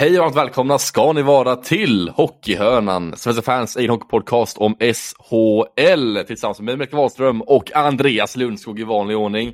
Hej 0.00 0.18
och 0.18 0.24
varmt 0.24 0.36
välkomna 0.36 0.78
ska 0.78 1.12
ni 1.12 1.22
vara 1.22 1.56
till 1.56 2.08
Hockeyhörnan, 2.08 3.16
Svenska 3.16 3.42
fans 3.42 3.76
egen 3.76 3.90
hockeypodcast 3.90 4.58
om 4.58 4.76
SHL 4.80 6.24
tillsammans 6.26 6.60
med 6.60 6.78
Melker 6.78 6.96
Wahlström 6.96 7.42
och 7.42 7.76
Andreas 7.76 8.36
Lundskog 8.36 8.80
i 8.80 8.84
vanlig 8.84 9.16
ordning. 9.16 9.52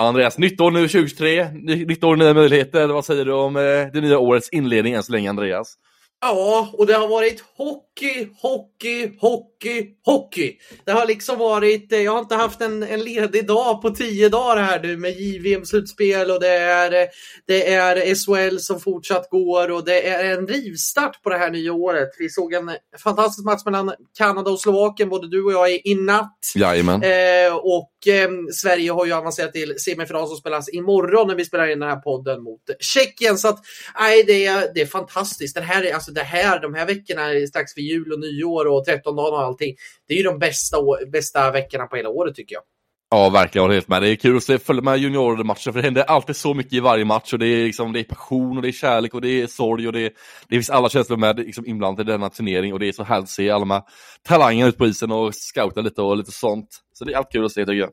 Andreas, 0.00 0.38
nytt 0.38 0.60
år 0.60 0.70
nu 0.70 0.88
2023, 0.88 1.48
nytt 1.86 2.04
år 2.04 2.16
nya 2.16 2.34
möjligheter. 2.34 2.88
Vad 2.88 3.04
säger 3.04 3.24
du 3.24 3.32
om 3.32 3.56
eh, 3.56 3.62
det 3.62 4.00
nya 4.00 4.18
årets 4.18 4.48
inledning 4.48 4.94
än 4.94 5.02
så 5.02 5.12
länge 5.12 5.30
Andreas? 5.30 5.74
Ja, 6.20 6.70
och 6.72 6.86
det 6.86 6.94
har 6.94 7.08
varit 7.08 7.44
hockey, 7.56 8.28
hockey, 8.42 9.18
hockey, 9.20 9.55
hockey. 10.04 10.52
Det 10.84 10.92
har 10.92 11.06
liksom 11.06 11.38
varit, 11.38 11.92
eh, 11.92 12.00
jag 12.00 12.12
har 12.12 12.18
inte 12.18 12.34
haft 12.34 12.60
en, 12.60 12.82
en 12.82 13.00
ledig 13.00 13.46
dag 13.46 13.82
på 13.82 13.90
tio 13.90 14.28
dagar 14.28 14.62
här 14.62 14.82
nu 14.82 14.96
med 14.96 15.20
JVM-slutspel 15.20 16.30
och 16.30 16.40
det 16.40 16.48
är, 16.48 16.92
eh, 17.02 17.08
det 17.46 17.74
är 17.74 18.14
SHL 18.14 18.58
som 18.58 18.80
fortsatt 18.80 19.30
går 19.30 19.70
och 19.70 19.84
det 19.84 20.08
är 20.08 20.36
en 20.38 20.46
rivstart 20.46 21.22
på 21.22 21.30
det 21.30 21.38
här 21.38 21.50
nya 21.50 21.72
året. 21.72 22.08
Vi 22.18 22.28
såg 22.28 22.52
en 22.52 22.70
fantastisk 23.02 23.44
match 23.44 23.64
mellan 23.64 23.92
Kanada 24.18 24.50
och 24.50 24.60
Slovakien, 24.60 25.08
både 25.08 25.28
du 25.28 25.44
och 25.44 25.52
jag 25.52 25.70
i, 25.70 25.94
natt. 25.94 26.52
Jajamän. 26.54 27.02
Eh, 27.02 27.56
och 27.56 28.08
eh, 28.08 28.30
Sverige 28.52 28.90
har 28.90 29.06
ju 29.06 29.12
avancerat 29.12 29.52
till 29.52 29.74
semifinal 29.78 30.28
som 30.28 30.36
spelas 30.36 30.68
imorgon 30.74 31.28
när 31.28 31.34
vi 31.34 31.44
spelar 31.44 31.72
in 31.72 31.80
den 31.80 31.88
här 31.88 31.96
podden 31.96 32.42
mot 32.42 32.60
Tjeckien. 32.80 33.38
Så 33.38 33.48
att, 33.48 33.58
nej, 34.00 34.24
det 34.26 34.46
är, 34.46 34.74
det 34.74 34.80
är 34.80 34.86
fantastiskt. 34.86 35.54
Den 35.54 35.64
här, 35.64 35.94
alltså 35.94 36.12
det 36.12 36.22
här, 36.22 36.60
de 36.60 36.74
här 36.74 36.86
veckorna 36.86 37.46
strax 37.46 37.74
för 37.74 37.80
jul 37.80 38.12
och 38.12 38.20
nyår 38.20 38.66
och 38.66 38.84
13 38.84 39.16
dagar 39.16 39.45
allting. 39.46 39.74
Det 40.08 40.14
är 40.14 40.18
ju 40.18 40.24
de 40.24 40.38
bästa, 40.38 40.76
bästa 41.12 41.50
veckorna 41.50 41.86
på 41.86 41.96
hela 41.96 42.08
året 42.08 42.34
tycker 42.34 42.54
jag. 42.54 42.62
Ja, 43.10 43.30
verkligen. 43.30 43.62
Jag 43.62 43.62
håller 43.62 43.74
helt 43.74 43.88
med. 43.88 44.02
Det 44.02 44.08
är 44.08 44.16
kul 44.16 44.36
att 44.36 44.42
se, 44.42 44.58
följa 44.58 44.82
med 44.82 44.98
juniormatcher 44.98 45.72
för 45.72 45.78
det 45.78 45.82
händer 45.82 46.02
alltid 46.02 46.36
så 46.36 46.54
mycket 46.54 46.72
i 46.72 46.80
varje 46.80 47.04
match 47.04 47.32
och 47.32 47.38
det 47.38 47.46
är, 47.46 47.64
liksom, 47.64 47.92
det 47.92 48.00
är 48.00 48.04
passion 48.04 48.56
och 48.56 48.62
det 48.62 48.68
är 48.68 48.72
kärlek 48.72 49.14
och 49.14 49.20
det 49.20 49.42
är 49.42 49.46
sorg 49.46 49.86
och 49.86 49.92
det, 49.92 50.12
det 50.48 50.56
finns 50.56 50.70
alla 50.70 50.88
känslor 50.88 51.16
med 51.16 51.38
liksom, 51.38 51.66
inblandade 51.66 52.10
i 52.10 52.12
denna 52.12 52.30
turnering 52.30 52.72
och 52.72 52.78
det 52.78 52.88
är 52.88 52.92
så 52.92 53.04
härligt 53.04 53.24
att 53.24 53.30
se 53.30 53.50
alla 53.50 53.60
de 53.60 53.70
här 53.70 53.82
talangerna 54.22 54.68
ut 54.68 54.78
på 54.78 54.86
isen 54.86 55.12
och 55.12 55.34
scouta 55.34 55.80
lite 55.80 56.02
och 56.02 56.16
lite 56.16 56.32
sånt. 56.32 56.68
Så 56.92 57.04
det 57.04 57.12
är 57.12 57.16
alltid 57.16 57.32
kul 57.32 57.44
att 57.44 57.52
se 57.52 57.60
tycker 57.60 57.72
jag. 57.72 57.90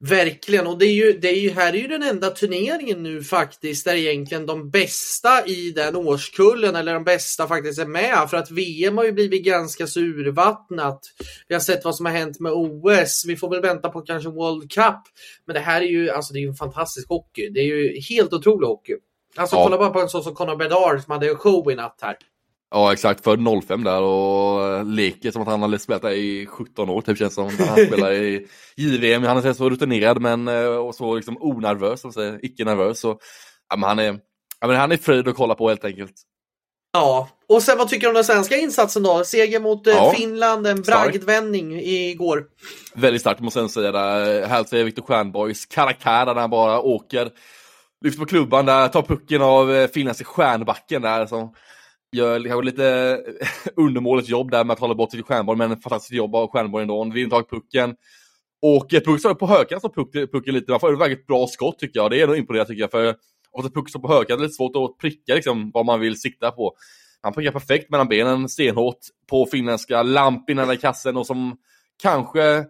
Verkligen, 0.00 0.66
och 0.66 0.78
det 0.78 0.86
är 0.86 0.92
ju, 0.92 1.12
det 1.12 1.28
är 1.28 1.40
ju, 1.40 1.50
här 1.50 1.72
är 1.72 1.78
ju 1.78 1.86
den 1.86 2.02
enda 2.02 2.30
turneringen 2.30 3.02
nu 3.02 3.22
faktiskt 3.22 3.84
där 3.84 3.94
egentligen 3.94 4.46
de 4.46 4.70
bästa 4.70 5.46
i 5.46 5.70
den 5.70 5.96
årskullen 5.96 6.76
eller 6.76 6.94
de 6.94 7.04
bästa 7.04 7.48
faktiskt 7.48 7.78
är 7.78 7.86
med. 7.86 8.30
För 8.30 8.36
att 8.36 8.50
VM 8.50 8.96
har 8.96 9.04
ju 9.04 9.12
blivit 9.12 9.44
ganska 9.44 9.86
så 9.86 10.00
urvattnat. 10.00 11.00
Vi 11.48 11.54
har 11.54 11.60
sett 11.60 11.84
vad 11.84 11.96
som 11.96 12.06
har 12.06 12.12
hänt 12.12 12.40
med 12.40 12.52
OS. 12.52 13.24
Vi 13.26 13.36
får 13.36 13.50
väl 13.50 13.62
vänta 13.62 13.88
på 13.88 14.00
kanske 14.00 14.30
World 14.30 14.72
Cup. 14.72 15.02
Men 15.44 15.54
det 15.54 15.60
här 15.60 15.80
är 15.80 15.86
ju, 15.86 16.10
alltså 16.10 16.32
det 16.32 16.44
är 16.44 16.48
en 16.48 16.54
fantastisk 16.54 17.08
hockey. 17.08 17.50
Det 17.50 17.60
är 17.60 17.64
ju 17.64 18.00
helt 18.00 18.32
otrolig 18.32 18.66
hockey. 18.66 18.96
Alltså 19.36 19.56
ja. 19.56 19.62
kolla 19.62 19.78
bara 19.78 19.90
på 19.90 20.00
en 20.00 20.08
sån 20.08 20.22
som 20.22 20.34
Conor 20.34 20.56
Bedard 20.56 21.02
som 21.02 21.12
hade 21.12 21.28
en 21.28 21.36
show 21.36 21.70
i 21.70 21.74
natt 21.74 21.98
här. 22.02 22.16
Ja 22.76 22.92
exakt, 22.92 23.24
för 23.24 23.60
05 23.60 23.84
där 23.84 24.02
och 24.02 24.86
leker 24.86 25.30
som 25.30 25.42
att 25.42 25.48
han 25.48 25.62
har 25.62 25.78
spelat 25.78 26.02
där 26.02 26.10
i 26.10 26.46
17 26.46 26.90
år 26.90 27.00
typ 27.00 27.18
känns 27.18 27.34
som. 27.34 27.44
Han 27.58 27.86
spelar 27.86 28.12
i 28.12 28.46
JVM, 28.76 29.24
han 29.24 29.36
är 29.36 29.52
så 29.52 29.70
rutinerad 29.70 30.20
men 30.20 30.48
eh, 30.48 30.66
och 30.66 30.94
så 30.94 31.14
liksom 31.14 31.36
onervös, 31.40 32.00
som 32.00 32.12
säger, 32.12 32.40
icke 32.42 32.64
nervös. 32.64 33.00
Så, 33.00 33.18
ja, 33.70 33.76
men 33.76 33.88
han 33.88 33.98
är, 33.98 34.20
ja, 34.60 34.66
men 34.66 34.76
han 34.76 34.92
är 34.92 34.96
fröjd 34.96 35.28
att 35.28 35.36
kolla 35.36 35.54
på 35.54 35.68
helt 35.68 35.84
enkelt. 35.84 36.12
Ja, 36.92 37.28
och 37.48 37.62
sen 37.62 37.78
vad 37.78 37.88
tycker 37.88 38.06
du 38.06 38.08
om 38.08 38.14
den 38.14 38.24
svenska 38.24 38.56
insatsen 38.56 39.02
då? 39.02 39.24
Seger 39.24 39.60
mot 39.60 39.86
eh, 39.86 39.94
ja, 39.94 40.12
Finland, 40.16 40.66
en 40.66 40.82
bragdvändning 40.82 41.80
igår. 41.80 42.44
Väldigt 42.94 43.20
starkt 43.20 43.40
måste 43.40 43.60
jag 43.60 43.70
säga. 43.70 43.92
Här 44.46 44.64
ser 44.64 44.84
Viktor 44.84 45.02
Stjernborgs 45.02 45.66
karaktär 45.66 46.26
där 46.26 46.34
han 46.34 46.50
bara 46.50 46.80
åker, 46.80 47.30
lyfter 48.04 48.20
på 48.20 48.26
klubban 48.26 48.66
där, 48.66 48.88
tar 48.88 49.02
pucken 49.02 49.42
av 49.42 49.74
eh, 49.74 49.88
finländske 49.88 50.24
stjärnbacken 50.24 51.02
där. 51.02 51.26
Som, 51.26 51.54
gör 52.16 52.44
kanske 52.44 52.64
lite 52.64 53.20
undermåligt 53.76 54.28
jobb 54.28 54.50
där 54.50 54.64
med 54.64 54.74
att 54.74 54.80
hålla 54.80 54.94
bort 54.94 55.10
sitt 55.10 55.26
Stjernborg, 55.26 55.58
men 55.58 55.76
fantastiskt 55.76 56.12
jobb 56.12 56.34
av 56.34 56.48
Stjernborg 56.50 56.82
ändå. 56.82 56.98
Han 56.98 57.12
Vinner 57.12 57.30
tag 57.30 57.50
pucken. 57.50 57.94
Och 58.62 58.88
puck 58.90 59.20
står 59.20 59.34
på 59.34 59.46
högkant 59.46 59.82
så 59.82 59.88
puck, 59.88 60.12
pucken 60.32 60.54
lite, 60.54 60.70
man 60.70 60.80
får 60.80 60.92
ett 60.92 61.00
väldigt 61.00 61.26
bra 61.26 61.46
skott 61.46 61.78
tycker 61.78 62.00
jag. 62.00 62.10
Det 62.10 62.20
är 62.20 62.26
nog 62.26 62.36
imponerande 62.36 62.68
tycker 62.68 62.80
jag, 62.80 62.90
för 62.90 63.06
att 63.06 63.74
puck 63.74 63.90
står 63.90 64.00
på 64.00 64.08
högkant 64.08 64.40
är 64.40 64.42
lite 64.42 64.54
svårt 64.54 64.76
att 64.76 64.98
pricka 64.98 65.34
liksom 65.34 65.70
vad 65.74 65.86
man 65.86 66.00
vill 66.00 66.20
sikta 66.20 66.50
på. 66.50 66.72
Han 67.22 67.32
prickar 67.32 67.52
perfekt 67.52 67.90
mellan 67.90 68.08
benen, 68.08 68.48
stenhårt 68.48 68.98
på 69.30 69.46
finländska 69.46 70.02
Lampinen 70.02 70.70
i 70.70 70.76
kassen 70.76 71.16
och 71.16 71.26
som 71.26 71.56
kanske 72.02 72.64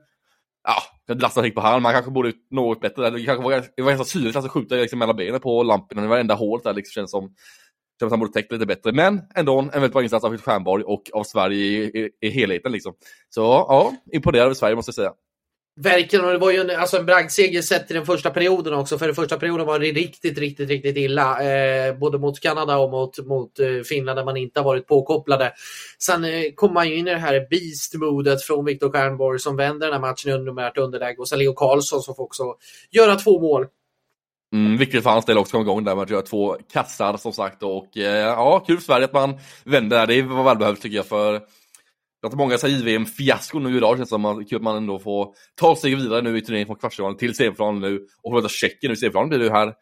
ja, 0.67 0.83
det 1.07 1.23
lastar 1.23 1.43
helt 1.43 1.55
på 1.55 1.61
hand. 1.61 1.83
Man 1.83 1.93
kanske 1.93 2.11
borde 2.11 2.33
något 2.51 2.81
bättre 2.81 3.03
där. 3.03 3.11
Det 3.11 3.25
kanske 3.25 3.45
var, 3.45 3.65
det 3.77 3.83
var 3.83 3.91
ganska 3.91 4.19
syrligt 4.19 4.37
att 4.37 4.51
skjuta 4.51 4.75
liksom 4.75 4.99
mellan 4.99 5.17
benen 5.17 5.41
på 5.41 5.63
Lampinen 5.63 6.05
i 6.05 6.09
varenda 6.09 6.35
hål 6.35 6.61
där 6.65 6.75
liksom 6.75 6.93
känns 6.93 7.11
som. 7.11 7.35
Känns 8.01 8.13
han 8.13 8.21
borde 8.21 8.33
täckt 8.33 8.53
lite 8.53 8.67
bättre. 8.67 8.93
Men 8.93 9.21
ändå 9.35 9.59
en 9.59 9.69
väldigt 9.69 9.93
bra 9.93 10.03
insats 10.03 10.25
av 10.25 10.37
Stjernborg 10.37 10.85
och 10.85 11.03
av 11.13 11.25
Sverige 11.25 11.59
i, 11.59 11.85
i, 11.85 12.11
i 12.21 12.31
helheten. 12.31 12.73
Liksom. 12.73 12.95
Så 13.29 13.41
ja, 13.41 13.93
imponerad 14.13 14.45
över 14.45 14.55
Sverige 14.55 14.77
måste 14.77 14.89
jag 14.89 14.95
säga. 14.95 15.13
Verkligen, 15.81 16.25
och 16.25 16.33
det 16.33 16.39
var 16.39 16.51
ju 16.51 16.61
en, 16.61 16.71
alltså 16.71 16.97
en 16.97 17.07
bragdseger 17.07 17.63
sett 17.63 17.91
i 17.91 17.95
den 17.95 18.07
första 18.07 18.31
perioden 18.31 18.75
också. 18.75 18.99
För 18.99 19.07
den 19.07 19.15
första 19.15 19.39
perioden 19.39 19.67
var 19.67 19.79
det 19.79 19.87
riktigt, 19.87 20.39
riktigt, 20.39 20.69
riktigt 20.69 20.97
illa. 20.97 21.43
Eh, 21.43 21.99
både 21.99 22.19
mot 22.19 22.41
Kanada 22.41 22.77
och 22.77 22.91
mot, 22.91 23.27
mot 23.27 23.61
eh, 23.61 23.69
Finland 23.89 24.19
där 24.19 24.25
man 24.25 24.37
inte 24.37 24.61
har 24.61 24.65
varit 24.65 24.87
påkopplade. 24.87 25.53
Sen 25.99 26.25
eh, 26.25 26.43
kom 26.55 26.75
man 26.75 26.89
ju 26.89 26.95
in 26.95 27.09
i 27.09 27.11
det 27.11 27.19
här 27.19 27.47
beast-modet 27.51 28.43
från 28.43 28.65
Viktor 28.65 28.91
Stjernborg 28.91 29.39
som 29.39 29.57
vänder 29.57 29.87
den 29.87 29.95
här 29.95 30.01
matchen 30.01 30.31
i 30.31 30.35
undermärt 30.35 30.79
underläge. 30.79 31.19
Och 31.19 31.29
sen 31.29 31.39
Leo 31.39 31.53
Karlsson 31.53 32.03
som 32.03 32.15
får 32.15 32.25
också 32.25 32.45
göra 32.91 33.17
två 33.17 33.41
mål. 33.41 33.67
Mm, 34.53 34.77
viktigt 34.77 35.03
för 35.03 35.11
hans 35.11 35.25
del 35.25 35.39
också 35.39 35.49
att 35.49 35.53
komma 35.53 35.63
igång 35.73 35.85
där 35.85 35.95
med 35.95 36.03
att 36.03 36.11
göra 36.11 36.23
två 36.23 36.57
kassar 36.73 37.17
som 37.17 37.33
sagt 37.33 37.63
och 37.63 37.97
eh, 37.97 38.27
ja, 38.27 38.65
kul 38.67 38.77
för 38.77 38.85
Sverige 38.85 39.05
att 39.05 39.13
man 39.13 39.39
vänder 39.65 39.99
där. 39.99 40.07
Det 40.07 40.23
var 40.23 40.45
välbehövligt 40.45 40.83
tycker 40.83 40.97
jag 40.97 41.07
för 41.07 41.35
att 42.27 42.35
många 42.35 42.59
många 42.59 42.69
JVM-fiaskon 42.69 43.63
nu 43.63 43.77
idag 43.77 43.97
känns 43.97 44.09
det 44.09 44.15
som. 44.15 44.45
Kul 44.45 44.57
att 44.57 44.63
man 44.63 44.77
ändå 44.77 44.99
får 44.99 45.35
ta 45.55 45.77
sig 45.77 45.95
vidare 45.95 46.23
nu 46.23 46.39
i 46.39 46.41
turneringen 46.41 46.67
från 46.67 46.77
kvartsfinalen 46.77 47.19
till 47.19 47.35
semifinalen 47.35 47.81
nu 47.81 48.07
och 48.23 48.33
möta 48.33 48.49
Tjeckien 48.49 48.91
nu 48.91 48.93
i 48.93 48.97
semifinalen 48.97 49.29
blir 49.29 49.39
det 49.39 49.45
ju 49.45 49.51
här 49.51 49.75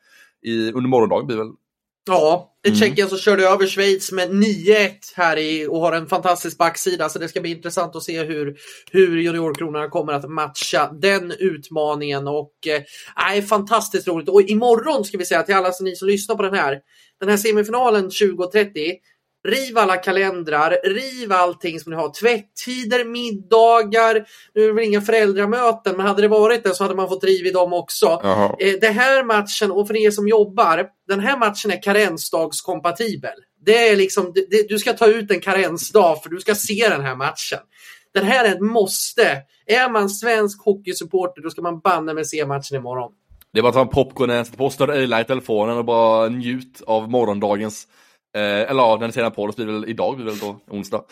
i, 0.42 0.72
under 0.72 0.88
morgondagen 0.88 1.26
blir 1.26 1.36
väl 1.36 1.52
Ja, 2.06 2.54
mm. 2.66 2.78
Tjeckien 2.78 3.08
så 3.08 3.18
körde 3.18 3.48
över 3.48 3.66
Schweiz 3.66 4.12
med 4.12 4.30
9-1 4.30 4.90
här 5.16 5.36
i 5.36 5.66
och 5.66 5.80
har 5.80 5.92
en 5.92 6.06
fantastisk 6.06 6.58
backsida. 6.58 7.08
Så 7.08 7.18
det 7.18 7.28
ska 7.28 7.40
bli 7.40 7.50
intressant 7.50 7.96
att 7.96 8.02
se 8.02 8.22
hur, 8.22 8.56
hur 8.90 9.18
juniorkronorna 9.18 9.88
kommer 9.88 10.12
att 10.12 10.30
matcha 10.30 10.92
den 10.92 11.32
utmaningen. 11.38 12.28
Och 12.28 12.52
eh, 12.66 13.42
fantastiskt 13.42 14.08
roligt. 14.08 14.28
Och 14.28 14.42
imorgon 14.42 15.04
ska 15.04 15.18
vi 15.18 15.24
säga 15.24 15.42
till 15.42 15.54
alla 15.54 15.72
ni 15.80 15.96
som 15.96 16.08
lyssnar 16.08 16.36
på 16.36 16.42
den 16.42 16.54
här. 16.54 16.80
Den 17.20 17.28
här 17.28 17.36
semifinalen 17.36 18.02
2030 18.02 18.92
Riv 19.48 19.78
alla 19.78 19.96
kalendrar, 19.96 20.78
riv 20.84 21.32
allting 21.32 21.80
som 21.80 21.92
ni 21.92 21.96
har. 21.96 22.08
Tvättider, 22.08 23.04
middagar. 23.04 24.26
Nu 24.54 24.62
är 24.62 24.66
det 24.66 24.72
väl 24.72 24.84
inga 24.84 25.00
föräldramöten, 25.00 25.96
men 25.96 26.06
hade 26.06 26.22
det 26.22 26.28
varit 26.28 26.64
det 26.64 26.74
så 26.74 26.84
hade 26.84 26.94
man 26.94 27.08
fått 27.08 27.24
riv 27.24 27.46
i 27.46 27.50
dem 27.50 27.72
också. 27.72 28.06
Eh, 28.58 28.72
det 28.80 28.90
här 28.90 29.24
matchen, 29.24 29.70
och 29.70 29.86
för 29.86 29.96
er 29.96 30.10
som 30.10 30.28
jobbar, 30.28 30.86
den 31.08 31.20
här 31.20 31.38
matchen 31.38 31.70
är 31.70 31.82
karensdagskompatibel. 31.82 33.30
Det 33.66 33.88
är 33.88 33.96
liksom, 33.96 34.32
det, 34.34 34.68
du 34.68 34.78
ska 34.78 34.92
ta 34.92 35.06
ut 35.06 35.30
en 35.30 35.40
karensdag 35.40 36.22
för 36.22 36.30
du 36.30 36.40
ska 36.40 36.54
se 36.54 36.88
den 36.88 37.00
här 37.00 37.16
matchen. 37.16 37.58
Den 38.14 38.24
här 38.24 38.44
är 38.44 38.52
ett 38.52 38.60
måste. 38.60 39.42
Är 39.66 39.90
man 39.90 40.10
svensk 40.10 40.64
hockeysupporter 40.64 41.42
då 41.42 41.50
ska 41.50 41.62
man 41.62 41.80
banne 41.80 42.14
med 42.14 42.26
se 42.26 42.46
matchen 42.46 42.76
imorgon. 42.76 43.12
Det 43.52 43.58
är 43.58 43.62
bara 43.62 43.68
att 43.68 43.74
ta 43.74 43.80
en 43.80 43.88
popcorn, 43.88 44.44
sätta 44.44 44.56
på 44.56 44.70
större 44.70 45.20
i 45.20 45.24
telefonen 45.24 45.78
och 45.78 45.84
bara 45.84 46.28
njut 46.28 46.82
av 46.86 47.10
morgondagens 47.10 47.86
Eh, 48.34 48.70
eller 48.70 48.82
ja, 48.82 48.96
när 49.00 49.06
ni 49.06 49.12
ser 49.12 49.22
den 49.22 49.32
på, 49.32 49.46
det 49.46 49.56
blir 49.56 49.66
väl 49.66 49.88
idag, 49.88 50.16
blir 50.16 50.26
väl 50.26 50.38
då 50.38 50.60
onsdag. 50.70 51.04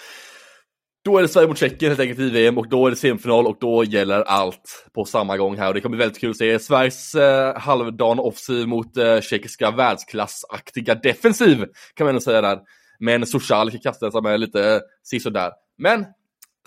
Då 1.05 1.19
är 1.19 1.23
det 1.23 1.29
Sverige 1.29 1.49
mot 1.49 1.59
Tjeckien 1.59 1.91
helt 1.91 2.01
enkelt 2.01 2.21
i 2.21 2.31
VM 2.31 2.59
och 2.59 2.69
då 2.69 2.87
är 2.87 2.91
det 2.91 2.97
semifinal 2.97 3.47
och 3.47 3.57
då 3.61 3.85
gäller 3.85 4.23
allt 4.23 4.87
på 4.95 5.05
samma 5.05 5.37
gång 5.37 5.57
här 5.57 5.69
och 5.69 5.75
det 5.75 5.81
kommer 5.81 5.97
bli 5.97 6.05
väldigt 6.05 6.21
kul 6.21 6.31
att 6.31 6.37
se 6.37 6.59
Sveriges 6.59 7.15
eh, 7.15 7.59
halvdan 7.59 8.19
offensiv 8.19 8.69
mot 8.69 8.97
eh, 8.97 9.21
tjeckiska 9.21 9.71
världsklassaktiga 9.71 10.95
defensiv 10.95 11.65
kan 11.95 12.05
man 12.05 12.09
ändå 12.09 12.21
säga 12.21 12.41
där. 12.41 12.59
Men 12.99 13.27
Sochal 13.27 13.71
kan 13.71 13.81
kasta 13.81 14.11
som 14.11 14.27
är 14.27 14.39
lite 14.39 14.81
sisådär. 15.03 15.51
Men 15.79 16.05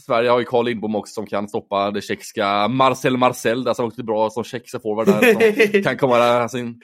Sverige 0.02 0.30
har 0.30 0.40
ju 0.40 0.46
Carl 0.46 0.66
Lindbom 0.66 0.96
också 0.96 1.13
som 1.13 1.25
kan 1.25 1.48
stoppa 1.48 1.92
det 1.92 2.02
tjeckiska 2.02 2.68
Marcel 2.68 3.18
Marcel 3.18 3.63
där 3.63 3.74
som 3.74 3.86
också 3.86 4.02
är 4.02 4.06
bra 4.06 4.30
som 4.30 4.44
tjeckiska 4.44 4.80
forward 4.80 5.07
där. 5.07 5.72
Som 5.72 5.84
kan 5.84 5.98
komma 5.98 6.18
där, 6.18 6.48
sin 6.48 6.81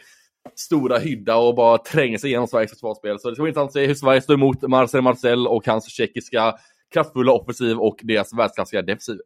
stora 0.55 0.97
hydda 0.97 1.35
och 1.35 1.55
bara 1.55 1.77
tränga 1.77 2.17
sig 2.17 2.29
igenom 2.29 2.47
Sveriges 2.47 2.71
försvarsspel. 2.71 3.19
Så 3.19 3.29
det 3.29 3.35
ska 3.35 3.43
bli 3.43 3.49
intressant 3.49 3.69
att 3.69 3.73
se 3.73 3.85
hur 3.85 3.95
Sverige 3.95 4.21
står 4.21 4.33
emot 4.33 4.61
Marcel 4.61 5.01
Marcel 5.01 5.47
och 5.47 5.67
hans 5.67 5.89
tjeckiska 5.89 6.55
kraftfulla 6.93 7.31
offensiv 7.31 7.77
och 7.77 7.99
deras 8.01 8.33
världsklassiga 8.33 8.81
defensiv. 8.81 9.17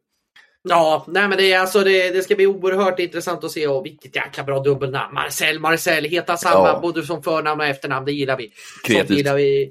Ja, 0.68 1.04
nej 1.08 1.28
men 1.28 1.38
det, 1.38 1.52
är 1.52 1.60
alltså, 1.60 1.84
det, 1.84 2.10
det, 2.10 2.22
ska 2.22 2.34
bli 2.34 2.46
oerhört 2.46 2.98
intressant 2.98 3.44
att 3.44 3.50
se 3.50 3.66
och 3.66 3.86
vilket 3.86 4.16
jäkla 4.16 4.44
bra 4.44 4.60
dubbelnamn. 4.60 5.14
Marcel, 5.14 5.60
Marcel, 5.60 6.04
heta 6.04 6.36
samma 6.36 6.68
ja. 6.68 6.78
både 6.82 7.02
som 7.02 7.22
förnamn 7.22 7.60
och 7.60 7.66
efternamn. 7.66 8.06
Det 8.06 8.12
gillar 8.12 8.36
vi. 8.36 8.52
Kreativt. 8.84 9.16
gillar 9.16 9.34
vi. 9.34 9.70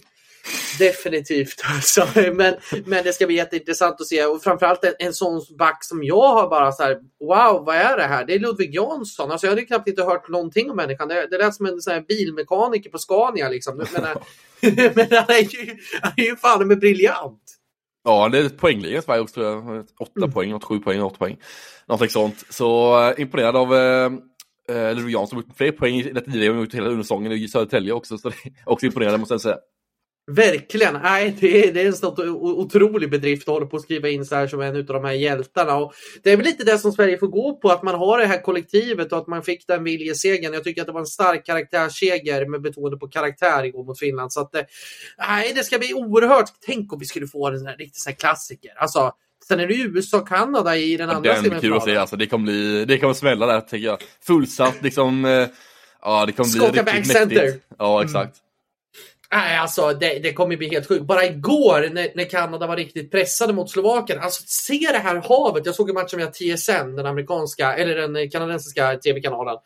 Definitivt. 0.80 1.62
Alltså. 1.76 2.08
Men, 2.34 2.56
men 2.86 3.04
det 3.04 3.14
ska 3.14 3.26
bli 3.26 3.36
jätteintressant 3.36 4.02
att 4.02 4.08
se 4.08 4.26
och 4.26 4.44
framförallt 4.44 4.84
en, 4.84 4.94
en 5.00 5.14
sån 5.14 5.42
back 5.58 5.84
som 5.84 6.04
jag 6.04 6.28
har 6.28 6.50
bara 6.50 6.72
så 6.72 6.84
här, 6.84 7.00
wow, 7.20 7.66
vad 7.66 7.76
är 7.76 7.98
det 7.98 8.04
här? 8.04 8.26
Det 8.26 8.34
är 8.34 8.40
Ludvig 8.40 8.76
Jansson. 8.76 9.32
Alltså, 9.32 9.48
jag 9.48 9.52
hade 9.52 9.62
knappt 9.62 9.88
inte 9.88 10.04
hört 10.04 10.30
någonting 10.30 10.70
om 10.70 10.76
människan. 10.76 11.08
Det, 11.08 11.28
det 11.28 11.38
lät 11.38 11.56
som 11.56 11.66
en 11.66 11.82
sån 11.82 11.94
här 11.94 12.02
bilmekaniker 12.02 12.90
på 12.90 12.98
Scania 12.98 13.50
liksom. 13.50 13.78
Men, 13.78 13.88
men 13.92 15.08
han 15.12 15.30
är 15.36 15.54
ju, 15.54 15.78
han 16.02 16.14
är 16.18 16.24
ju 16.24 16.36
fan 16.36 16.68
med 16.68 16.80
briljant. 16.80 17.42
Ja, 18.04 18.30
det 18.30 18.40
är 18.40 18.50
poängligan 18.50 19.02
Sverige 19.02 19.22
också 19.22 19.34
tror 19.34 19.48
jag. 19.48 19.86
8 20.00 20.12
mm. 20.18 20.32
poäng, 20.32 20.54
8, 20.54 20.66
7 20.66 20.80
poäng, 20.80 21.02
8 21.02 21.18
poäng. 21.18 21.38
Någonting 21.88 22.10
sånt. 22.10 22.44
Så 22.50 23.02
äh, 23.10 23.22
imponerad 23.22 23.56
av 23.56 23.76
äh, 23.76 24.96
Ludvig 24.96 25.14
Jansson. 25.14 25.44
fler 25.58 25.72
poäng 25.72 25.96
i 25.96 26.04
detta 26.04 26.32
tidigare, 26.32 26.58
gjort 26.58 26.74
hela 26.74 26.88
undersäsongen 26.88 27.32
i 27.32 27.48
Södertälje 27.48 27.94
också. 27.94 28.18
Så 28.18 28.30
det 28.30 28.36
är 28.46 28.52
också 28.66 28.86
imponerande 28.86 29.18
måste 29.18 29.34
jag 29.34 29.42
säga. 29.42 29.58
Verkligen! 30.32 30.94
Nej, 30.94 31.36
det 31.40 31.68
är, 31.68 31.74
det 31.74 31.82
är 31.82 31.86
en 31.86 31.94
sån 31.94 32.30
otrolig 32.42 33.10
bedrift 33.10 33.48
att 33.48 33.54
hålla 33.54 33.66
på 33.66 33.78
att 33.78 33.84
skriva 33.84 34.10
in 34.10 34.26
så 34.26 34.36
här 34.36 34.48
som 34.48 34.62
en 34.62 34.76
av 34.76 34.86
de 34.86 35.06
här 35.06 35.14
hjältarna. 35.14 35.76
Och 35.76 35.94
det 36.24 36.32
är 36.32 36.38
väl 36.38 36.46
lite 36.46 36.64
det 36.64 36.78
som 36.78 36.92
Sverige 36.92 37.18
får 37.18 37.28
gå 37.28 37.56
på, 37.56 37.70
att 37.70 37.84
man 37.84 37.96
har 37.96 38.20
det 38.20 38.26
här 38.26 38.42
kollektivet 38.42 39.12
och 39.12 39.18
att 39.18 39.28
man 39.28 39.44
fick 39.44 39.68
den 39.68 39.84
viljesegern. 39.84 40.54
Jag 40.54 40.64
tycker 40.64 40.82
att 40.82 40.88
det 40.88 40.94
var 40.94 41.00
en 41.00 41.06
stark 41.06 41.46
karaktärsseger 41.46 42.46
med 42.46 42.62
betoning 42.62 43.00
på 43.00 43.08
karaktär 43.08 43.64
igår 43.64 43.84
mot 43.84 44.00
Finland. 44.00 44.34
Så 44.34 44.42
att, 44.42 44.54
nej, 45.18 45.54
det 45.56 45.64
ska 45.64 45.80
bli 45.80 45.94
oerhört. 45.94 46.50
Tänk 46.66 46.94
om 46.94 47.00
vi 47.00 47.06
skulle 47.06 47.28
få 47.28 47.48
en 47.48 47.58
sån 47.58 47.68
här 47.68 47.78
riktig 47.78 48.02
så 48.02 48.10
här 48.10 48.16
klassiker. 48.16 48.72
Alltså, 48.78 49.12
Sen 49.48 49.60
är 49.60 49.68
det 49.68 49.76
USA 49.76 50.18
och 50.18 50.28
Kanada 50.28 50.78
i 50.78 50.98
den 50.98 51.10
andra 51.10 51.36
semifinalen. 51.36 51.98
Alltså, 51.98 52.16
det, 52.16 52.28
kommer 52.28 52.46
bli, 52.46 52.86
det 52.86 52.98
kommer 52.98 53.14
smälla 53.14 53.46
där, 53.46 53.62
tycker 53.62 53.86
jag. 53.86 53.98
Fullsatt, 54.22 54.76
liksom. 54.82 55.26
Eh, 55.26 55.48
ja, 56.02 56.26
det 56.26 56.32
kommer 56.32 56.52
bli 56.52 56.60
Scotia 56.60 56.84
riktigt 56.84 56.86
mäktigt. 56.86 57.18
Center. 57.18 57.54
Ja, 57.78 58.04
exakt. 58.04 58.38
Mm. 58.38 58.45
Nej, 59.36 59.58
alltså 59.58 59.94
det, 59.94 60.20
det 60.20 60.34
kommer 60.34 60.58
bli 60.58 60.70
helt 60.70 60.88
sjukt. 60.88 61.06
Bara 61.06 61.26
igår 61.26 61.90
när, 61.94 62.12
när 62.16 62.30
Kanada 62.30 62.68
var 62.68 62.76
riktigt 62.76 63.12
pressade 63.12 63.54
mot 63.54 63.72
Slovakien. 63.72 64.20
Alltså 64.20 64.44
se 64.46 64.80
det 64.92 64.98
här 64.98 65.16
havet. 65.16 65.66
Jag 65.66 65.76
såg 65.76 65.90
en 65.90 65.96
match 65.96 66.14
med 66.14 66.34
TSN, 66.34 66.96
den 66.96 67.06
amerikanska, 67.06 67.74
eller 67.74 67.96
den 67.96 68.30
kanadensiska 68.30 68.98
tv-kanalen, 68.98 69.58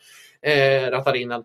eh, 0.42 0.92
rattar 0.92 1.16
in 1.16 1.30
den. 1.30 1.44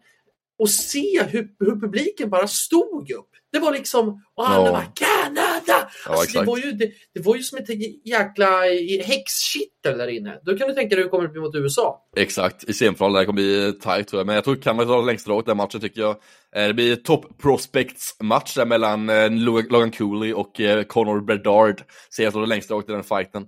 Och 0.59 0.71
se 0.71 1.23
hur, 1.23 1.49
hur 1.59 1.81
publiken 1.81 2.31
bara 2.31 2.49
stod 2.49 3.11
upp. 3.11 3.31
Det 3.55 3.61
var 3.61 3.73
liksom, 3.73 4.23
och 4.35 4.49
alla 4.49 4.67
ja. 4.67 4.73
var 4.73 4.85
Kanada! 4.95 5.91
Alltså, 6.07 6.39
det, 6.39 6.47
var 6.47 6.59
ju, 6.59 6.73
det, 6.73 6.91
det, 7.15 7.21
var 7.21 7.37
ju 7.37 7.43
som 7.43 7.59
ett 7.59 7.69
jäkla 8.05 8.61
häxkittel 9.05 9.99
där 9.99 10.09
inne. 10.09 10.41
Då 10.43 10.59
kan 10.59 10.69
du 10.69 10.75
tänka 10.75 10.89
dig 10.89 10.99
hur 10.99 11.05
det 11.05 11.11
kommer 11.11 11.25
att 11.25 11.33
bli 11.33 11.41
mot 11.41 11.55
USA. 11.55 12.05
Exakt, 12.17 12.65
i 12.65 12.73
semifinalen 12.73 13.15
där 13.15 13.25
kommer 13.25 13.43
bli 13.43 13.73
tight 13.73 14.09
tror 14.09 14.21
jag. 14.21 14.27
Men 14.27 14.35
jag 14.35 14.45
tror 14.45 14.57
Kanada 14.57 14.89
tar 14.89 15.03
längst 15.03 15.27
drag 15.27 15.45
den 15.45 15.57
matchen 15.57 15.81
tycker 15.81 16.01
jag. 16.01 16.17
Eh, 16.57 16.67
det 16.67 16.75
blir 16.75 16.97
top 16.97 17.39
prospects 17.43 18.17
match 18.21 18.55
där 18.55 18.67
mellan 18.67 19.11
eh, 19.11 19.31
Logan 19.31 19.91
Cooley 19.91 20.33
och 20.33 20.61
eh, 20.61 20.83
Connor 20.83 21.21
Bedard. 21.21 21.83
Ser 22.17 22.25
jag 22.25 22.33
som 22.33 22.43
det 22.43 22.49
längsta 22.49 22.75
drag 22.75 22.85
i 22.89 22.93
den 22.93 23.05
fighten. 23.05 23.43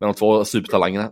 Med 0.00 0.08
de 0.08 0.14
två 0.14 0.44
supertalangerna. 0.44 1.10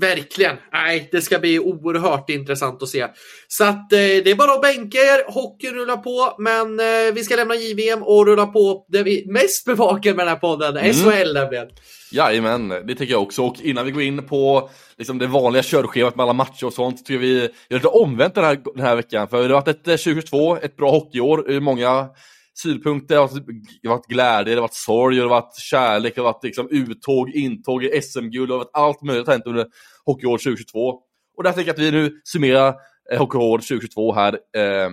Verkligen! 0.00 0.56
Nej, 0.72 1.08
det 1.12 1.20
ska 1.20 1.38
bli 1.38 1.58
oerhört 1.58 2.30
intressant 2.30 2.82
att 2.82 2.88
se. 2.88 3.06
Så 3.48 3.64
att 3.64 3.92
eh, 3.92 3.98
det 3.98 4.30
är 4.30 4.34
bara 4.34 4.52
att 4.52 4.62
bänka 4.62 4.98
er. 4.98 5.32
Hockeyn 5.32 5.74
rullar 5.74 5.96
på, 5.96 6.34
men 6.38 6.80
eh, 6.80 7.14
vi 7.14 7.24
ska 7.24 7.36
lämna 7.36 7.54
JVM 7.54 8.02
och 8.02 8.26
rulla 8.26 8.46
på 8.46 8.86
det 8.88 9.02
vi 9.02 9.24
mest 9.26 9.64
bevakar 9.64 10.14
med 10.14 10.26
den 10.26 10.28
här 10.28 10.40
podden, 10.40 10.76
mm. 10.76 10.92
SHL 10.92 11.34
nämligen. 11.34 11.68
Jajamän, 12.12 12.68
det 12.68 12.94
tycker 12.94 13.12
jag 13.12 13.22
också. 13.22 13.42
Och 13.42 13.60
innan 13.60 13.84
vi 13.86 13.90
går 13.90 14.02
in 14.02 14.26
på 14.26 14.70
liksom, 14.98 15.18
det 15.18 15.26
vanliga 15.26 15.62
körschemat 15.62 16.16
med 16.16 16.24
alla 16.24 16.32
matcher 16.32 16.66
och 16.66 16.72
sånt, 16.72 17.06
tycker 17.06 17.18
vi 17.18 17.40
gör 17.40 17.78
lite 17.78 17.88
omvänt 17.88 18.34
den 18.34 18.44
här, 18.44 18.58
den 18.74 18.86
här 18.86 18.96
veckan. 18.96 19.28
För 19.28 19.48
det 19.48 19.54
har 19.54 19.60
varit 19.60 19.68
ett 19.68 19.84
2022, 19.84 20.56
eh, 20.56 20.64
ett 20.64 20.76
bra 20.76 20.90
hockeyår. 20.90 21.60
Många 21.60 22.08
synpunkter, 22.54 23.14
det 23.82 23.88
har 23.88 23.96
varit 23.96 24.06
glädje, 24.06 24.54
det 24.54 24.60
har 24.60 24.62
varit 24.62 24.74
sorg, 24.74 25.16
det 25.16 25.22
har 25.22 25.28
varit 25.28 25.56
kärlek, 25.56 26.14
det 26.14 26.20
har 26.20 26.32
varit 26.32 26.44
liksom 26.44 26.68
uttåg, 26.70 27.30
intåg 27.30 27.84
i 27.84 28.02
SM-guld, 28.02 28.48
det 28.48 28.54
har 28.54 28.58
varit 28.58 28.70
allt 28.72 29.02
möjligt 29.02 29.28
hänt 29.28 29.46
under 29.46 29.66
hockeyåret 30.04 30.42
2022. 30.42 31.00
Och 31.36 31.42
där 31.42 31.52
tänker 31.52 31.68
jag 31.68 31.74
att 31.74 31.82
vi 31.82 31.90
nu 31.90 32.20
summerar 32.24 32.74
eh, 33.12 33.18
hockeyåret 33.18 33.68
2022 33.68 34.12
här, 34.12 34.32
eh, 34.32 34.90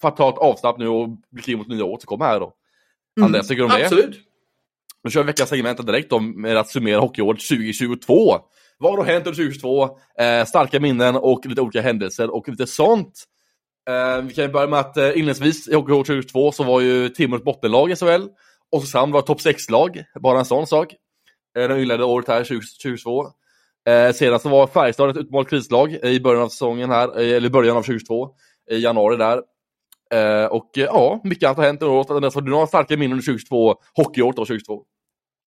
för 0.00 0.08
att 0.08 0.16
ta 0.16 0.28
ett 0.28 0.38
avstamp 0.38 0.78
nu 0.78 0.88
och 0.88 1.08
blicka 1.30 1.52
in 1.52 1.58
mot 1.58 1.68
nya 1.68 1.84
året 1.84 2.02
som 2.02 2.06
kommer 2.06 2.24
här 2.24 2.40
då. 2.40 2.52
Mm, 3.16 3.26
Andreas, 3.26 3.48
tycker 3.48 3.62
du 3.62 3.64
om 3.64 3.78
det? 3.78 3.84
Absolut. 3.84 4.20
Nu 5.04 5.10
kör 5.10 5.22
vi 5.22 5.26
veckans 5.26 5.50
segment 5.50 5.86
direkt 5.86 6.10
då 6.10 6.20
med 6.20 6.56
att 6.56 6.68
summera 6.68 7.00
hockeyåret 7.00 7.40
2022. 7.40 8.38
Vad 8.78 8.98
har 8.98 9.04
hänt 9.04 9.26
under 9.26 9.36
2022? 9.36 9.98
Eh, 10.18 10.44
starka 10.44 10.80
minnen 10.80 11.16
och 11.16 11.46
lite 11.46 11.60
olika 11.60 11.80
händelser 11.80 12.30
och 12.30 12.48
lite 12.48 12.66
sånt. 12.66 13.24
Eh, 13.90 14.22
vi 14.22 14.34
kan 14.34 14.44
ju 14.44 14.50
börja 14.50 14.66
med 14.66 14.80
att 14.80 14.96
eh, 14.96 15.08
inledningsvis 15.08 15.68
i 15.68 15.74
Hockey 15.74 15.92
2022 15.92 16.52
så 16.52 16.64
var 16.64 16.80
ju 16.80 17.08
Timrås 17.08 17.44
bottenlag 17.44 17.90
i 17.90 17.96
SHL. 17.96 18.26
Oskarshamn 18.70 19.12
var 19.12 19.22
topp 19.22 19.40
6-lag, 19.40 20.04
bara 20.20 20.38
en 20.38 20.44
sån 20.44 20.66
sak. 20.66 20.94
Eh, 21.58 21.68
de 21.68 21.80
inledde 21.80 22.04
året 22.04 22.28
här 22.28 22.44
2022. 22.44 23.26
Eh, 23.88 24.12
sedan 24.12 24.40
så 24.40 24.48
var 24.48 24.66
Färjestad 24.66 25.10
ett 25.10 25.16
utmålat 25.16 25.50
krislag 25.50 25.92
i 25.92 26.20
början 26.20 26.42
av 26.42 26.48
säsongen 26.48 26.90
här, 26.90 27.18
eller 27.18 27.46
i 27.46 27.50
början 27.50 27.76
av 27.76 27.82
2022. 27.82 28.28
I 28.70 28.78
januari 28.78 29.16
där. 29.16 29.42
Eh, 30.14 30.46
och 30.46 30.70
ja, 30.74 31.20
mycket 31.24 31.46
annat 31.46 31.56
har 31.56 31.64
hänt 31.64 31.82
under 31.82 31.96
året. 31.96 32.34
Har 32.34 32.40
du 32.40 32.50
några 32.50 32.66
starka 32.66 32.96
minnen 32.96 33.12
under 33.12 33.24
2022, 33.24 33.74
hockeyåret 33.94 34.36
2022? 34.36 34.82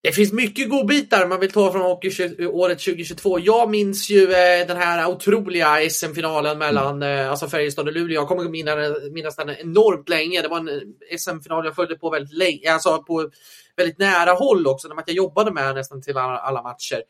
Det 0.05 0.11
finns 0.11 0.33
mycket 0.33 0.69
godbitar 0.69 1.27
man 1.27 1.39
vill 1.39 1.51
ta 1.51 1.71
från 1.71 1.81
hockeyåret 1.81 2.79
2022. 2.79 3.39
Jag 3.39 3.69
minns 3.69 4.09
ju 4.09 4.23
eh, 4.23 4.67
den 4.67 4.77
här 4.77 5.07
otroliga 5.07 5.89
SM-finalen 5.89 6.57
mellan 6.57 7.03
mm. 7.03 7.29
alltså 7.29 7.47
Färjestad 7.47 7.87
och 7.87 7.93
Luleå. 7.93 8.21
Jag 8.21 8.27
kommer 8.27 8.49
minnas, 8.49 8.77
minnas 9.11 9.35
den 9.35 9.49
enormt 9.49 10.09
länge. 10.09 10.41
Det 10.41 10.47
var 10.47 10.57
en 10.57 10.69
eh, 10.69 11.17
SM-final 11.17 11.65
jag 11.65 11.75
följde 11.75 11.95
på 11.95 12.09
väldigt 12.09 12.37
länge, 12.37 12.73
alltså 12.73 13.03
på 13.03 13.29
väldigt 13.77 13.99
nära 13.99 14.31
håll 14.31 14.67
också, 14.67 14.87
när 14.87 15.03
jag 15.05 15.15
jobbade 15.15 15.51
med 15.51 15.75
nästan 15.75 16.01
till 16.01 16.17
alla, 16.17 16.37
alla 16.37 16.61
matcher. 16.61 17.01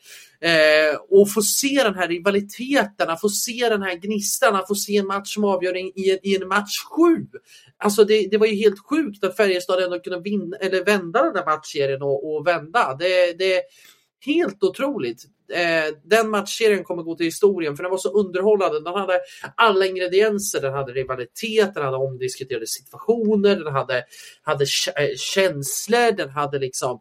Eh, 0.41 0.97
och 1.09 1.33
få 1.33 1.41
se 1.41 1.83
den 1.83 1.95
här 1.95 2.07
rivaliteten, 2.07 3.09
att 3.09 3.21
få 3.21 3.29
se 3.29 3.69
den 3.69 3.81
här 3.81 3.95
gnistan, 3.95 4.55
att 4.55 4.67
få 4.67 4.75
se 4.75 4.97
en 4.97 5.07
match 5.07 5.33
som 5.33 5.43
avgör 5.43 5.77
i, 5.77 6.19
i 6.23 6.35
en 6.35 6.47
match 6.47 6.77
sju. 6.91 7.27
Alltså 7.77 8.03
det, 8.03 8.27
det, 8.31 8.37
var 8.37 8.47
ju 8.47 8.55
helt 8.55 8.79
sjukt 8.79 9.23
att 9.23 9.37
Färjestad 9.37 9.83
ändå 9.83 9.99
kunde 9.99 10.19
vinna, 10.19 10.57
eller 10.57 10.85
vända 10.85 11.23
den 11.23 11.33
där 11.33 11.45
matchserien 11.45 12.01
och, 12.01 12.35
och 12.35 12.47
vända. 12.47 12.95
Det, 12.99 13.33
det 13.33 13.55
är 13.55 13.61
helt 14.25 14.63
otroligt. 14.63 15.25
Eh, 15.53 15.93
den 16.03 16.29
matchserien 16.29 16.83
kommer 16.83 17.03
gå 17.03 17.15
till 17.15 17.25
historien 17.25 17.75
för 17.75 17.83
den 17.83 17.91
var 17.91 17.97
så 17.97 18.09
underhållande. 18.09 18.83
Den 18.83 18.93
hade 18.93 19.19
alla 19.55 19.85
ingredienser. 19.85 20.61
Den 20.61 20.73
hade 20.73 20.93
rivalitet, 20.93 21.73
den 21.73 21.83
hade 21.83 21.97
omdiskuterade 21.97 22.67
situationer, 22.67 23.55
den 23.55 23.73
hade, 23.73 24.03
hade 24.41 24.63
eh, 24.95 25.15
känslor, 25.17 26.11
den 26.11 26.29
hade 26.29 26.59
liksom 26.59 26.99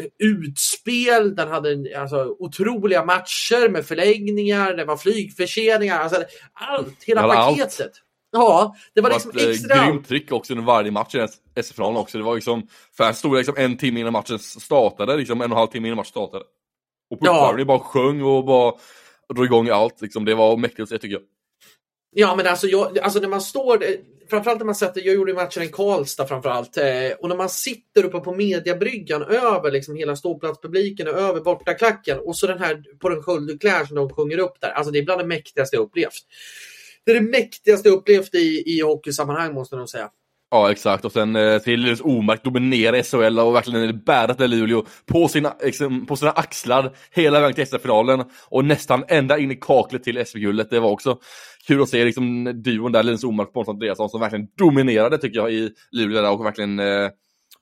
eh, 0.00 0.06
utspel, 0.18 1.34
den 1.36 1.48
hade 1.48 2.00
alltså, 2.00 2.36
otroliga 2.38 3.04
matcher 3.04 3.68
med 3.68 3.86
förlängningar, 3.86 4.74
det 4.74 4.84
var 4.84 4.96
flygförseningar, 4.96 5.98
alltså, 5.98 6.24
allt, 6.52 7.04
hela 7.04 7.22
paketet. 7.22 7.80
Allt. 7.80 8.02
Ja, 8.30 8.76
det 8.94 9.00
var 9.00 9.10
liksom 9.10 9.30
det 9.34 9.50
extra... 9.50 9.86
Grymt 9.86 10.08
tryck 10.08 10.32
också 10.32 10.52
under 10.52 10.64
varje 10.64 10.90
match 10.90 11.14
i 11.14 11.26
SM-finalen 11.62 11.96
också. 11.96 12.18
Det 12.18 12.24
var 12.24 12.34
liksom, 12.34 12.66
fans 12.96 13.18
stod 13.18 13.36
liksom 13.36 13.54
en 13.58 13.76
timme 13.76 14.00
innan 14.00 14.12
matchen 14.12 14.38
startade, 14.38 15.16
liksom 15.16 15.40
en 15.40 15.52
och 15.52 15.56
en 15.56 15.58
halv 15.58 15.68
timme 15.68 15.88
innan 15.88 15.96
matchen 15.96 16.10
startade. 16.10 16.44
Och 17.10 17.18
fortfarande 17.18 17.62
ja. 17.62 17.66
bara 17.66 17.78
sjöng 17.78 18.22
och 18.22 18.44
bara 18.44 18.74
drog 19.34 19.46
igång 19.46 19.68
allt. 19.68 20.02
Liksom. 20.02 20.24
Det 20.24 20.34
var 20.34 20.56
mäktigt 20.56 20.80
att 20.80 20.88
se 20.88 20.98
tycker 20.98 21.14
jag. 21.14 21.22
Ja, 22.10 22.36
men 22.36 22.46
alltså, 22.46 22.66
jag, 22.66 22.98
alltså 22.98 23.20
när 23.20 23.28
man 23.28 23.40
står, 23.40 23.84
framförallt 24.30 24.58
när 24.58 24.66
man 24.66 24.74
sätter, 24.74 25.00
jag 25.00 25.14
gjorde 25.14 25.34
matchen 25.34 25.62
i 25.62 25.68
Karlstad 25.68 26.26
framförallt, 26.26 26.76
eh, 26.76 27.10
och 27.20 27.28
när 27.28 27.36
man 27.36 27.48
sitter 27.48 28.04
uppe 28.04 28.20
på 28.20 28.34
mediabryggan 28.34 29.22
över 29.22 29.70
liksom 29.70 29.96
hela 29.96 30.16
ståplatspubliken 30.16 31.08
och 31.08 31.14
över 31.14 31.40
bortaklacken 31.40 32.18
och 32.18 32.36
så 32.36 32.46
den 32.46 32.58
här 32.58 32.82
på 32.98 33.08
den 33.08 33.22
Sköldekläder 33.22 33.84
som 33.84 33.96
de 33.96 34.10
sjunger 34.10 34.38
upp 34.38 34.60
där, 34.60 34.70
alltså 34.70 34.92
det 34.92 34.98
är 34.98 35.04
bland 35.04 35.20
det 35.20 35.26
mäktigaste 35.26 35.76
jag 35.76 35.82
upplevt. 35.82 36.26
Det 37.04 37.10
är 37.10 37.14
det 37.14 37.30
mäktigaste 37.30 37.88
jag 37.88 37.98
upplevt 37.98 38.34
i, 38.34 38.62
i 38.66 38.80
hockeysammanhang 38.80 39.54
måste 39.54 39.74
jag 39.74 39.78
nog 39.78 39.88
säga. 39.88 40.10
Ja 40.50 40.70
exakt 40.70 41.04
och 41.04 41.12
sen 41.12 41.36
eh, 41.36 41.58
till 41.58 41.80
Linus 41.80 42.00
Omark 42.00 42.44
dominera 42.44 43.02
SHL 43.02 43.38
och 43.38 43.54
verkligen 43.54 44.00
bära 44.00 44.34
till 44.34 44.50
Luleå 44.50 44.84
på 45.06 45.28
sina, 45.28 45.56
liksom, 45.60 46.06
på 46.06 46.16
sina 46.16 46.30
axlar 46.30 46.92
hela 47.10 47.40
vägen 47.40 47.54
till 47.54 47.66
SM-finalen 47.66 48.24
och 48.48 48.64
nästan 48.64 49.04
ända 49.08 49.38
in 49.38 49.50
i 49.50 49.56
kaklet 49.56 50.04
till 50.04 50.26
SV-guldet. 50.26 50.70
Det 50.70 50.80
var 50.80 50.90
också 50.90 51.18
kul 51.66 51.82
att 51.82 51.88
se 51.88 52.04
liksom, 52.04 52.44
duon 52.62 52.92
där, 52.92 53.02
Linus 53.02 53.24
Omark 53.24 53.48
och 53.48 53.54
Pontus 53.54 53.68
Andreasson 53.68 54.10
som 54.10 54.20
verkligen 54.20 54.46
dominerade 54.58 55.18
tycker 55.18 55.38
jag 55.38 55.52
i 55.52 55.70
Luleå 55.90 56.22
där 56.22 56.30
och 56.30 56.44
verkligen 56.44 56.78
eh, 56.78 57.10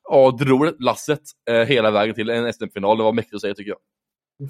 ja, 0.09 0.31
drog 0.31 0.83
lasset 0.83 1.23
eh, 1.51 1.61
hela 1.61 1.91
vägen 1.91 2.15
till 2.15 2.31
en 2.31 2.53
SM-final. 2.53 2.99
Det 2.99 3.05
var 3.05 3.13
mäktigt 3.13 3.35
att 3.35 3.41
se 3.41 3.55
tycker 3.55 3.71
jag. 3.71 3.79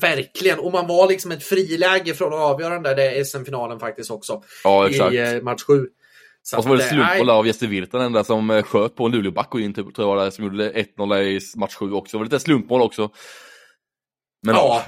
Verkligen, 0.00 0.58
och 0.58 0.72
man 0.72 0.86
var 0.86 1.08
liksom 1.08 1.30
ett 1.30 1.42
friläge 1.42 2.14
från 2.14 2.32
att 2.32 2.40
avgöra 2.40 2.80
den 2.80 2.96
där 2.96 3.24
SM-finalen 3.24 3.80
faktiskt 3.80 4.10
också. 4.10 4.42
Ja. 4.64 4.88
I 4.88 5.18
eh, 5.18 5.42
match 5.42 5.62
7. 5.62 5.86
Så 6.48 6.56
och 6.56 6.62
så 6.62 6.68
var 6.68 6.76
det 6.76 6.82
slumpboll 6.82 7.30
av 7.30 7.46
Jesse 7.46 7.66
Virtanen 7.66 8.12
där 8.12 8.22
som 8.22 8.50
eh, 8.50 8.62
sköt 8.62 8.94
på 8.94 9.06
en 9.06 9.12
Luleåback 9.12 9.54
och 9.54 9.60
in 9.60 9.74
typ, 9.74 9.94
tror 9.94 10.08
jag 10.08 10.16
var 10.16 10.24
det, 10.24 10.32
som 10.32 10.44
gjorde 10.44 10.72
1-0 10.72 11.22
i 11.22 11.40
match 11.56 11.74
7 11.74 11.92
också. 11.92 12.16
Det 12.16 12.18
var 12.18 12.24
lite 12.24 12.40
slumpmål 12.40 12.82
också. 12.82 13.10
Men, 14.42 14.54
ja. 14.54 14.84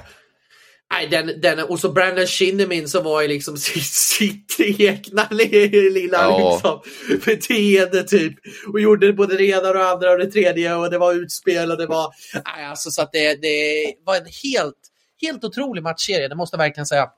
Nej, 0.93 1.07
den, 1.07 1.41
den, 1.41 1.59
och 1.59 1.79
så 1.79 1.91
Brandon 1.91 2.25
Shinnimin 2.25 2.87
som 2.87 3.03
var 3.03 3.21
i 3.21 3.27
liksom 3.27 3.57
sitt, 3.57 3.85
sitt 3.85 4.59
egna 4.59 5.27
lilla 5.29 6.17
ja. 6.17 6.51
liksom, 6.51 6.81
beteende 7.25 8.03
typ. 8.03 8.33
Och 8.73 8.79
gjorde 8.79 9.13
både 9.13 9.37
det 9.37 9.45
ena 9.45 9.67
och 9.67 9.73
det 9.73 9.89
andra 9.89 10.11
och 10.11 10.17
det 10.17 10.31
tredje 10.31 10.75
och 10.75 10.89
det 10.89 10.97
var 10.97 11.13
utspel 11.13 11.71
och 11.71 11.77
det 11.77 11.87
var... 11.87 12.13
Nej, 12.33 12.65
alltså, 12.65 12.91
så 12.91 13.01
att 13.01 13.11
det, 13.11 13.41
det 13.41 13.93
var 14.05 14.15
en 14.15 14.27
helt, 14.43 14.75
helt 15.21 15.43
otrolig 15.43 15.83
matchserie, 15.83 16.27
det 16.27 16.35
måste 16.35 16.55
jag 16.55 16.63
verkligen 16.63 16.85
säga. 16.85 17.09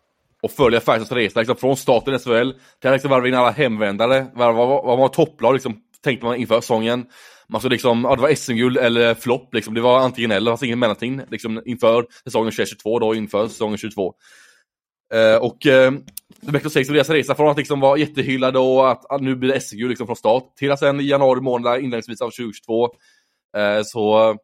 Och 0.41 0.51
följa 0.51 0.79
Färjestads 0.79 1.11
resa 1.11 1.39
liksom, 1.39 1.55
från 1.55 1.77
starten 1.77 2.13
i 2.13 2.19
SHL 2.19 2.51
till 2.79 2.89
att 2.89 2.93
liksom, 2.93 3.11
varva 3.11 3.27
in 3.27 3.33
alla 3.33 3.51
hemvändare. 3.51 4.27
Vad 4.33 4.55
var, 4.55 4.97
var 4.97 5.07
topplag 5.07 5.53
liksom, 5.53 5.77
tänkte 6.03 6.25
man 6.25 6.35
inför 6.35 6.61
säsongen. 6.61 7.05
Man 7.49 7.61
såg 7.61 7.71
liksom, 7.71 8.03
ja, 8.03 8.15
det 8.15 8.21
var 8.21 8.35
SM-guld 8.35 8.77
eller 8.77 9.13
flopp, 9.13 9.53
liksom. 9.53 9.73
det 9.73 9.81
var 9.81 9.99
antingen 9.99 10.31
eller, 10.31 10.51
det 10.51 10.51
fanns 10.51 10.63
ingen 10.63 10.79
mellanting 10.79 11.21
liksom, 11.31 11.61
inför 11.65 12.05
säsongen 12.23 12.51
2022, 12.51 12.99
då 12.99 13.15
inför 13.15 13.47
säsongen 13.47 13.77
22. 13.77 14.13
Eh, 15.13 15.35
och 15.35 15.65
eh, 15.65 15.91
Vector 16.41 16.69
6 16.69 16.89
och 16.89 16.95
deras 16.95 17.09
resa 17.09 17.35
från 17.35 17.49
att 17.49 17.57
liksom 17.57 17.79
vara 17.79 17.97
jättehyllade 17.97 18.59
och 18.59 18.91
att, 18.91 19.11
att 19.11 19.21
nu 19.21 19.35
blir 19.35 19.53
det 19.53 19.61
SM-guld 19.61 19.89
liksom 19.89 20.07
från 20.07 20.15
start 20.15 20.55
till 20.55 20.71
att 20.71 20.79
sen 20.79 20.99
i 20.99 21.03
januari 21.03 21.41
månad 21.41 21.79
inledningsvis 21.79 22.21
av 22.21 22.29
2022 22.29 22.85
eh, 23.57 23.81
så 23.83 24.35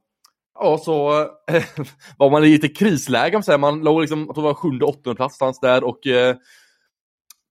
Ja, 0.59 0.77
så 0.77 1.21
eh, 1.51 1.63
var 2.17 2.29
man 2.29 2.43
i 2.43 2.49
lite 2.49 2.67
krisläge, 2.67 3.41
man, 3.47 3.59
man 3.59 3.79
låg 3.79 4.01
liksom, 4.01 4.19
jag 4.19 4.35
tror 4.35 4.43
det 4.43 4.47
var 4.47 4.53
sjunde, 4.53 4.85
åttonde 4.85 5.15
plats 5.15 5.37
fanns 5.37 5.59
där 5.59 5.83
och 5.83 6.07
eh, 6.07 6.35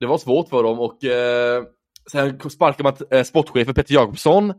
det 0.01 0.07
var 0.07 0.19
svårt 0.19 0.49
för 0.49 0.63
dem 0.63 0.81
och 0.81 1.05
eh, 1.05 1.65
sen 2.13 2.51
sparkade 2.51 2.83
man 2.83 3.19
eh, 3.19 3.25
sportchefen 3.25 3.75
Peter 3.75 3.95
Jakobsson 3.95 4.53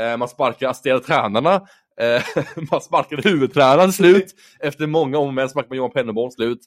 Eh, 0.00 0.16
man 0.16 0.28
sparkar 0.28 0.68
assisterande 0.68 1.04
tränarna. 1.06 1.54
Eh, 2.00 2.22
man 2.70 2.80
sparkade 2.80 3.28
huvudtränaren 3.28 3.92
slut. 3.92 4.34
Efter 4.60 4.86
många 4.86 5.18
om 5.18 5.38
och 5.38 5.50
sparkade 5.50 5.68
man 5.68 5.76
Johan 5.76 5.90
Pennerborn 5.90 6.30
slut. 6.30 6.60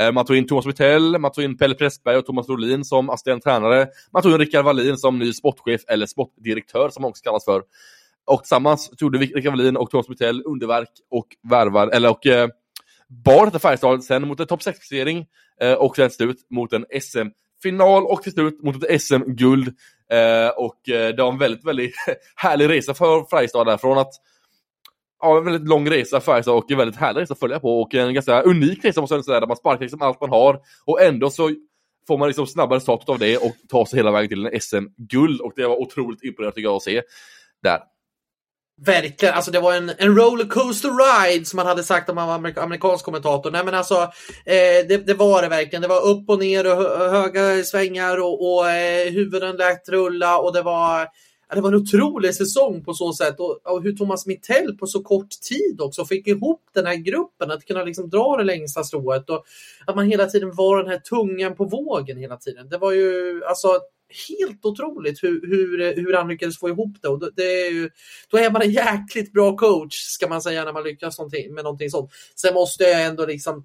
Eh, 0.00 0.12
man 0.12 0.24
tog 0.24 0.36
in 0.36 0.46
Thomas 0.46 0.66
Wittell, 0.66 1.18
man 1.18 1.32
tog 1.32 1.44
in 1.44 1.58
Pelle 1.58 1.74
Pressberg 1.74 2.16
och 2.16 2.26
Thomas 2.26 2.48
Rolin 2.48 2.84
som 2.84 3.10
assisterande 3.10 3.42
tränare. 3.42 3.88
Man 4.12 4.22
tog 4.22 4.32
in 4.32 4.38
Rickard 4.38 4.64
Wallin 4.64 4.98
som 4.98 5.18
ny 5.18 5.32
sportchef, 5.32 5.80
eller 5.88 6.06
sportdirektör 6.06 6.88
som 6.88 7.04
också 7.04 7.22
kallas 7.22 7.44
för. 7.44 7.62
Och 8.26 8.42
tillsammans 8.42 8.90
gjorde 9.00 9.18
Rickard 9.18 9.52
Wallin 9.52 9.76
och 9.76 9.90
Thomas 9.90 10.08
Mitell 10.08 10.42
underverk 10.46 10.88
och 11.10 11.26
värvar, 11.50 11.88
eller 11.88 12.10
och 12.10 12.26
eh, 12.26 12.48
bar 13.24 13.46
detta 13.46 13.58
Färjestad 13.58 14.04
sen 14.04 14.28
mot 14.28 14.40
en 14.40 14.46
topp 14.46 14.60
6-placering 14.60 15.26
eh, 15.60 15.72
och 15.72 15.96
sen 15.96 16.10
slut 16.10 16.46
mot 16.50 16.72
en 16.72 16.86
SM-final 17.00 18.06
och 18.06 18.22
till 18.22 18.32
slut 18.32 18.62
mot 18.62 18.84
ett 18.84 19.02
SM-guld. 19.02 19.68
Eh, 20.12 20.48
och 20.48 20.88
eh, 20.88 21.14
det 21.14 21.22
var 21.22 21.32
en 21.32 21.38
väldigt, 21.38 21.64
väldigt 21.64 21.94
härlig 22.36 22.68
resa 22.68 22.94
för 22.94 23.30
Färjestad 23.30 23.66
där, 23.66 23.76
från 23.76 23.98
att 23.98 24.12
Ja, 25.24 25.38
en 25.38 25.44
väldigt 25.44 25.68
lång 25.68 25.90
resa 25.90 26.20
för 26.20 26.32
Färjestad 26.32 26.54
och 26.54 26.70
en 26.70 26.78
väldigt 26.78 27.00
härlig 27.00 27.20
resa 27.20 27.32
att 27.32 27.40
följa 27.40 27.60
på 27.60 27.82
och 27.82 27.94
en 27.94 28.14
ganska 28.14 28.42
unik 28.42 28.84
resa 28.84 29.00
måste 29.00 29.14
jag 29.14 29.24
säga, 29.24 29.40
där 29.40 29.46
man 29.46 29.56
sparkar 29.56 29.80
liksom 29.80 30.02
allt 30.02 30.20
man 30.20 30.30
har 30.30 30.60
och 30.84 31.02
ändå 31.02 31.30
så 31.30 31.50
får 32.06 32.18
man 32.18 32.28
liksom 32.28 32.46
snabbare 32.46 32.80
start 32.80 33.08
av 33.08 33.18
det 33.18 33.36
och 33.36 33.52
tar 33.68 33.84
sig 33.84 33.98
hela 33.98 34.10
vägen 34.10 34.28
till 34.28 34.46
en 34.46 34.60
SM-guld 34.60 35.40
och 35.40 35.52
det 35.56 35.66
var 35.66 35.76
otroligt 35.76 36.24
imponerande 36.24 36.54
tycker 36.54 36.68
jag 36.68 36.76
att 36.76 36.82
se 36.82 37.02
där. 37.62 37.78
Verkligen, 38.80 39.34
alltså 39.34 39.50
det 39.50 39.60
var 39.60 39.74
en, 39.74 39.92
en 39.98 40.16
rollercoaster 40.16 40.88
ride 40.88 41.44
som 41.44 41.56
man 41.56 41.66
hade 41.66 41.82
sagt 41.82 42.08
om 42.08 42.14
man 42.14 42.28
var 42.28 42.34
amerik 42.34 42.58
amerikansk 42.58 43.04
kommentator. 43.04 43.50
Nej 43.50 43.64
men 43.64 43.74
alltså, 43.74 43.94
eh, 44.44 44.86
det, 44.88 45.06
det, 45.06 45.14
var 45.14 45.42
det 45.42 45.48
verkligen. 45.48 45.82
Det 45.82 45.88
var 45.88 46.06
upp 46.06 46.28
och 46.30 46.38
ner 46.38 46.66
och 46.66 47.10
höga 47.10 47.64
svängar 47.64 48.20
och, 48.20 48.54
och 48.54 48.70
eh, 48.70 49.12
huvuden 49.12 49.56
lät 49.56 49.88
rulla 49.88 50.38
och 50.38 50.52
det 50.52 50.62
var 50.62 51.08
det 51.54 51.60
var 51.60 51.68
en 51.68 51.80
otrolig 51.80 52.34
säsong 52.34 52.84
på 52.84 52.94
så 52.94 53.12
sätt 53.12 53.40
och, 53.40 53.60
och, 53.64 53.82
hur 53.82 53.92
Thomas 53.92 54.26
Mittell 54.26 54.76
på 54.78 54.86
så 54.86 55.02
kort 55.02 55.30
tid 55.30 55.80
också 55.80 56.04
fick 56.04 56.26
ihop 56.26 56.62
den 56.74 56.86
här 56.86 56.94
gruppen 56.94 57.50
att 57.50 57.64
kunna 57.64 57.84
liksom 57.84 58.10
dra 58.10 58.36
det 58.36 58.44
längsta 58.44 58.84
strået 58.84 59.30
och 59.30 59.44
att 59.86 59.96
man 59.96 60.06
hela 60.06 60.26
tiden 60.26 60.54
var 60.54 60.82
den 60.82 60.92
här 60.92 60.98
tungan 60.98 61.54
på 61.54 61.64
vågen 61.64 62.18
hela 62.18 62.36
tiden. 62.36 62.68
Det 62.68 62.78
var 62.78 62.92
ju 62.92 63.42
alltså 63.44 63.68
helt 64.28 64.64
otroligt 64.64 65.22
hur, 65.22 65.40
hur, 65.46 65.96
hur 65.96 66.12
han 66.12 66.28
lyckades 66.28 66.58
få 66.58 66.68
ihop 66.68 66.96
det. 67.02 67.08
Och 67.08 67.34
det 67.36 67.66
är 67.66 67.70
ju, 67.70 67.90
då 68.30 68.38
är 68.38 68.50
man 68.50 68.62
en 68.62 68.70
jäkligt 68.70 69.32
bra 69.32 69.56
coach 69.56 69.94
ska 69.94 70.28
man 70.28 70.42
säga 70.42 70.64
när 70.64 70.72
man 70.72 70.84
lyckas 70.84 71.18
någonting, 71.18 71.54
med 71.54 71.64
någonting 71.64 71.90
sånt. 71.90 72.10
Sen 72.36 72.54
måste 72.54 72.84
jag 72.84 73.02
ändå 73.02 73.26
liksom 73.26 73.64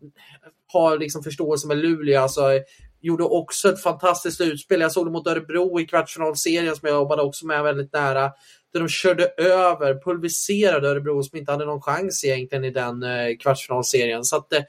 ha 0.73 0.95
liksom 0.95 1.23
förståelse 1.23 1.67
med 1.67 1.77
Luleå. 1.77 2.21
Alltså, 2.21 2.41
gjorde 3.01 3.23
också 3.23 3.69
ett 3.69 3.81
fantastiskt 3.81 4.41
utspel. 4.41 4.81
Jag 4.81 4.91
såg 4.91 5.07
det 5.07 5.11
mot 5.11 5.27
Örebro 5.27 5.79
i 5.79 5.85
kvartsfinalserien 5.85 6.75
som 6.75 6.87
jag 6.87 6.95
jobbade 6.95 7.21
också 7.21 7.45
med 7.45 7.63
väldigt 7.63 7.93
nära. 7.93 8.31
Där 8.73 8.79
de 8.79 8.89
körde 8.89 9.27
över, 9.37 10.03
pulveriserade 10.03 10.89
Örebro 10.89 11.23
som 11.23 11.37
inte 11.37 11.51
hade 11.51 11.65
någon 11.65 11.81
chans 11.81 12.25
egentligen 12.25 12.63
i 12.63 12.71
den 12.71 13.03
eh, 13.03 13.37
kvartsfinalserien. 13.39 14.23
Så 14.23 14.35
att, 14.35 14.53
eh, 14.53 14.61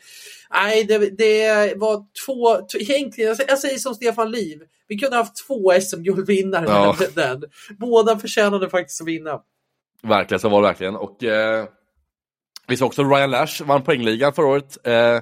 nej, 0.50 0.84
det, 0.84 0.98
det, 0.98 1.74
var 1.76 2.04
två, 2.26 2.66
egentligen, 2.80 3.36
jag 3.48 3.58
säger 3.58 3.78
som 3.78 3.94
Stefan 3.94 4.30
Liv, 4.30 4.62
vi 4.88 4.98
kunde 4.98 5.16
haft 5.16 5.46
två 5.46 5.72
SM-guldvinnare 5.80 6.64
ja. 6.68 6.96
den. 7.14 7.44
Båda 7.78 8.18
förtjänade 8.18 8.70
faktiskt 8.70 9.00
att 9.00 9.08
vinna. 9.08 9.40
Verkligen, 10.02 10.40
så 10.40 10.48
var 10.48 10.62
det 10.62 10.68
verkligen. 10.68 10.96
Och 10.96 11.24
eh, 11.24 11.66
vi 12.68 12.76
såg 12.76 12.86
också 12.86 13.04
Ryan 13.04 13.30
Lash 13.30 13.64
vann 13.64 13.82
poängligan 13.82 14.32
förra 14.32 14.46
året. 14.46 14.86
Eh, 14.86 15.20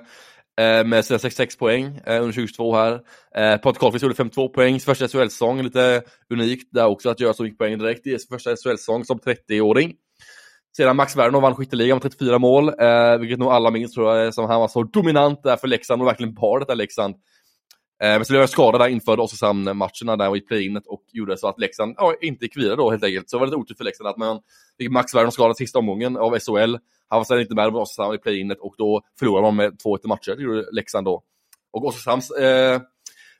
Eh, 0.60 0.84
med 0.84 1.04
sina 1.04 1.18
66 1.18 1.56
poäng 1.56 1.84
eh, 1.84 2.22
under 2.22 2.32
2022 2.32 2.74
här. 2.74 2.92
Eh, 3.36 3.56
Patrik 3.56 3.80
Karlqvist 3.80 4.02
gjorde 4.02 4.14
52 4.14 4.48
poäng, 4.48 4.80
första 4.80 5.08
SHL-säsong, 5.08 5.62
lite 5.62 6.02
unikt 6.30 6.68
där 6.72 6.86
också 6.86 7.10
att 7.10 7.20
göra 7.20 7.34
så 7.34 7.42
mycket 7.42 7.58
poäng 7.58 7.78
direkt 7.78 8.06
i 8.06 8.18
första 8.30 8.50
SHL-säsong 8.50 9.04
som 9.04 9.18
30-åring. 9.18 9.94
Sedan 10.76 10.96
Max 10.96 11.16
Werner 11.16 11.40
vann 11.40 11.54
skytteligan 11.54 11.94
med 11.96 12.02
34 12.02 12.38
mål, 12.38 12.68
eh, 12.68 13.16
vilket 13.18 13.38
nog 13.38 13.48
alla 13.48 13.70
minns 13.70 13.94
tror 13.94 14.16
jag, 14.16 14.34
som 14.34 14.44
han 14.44 14.60
var 14.60 14.68
så 14.68 14.82
dominant 14.82 15.42
där 15.42 15.56
för 15.56 15.68
Leksand 15.68 16.02
och 16.02 16.08
verkligen 16.08 16.34
bar 16.34 16.60
detta 16.60 16.74
Leksand. 16.74 17.14
Eh, 18.02 18.08
men 18.08 18.24
så 18.24 18.32
blev 18.32 18.40
jag 18.40 18.50
skadad 18.50 18.80
där 18.80 18.88
inför 18.88 19.20
Oskarshamn-matcherna 19.20 20.16
där 20.16 20.36
i 20.36 20.40
play-inet 20.40 20.86
och 20.86 21.02
gjorde 21.12 21.38
så 21.38 21.48
att 21.48 21.60
Leksand 21.60 21.94
ja, 21.98 22.14
inte 22.20 22.44
gick 22.44 22.56
vidare 22.56 22.76
då 22.76 22.90
helt 22.90 23.04
enkelt. 23.04 23.30
Så 23.30 23.36
det 23.36 23.40
var 23.40 23.46
lite 23.46 23.56
otur 23.56 23.74
för 23.74 23.84
Leksand 23.84 24.08
att 24.08 24.16
man 24.16 24.40
fick 24.78 24.90
Max 24.90 25.14
Werner 25.14 25.30
skadad 25.30 25.56
sista 25.56 25.78
omgången 25.78 26.16
av 26.16 26.38
SHL. 26.38 26.76
Han 27.08 27.18
var 27.18 27.24
sedan 27.24 27.40
inte 27.40 27.54
med 27.54 27.72
på 27.72 27.78
Oskarshamn 27.78 28.14
i 28.14 28.18
play-inet 28.18 28.58
och 28.60 28.74
då 28.78 29.02
förlorade 29.18 29.42
man 29.46 29.56
med 29.56 29.72
2-1 29.72 29.98
i 30.04 30.08
matcher, 30.08 30.34
det 30.36 30.42
gjorde 30.42 30.64
Leksand 30.72 31.04
då. 31.04 31.22
Och 31.72 31.84
Oskarshamns 31.84 32.30
eh, 32.30 32.80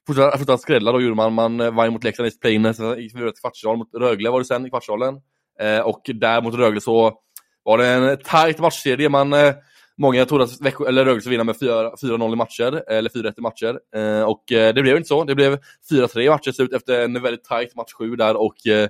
fortsatte 0.07 0.59
skrälla 0.59 0.93
då 0.93 1.01
gjorde 1.01 1.15
man, 1.15 1.33
man 1.33 1.61
eh, 1.61 1.71
vann 1.71 1.93
mot 1.93 2.05
Leksand 2.05 2.29
i 2.29 2.31
play-inet, 2.31 2.79
gick 2.99 3.15
vidare 3.15 3.33
till 3.33 3.41
kvartsfinal 3.41 3.77
mot 3.77 3.95
Rögle 3.95 4.31
var 4.31 4.39
det 4.39 4.45
sen 4.45 4.67
i 4.67 4.71
kvartsfinalen. 4.71 5.21
Eh, 5.61 5.81
och 5.81 6.03
där 6.15 6.43
mot 6.43 6.55
Rögle 6.55 6.81
så 6.81 7.19
var 7.63 7.79
det 7.79 7.87
en 7.87 8.19
tajt 8.25 8.59
matchserie, 8.59 9.09
man 9.09 9.33
eh, 9.33 9.55
Många 9.99 10.25
trodde 10.25 10.45
att 10.45 10.61
Växjö, 10.61 10.89
eller 10.89 11.05
Rögle 11.05 11.31
vinna 11.31 11.45
med 11.45 11.55
4-0 11.55 12.33
i 12.33 12.37
matcher, 12.37 12.83
eller 12.89 13.11
4-1 13.11 13.35
i 13.37 13.41
matcher. 13.41 13.79
Eh, 13.97 14.23
och 14.23 14.53
eh, 14.53 14.75
det 14.75 14.83
blev 14.83 14.97
inte 14.97 15.09
så. 15.09 15.25
Det 15.25 15.35
blev 15.35 15.59
4-3 15.91 16.21
i 16.21 16.29
matcher 16.29 16.53
slut 16.53 16.73
efter 16.73 17.01
en 17.01 17.23
väldigt 17.23 17.45
tight 17.45 17.75
match 17.75 17.93
7 17.93 18.17
där 18.17 18.37
och 18.37 18.67
eh, 18.67 18.89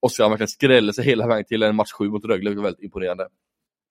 Oskar 0.00 0.28
verkligen 0.28 0.48
skrällde 0.48 0.92
sig 0.92 1.04
hela 1.04 1.26
vägen 1.26 1.44
till 1.44 1.62
en 1.62 1.76
match 1.76 1.92
7 1.92 2.08
mot 2.08 2.24
Rögle, 2.24 2.50
vilket 2.50 2.56
var 2.56 2.64
väldigt 2.64 2.84
imponerande. 2.84 3.28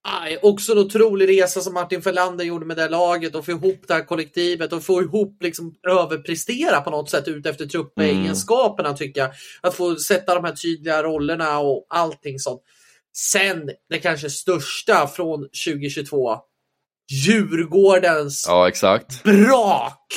Aj, 0.08 0.38
också 0.42 0.72
en 0.72 0.78
otrolig 0.78 1.28
resa 1.28 1.60
som 1.60 1.74
Martin 1.74 2.02
Ferlander 2.02 2.44
gjorde 2.44 2.66
med 2.66 2.76
det 2.76 2.88
laget 2.88 3.34
och 3.34 3.44
få 3.44 3.50
ihop 3.50 3.84
det 3.88 3.94
här 3.94 4.04
kollektivet 4.04 4.72
och 4.72 4.84
få 4.84 5.02
ihop, 5.02 5.42
liksom 5.42 5.74
överprestera 5.88 6.80
på 6.80 6.90
något 6.90 7.10
sätt 7.10 7.28
ut 7.28 7.46
efter 7.46 7.66
truppegenskaperna 7.66 8.88
mm. 8.88 8.98
tycker 8.98 9.20
jag. 9.20 9.30
Att 9.60 9.74
få 9.74 9.96
sätta 9.96 10.34
de 10.34 10.44
här 10.44 10.52
tydliga 10.52 11.02
rollerna 11.02 11.58
och 11.58 11.86
allting 11.88 12.38
sånt. 12.38 12.62
Sen 13.16 13.70
det 13.90 13.98
kanske 13.98 14.30
största 14.30 15.06
från 15.06 15.40
2022 15.40 16.36
Djurgårdens 17.10 18.44
ja, 18.48 18.68
exakt. 18.68 19.22
brak 19.24 20.12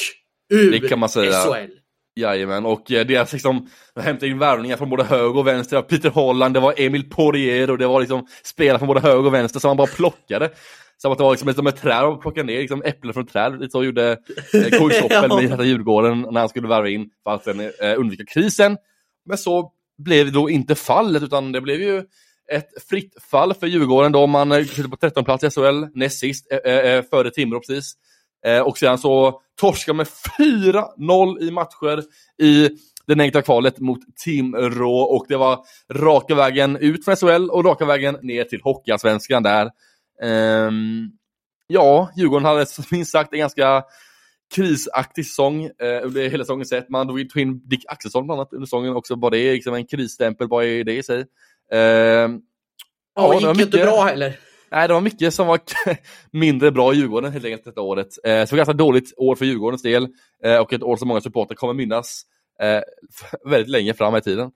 ur 0.54 0.72
det 0.72 0.80
kan 0.90 1.00
man 1.00 1.10
säga. 1.10 1.32
SHL. 1.32 1.72
Jajamän, 2.16 2.66
och 2.66 2.92
eh, 2.92 3.06
deras 3.06 3.34
liksom, 3.34 3.70
de 3.96 4.02
hämtade 4.02 4.32
in 4.32 4.40
värvningar 4.40 4.78
från 4.78 4.90
både 4.90 5.04
höger 5.04 5.38
och 5.38 5.48
vänster. 5.48 5.82
Peter 5.82 6.10
Holland, 6.10 6.54
det 6.54 6.60
var 6.60 6.74
Emil 6.78 7.10
Poirier 7.10 7.70
och 7.72 7.78
det 7.78 7.88
var 7.88 8.00
liksom 8.00 8.28
spelare 8.44 8.80
från 8.80 8.88
både 8.88 9.00
höger 9.00 9.26
och 9.26 9.34
vänster 9.34 9.60
som 9.60 9.70
man 9.70 9.78
bara 9.78 9.88
plockade. 9.88 10.50
Som 10.98 11.12
att 11.12 11.18
det 11.18 11.24
var 11.24 11.32
liksom 11.32 11.54
som 11.54 11.68
ett 11.68 11.82
träd 11.82 12.04
och 12.04 12.22
plockade 12.22 12.48
ner 12.48 12.60
liksom 12.60 12.84
äpplen 12.86 13.14
från 13.14 13.26
träd. 13.26 13.60
Lite 13.60 13.72
så 13.72 13.84
gjorde 13.84 14.12
eh, 14.54 14.80
Kojsoppel 14.80 15.30
ja. 15.30 15.58
med 15.58 15.66
Djurgården 15.66 16.22
när 16.22 16.40
han 16.40 16.50
skulle 16.50 16.68
värva 16.68 16.90
in 16.90 17.10
för 17.24 17.32
att 17.32 17.48
eh, 17.48 18.00
undvika 18.00 18.24
krisen. 18.26 18.78
Men 19.26 19.38
så 19.38 19.72
blev 19.98 20.26
det 20.26 20.32
då 20.32 20.50
inte 20.50 20.76
fallet 20.76 21.24
utan 21.24 21.52
det 21.52 21.62
blev 21.62 21.82
ju 21.82 22.04
ett 22.52 22.84
fritt 22.90 23.24
fall 23.24 23.54
för 23.54 23.68
Djurgården 23.68 24.12
då 24.12 24.28
man 24.28 24.52
eh, 24.52 24.66
sitter 24.66 24.90
på 24.90 24.98
13 24.98 25.26
plats 25.26 25.44
i 25.44 25.50
SHL, 25.50 25.86
näst 25.94 26.20
sist, 26.20 26.52
eh, 26.52 26.58
eh, 26.74 26.94
eh, 26.94 27.04
före 27.10 27.32
Timrå 27.32 27.60
precis. 27.60 27.94
Eh, 28.46 28.60
och 28.60 28.78
sedan 28.78 28.98
så 28.98 29.42
torskar 29.62 29.94
med 29.94 30.08
4-0 30.40 31.42
i 31.42 31.52
matcher 31.52 32.04
i 32.42 32.70
det 33.08 33.16
negativa 33.16 33.42
kvalet 33.42 33.80
mot 33.80 34.00
Timrå 34.24 35.00
och 35.02 35.26
det 35.30 35.38
var 35.38 35.60
raka 35.94 36.36
vägen 36.36 36.78
ut 36.78 37.06
från 37.06 37.16
SHL 37.16 37.50
och 37.50 37.66
raka 37.66 37.86
vägen 37.86 38.18
ner 38.22 38.44
till 38.44 38.62
Hockeyallsvenskan 38.62 39.44
där. 39.44 39.72
Um, 40.24 41.12
ja, 41.68 42.12
Djurgården 42.16 42.46
hade 42.46 42.66
minst 42.92 43.12
sagt 43.12 43.34
en 43.34 43.40
ganska 43.40 43.84
krisaktig 44.56 45.26
säsong 45.26 45.64
eh, 45.64 46.04
under 46.04 46.30
hela 46.30 46.44
säsongen 46.44 46.66
sett. 46.66 46.90
Man 46.90 47.08
drog 47.08 47.38
in 47.38 47.62
Dick 47.68 47.86
Axelsson 47.88 48.26
bland 48.26 48.40
annat 48.40 48.54
under 48.54 48.66
säsongen 48.66 48.96
också. 48.96 49.16
Bara 49.16 49.30
det 49.30 49.54
liksom 49.54 49.74
en 49.74 49.86
krisstämpel, 49.86 50.48
vad 50.48 50.66
är 50.66 50.84
det 50.84 50.94
i 50.94 51.04
sig? 51.04 51.26
Eh, 51.74 51.80
ja, 53.16 53.34
gick 53.34 53.48
mycket... 53.48 53.66
inte 53.66 53.78
bra 53.78 54.04
heller. 54.04 54.40
Nej, 54.72 54.88
det 54.88 54.94
var 54.94 55.02
mycket 55.02 55.34
som 55.34 55.48
var 55.48 55.60
mindre 56.32 56.72
bra 56.72 56.94
i 56.94 56.98
Djurgården 56.98 57.32
helt 57.32 57.46
enkelt 57.46 57.66
detta 57.66 57.82
året. 57.82 58.08
Eh, 58.24 58.46
så 58.46 58.46
det 58.46 58.52
var 58.52 58.58
ganska 58.58 58.74
dåligt 58.74 59.14
år 59.18 59.36
för 59.36 59.46
Djurgårdens 59.46 59.82
del 59.82 60.08
eh, 60.44 60.58
och 60.58 60.74
ett 60.74 60.84
år 60.84 60.98
som 60.98 61.08
många 61.08 61.22
supportrar 61.22 61.56
kommer 61.56 61.74
minnas 61.74 62.24
eh, 62.62 62.82
väldigt 63.52 63.70
länge 63.70 63.94
fram 63.94 64.16
i 64.16 64.22
tiden. 64.22 64.52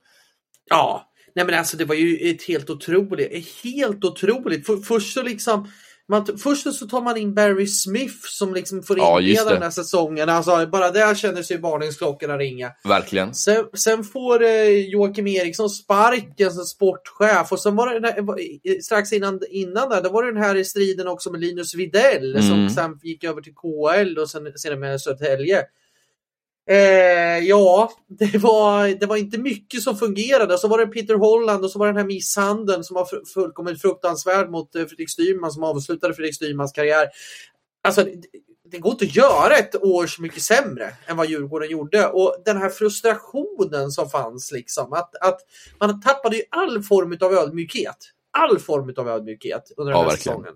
Ja, 0.70 1.12
nej 1.34 1.44
men 1.44 1.54
alltså 1.54 1.76
det 1.76 1.84
var 1.84 1.94
ju 1.94 2.30
ett 2.30 2.42
helt 2.42 2.70
otroligt, 2.70 3.48
helt 3.64 4.04
otroligt. 4.04 4.66
För, 4.66 4.76
först 4.76 5.14
så 5.14 5.22
liksom 5.22 5.68
man, 6.08 6.38
först 6.38 6.74
så 6.74 6.86
tar 6.86 7.00
man 7.00 7.16
in 7.16 7.34
Barry 7.34 7.66
Smith 7.66 8.14
som 8.24 8.54
liksom 8.54 8.82
får 8.82 8.98
Ja, 8.98 9.20
inleda 9.20 9.44
det. 9.44 9.50
den 9.54 9.62
här 9.62 9.70
säsongen. 9.70 10.28
Alltså, 10.28 10.66
bara 10.66 10.90
där 10.90 11.14
kändes 11.14 11.50
ju 11.50 11.58
varningsklockorna 11.58 12.38
ringa. 12.38 12.70
Verkligen. 12.84 13.34
Sen, 13.34 13.64
sen 13.74 14.04
får 14.04 14.42
eh, 14.44 14.68
Joakim 14.68 15.26
Eriksson 15.26 15.70
sparken 15.70 16.50
som 16.52 16.64
sportchef 16.64 17.52
och 17.52 17.60
sen 17.60 17.76
var 17.76 17.86
det 17.86 18.00
den 18.00 18.04
här, 18.28 18.40
i- 18.40 18.82
strax 18.82 19.12
innan, 19.12 19.40
innan 19.50 19.88
där, 19.90 20.02
då 20.02 20.10
var 20.10 20.22
det 20.24 20.32
den 20.32 20.42
här 20.42 20.62
striden 20.64 21.08
också 21.08 21.30
med 21.30 21.40
Linus 21.40 21.74
Widell 21.74 22.42
som 22.42 22.52
Mm. 22.52 22.70
sen 22.70 23.00
gick 23.02 23.24
över 23.24 23.40
till 23.42 23.54
KL 23.54 24.18
och 24.18 24.30
sen, 24.30 24.52
sen 24.56 24.80
med 24.80 25.00
Södertälje. 25.00 25.62
Eh, 26.70 27.38
ja, 27.38 27.92
det 28.18 28.38
var, 28.38 29.00
det 29.00 29.06
var 29.06 29.16
inte 29.16 29.38
mycket 29.38 29.82
som 29.82 29.96
fungerade. 29.96 30.58
Så 30.58 30.68
var 30.68 30.78
det 30.78 30.86
Peter 30.86 31.14
Holland 31.14 31.64
och 31.64 31.70
så 31.70 31.78
var 31.78 31.86
det 31.86 31.92
den 31.92 32.00
här 32.00 32.06
misshandeln 32.06 32.84
som 32.84 32.94
var 32.94 33.08
fullkomligt 33.34 33.80
fruktansvärd 33.82 34.50
mot 34.50 34.74
eh, 34.74 34.84
Fredrik 34.86 35.10
Styrman 35.10 35.50
som 35.52 35.62
avslutade 35.62 36.14
Fredrik 36.14 36.34
Styrmans 36.34 36.72
karriär. 36.72 37.08
Alltså, 37.88 38.02
det, 38.04 38.12
det 38.70 38.78
går 38.78 38.92
inte 38.92 39.04
att 39.04 39.16
göra 39.16 39.56
ett 39.56 39.82
år 39.82 40.06
så 40.06 40.22
mycket 40.22 40.42
sämre 40.42 40.92
än 41.06 41.16
vad 41.16 41.26
Djurgården 41.30 41.70
gjorde. 41.70 42.06
Och 42.06 42.36
den 42.44 42.56
här 42.56 42.68
frustrationen 42.68 43.90
som 43.90 44.10
fanns, 44.10 44.52
liksom, 44.52 44.92
att, 44.92 45.16
att 45.20 45.40
man 45.80 46.00
tappade 46.00 46.36
ju 46.36 46.42
all 46.50 46.82
form 46.82 47.18
av 47.20 47.32
ödmjukhet. 47.32 47.96
All 48.38 48.58
form 48.58 48.94
av 48.96 49.08
ödmjukhet 49.08 49.62
under 49.76 49.92
den 49.92 49.98
Ja, 50.00 50.02
här 50.04 50.10
verkligen. 50.10 50.36
säsongen. 50.38 50.54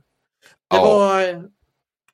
Det 0.71 0.77
Ja. 0.77 0.85
var... 0.85 1.45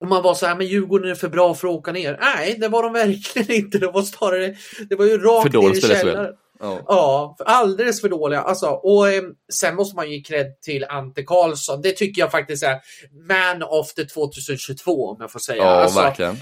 Och 0.01 0.07
man 0.07 0.23
var 0.23 0.35
så 0.35 0.47
här, 0.47 0.57
men 0.57 0.67
Djurgården 0.67 1.11
är 1.11 1.15
för 1.15 1.29
bra 1.29 1.55
för 1.55 1.69
att 1.69 1.75
åka 1.75 1.93
ner. 1.93 2.19
Nej, 2.21 2.57
det 2.61 2.69
var 2.69 2.83
de 2.83 2.93
verkligen 2.93 3.53
inte. 3.53 3.79
Det 3.79 3.87
var 3.87 4.03
snarare, 4.03 4.57
det 4.89 4.95
var 4.95 5.05
ju 5.05 5.19
rakt 5.19 5.53
För 5.53 5.59
ner 5.59 5.77
i 5.77 5.81
källaren. 5.81 6.35
Ja. 6.61 6.83
Ja, 6.87 7.37
alldeles 7.39 8.01
för 8.01 8.09
dåliga. 8.09 8.41
Alltså, 8.41 8.67
och 8.67 9.09
eh, 9.09 9.23
sen 9.53 9.75
måste 9.75 9.97
man 9.97 10.11
ge 10.11 10.21
cred 10.21 10.61
till 10.61 10.85
Ante 10.89 11.23
Karlsson. 11.23 11.83
Det 11.83 11.93
tycker 11.93 12.23
jag 12.23 12.31
faktiskt 12.31 12.63
är 12.63 12.81
man 13.29 13.63
of 13.63 13.95
the 13.95 14.05
2022 14.05 15.11
om 15.11 15.17
jag 15.21 15.33
får 15.33 15.41
säga. 15.41 15.63
Ja, 15.63 15.71
alltså, 15.71 16.01
verkligen. 16.01 16.37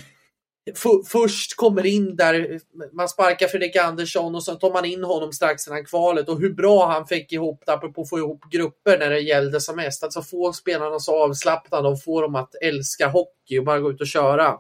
För, 0.75 1.03
först 1.09 1.57
kommer 1.57 1.87
in 1.87 2.17
där, 2.17 2.61
man 2.93 3.09
sparkar 3.09 3.49
Fredrik 3.49 3.77
Andersson 3.77 4.35
och 4.35 4.45
sen 4.45 4.59
tar 4.59 4.73
man 4.73 4.85
in 4.85 5.05
honom 5.05 5.33
strax 5.33 5.67
innan 5.69 5.85
kvalet 5.85 6.29
och 6.29 6.41
hur 6.41 6.53
bra 6.53 6.87
han 6.87 7.07
fick 7.07 7.33
ihop 7.33 7.63
det, 7.67 7.73
apropå 7.73 8.03
att 8.03 8.09
få 8.09 8.19
ihop 8.19 8.45
grupper 8.51 8.99
när 8.99 9.11
det 9.11 9.21
gällde 9.21 9.61
som 9.61 9.77
mest. 9.77 10.05
Alltså 10.05 10.23
få 10.23 10.53
spelarna 10.53 10.99
så 10.99 11.25
avslappnade 11.25 11.89
och 11.89 12.03
få 12.03 12.21
dem 12.21 12.35
att 12.35 12.55
älska 12.63 13.09
hockey 13.09 13.59
och 13.59 13.65
bara 13.65 13.81
gå 13.81 13.91
ut 13.91 14.01
och 14.01 14.07
köra. 14.07 14.59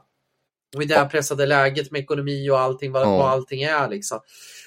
Och 0.76 0.82
i 0.82 0.86
det 0.86 0.94
här 0.94 1.06
pressade 1.06 1.46
läget 1.46 1.90
med 1.90 2.00
ekonomi 2.00 2.50
och 2.50 2.60
allting, 2.60 2.92
vad, 2.92 3.02
Ja. 3.02 3.16
vad 3.16 3.30
allting 3.30 3.62
är 3.62 3.88
liksom. 3.88 4.20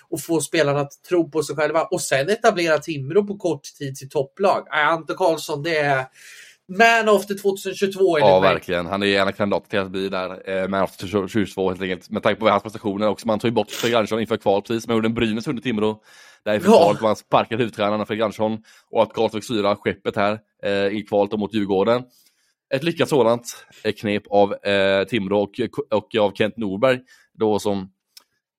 Och 0.09 0.21
få 0.21 0.41
spelarna 0.41 0.79
att 0.79 1.03
tro 1.09 1.31
på 1.31 1.43
sig 1.43 1.55
själva 1.55 1.83
och 1.83 2.01
sen 2.01 2.29
etablera 2.29 2.77
Timrå 2.77 3.23
på 3.27 3.37
kort 3.37 3.63
tid 3.63 3.95
till 3.95 4.09
topplag. 4.09 4.67
Äh, 4.73 4.87
Ante 4.87 5.13
Karlsson, 5.13 5.63
det 5.63 5.77
är 5.77 6.05
man 6.67 7.09
of 7.09 7.25
the 7.27 7.33
2022 7.35 8.17
enligt 8.17 8.29
Ja, 8.29 8.39
verkligen. 8.39 8.85
Han 8.85 9.03
är 9.03 9.21
en 9.21 9.27
av 9.27 9.31
kandidaterna 9.31 9.69
till 9.69 9.79
att 9.79 9.91
bli 9.91 10.09
där 10.09 10.49
eh, 10.49 10.67
med 10.67 10.81
after 10.81 11.07
2022 11.07 11.69
helt 11.69 11.81
enkelt. 11.81 12.09
Med 12.09 12.23
tanke 12.23 12.39
på 12.39 12.49
hans 12.49 12.63
prestationer 12.63 13.07
också. 13.07 13.27
Man 13.27 13.39
tog 13.39 13.49
ju 13.49 13.53
bort 13.53 13.71
Fredrik 13.71 13.95
Andersson 13.95 14.19
inför 14.19 14.37
kval 14.37 14.61
precis, 14.61 14.87
men 14.87 14.95
gjorde 14.95 15.07
en 15.07 15.13
Brynäs 15.13 15.47
under 15.47 15.61
Timrå. 15.61 16.01
Där 16.45 16.53
inför 16.55 16.69
Ja. 16.69 16.77
kvalet 16.83 17.01
han 17.01 17.15
sparkade 17.15 17.57
huvudtränaren 17.63 18.05
Fredrik 18.05 18.23
Andersson 18.23 18.57
och 18.91 19.03
att 19.03 19.13
Karlsson 19.13 19.41
fick 19.41 19.45
styra 19.45 19.75
skeppet 19.75 20.15
här 20.15 20.39
eh, 20.63 20.71
i 20.97 21.05
kvalet 21.09 21.39
mot 21.39 21.53
Djurgården. 21.53 22.03
Ett 22.73 22.83
lyckat 22.83 23.09
sådant 23.09 23.65
eh, 23.83 23.93
knep 23.93 24.23
av 24.29 24.53
eh, 24.53 25.03
Timrå 25.03 25.41
och, 25.41 25.51
och 25.91 26.15
av 26.15 26.31
Kent 26.33 26.57
Norberg 26.57 26.99
då 27.33 27.59
som 27.59 27.91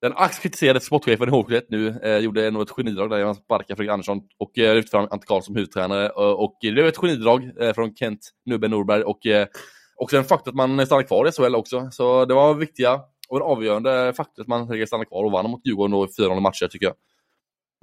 den 0.01 0.13
axkritiserade 0.15 0.79
sportchefen 0.79 1.29
i 1.29 1.31
HV71 1.31 1.61
nu 1.69 1.99
eh, 2.03 2.17
gjorde 2.17 2.51
nog 2.51 2.61
ett 2.61 2.69
genidrag 2.69 3.09
där 3.09 3.25
han 3.25 3.35
sparkade 3.35 3.75
Fredrik 3.75 3.91
Andersson 3.91 4.21
och 4.37 4.57
eh, 4.57 4.75
lyfte 4.75 4.91
fram 4.91 5.07
Ante 5.11 5.27
Karlsson 5.27 5.45
som 5.45 5.55
huvudtränare. 5.55 6.09
Och, 6.09 6.43
och 6.43 6.57
det 6.61 6.71
blev 6.71 6.87
ett 6.87 6.97
genidrag 6.97 7.51
eh, 7.61 7.73
från 7.73 7.95
Kent 7.95 8.19
Nubbe 8.45 8.67
Norberg 8.67 9.03
och 9.03 9.25
eh, 9.25 9.47
också 9.95 10.17
en 10.17 10.23
faktor 10.23 10.51
att 10.51 10.55
man 10.55 10.85
stannade 10.85 11.07
kvar 11.07 11.27
i 11.27 11.31
SHL 11.31 11.55
också. 11.55 11.89
Så 11.91 12.25
det 12.25 12.33
var 12.33 12.53
viktiga 12.53 13.01
och 13.29 13.37
en 13.37 13.43
avgörande 13.43 14.13
faktor 14.17 14.41
att 14.41 14.47
man 14.47 14.87
stannade 14.87 15.05
kvar 15.05 15.23
och 15.23 15.31
vann 15.31 15.49
mot 15.49 15.65
Djurgården 15.65 15.91
då 15.91 16.05
i 16.05 16.09
400 16.17 16.41
matcher 16.41 16.67
tycker 16.67 16.85
jag. 16.85 16.95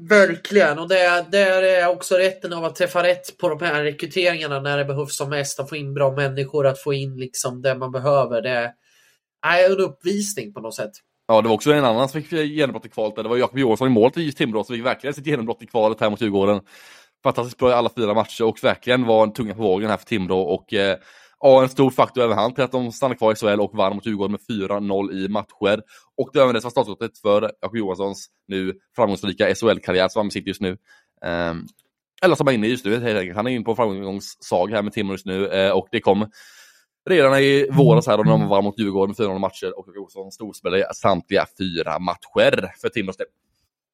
Verkligen, 0.09 0.79
och 0.79 0.88
det, 0.88 1.26
det 1.31 1.38
är 1.38 1.88
också 1.88 2.14
rätten 2.14 2.52
av 2.52 2.64
att 2.64 2.76
träffa 2.76 3.02
rätt 3.02 3.38
på 3.38 3.48
de 3.48 3.61
här 3.61 3.85
rekryteringarna 3.85 4.61
när 4.61 4.79
det 4.79 4.85
behövs 4.85 5.16
som 5.16 5.31
mest. 5.31 5.61
Att 5.61 5.68
få 5.68 5.76
in 5.76 5.94
bra 5.94 6.12
människor, 6.12 6.66
att 6.66 6.83
få 6.83 6.94
in 6.94 7.16
liksom 7.16 7.62
det 7.62 7.74
man 7.74 7.92
behöver. 7.92 8.42
Det 8.42 8.72
är 9.46 9.70
en 9.70 9.81
uppvisning 9.81 10.52
på 10.52 10.61
något 10.61 10.74
sätt. 10.74 10.92
Ja, 11.29 11.43
det 11.43 11.49
var 11.49 11.55
också 11.55 11.73
en 11.73 11.85
annan 11.85 12.09
som 12.09 12.23
fick 12.23 12.33
genombrott 12.33 12.87
i 12.87 12.89
kvalet. 12.89 13.17
Det 13.17 13.29
var 13.29 13.37
Jakob 13.37 13.59
Johansson 13.59 13.89
i 13.89 13.91
mål 13.91 14.11
till 14.11 14.35
Timrå 14.35 14.65
som 14.65 14.77
fick 14.77 14.85
verkligen 14.85 15.15
sitt 15.15 15.27
genombrott 15.27 15.62
i 15.62 15.67
kvalet 15.67 16.01
här 16.01 16.11
mot 16.11 16.21
Djurgården. 16.21 16.61
Fantastiskt 17.23 17.59
bra 17.59 17.71
i 17.71 17.73
alla 17.73 17.91
fyra 17.97 18.15
matcher 18.15 18.45
och 18.45 18.59
verkligen 18.62 19.07
var 19.07 19.23
en 19.23 19.33
tunga 19.33 19.55
på 19.55 19.62
vågen 19.62 19.91
här 19.91 19.97
för 19.97 20.05
Timrå. 20.05 20.41
Och 20.41 20.75
eh, 20.75 20.97
ja, 21.41 21.62
en 21.62 21.69
stor 21.69 21.91
faktor 21.91 22.25
även 22.25 22.39
han 22.39 22.55
till 22.55 22.65
att 22.65 22.73
de 22.73 22.93
stannade 22.93 23.19
kvar 23.19 23.33
i 23.33 23.35
SHL 23.35 23.61
och 23.61 23.75
vann 23.75 23.95
mot 23.95 24.07
Djurgården 24.07 24.33
med 24.33 24.69
4-0 24.71 25.12
i 25.12 25.29
matcher. 25.29 25.83
Och 26.17 26.31
det 26.33 26.39
var 26.39 26.45
även 26.45 26.55
det 26.55 26.61
som 26.61 26.67
var 26.67 26.71
startskottet 26.71 27.19
för 27.19 27.51
Jakob 27.61 27.77
Johanssons 27.77 28.27
nu 28.49 28.73
framgångsrika 28.97 29.55
SHL-karriär 29.55 30.09
som 30.09 30.21
han 30.21 30.31
sitter 30.31 30.49
just 30.49 30.61
nu. 30.61 30.77
Ehm, 31.25 31.67
eller 32.23 32.35
som 32.35 32.47
han 32.47 32.55
är 32.55 32.59
inne 32.59 32.67
i 32.67 32.71
just 32.71 32.85
nu 32.85 33.01
helt 33.01 33.19
enkelt. 33.19 33.37
Han 33.37 33.47
är 33.47 33.51
inne 33.51 33.65
på 33.65 33.71
en 33.71 33.77
framgångssaga 33.77 34.77
här 34.77 34.83
med 34.83 34.93
Timrå 34.93 35.15
just 35.15 35.27
nu 35.27 35.47
eh, 35.47 35.71
och 35.71 35.89
det 35.91 36.01
kom 36.01 36.27
redan 37.07 37.38
i 37.38 37.69
våras 37.71 38.07
här 38.07 38.16
när 38.16 38.25
de 38.25 38.49
var 38.49 38.62
mot 38.62 38.79
Djurgården 38.79 39.11
med 39.11 39.16
400 39.16 39.38
matcher 39.38 39.79
och 39.79 39.88
Olsson 39.97 40.33
storspelade 40.33 40.95
samtliga 40.95 41.47
fyra 41.59 41.99
matcher 41.99 42.73
för 42.81 42.88
Timrås 42.88 43.16
del. 43.16 43.27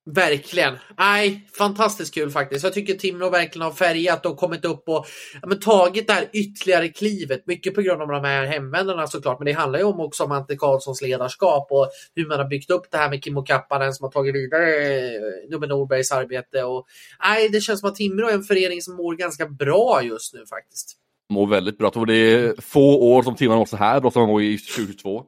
Verkligen. 0.05 0.79
Nej, 0.99 1.49
fantastiskt 1.59 2.15
kul 2.15 2.31
faktiskt. 2.31 2.65
Jag 2.65 2.73
tycker 2.73 2.95
Timrå 2.95 3.31
verkligen 3.31 3.65
har 3.65 3.73
färgat 3.73 4.27
och 4.27 4.37
kommit 4.37 4.65
upp 4.65 4.89
och 4.89 5.07
ja, 5.43 5.49
men, 5.49 5.61
tagit 5.61 6.07
det 6.07 6.13
här 6.13 6.29
ytterligare 6.33 6.89
klivet. 6.89 7.47
Mycket 7.47 7.75
på 7.75 7.83
grund 7.83 8.03
av 8.03 8.09
de 8.09 8.25
här 8.25 8.47
hemvändarna 8.47 9.07
såklart, 9.07 9.39
men 9.39 9.47
det 9.47 9.53
handlar 9.53 9.79
ju 9.79 9.85
om 9.85 10.01
också 10.01 10.25
om 10.25 10.33
Ante 10.33 10.57
Karlssons 10.57 11.03
ledarskap 11.03 11.67
och 11.71 11.91
hur 12.15 12.29
man 12.29 12.39
har 12.39 12.49
byggt 12.49 12.71
upp 12.71 12.91
det 12.91 12.97
här 12.97 13.11
med 13.11 13.25
Kimmo 13.25 13.43
Kappanen 13.43 13.93
som 13.93 14.05
har 14.05 14.11
tagit 14.11 14.35
vidare 14.35 14.99
eh, 14.99 15.51
Nubbe 15.51 15.67
Norbergs 15.67 16.13
arbete. 16.13 16.65
Och, 16.65 16.87
nej, 17.23 17.49
det 17.49 17.61
känns 17.61 17.81
som 17.81 17.89
att 17.89 17.97
Timrå 17.97 18.29
är 18.29 18.35
en 18.35 18.43
förening 18.43 18.83
som 18.83 18.97
mår 18.97 19.15
ganska 19.15 19.47
bra 19.47 20.03
just 20.03 20.35
nu 20.35 20.47
faktiskt. 20.47 21.02
Mår 21.33 21.47
väldigt 21.47 21.79
bra. 21.79 21.87
Jag 21.87 21.93
tror 21.93 22.07
det 22.07 22.15
är 22.15 22.61
få 22.61 23.15
år 23.15 23.23
som 23.23 23.35
Timrå 23.35 23.57
mår 23.57 23.67
så 23.67 23.77
här 23.77 24.01
bra 24.01 24.11
som 24.11 24.21
han 24.21 24.31
mår 24.31 24.43
i 24.43 24.59
2022. 24.59 25.25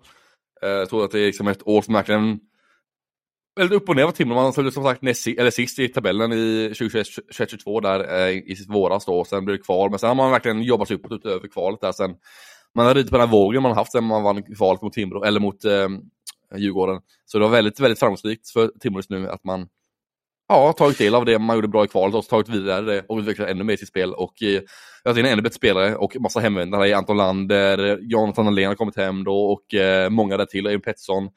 Eh, 0.62 0.68
jag 0.68 0.88
tror 0.88 1.04
att 1.04 1.10
det 1.10 1.20
är 1.20 1.26
liksom 1.26 1.48
ett 1.48 1.68
år 1.68 1.82
som 1.82 1.94
verkligen 1.94 2.40
väldigt 3.56 3.76
upp 3.76 3.88
och 3.88 3.96
ner 3.96 4.06
för 4.06 4.12
Timrå. 4.12 4.34
Man 4.34 4.52
följde 4.52 4.72
som 4.72 4.84
sagt 4.84 5.02
näst, 5.02 5.26
eller 5.26 5.50
sist 5.50 5.78
i 5.78 5.88
tabellen 5.88 6.32
i 6.32 6.68
2021-2022 6.68 7.80
där 7.80 8.26
eh, 8.26 8.30
i 8.30 8.56
sitt 8.56 8.70
våras 8.70 9.04
då. 9.04 9.24
Sen 9.24 9.44
blev 9.44 9.56
det 9.56 9.62
kval. 9.62 9.90
Men 9.90 9.98
sen 9.98 10.08
har 10.08 10.14
man 10.14 10.30
verkligen 10.30 10.62
jobbat 10.62 10.88
sig 10.88 10.96
uppåt 10.96 11.12
utöver 11.12 11.48
kvalet 11.48 11.80
där 11.80 11.92
sen. 11.92 12.14
Man 12.74 12.86
har 12.86 12.94
ridit 12.94 13.10
på 13.10 13.16
den 13.16 13.28
här 13.28 13.32
vågen 13.32 13.62
man 13.62 13.70
har 13.72 13.76
haft 13.76 13.92
sen 13.92 14.04
man 14.04 14.22
vann 14.22 14.42
kvalet 14.42 14.82
mot 14.82 14.92
Timrå, 14.92 15.24
eller 15.24 15.40
mot 15.40 15.64
eh, 15.64 15.88
Djurgården. 16.56 17.00
Så 17.24 17.38
det 17.38 17.44
var 17.44 17.52
väldigt, 17.52 17.80
väldigt 17.80 17.98
framgångsrikt 17.98 18.50
för 18.50 18.70
Timrå 18.80 18.98
just 18.98 19.10
nu 19.10 19.28
att 19.28 19.44
man 19.44 19.68
ja, 20.48 20.72
tagit 20.72 20.98
del 20.98 21.14
av 21.14 21.24
det 21.24 21.38
man 21.38 21.56
gjorde 21.56 21.68
bra 21.68 21.84
i 21.84 21.88
kvalet 21.88 22.14
och 22.14 22.28
tagit 22.28 22.48
vidare 22.48 22.80
det 22.80 23.04
och 23.08 23.18
utvecklat 23.18 23.48
ännu 23.48 23.64
mer 23.64 23.74
i 23.74 23.76
sitt 23.76 23.88
spel. 23.88 24.14
Och 24.14 24.42
eh, 24.42 24.62
jag 25.02 25.10
har 25.10 25.14
sett 25.14 25.24
en 25.24 25.32
ännu 25.32 25.42
bättre 25.42 25.54
spelare 25.54 25.96
och 25.96 26.16
massa 26.20 26.40
hemvändare 26.40 26.88
i 26.88 26.92
Anton 26.92 27.16
Lander, 27.16 27.98
Jonathan 28.00 28.46
Allén 28.46 28.68
har 28.68 28.74
kommit 28.74 28.96
hem 28.96 29.24
då 29.24 29.44
och 29.44 29.74
eh, 29.74 30.10
många 30.10 30.36
där 30.36 30.46
till, 30.46 30.66
Emil 30.66 30.80
Pettersson. 30.80 31.28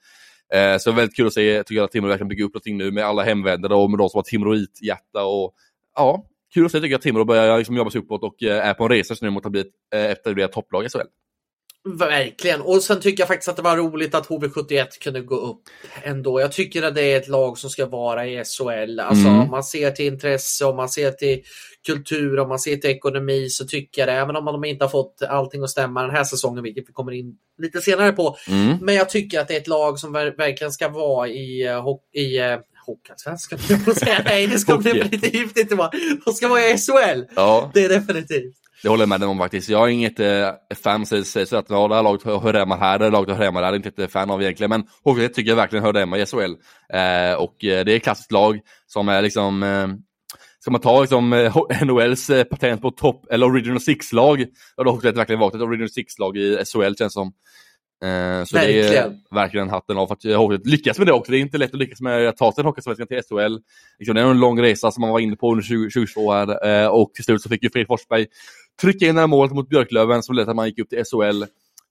Eh, 0.53 0.77
så 0.77 0.91
väldigt 0.91 1.15
kul 1.15 1.27
att 1.27 1.33
se, 1.33 1.63
tycker 1.63 1.75
jag 1.75 1.85
att 1.85 1.91
Timrå 1.91 2.09
verkligen 2.09 2.27
bygger 2.27 2.43
upp 2.43 2.53
någonting 2.53 2.77
nu 2.77 2.91
med 2.91 3.05
alla 3.05 3.23
hemvändare 3.23 3.75
och 3.75 3.89
med 3.91 3.99
de 3.99 4.09
som 4.09 4.17
har 4.17 4.23
Timråit-hjärta 4.23 5.23
och 5.23 5.53
ja, 5.95 6.25
kul 6.53 6.65
att 6.65 6.71
se 6.71 6.77
tycker 6.77 6.91
jag 6.91 6.97
att 6.97 7.03
Timrå 7.03 7.25
börjar 7.25 7.57
liksom 7.57 7.75
jobba 7.75 7.89
sig 7.89 8.01
uppåt 8.01 8.23
och 8.23 8.43
eh, 8.43 8.67
är 8.67 8.73
på 8.73 8.83
en 8.83 8.89
resa 8.89 9.11
just 9.11 9.21
nu 9.21 9.29
mot 9.29 9.45
att 9.45 9.51
bli 9.51 9.61
ett 9.61 9.73
eh, 9.93 10.05
etablerat 10.11 10.51
topplag 10.51 10.85
i 10.85 10.89
SHL. 10.89 11.07
Verkligen. 11.85 12.61
Och 12.61 12.83
sen 12.83 12.99
tycker 13.01 13.21
jag 13.21 13.27
faktiskt 13.27 13.49
att 13.49 13.55
det 13.55 13.61
var 13.61 13.77
roligt 13.77 14.15
att 14.15 14.27
HV71 14.27 14.85
kunde 15.01 15.21
gå 15.21 15.35
upp 15.35 15.61
ändå. 16.03 16.41
Jag 16.41 16.51
tycker 16.51 16.83
att 16.83 16.95
det 16.95 17.01
är 17.01 17.17
ett 17.17 17.27
lag 17.27 17.57
som 17.57 17.69
ska 17.69 17.85
vara 17.85 18.27
i 18.27 18.43
SHL. 18.45 18.99
Alltså 18.99 19.27
Mm. 19.27 19.39
om 19.39 19.49
man 19.49 19.63
ser 19.63 19.91
till 19.91 20.05
intresse, 20.05 20.65
om 20.65 20.75
man 20.75 20.89
ser 20.89 21.11
till 21.11 21.41
kultur, 21.87 22.39
om 22.39 22.49
man 22.49 22.59
ser 22.59 22.75
till 22.75 22.89
ekonomi 22.89 23.49
så 23.49 23.65
tycker 23.65 24.01
jag 24.01 24.09
det. 24.09 24.13
Även 24.21 24.35
om 24.35 24.45
de 24.45 24.63
inte 24.65 24.83
har 24.85 24.89
fått 24.89 25.21
allting 25.29 25.63
att 25.63 25.69
stämma 25.69 26.01
den 26.01 26.15
här 26.15 26.23
säsongen, 26.23 26.63
vilket 26.63 26.89
vi 26.89 26.93
kommer 26.93 27.11
in 27.11 27.35
lite 27.57 27.81
senare 27.81 28.11
på. 28.11 28.37
Mm. 28.49 28.77
Men 28.81 28.95
jag 28.95 29.09
tycker 29.09 29.39
att 29.39 29.47
det 29.47 29.53
är 29.55 29.57
ett 29.61 29.67
lag 29.67 29.99
som 29.99 30.15
ver- 30.15 30.37
verkligen 30.37 30.71
ska 30.71 30.89
vara 30.89 31.27
i, 31.27 31.63
ho- 31.67 31.99
i 32.13 32.39
uh, 32.41 32.59
Hockeyallsvenskan. 32.87 33.59
Nej, 34.25 34.47
det 34.47 34.59
ska 34.59 34.77
bli 34.77 34.91
Hockey. 34.91 35.09
lite 35.17 35.37
giftigt. 35.37 35.71
va? 35.71 35.91
De 36.25 36.33
ska 36.33 36.47
vara 36.47 36.61
i 36.61 36.77
SHL. 36.77 37.21
Ja, 37.35 37.71
Det 37.73 37.85
är 37.85 37.89
definitivt. 37.89 38.53
det 38.83 38.89
håller 38.89 39.01
jag 39.01 39.09
med 39.09 39.23
om 39.23 39.37
faktiskt. 39.37 39.69
Jag 39.69 39.83
är 39.83 39.87
inget 39.87 40.19
eh, 40.19 40.49
fan 40.83 41.05
som 41.05 41.23
säger 41.23 41.45
så 41.45 41.57
att 41.57 41.69
ja, 41.69 41.87
det 41.87 41.95
här 41.95 42.03
laget 42.03 42.23
hör 42.23 42.53
hemma 42.53 42.75
här, 42.75 42.99
det 42.99 43.05
här 43.05 43.11
laget 43.11 43.37
hör 43.37 43.43
hemma 43.45 43.61
där. 43.61 43.71
Det 43.71 43.75
är 43.77 43.85
inte 43.87 44.03
ett 44.03 44.11
fan 44.11 44.29
av 44.31 44.41
egentligen. 44.41 44.69
Men 44.69 44.83
HV71 45.05 45.27
tycker 45.27 45.49
jag 45.51 45.55
verkligen 45.55 45.85
hör 45.85 45.93
hemma 45.93 46.17
i 46.17 46.25
SHL. 46.25 46.53
Eh, 46.93 47.33
och 47.33 47.65
eh, 47.65 47.85
det 47.85 47.91
är 47.91 47.95
ett 47.95 48.03
klassiskt 48.03 48.31
lag 48.31 48.59
som 48.87 49.09
är 49.09 49.21
liksom 49.21 49.63
eh, 49.63 49.87
ska 50.59 50.71
man 50.71 50.81
ta 50.81 51.01
liksom, 51.01 51.33
eh, 51.33 51.57
NHLs 51.85 52.29
eh, 52.29 52.43
patent 52.43 52.81
på 52.81 52.91
topp 52.91 53.25
eller 53.31 53.45
original 53.45 53.79
six-lag, 53.81 54.45
då 54.77 54.83
har 54.83 54.91
Hockeyet 54.91 55.17
verkligen 55.17 55.39
varit 55.39 55.55
ett 55.55 55.61
original 55.61 55.89
six-lag 55.89 56.37
i 56.37 56.57
SHL 56.65 56.93
känns 56.97 57.13
som. 57.13 57.31
Eh, 58.03 58.43
så 58.43 58.55
verkligen. 58.55 58.91
det 58.91 58.97
är 58.97 59.13
verkligen 59.31 59.69
hatten 59.69 59.97
av 59.97 60.07
för 60.07 60.13
att 60.13 60.37
Hockeyet 60.37 60.65
lyckas 60.65 60.97
med 60.97 61.07
det 61.07 61.13
också. 61.13 61.31
Det 61.31 61.37
är 61.37 61.39
inte 61.39 61.57
lätt 61.57 61.73
att 61.73 61.79
lyckas 61.79 62.01
med 62.01 62.27
att 62.27 62.37
ta 62.37 62.51
sig 62.51 62.61
en 62.61 62.65
Hockeyallsvenskan 62.65 63.07
till 63.07 63.21
SHL. 63.21 63.57
Liksom, 63.99 64.15
det 64.15 64.21
är 64.21 64.25
en 64.25 64.39
lång 64.39 64.61
resa 64.61 64.91
som 64.91 65.01
man 65.01 65.09
var 65.09 65.19
inne 65.19 65.35
på 65.35 65.51
under 65.51 65.63
2022 65.63 66.31
här 66.31 66.83
eh, 66.83 66.87
och 66.87 67.13
till 67.13 67.23
slut 67.23 67.41
så 67.41 67.49
fick 67.49 67.63
ju 67.63 67.69
Fredrik 67.69 67.87
Forsberg 67.87 68.25
trycka 68.81 69.05
in 69.05 69.15
det 69.15 69.21
här 69.21 69.27
målet 69.27 69.53
mot 69.53 69.69
Björklöven 69.69 70.23
som 70.23 70.35
till 70.35 70.49
att 70.49 70.55
man 70.55 70.67
gick 70.67 70.79
upp 70.79 70.89
till 70.89 71.03
SHL. 71.03 71.43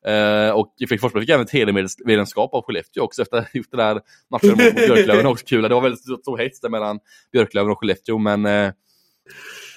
Uh, 0.08 0.50
och 0.50 0.74
Fredrik 0.78 1.00
Forsberg 1.00 1.22
fick 1.22 1.30
även 1.30 1.44
ett 1.44 1.52
hedermedlemskap 1.52 2.54
av 2.54 2.62
Skellefteå 2.62 3.02
också 3.02 3.22
efter 3.22 3.48
just 3.52 3.70
det 3.70 3.76
där 3.76 4.00
matchen 4.30 4.50
mot 4.50 4.74
Björklöven. 4.74 5.26
Också 5.32 5.46
kul. 5.46 5.62
Det 5.62 5.74
var 5.74 5.80
väldigt 5.80 6.00
stor 6.00 6.38
hets 6.38 6.62
mellan 6.62 6.98
Björklöven 7.32 7.70
och 7.70 7.80
Skellefteå, 7.80 8.18
men 8.18 8.72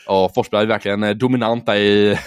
ja, 0.05 0.31
Forsberg 0.35 0.61
är 0.61 0.67
verkligen 0.67 1.17
dominant 1.17 1.65
där 1.65 1.75
i 1.75 2.17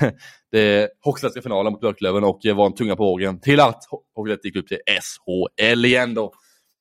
det 0.53 0.89
hockeyallsvenska 1.01 1.43
finalen 1.43 1.73
mot 1.73 1.81
Björklöven 1.81 2.25
och 2.25 2.41
var 2.55 2.67
en 2.67 2.75
tunga 2.75 2.97
på 2.97 3.05
vågen 3.05 3.41
till 3.41 3.61
att 3.61 3.85
Hockeyallsvenskan 4.15 4.49
gick 4.49 4.57
upp 4.57 4.69
till 4.69 4.79
SHL 4.87 5.85
igen 5.85 6.15
då. 6.15 6.33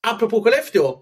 Apropå 0.06 0.42
Skellefteå. 0.42 0.96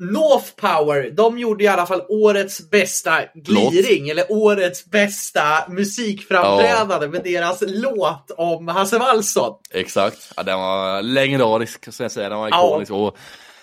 North 0.00 0.54
Power, 0.56 1.10
de 1.10 1.38
gjorde 1.38 1.64
i 1.64 1.66
alla 1.66 1.86
fall 1.86 2.02
årets 2.08 2.70
bästa 2.70 3.20
gliring, 3.34 4.02
låt. 4.02 4.10
eller 4.10 4.32
årets 4.32 4.84
bästa 4.84 5.68
musikframträdande 5.68 7.06
ja. 7.06 7.10
med 7.12 7.24
deras 7.24 7.62
låt 7.66 8.30
om 8.36 8.68
Hasse 8.68 8.98
Wallson. 8.98 9.54
Exakt, 9.70 10.32
ja, 10.36 10.42
den 10.42 10.58
var 10.58 11.02
legendarisk, 11.02 11.92
ska 11.92 12.04
jag 12.04 12.12
säga. 12.12 12.28
Den 12.28 12.38
var 12.38 12.48
ikonisk 12.48 12.92
ja. 12.92 12.96
och 12.96 13.16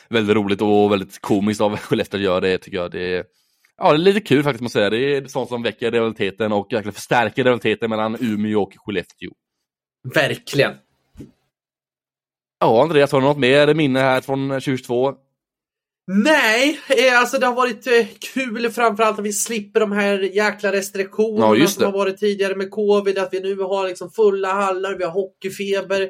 väldigt 0.10 0.36
roligt 0.36 0.62
och 0.62 0.92
väldigt 0.92 1.22
komiskt 1.22 1.62
av 1.62 1.78
Skellefteå 1.78 2.18
att 2.18 2.24
göra 2.24 2.40
det, 2.40 2.58
tycker 2.58 2.78
jag. 2.78 2.92
Det 2.92 3.18
är, 3.18 3.24
ja, 3.78 3.92
det 3.92 3.98
är 3.98 3.98
lite 3.98 4.20
kul 4.20 4.44
faktiskt, 4.44 4.62
måste 4.62 4.80
jag 4.80 4.92
säga. 4.92 5.20
Det 5.20 5.26
är 5.26 5.28
sånt 5.28 5.50
som 5.50 5.64
väcker 5.64 5.92
rivaliteten 5.92 6.52
och 6.52 6.68
verkligen 6.72 6.94
förstärker 6.94 7.44
rivaliteten 7.44 7.90
mellan 7.90 8.18
Umeå 8.20 8.62
och 8.62 8.74
Skellefteå. 8.78 9.32
Verkligen. 10.14 10.74
Ja, 12.60 12.84
Andreas, 12.84 13.12
har 13.12 13.22
du 13.22 13.28
något 13.28 13.38
mer 13.38 13.74
minne 13.74 14.00
här 14.00 14.22
från 14.22 14.50
2022? 14.50 15.14
Nej, 16.08 16.80
eh, 16.90 17.20
alltså 17.20 17.38
det 17.38 17.46
har 17.46 17.54
varit 17.54 17.88
eh, 17.88 18.08
kul 18.34 18.72
framförallt 18.72 19.20
att 19.20 19.26
vi 19.26 19.34
slipper 19.34 19.80
de 19.80 19.92
här 19.92 20.20
jäkla 20.20 20.72
restriktionerna 20.72 21.56
ja, 21.56 21.68
som 21.68 21.84
har 21.84 21.92
varit 21.92 22.18
tidigare 22.18 22.56
med 22.56 22.72
covid. 22.72 23.18
Att 23.18 23.34
vi 23.34 23.40
nu 23.40 23.60
har 23.60 23.88
liksom 23.88 24.12
fulla 24.12 24.54
hallar, 24.54 24.98
vi 24.98 25.04
har 25.04 25.12
hockeyfeber. 25.12 26.10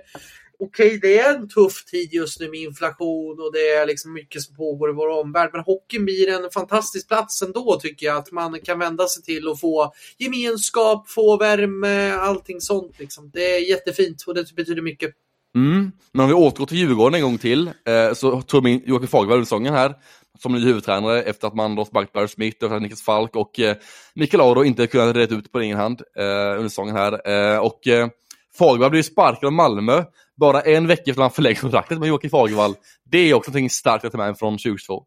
Okej, 0.60 1.00
det 1.02 1.20
är 1.20 1.36
en 1.36 1.50
tuff 1.50 1.86
tid 1.86 2.14
just 2.14 2.40
nu 2.40 2.50
med 2.50 2.60
inflation 2.60 3.40
och 3.40 3.54
det 3.54 3.70
är 3.70 3.86
liksom 3.86 4.14
mycket 4.14 4.42
som 4.42 4.56
pågår 4.56 4.90
i 4.90 4.94
vår 4.94 5.08
omvärld. 5.08 5.50
Men 5.54 5.62
hockeyn 5.62 6.06
blir 6.06 6.30
en 6.30 6.50
fantastisk 6.52 7.08
plats 7.08 7.42
ändå 7.42 7.80
tycker 7.82 8.06
jag. 8.06 8.18
Att 8.18 8.32
man 8.32 8.60
kan 8.60 8.80
vända 8.80 9.08
sig 9.08 9.24
till 9.24 9.48
och 9.48 9.60
få 9.60 9.94
gemenskap, 10.18 11.10
få 11.10 11.38
värme, 11.38 12.12
allting 12.12 12.62
sånt. 12.62 13.00
Liksom. 13.00 13.30
Det 13.34 13.56
är 13.56 13.70
jättefint 13.70 14.24
och 14.28 14.36
det 14.36 14.56
betyder 14.56 14.82
mycket. 14.82 15.12
Mm. 15.56 15.92
Men 16.12 16.24
om 16.24 16.28
vi 16.28 16.34
återgår 16.34 16.66
till 16.66 16.78
Djurgården 16.78 17.16
en 17.16 17.22
gång 17.22 17.38
till, 17.38 17.68
eh, 17.68 18.14
så 18.14 18.42
tog 18.42 18.64
min 18.64 18.82
Joakim 18.86 19.08
Fagervall 19.08 19.46
under 19.52 19.72
här 19.72 19.96
som 20.40 20.54
ny 20.54 20.60
huvudtränare 20.60 21.22
efter 21.22 21.48
att 21.48 21.56
man 21.56 21.76
då 21.76 21.86
sparkat 21.86 22.14
Barry 22.14 22.28
Smith 22.28 22.66
och 22.66 22.82
Niklas 22.82 23.02
Falk 23.02 23.36
och 23.36 23.60
eh, 23.60 23.76
Mikael 24.16 24.42
Aro 24.42 24.64
inte 24.64 24.88
kunnat 24.88 25.16
reda 25.16 25.36
ut 25.36 25.52
på 25.52 25.60
egen 25.60 25.78
hand 25.78 26.02
eh, 26.18 26.26
under 26.26 26.70
säsongen 26.70 26.96
här. 26.96 27.30
Eh, 27.30 27.60
och 27.60 27.88
eh, 27.88 28.08
Fagervall 28.58 28.92
blev 28.92 29.02
sparkad 29.02 29.48
av 29.48 29.54
Malmö 29.54 30.04
bara 30.38 30.62
en 30.62 30.88
vecka 30.88 31.02
efter 31.02 31.12
att 31.12 31.18
han 31.26 31.32
förlängde 31.32 31.60
kontraktet 31.60 32.00
med 32.00 32.10
Joakim 32.10 32.30
Fagervall. 32.30 32.76
Det 33.04 33.18
är 33.18 33.34
också 33.34 33.52
någonting 33.52 33.70
starkt 33.70 34.06
att 34.06 34.12
ta 34.12 34.18
med 34.18 34.38
från 34.38 34.54
2022. 34.54 35.04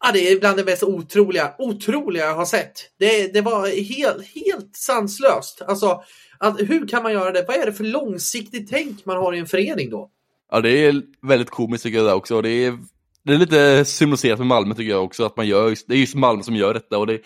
Ja, 0.00 0.12
det 0.12 0.32
är 0.32 0.40
bland 0.40 0.56
det 0.56 0.64
mest 0.64 0.82
otroliga, 0.82 1.54
otroliga 1.58 2.24
jag 2.24 2.34
har 2.34 2.44
sett. 2.44 2.72
Det, 2.98 3.32
det 3.32 3.40
var 3.40 3.66
helt, 3.66 4.26
helt 4.34 4.76
sanslöst. 4.76 5.62
Alltså, 5.66 6.02
att, 6.38 6.60
hur 6.60 6.88
kan 6.88 7.02
man 7.02 7.12
göra 7.12 7.32
det? 7.32 7.44
Vad 7.48 7.56
är 7.56 7.66
det 7.66 7.72
för 7.72 7.84
långsiktigt 7.84 8.70
tänk 8.70 9.04
man 9.04 9.16
har 9.16 9.32
i 9.32 9.38
en 9.38 9.46
förening 9.46 9.90
då? 9.90 10.10
Ja, 10.50 10.60
det 10.60 10.70
är 10.70 11.02
väldigt 11.22 11.50
komiskt 11.50 11.84
tycker 11.84 11.98
jag 11.98 12.06
det 12.06 12.12
också. 12.12 12.42
Det 12.42 12.50
är, 12.50 12.78
det 13.24 13.32
är 13.32 13.38
lite 13.38 13.84
symboliserat 13.84 14.38
med 14.38 14.46
Malmö 14.46 14.74
tycker 14.74 14.90
jag 14.90 15.04
också, 15.04 15.24
att 15.24 15.36
man 15.36 15.46
gör, 15.46 15.76
det 15.86 15.94
är 15.94 15.98
just 15.98 16.14
Malmö 16.14 16.42
som 16.42 16.56
gör 16.56 16.74
detta 16.74 16.98
och 16.98 17.06
det, 17.06 17.20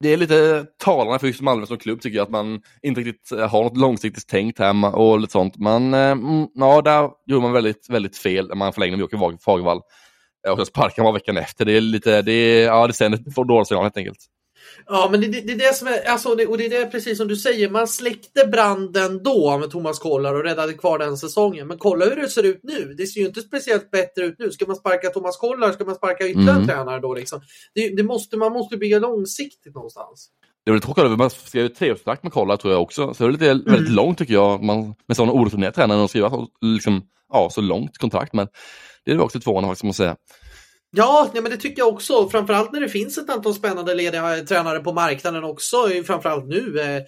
det 0.00 0.12
är 0.12 0.16
lite 0.16 0.66
talande 0.84 1.18
för 1.18 1.26
just 1.26 1.40
Malmö 1.40 1.66
som 1.66 1.78
klubb 1.78 2.00
tycker 2.00 2.16
jag, 2.16 2.24
att 2.24 2.30
man 2.30 2.60
inte 2.82 3.00
riktigt 3.00 3.32
eh, 3.32 3.48
har 3.48 3.64
något 3.64 3.76
långsiktigt 3.76 4.28
tänkt 4.28 4.58
här 4.58 4.96
och 4.96 5.20
lite 5.20 5.32
sånt. 5.32 5.56
Men 5.56 5.94
eh, 5.94 6.10
mm, 6.10 6.46
ja, 6.54 6.82
där 6.82 7.10
gjorde 7.26 7.42
man 7.42 7.52
väldigt, 7.52 7.90
väldigt 7.90 8.16
fel 8.16 8.48
när 8.48 8.54
man 8.54 8.72
förlängde 8.72 8.96
med 8.96 9.00
Joakim 9.00 9.38
Fagervall. 9.38 9.80
Eh, 10.46 10.52
och 10.52 10.58
sen 10.58 10.66
sparkade 10.66 11.02
man 11.02 11.14
veckan 11.14 11.36
efter. 11.36 11.64
Det 11.64 11.72
är 11.72 11.80
lite, 11.80 12.22
det 12.22 12.32
är, 12.32 12.66
ja 12.66 12.86
det 12.86 12.92
sänder 12.92 13.30
för 13.34 13.44
dåliga 13.44 13.64
signaler 13.64 13.84
helt 13.84 13.96
enkelt. 13.96 14.18
Ja, 14.86 15.08
men 15.10 15.20
det, 15.20 15.26
det, 15.26 15.40
det, 15.40 15.52
är 15.52 15.56
det 15.56 15.74
som 15.74 15.88
är, 15.88 16.08
alltså, 16.08 16.34
det, 16.34 16.46
och 16.46 16.58
det 16.58 16.66
är 16.66 16.70
det 16.70 16.86
precis 16.86 17.18
som 17.18 17.28
du 17.28 17.36
säger, 17.36 17.70
man 17.70 17.88
släckte 17.88 18.46
branden 18.46 19.22
då 19.22 19.58
med 19.58 19.70
Thomas 19.70 19.98
Kollar 19.98 20.34
och 20.34 20.44
räddade 20.44 20.72
kvar 20.72 20.98
den 20.98 21.16
säsongen. 21.16 21.66
Men 21.68 21.78
kolla 21.78 22.04
hur 22.04 22.16
det 22.16 22.28
ser 22.28 22.42
ut 22.42 22.60
nu. 22.62 22.94
Det 22.98 23.06
ser 23.06 23.20
ju 23.20 23.26
inte 23.26 23.40
speciellt 23.40 23.90
bättre 23.90 24.24
ut 24.24 24.34
nu. 24.38 24.50
Ska 24.50 24.66
man 24.66 24.76
sparka 24.76 25.10
Thomas 25.10 25.36
Kollar, 25.36 25.72
ska 25.72 25.84
man 25.84 25.94
sparka 25.94 26.28
ytterligare 26.28 26.56
mm. 26.56 26.66
tränare 26.66 27.00
då 27.00 27.14
liksom? 27.14 27.40
Det, 27.74 28.02
måste, 28.02 28.36
man 28.36 28.52
måste 28.52 28.76
bygga 28.76 28.98
långsiktigt 28.98 29.74
någonstans. 29.74 30.30
Det 30.64 30.70
är 30.70 30.72
väl 30.72 30.82
tråkigt 30.82 31.18
man 31.18 31.30
skrev 31.30 31.68
treårskontrakt 31.68 32.22
med 32.22 32.32
Kollar 32.32 32.56
tror 32.56 32.72
jag 32.72 32.82
också. 32.82 33.14
Så 33.14 33.22
det 33.22 33.28
är 33.28 33.32
lite, 33.32 33.50
mm. 33.50 33.64
väldigt 33.64 33.92
långt 33.92 34.18
tycker 34.18 34.34
jag, 34.34 34.62
man, 34.62 34.94
med 35.08 35.16
sådana 35.16 35.32
orutinerade 35.32 35.74
tränare, 35.74 36.04
att 36.04 36.10
skriva 36.10 36.46
liksom, 36.60 37.02
ja, 37.32 37.50
så 37.50 37.60
långt 37.60 37.98
kontrakt. 37.98 38.32
Men 38.32 38.48
det 39.04 39.12
är 39.12 39.20
också 39.20 39.40
förvånande 39.40 39.68
faktiskt, 39.68 39.84
måste 39.84 40.02
säga. 40.02 40.16
Ja, 40.96 41.30
nej, 41.32 41.42
men 41.42 41.52
det 41.52 41.56
tycker 41.56 41.82
jag 41.82 41.88
också. 41.88 42.28
Framförallt 42.28 42.72
när 42.72 42.80
det 42.80 42.88
finns 42.88 43.18
ett 43.18 43.30
antal 43.30 43.54
spännande 43.54 43.94
lediga 43.94 44.36
tränare 44.36 44.78
på 44.78 44.92
marknaden 44.92 45.44
också, 45.44 45.76
framförallt 46.06 46.46
nu. 46.46 46.80
Eh. 46.80 47.02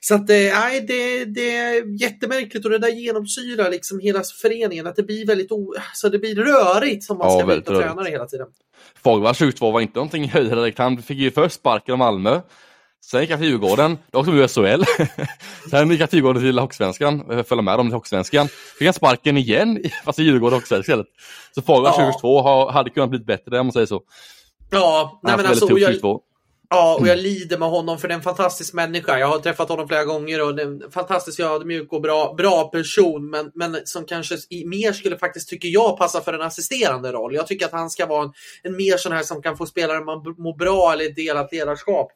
Så 0.00 0.14
att 0.14 0.30
eh, 0.30 0.36
nej, 0.36 0.80
det, 0.80 1.24
det 1.24 1.56
är 1.56 2.02
jättemärkligt 2.02 2.64
och 2.64 2.70
det 2.70 2.78
där 2.78 2.88
genomsyrar 2.88 3.70
liksom 3.70 4.00
hela 4.00 4.22
föreningen. 4.42 4.86
Att 4.86 4.96
det 4.96 5.02
blir 5.02 5.26
väldigt 5.26 5.52
o... 5.52 5.74
så 5.94 6.08
det 6.08 6.18
blir 6.18 6.34
rörigt 6.34 7.04
som 7.04 7.18
man 7.18 7.38
ska 7.38 7.46
byta 7.46 7.80
tränare 7.80 8.08
hela 8.08 8.26
tiden. 8.26 8.46
Fagervall 9.02 9.34
22 9.34 9.70
var 9.70 9.80
inte 9.80 9.98
någonting 9.98 10.28
höjdare 10.28 10.60
direkt. 10.60 10.78
Han 10.78 11.02
fick 11.02 11.18
ju 11.18 11.30
först 11.30 11.54
sparken 11.54 11.92
av 11.92 11.98
Malmö. 11.98 12.40
Sen 13.10 13.20
gick 13.20 13.30
han 13.30 13.38
till 13.38 13.48
Djurgården, 13.48 13.98
då 14.10 14.18
åkte 14.18 14.30
de 14.32 14.48
SHL. 14.48 14.84
Sen 15.70 15.90
gick 15.90 16.00
han 16.00 16.08
till 16.08 16.16
Djurgården 16.16 16.42
till 16.42 16.58
Hockeysvenskan, 16.58 17.30
eh, 17.30 17.42
följde 17.42 17.62
med 17.62 17.78
dem 17.78 17.86
till 17.86 17.94
Hockeysvenskan. 17.94 18.48
Fick 18.78 18.86
han 18.86 18.94
sparken 18.94 19.36
igen, 19.36 19.82
fast 20.04 20.18
i 20.18 20.22
Djurgården 20.22 20.56
och 20.56 20.62
Hockeysvenskan 20.62 21.04
Så 21.54 21.62
Fagervall 21.62 21.92
ja. 21.98 22.12
2022 22.12 22.70
hade 22.70 22.90
kunnat 22.90 23.10
bli 23.10 23.18
bättre 23.18 23.60
om 23.60 23.66
man 23.66 23.72
säger 23.72 23.86
så. 23.86 24.02
Ja, 24.70 25.20
nej 25.22 25.36
men 25.36 25.46
alltså. 25.46 25.78
Jag, 25.78 26.20
ja, 26.70 26.96
och 27.00 27.08
jag 27.08 27.18
lider 27.18 27.58
med 27.58 27.68
honom 27.68 27.98
för 27.98 28.08
det 28.08 28.14
är 28.14 28.16
en 28.16 28.22
fantastisk 28.22 28.74
människa. 28.74 29.18
Jag 29.18 29.26
har 29.26 29.38
träffat 29.38 29.68
honom 29.68 29.88
flera 29.88 30.04
gånger 30.04 30.44
och 30.46 30.54
det 30.54 30.62
är 30.62 30.66
en 30.66 30.90
fantastiskt 30.90 31.40
ödmjuk 31.40 31.92
och 31.92 32.02
bra, 32.02 32.34
bra 32.34 32.64
person. 32.64 33.30
Men, 33.30 33.50
men 33.54 33.76
som 33.84 34.04
kanske 34.04 34.36
mer 34.64 34.92
skulle 34.92 35.18
faktiskt, 35.18 35.48
tycker 35.48 35.68
jag, 35.68 35.98
passa 35.98 36.20
för 36.20 36.32
en 36.32 36.42
assisterande 36.42 37.12
roll. 37.12 37.34
Jag 37.34 37.46
tycker 37.46 37.66
att 37.66 37.72
han 37.72 37.90
ska 37.90 38.06
vara 38.06 38.22
en, 38.22 38.32
en 38.62 38.76
mer 38.76 38.96
sån 38.96 39.12
här 39.12 39.22
som 39.22 39.42
kan 39.42 39.56
få 39.56 39.66
spelare 39.66 39.98
att 39.98 40.38
må 40.38 40.54
bra 40.54 40.92
eller 40.92 41.10
delat 41.10 41.52
ledarskap. 41.52 42.12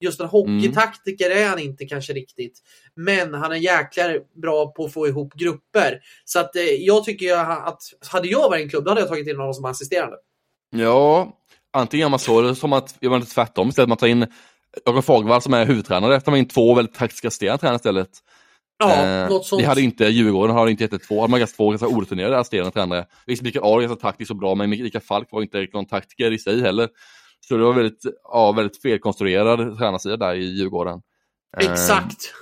Just 0.00 0.20
en 0.20 0.26
hockeytaktiker 0.26 1.30
är 1.30 1.48
han 1.48 1.58
inte 1.58 1.84
kanske 1.84 2.12
riktigt. 2.12 2.58
Men 2.94 3.34
han 3.34 3.52
är 3.52 3.56
jäklar 3.56 4.20
bra 4.40 4.72
på 4.72 4.84
att 4.84 4.92
få 4.92 5.08
ihop 5.08 5.34
grupper. 5.34 6.00
Så 6.24 6.38
att 6.38 6.56
eh, 6.56 6.62
jag 6.62 7.04
tycker 7.04 7.36
att 7.36 7.82
hade 8.08 8.28
jag 8.28 8.48
varit 8.48 8.62
en 8.62 8.70
klubb 8.70 8.84
då 8.84 8.90
hade 8.90 9.00
jag 9.00 9.08
tagit 9.08 9.28
in 9.28 9.36
honom 9.36 9.54
som 9.54 9.64
assisterande. 9.64 10.16
Ja, 10.76 11.36
antingen 11.72 12.02
gör 12.02 12.08
man 12.08 12.18
så 12.18 12.38
eller 12.38 12.54
som 12.54 12.72
att 12.72 12.94
gör 13.00 13.10
man 13.10 13.20
det 13.20 13.26
tvärtom 13.26 13.68
istället. 13.68 13.88
Man 13.88 13.98
tar 13.98 14.06
in 14.06 14.26
Jakob 14.84 15.04
Fagervall 15.04 15.42
som 15.42 15.54
är 15.54 15.66
huvudtränare, 15.66 16.20
tar 16.20 16.32
man 16.32 16.38
in 16.38 16.48
två 16.48 16.74
väldigt 16.74 16.94
taktiska 16.94 17.28
assisterande 17.28 17.60
tränare 17.60 17.76
istället. 17.76 18.10
Ja, 18.78 19.06
eh, 19.06 19.28
något 19.28 19.46
sånt. 19.46 19.62
Det 19.62 19.68
hade 19.68 19.80
inte 19.80 20.04
Djurgården, 20.04 20.56
hade 20.56 20.70
inte 20.70 20.84
gett 20.84 21.02
två. 21.08 21.20
Hade 21.20 21.30
man 21.30 21.40
ganska 21.40 21.56
två 21.56 21.70
ganska 21.70 21.86
orutinerade 21.86 22.38
assisterande 22.38 22.70
tränare. 22.70 23.06
Visst, 23.26 23.42
Mikael 23.42 23.64
Ahl 23.64 23.82
är 23.82 23.88
ganska 23.88 24.00
taktiskt 24.08 24.30
och 24.30 24.36
bra, 24.36 24.54
men 24.54 24.70
Mikael 24.70 25.02
Falk 25.02 25.28
var 25.30 25.42
inte 25.42 25.66
någon 25.72 25.86
taktiker 25.86 26.32
i 26.32 26.38
sig 26.38 26.60
heller. 26.60 26.88
Så 27.40 27.56
det 27.56 27.64
var 27.64 27.72
väldigt, 27.72 28.02
ja, 28.22 28.52
väldigt 28.52 28.82
felkonstruerad 28.82 29.78
tränarsida 29.78 30.16
där 30.16 30.34
i 30.34 30.44
Djurgården. 30.44 31.00
Exakt. 31.60 32.32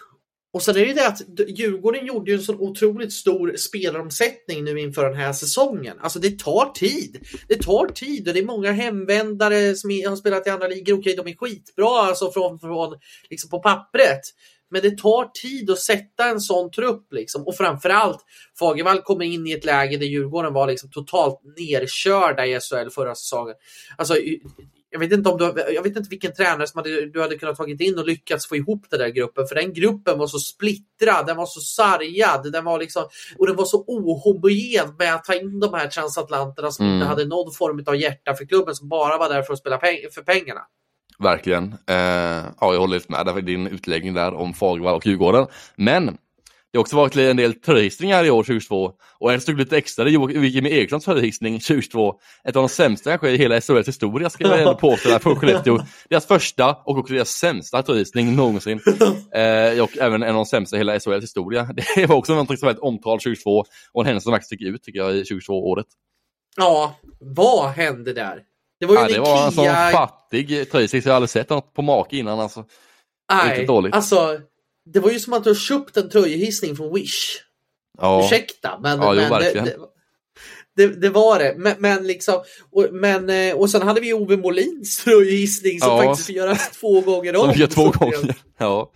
Och 0.55 0.63
sen 0.63 0.77
är 0.77 0.81
det 0.81 0.87
ju 0.87 0.93
det 0.93 1.07
att 1.07 1.23
Djurgården 1.49 2.07
gjorde 2.07 2.31
ju 2.31 2.37
en 2.37 2.43
så 2.43 2.55
otroligt 2.55 3.13
stor 3.13 3.57
spelaromsättning 3.57 4.65
nu 4.65 4.81
inför 4.81 5.05
den 5.05 5.19
här 5.19 5.33
säsongen. 5.33 5.97
Alltså 6.01 6.19
det 6.19 6.39
tar 6.39 6.73
tid. 6.73 7.27
Det 7.49 7.63
tar 7.63 7.87
tid 7.87 8.29
och 8.29 8.35
det 8.35 8.41
är 8.41 8.45
många 8.45 8.73
hemvändare 8.73 9.75
som 9.75 9.91
har 9.91 10.17
spelat 10.17 10.47
i 10.47 10.51
andra 10.51 10.69
ligor. 10.69 10.99
Okej, 10.99 11.17
de 11.17 11.29
är 11.29 11.37
skitbra 11.37 11.89
alltså 11.89 12.31
från, 12.31 12.59
från 12.59 12.99
liksom 13.31 13.51
på 13.51 13.59
pappret. 13.59 14.21
Men 14.71 14.83
det 14.83 14.99
tar 14.99 15.31
tid 15.43 15.71
att 15.71 15.79
sätta 15.79 16.25
en 16.29 16.41
sån 16.41 16.71
trupp 16.71 17.13
liksom. 17.13 17.47
och 17.47 17.57
framförallt 17.57 18.25
Fagervall 18.59 19.01
kommer 19.03 19.25
in 19.25 19.47
i 19.47 19.53
ett 19.53 19.65
läge 19.65 19.97
där 19.97 20.07
Djurgården 20.07 20.53
var 20.53 20.67
liksom 20.67 20.91
totalt 20.91 21.41
nerkörda 21.57 22.47
i 22.47 22.61
SHL 22.61 22.91
förra 22.91 23.15
säsongen. 23.15 23.55
Alltså 23.97 24.15
jag 24.95 25.01
vet 25.01 25.13
inte 25.13 25.29
om 25.29 25.39
du, 25.39 25.65
jag 25.75 25.83
vet 25.83 25.97
inte 25.97 26.11
vilken 26.11 26.33
tränare 26.33 26.67
som 26.67 26.79
hade, 26.79 27.07
du 27.07 27.21
hade 27.21 27.39
kunnat 27.39 27.57
tagit 27.57 27.81
in 27.81 27.99
och 27.99 28.07
lyckats 28.07 28.49
få 28.49 28.57
ihop 28.57 28.87
den 28.91 28.99
där 28.99 29.09
gruppen. 29.09 29.47
För 29.47 29.55
den 29.55 29.73
gruppen 29.73 30.19
var 30.19 30.27
så 30.27 30.39
splittrad, 30.39 31.27
den 31.27 31.37
var 31.37 31.47
så 31.47 31.61
sargad, 31.61 32.53
den 32.53 32.65
var 32.65 32.79
liksom, 32.79 33.05
och 33.39 33.47
den 33.47 33.57
var 33.57 33.65
så 33.65 33.85
ohomogen 33.87 34.97
med 34.99 35.15
att 35.15 35.25
ta 35.25 35.35
in 35.35 35.61
de 35.61 35.75
här 35.75 35.87
transatlanterna 35.87 36.71
som 36.71 36.87
mm. 36.87 36.95
inte 36.95 37.07
hade 37.07 37.25
någon 37.25 37.53
form 37.53 37.85
av 37.87 37.97
hjärta 37.97 38.35
för 38.35 38.45
klubben, 38.45 38.75
som 38.75 38.89
bara 38.89 39.19
var 39.19 39.29
där 39.29 39.43
för 39.43 39.53
att 39.53 39.59
spela 39.59 39.79
peng 39.79 39.99
för 40.15 40.23
pengarna. 40.23 40.61
Verkligen. 41.19 41.75
Eh, 41.87 41.97
ja, 42.61 42.73
jag 42.73 42.79
håller 42.79 42.95
helt 42.95 43.09
med 43.09 43.27
där 43.27 43.41
din 43.41 43.67
utläggning 43.67 44.15
där 44.15 44.35
om 44.35 44.55
Fagervall 44.55 44.95
och 44.95 45.07
Djurgården. 45.07 45.47
Men 45.77 46.19
det 46.75 46.79
har 46.79 46.83
också 46.83 46.97
varit 46.97 47.17
en 47.17 47.37
del 47.37 47.55
tröjhissningar 47.55 48.25
i 48.25 48.31
år 48.31 48.43
2022 48.43 48.93
och 49.19 49.33
en 49.33 49.41
stod 49.41 49.59
lite 49.59 49.77
extra, 49.77 50.05
är 50.05 50.45
Jimmy 50.45 50.71
Erikssons 50.71 51.05
tröjhissning 51.05 51.61
2022. 51.61 52.15
Ett 52.45 52.57
av 52.57 52.63
de 52.63 52.69
sämsta 52.69 53.11
kanske 53.11 53.31
i 53.31 53.37
hela 53.37 53.61
SHLs 53.61 53.89
historia 53.89 54.31
ska 54.31 54.45
jag 54.45 54.59
ändå 54.59 54.75
påstå 54.75 55.09
där 55.09 55.19
för 55.19 55.35
Skellefteå. 55.35 55.79
Deras 56.09 56.27
första 56.27 56.75
och 56.75 56.99
också 56.99 57.15
deras 57.15 57.29
sämsta 57.29 57.83
tröjhissning 57.83 58.37
någonsin. 58.37 58.81
Eh, 59.35 59.83
och 59.83 59.99
även 59.99 60.23
en 60.23 60.29
av 60.29 60.35
de 60.35 60.47
sämsta 60.47 60.77
i 60.77 60.79
hela 60.79 61.01
SHLs 61.01 61.23
historia. 61.23 61.69
Det 61.97 62.07
var 62.07 62.17
också 62.17 62.33
någonting 62.33 62.57
som 62.57 62.67
var 62.67 62.73
väldigt 62.73 62.85
omtal 62.85 63.19
2022 63.19 63.65
och 63.93 64.03
en 64.03 64.07
händelse 64.07 64.25
som 64.25 64.33
faktiskt 64.33 64.47
sticker 64.47 64.67
ut 64.67 64.83
tycker 64.83 64.99
jag 64.99 65.17
i 65.17 65.23
2022-året. 65.23 65.87
Ja, 66.57 66.95
vad 67.21 67.71
hände 67.71 68.13
där? 68.13 68.41
Det 68.81 68.87
var 68.87 68.95
ju 68.95 69.01
ja, 69.01 69.09
det 69.09 69.21
var 69.21 69.47
en 69.47 69.53
sån 69.53 69.93
fattig 69.93 70.71
tröjhissning 70.71 71.03
så 71.03 71.09
jag 71.09 71.17
aldrig 71.17 71.31
sett 71.31 71.51
något 71.51 71.75
på 71.75 71.83
make 71.83 72.17
innan 72.17 72.41
alltså. 72.41 72.65
Nej, 73.33 73.67
alltså 73.93 74.39
det 74.93 75.01
var 75.01 75.11
ju 75.11 75.21
som 75.21 75.33
att 75.33 75.45
du 75.45 75.51
har 75.51 75.55
köpt 75.55 75.97
en 75.97 76.11
tröjhissning 76.11 76.77
från 76.77 76.95
Wish. 76.95 77.41
Ja. 77.99 78.25
Ursäkta, 78.25 78.79
men, 78.83 79.01
ja, 79.01 79.15
men 79.15 79.31
det, 79.31 79.53
det, 79.53 79.77
det, 80.77 81.01
det, 81.01 81.11
var 81.11 81.39
det. 81.39 81.55
Men, 81.57 81.75
men 81.79 82.07
liksom, 82.07 82.43
och, 82.73 82.87
men, 82.93 83.31
eh, 83.31 83.55
och 83.55 83.71
sen 83.71 83.83
hade 83.83 84.01
vi 84.01 84.13
Ove 84.13 84.37
Molins 84.37 85.05
tröjhissning 85.05 85.81
som 85.81 85.91
ja. 85.91 86.03
faktiskt 86.03 86.27
fick 86.27 86.37
göras 86.37 86.71
två 86.71 87.01
gånger 87.01 87.37
om. 87.37 87.45
Som 87.45 87.55
fick 87.55 87.71
två 87.71 87.91
gånger, 87.91 88.37
ja. 88.59 88.93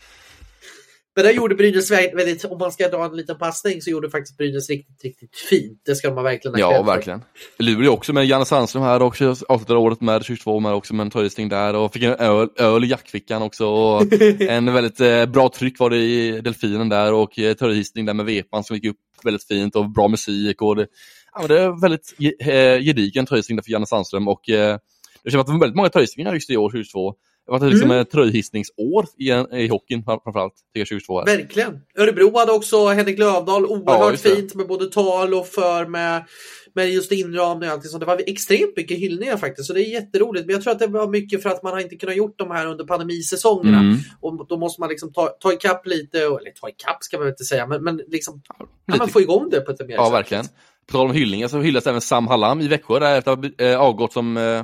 Men 1.18 1.24
där 1.24 1.32
gjorde 1.32 1.54
Brynäs 1.54 1.90
väldigt, 1.90 2.44
om 2.44 2.58
man 2.58 2.72
ska 2.72 2.88
dra 2.88 3.04
en 3.04 3.16
liten 3.16 3.38
passning 3.38 3.82
så 3.82 3.90
gjorde 3.90 4.10
faktiskt 4.10 4.36
Brynäs 4.36 4.70
riktigt, 4.70 5.04
riktigt 5.04 5.36
fint. 5.36 5.82
Det 5.86 5.94
ska 5.94 6.14
man 6.14 6.24
verkligen 6.24 6.54
ha 6.54 6.60
Ja, 6.60 6.82
verkligen. 6.82 7.22
Luleå 7.58 7.92
också 7.92 8.12
med 8.12 8.26
Janne 8.26 8.44
Sandström 8.44 8.82
här 8.82 9.02
också, 9.02 9.34
avslutade 9.48 9.78
året 9.78 10.00
med 10.00 10.24
22 10.24 10.60
med 10.60 10.74
också 10.74 10.94
med 10.94 11.04
en 11.04 11.10
tröjstring 11.10 11.48
där 11.48 11.74
och 11.74 11.92
fick 11.92 12.02
en 12.02 12.14
öl, 12.14 12.48
öl 12.56 12.84
i 12.84 12.86
jackfickan 12.86 13.42
också. 13.42 13.66
Och 13.66 14.12
en 14.40 14.72
väldigt 14.72 15.00
eh, 15.00 15.26
bra 15.26 15.48
tryck 15.48 15.78
var 15.78 15.90
det 15.90 15.98
i 15.98 16.40
Delfinen 16.40 16.88
där 16.88 17.12
och 17.12 17.38
eh, 17.38 17.54
tröjhissning 17.54 18.06
där 18.06 18.14
med 18.14 18.26
vepan 18.26 18.64
som 18.64 18.76
gick 18.76 18.84
upp 18.84 18.96
väldigt 19.24 19.44
fint 19.44 19.76
och 19.76 19.90
bra 19.90 20.08
musik 20.08 20.62
och 20.62 20.76
det, 20.76 20.86
ja, 21.34 21.46
det 21.46 21.60
är 21.60 21.80
väldigt 21.80 22.14
eh, 22.40 22.84
gedigen 22.84 23.26
tröjstring 23.26 23.56
där 23.56 23.62
för 23.62 23.70
Janne 23.70 23.86
Sandström 23.86 24.28
och 24.28 24.50
eh, 24.50 24.78
det 25.24 25.30
känns 25.30 25.40
att 25.40 25.46
det 25.46 25.52
var 25.52 25.60
väldigt 25.60 25.76
många 25.76 25.88
tröjstringar 25.88 26.34
just 26.34 26.50
i 26.50 26.56
år 26.56 26.70
2022. 26.70 27.14
Det 27.48 27.58
var 27.58 27.70
liksom 27.70 27.90
mm. 27.90 28.00
ett 28.02 28.10
tröjhissningsår 28.10 29.06
i, 29.18 29.30
i 29.62 29.68
hockeyn 29.68 30.04
framförallt, 30.04 30.54
tycker 30.54 30.80
jag 30.80 30.88
2022. 30.88 31.24
Verkligen. 31.24 31.80
Örebro 31.98 32.38
hade 32.38 32.52
också 32.52 32.86
Henrik 32.86 33.18
Lövdahl, 33.18 33.66
oerhört 33.66 34.24
ja, 34.24 34.30
fint 34.30 34.54
med 34.54 34.66
både 34.66 34.86
tal 34.86 35.34
och 35.34 35.46
för 35.46 35.86
med, 35.86 36.24
med 36.74 36.90
just 36.90 37.12
inramning 37.12 37.68
och 37.68 37.74
allting 37.74 37.90
så 37.90 37.98
Det 37.98 38.06
var 38.06 38.22
extremt 38.26 38.76
mycket 38.76 38.98
hyllningar 38.98 39.36
faktiskt, 39.36 39.66
så 39.66 39.72
det 39.72 39.80
är 39.80 39.90
jätteroligt. 39.90 40.46
Men 40.46 40.52
jag 40.52 40.62
tror 40.62 40.72
att 40.72 40.78
det 40.78 40.86
var 40.86 41.08
mycket 41.08 41.42
för 41.42 41.50
att 41.50 41.62
man 41.62 41.72
har 41.72 41.80
inte 41.80 41.96
kunnat 41.96 42.16
gjort 42.16 42.38
de 42.38 42.50
här 42.50 42.66
under 42.66 42.84
pandemisäsongerna. 42.84 43.80
Mm. 43.80 43.96
Och 44.20 44.46
då 44.48 44.56
måste 44.56 44.80
man 44.80 44.90
liksom 44.90 45.12
ta, 45.12 45.26
ta 45.26 45.52
ikapp 45.52 45.86
lite, 45.86 46.18
eller 46.18 46.60
ta 46.60 46.68
ikapp 46.68 47.02
ska 47.02 47.18
man 47.18 47.28
inte 47.28 47.44
säga, 47.44 47.66
men, 47.66 47.84
men 47.84 47.96
liksom 47.96 48.42
ja, 48.58 48.96
man 48.96 49.08
få 49.08 49.20
igång 49.20 49.50
det 49.50 49.60
på 49.60 49.70
ett 49.70 49.80
mer 49.80 49.94
Ja, 49.94 50.04
sätt. 50.04 50.14
verkligen. 50.14 50.44
På 50.86 50.92
tal 50.92 51.06
om 51.06 51.12
hyllningar 51.12 51.48
så 51.48 51.60
hyllas 51.60 51.86
även 51.86 52.00
Sam 52.00 52.26
Hallam 52.26 52.60
i 52.60 52.68
Växjö 52.68 52.98
där 52.98 53.18
efter 53.18 53.32
att 53.32 53.38
ha 53.38 53.66
äh, 53.66 53.80
avgått 53.80 54.12
som 54.12 54.36
Eh, 54.36 54.62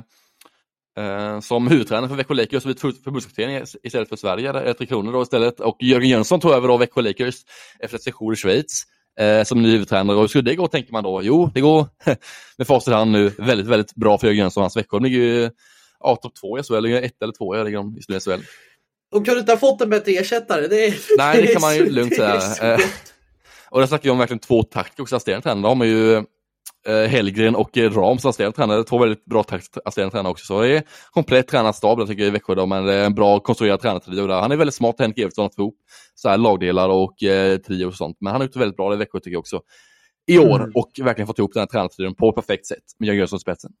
som 1.41 1.67
huvudtränare 1.67 2.09
för 2.09 2.15
Växjö 2.15 2.33
Lakers 2.33 2.65
och 2.65 2.79
förbundskapten 2.79 3.65
istället 3.83 4.09
för 4.09 4.15
Sverige, 4.15 4.73
Tre 4.73 4.87
Kronor 4.87 5.13
då 5.13 5.21
istället. 5.21 5.59
Och 5.59 5.77
Jörgen 5.79 6.09
Jönsson 6.09 6.39
tog 6.39 6.51
över 6.51 6.67
då 6.67 6.77
Växjö 6.77 7.01
Lakers 7.01 7.35
efter 7.79 7.97
ett 7.97 8.03
sejour 8.03 8.33
i 8.33 8.35
Schweiz 8.35 8.83
eh, 9.19 9.43
som 9.43 9.61
ny 9.61 9.71
huvudtränare. 9.71 10.15
Och 10.15 10.21
hur 10.21 10.27
skulle 10.27 10.51
det 10.51 10.55
gå 10.55 10.67
tänker 10.67 10.91
man 10.91 11.03
då? 11.03 11.23
Jo, 11.23 11.51
det 11.53 11.61
går 11.61 11.87
med 12.57 12.67
facit 12.67 12.93
hand 12.93 13.11
nu 13.11 13.31
väldigt, 13.37 13.67
väldigt 13.67 13.95
bra 13.95 14.17
för 14.17 14.27
Jörgen 14.27 14.39
Jönsson. 14.39 14.61
Hans 14.61 14.77
Växjö 14.77 14.99
ligger 14.99 15.17
ju 15.17 15.49
ja, 15.99 16.15
topp 16.15 16.35
två 16.41 16.59
i 16.59 16.63
SHL, 16.63 16.79
ligger 16.79 17.01
ett 17.01 17.21
eller 17.21 17.33
två 17.33 17.63
ligger 17.63 17.77
de 17.77 17.97
i 17.97 18.19
SHL. 18.19 18.41
De 19.11 19.25
kunde 19.25 19.39
inte 19.39 19.51
ha 19.51 19.57
fått 19.57 19.81
en 19.81 19.89
bättre 19.89 20.11
ersättare. 20.11 20.67
Det 20.67 20.85
är, 20.85 20.95
Nej, 21.17 21.41
det, 21.41 21.47
kan 21.47 21.61
man 21.61 21.75
ju 21.75 21.89
lugnt 21.89 22.15
säga. 22.15 22.41
Eh, 22.61 22.79
och 23.69 23.79
där 23.79 23.87
snackar 23.87 24.03
vi 24.03 24.09
om 24.09 24.17
verkligen 24.17 24.39
två 24.39 24.63
taktiker 24.63 25.03
också, 25.03 25.15
assisterande 25.15 25.43
tränare. 25.43 25.71
De 25.71 25.79
har 25.79 25.87
ju 25.87 26.17
Eh, 26.17 26.23
Hellgren 26.91 27.55
och 27.55 27.77
eh, 27.77 27.91
Ram 27.91 28.17
som 28.17 28.29
assisterande 28.29 28.55
tränare. 28.55 28.83
Två 28.83 28.97
väldigt 28.97 29.25
bra 29.25 29.43
assisterande 29.85 30.11
tränare 30.11 30.31
också. 30.31 30.45
Så 30.45 30.61
det 30.61 30.77
är 30.77 30.83
komplett 31.11 31.47
tränarstab 31.47 31.99
jag 31.99 32.07
tycker 32.07 32.23
jag 32.23 32.27
i 32.27 32.31
Växjö 32.31 32.55
det 32.55 32.61
är 32.93 33.05
en 33.05 33.15
bra 33.15 33.39
konstruerad 33.39 33.81
tränartrio 33.81 34.27
där. 34.27 34.41
Han 34.41 34.51
är 34.51 34.57
väldigt 34.57 34.75
smart, 34.75 34.95
Henrik 34.99 35.19
Evertsson, 35.19 35.45
att 35.45 35.55
få 35.55 35.61
ihop 35.61 35.77
så 36.15 36.29
här 36.29 36.37
lagdelar 36.37 36.89
och 36.89 37.23
eh, 37.23 37.57
trio 37.57 37.85
och 37.85 37.93
sånt. 37.93 38.17
Men 38.19 38.31
han 38.31 38.41
har 38.41 38.45
gjort 38.45 38.53
det 38.53 38.59
väldigt 38.59 38.77
bra 38.77 38.93
i 38.93 38.97
Växjö 38.97 39.19
tycker 39.19 39.31
jag 39.31 39.39
också. 39.39 39.61
I 40.27 40.39
år 40.39 40.59
mm. 40.59 40.71
och 40.75 40.91
verkligen 41.01 41.27
fått 41.27 41.39
ihop 41.39 41.53
den 41.53 41.61
här 41.61 41.67
tränartrion 41.67 42.15
på 42.15 42.29
ett 42.29 42.35
perfekt 42.35 42.65
sätt 42.65 42.83
med 42.99 43.07
Jörgen 43.07 43.19
Jönsson 43.19 43.39
spetsen. 43.39 43.71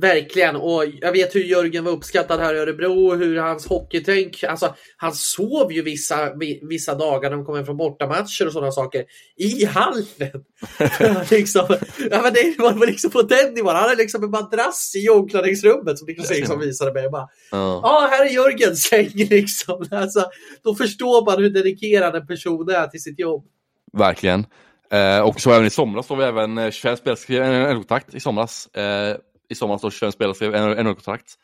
Verkligen, 0.00 0.56
och 0.56 0.84
jag 1.00 1.12
vet 1.12 1.34
hur 1.34 1.44
Jörgen 1.44 1.84
var 1.84 1.92
uppskattad 1.92 2.40
här 2.40 2.54
i 2.54 2.58
Örebro, 2.58 3.14
hur 3.14 3.36
hans 3.36 3.66
hockeytänk, 3.66 4.44
alltså 4.44 4.74
han 4.96 5.12
sov 5.12 5.72
ju 5.72 5.82
vissa, 5.82 6.34
vissa 6.62 6.94
dagar 6.94 7.30
när 7.30 7.36
de 7.36 7.46
kom 7.46 7.56
hem 7.56 7.66
från 7.66 7.76
bortamatcher 7.76 8.46
och 8.46 8.52
sådana 8.52 8.72
saker 8.72 9.04
i 9.36 9.64
hallen. 9.64 10.04
liksom, 11.30 11.66
ja, 12.10 12.22
men 12.22 12.32
det 12.32 12.54
var 12.58 12.86
liksom 12.86 13.10
på 13.10 13.22
den 13.22 13.54
nivån, 13.54 13.74
han 13.74 13.82
hade 13.82 13.96
liksom 13.96 14.24
en 14.24 14.30
madrass 14.30 14.92
i 14.96 15.08
omklädningsrummet 15.08 15.98
som 15.98 16.06
Niklas 16.06 16.30
Eriksson 16.30 16.60
visade 16.60 16.92
mig. 16.92 17.08
Ja, 17.50 17.80
ah, 17.82 18.08
här 18.10 18.26
är 18.26 18.30
Jörgens 18.30 18.82
säng 18.82 19.10
liksom. 19.14 19.86
Alltså, 19.90 20.24
då 20.64 20.74
förstår 20.74 21.24
man 21.24 21.42
hur 21.42 21.50
dedikerad 21.50 22.16
en 22.16 22.26
person 22.26 22.68
är 22.68 22.86
till 22.86 23.02
sitt 23.02 23.18
jobb. 23.18 23.44
Verkligen. 23.92 24.46
Eh, 24.90 25.20
och 25.20 25.40
så 25.40 25.52
även 25.52 25.66
i 25.66 25.70
somras 25.70 26.06
så 26.06 26.14
vi 26.14 26.24
även 26.24 26.72
25 26.72 26.96
eh, 27.04 27.14
spelare 27.14 27.46
en, 27.46 27.66
en 27.66 27.76
kontakt 27.76 28.14
i 28.14 28.20
somras. 28.20 28.66
Eh, 28.66 29.16
i 29.48 29.54
sommar 29.54 29.78
då 29.82 29.90
25 29.90 30.12
spelare 30.12 30.34
skrev 30.34 30.52
NHL-kontrakt. 30.52 31.34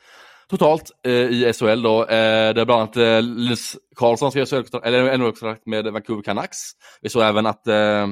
Totalt 0.48 0.90
eh, 1.06 1.12
i 1.12 1.52
SHL 1.52 1.82
då, 1.82 2.02
eh, 2.02 2.54
där 2.54 2.64
bland 2.64 2.80
annat 2.80 2.96
eh, 2.96 3.22
Linus 3.22 3.76
Karlsson 3.96 4.30
skrev 4.30 5.18
NHL-kontrakt 5.18 5.66
med 5.66 5.84
Vancouver 5.84 6.22
Canucks. 6.22 6.58
Vi 7.00 7.08
såg 7.08 7.22
även 7.22 7.46
att 7.46 7.66
eh, 7.66 8.06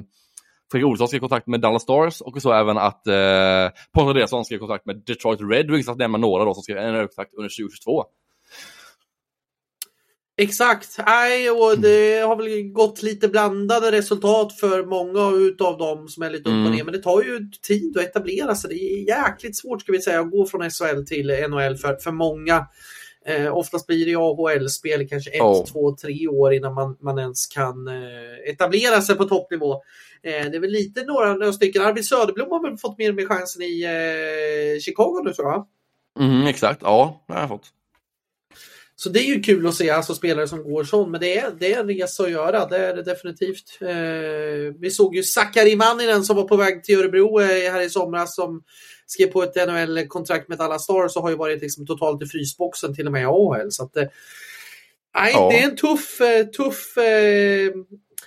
Fredrik 0.73 0.87
Olsson 0.87 1.09
skrev 1.09 1.21
kontrakt 1.21 1.47
med 1.47 1.61
Dallas 1.61 1.83
Stars 1.83 2.21
och 2.21 2.37
vi 2.37 2.41
såg 2.41 2.55
även 2.55 2.79
att 2.79 3.07
eh, 3.07 3.69
Pontus 3.95 4.09
Andreasson 4.09 4.45
skrev 4.45 4.59
kontrakt 4.59 4.87
med 4.87 5.03
Detroit 5.07 5.41
Red 5.51 5.71
Wings, 5.71 5.89
att 5.89 5.99
nämna 5.99 6.19
några 6.19 6.45
då 6.45 6.55
som 6.55 6.63
skrev 6.63 6.93
NHL-kontrakt 6.93 7.35
under 7.35 7.49
2022. 7.49 8.05
Exakt, 10.37 10.99
nej, 11.07 11.51
och 11.51 11.79
det 11.79 12.21
har 12.21 12.37
väl 12.37 12.73
gått 12.73 13.03
lite 13.03 13.29
blandade 13.29 13.93
resultat 13.93 14.53
för 14.53 14.85
många 14.85 15.37
utav 15.37 15.79
dem 15.79 16.09
som 16.09 16.23
är 16.23 16.31
lite 16.31 16.49
upp 16.49 16.55
och 16.55 16.61
mm. 16.61 16.73
ner. 16.73 16.85
Men 16.85 16.93
det 16.93 17.03
tar 17.03 17.23
ju 17.23 17.51
tid 17.63 17.97
att 17.97 18.05
etablera 18.05 18.55
sig. 18.55 18.71
Det 18.71 18.75
är 18.75 19.19
jäkligt 19.19 19.57
svårt 19.57 19.83
ska 19.83 19.93
vi 19.93 20.03
säga 20.03 20.21
att 20.21 20.31
gå 20.31 20.47
från 20.47 20.71
SHL 20.71 21.05
till 21.07 21.27
NHL 21.27 21.77
för, 21.77 21.97
för 21.97 22.11
många. 22.11 22.67
Eh, 23.27 23.57
oftast 23.57 23.87
blir 23.87 24.07
det 24.07 24.15
AHL-spel 24.15 25.09
kanske 25.09 25.31
ett, 25.31 25.41
oh. 25.41 25.65
två, 25.65 25.97
tre 25.97 26.29
år 26.29 26.53
innan 26.53 26.75
man, 26.75 26.97
man 27.01 27.19
ens 27.19 27.47
kan 27.47 27.89
eh, 27.89 28.51
etablera 28.53 29.03
sig 29.03 29.17
på 29.17 29.25
toppnivå. 29.25 29.73
Eh, 30.23 30.51
det 30.51 30.57
är 30.57 30.61
väl 30.61 30.71
lite 30.71 31.05
några, 31.05 31.35
några 31.35 31.53
stycken. 31.53 31.83
Arvid 31.83 32.07
Söderblom 32.07 32.51
har 32.51 32.63
väl 32.63 32.79
fått 32.79 32.99
mer 32.99 33.13
mer 33.13 33.27
chansen 33.27 33.63
i 33.63 33.83
eh, 33.85 34.81
Chicago 34.81 35.23
nu 35.25 35.33
tror 35.33 35.49
jag? 35.49 35.67
Mm, 36.21 36.47
exakt, 36.47 36.83
ja 36.83 37.25
det 37.27 37.33
har 37.33 37.41
jag 37.41 37.49
fått. 37.49 37.67
Så 39.03 39.09
det 39.09 39.21
är 39.21 39.25
ju 39.25 39.41
kul 39.41 39.67
att 39.67 39.75
se 39.75 39.91
alltså 39.91 40.15
spelare 40.15 40.49
som 40.49 40.63
går 40.63 40.85
sån, 40.85 41.11
men 41.11 41.21
det 41.21 41.39
är, 41.39 41.51
det 41.59 41.73
är 41.73 41.81
en 41.81 41.89
resa 41.89 42.23
att 42.23 42.31
göra, 42.31 42.67
det 42.67 42.77
är 42.77 42.97
det 42.97 43.03
definitivt. 43.03 43.79
Eh, 43.81 44.75
vi 44.79 44.91
såg 44.91 45.17
ju 45.17 45.23
Sakari 45.23 45.77
Manninen 45.77 46.25
som 46.25 46.37
var 46.37 46.49
på 46.49 46.57
väg 46.57 46.85
till 46.85 46.99
Örebro 46.99 47.41
eh, 47.41 47.73
här 47.73 47.81
i 47.81 47.91
somras 47.91 48.35
som 48.35 48.63
skrev 49.07 49.27
på 49.27 49.43
ett 49.43 49.69
NHL-kontrakt 49.69 50.49
med 50.49 50.61
alla 50.61 50.79
Stars 50.79 51.17
och 51.17 51.23
har 51.23 51.31
ju 51.31 51.37
varit 51.37 51.63
liksom 51.63 51.87
totalt 51.87 52.23
i 52.23 52.27
frysboxen 52.27 52.95
till 52.95 53.07
och 53.07 53.13
med 53.13 53.23
i 53.23 53.25
AHL. 53.25 53.71
Så 53.71 53.85
att, 53.85 53.97
eh, 53.97 54.07
nej, 55.15 55.33
ja. 55.35 55.49
det 55.53 55.59
är 55.59 55.71
en 55.71 55.77
tuff, 55.77 56.21
eh, 56.21 56.47
tuff 56.47 56.97
eh, 56.97 57.73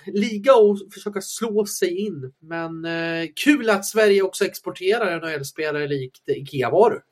liga 0.06 0.52
att 0.52 0.94
försöka 0.94 1.20
slå 1.20 1.66
sig 1.66 1.98
in. 2.06 2.32
Men 2.40 2.86
kul 3.44 3.70
att 3.70 3.86
Sverige 3.86 4.22
också 4.22 4.44
exporterar 4.44 5.20
NHL-spelare 5.20 5.88
likt 5.88 6.28
Ikea-varor. 6.28 7.02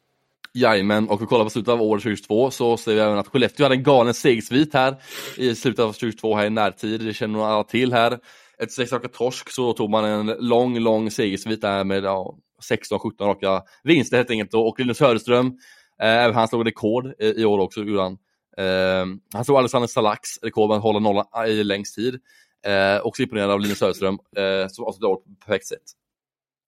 Jajamän, 0.57 1.09
och 1.09 1.23
vi 1.23 1.27
kollar 1.27 1.45
på 1.45 1.51
slutet 1.51 1.73
av 1.73 1.83
år 1.83 1.99
2022 1.99 2.51
så 2.51 2.77
ser 2.77 2.95
vi 2.95 3.01
även 3.01 3.19
att 3.19 3.29
Skellefteå 3.29 3.65
hade 3.65 3.75
en 3.75 3.83
galen 3.83 4.15
segersvit 4.15 4.75
här 4.75 4.97
i 5.37 5.55
slutet 5.55 5.85
av 5.85 5.93
2022 5.93 6.37
här 6.37 6.47
i 6.47 6.51
närtid. 6.51 7.01
Det 7.01 7.15
känner 7.15 7.35
nog 7.35 7.43
alla 7.43 7.65
till 7.65 7.93
här. 7.93 8.19
Ett 8.59 8.73
sex 8.73 8.93
raka 8.93 9.09
torsk 9.09 9.51
så 9.51 9.73
tog 9.73 9.91
man 9.91 10.05
en 10.05 10.27
lång, 10.27 10.79
lång 10.79 11.11
segersvit 11.11 11.61
där 11.61 11.85
med 11.85 12.05
ja, 12.05 12.37
16-17 12.71 13.25
raka 13.25 13.63
vinster 13.83 14.17
helt 14.17 14.31
enkelt. 14.31 14.55
Och 14.55 14.81
Linus 14.81 14.99
Söderström, 14.99 15.59
eh, 16.03 16.33
han 16.33 16.49
slog 16.49 16.67
rekord 16.67 17.13
i, 17.19 17.27
i 17.27 17.45
år 17.45 17.59
också, 17.59 17.81
gjorde 17.81 18.03
han. 18.03 18.19
Eh, 18.57 19.07
han 19.33 19.45
slog 19.45 19.59
Alexander 19.59 19.89
Salaks 19.89 20.29
rekord 20.43 20.69
med 20.69 20.77
att 20.77 20.83
hålla 20.83 20.99
nollan 20.99 21.27
eh, 21.37 21.51
i 21.51 21.65
längst 21.65 21.95
tid. 21.95 22.21
Eh, 22.67 23.07
också 23.07 23.23
imponerad 23.23 23.51
av 23.51 23.61
Linus 23.61 23.79
Söderström 23.79 24.19
eh, 24.37 24.69
som 24.69 24.85
avslutade 24.85 25.13
året 25.13 25.25
på 25.25 25.47
perfekt 25.47 25.67
sätt. 25.67 25.83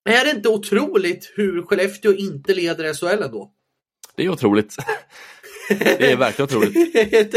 Är 0.08 0.24
det 0.24 0.30
inte 0.30 0.48
otroligt 0.48 1.32
hur 1.36 1.62
Skellefteå 1.62 2.12
inte 2.12 2.54
leder 2.54 2.94
SHL 2.94 3.22
ändå? 3.22 3.52
Det 4.16 4.24
är 4.24 4.28
otroligt. 4.28 4.76
Det 5.68 6.12
är 6.12 6.16
verkligen 6.16 6.44
otroligt. 6.44 6.74
det, 6.92 7.32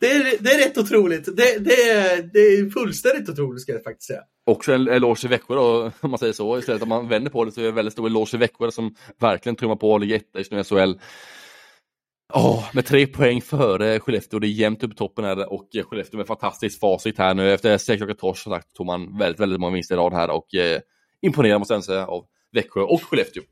det, 0.00 0.10
är, 0.10 0.42
det 0.42 0.50
är 0.50 0.58
rätt 0.58 0.78
otroligt. 0.78 1.24
Det, 1.24 1.58
det, 1.58 1.90
är, 1.90 2.30
det 2.32 2.38
är 2.38 2.70
fullständigt 2.70 3.28
otroligt 3.28 3.62
ska 3.62 3.72
jag 3.72 3.84
faktiskt 3.84 4.06
säga. 4.06 4.20
Också 4.46 4.72
en 4.72 4.88
eloge 4.88 5.20
till 5.20 5.28
Växjö 5.28 5.54
då, 5.54 5.92
om 6.00 6.10
man 6.10 6.18
säger 6.18 6.32
så. 6.32 6.58
Istället 6.58 6.82
om 6.82 6.88
man 6.88 7.08
vänder 7.08 7.30
på 7.30 7.44
det 7.44 7.52
så 7.52 7.60
är 7.60 7.62
det 7.62 7.68
en 7.68 7.74
väldigt 7.74 7.92
stor 7.92 8.06
eloge 8.06 8.30
till 8.30 8.38
Växjö 8.38 8.70
som 8.70 8.94
verkligen 9.20 9.56
trummar 9.56 9.76
på 9.76 9.92
och 9.92 10.00
ligger 10.00 10.16
etta 10.16 10.40
i 10.40 10.64
SHL. 10.64 10.92
Ja, 12.34 12.68
med 12.72 12.86
tre 12.86 13.06
poäng 13.06 13.40
före 13.40 14.00
Skellefteå. 14.00 14.38
Det 14.38 14.46
är 14.46 14.48
jämnt 14.48 14.82
upp 14.82 14.96
toppen 14.96 15.24
här 15.24 15.52
och 15.52 15.68
Skellefteå 15.84 16.18
med 16.18 16.26
fantastiskt 16.26 16.80
facit 16.80 17.18
här 17.18 17.34
nu. 17.34 17.52
Efter 17.52 17.78
sex 17.78 18.02
raka 18.02 18.14
torsk 18.14 18.42
som 18.42 18.52
sagt 18.52 18.74
tog 18.74 18.86
man 18.86 19.18
väldigt, 19.18 19.40
väldigt 19.40 19.60
många 19.60 19.74
vinster 19.74 19.94
i 19.94 19.98
rad 19.98 20.12
här 20.12 20.30
och 20.30 20.54
eh, 20.54 20.80
imponerar 21.22 21.58
måste 21.58 21.74
jag 21.74 21.84
säga 21.84 22.06
av 22.06 22.24
Växjö 22.52 22.80
och 22.80 23.02
Skellefteå. 23.02 23.42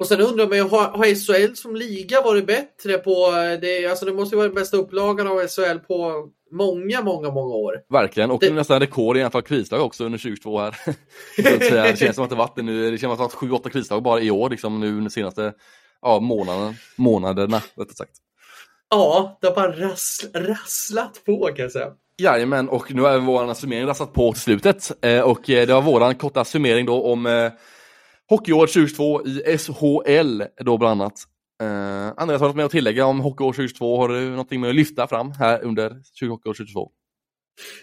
Och 0.00 0.06
sen 0.06 0.20
undrar 0.20 0.46
man 0.46 0.56
ju, 0.56 0.62
har, 0.62 0.88
har 0.88 1.04
SHL 1.04 1.54
som 1.54 1.76
liga 1.76 2.20
varit 2.20 2.46
bättre 2.46 2.98
på, 2.98 3.30
det, 3.60 3.86
alltså 3.86 4.04
det 4.04 4.12
måste 4.12 4.34
ju 4.34 4.36
vara 4.36 4.48
den 4.48 4.54
bästa 4.54 4.76
upplagan 4.76 5.26
av 5.26 5.46
SHL 5.48 5.78
på 5.78 6.28
många, 6.50 7.02
många, 7.02 7.30
många 7.30 7.54
år. 7.54 7.74
Verkligen, 7.88 8.30
och 8.30 8.40
det... 8.40 8.52
nästan 8.52 8.80
rekord 8.80 9.16
i 9.16 9.22
antal 9.22 9.42
krislag 9.42 9.80
också 9.80 10.04
under 10.04 10.18
2022 10.18 10.58
här. 10.60 10.76
det 11.90 11.98
känns 11.98 12.16
som 12.16 12.24
att 12.24 12.30
det 12.30 12.36
varit 12.36 12.56
nu, 12.56 12.90
det 12.90 12.98
känns 12.98 13.16
som 13.16 13.24
att 13.24 13.40
det 13.40 13.46
varit 13.46 13.64
7-8 13.64 13.68
krislag 13.68 14.02
bara 14.02 14.20
i 14.20 14.30
år, 14.30 14.50
liksom 14.50 14.80
nu 14.80 15.00
de 15.00 15.10
senaste 15.10 15.52
ja, 16.02 16.20
månaden, 16.20 16.74
månaderna, 16.96 17.56
rättare 17.56 17.94
sagt. 17.94 18.12
Ja, 18.90 19.38
det 19.40 19.46
har 19.46 19.54
bara 19.54 19.72
rass, 19.72 20.24
rasslat 20.34 21.20
på 21.26 21.46
kan 21.46 21.62
jag 21.62 21.72
säga. 21.72 21.92
Jajamän, 22.18 22.68
och 22.68 22.94
nu 22.94 23.02
har 23.02 23.18
vår 23.18 23.54
summering 23.54 23.86
rasslat 23.86 24.12
på 24.12 24.32
till 24.32 24.42
slutet. 24.42 25.04
Eh, 25.04 25.20
och 25.20 25.50
eh, 25.50 25.66
det 25.66 25.74
var 25.74 25.82
våran 25.82 26.14
korta 26.14 26.44
summering 26.44 26.86
då 26.86 27.02
om 27.02 27.26
eh, 27.26 27.52
Hockeyår 28.30 28.66
2022 28.66 29.26
i 29.26 29.58
SHL 29.58 30.42
då 30.64 30.78
bland 30.78 31.02
annat. 31.02 31.24
Uh, 31.62 32.12
Andreas, 32.16 32.40
har 32.40 32.48
du 32.48 32.48
något 32.48 32.56
med 32.56 32.64
att 32.64 32.70
tillägga 32.72 33.06
om 33.06 33.20
Hockeyår 33.20 33.52
2022? 33.52 33.98
Har 33.98 34.08
du 34.08 34.30
någonting 34.30 34.60
med 34.60 34.70
att 34.70 34.76
lyfta 34.76 35.06
fram 35.06 35.32
här 35.32 35.62
under 35.62 35.88
Hockeyår 36.28 36.54
2022? 36.54 36.90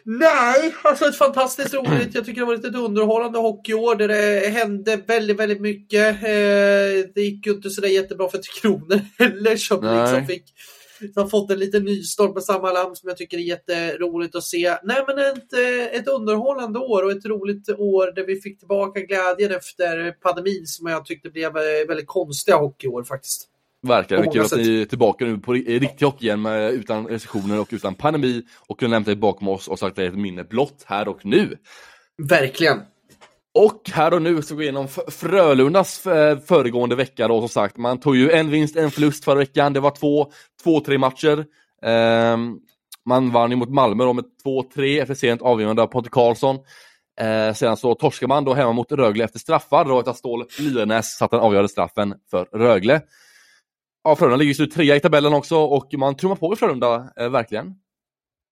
Nej, 0.03 0.73
alltså 0.83 1.05
ett 1.05 1.17
fantastiskt 1.17 1.73
roligt. 1.73 2.15
Jag 2.15 2.25
tycker 2.25 2.41
det 2.41 2.47
var 2.47 2.53
ett 2.53 2.75
underhållande 2.75 3.39
hockeyår 3.39 3.95
där 3.95 4.07
det 4.07 4.49
hände 4.49 4.95
väldigt, 5.07 5.39
väldigt 5.39 5.61
mycket. 5.61 6.15
Eh, 6.15 7.09
det 7.15 7.21
gick 7.21 7.45
ju 7.45 7.53
inte 7.53 7.69
sådär 7.69 7.87
jättebra 7.87 8.29
för 8.29 8.37
Tre 8.37 8.61
Kronor 8.61 9.01
heller 9.17 9.55
som 9.55 9.79
Nej. 9.81 10.01
liksom 10.01 10.25
fick 10.25 10.53
som 11.13 11.29
fått 11.29 11.51
en 11.51 11.59
liten 11.59 11.83
nystart 11.83 12.33
med 12.33 12.43
samma 12.43 12.71
lamm 12.71 12.95
som 12.95 13.09
jag 13.09 13.17
tycker 13.17 13.37
är 13.37 13.41
jätteroligt 13.41 14.35
att 14.35 14.43
se. 14.43 14.77
Nej 14.83 15.03
men 15.07 15.19
ett, 15.19 15.53
eh, 15.53 15.99
ett 15.99 16.07
underhållande 16.07 16.79
år 16.79 17.03
och 17.03 17.11
ett 17.11 17.25
roligt 17.25 17.69
år 17.69 18.15
där 18.15 18.25
vi 18.25 18.41
fick 18.41 18.59
tillbaka 18.59 18.99
glädjen 18.99 19.51
efter 19.51 20.11
pandemin 20.11 20.65
som 20.65 20.87
jag 20.87 21.05
tyckte 21.05 21.29
blev 21.29 21.57
eh, 21.57 21.87
väldigt 21.87 22.07
konstiga 22.07 22.57
hockeyår 22.57 23.03
faktiskt. 23.03 23.49
Verkligen, 23.81 24.31
kul 24.31 24.41
att 24.41 24.57
ni 24.57 24.81
är 24.81 24.85
tillbaka 24.85 25.25
nu 25.25 25.37
på 25.37 25.53
riktig 25.53 26.05
hockey 26.05 26.25
igen 26.25 26.41
med, 26.41 26.71
utan 26.71 27.07
restriktioner 27.07 27.59
och 27.59 27.67
utan 27.71 27.95
pandemi 27.95 28.43
och 28.67 28.79
kunna 28.79 28.91
lämna 28.91 29.09
det 29.09 29.15
bakom 29.15 29.47
oss 29.47 29.67
och 29.67 29.79
sagt 29.79 29.89
att 29.89 29.95
det 29.95 30.03
är 30.03 30.07
ett 30.07 30.17
minne 30.17 30.43
blott 30.43 30.83
här 30.85 31.07
och 31.07 31.25
nu. 31.25 31.57
Verkligen. 32.29 32.81
Och 33.57 33.89
här 33.93 34.13
och 34.13 34.21
nu 34.21 34.41
ska 34.41 34.55
vi 34.55 34.57
gå 34.57 34.61
igenom 34.61 34.87
Frölundas 35.07 36.07
eh, 36.07 36.39
föregående 36.39 36.95
vecka 36.95 37.27
då 37.27 37.39
som 37.39 37.49
sagt. 37.49 37.77
Man 37.77 37.99
tog 37.99 38.15
ju 38.15 38.31
en 38.31 38.49
vinst, 38.49 38.75
en 38.75 38.91
förlust 38.91 39.23
förra 39.23 39.39
veckan. 39.39 39.73
Det 39.73 39.79
var 39.79 39.91
två, 39.91 40.31
två 40.63 40.79
tre 40.79 40.97
matcher. 40.97 41.45
Um, 41.81 42.59
man 43.05 43.31
vann 43.31 43.51
ju 43.51 43.57
mot 43.57 43.69
Malmö 43.69 44.03
då 44.03 44.13
med 44.13 44.25
2-3 44.45 45.01
efter 45.01 45.13
sent 45.13 45.41
avgörande 45.41 45.81
av 45.81 45.87
Pontus 45.87 46.11
Karlsson. 46.11 46.55
Eh, 47.19 47.53
sedan 47.53 47.77
så 47.77 47.95
torskade 47.95 48.27
man 48.27 48.45
då 48.45 48.53
hemma 48.53 48.71
mot 48.71 48.91
Rögle 48.91 49.23
efter 49.23 49.39
straffar 49.39 49.85
då 49.85 49.99
ett 49.99 50.15
Stål 50.15 50.45
Lyrenäs 50.59 51.17
satte 51.17 51.35
den 51.35 51.45
avgörande 51.45 51.69
straffen 51.69 52.15
för 52.31 52.45
Rögle. 52.45 53.01
Ja, 54.03 54.15
Frölunda 54.15 54.37
ligger 54.37 54.49
just 54.49 54.59
nu 54.59 54.67
trea 54.67 54.95
i 54.95 54.99
tabellen 54.99 55.33
också 55.33 55.57
och 55.57 55.93
man 55.97 56.15
trummar 56.15 56.35
på 56.35 56.53
i 56.53 56.55
Frölunda, 56.55 57.09
eh, 57.19 57.29
verkligen. 57.29 57.75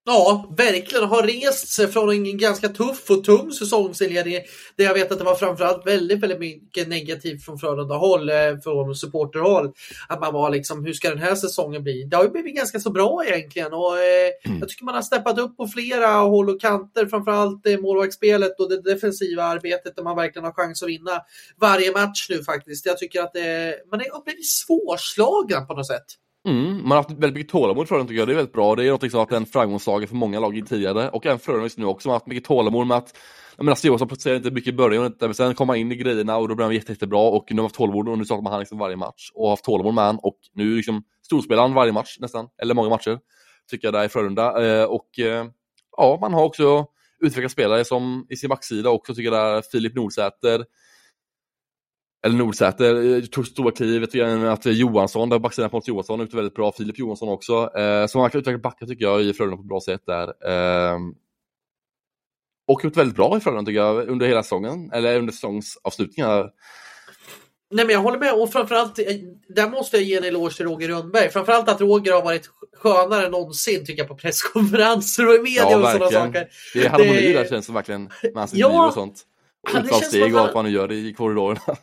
Ja, 0.08 0.54
verkligen. 0.58 1.04
Har 1.04 1.24
rest 1.24 1.68
sig 1.68 1.88
från 1.88 2.10
en 2.10 2.38
ganska 2.38 2.70
tuff 2.70 3.10
och 3.10 3.24
tung 3.24 3.52
säsongsinledning 3.52 4.34
där 4.78 4.86
jag 4.86 4.94
vet 4.94 5.12
att 5.12 5.18
det 5.18 5.24
var 5.24 5.36
framförallt 5.36 5.88
väldigt, 5.88 6.20
väldigt 6.20 6.40
mycket 6.40 6.88
negativt 6.88 7.46
från 7.46 7.60
Frölunda-håll, 7.60 8.30
eh, 8.30 8.58
från 8.64 8.96
supporterhåll. 8.96 9.74
Att 10.10 10.20
man 10.20 10.34
var 10.34 10.50
liksom, 10.50 10.86
hur 10.86 10.94
ska 10.94 11.10
den 11.10 11.20
här 11.20 11.36
säsongen 11.36 11.84
bli? 11.84 12.04
Det 12.04 12.18
har 12.18 12.24
ju 12.24 12.30
blivit 12.30 12.56
ganska 12.56 12.80
så 12.80 12.90
bra 12.92 13.26
egentligen 13.26 13.74
och 13.74 13.98
eh, 13.98 14.32
mm. 14.46 14.60
jag 14.60 14.70
tycker 14.70 14.86
man 14.86 14.96
har 14.96 15.02
steppat 15.02 15.40
upp 15.40 15.58
på 15.58 15.68
flera 15.68 16.08
håll 16.08 16.50
och 16.50 16.62
kanter, 16.62 17.06
framförallt 17.06 17.68
eh, 17.68 17.80
målvaktsspelet 17.80 18.60
och 18.60 18.70
det 18.70 18.82
defensiva 18.82 19.44
arbetet 19.44 19.96
där 19.96 20.04
man 20.04 20.16
verkligen 20.16 20.46
har 20.46 20.54
chans 20.54 20.84
att 20.84 20.90
vinna 20.90 21.22
varje 21.62 21.92
match 21.92 22.28
nu 22.30 22.44
faktiskt. 22.44 22.86
Jag 22.86 22.98
tycker 22.98 23.22
att 23.22 23.36
eh, 23.36 23.44
man 23.92 24.02
är 24.02 24.24
blivit 24.24 24.48
svårslagen 24.48 25.68
på 25.68 25.74
något 25.74 25.88
sätt. 25.88 26.25
Mm, 26.46 26.82
man 26.82 26.92
har 26.92 26.98
haft 26.98 27.12
väldigt 27.12 27.34
mycket 27.34 27.52
tålamod 27.52 27.88
för 27.88 27.98
den 27.98 28.08
tycker 28.08 28.20
jag, 28.20 28.28
det 28.28 28.34
är 28.34 28.36
väldigt 28.36 28.54
bra. 28.54 28.76
Det 28.76 28.88
är 28.88 28.92
något 28.92 29.04
liksom 29.04 29.18
som 29.18 29.20
har 29.20 29.26
varit 29.26 29.40
en 29.42 29.46
framgångssaga 29.46 30.08
för 30.08 30.16
många 30.16 30.40
lag 30.40 30.64
tidigare 30.70 31.10
och 31.10 31.26
även 31.26 31.40
Frölunda 31.40 31.66
just 31.66 31.78
nu 31.78 31.86
också. 31.86 32.08
Man 32.08 32.14
har 32.14 32.20
haft 32.20 32.28
mycket 32.28 32.44
tålamod 32.44 32.88
med 32.88 32.98
att 32.98 33.18
jag 33.58 33.66
menar, 33.66 33.78
Johansson 33.84 34.08
presterar 34.08 34.36
inte 34.36 34.52
mycket 34.52 34.74
i 34.74 34.76
början, 34.78 35.16
men 35.20 35.34
sen 35.34 35.56
kom 35.56 35.70
han 35.70 35.78
in 35.78 35.92
i 35.92 35.96
grejerna 35.96 36.38
och 36.38 36.48
då 36.48 36.56
blev 36.56 36.66
han 36.66 36.76
jätte, 36.76 36.92
jättebra 36.92 37.20
och 37.20 37.46
nu 37.50 37.56
har 37.58 37.64
haft 37.64 37.76
tålamod 37.76 38.10
och 38.10 38.18
nu 38.18 38.26
startar 38.26 38.42
man 38.42 38.52
han 38.52 38.60
liksom 38.60 38.78
varje 38.78 38.96
match 38.96 39.32
och 39.34 39.44
har 39.44 39.50
haft 39.50 39.64
tålamod 39.64 39.94
med 39.94 40.04
han 40.04 40.20
och 40.22 40.38
nu 40.54 40.76
liksom 40.76 41.04
storspelar 41.26 41.62
han 41.62 41.74
varje 41.74 41.92
match 41.92 42.18
nästan, 42.20 42.48
eller 42.62 42.74
många 42.74 42.90
matcher. 42.90 43.20
Tycker 43.72 43.88
jag 43.88 43.94
där 43.94 44.06
i 44.06 44.10
Frölunda. 44.10 44.66
Eh, 44.66 44.86
och 44.86 45.20
eh, 45.20 45.46
ja, 45.98 46.18
man 46.22 46.34
har 46.34 46.44
också 46.44 46.86
utvecklat 47.20 47.52
spelare 47.52 47.86
som 47.86 48.28
i 48.30 48.36
sin 48.36 48.50
backsida 48.50 48.90
också 48.90 49.16
tycker 49.16 49.32
jag 49.32 49.56
där 49.56 49.62
Filip 49.72 49.96
Nordsäter, 49.96 50.66
eller 52.26 52.36
Nordsäter 52.38 53.16
eh, 53.16 53.22
tog 53.22 53.48
stora 53.48 53.72
kliv. 53.72 54.02
Jag 54.02 54.12
tycker 54.12 54.46
att 54.46 54.66
Johansson, 54.66 55.30
där 55.30 55.40
backsidan 55.40 55.70
Pontus 55.70 55.88
Johansson, 55.88 56.22
ute 56.22 56.36
väldigt 56.36 56.56
bra. 56.56 56.72
Filip 56.72 57.00
Johansson 57.00 57.30
också. 57.30 57.78
Eh, 57.78 58.06
så 58.08 58.18
man 58.18 58.30
kan 58.30 58.42
utveckla 58.42 58.60
backar 58.60 58.86
tycker 58.86 59.06
jag 59.06 59.22
i 59.22 59.34
Frölunda 59.34 59.58
på 59.58 59.62
ett 59.62 59.68
bra 59.68 59.82
sätt 59.82 60.02
där. 60.06 60.28
Eh, 60.28 61.00
och 62.68 62.84
gjort 62.84 62.98
väldigt 62.98 63.16
bra 63.16 63.38
i 63.38 63.40
Frölunda 63.40 63.70
tycker 63.70 63.82
jag 63.82 64.10
under 64.10 64.28
hela 64.28 64.44
säsongen, 64.44 64.92
eller 64.94 65.20
under 65.20 65.34
säsongsavslutningen. 65.34 66.30
Nej 67.72 67.86
men 67.86 67.90
jag 67.90 68.00
håller 68.00 68.20
med 68.20 68.34
och 68.34 68.52
framförallt, 68.52 69.00
eh, 69.00 69.06
där 69.56 69.70
måste 69.70 69.98
jag 69.98 70.04
ge 70.04 70.18
en 70.18 70.24
eloge 70.24 70.56
till 70.56 70.66
Roger 70.66 70.88
Rönnberg. 70.88 71.30
Framförallt 71.30 71.70
att 71.70 71.82
Roger 71.82 72.14
har 72.14 72.22
varit 72.22 72.50
skönare 72.78 73.26
än 73.26 73.32
någonsin 73.32 73.86
tycker 73.86 74.02
jag 74.02 74.08
på 74.08 74.16
presskonferenser 74.16 75.28
och 75.28 75.36
i 75.36 75.40
media 75.40 75.72
ja, 75.72 75.78
och 75.78 75.92
sådana 75.92 76.12
saker. 76.12 76.48
Det 76.74 76.86
är 76.86 76.90
harmoni 76.90 77.22
det... 77.22 77.34
där 77.34 77.50
känns 77.50 77.68
det 77.68 77.74
verkligen, 77.74 78.04
med 78.04 78.36
hans 78.36 78.54
ja, 78.54 78.88
och 78.88 78.94
sånt 78.94 79.26
utfallssteg 79.74 80.36
och 80.36 80.42
allt 80.42 80.54
vad 80.54 80.64
han 80.64 80.74
gör 80.74 80.92
i 80.92 81.14
korridorerna. 81.14 81.62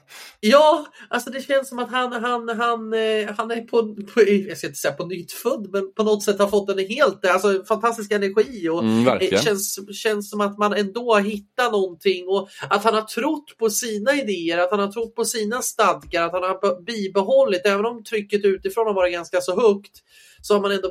Ja, 0.45 0.87
alltså 1.09 1.31
det 1.31 1.40
känns 1.40 1.68
som 1.68 1.79
att 1.79 1.90
han, 1.90 2.12
han, 2.12 2.49
han, 2.49 2.92
eh, 2.92 3.35
han 3.37 3.51
är 3.51 3.61
på, 3.66 3.95
på, 3.95 4.23
jag 4.49 4.59
ska 4.59 4.66
inte 4.66 4.79
säga 4.79 4.95
på 4.95 5.07
nytt 5.07 5.33
född, 5.33 5.68
men 5.73 5.92
på 5.92 6.03
något 6.03 6.23
sätt 6.23 6.38
har 6.38 6.49
fått 6.49 6.71
en 6.71 6.79
helt, 6.79 7.27
alltså 7.27 7.64
fantastisk 7.64 8.12
energi 8.12 8.68
och 8.68 8.83
mm, 8.83 9.18
det 9.21 9.42
känns, 9.42 9.79
känns 9.97 10.31
som 10.31 10.40
att 10.40 10.59
man 10.59 10.73
ändå 10.73 11.14
har 11.14 11.21
hittat 11.21 11.73
någonting 11.73 12.29
och 12.29 12.49
att 12.71 12.85
han 12.85 12.95
har 12.95 13.03
trott 13.03 13.57
på 13.59 13.71
sina 13.71 14.12
idéer, 14.14 14.59
att 14.59 14.71
han 14.71 14.81
har 14.81 14.92
trott 14.92 15.14
på 15.14 15.25
sina 15.25 15.62
stadgar, 15.62 16.27
att 16.27 16.33
han 16.33 16.42
har 16.42 16.83
bibehållit, 16.83 17.66
även 17.66 17.87
om 17.87 18.05
trycket 18.05 18.45
utifrån 18.45 18.87
har 18.87 18.95
varit 18.95 19.12
ganska 19.12 19.40
så 19.40 19.61
högt, 19.61 20.03
så 20.42 20.55
har 20.55 20.61
man 20.61 20.73
ändå 20.73 20.88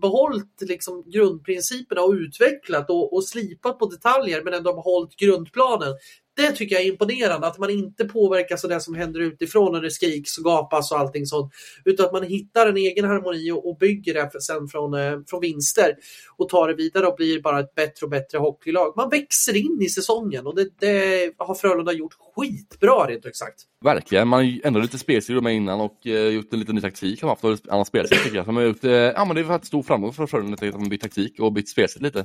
behållit 0.00 0.60
liksom 0.60 1.10
grundprinciperna 1.10 2.02
och 2.02 2.12
utvecklat 2.12 2.90
och, 2.90 3.12
och 3.12 3.24
slipat 3.24 3.78
på 3.78 3.86
detaljer 3.86 4.42
men 4.42 4.54
ändå 4.54 4.74
behållit 4.74 5.16
grundplanen. 5.16 5.94
Det 6.38 6.52
tycker 6.52 6.74
jag 6.74 6.84
är 6.84 6.88
imponerande, 6.88 7.46
att 7.46 7.58
man 7.58 7.70
inte 7.70 8.04
påverkas 8.04 8.64
av 8.64 8.70
det 8.70 8.80
som 8.80 8.94
händer 8.94 9.20
utifrån 9.20 9.72
när 9.72 9.80
det 9.80 9.90
skriks 9.90 10.38
och 10.38 10.44
gapas 10.44 10.92
och 10.92 10.98
allting 10.98 11.26
sånt. 11.26 11.52
Utan 11.84 12.06
att 12.06 12.12
man 12.12 12.22
hittar 12.22 12.66
en 12.66 12.76
egen 12.76 13.04
harmoni 13.04 13.50
och, 13.50 13.68
och 13.68 13.78
bygger 13.78 14.14
det 14.14 14.42
sen 14.42 14.68
från, 14.68 14.94
eh, 14.94 15.18
från 15.26 15.40
vinster 15.40 15.96
och 16.36 16.48
tar 16.48 16.68
det 16.68 16.74
vidare 16.74 17.06
och 17.06 17.16
blir 17.16 17.42
bara 17.42 17.60
ett 17.60 17.74
bättre 17.74 18.04
och 18.04 18.10
bättre 18.10 18.38
hockeylag. 18.38 18.92
Man 18.96 19.10
växer 19.10 19.56
in 19.56 19.78
i 19.82 19.88
säsongen 19.88 20.46
och 20.46 20.54
det, 20.54 20.68
det 20.78 21.32
har 21.38 21.54
Frölunda 21.54 21.92
gjort 21.92 22.14
skitbra 22.38 23.06
rent 23.06 23.26
ut 23.26 23.36
sagt. 23.36 23.62
Verkligen, 23.84 24.28
man 24.28 24.44
har 24.44 24.66
ändrat 24.66 24.84
lite 24.84 24.98
spelstil 24.98 25.40
med 25.40 25.54
innan 25.54 25.80
och 25.80 26.06
eh, 26.06 26.28
gjort 26.28 26.52
en 26.52 26.58
liten 26.58 26.74
ny 26.74 26.80
taktik. 26.80 27.22
Har 27.22 27.28
haft 27.28 27.44
och 27.44 27.58
annan 27.68 27.84
spelstil 27.84 28.18
tycker 28.18 28.36
jag. 28.36 28.46
man 28.46 28.56
har 28.56 28.62
gjort, 28.62 28.84
eh, 28.84 28.92
ja, 28.92 29.24
men 29.24 29.36
det 29.36 29.42
är 29.42 29.44
varit 29.44 29.64
stor 29.64 29.82
framgång 29.82 30.12
för 30.12 30.26
Frölunda 30.26 30.68
att 30.68 30.74
man 30.74 30.88
bytt 30.88 31.00
taktik 31.00 31.40
och 31.40 31.52
bytt 31.52 31.68
spelsätt 31.68 32.02
lite. 32.02 32.24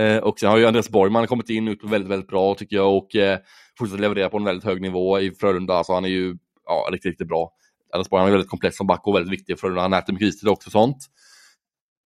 Eh, 0.00 0.16
och 0.16 0.38
sen 0.38 0.50
har 0.50 0.58
ju 0.58 0.66
Andreas 0.66 0.88
Borgman 0.88 1.26
kommit 1.26 1.50
in 1.50 1.68
ut 1.68 1.84
väldigt, 1.84 2.10
väldigt 2.10 2.28
bra 2.28 2.54
tycker 2.54 2.76
jag 2.76 2.96
och 2.96 3.16
eh, 3.16 3.38
fortsatt 3.78 4.00
leverera 4.00 4.30
på 4.30 4.36
en 4.36 4.44
väldigt 4.44 4.64
hög 4.64 4.80
nivå 4.80 5.20
i 5.20 5.30
Frölunda. 5.30 5.74
Alltså 5.74 5.92
han 5.92 6.04
är 6.04 6.08
ju 6.08 6.36
ja, 6.66 6.88
riktigt, 6.92 7.10
riktigt 7.10 7.28
bra. 7.28 7.52
Andreas 7.92 8.10
Borgman 8.10 8.28
är 8.28 8.32
väldigt 8.32 8.50
komplex 8.50 8.76
som 8.76 8.86
back 8.86 9.06
och 9.06 9.14
väldigt 9.14 9.32
viktig 9.32 9.58
för 9.58 9.60
Frölunda. 9.60 9.82
Han 9.82 9.92
äter 9.92 10.12
mycket 10.12 10.28
istid 10.28 10.48
också 10.48 10.70
sånt. 10.70 10.96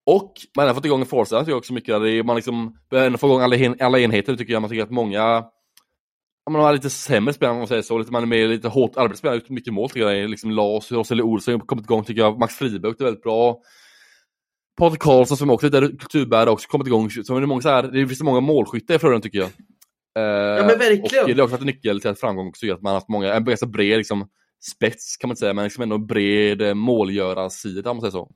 Och 0.06 0.34
man 0.58 0.68
har 0.68 0.74
fått 0.74 0.86
igång 0.86 1.00
en 1.00 1.06
Forza 1.06 1.40
tycker 1.40 1.52
jag 1.52 1.58
också 1.58 1.74
mycket. 1.74 2.26
Man 2.26 2.36
liksom 2.36 2.78
börjar 2.90 3.18
få 3.18 3.28
igång 3.28 3.42
alla, 3.42 3.76
alla 3.80 4.00
enheter 4.00 4.36
tycker 4.36 4.54
jag. 4.54 4.62
Man 4.62 4.70
tycker 4.70 4.84
att 4.84 4.92
många 4.92 5.44
man 6.52 6.62
har 6.62 6.74
lite 6.74 6.90
sämre 6.90 7.34
spelare 7.34 7.54
om 7.54 7.58
man 7.58 7.68
säger 7.68 7.82
så. 7.82 7.98
Lite, 7.98 8.12
man 8.12 8.24
är 8.24 8.28
mer 8.28 8.48
lite 8.48 8.68
hårt 8.68 8.98
arbetsspelare, 8.98 9.42
mycket 9.50 9.74
mål 9.74 9.90
tycker 9.90 10.10
jag. 10.10 10.30
Liksom 10.30 10.52
Lars, 10.52 10.92
Roseli 10.92 11.22
Olsson 11.22 11.54
har 11.54 11.60
kommit 11.60 11.86
igång 11.86 12.04
tycker 12.04 12.22
jag. 12.22 12.40
Max 12.40 12.56
Friberg 12.56 12.94
är 13.00 13.04
väldigt 13.04 13.24
bra. 13.24 13.62
Patrik 14.78 15.02
Karlsson 15.02 15.38
som 15.38 15.50
också 15.50 15.68
är 15.68 15.82
lite 15.82 15.98
kulturbärare 15.98 16.50
också 16.50 16.68
kommit 16.68 16.88
igång. 16.88 17.10
Så 17.10 17.34
det, 17.34 17.44
är 17.44 17.46
många 17.46 17.62
så 17.62 17.70
här, 17.70 17.84
det 17.84 18.08
finns 18.08 18.20
så 18.20 18.26
många 18.26 18.40
målskyttar 18.40 18.96
i 18.96 19.00
Frölunda 19.00 19.24
tycker 19.24 19.40
jag. 19.40 19.50
Uh, 20.20 20.58
ja 20.58 20.66
men 20.68 20.80
verkligen. 20.80 21.24
Och 21.24 21.30
det 21.30 21.34
har 21.34 21.44
också 21.44 21.52
varit 21.52 21.62
en 21.62 21.68
nyckel 21.68 22.02
till 22.02 22.10
att 22.10 22.20
framgång 22.20 22.48
också, 22.48 22.74
att 22.74 22.82
man 22.82 22.90
har 22.90 22.94
haft 22.94 23.10
många, 23.10 23.34
en 23.34 23.46
ganska 23.46 23.66
bred 23.66 23.98
liksom, 23.98 24.28
spets 24.72 25.18
kan 25.18 25.28
man 25.28 25.38
säga, 25.38 25.54
men 25.54 25.64
liksom 25.64 25.84
ändå 25.84 25.98
bred 25.98 26.62
eh, 26.62 26.74
målgörarsida 26.74 27.92
om 27.92 27.98
man 27.98 28.02
säger 28.02 28.12
så. 28.12 28.32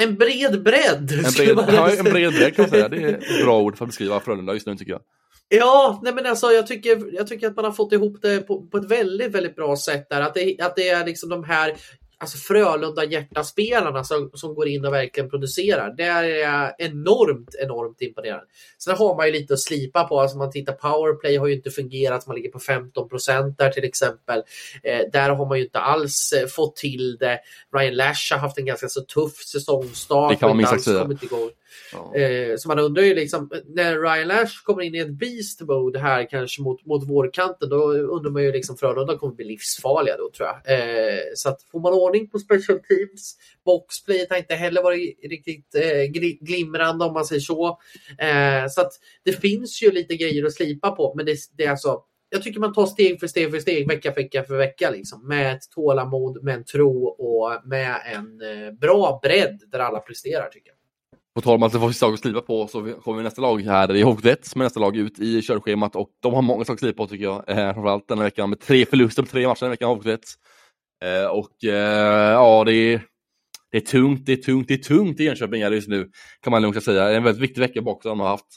En 0.00 0.14
bred 0.16 0.62
bredd! 0.62 1.12
En 1.12 1.32
bred, 1.36 1.74
ja, 1.74 1.90
en 1.90 2.04
bred 2.04 2.32
bredd 2.32 2.56
kan 2.56 2.62
man 2.62 2.70
säga, 2.70 2.88
det 2.88 2.96
är 2.96 3.08
ett 3.08 3.44
bra 3.44 3.60
ord 3.60 3.76
för 3.76 3.84
att 3.84 3.88
beskriva 3.88 4.20
Frölunda 4.20 4.54
just 4.54 4.66
nu 4.66 4.76
tycker 4.76 4.92
jag. 4.92 5.00
Ja, 5.48 6.00
nej 6.02 6.14
men 6.14 6.26
alltså 6.26 6.46
jag 6.46 6.66
tycker, 6.66 7.14
jag 7.14 7.26
tycker 7.26 7.46
att 7.46 7.56
man 7.56 7.64
har 7.64 7.72
fått 7.72 7.92
ihop 7.92 8.22
det 8.22 8.40
på, 8.40 8.66
på 8.66 8.78
ett 8.78 8.90
väldigt, 8.90 9.32
väldigt 9.32 9.56
bra 9.56 9.76
sätt 9.76 10.08
där. 10.10 10.20
Att 10.20 10.34
det, 10.34 10.60
att 10.60 10.76
det 10.76 10.88
är 10.88 11.06
liksom 11.06 11.28
de 11.28 11.44
här 11.44 11.76
alltså 12.20 12.38
Frölunda 12.38 13.04
hjärtaspelarna 13.04 14.04
som, 14.04 14.30
som 14.34 14.54
går 14.54 14.68
in 14.68 14.84
och 14.84 14.92
verkligen 14.92 15.30
producerar. 15.30 15.94
Det 15.96 16.04
är 16.04 16.74
enormt, 16.78 17.54
enormt 17.54 18.00
imponerad. 18.00 18.42
Sen 18.78 18.96
har 18.96 19.16
man 19.16 19.26
ju 19.26 19.32
lite 19.32 19.54
att 19.54 19.60
slipa 19.60 20.04
på. 20.04 20.20
Alltså 20.20 20.36
man 20.36 20.50
tittar 20.50 20.72
powerplay 20.72 21.36
har 21.36 21.46
ju 21.46 21.54
inte 21.54 21.70
fungerat. 21.70 22.26
Man 22.26 22.36
ligger 22.36 22.50
på 22.50 22.58
15 22.58 23.08
procent 23.08 23.58
där 23.58 23.70
till 23.70 23.84
exempel. 23.84 24.42
Eh, 24.82 25.00
där 25.12 25.30
har 25.30 25.46
man 25.46 25.58
ju 25.58 25.64
inte 25.64 25.78
alls 25.78 26.32
eh, 26.32 26.46
fått 26.46 26.76
till 26.76 27.16
det. 27.16 27.40
Ryan 27.76 27.94
Lash 27.94 28.32
har 28.32 28.38
haft 28.38 28.58
en 28.58 28.66
ganska 28.66 28.88
så 28.88 29.00
tuff 29.00 29.36
säsongstart. 29.36 30.30
Det 30.30 30.36
kan 30.36 30.48
man 30.48 30.56
minst 30.56 30.72
sagt 30.72 30.84
säga. 30.84 31.08
Ja. 31.92 32.14
Eh, 32.14 32.56
så 32.56 32.68
man 32.68 32.78
undrar 32.78 33.02
ju 33.02 33.14
liksom, 33.14 33.50
när 33.66 33.98
Ryan 33.98 34.28
Lash 34.28 34.64
kommer 34.64 34.82
in 34.82 34.94
i 34.94 34.98
ett 34.98 35.18
beast 35.18 35.60
mode 35.60 35.98
här 35.98 36.30
kanske 36.30 36.62
mot, 36.62 36.86
mot 36.86 37.08
vårkanten, 37.08 37.68
då 37.68 37.92
undrar 37.92 38.30
man 38.30 38.42
ju 38.42 38.52
liksom 38.52 38.76
Frölunda 38.76 39.18
kommer 39.18 39.34
bli 39.34 39.44
livsfarliga 39.44 40.16
då 40.16 40.30
tror 40.30 40.48
jag. 40.48 40.78
Eh, 40.78 41.20
så 41.34 41.48
att 41.48 41.62
får 41.62 41.80
man 41.80 41.92
ordning 41.92 42.30
på 42.30 42.38
special 42.38 42.78
teams, 42.78 43.36
boxplayet 43.64 44.30
har 44.30 44.36
inte 44.36 44.54
heller 44.54 44.82
varit 44.82 45.18
riktigt 45.30 45.74
eh, 45.74 46.04
glimrande 46.40 47.04
om 47.04 47.12
man 47.12 47.24
säger 47.24 47.40
så. 47.40 47.78
Eh, 48.18 48.68
så 48.68 48.80
att 48.80 48.92
det 49.24 49.32
finns 49.32 49.82
ju 49.82 49.90
lite 49.90 50.16
grejer 50.16 50.46
att 50.46 50.54
slipa 50.54 50.90
på, 50.90 51.14
men 51.16 51.26
det, 51.26 51.36
det 51.56 51.64
är 51.64 51.70
alltså 51.70 52.02
jag 52.30 52.42
tycker 52.42 52.60
man 52.60 52.72
tar 52.72 52.86
steg 52.86 53.20
för 53.20 53.26
steg 53.26 53.50
för 53.50 53.60
steg, 53.60 53.88
vecka 53.88 54.12
för 54.12 54.22
vecka 54.22 54.44
för 54.44 54.56
vecka. 54.56 54.90
Liksom, 54.90 55.28
med 55.28 55.56
ett 55.56 55.70
tålamod, 55.74 56.44
med 56.44 56.54
en 56.54 56.64
tro 56.64 57.06
och 57.06 57.60
med 57.64 58.00
en 58.14 58.40
eh, 58.40 58.72
bra 58.72 59.20
bredd 59.22 59.62
där 59.66 59.78
alla 59.78 59.98
presterar. 59.98 60.48
tycker 60.48 60.68
jag. 60.68 60.77
På 61.38 61.42
tal 61.42 61.54
om 61.54 61.62
att 61.62 61.72
det 61.72 61.78
var 61.78 61.92
saker 61.92 62.14
att 62.14 62.18
skriva 62.18 62.40
på 62.40 62.66
så 62.66 62.92
kommer 63.04 63.22
nästa 63.22 63.42
lag 63.42 63.62
här 63.62 63.96
i 63.96 64.04
HV1 64.04 64.36
som 64.42 64.60
är 64.60 64.64
nästa 64.64 64.80
lag 64.80 64.96
ut 64.96 65.18
i 65.18 65.42
körschemat 65.42 65.96
och 65.96 66.08
de 66.22 66.34
har 66.34 66.42
många 66.42 66.64
saker 66.64 66.72
att 66.72 66.78
skriva 66.78 66.94
på 66.94 67.06
tycker 67.06 67.24
jag. 67.24 67.48
Eh, 67.48 67.72
framförallt 67.74 68.08
den 68.08 68.18
här 68.18 68.24
veckan 68.24 68.50
med 68.50 68.60
tre 68.60 68.86
förluster 68.86 69.22
på 69.22 69.28
tre 69.28 69.46
matcher 69.46 69.60
den 69.60 69.70
veckan 69.70 69.90
HV1. 69.90 70.18
Eh, 71.04 71.30
och 71.30 71.64
eh, 71.64 72.32
ja, 72.32 72.64
det 72.64 72.74
är, 72.74 73.02
det 73.70 73.76
är 73.76 73.80
tungt, 73.80 74.26
det 74.26 74.32
är 74.32 74.36
tungt, 74.36 74.68
det 74.68 74.74
är 74.74 74.78
tungt 74.78 75.20
i 75.20 75.26
Enköping 75.26 75.60
just 75.60 75.88
nu 75.88 76.10
kan 76.42 76.50
man 76.50 76.62
lugnt 76.62 76.84
säga. 76.84 77.04
Det 77.04 77.12
är 77.12 77.16
en 77.16 77.24
väldigt 77.24 77.42
viktig 77.42 77.60
vecka 77.60 77.82
bakom 77.82 78.02
som 78.02 78.18
de 78.18 78.20
har 78.20 78.28
haft. 78.28 78.56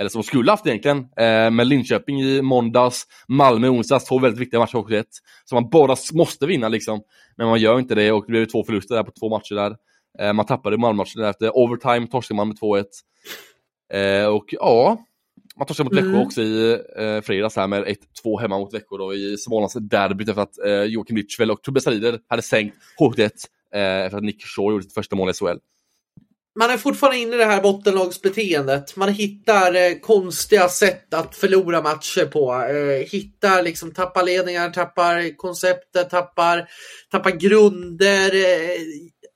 Eller 0.00 0.10
som 0.10 0.20
de 0.22 0.26
skulle 0.26 0.50
haft 0.50 0.66
egentligen. 0.66 0.98
Eh, 0.98 1.50
med 1.50 1.66
Linköping 1.66 2.20
i 2.20 2.42
måndags, 2.42 3.06
Malmö 3.28 3.66
i 3.66 3.70
onsdags, 3.70 4.04
två 4.04 4.18
väldigt 4.18 4.40
viktiga 4.40 4.60
matcher 4.60 4.78
i 4.78 4.80
HV1. 4.80 5.04
Som 5.44 5.56
man 5.56 5.70
bara 5.70 5.96
måste 6.12 6.46
vinna 6.46 6.68
liksom. 6.68 7.02
Men 7.36 7.46
man 7.46 7.60
gör 7.60 7.78
inte 7.78 7.94
det 7.94 8.12
och 8.12 8.24
det 8.26 8.30
blev 8.32 8.46
två 8.46 8.64
förluster 8.64 8.94
där 8.94 9.02
på 9.02 9.12
två 9.20 9.28
matcher 9.28 9.54
där. 9.54 9.76
Eh, 10.18 10.32
man 10.32 10.46
tappade 10.46 10.78
Malmö-matchen 10.78 11.24
efter 11.24 11.56
overtime, 11.56 12.06
torskade 12.06 12.36
man 12.36 12.48
med 12.48 12.56
2-1. 12.58 12.84
Eh, 13.92 14.26
och 14.26 14.44
ja, 14.48 15.04
man 15.56 15.66
torskade 15.66 15.84
mot 15.84 15.96
Växjö 15.96 16.08
mm. 16.08 16.20
också 16.20 16.42
i 16.42 16.72
eh, 16.96 17.20
fredags 17.20 17.56
här 17.56 17.66
med 17.66 17.84
1-2 18.24 18.40
hemma 18.40 18.58
mot 18.58 18.74
Växjö 18.74 18.96
då 18.98 19.14
i 19.14 19.36
Smålands 19.36 19.74
derbyt 19.74 20.28
efter 20.28 20.42
att 20.42 20.58
eh, 20.66 20.82
Joakim 20.82 21.16
Lichvel 21.16 21.50
och 21.50 21.62
Tobias 21.62 21.86
Rieder 21.86 22.18
hade 22.28 22.42
sänkt 22.42 22.76
H1 23.00 23.30
eh, 23.74 23.80
efter 23.80 24.16
att 24.16 24.24
Nick 24.24 24.42
Shaw 24.42 24.72
gjorde 24.72 24.84
sitt 24.84 24.94
första 24.94 25.16
mål 25.16 25.30
i 25.30 25.32
SHL. 25.32 25.58
Man 26.58 26.70
är 26.70 26.76
fortfarande 26.76 27.18
inne 27.18 27.34
i 27.34 27.38
det 27.38 27.44
här 27.44 27.62
bottenlagsbeteendet. 27.62 28.96
Man 28.96 29.08
hittar 29.08 29.74
eh, 29.74 29.98
konstiga 29.98 30.68
sätt 30.68 31.14
att 31.14 31.36
förlora 31.36 31.82
matcher 31.82 32.26
på. 32.26 32.54
Eh, 32.54 33.08
hittar 33.10 33.62
liksom, 33.62 33.92
tappar 33.92 34.22
ledningar, 34.22 34.70
tappar 34.70 35.36
konceptet, 35.36 36.10
tappar, 36.10 36.68
tappar 37.10 37.30
grunder. 37.30 38.30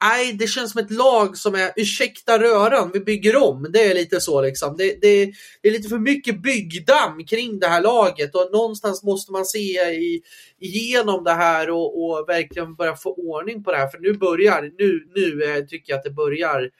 Nej, 0.05 0.33
det 0.33 0.47
känns 0.47 0.73
som 0.73 0.81
ett 0.81 0.91
lag 0.91 1.37
som 1.37 1.55
är, 1.55 1.73
ursäkta 1.77 2.39
röran, 2.39 2.91
vi 2.93 3.01
bygger 3.01 3.37
om. 3.37 3.67
Det 3.73 3.85
är 3.85 3.95
lite 3.95 4.21
så 4.21 4.43
liksom. 4.43 4.77
Det, 4.77 5.01
det, 5.01 5.33
det 5.63 5.69
är 5.69 5.73
lite 5.73 5.89
för 5.89 5.99
mycket 5.99 6.43
byggdamm 6.43 7.27
kring 7.27 7.59
det 7.59 7.67
här 7.67 7.81
laget 7.81 8.35
och 8.35 8.49
någonstans 8.53 9.03
måste 9.03 9.33
man 9.33 9.45
se 9.45 9.59
i, 9.59 10.23
igenom 10.61 11.25
det 11.25 11.33
här 11.33 11.71
och, 11.71 12.05
och 12.05 12.29
verkligen 12.29 12.75
börja 12.75 12.97
få 12.97 13.15
ordning 13.15 13.65
på 13.65 13.71
det 13.71 13.77
här. 13.77 13.89
För 13.89 13.99
nu 13.99 14.13
börjar, 14.13 14.63
nu, 14.79 15.07
nu 15.15 15.45
eh, 15.45 15.65
tycker 15.65 15.93
jag 15.93 15.99
att 15.99 16.05
det 16.05 16.11
börjar 16.11 16.71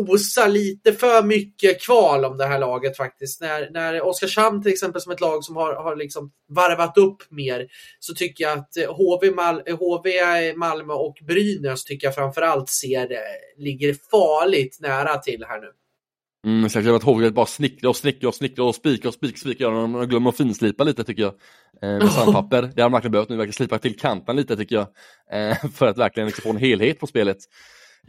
osa 0.00 0.46
lite 0.46 0.92
för 0.92 1.22
mycket 1.22 1.82
kval 1.82 2.24
om 2.24 2.38
det 2.38 2.46
här 2.46 2.58
laget 2.58 2.96
faktiskt. 2.96 3.40
När, 3.40 3.70
när 3.70 4.02
Oskarshamn 4.06 4.62
till 4.62 4.72
exempel 4.72 5.02
som 5.02 5.12
ett 5.12 5.20
lag 5.20 5.44
som 5.44 5.56
har, 5.56 5.74
har 5.74 5.96
liksom 5.96 6.30
varvat 6.48 6.98
upp 6.98 7.22
mer 7.30 7.66
så 8.00 8.14
tycker 8.14 8.44
jag 8.44 8.58
att 8.58 8.70
HV, 8.88 9.30
Mal 9.30 9.62
HV 9.78 10.10
Malmö 10.56 10.92
och 10.92 11.16
Brynäs 11.26 11.84
tycker 11.84 12.06
jag 12.06 12.14
framförallt 12.14 12.68
ser 12.68 13.12
eh, 13.12 13.18
ligger 13.64 13.96
farligt 14.10 14.78
nära 14.80 15.18
till 15.18 15.44
här 15.48 15.60
nu. 15.60 15.68
Mm, 16.46 16.68
jag 16.74 16.96
att 16.96 17.02
HV 17.02 17.30
bara 17.30 17.46
snickrar 17.46 17.90
och 17.90 17.96
snickrar 17.96 18.28
och 18.28 18.34
snickrar 18.34 18.64
och 18.64 18.74
spikar 18.74 19.08
och 19.08 19.14
spikar, 19.14 19.38
spikar. 19.38 19.70
De 19.70 20.08
glömmer 20.08 20.30
att 20.30 20.36
finslipa 20.36 20.84
lite 20.84 21.04
tycker 21.04 21.22
jag. 21.22 21.34
Eh, 21.82 21.98
med 21.98 22.12
sandpapper. 22.12 22.62
Det 22.62 22.82
har 22.82 22.90
de 22.90 22.92
verkligen 22.92 23.12
behövt 23.12 23.28
nu, 23.28 23.36
verkligen 23.36 23.52
slipa 23.52 23.78
till 23.78 23.98
kanten 23.98 24.36
lite 24.36 24.56
tycker 24.56 24.74
jag. 24.74 24.86
Eh, 25.32 25.56
för 25.74 25.86
att 25.86 25.98
verkligen 25.98 26.26
liksom 26.26 26.42
få 26.42 26.50
en 26.50 26.56
helhet 26.56 27.00
på 27.00 27.06
spelet. 27.06 27.38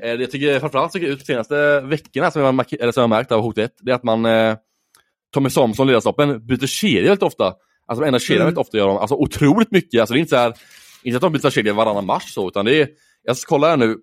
Eh, 0.04 0.14
jag 0.14 0.32
tycker 0.32 0.60
framförallt 0.60 0.94
tycker 0.94 1.08
ut 1.08 1.20
de 1.20 1.26
senaste 1.26 1.82
veckorna 1.82 2.32
som 2.32 2.42
jag, 2.42 2.74
eller 2.74 2.92
som 2.92 3.02
jag 3.02 3.10
märkt 3.10 3.32
av 3.32 3.42
hot 3.42 3.58
1, 3.58 3.72
det 3.80 3.92
är 3.92 3.96
att 3.96 4.04
man 4.04 4.26
eh, 4.26 4.56
Tommy 5.34 5.50
Samuelsson, 5.50 5.88
ledarstoppen, 5.88 6.46
byter 6.46 6.68
kedja 6.68 7.02
väldigt 7.02 7.24
ofta. 7.24 7.54
Alltså 7.88 8.02
de 8.02 8.08
ändrar 8.08 8.20
kedjan 8.20 8.42
mm. 8.42 8.46
väldigt 8.46 8.68
ofta 8.68 8.78
gör 8.78 8.88
de. 8.88 8.98
Alltså 8.98 9.16
otroligt 9.16 9.72
mycket. 9.72 10.00
Alltså 10.00 10.14
det 10.14 10.18
är 10.18 10.22
inte 10.22 10.30
så 10.30 10.36
här, 10.36 10.54
inte 11.04 11.18
att 11.18 11.22
de 11.22 11.34
byter 11.34 11.50
kedja 11.50 11.74
varannan 11.74 12.06
match 12.06 12.34
så, 12.34 12.48
utan 12.48 12.66
det 12.66 12.82
är, 12.82 12.88
jag 13.24 13.38
ska 13.38 13.50
kolla 13.50 13.70
här 13.70 13.78
nu. 13.78 13.98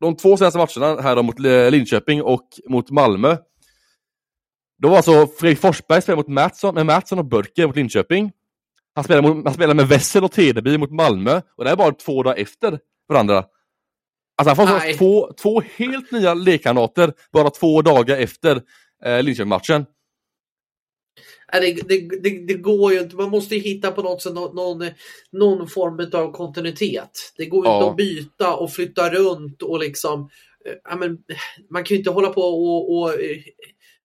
De 0.00 0.16
två 0.16 0.36
senaste 0.36 0.58
matcherna 0.58 1.02
här 1.02 1.16
då, 1.16 1.22
mot 1.22 1.38
Linköping 1.72 2.22
och 2.22 2.48
mot 2.68 2.90
Malmö. 2.90 3.36
Då 4.82 4.88
var 4.88 4.96
alltså 4.96 5.26
Fredrik 5.26 5.58
Forsberg 5.58 6.02
spelade 6.02 6.22
mot 6.22 6.28
Mattsson, 6.28 6.74
med 6.74 6.86
Mattsson 6.86 7.18
och 7.18 7.24
Börke 7.24 7.66
mot 7.66 7.76
Linköping. 7.76 8.32
Han 8.94 9.04
spelade, 9.04 9.28
mot, 9.28 9.44
han 9.44 9.54
spelade 9.54 9.74
med 9.74 9.88
Wessel 9.88 10.24
och 10.24 10.32
Tedeby 10.32 10.78
mot 10.78 10.90
Malmö 10.90 11.40
och 11.56 11.64
det 11.64 11.70
är 11.70 11.76
bara 11.76 11.92
två 11.92 12.22
dagar 12.22 12.42
efter 12.42 12.78
varandra. 13.08 13.44
Alltså 14.40 14.64
han 14.64 14.80
får 14.80 14.96
två, 14.96 15.32
två 15.32 15.62
helt 15.76 16.12
nya 16.12 16.34
lekkamrater 16.34 17.12
bara 17.32 17.50
två 17.50 17.82
dagar 17.82 18.16
efter 18.16 18.62
eh, 19.04 19.22
Linköping-matchen. 19.22 19.86
Det, 21.52 21.88
det, 21.88 22.08
det, 22.22 22.46
det, 22.46 22.54
går 22.54 22.92
ju 22.92 23.00
inte. 23.00 23.16
Man 23.16 23.30
måste 23.30 23.56
hitta 23.56 23.90
på 23.90 24.02
något 24.02 24.22
sätt 24.22 24.34
någon, 24.34 24.84
någon 25.32 25.68
form 25.68 26.10
av 26.12 26.32
kontinuitet. 26.32 27.10
Det 27.36 27.46
går 27.46 27.66
ja. 27.66 27.76
inte 27.76 27.90
att 27.90 27.96
byta 27.96 28.54
och 28.54 28.72
flytta 28.72 29.10
runt 29.10 29.62
och 29.62 29.80
liksom 29.80 30.30
ja, 30.84 30.96
men, 30.96 31.18
man 31.70 31.84
kan 31.84 31.94
ju 31.94 31.98
inte 31.98 32.10
hålla 32.10 32.28
på 32.28 32.42
och, 32.42 32.98
och 32.98 33.14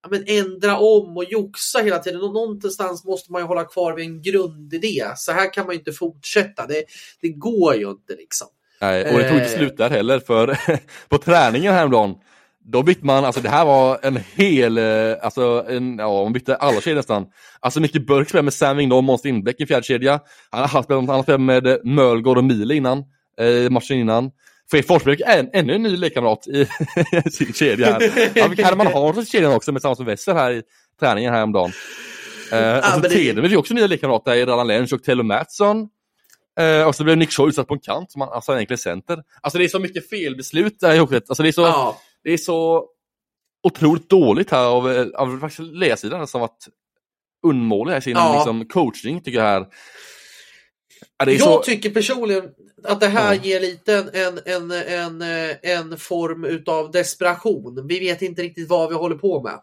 ja, 0.04 0.10
men 0.10 0.24
ändra 0.28 0.80
om 0.80 1.18
och 1.18 1.24
joxa 1.24 1.80
hela 1.80 2.00
tiden. 2.00 2.20
Någonstans 2.20 3.06
måste 3.06 3.32
man 3.32 3.42
ju 3.42 3.46
hålla 3.48 3.64
kvar 3.64 3.94
vid 3.94 4.06
en 4.06 4.22
grundidé. 4.22 5.04
Så 5.16 5.32
här 5.32 5.54
kan 5.54 5.66
man 5.66 5.76
ju 5.76 5.80
inte 5.80 5.92
fortsätta. 5.92 6.68
Det 7.22 7.30
går 7.30 7.76
ju 7.76 7.90
inte 7.90 8.16
liksom. 8.16 8.48
Nej, 8.82 9.14
och 9.14 9.20
det 9.20 9.30
tog 9.30 9.38
inte 9.38 9.52
eh. 9.52 9.58
slut 9.58 9.78
där 9.78 9.90
heller 9.90 10.20
för 10.20 10.58
på 11.10 11.18
träningen 11.18 11.74
häromdagen 11.74 12.16
då 12.68 12.84
bytte 12.84 13.06
man, 13.06 13.26
alltså 13.26 13.42
det 13.42 13.50
här 13.50 13.66
var 13.66 14.00
en 14.02 14.20
hel, 14.36 14.78
eh, 14.78 15.16
alltså 15.22 15.66
en, 15.70 15.98
ja 15.98 16.24
man 16.24 16.34
bytte 16.34 16.56
alla 16.56 16.82
kedjor 16.82 16.96
nästan. 16.96 17.26
Alltså 17.60 17.80
Micke 17.80 18.08
Burk 18.08 18.30
spelade 18.30 18.44
med 18.44 18.54
Sam 18.54 18.78
Wingdahl, 18.78 19.04
Måns 19.04 19.24
Lindbäck 19.24 19.62
i 19.62 19.66
fjärde 19.66 19.84
kedja. 19.84 20.20
Han 20.50 20.70
har 20.70 20.84
spelat, 20.84 21.28
han 21.28 21.46
med 21.46 21.80
Mölgård 21.84 22.38
och 22.38 22.44
Mile 22.44 22.76
innan, 22.76 22.98
eh, 23.40 23.70
matchen 23.70 23.98
innan. 23.98 24.32
Fredrik 24.72 24.88
Forsberg 24.88 25.22
är 25.26 25.50
ännu 25.54 25.76
en 25.76 25.84
ny 25.84 25.98
lekkamrat 25.98 26.48
i 26.48 26.68
sin 27.32 27.54
kedja 27.54 27.86
här. 27.86 28.30
Ja, 28.34 28.50
kan 28.50 28.78
man 28.78 28.88
ha 28.88 29.22
i 29.22 29.26
kedjan 29.26 29.54
också 29.54 29.72
med 29.72 29.82
samma 29.82 29.96
som 29.96 30.06
Wessel 30.06 30.36
här 30.36 30.52
i 30.52 30.62
träningen 31.00 31.34
häromdagen. 31.34 31.72
Eh, 32.52 32.60
ja, 32.60 32.78
och 32.78 32.94
så 32.94 33.00
det... 33.00 33.10
Tedem 33.10 33.46
är 33.46 33.58
också 33.58 33.74
nya 33.74 33.88
lekkamrater 33.88 34.36
i 34.36 34.46
Rallan 34.46 34.68
Lensch 34.68 34.94
och 34.94 35.04
Tello 35.04 35.24
Mattsson. 35.24 35.90
Eh, 36.60 36.88
och 36.88 36.95
så 36.95 37.03
blev 37.03 37.18
Nick 37.18 37.32
Shaw 37.32 37.49
utsatt 37.49 37.68
på 37.68 37.74
en 37.74 37.80
kant, 37.80 38.12
som 38.12 38.22
han, 38.22 38.30
alltså 38.34 38.53
egentligen 38.53 38.78
center. 38.78 39.24
Alltså 39.41 39.58
det 39.58 39.64
är 39.64 39.68
så 39.68 39.80
mycket 39.80 40.10
felbeslut 40.10 40.80
där 40.80 40.95
i 40.95 40.99
Alltså 40.99 41.43
det 41.43 41.49
är 41.49 41.51
så, 41.51 41.62
ja. 41.62 42.01
det 42.24 42.34
är 42.34 42.38
så 42.38 42.89
otroligt 43.64 44.10
dåligt 44.10 44.51
här 44.51 44.66
av, 44.66 44.91
eh, 44.91 45.08
av 45.16 45.39
faktiskt 45.39 45.74
ledarsidan 45.74 46.28
som 46.28 46.41
varit 46.41 46.68
undermålig 47.47 47.97
i 47.97 48.01
sin 48.01 48.18
ja. 48.18 48.36
liksom, 48.36 48.66
coaching 48.66 49.22
tycker 49.22 49.39
jag 49.39 49.45
här. 49.45 49.68
Ja, 51.18 51.32
jag 51.32 51.39
så... 51.39 51.62
tycker 51.62 51.89
personligen 51.89 52.49
att 52.84 52.99
det 52.99 53.08
här 53.08 53.36
ger 53.36 53.60
lite 53.60 53.93
en, 54.14 54.39
en, 54.45 54.72
en, 54.72 55.22
en 55.62 55.97
form 55.97 56.45
utav 56.45 56.91
desperation. 56.91 57.88
Vi 57.88 57.99
vet 57.99 58.22
inte 58.22 58.41
riktigt 58.41 58.70
vad 58.70 58.89
vi 58.89 58.95
håller 58.95 59.16
på 59.16 59.43
med. 59.43 59.60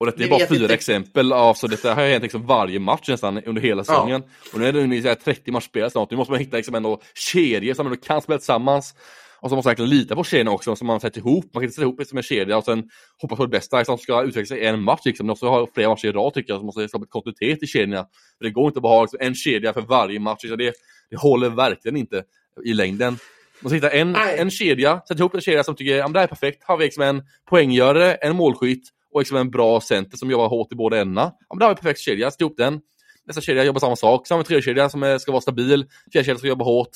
Och 0.00 0.06
detta 0.06 0.24
är 0.24 0.28
bara 0.28 0.46
fyra 0.46 0.62
inte. 0.62 0.74
exempel, 0.74 1.32
alltså 1.32 1.66
detta 1.66 1.94
har 1.94 2.06
hänt 2.06 2.22
liksom 2.22 2.46
varje 2.46 2.78
match 2.78 3.08
nästan 3.08 3.44
under 3.44 3.62
hela 3.62 3.84
säsongen. 3.84 4.22
Ja. 4.26 4.50
Och 4.52 4.60
nu 4.60 4.66
är 4.66 4.72
det 4.72 4.80
ungefär 4.80 5.14
30 5.14 5.52
matcher 5.52 5.64
spelade 5.64 5.90
snart, 5.90 6.10
nu 6.10 6.16
måste 6.16 6.32
man 6.32 6.40
hitta 6.40 6.56
liksom 6.56 6.74
ändå 6.74 7.00
kedjor 7.14 7.74
som 7.74 7.86
ändå 7.86 7.98
kan 7.98 8.22
spela 8.22 8.38
tillsammans. 8.38 8.94
Och 9.40 9.50
så 9.50 9.56
måste 9.56 9.68
man 9.68 9.70
verkligen 9.70 9.90
lita 9.90 10.16
på 10.16 10.24
kedjorna 10.24 10.50
också, 10.50 10.76
som 10.76 10.86
man 10.86 11.00
sätter 11.00 11.18
ihop. 11.18 11.44
Man 11.44 11.52
kan 11.52 11.62
inte 11.62 11.74
sätta 11.74 11.82
ihop 11.82 12.06
som 12.06 12.18
en 12.18 12.22
kedja 12.22 12.56
och 12.58 12.64
sen 12.64 12.88
hoppas 13.22 13.36
på 13.36 13.46
det 13.46 13.50
bästa 13.50 13.84
som 13.84 13.98
ska 13.98 14.22
utveckla 14.22 14.46
sig 14.46 14.58
i 14.58 14.66
en 14.66 14.82
match. 14.82 15.00
Liksom. 15.04 15.26
Man 15.26 15.32
måste 15.32 15.46
ha 15.46 15.66
flera 15.74 15.88
matcher 15.88 16.08
i 16.08 16.12
rad 16.12 16.34
tycker 16.34 16.52
jag, 16.52 16.60
så 16.60 16.66
måste 16.66 16.88
skapa 16.88 17.06
kontinuitet 17.06 17.62
i 17.62 17.66
kedjorna. 17.66 18.06
För 18.38 18.44
det 18.44 18.50
går 18.50 18.66
inte 18.66 18.78
att 18.78 18.82
bara 18.82 18.94
ha 18.94 19.02
liksom, 19.02 19.18
en 19.22 19.34
kedja 19.34 19.72
för 19.72 19.80
varje 19.80 20.20
match, 20.20 20.48
så 20.48 20.56
det, 20.56 20.74
det 21.10 21.16
håller 21.16 21.48
verkligen 21.48 21.96
inte 21.96 22.22
i 22.64 22.72
längden. 22.72 23.12
Man 23.12 23.18
måste 23.62 23.76
hitta 23.76 23.90
en, 23.90 24.16
en 24.16 24.50
kedja, 24.50 25.00
sätta 25.08 25.18
ihop 25.18 25.34
en 25.34 25.40
kedja 25.40 25.64
som 25.64 25.76
tycker 25.76 26.02
att 26.02 26.12
det 26.12 26.18
här 26.18 26.24
är 26.24 26.28
perfekt. 26.28 26.64
Har 26.64 26.76
vi 26.76 26.84
liksom 26.84 27.02
en 27.02 27.22
poänggörare, 27.50 28.14
en 28.14 28.36
målskytt 28.36 28.84
och 29.12 29.20
liksom 29.20 29.36
en 29.36 29.50
bra 29.50 29.80
center 29.80 30.16
som 30.16 30.30
jobbar 30.30 30.48
hårt 30.48 30.72
i 30.72 30.74
båda 30.74 31.00
ändarna. 31.00 31.32
Ja, 31.48 31.54
men 31.54 31.58
där 31.58 31.66
har 31.66 31.70
vi 31.70 31.78
en 31.78 31.82
perfekt 31.82 32.00
kedja, 32.00 32.30
sätt 32.30 32.40
ihop 32.40 32.56
den. 32.56 32.80
Nästa 33.26 33.40
kedja 33.40 33.64
jobbar 33.64 33.80
samma 33.80 33.96
sak. 33.96 34.26
Samma 34.26 34.36
har 34.36 34.38
vi 34.38 34.42
en 34.42 34.46
tredje 34.46 34.62
kedja 34.62 34.88
som 34.88 35.02
eh, 35.02 35.18
ska 35.18 35.32
vara 35.32 35.42
stabil. 35.42 35.86
Fjärde 36.12 36.24
kedja 36.24 36.38
ska 36.38 36.48
jobba 36.48 36.64
hårt. 36.64 36.90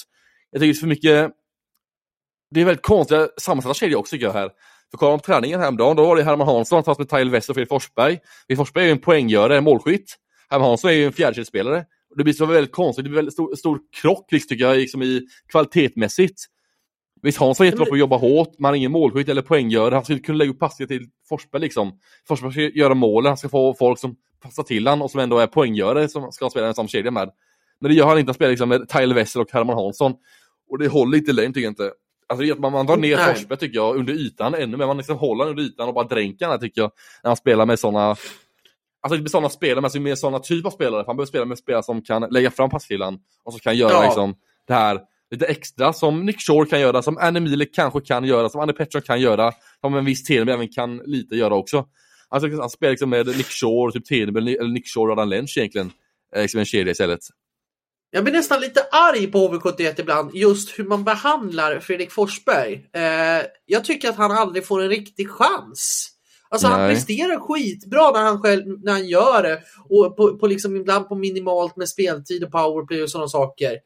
Jag 0.51 0.61
tycker 0.61 0.73
det 0.73 0.79
är 0.79 0.81
för 0.81 0.87
mycket 0.87 1.33
det 2.51 2.61
är 2.61 2.65
väldigt 2.65 2.85
konstiga 2.85 3.29
sammansatta 3.41 3.75
kedjor 3.75 3.99
också 3.99 4.11
tycker 4.11 4.27
jag 4.27 4.33
här. 4.33 4.51
För 4.91 4.99
kollade 4.99 5.13
man 5.13 5.19
på 5.19 5.25
träningen 5.25 5.61
häromdagen, 5.61 5.97
då 5.97 6.07
var 6.07 6.17
det 6.17 6.23
Herman 6.23 6.47
Hansson 6.47 6.85
fast 6.85 6.99
med 6.99 7.09
Tyler 7.09 7.31
West 7.31 7.49
och 7.49 7.57
Fredrik 7.57 7.69
Forsberg. 7.69 8.19
Fredrik 8.47 8.59
Forsberg 8.59 8.85
är 8.85 8.87
ju 8.87 8.93
en 8.93 8.99
poänggörare, 8.99 9.59
en 9.59 9.65
målskytt. 9.65 10.17
Herman 10.51 10.69
Hansson 10.69 10.91
är 10.91 10.95
ju 10.95 11.07
en 11.07 11.13
fjärdekedjespelare. 11.13 11.85
Det 12.17 12.25
blir 12.25 12.35
så 12.35 12.47
väldigt 12.47 12.73
konstigt, 12.73 13.05
det 13.05 13.09
blir 13.09 13.17
väldigt 13.17 13.35
stor, 13.35 13.55
stor 13.55 13.79
krock 14.03 14.33
liksom, 14.33 14.49
tycker 14.49 14.65
jag, 14.65 14.77
liksom 14.77 15.03
i 15.03 15.23
kvalitetmässigt. 15.49 16.45
Visst, 17.25 17.39
Hansson 17.39 17.65
är 17.65 17.69
jättebra 17.69 17.87
på 17.87 17.95
att 17.95 17.99
jobba 17.99 18.17
hårt, 18.17 18.59
man 18.59 18.75
är 18.75 18.79
ingen 18.79 18.93
målskytt 18.93 19.29
eller 19.29 19.43
poänggörare. 19.43 19.95
Han 19.95 20.05
skulle 20.05 20.19
kunna 20.19 20.39
lägga 20.39 20.51
upp 20.51 20.59
passningar 20.59 20.89
till 20.89 21.09
Forsberg 21.29 21.61
liksom. 21.61 21.99
Forsberg 22.29 22.53
ska 22.53 22.61
göra 22.61 22.95
målen, 22.95 23.31
han 23.31 23.37
ska 23.37 23.49
få 23.49 23.75
folk 23.75 23.99
som 23.99 24.17
passar 24.43 24.63
till 24.63 24.87
han 24.87 25.03
och 25.03 25.11
som 25.11 25.21
ändå 25.21 25.39
är 25.39 25.47
poänggörare 25.47 26.09
som 26.09 26.33
ska 26.33 26.51
spela 26.51 26.67
en 26.67 26.75
samma 26.75 26.89
kedja 26.89 27.11
med. 27.11 27.31
Men 27.81 27.91
det 27.91 27.95
gör 27.95 28.07
han 28.07 28.19
inte, 28.19 28.29
han 28.29 28.35
spelar 28.35 28.51
liksom 28.51 28.69
med 28.69 28.89
Tyler 28.89 29.15
Wessel 29.15 29.43
och 29.43 29.53
Herman 29.53 29.77
Hansson. 29.77 30.15
Och 30.71 30.79
det 30.79 30.89
håller 30.89 31.19
inte 31.19 31.33
längre 31.33 31.49
tycker 31.49 31.61
jag 31.61 31.71
inte. 31.71 31.93
Alltså 32.27 32.61
man, 32.61 32.73
man 32.73 32.87
drar 32.87 32.97
ner 32.97 33.17
Nej. 33.17 33.35
Forsberg 33.35 33.59
tycker 33.59 33.77
jag 33.77 33.97
under 33.97 34.13
ytan 34.13 34.55
ännu 34.55 34.77
mer. 34.77 34.87
Man 34.87 34.97
liksom 34.97 35.19
håller 35.19 35.49
under 35.49 35.63
ytan 35.63 35.89
och 35.89 35.95
bara 35.95 36.07
dränker 36.07 36.47
honom 36.47 36.61
tycker 36.61 36.81
jag. 36.81 36.91
När 37.23 37.31
han 37.31 37.37
spelar 37.37 37.67
med 37.67 37.79
sådana 37.79 38.17
Alltså 39.03 39.15
inte 39.15 39.23
med 39.23 39.31
sådana 39.31 39.49
spelare, 39.49 39.77
men 39.77 39.85
alltså 39.85 40.01
med 40.01 40.19
sådana 40.19 40.39
typer 40.39 40.69
av 40.69 40.71
spelare. 40.71 41.05
Han 41.07 41.17
behöver 41.17 41.29
spela 41.29 41.45
med 41.45 41.59
spelare 41.59 41.83
som 41.83 42.03
kan 42.03 42.23
lägga 42.31 42.51
fram 42.51 42.71
passkillan 42.71 43.19
och 43.45 43.53
som 43.53 43.61
kan 43.61 43.77
göra 43.77 43.93
ja. 43.93 44.03
liksom, 44.03 44.35
det 44.67 44.75
här 44.75 45.01
lite 45.35 45.47
extra 45.47 45.93
som 45.93 46.27
Nick 46.27 46.41
Shore 46.41 46.67
kan 46.67 46.81
göra, 46.81 47.03
som 47.03 47.19
Anne 47.19 47.39
Emilie 47.39 47.67
kanske 47.67 48.01
kan 48.01 48.25
göra, 48.25 48.49
som 48.49 48.61
Anne 48.61 48.73
Pettersson 48.73 49.03
kan 49.03 49.21
göra, 49.21 49.53
som 49.81 49.95
en 49.95 50.05
viss 50.05 50.25
Teneby 50.25 50.53
även 50.53 50.69
kan 50.69 50.97
lite 50.97 51.37
göra 51.37 51.55
också. 51.55 51.87
Alltså 52.29 52.61
han 52.61 52.71
spelar 52.71 52.91
liksom 52.91 53.11
med 53.11 53.27
Nick 53.27 53.47
Shore, 53.47 53.93
typ 53.93 54.05
Teneby 54.05 54.55
eller 54.55 54.73
Nick 54.73 54.89
Shore 54.89 55.13
och 55.13 55.19
Adam 55.19 55.29
Lench 55.29 55.59
egentligen. 55.59 55.93
Eh, 56.35 56.43
liksom 56.43 56.61
en 56.61 56.67
kedja 56.67 56.91
istället. 56.93 57.21
Jag 58.11 58.25
blir 58.25 58.35
nästan 58.35 58.61
lite 58.61 58.81
arg 58.93 59.27
på 59.27 59.39
HV71 59.49 60.01
ibland, 60.01 60.31
just 60.35 60.79
hur 60.79 60.85
man 60.85 61.05
behandlar 61.05 61.81
Fredrik 61.81 62.13
Forsberg. 62.13 62.91
Eh, 62.93 63.47
jag 63.67 63.85
tycker 63.85 64.09
att 64.09 64.17
han 64.17 64.33
aldrig 64.33 64.67
får 64.67 64.83
en 64.83 64.89
riktig 64.89 65.31
chans. 65.31 66.11
Alltså 66.49 66.69
Nej. 66.69 66.79
han 66.79 66.91
presterar 66.91 67.41
skitbra 67.41 68.11
när 68.11 68.23
han 68.23 68.43
själv 68.43 68.65
när 68.83 68.93
han 68.93 69.09
gör 69.09 69.43
det. 69.43 69.63
Och 69.89 70.17
på, 70.17 70.39
på 70.39 70.47
liksom, 70.47 70.77
ibland 70.77 71.09
på 71.09 71.15
minimalt 71.15 71.77
med 71.77 71.89
speltid 71.89 72.45
och 72.45 72.53
powerplay 72.53 73.03
och 73.03 73.11
sådana 73.11 73.29
saker. 73.29 73.79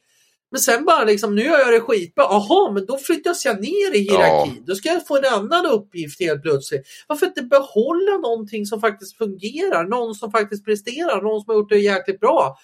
Men 0.50 0.60
sen 0.60 0.84
bara 0.84 1.04
liksom, 1.04 1.34
nu 1.34 1.42
gör 1.42 1.58
jag 1.58 1.72
det 1.72 1.80
skitbra. 1.80 2.24
Jaha, 2.24 2.72
men 2.72 2.86
då 2.86 2.98
flyttas 2.98 3.44
jag 3.44 3.60
ner 3.60 3.94
i 3.94 3.98
hierarkin. 3.98 4.54
Ja. 4.56 4.62
Då 4.66 4.74
ska 4.74 4.88
jag 4.88 5.06
få 5.06 5.16
en 5.16 5.24
annan 5.24 5.66
uppgift 5.66 6.20
helt 6.20 6.42
plötsligt. 6.42 6.86
Varför 7.06 7.26
inte 7.26 7.42
behålla 7.42 8.16
någonting 8.22 8.66
som 8.66 8.80
faktiskt 8.80 9.16
fungerar? 9.16 9.84
Någon 9.84 10.14
som 10.14 10.30
faktiskt 10.30 10.64
presterar, 10.64 11.22
någon 11.22 11.40
som 11.40 11.50
har 11.50 11.54
gjort 11.54 11.68
det 11.68 11.78
jäkligt 11.78 12.20
bra 12.20 12.56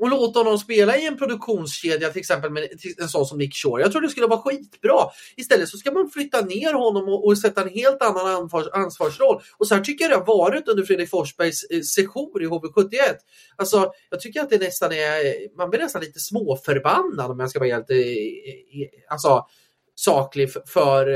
och 0.00 0.10
låta 0.10 0.38
honom 0.38 0.58
spela 0.58 0.96
i 0.96 1.06
en 1.06 1.16
produktionskedja 1.16 2.10
till 2.10 2.20
exempel 2.20 2.50
med 2.50 2.68
en 2.98 3.08
sån 3.08 3.26
som 3.26 3.38
Nick 3.38 3.54
Shore. 3.54 3.82
Jag 3.82 3.92
tror 3.92 4.02
det 4.02 4.08
skulle 4.08 4.26
vara 4.26 4.40
skitbra. 4.40 4.98
Istället 5.36 5.68
så 5.68 5.76
ska 5.76 5.92
man 5.92 6.10
flytta 6.10 6.40
ner 6.40 6.72
honom 6.72 7.08
och, 7.08 7.26
och 7.26 7.38
sätta 7.38 7.62
en 7.62 7.68
helt 7.68 8.02
annan 8.02 8.26
ansvars, 8.26 8.66
ansvarsroll. 8.72 9.42
Och 9.58 9.68
så 9.68 9.74
här 9.74 9.82
tycker 9.82 10.04
jag 10.04 10.12
det 10.12 10.16
har 10.16 10.38
varit 10.38 10.68
under 10.68 10.84
Fredrik 10.84 11.10
Forsbergs 11.10 11.64
eh, 11.64 11.80
sejour 11.80 12.42
i 12.42 12.46
HV71. 12.46 12.98
Alltså, 13.56 13.92
jag 14.10 14.20
tycker 14.20 14.40
att 14.40 14.50
det 14.50 14.58
nästan 14.58 14.92
är, 14.92 15.56
man 15.56 15.70
blir 15.70 15.80
nästan 15.80 16.02
lite 16.02 16.20
småförbannad 16.20 17.30
om 17.30 17.40
jag 17.40 17.50
ska 17.50 17.58
vara 17.58 17.68
helt, 17.68 17.90
eh, 17.90 17.96
eh, 17.96 18.04
eh 18.04 18.88
alltså 19.08 19.46
saklig 19.98 20.52
för, 20.52 20.62
för 20.66 21.06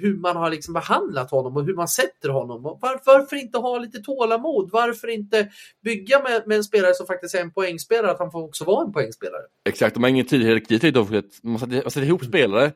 hur 0.00 0.16
man 0.16 0.36
har 0.36 0.50
liksom 0.50 0.74
behandlat 0.74 1.30
honom 1.30 1.56
och 1.56 1.64
hur 1.64 1.74
man 1.74 1.88
sätter 1.88 2.28
honom. 2.28 2.62
Var, 2.62 3.00
varför 3.04 3.36
inte 3.36 3.58
ha 3.58 3.78
lite 3.78 3.98
tålamod? 3.98 4.70
Varför 4.72 5.08
inte 5.08 5.48
bygga 5.84 6.22
med, 6.22 6.42
med, 6.46 6.56
en 6.56 6.64
spelare 6.64 6.94
som 6.94 7.06
faktiskt 7.06 7.34
är 7.34 7.40
en 7.40 7.52
poängspelare, 7.52 8.10
att 8.10 8.18
han 8.18 8.30
får 8.30 8.42
också 8.42 8.64
vara 8.64 8.86
en 8.86 8.92
poängspelare? 8.92 9.42
Exakt, 9.68 9.94
de 9.94 10.02
har 10.02 10.10
ingen 10.10 10.26
tid 10.26 10.42
hierarki, 10.42 10.92
man 11.42 11.58
sätter 11.58 12.02
ihop 12.02 12.24
spelare 12.24 12.72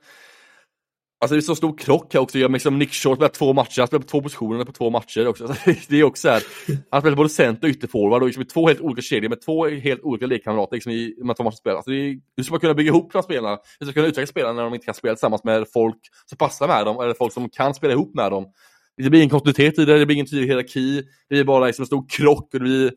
Alltså 1.25 1.35
det 1.35 1.39
är 1.39 1.43
så 1.43 1.57
stor 1.57 1.79
krock 1.79 2.15
här 2.15 2.21
också, 2.21 2.39
jag 2.39 2.53
liksom 2.53 2.79
Nick 2.79 2.93
Short 2.93 3.19
spelar 3.19 3.29
två 3.29 3.53
matcher, 3.53 3.81
han 3.81 3.87
spelar 3.87 4.03
på 4.03 4.09
två 4.09 4.23
positioner 4.23 4.65
på 4.65 4.73
två 4.73 4.91
matcher 4.91 5.27
också. 5.27 5.45
Alltså, 5.49 5.71
det 5.89 6.01
är 6.01 6.05
också 6.05 6.29
här, 6.29 6.43
han 6.91 7.01
spelar 7.01 7.17
både 7.17 7.29
center 7.29 7.69
och 7.69 7.71
ytterforward 7.71 8.23
och 8.23 8.27
liksom 8.27 8.43
i 8.43 8.47
två 8.47 8.69
helt 8.69 8.81
olika 8.81 9.03
kedjor 9.03 9.29
med 9.29 9.41
två 9.41 9.69
helt 9.69 10.03
olika 10.03 10.27
lekkamrater 10.27 10.77
liksom 10.77 10.93
i 10.93 11.15
de 11.19 11.29
här 11.29 11.35
två 11.35 11.43
matcherna. 11.43 11.57
spelar. 11.57 11.77
Alltså 11.77 11.91
det 11.91 11.97
är, 11.97 12.21
hur 12.37 12.45
ska 12.45 12.53
man 12.53 12.61
kunna 12.61 12.75
bygga 12.75 12.89
ihop 12.89 13.13
de 13.13 13.19
här 13.19 13.23
spelarna? 13.23 13.59
Hur 13.79 13.87
ska 13.87 13.87
man 13.87 13.93
kunna 13.95 14.07
utveckla 14.07 14.27
spelarna 14.27 14.53
när 14.53 14.63
de 14.63 14.75
inte 14.75 14.85
kan 14.85 14.95
spela 14.95 15.15
tillsammans 15.15 15.45
med 15.45 15.65
folk 15.73 15.99
som 16.27 16.39
passar 16.39 16.69
med 16.69 16.87
dem, 16.87 17.01
eller 17.01 17.15
folk 17.15 17.33
som 17.33 17.49
kan 17.49 17.75
spela 17.75 17.93
ihop 17.93 18.15
med 18.15 18.31
dem? 18.31 18.47
Det 18.97 19.11
blir 19.11 19.21
ingen 19.21 19.31
kontinuitet 19.31 19.79
i 19.79 19.85
det, 19.85 19.99
det 19.99 20.07
blir 20.07 20.17
ingen 20.17 20.27
tydlig 20.27 20.47
hierarki, 20.47 21.03
det 21.29 21.35
blir 21.35 21.45
bara 21.45 21.67
liksom 21.67 21.83
en 21.83 21.87
stor 21.87 22.05
krock 22.09 22.49
och 22.55 22.59
det 22.59 22.65
blir 22.65 22.93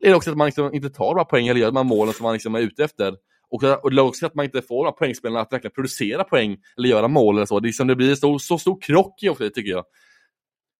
det 0.00 0.08
är 0.08 0.14
också 0.14 0.30
att 0.30 0.36
man 0.36 0.46
liksom 0.46 0.74
inte 0.74 0.90
tar 0.90 1.10
några 1.10 1.24
poäng 1.24 1.46
eller 1.48 1.60
gör 1.60 1.66
de 1.66 1.76
här 1.76 1.84
målen 1.84 2.14
som 2.14 2.24
man 2.24 2.32
liksom 2.32 2.54
är 2.54 2.60
ute 2.60 2.84
efter. 2.84 3.14
Och, 3.54 3.84
och 3.84 3.90
det 3.90 4.02
också 4.02 4.26
att 4.26 4.34
man 4.34 4.44
inte 4.44 4.62
får 4.62 4.92
poängspelarna 4.92 5.40
att 5.40 5.52
verkligen 5.52 5.74
producera 5.74 6.24
poäng 6.24 6.56
eller 6.76 6.88
göra 6.88 7.08
mål 7.08 7.36
eller 7.36 7.46
så. 7.46 7.60
Det, 7.60 7.66
är 7.66 7.68
liksom, 7.68 7.86
det 7.86 7.96
blir 7.96 8.14
så, 8.14 8.38
så 8.38 8.58
stor 8.58 8.80
krock 8.80 9.22
i 9.22 9.28
också, 9.28 9.50
tycker 9.50 9.70
jag. 9.70 9.84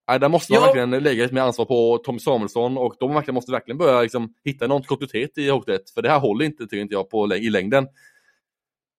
Nej, 0.08 0.20
där 0.20 0.28
måste 0.28 0.52
man 0.52 0.60
ja. 0.60 0.66
verkligen 0.66 0.90
lägga 0.90 1.22
lite 1.22 1.34
mer 1.34 1.42
ansvar 1.42 1.64
på 1.64 1.98
Tom 2.04 2.18
Samuelsson 2.18 2.78
och 2.78 2.96
de 3.00 3.14
verkligen 3.14 3.34
måste 3.34 3.52
verkligen 3.52 3.78
börja 3.78 4.02
liksom, 4.02 4.34
hitta 4.44 4.66
någon 4.66 4.82
kontinuitet 4.82 5.38
i 5.38 5.48
hotet. 5.48 5.90
För 5.90 6.02
det 6.02 6.10
här 6.10 6.18
håller 6.18 6.44
inte, 6.44 6.64
tycker 6.64 6.76
inte 6.76 6.94
jag, 6.94 7.10
på, 7.10 7.34
i 7.34 7.50
längden. 7.50 7.86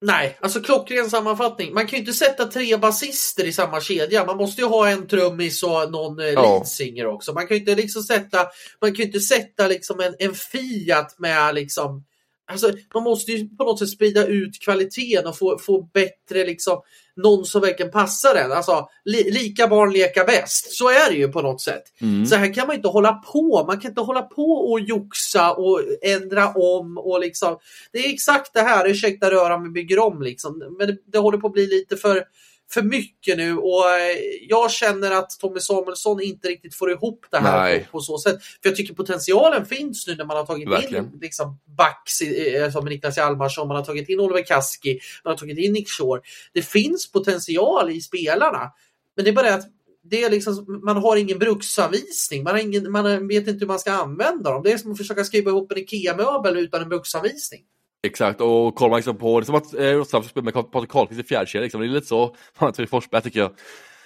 Nej, 0.01 0.37
alltså 0.41 0.61
klockren 0.61 1.09
sammanfattning. 1.09 1.73
Man 1.73 1.87
kan 1.87 1.97
ju 1.97 1.99
inte 1.99 2.13
sätta 2.13 2.45
tre 2.45 2.77
basister 2.77 3.45
i 3.45 3.53
samma 3.53 3.81
kedja. 3.81 4.25
Man 4.25 4.37
måste 4.37 4.61
ju 4.61 4.67
ha 4.67 4.89
en 4.89 5.07
trummis 5.07 5.63
och 5.63 5.91
någon 5.91 6.19
eh, 6.19 6.25
ja. 6.25 6.41
leadsinger 6.41 7.07
också. 7.07 7.33
Man 7.33 7.47
kan 7.47 7.57
ju 7.57 7.59
inte 7.59 7.75
liksom 7.75 8.03
sätta, 8.03 8.47
man 8.81 8.95
kan 8.95 9.05
inte 9.05 9.19
sätta 9.19 9.67
liksom 9.67 9.99
en, 9.99 10.15
en 10.19 10.33
Fiat 10.33 11.19
med 11.19 11.55
liksom 11.55 12.05
Alltså, 12.47 12.71
man 12.93 13.03
måste 13.03 13.31
ju 13.31 13.49
på 13.49 13.63
något 13.63 13.79
sätt 13.79 13.89
sprida 13.89 14.25
ut 14.25 14.59
kvaliteten 14.63 15.27
och 15.27 15.37
få, 15.37 15.57
få 15.57 15.81
bättre, 15.93 16.45
liksom, 16.45 16.81
någon 17.15 17.45
som 17.45 17.61
verkligen 17.61 17.91
passar 17.91 18.35
en. 18.35 18.51
Alltså, 18.51 18.87
li, 19.05 19.31
lika 19.31 19.67
barn 19.67 19.93
leka 19.93 20.23
bäst. 20.23 20.77
Så 20.77 20.89
är 20.89 21.11
det 21.11 21.17
ju 21.17 21.27
på 21.27 21.41
något 21.41 21.61
sätt. 21.61 21.83
Mm. 22.01 22.25
Så 22.25 22.35
här 22.35 22.53
kan 22.53 22.67
man 22.67 22.75
inte 22.75 22.87
hålla 22.87 23.13
på. 23.13 23.63
Man 23.67 23.79
kan 23.79 23.91
inte 23.91 24.01
hålla 24.01 24.21
på 24.21 24.51
och 24.51 24.79
joxa 24.79 25.53
och 25.53 25.81
ändra 26.01 26.53
om. 26.53 26.97
och 26.97 27.19
liksom. 27.19 27.57
Det 27.91 27.99
är 27.99 28.13
exakt 28.13 28.53
det 28.53 28.61
här, 28.61 28.89
ursäkta 28.89 29.31
röran 29.31 29.63
vi 29.63 29.69
bygger 29.69 29.99
om. 29.99 30.21
Liksom. 30.21 30.75
Men 30.77 30.87
det, 30.87 30.97
det 31.11 31.17
håller 31.17 31.37
på 31.37 31.47
att 31.47 31.53
bli 31.53 31.67
lite 31.67 31.97
för 31.97 32.23
för 32.71 32.81
mycket 32.81 33.37
nu 33.37 33.57
och 33.57 33.89
eh, 33.89 34.17
jag 34.41 34.71
känner 34.71 35.11
att 35.11 35.29
Tommy 35.39 35.59
Samuelsson 35.59 36.21
inte 36.21 36.47
riktigt 36.47 36.75
får 36.75 36.91
ihop 36.91 37.25
det 37.31 37.37
här 37.37 37.79
på, 37.79 37.85
på, 37.91 37.99
så 37.99 38.17
sätt. 38.17 38.43
För 38.43 38.69
jag 38.69 38.75
tycker 38.75 38.93
potentialen 38.93 39.65
finns 39.65 40.07
nu 40.07 40.15
när 40.15 40.25
man 40.25 40.37
har 40.37 40.45
tagit 40.45 40.69
Verkligen. 40.69 41.05
in 41.05 41.19
liksom 41.21 41.59
backs 41.77 42.21
eh, 42.21 42.71
som 42.71 42.85
Niklas 42.85 43.17
Hjalmarsson, 43.17 43.67
man 43.67 43.77
har 43.77 43.83
tagit 43.83 44.09
in 44.09 44.19
Oliver 44.19 44.45
Kaski, 44.45 44.99
man 45.23 45.31
har 45.31 45.37
tagit 45.37 45.57
in 45.57 45.73
Nick 45.73 45.89
Shore. 45.89 46.21
Det 46.53 46.61
finns 46.61 47.11
potential 47.11 47.91
i 47.91 48.01
spelarna. 48.01 48.71
Men 49.15 49.25
det 49.25 49.31
är 49.31 49.35
bara 49.35 49.53
att 49.53 49.65
det 50.09 50.23
är 50.23 50.29
liksom, 50.29 50.81
man 50.83 50.97
har 50.97 51.17
ingen 51.17 51.39
bruksanvisning, 51.39 52.43
man, 52.43 52.53
har 52.53 52.61
ingen, 52.61 52.91
man 52.91 53.27
vet 53.27 53.47
inte 53.47 53.59
hur 53.59 53.67
man 53.67 53.79
ska 53.79 53.91
använda 53.91 54.51
dem. 54.51 54.63
Det 54.63 54.71
är 54.71 54.77
som 54.77 54.91
att 54.91 54.97
försöka 54.97 55.23
skriva 55.23 55.51
ihop 55.51 55.71
en 55.71 55.77
IKEA-möbel 55.77 56.57
utan 56.57 56.81
en 56.81 56.89
bruksanvisning. 56.89 57.61
Exakt, 58.05 58.41
och 58.41 58.75
kollar 58.75 58.89
man 58.89 58.97
liksom 58.97 59.17
på, 59.17 59.39
det 59.39 59.43
är 59.43 59.45
som 59.45 59.55
att 59.55 59.73
eh, 60.13 60.21
spelar 60.21 60.43
med 60.43 60.71
Patrik 60.71 60.91
Karlqvist 60.91 61.21
i 61.21 61.23
fjärdekedja, 61.23 61.63
liksom. 61.63 61.81
det 61.81 61.87
är 61.87 61.89
lite 61.89 62.07
så 62.07 62.35
man 62.59 62.73
tror 62.73 62.85
Forsberg 62.85 63.21
tycker 63.21 63.39
jag. 63.39 63.51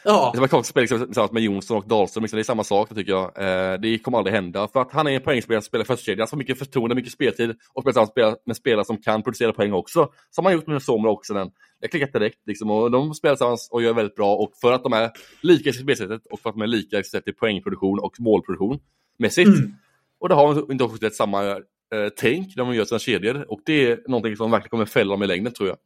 Ja. 0.04 0.30
Det 0.34 0.36
är 0.36 0.38
som 0.38 0.44
att 0.44 0.52
Karlqvist 0.52 0.70
spelar 0.70 0.84
liksom, 0.84 1.06
tillsammans 1.06 1.32
med 1.32 1.44
Jonsson 1.44 1.78
och 1.78 1.88
Dahlström, 1.88 2.24
liksom, 2.24 2.38
det 2.38 2.42
är 2.42 2.44
samma 2.44 2.64
sak 2.64 2.90
tycker 2.90 3.12
jag. 3.12 3.24
Eh, 3.24 3.80
det 3.80 3.98
kommer 3.98 4.18
aldrig 4.18 4.36
hända, 4.36 4.68
för 4.68 4.82
att 4.82 4.92
han 4.92 5.08
är 5.08 5.12
en 5.12 5.22
poängspelare 5.22 5.62
som 5.62 5.68
spelar 5.68 5.86
förstekedja, 5.86 6.22
han 6.22 6.28
får 6.28 6.38
mycket 6.38 6.60
förtroende, 6.60 6.96
mycket 6.96 7.12
speltid 7.12 7.56
och 7.74 7.82
spelar 7.82 8.36
med 8.46 8.56
spelare 8.56 8.86
som 8.86 8.98
kan 8.98 9.24
producera 9.24 9.54
poäng 9.54 9.74
också. 9.74 10.10
Som 10.30 10.46
han 10.46 10.54
gjort 10.54 10.68
med 10.68 10.82
Somra 10.82 11.12
också. 11.12 11.34
Den. 11.34 11.48
Det 11.48 11.86
har 11.86 11.90
klickat 11.90 12.14
direkt 12.14 12.40
liksom, 12.46 12.72
och 12.72 12.92
de 12.92 13.14
spelar 13.14 13.36
tillsammans 13.36 13.70
och 13.72 13.82
gör 13.82 13.94
väldigt 13.94 14.16
bra 14.16 14.36
och 14.36 14.52
för 14.62 14.74
att 14.74 14.84
de 14.84 14.94
är 14.94 15.12
lika 15.42 15.70
i 15.70 15.74
spelsättet 15.74 16.22
och 16.32 16.40
för 16.40 16.50
att 16.50 16.56
de 16.56 16.62
är 16.62 16.68
lika 16.68 17.00
i 17.26 17.32
poängproduktion 17.32 18.00
och 18.00 18.16
målproduktion 18.20 18.80
mässigt. 19.20 19.48
Mm. 19.48 19.74
Och 20.20 20.30
det 20.30 20.36
har 20.36 20.72
inte 20.72 20.84
också 20.84 21.10
samma 21.10 21.62
eh, 21.96 22.10
tänk 22.16 22.56
när 22.56 22.66
man 22.66 22.76
gör 22.76 22.86
sina 22.86 23.00
kedjor 23.00 23.46
och 23.48 23.62
det 23.66 23.92
är 23.92 24.04
någonting 24.08 24.36
som 24.36 24.52
verkligen 24.52 24.70
kommer 24.70 24.86
fälla 24.86 25.12
dem 25.12 25.24
i 25.24 25.28
längden 25.28 25.54
tror 25.54 25.70
jag. 25.70 25.78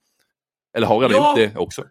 Eller 0.78 0.88
har 0.88 1.00
redan 1.00 1.18
ja. 1.18 1.40
gjort 1.40 1.54
det 1.54 1.60
också. 1.60 1.84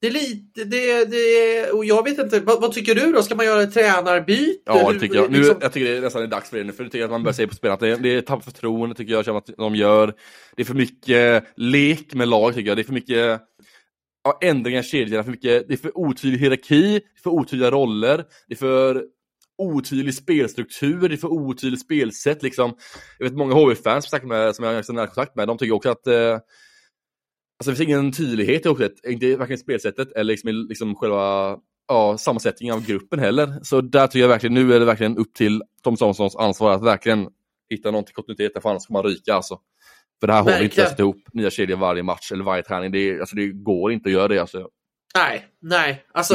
Det 0.00 0.08
är 0.08 0.12
lite, 0.12 0.64
det, 0.64 1.04
det, 1.04 1.70
och 1.70 1.84
jag 1.84 2.04
vet 2.04 2.18
inte, 2.18 2.40
vad, 2.40 2.60
vad, 2.60 2.72
tycker 2.72 2.94
du 2.94 3.12
då? 3.12 3.22
Ska 3.22 3.34
man 3.34 3.46
göra 3.46 3.62
ett 3.62 3.74
tränarbyte? 3.74 4.62
Ja, 4.64 4.92
det 4.92 4.98
tycker 4.98 5.14
jag. 5.14 5.30
Nu, 5.30 5.38
liksom... 5.38 5.56
Jag 5.60 5.72
tycker 5.72 5.90
det 5.90 5.96
är 5.96 6.00
nästan 6.00 6.22
är 6.22 6.26
dags 6.26 6.50
för 6.50 6.58
det 6.58 6.64
nu, 6.64 6.72
för 6.72 6.84
det 6.84 6.90
tycker 6.90 6.98
jag 6.98 7.04
att 7.04 7.10
man 7.10 7.22
börjar 7.22 7.34
se 7.34 7.46
på 7.46 7.54
spelarna 7.54 7.74
att 7.74 7.80
det, 7.80 7.96
det 7.96 8.14
är 8.14 8.20
tapp 8.20 8.44
förtroende 8.44 8.94
tycker 8.94 9.12
jag, 9.12 9.36
att 9.36 9.50
de 9.56 9.74
gör. 9.74 10.14
Det 10.56 10.62
är 10.62 10.66
för 10.66 10.74
mycket 10.74 11.44
lek 11.56 12.14
med 12.14 12.28
lag 12.28 12.54
tycker 12.54 12.68
jag, 12.68 12.76
det 12.76 12.82
är 12.82 12.84
för 12.84 12.92
mycket 12.92 13.40
ja, 14.24 14.38
ändringar 14.42 14.80
i 14.80 14.82
kedjorna, 14.82 15.24
för 15.24 15.30
mycket, 15.30 15.68
det 15.68 15.74
är 15.74 15.78
för 15.78 15.98
otydlig 15.98 16.38
hierarki, 16.38 17.00
för 17.22 17.30
otydliga 17.30 17.70
roller, 17.70 18.24
det 18.48 18.54
är 18.54 18.58
för 18.58 19.04
otydlig 19.62 20.14
spelstruktur, 20.14 21.08
det 21.08 21.14
är 21.14 21.16
för 21.16 21.32
otydligt 21.32 21.80
spelsätt 21.80 22.42
liksom. 22.42 22.74
Jag 23.18 23.26
vet 23.26 23.36
många 23.36 23.54
HV-fans 23.54 24.10
som 24.10 24.64
jag 24.64 24.74
har 24.74 24.92
nära 24.92 25.06
kontakt 25.06 25.36
med, 25.36 25.48
de 25.48 25.58
tycker 25.58 25.74
också 25.74 25.90
att 25.90 26.06
eh, 26.06 26.38
Alltså 27.62 27.70
det 27.70 27.76
finns 27.76 27.88
ingen 27.88 28.12
tydlighet 28.12 28.66
i 28.66 28.68
också, 28.68 28.88
inte 29.04 29.36
varken 29.36 29.58
spelsättet 29.58 30.12
eller 30.12 30.32
liksom, 30.32 30.66
liksom 30.68 30.94
själva 30.94 31.56
ja, 31.88 32.18
sammansättningen 32.18 32.74
av 32.74 32.86
gruppen 32.86 33.18
heller. 33.18 33.58
Så 33.62 33.80
där 33.80 34.06
tycker 34.06 34.20
jag 34.20 34.28
verkligen, 34.28 34.54
nu 34.54 34.74
är 34.74 34.80
det 34.80 34.84
verkligen 34.84 35.16
upp 35.16 35.34
till 35.34 35.62
Tom 35.82 35.96
Samsons 35.96 36.36
ansvar 36.36 36.70
att 36.70 36.82
verkligen 36.82 37.28
hitta 37.70 37.90
någon 37.90 38.04
kontinuitet, 38.04 38.62
för 38.62 38.70
annars 38.70 38.86
kommer 38.86 39.02
man 39.02 39.10
ryka 39.10 39.34
alltså. 39.34 39.58
För 40.20 40.26
det 40.26 40.32
här 40.32 40.42
håller 40.42 40.62
inte 40.62 40.82
att 40.82 40.90
sätta 40.90 41.02
ihop 41.02 41.22
nya 41.32 41.50
kedjor 41.50 41.76
varje 41.76 42.02
match 42.02 42.32
eller 42.32 42.44
varje 42.44 42.62
träning. 42.62 42.92
Det, 42.92 42.98
är, 42.98 43.20
alltså, 43.20 43.36
det 43.36 43.48
går 43.48 43.92
inte 43.92 44.08
att 44.08 44.12
göra 44.12 44.28
det. 44.28 44.38
Alltså. 44.38 44.68
Nej, 45.14 45.46
nej. 45.62 46.04
Alltså, 46.12 46.34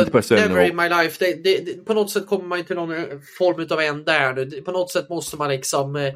never 0.49 0.61
in 0.69 0.75
my 0.75 0.89
life. 0.89 1.25
Det, 1.25 1.43
det, 1.43 1.65
det, 1.65 1.85
på 1.85 1.93
något 1.93 2.11
sätt 2.11 2.27
kommer 2.27 2.45
man 2.45 2.65
till 2.65 2.75
någon 2.75 2.95
form 3.37 3.67
av 3.71 3.79
ända 3.81 4.11
här 4.11 4.33
nu. 4.33 4.45
Det- 4.45 4.61
På 4.61 4.71
något 4.71 4.91
sätt 4.91 5.09
måste 5.09 5.37
man 5.37 5.49
liksom 5.49 5.95
eh, 5.95 6.13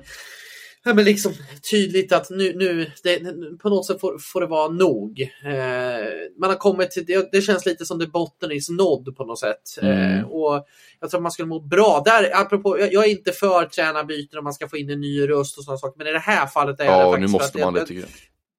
Ja, 0.84 0.93
men 0.93 1.05
liksom 1.05 1.34
tydligt 1.72 2.12
att 2.14 2.30
nu, 2.30 2.53
nu 2.55 2.91
det, 3.03 3.20
på 3.62 3.70
något 3.70 3.86
sätt 3.86 3.99
får, 4.01 4.20
får 4.20 4.41
det 4.41 4.47
vara 4.47 4.68
nog. 4.72 5.22
Eh, 5.45 6.30
man 6.39 6.49
har 6.49 6.57
kommit 6.57 6.91
till, 6.91 7.05
det, 7.05 7.30
det 7.32 7.41
känns 7.41 7.66
lite 7.66 7.86
som 7.86 7.99
det 7.99 8.07
botten 8.07 8.51
is 8.51 8.70
nådd 8.70 9.16
på 9.18 9.26
något 9.26 9.39
sätt. 9.39 9.62
Mm. 9.82 10.18
Eh, 10.20 10.24
och 10.26 10.66
jag 10.99 11.09
tror 11.09 11.22
man 11.22 11.32
skulle 11.32 11.47
må 11.47 11.59
bra. 11.59 12.01
Där, 12.05 12.30
apropå, 12.41 12.80
jag, 12.80 12.93
jag 12.93 13.05
är 13.05 13.09
inte 13.09 13.32
för 13.32 13.66
tränarbyten 13.66 14.38
om 14.39 14.43
man 14.43 14.53
ska 14.53 14.68
få 14.70 14.78
in 14.78 14.89
en 14.89 15.01
ny 15.01 15.30
röst 15.30 15.57
och 15.57 15.64
sådana 15.64 15.78
saker. 15.78 15.97
Men 15.97 16.07
i 16.07 16.12
det 16.12 16.20
här 16.20 16.47
fallet 16.47 16.80
är 16.80 16.84
det 16.84 16.89
Ja, 16.91 17.12
faktiskt 17.12 17.22
nu 17.34 17.39
för 17.39 17.43
måste 17.45 17.59
man 17.59 17.74
det 17.74 17.86
tycker 17.86 18.01
jag. 18.01 18.09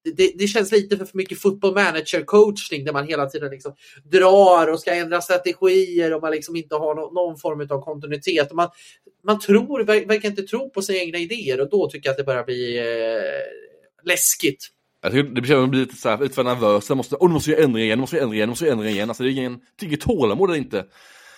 Det, 0.05 0.33
det 0.39 0.47
känns 0.47 0.73
lite 0.73 0.97
för, 0.97 1.05
för 1.05 1.17
mycket 1.17 1.41
football 1.41 1.75
manager 1.75 2.25
coaching 2.25 2.85
där 2.85 2.93
man 2.93 3.07
hela 3.07 3.27
tiden 3.27 3.51
liksom 3.51 3.75
drar 4.05 4.67
och 4.69 4.81
ska 4.81 4.95
ändra 4.95 5.21
strategier 5.21 6.15
och 6.15 6.23
man 6.23 6.33
liksom 6.33 6.57
inte 6.57 6.75
har 6.75 6.95
no, 6.95 7.13
någon 7.15 7.39
form 7.39 7.61
av 7.71 7.85
kontinuitet. 7.85 8.51
Och 8.51 8.57
man, 8.57 8.69
man 9.25 9.41
tror, 9.41 9.85
ver- 9.85 10.07
verkar 10.07 10.29
inte 10.29 10.43
tro 10.43 10.71
på 10.71 10.83
sina 10.83 10.99
egna 10.99 11.19
idéer 11.19 11.61
och 11.61 11.71
då 11.71 11.91
tycker 11.91 12.09
jag 12.09 12.13
att 12.13 12.19
det 12.19 12.25
börjar 12.25 12.45
bli 12.45 12.79
eh, 12.79 14.05
läskigt. 14.05 14.69
Jag 15.03 15.13
tycker 15.13 15.41
det 15.41 15.57
man 15.57 15.71
blir 15.71 15.81
lite, 15.81 15.97
så 15.97 16.09
här, 16.09 16.19
lite 16.19 16.35
för 16.35 16.45
nervös. 16.45 16.89
Jag 16.89 16.97
måste, 16.97 17.17
oh, 17.17 17.29
nu 17.29 17.35
måste 17.35 17.51
jag 17.51 17.61
ändra 17.61 17.81
igen, 17.81 17.99
nu 17.99 18.01
måste 18.01 18.17
jag 18.17 18.23
ändra 18.23 18.37
igen, 18.37 18.49
nu 18.49 18.51
måste 18.51 18.65
jag 18.65 18.73
ändra 18.73 18.89
igen. 18.89 19.11
Alltså, 19.11 19.23
det 19.23 19.31
är 19.31 19.33
ingen, 19.33 19.61
tycker 19.81 19.97
tålamod 19.97 20.57
inte. 20.57 20.85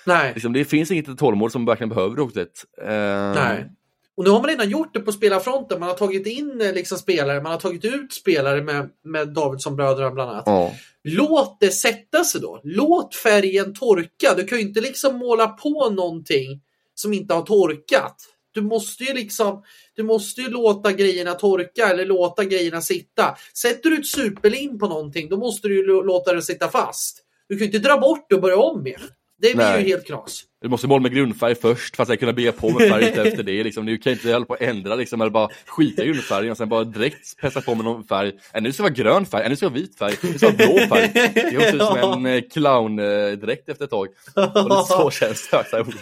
Nej. 0.07 0.33
Liksom, 0.35 0.53
det 0.53 0.65
finns 0.65 0.91
inget 0.91 1.19
tålamod 1.19 1.53
som 1.53 1.65
verkligen 1.65 1.89
behöver 1.89 2.35
det. 2.35 2.65
Eh, 2.83 3.35
Nej. 3.35 3.71
Och 4.17 4.25
nu 4.25 4.31
har 4.31 4.41
man 4.41 4.51
redan 4.51 4.71
gjort 4.71 4.95
det 4.95 5.01
på 5.01 5.13
spelarfronten. 5.13 5.81
Man 5.81 5.89
har 5.89 5.97
tagit 5.97 6.27
in 6.27 6.61
eh, 6.61 6.73
liksom 6.73 6.99
spelare, 6.99 7.43
man 7.43 7.53
har 7.53 7.59
tagit 7.59 7.85
ut 7.85 8.13
spelare 8.13 8.63
med, 8.63 8.91
med 9.05 9.29
Davidsson-bröderna 9.29 10.11
bland 10.11 10.31
annat. 10.31 10.43
Ja. 10.47 10.75
Låt 11.05 11.61
det 11.61 11.71
sätta 11.71 12.25
sig 12.25 12.41
då. 12.41 12.61
Låt 12.65 13.15
färgen 13.15 13.75
torka. 13.75 14.35
Du 14.37 14.45
kan 14.45 14.59
ju 14.59 14.65
inte 14.65 14.81
liksom 14.81 15.17
måla 15.19 15.49
på 15.49 15.91
någonting 15.91 16.61
som 16.95 17.13
inte 17.13 17.35
har 17.35 17.43
torkat. 17.43 18.17
Du 18.53 18.63
måste 18.63 19.05
ju 19.05 19.15
liksom, 19.15 19.63
du 19.97 20.03
måste 20.03 20.41
ju 20.41 20.49
låta 20.49 20.93
grejerna 20.93 21.35
torka 21.35 21.89
eller 21.89 22.07
låta 22.07 22.45
grejerna 22.45 22.81
sitta. 22.81 23.37
Sätter 23.57 23.91
du 23.91 23.99
ett 23.99 24.07
superlim 24.07 24.79
på 24.79 24.89
någonting, 24.89 25.29
då 25.29 25.37
måste 25.37 25.69
du 25.69 25.77
ju 25.77 25.87
lå- 25.87 26.03
låta 26.05 26.33
det 26.33 26.43
sitta 26.43 26.69
fast. 26.69 27.21
Du 27.49 27.55
kan 27.55 27.61
ju 27.61 27.67
inte 27.75 27.89
dra 27.89 27.99
bort 27.99 28.27
det 28.29 28.35
och 28.35 28.41
börja 28.43 28.57
om 28.57 28.87
igen. 28.87 29.01
Det 29.39 29.55
blir 29.55 29.65
Nej. 29.67 29.83
ju 29.83 29.89
helt 29.89 30.07
knas. 30.07 30.43
Du 30.65 30.69
måste 30.71 30.87
måla 30.89 31.03
med 31.03 31.13
grundfärg 31.15 31.55
först 31.55 31.97
för 31.97 32.03
att 32.03 32.09
sen 32.09 32.17
kunna 32.17 32.33
bygga 32.33 32.53
på 32.53 32.71
med 32.71 32.89
färg 32.89 33.05
efter 33.29 33.43
det. 33.43 33.65
Liksom. 33.65 33.87
Du 33.87 33.99
kan 33.99 34.13
inte 34.13 34.33
hålla 34.33 34.45
på 34.45 34.55
att 34.55 34.61
ändra 34.61 34.95
liksom, 34.95 35.21
eller 35.21 35.31
bara 35.31 35.49
skita 35.67 36.03
i 36.05 36.07
grundfärgen 36.07 36.51
och 36.51 36.57
sen 36.57 36.69
bara 36.69 36.85
direkt 36.85 37.37
pressa 37.41 37.61
på 37.61 37.75
med 37.75 37.85
någon 37.85 38.05
färg. 38.05 38.33
Äh, 38.55 38.63
nu 38.63 38.73
ska 38.73 38.83
det 38.83 38.91
vara 38.91 38.95
grön 39.15 39.27
färg, 39.27 39.43
äh, 39.45 39.49
nu 39.51 39.57
ska 39.57 39.67
det 39.67 39.71
vara 39.71 39.81
vit 39.81 39.99
färg, 39.99 40.15
nu 40.23 40.39
ska 40.39 40.51
det 40.51 40.67
vara 40.67 40.77
blå 40.87 40.97
färg. 40.97 41.11
Det 41.35 41.51
ser 41.71 41.75
ut 41.75 41.83
som 41.83 42.25
en 42.25 42.35
eh, 42.35 42.43
clown-dräkt 42.53 43.69
efter 43.69 43.85
ett 43.85 43.91
tag. 43.91 44.09
Och 44.37 44.65
lite 44.71 44.85
så 44.89 45.11
känns 45.21 45.49
det. 45.51 45.65
Så 45.71 45.77
här, 45.77 45.81
om 45.81 45.93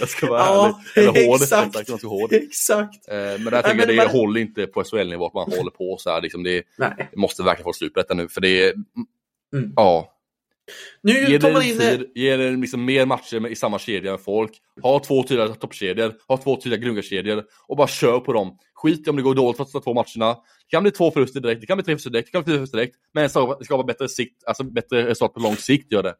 jag 0.00 0.08
ska 0.08 0.26
vara 0.30 0.40
Ja, 0.40 0.78
ärlig. 0.96 1.08
Eller 1.08 1.26
hård, 1.26 1.42
exakt. 1.42 1.66
exakt. 1.68 1.88
ganska 1.88 2.08
hård. 2.08 2.32
Exakt. 2.32 3.08
Eh, 3.08 3.14
Men 3.16 3.44
där 3.44 3.62
tycker 3.62 3.78
jag 3.78 3.88
det 3.88 3.96
man- 3.96 4.06
håller 4.06 4.40
inte 4.40 4.66
på 4.66 4.84
SHL-nivå 4.84 5.26
att 5.26 5.34
man 5.34 5.52
håller 5.58 5.70
på 5.70 5.96
så 5.98 6.10
här. 6.10 6.20
Liksom 6.20 6.42
det, 6.42 6.62
Nej. 6.78 7.10
måste 7.16 7.42
verkligen 7.42 7.64
få 7.64 7.72
slut 7.72 7.94
på 7.94 8.00
detta 8.00 8.14
nu. 8.14 8.28
För 8.28 8.40
det 8.40 8.62
är, 8.68 8.72
Mm. 9.54 9.72
ja. 9.76 10.11
Nu 11.02 11.38
tar 11.38 11.52
man 11.52 11.62
in... 11.62 11.78
tid, 11.78 12.10
ge 12.14 12.36
det 12.36 12.50
liksom 12.50 12.84
mer 12.84 13.06
matcher 13.06 13.40
med, 13.40 13.50
i 13.50 13.56
samma 13.56 13.78
kedja 13.78 14.10
med 14.10 14.20
folk. 14.20 14.50
Ha 14.82 14.98
två 14.98 15.22
tydliga 15.22 15.48
toppkedjor, 15.48 16.14
ha 16.28 16.36
två 16.36 16.56
tydliga 16.56 16.80
grundkedjor 16.80 17.44
och 17.68 17.76
bara 17.76 17.88
kör 17.88 18.20
på 18.20 18.32
dem. 18.32 18.58
Skit 18.74 19.06
i 19.06 19.10
om 19.10 19.16
det 19.16 19.22
går 19.22 19.34
dåligt 19.34 19.56
första 19.56 19.80
två 19.80 19.94
matcherna. 19.94 20.34
Det 20.34 20.70
kan 20.70 20.82
bli 20.82 20.92
två 20.92 21.10
förluster 21.10 21.40
direkt, 21.40 21.60
det 21.60 21.66
kan 21.66 21.76
bli 21.76 21.84
tre 21.84 21.92
förluster 21.94 22.10
direkt, 22.10 22.28
det 22.28 22.32
kan 22.32 22.42
bli 22.42 22.50
fyra 22.52 22.58
förluster 22.58 22.78
direkt. 22.78 22.96
Men 23.14 23.30
så- 23.30 23.58
det 23.58 23.64
ska 23.64 23.76
vara 23.76 23.86
bättre 23.86 24.08
sikt, 24.08 24.44
alltså 24.46 24.64
bättre 24.64 25.06
resultat 25.06 25.34
på 25.34 25.40
lång 25.40 25.56
sikt 25.56 25.92
gör 25.92 26.02
det. 26.02 26.14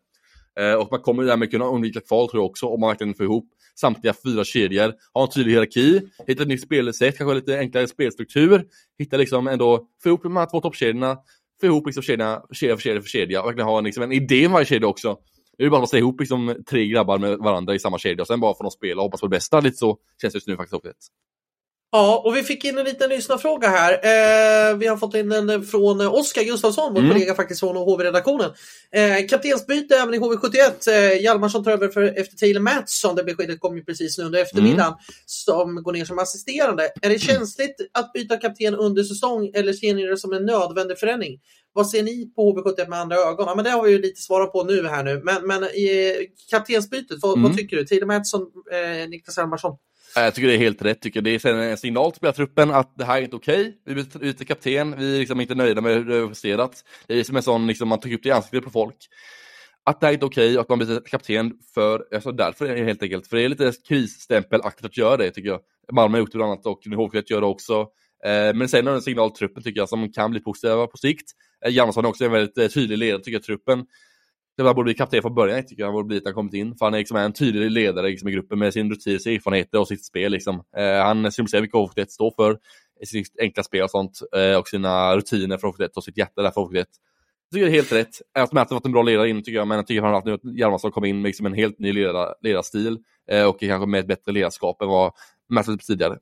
Eh, 0.61 0.75
och 0.75 0.89
man 0.91 1.01
kommer 1.01 1.23
därmed 1.23 1.51
kunna 1.51 1.65
undvika 1.65 2.01
kval 2.01 2.29
tror 2.29 2.43
jag 2.43 2.51
också, 2.51 2.67
om 2.67 2.81
man 2.81 2.89
verkligen 2.89 3.15
får 3.15 3.25
ihop 3.27 3.49
samtliga 3.81 4.15
fyra 4.25 4.45
kedjor. 4.45 4.93
Ha 5.15 5.23
en 5.23 5.31
tydlig 5.31 5.53
hierarki, 5.53 6.01
hitta 6.27 6.43
ett 6.43 6.49
nytt 6.49 6.63
spelsätt, 6.63 7.19
kanske 7.19 7.35
lite 7.35 7.59
enklare 7.59 7.87
spelstruktur. 7.89 8.65
Hitta 8.99 9.17
liksom 9.17 9.47
ändå, 9.49 9.87
få 10.03 10.09
ihop 10.09 10.23
de 10.23 10.37
här 10.37 10.47
två 10.47 10.61
toppkedjorna, 10.61 11.17
få 11.67 11.73
ihop 11.73 11.87
liksom 11.87 12.03
kedja, 12.03 12.43
kedja 12.53 12.77
för 12.77 12.83
kedja 12.83 13.03
för 13.03 13.09
kedja 13.09 13.41
och 13.41 13.47
verkligen 13.47 13.69
ha 13.69 13.79
en, 13.79 13.85
liksom, 13.85 14.03
en 14.03 14.13
idé 14.13 14.43
med 14.43 14.51
varje 14.51 14.67
kedja 14.67 14.89
också. 14.89 15.19
Det 15.57 15.63
är 15.63 15.65
ju 15.65 15.71
bara 15.71 15.83
att 15.83 15.89
säga 15.89 16.01
ihop 16.01 16.21
liksom, 16.21 16.57
tre 16.71 16.87
grabbar 16.87 17.19
med 17.19 17.39
varandra 17.39 17.75
i 17.75 17.79
samma 17.79 17.99
kedja 17.99 18.23
och 18.23 18.27
sen 18.27 18.41
bara 18.41 18.55
får 18.55 18.65
de 18.65 18.71
spela 18.71 19.01
och 19.01 19.05
hoppas 19.05 19.21
på 19.21 19.27
det 19.27 19.37
bästa. 19.37 19.61
Lite 19.61 19.77
så 19.77 19.99
känns 20.23 20.33
det 20.33 20.37
just 20.37 20.49
nu 20.49 20.57
faktiskt 20.57 20.75
också. 20.75 20.91
Ja, 21.95 22.23
och 22.25 22.37
vi 22.37 22.43
fick 22.43 22.65
in 22.65 22.79
en 22.79 22.85
liten 22.85 23.11
lyssnarfråga 23.11 23.69
här. 23.69 23.93
Eh, 23.93 24.77
vi 24.77 24.87
har 24.87 24.97
fått 24.97 25.15
in 25.15 25.29
den 25.29 25.65
från 25.65 26.01
eh, 26.01 26.15
Oskar 26.15 26.43
Gustafsson, 26.43 26.95
vår 26.95 27.01
Mm. 27.01 27.13
kollega 27.13 27.35
faktiskt 27.35 27.61
från 27.61 27.77
HV-redaktionen. 27.77 28.51
Eh, 28.93 29.27
kaptensbyte 29.29 29.97
även 29.97 30.15
i 30.15 30.19
HV71. 30.19 30.89
Eh, 30.89 31.23
Hjalmarsson 31.23 31.65
tar 31.65 31.71
över 31.71 31.89
för, 31.89 32.03
efter 32.03 32.37
Taylor 32.37 32.61
Mattsson. 32.61 33.17
Det 33.17 33.25
beskedet 33.25 33.61
kom 33.61 33.77
ju 33.77 33.85
precis 33.85 34.19
nu 34.19 34.25
under 34.25 34.43
eftermiddagen. 34.43 34.87
Mm. 34.93 34.99
Som 35.27 35.83
går 35.83 35.93
ner 35.93 36.05
som 36.05 36.19
assisterande. 36.19 36.89
Är 37.03 37.09
det 37.11 37.19
känsligt 37.19 37.77
att 37.93 38.13
byta 38.13 38.37
kapten 38.37 38.75
under 38.75 39.03
säsong 39.03 39.51
eller 39.55 39.73
ser 39.73 39.95
ni 39.95 40.07
det 40.07 40.17
som 40.17 40.33
en 40.33 40.47
nödvändig 40.47 40.99
förändring? 40.99 41.41
Vad 41.73 41.91
ser 41.91 42.03
ni 42.03 42.33
på 42.37 42.43
HV71 42.53 42.89
med 42.89 42.99
andra 42.99 43.17
ögon? 43.17 43.47
Ja, 43.49 43.55
men 43.55 43.65
det 43.65 43.71
har 43.71 43.83
vi 43.83 43.91
ju 43.91 43.99
lite 44.03 44.21
svarat 44.23 44.53
på 44.53 44.65
nu 44.65 44.89
här 44.89 45.03
nu. 45.05 45.21
Men, 45.25 45.47
men 45.47 45.65
i 45.65 46.17
kaptensbytet, 46.51 47.19
vad, 47.23 47.33
Mm. 47.39 47.43
vad 47.51 47.59
tycker 47.59 47.77
du? 47.77 47.85
Taylor 47.87 48.07
Mattsson, 48.07 48.43
eh, 48.73 49.09
Niklas 49.09 49.39
Hjalmarsson? 49.39 49.77
Eh, 50.17 50.25
jag 50.25 50.35
tycker 50.35 50.49
det 50.49 50.55
är 50.55 50.59
helt 50.59 50.83
rätt. 50.83 51.01
Tycker 51.01 51.23
det 51.23 51.45
är 51.45 51.55
en 51.55 51.77
signal 51.77 52.11
till 52.11 52.17
spelartruppen 52.17 52.71
att 52.71 52.99
det 52.99 53.05
här 53.05 53.19
är 53.19 53.23
inte 53.23 53.37
okej. 53.37 53.79
Vi 53.85 53.95
byter 53.95 54.45
kapten, 54.45 54.95
vi 54.99 55.15
är 55.15 55.19
liksom 55.19 55.41
inte 55.41 55.55
nöjda 55.55 55.81
med 55.81 55.95
hur 55.95 56.05
det 56.05 56.21
har 56.21 56.29
presterat. 56.29 56.85
Det 57.07 57.21
är 57.21 57.25
som 57.25 57.37
en 57.37 57.43
sån, 57.43 57.67
liksom, 57.67 57.89
man 57.89 58.01
trycker 58.01 58.17
upp 58.17 58.23
det 58.23 58.29
i 58.29 58.33
ansiktet 58.33 58.65
på 58.65 58.71
folk. 58.71 58.97
Att 59.85 60.01
det 60.01 60.07
här 60.07 60.13
är 60.13 60.15
inte 60.15 60.27
okej 60.27 60.57
och 60.57 60.63
att 60.63 60.69
man 60.69 60.79
byter 60.79 61.01
kapten 61.07 61.53
för, 61.75 62.05
alltså 62.15 62.33
därför 62.33 62.67
är 62.67 62.77
det 62.77 62.85
helt 62.85 63.03
enkelt. 63.03 63.27
För 63.27 63.37
det 63.37 63.43
är 63.43 63.49
lite 63.49 63.73
krisstämpelaktigt 63.89 64.85
att 64.85 64.97
göra 64.97 65.17
det 65.17 65.31
tycker 65.31 65.49
jag. 65.49 65.61
Malmö 65.93 66.17
har 66.17 66.21
gjort 66.21 66.33
det 66.33 66.39
bland 66.39 66.53
annat 66.53 66.67
och 66.67 66.83
HV71 66.85 67.25
gör 67.27 67.41
det 67.41 67.47
också. 67.47 67.81
Eh, 68.25 68.55
men 68.55 68.69
sen 68.69 68.87
är 68.87 68.91
det 68.91 68.97
en 68.97 69.03
signal 69.03 69.31
till 69.31 69.39
truppen 69.39 69.63
tycker 69.63 69.81
jag 69.81 69.89
som 69.89 70.13
kan 70.13 70.31
bli 70.31 70.41
positiva 70.41 70.87
på 70.87 70.97
sikt. 70.97 71.31
Eh, 71.65 71.73
Hjalmarsson 71.73 72.05
är 72.05 72.09
också 72.09 72.25
en 72.25 72.33
väldigt 72.33 72.59
eh, 72.59 72.69
tydlig 72.69 72.99
ledare 72.99 73.23
tycker 73.23 73.37
jag, 73.37 73.43
truppen. 73.43 73.85
Det 74.57 74.63
borde 74.63 74.85
bli 74.85 74.95
kapten 74.95 75.23
från 75.23 75.35
början 75.35 75.67
tycker 75.67 75.83
jag, 75.83 75.87
han 75.87 75.95
borde 75.95 76.07
bli 76.07 76.17
när 76.17 76.25
han 76.25 76.35
kommit 76.35 76.55
in. 76.55 76.77
För 76.77 76.87
han 76.87 76.95
är 76.95 76.99
liksom 76.99 77.17
en 77.17 77.33
tydlig 77.33 77.71
ledare 77.71 78.09
liksom, 78.09 78.29
i 78.29 78.33
gruppen 78.33 78.59
med 78.59 78.73
sin 78.73 78.91
rutin, 78.91 79.21
sin 79.21 79.35
erfarenheter 79.35 79.81
och 79.81 79.89
sitt 79.89 80.05
spel. 80.05 80.33
Liksom. 80.33 80.63
Eh, 80.77 81.05
han 81.05 81.33
symboliserar 81.33 81.61
vilka 81.61 81.79
HV71 81.79 82.07
står 82.07 82.31
för, 82.37 82.59
i 83.01 83.07
sitt 83.07 83.39
enkla 83.41 83.63
spel 83.63 83.83
och 83.83 83.91
sånt. 83.91 84.21
Eh, 84.37 84.59
och 84.59 84.69
sina 84.69 85.17
rutiner 85.17 85.59
för 85.59 85.69
HV71 85.69 85.89
och 85.97 86.05
sitt 86.05 86.19
hjärta 86.19 86.43
där 86.43 86.51
för 86.51 86.61
HV71. 86.61 86.75
Jag 86.75 86.87
tycker 87.55 87.67
det 87.67 87.73
är 87.73 87.77
helt 87.77 87.93
rätt. 87.93 88.23
Att 88.35 88.53
Matt 88.53 88.71
har 88.71 88.77
varit 88.77 88.87
en 88.87 88.93
bra 88.93 89.03
ledare 89.03 89.29
in 89.29 89.43
tycker 89.43 89.59
jag, 89.59 89.69
men 89.69 89.77
jag 89.77 89.87
tycker 89.87 90.01
framförallt 90.01 90.25
nu 90.25 90.33
att 90.33 90.59
Hjalmarsson 90.59 90.91
kom 90.91 91.05
in 91.05 91.23
med 91.23 91.29
liksom 91.29 91.47
en 91.47 91.55
helt 91.55 91.79
ny 91.79 91.93
ledar, 91.93 92.35
ledarstil. 92.43 92.99
Eh, 93.31 93.45
och 93.45 93.61
kanske 93.61 93.87
med 93.87 94.01
ett 94.01 94.07
bättre 94.07 94.33
ledarskap 94.33 94.83
än 94.83 94.89
vad 94.89 95.13
Matt 95.49 95.87
tidigare. 95.87 96.19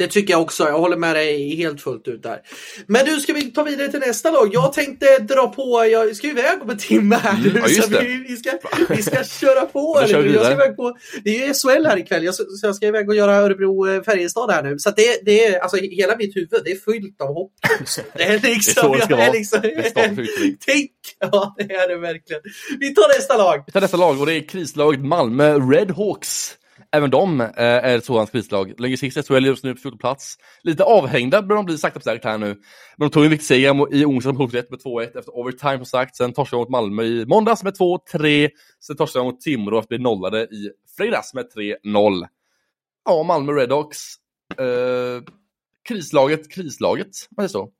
Det 0.00 0.06
tycker 0.06 0.34
jag 0.34 0.42
också. 0.42 0.64
Jag 0.64 0.78
håller 0.78 0.96
med 0.96 1.16
dig 1.16 1.56
helt 1.56 1.80
fullt 1.80 2.08
ut 2.08 2.22
där. 2.22 2.40
Men 2.86 3.04
du, 3.04 3.20
ska 3.20 3.32
vi 3.32 3.42
ta 3.42 3.62
vidare 3.62 3.88
till 3.88 4.00
nästa 4.00 4.30
lag? 4.30 4.50
Jag 4.52 4.72
tänkte 4.72 5.18
dra 5.18 5.46
på, 5.46 5.86
jag 5.86 6.16
ska 6.16 6.26
iväg 6.26 6.62
om 6.62 6.70
en 6.70 6.78
timme 6.78 7.16
här 7.16 7.30
Mm, 7.40 7.56
ja, 7.56 7.68
just 7.68 7.92
så 7.92 7.98
vi, 7.98 8.24
vi, 8.28 8.36
ska, 8.36 8.50
vi 8.88 9.02
ska 9.02 9.24
köra 9.24 9.66
på. 9.66 10.04
Kör 10.08 10.24
jag 10.24 10.44
ska 10.44 10.52
iväg 10.52 10.76
på, 10.76 10.96
det 11.24 11.30
är 11.30 11.46
ju 11.46 11.54
SHL 11.54 11.86
här 11.86 11.98
ikväll, 11.98 12.24
jag, 12.24 12.34
så 12.34 12.44
jag 12.62 12.76
ska 12.76 12.86
iväg 12.86 13.08
och 13.08 13.14
göra 13.14 13.36
Örebro-Färjestad 13.36 14.50
här 14.50 14.62
nu. 14.62 14.78
Så 14.78 14.90
det, 14.90 15.20
det 15.24 15.46
är, 15.46 15.60
alltså 15.60 15.76
hela 15.76 16.16
mitt 16.16 16.36
huvud, 16.36 16.62
det 16.64 16.70
är 16.70 16.92
fyllt 16.92 17.20
av 17.20 17.34
hopp. 17.34 17.52
Det 18.14 18.22
är 18.22 18.40
liksom, 18.40 18.82
så 18.82 18.94
det 18.94 19.02
ska 19.02 19.14
är 19.14 19.18
vara. 19.18 19.32
liksom, 19.32 19.60
Det 19.62 19.90
start 19.90 20.04
för 20.04 20.22
utveckling. 20.22 20.56
tänk, 20.66 20.90
ja 21.18 21.54
det 21.58 21.74
är 21.74 21.88
det 21.88 21.96
verkligen. 21.96 22.42
Vi 22.80 22.94
tar 22.94 23.18
nästa 23.18 23.36
lag. 23.36 23.62
Vi 23.66 23.72
tar 23.72 23.80
nästa 23.80 23.96
lag 23.96 24.20
och 24.20 24.26
det 24.26 24.34
är 24.34 24.48
krislaget 24.48 25.00
Malmö 25.00 25.58
Redhawks. 25.58 26.56
Även 26.92 27.10
de 27.10 27.40
eh, 27.40 27.48
är 27.56 27.96
ett 27.96 28.04
sådant 28.04 28.32
krislag. 28.32 28.80
Ligger 28.80 28.96
sist 28.96 29.16
i 29.16 29.22
SHL 29.22 29.46
just 29.46 29.64
nu 29.64 29.74
på 29.74 29.80
14 29.80 29.98
plats. 29.98 30.36
Lite 30.62 30.84
avhängda 30.84 31.42
börjar 31.42 31.56
de 31.56 31.66
bli 31.66 31.78
sakta 31.78 32.00
på 32.00 32.04
säkert 32.04 32.24
här 32.24 32.38
nu. 32.38 32.46
Men 32.96 33.08
de 33.08 33.10
tog 33.10 33.24
en 33.24 33.30
viktig 33.30 33.46
seger 33.46 33.94
i 33.94 34.04
onsdags 34.04 34.38
mot 34.38 34.52
med 34.52 34.64
2-1 34.64 35.18
efter 35.18 35.38
overtime 35.38 35.76
som 35.76 35.86
sagt. 35.86 36.16
Sen 36.16 36.32
torskade 36.32 36.60
de 36.60 36.62
mot 36.62 36.70
Malmö 36.70 37.02
i 37.02 37.26
måndags 37.26 37.62
med 37.62 37.74
2-3. 37.74 38.50
Sen 38.80 38.96
torskade 38.96 39.24
de 39.24 39.32
mot 39.32 39.40
Timrå 39.40 39.78
efter 39.78 39.84
att 39.84 39.88
bli 39.88 39.98
nollade 39.98 40.42
i 40.42 40.70
fredags 40.96 41.34
med 41.34 41.46
3-0. 41.84 42.26
Ja, 43.04 43.22
Malmö 43.22 43.52
Redhawks. 43.52 43.98
Eh, 44.58 45.22
krislaget, 45.88 46.52
krislaget, 46.52 47.06
om 47.06 47.34
man 47.36 47.48
säger 47.48 47.64
så? 47.64 47.70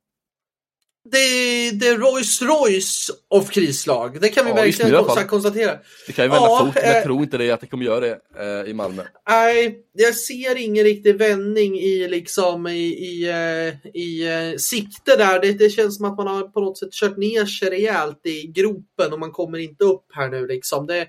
Det, 1.12 1.70
det 1.70 1.88
är 1.88 1.98
Rolls 1.98 2.42
Royce 2.42 3.12
of 3.30 3.50
krislag. 3.50 4.20
Det 4.20 4.28
kan 4.28 4.44
vi 4.44 4.50
Ja, 4.50 4.56
nu 4.56 4.62
verkligen 4.62 4.92
i 4.92 4.96
alla 4.96 5.06
fall. 5.06 5.16
kon- 5.16 5.26
konstatera. 5.28 5.78
Det 6.06 6.12
kan 6.12 6.24
ju 6.24 6.28
vända 6.30 6.46
Ja, 6.46 6.58
fort, 6.66 6.74
men 6.74 6.84
jag 6.84 6.96
eh, 6.98 7.02
tror 7.02 7.22
inte 7.22 7.38
det 7.38 7.50
att 7.50 7.60
det 7.60 7.66
kommer 7.66 7.84
göra 7.84 8.00
det 8.00 8.18
eh, 8.64 8.70
i 8.70 8.74
Malmö. 8.74 9.02
Nej, 9.28 9.78
jag 9.92 10.14
ser 10.14 10.56
ingen 10.56 10.84
riktig 10.84 11.16
vändning 11.18 11.78
i, 11.78 12.08
liksom, 12.08 12.66
i, 12.66 12.86
i, 12.86 13.28
eh, 13.28 13.90
i 14.00 14.54
sikte 14.58 15.16
där. 15.16 15.40
Det, 15.40 15.52
det 15.52 15.70
känns 15.70 15.96
som 15.96 16.04
att 16.06 16.16
man 16.16 16.26
har 16.26 16.42
på 16.42 16.60
något 16.60 16.78
sätt 16.78 16.92
kört 16.92 17.16
ner 17.16 17.46
sig 17.46 17.70
rejält 17.70 18.20
i 18.26 18.46
gropen 18.46 19.12
och 19.12 19.18
man 19.20 19.32
kommer 19.32 19.58
inte 19.58 19.84
upp 19.84 20.04
här 20.14 20.28
nu. 20.28 20.46
Liksom. 20.46 20.86
Det, 20.86 21.06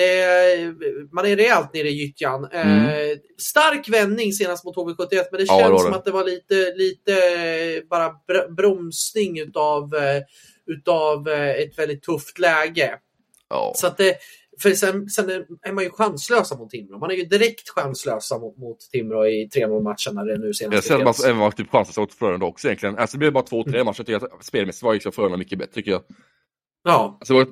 Det 0.00 1.06
man 1.12 1.26
är 1.26 1.36
rejält 1.36 1.74
nere 1.74 1.88
i 1.88 1.92
gyttjan. 1.92 2.44
Mm. 2.44 2.84
Eh, 2.86 3.18
stark 3.38 3.88
vändning 3.88 4.32
senast 4.32 4.64
mot 4.64 4.76
HV71 4.76 5.24
men 5.30 5.40
det 5.40 5.44
Ja, 5.46 5.58
känns 5.58 5.82
det 5.82 5.84
som 5.84 5.92
att 5.94 6.04
det 6.04 6.10
var 6.10 6.24
lite, 6.24 6.74
lite 6.76 7.12
eh, 7.12 7.88
bara 7.90 8.08
br- 8.08 8.54
bromsning 8.54 9.38
utav, 9.40 9.94
eh, 9.94 10.22
utav 10.66 11.28
eh, 11.28 11.50
ett 11.50 11.78
väldigt 11.78 12.02
tufft 12.02 12.38
läge. 12.38 12.94
Ja. 13.48 13.72
Så 13.76 13.86
att 13.86 13.96
det, 13.96 14.16
för 14.62 14.70
sen, 14.70 15.08
sen 15.08 15.30
är 15.62 15.72
man 15.72 15.84
ju 15.84 15.90
chanslösa 15.90 16.56
mot 16.56 16.70
Timrå. 16.70 16.98
Man 16.98 17.10
är 17.10 17.14
ju 17.14 17.24
direkt 17.24 17.68
chanslösa 17.68 18.38
mot, 18.38 18.58
mot 18.58 18.80
Timrå 18.80 19.26
i 19.26 19.48
3-0 19.54 19.82
matchen 19.82 20.14
när 20.14 20.24
det 20.24 20.38
nu 20.38 20.46
Jag 20.46 20.56
senast 20.56 20.86
ser 20.86 20.94
att 20.94 21.04
man 21.04 21.14
även 21.24 21.38
var 21.38 21.50
typ 21.50 21.70
chanslösa 21.70 22.00
åt 22.00 22.14
Frölunda 22.14 22.46
också 22.46 22.68
egentligen. 22.68 22.98
Alltså 22.98 23.16
det 23.16 23.18
blev 23.18 23.32
bara 23.32 23.44
två, 23.44 23.64
tre 23.64 23.84
matcher. 23.84 23.98
Jag 23.98 24.06
tycker 24.06 24.34
att 24.36 24.44
spelmässigt 24.44 24.82
var 24.82 25.10
Frölunda 25.10 25.36
mycket 25.36 25.58
bättre 25.58 25.72
tycker 25.72 25.90
jag. 25.90 26.02
Ja, 26.84 27.16
Alltså 27.20 27.46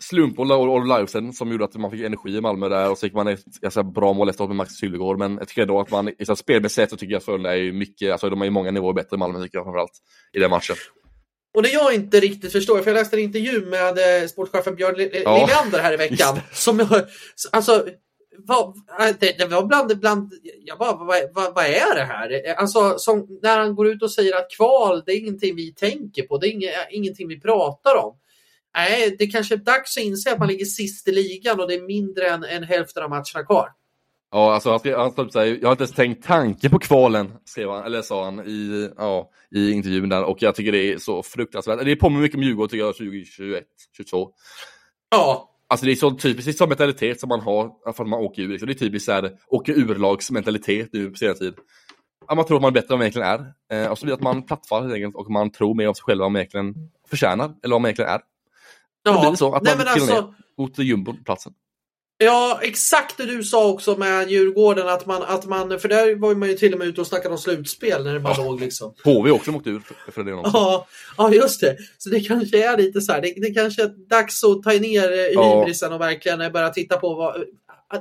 slumpmål 0.00 0.52
och, 0.52 0.74
och 0.74 0.86
livesen 0.86 1.32
som 1.32 1.52
gjorde 1.52 1.64
att 1.64 1.74
man 1.74 1.90
fick 1.90 2.00
energi 2.00 2.36
i 2.36 2.40
Malmö 2.40 2.68
där 2.68 2.90
och 2.90 2.98
så 2.98 3.06
fick 3.06 3.14
man 3.14 3.28
ett 3.28 3.44
ganska 3.60 3.82
bra 3.82 4.12
mål 4.12 4.28
efteråt 4.28 4.50
med 4.50 4.56
Max 4.56 4.72
Sylvegård. 4.72 5.18
Men 5.18 5.36
jag 5.38 5.48
tycker 5.48 5.62
ändå 5.62 5.80
att 5.80 5.90
man, 5.90 6.06
liksom, 6.06 6.36
spelmässigt 6.36 6.90
så 6.90 6.96
tycker 6.96 7.12
jag 7.12 7.22
Frölunda 7.22 7.56
är 7.56 7.72
mycket, 7.72 8.12
alltså 8.12 8.30
de 8.30 8.40
är 8.40 8.44
ju 8.44 8.50
många 8.50 8.70
nivåer 8.70 8.92
bättre 8.92 9.14
än 9.14 9.18
Malmö 9.18 9.42
tycker 9.42 9.58
jag 9.58 9.64
framförallt. 9.64 9.92
I 10.32 10.38
den 10.38 10.50
matchen. 10.50 10.76
Och 11.54 11.62
det 11.62 11.68
jag 11.68 11.94
inte 11.94 12.20
riktigt 12.20 12.52
förstår, 12.52 12.78
för 12.78 12.90
jag 12.90 12.98
läste 12.98 13.16
en 13.16 13.22
intervju 13.22 13.66
med 13.66 14.22
eh, 14.22 14.28
sportchefen 14.28 14.74
Björn 14.74 14.94
Ja. 15.24 15.38
Liljander 15.38 15.78
här 15.78 15.92
i 15.92 15.96
veckan. 15.96 16.40
Som 16.52 16.78
jag, 16.78 16.88
alltså, 17.52 17.86
vad, 18.46 18.66
äh, 19.00 19.16
det, 19.20 19.38
det 19.38 19.46
var 19.46 19.66
bland, 19.66 20.00
bland 20.00 20.32
jag 20.64 20.78
bara, 20.78 20.96
vad, 20.96 21.22
vad, 21.34 21.54
vad 21.54 21.64
är 21.64 21.94
det 21.94 22.04
här? 22.04 22.54
Alltså, 22.54 22.98
som, 22.98 23.38
när 23.42 23.58
han 23.58 23.74
går 23.74 23.88
ut 23.88 24.02
och 24.02 24.12
säger 24.12 24.36
att 24.36 24.50
kval, 24.56 25.02
det 25.06 25.12
är 25.12 25.18
ingenting 25.18 25.56
vi 25.56 25.74
tänker 25.74 26.22
på, 26.22 26.38
det 26.38 26.48
är 26.48 26.52
inge, 26.52 26.70
ingenting 26.90 27.28
vi 27.28 27.40
pratar 27.40 27.96
om. 27.96 28.19
Nej, 28.76 29.16
det 29.18 29.26
kanske 29.26 29.54
är 29.54 29.58
dags 29.58 29.96
att 29.96 30.02
inse 30.02 30.32
att 30.32 30.38
man 30.38 30.48
ligger 30.48 30.64
sist 30.64 31.08
i 31.08 31.12
ligan 31.12 31.60
och 31.60 31.68
det 31.68 31.74
är 31.74 31.82
mindre 31.82 32.28
än, 32.28 32.44
än 32.44 32.62
hälften 32.62 33.02
av 33.02 33.10
matcherna 33.10 33.46
kvar. 33.46 33.68
Ja, 34.32 34.54
alltså 34.54 34.70
han, 34.70 34.78
skrev, 34.78 34.98
han 34.98 35.10
skrev 35.10 35.28
så 35.28 35.38
här, 35.38 35.46
jag 35.46 35.68
har 35.68 35.72
inte 35.72 35.84
ens 35.84 35.96
tänkt 35.96 36.24
tanke 36.24 36.68
på 36.68 36.78
kvalen, 36.78 37.32
skrev 37.44 37.70
han, 37.70 37.84
eller 37.84 38.02
sa 38.02 38.24
han 38.24 38.40
i, 38.40 38.90
ja, 38.96 39.30
i 39.54 39.70
intervjun 39.72 40.08
där. 40.08 40.24
Och 40.24 40.42
jag 40.42 40.54
tycker 40.54 40.72
det 40.72 40.92
är 40.92 40.98
så 40.98 41.22
fruktansvärt. 41.22 41.84
Det 41.84 41.96
påminner 41.96 42.22
mycket 42.22 42.36
om 42.36 42.42
Djurgården 42.42 42.68
tycker 42.68 42.84
jag, 42.84 42.96
2021, 42.96 43.64
22. 43.96 44.30
Ja, 45.10 45.50
Alltså 45.70 45.86
det 45.86 45.92
är 45.92 45.96
så 45.96 46.10
typiskt, 46.10 46.58
sån 46.58 46.68
mentalitet 46.68 47.20
som 47.20 47.28
man 47.28 47.40
har 47.40 47.92
för 47.92 48.04
att 48.04 48.08
man 48.08 48.20
åker 48.20 48.42
ur. 48.42 48.48
Liksom. 48.48 48.66
Det 48.66 48.72
är 48.72 48.74
typiskt 48.74 49.06
såhär, 49.06 49.32
åker 49.48 49.78
urlagsmentalitet 49.78 50.88
nu 50.92 51.10
på 51.10 51.16
senare 51.16 51.36
tid. 51.36 51.54
Ja, 52.28 52.34
man 52.34 52.46
tror 52.46 52.56
att 52.56 52.62
man 52.62 52.68
är 52.68 52.74
bättre 52.74 52.94
än 52.94 52.98
man 52.98 53.02
egentligen 53.02 53.28
är. 53.28 53.84
Eh, 53.84 53.90
och 53.90 53.98
så 53.98 54.04
blir 54.04 54.12
det 54.12 54.16
att 54.16 54.22
man 54.22 54.42
plattfaller 54.42 54.86
helt 54.86 54.94
enkelt 54.94 55.14
och 55.14 55.30
man 55.30 55.52
tror 55.52 55.74
mer 55.74 55.88
om 55.88 55.94
sig 55.94 56.02
själv 56.02 56.20
än 56.20 56.22
vad 56.22 56.32
man 56.32 56.40
egentligen 56.40 56.74
förtjänar, 57.08 57.44
eller 57.44 57.74
vad 57.74 57.80
man 57.80 57.88
egentligen 57.88 58.10
är. 58.10 58.20
Ja. 59.02 59.20
blir 59.20 59.30
det 59.30 59.36
så 59.36 59.54
att 59.54 59.62
Nej, 59.62 59.76
man 59.76 59.84
men 59.84 59.94
alltså, 59.94 60.34
Mot 60.58 60.78
jumboplatsen. 60.78 61.52
Ja, 62.22 62.58
exakt 62.62 63.16
det 63.16 63.26
du 63.26 63.44
sa 63.44 63.68
också 63.68 63.96
med 63.96 64.30
Djurgården. 64.30 64.88
Att 64.88 65.06
man, 65.06 65.22
att 65.22 65.46
man, 65.46 65.80
för 65.80 65.88
där 65.88 66.16
var 66.16 66.34
man 66.34 66.48
ju 66.48 66.54
till 66.54 66.72
och 66.72 66.78
med 66.78 66.88
ute 66.88 67.00
och 67.00 67.06
snackade 67.06 67.34
om 67.34 67.38
slutspel 67.38 68.04
när 68.04 68.14
det 68.14 68.20
bara 68.20 68.34
Ja. 68.36 68.44
låg 68.44 68.60
liksom. 68.60 68.94
HV 69.04 69.30
också 69.30 69.52
mot 69.52 69.66
ur 69.66 69.80
för, 69.80 70.12
för 70.12 70.24
det 70.24 70.32
också. 70.32 70.50
Ja, 70.54 70.86
ja, 71.16 71.32
just 71.32 71.60
det. 71.60 71.76
Så 71.98 72.10
det 72.10 72.20
kanske 72.20 72.64
är 72.72 72.76
lite 72.76 73.00
så 73.00 73.12
här. 73.12 73.20
Det, 73.20 73.34
det 73.36 73.54
kanske 73.54 73.82
är 73.82 74.08
dags 74.08 74.44
att 74.44 74.62
ta 74.62 74.70
ner 74.70 75.12
eh, 75.12 75.18
Ja. 75.18 75.58
hybrisen 75.60 75.92
och 75.92 76.00
verkligen 76.00 76.52
börja 76.52 76.68
titta 76.70 76.96
på 76.96 77.14
vad... 77.14 77.34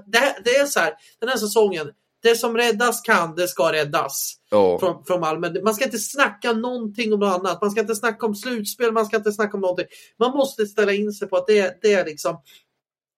Det, 0.05 0.35
det 0.43 0.55
är 0.55 0.65
så 0.65 0.79
här, 0.79 0.93
den 1.19 1.29
här 1.29 1.37
säsongen. 1.37 1.87
Det 2.21 2.35
som 2.35 2.57
räddas 2.57 3.01
kan, 3.01 3.35
det 3.35 3.47
ska 3.47 3.71
räddas 3.73 4.33
Ja. 4.51 4.79
från, 4.79 5.05
från 5.05 5.19
Malmö. 5.19 5.61
Man 5.63 5.73
ska 5.75 5.85
inte 5.85 5.99
snacka 5.99 6.53
någonting 6.53 7.13
om 7.13 7.19
något 7.19 7.39
annat. 7.39 7.61
Man 7.61 7.71
ska 7.71 7.81
inte 7.81 7.95
snacka 7.95 8.25
om 8.25 8.35
slutspel, 8.35 8.91
man 8.91 9.05
ska 9.05 9.17
inte 9.17 9.31
snacka 9.31 9.53
om 9.57 9.61
någonting. 9.61 9.85
Man 10.19 10.31
måste 10.31 10.65
ställa 10.65 10.93
in 10.93 11.11
sig 11.11 11.27
på 11.27 11.37
att 11.37 11.47
det, 11.47 11.77
det 11.81 11.93
är 11.93 12.05
liksom, 12.05 12.41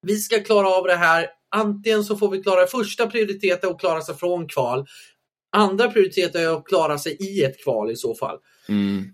vi 0.08 0.18
ska 0.18 0.44
klara 0.44 0.70
av 0.70 0.84
det 0.84 0.96
här. 0.96 1.28
Antingen 1.56 2.04
så 2.04 2.18
får 2.18 2.30
vi 2.30 2.44
klara 2.44 2.68
första 2.68 3.08
prioriteten 3.08 3.70
och 3.70 3.80
klara 3.80 4.02
sig 4.02 4.16
från 4.16 4.48
kval. 4.48 4.86
Andra 5.56 5.92
prioriteten 5.92 6.42
är 6.44 6.58
att 6.58 6.66
klara 6.66 6.98
sig 6.98 7.18
i 7.20 7.44
ett 7.44 7.64
kval 7.64 7.92
i 7.92 7.96
så 7.96 8.16
fall. 8.16 8.38
Mm. 8.70 9.06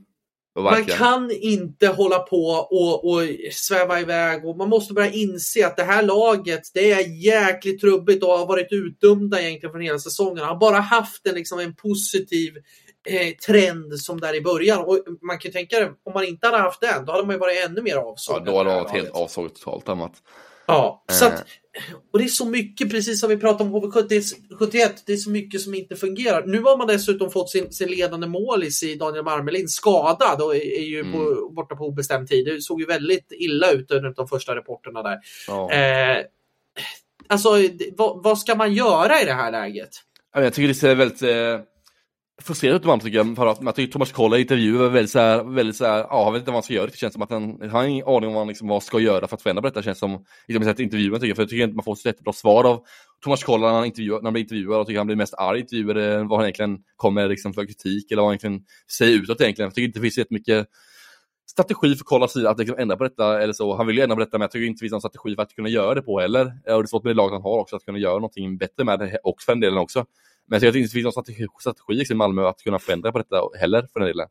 Man 0.63 0.85
kan 0.85 1.31
inte 1.31 1.87
hålla 1.87 2.19
på 2.19 2.45
och, 2.71 3.09
och 3.11 3.21
sväva 3.51 3.99
iväg 4.01 4.45
och 4.45 4.57
man 4.57 4.69
måste 4.69 4.93
börja 4.93 5.11
inse 5.11 5.67
att 5.67 5.77
det 5.77 5.83
här 5.83 6.03
laget 6.03 6.61
det 6.73 6.91
är 6.91 7.23
jäkligt 7.25 7.81
trubbigt 7.81 8.23
och 8.23 8.29
har 8.29 8.45
varit 8.45 8.67
utdömda 8.71 9.41
egentligen 9.41 9.71
från 9.71 9.81
hela 9.81 9.99
säsongen. 9.99 10.43
Har 10.45 10.55
bara 10.55 10.79
haft 10.79 11.27
en, 11.27 11.35
liksom, 11.35 11.59
en 11.59 11.75
positiv 11.75 12.53
eh, 13.09 13.35
trend 13.47 13.99
som 13.99 14.19
där 14.19 14.35
i 14.35 14.41
början. 14.41 14.79
Och 14.85 14.99
man 15.21 15.39
kan 15.39 15.49
ju 15.49 15.53
tänka 15.53 15.79
det, 15.79 15.91
om 16.05 16.13
man 16.13 16.23
inte 16.25 16.47
hade 16.47 16.57
haft 16.59 16.81
den, 16.81 17.05
då 17.05 17.11
hade 17.11 17.23
man 17.25 17.35
ju 17.35 17.39
varit 17.39 17.65
ännu 17.65 17.81
mer 17.81 17.91
Ja, 17.95 18.01
avsågad. 18.11 18.45
då 18.45 18.51
har 18.51 18.63
det 18.63 18.69
det 18.69 18.73
här 18.73 18.81
varit 18.83 18.91
helt 18.91 19.07
laget. 19.07 19.21
avsågat 19.21 19.55
totalt 19.55 19.89
annat. 19.89 20.11
Ja, 20.67 21.03
så 21.11 21.25
Eh. 21.25 21.33
att, 21.33 21.43
och 22.13 22.19
det 22.19 22.25
är 22.25 22.29
så 22.29 22.45
mycket, 22.45 22.91
precis 22.91 23.19
som 23.19 23.29
vi 23.29 23.37
pratade 23.37 23.69
om 23.69 23.75
HV71, 23.75 24.89
det 25.05 25.13
är 25.13 25.17
så 25.17 25.29
mycket 25.29 25.61
som 25.61 25.73
inte 25.73 25.95
fungerar. 25.95 26.45
Nu 26.45 26.61
har 26.61 26.77
man 26.77 26.87
dessutom 26.87 27.31
fått 27.31 27.49
sin, 27.49 27.71
sin 27.71 27.89
ledande 27.89 28.27
målis 28.27 28.83
i 28.83 28.95
Daniel 28.95 29.23
Marmelin 29.23 29.67
skadad 29.67 30.41
och 30.41 30.55
är, 30.55 30.59
är 30.59 30.83
ju 30.85 30.99
Mm. 30.99 31.11
på, 31.13 31.49
borta 31.49 31.75
på 31.75 31.85
obestämd 31.85 32.27
tid. 32.27 32.45
Det 32.45 32.61
såg 32.61 32.79
ju 32.79 32.85
väldigt 32.85 33.27
illa 33.31 33.71
ut 33.71 33.91
under 33.91 34.09
de 34.09 34.27
första 34.27 34.55
rapporterna 34.55 35.03
där. 35.03 35.17
Ja. 35.47 35.71
Eh, 35.71 36.17
alltså, 37.27 37.49
vad, 37.97 38.23
vad 38.23 38.39
ska 38.39 38.55
man 38.55 38.73
göra 38.73 39.21
i 39.21 39.25
det 39.25 39.33
här 39.33 39.51
läget? 39.51 39.89
Jag 40.33 40.53
tycker 40.53 40.67
det 40.67 40.73
ser 40.73 40.95
väldigt 40.95 41.21
eh, 41.21 41.59
frustrerande 42.41 42.77
ut 42.77 42.81
ibland 42.81 43.01
tycker 43.01 43.17
jag. 43.17 43.35
För 43.35 43.47
att, 43.47 43.61
jag 43.61 43.75
tycker 43.75 43.91
Thomas 43.91 44.11
Kolla 44.11 44.37
i 44.37 44.41
intervjuer 44.41 44.79
var 44.79 44.89
väldigt 44.89 45.11
såhär, 45.11 45.43
väldigt 45.43 45.75
såhär, 45.75 45.97
ja 45.99 46.23
han 46.23 46.33
vet 46.33 46.39
inte 46.39 46.51
vad 46.51 46.55
han 46.55 46.63
ska 46.63 46.73
göra. 46.73 46.87
Det 46.87 46.97
känns 46.97 47.13
som 47.13 47.21
att 47.21 47.31
han, 47.31 47.57
han 47.61 47.69
har 47.69 47.83
ingen 47.83 48.07
aning 48.07 48.27
om 48.27 48.33
vad 48.33 48.41
han 48.41 48.47
liksom, 48.47 48.67
vad 48.67 48.83
ska 48.83 48.99
göra 48.99 49.27
för 49.27 49.35
att 49.35 49.41
förändra 49.41 49.61
på 49.61 49.67
detta. 49.67 49.79
Det 49.79 49.83
känns 49.83 49.99
som, 49.99 50.25
liksom, 50.47 50.69
i 50.69 50.83
intervjun 50.83 51.13
tycker 51.13 51.27
jag, 51.27 51.35
för 51.35 51.43
jag 51.43 51.49
tycker 51.49 51.63
inte 51.63 51.75
man 51.75 51.83
får 51.83 51.95
så 51.95 52.07
jättebra 52.07 52.33
svar 52.33 52.63
av 52.63 52.83
Thomas 53.23 53.43
Kolla 53.43 53.67
när 53.67 53.73
han, 53.73 53.85
intervjuar, 53.85 54.17
när 54.17 54.23
han 54.23 54.33
blir 54.33 54.43
intervjuad. 54.43 54.79
Jag 54.79 54.87
tycker 54.87 54.97
han 54.97 55.07
blir 55.07 55.17
mest 55.17 55.33
arg 55.33 55.57
i 55.57 55.61
intervjuer 55.61 56.17
eh, 56.17 56.27
vad 56.27 56.39
han 56.39 56.45
egentligen 56.45 56.77
kommer 56.95 57.29
liksom, 57.29 57.53
för 57.53 57.65
kritik 57.65 58.11
eller 58.11 58.21
vad 58.21 58.29
han 58.29 58.33
egentligen 58.33 58.61
säger 58.97 59.17
utåt 59.17 59.41
egentligen. 59.41 59.67
Jag 59.67 59.75
tycker 59.75 59.87
inte 59.87 59.99
det 59.99 60.03
finns 60.03 60.17
jättemycket 60.17 60.67
strategi 61.49 61.95
för 61.95 62.03
Kollas 62.03 62.33
sida 62.33 62.49
att 62.49 62.59
liksom 62.59 62.77
ändra 62.79 62.97
på 62.97 63.03
detta 63.03 63.41
eller 63.41 63.53
så. 63.53 63.75
Han 63.75 63.87
vill 63.87 63.97
ju 63.97 64.03
ändra 64.03 64.15
på 64.15 64.19
detta 64.19 64.37
men 64.37 64.41
jag 64.41 64.51
tycker 64.51 64.67
inte 64.67 64.77
det 64.77 64.83
finns 64.83 64.91
någon 64.91 65.01
strategi 65.01 65.35
för 65.35 65.41
att 65.41 65.53
kunna 65.53 65.69
göra 65.69 65.93
det 65.93 66.01
på 66.01 66.19
heller. 66.19 66.45
Och 66.45 66.51
det 66.63 66.71
är 66.71 66.85
svårt 66.85 67.03
med 67.03 67.11
det 67.11 67.17
laget 67.17 67.33
han 67.33 67.41
har 67.41 67.59
också 67.59 67.75
att 67.75 67.85
kunna 67.85 67.97
göra 67.97 68.13
någonting 68.13 68.57
bättre 68.57 68.83
med 68.83 68.99
det 68.99 69.17
och 69.23 69.41
för 69.41 69.51
den 69.51 69.59
delen 69.59 69.77
också. 69.77 70.05
Men 70.47 70.55
jag 70.55 70.61
tycker 70.61 70.67
att 70.67 70.73
det 70.73 70.79
inte 70.79 70.93
finns 70.93 71.03
någon 71.03 71.11
strategi, 71.11 71.45
strategi 71.59 71.93
liksom 71.93 72.15
i 72.15 72.17
Malmö 72.17 72.47
att 72.47 72.63
kunna 72.63 72.79
förändra 72.79 73.11
på 73.11 73.17
detta 73.17 73.41
heller 73.59 73.87
för 73.93 73.99
den 73.99 74.07
delen. 74.07 74.27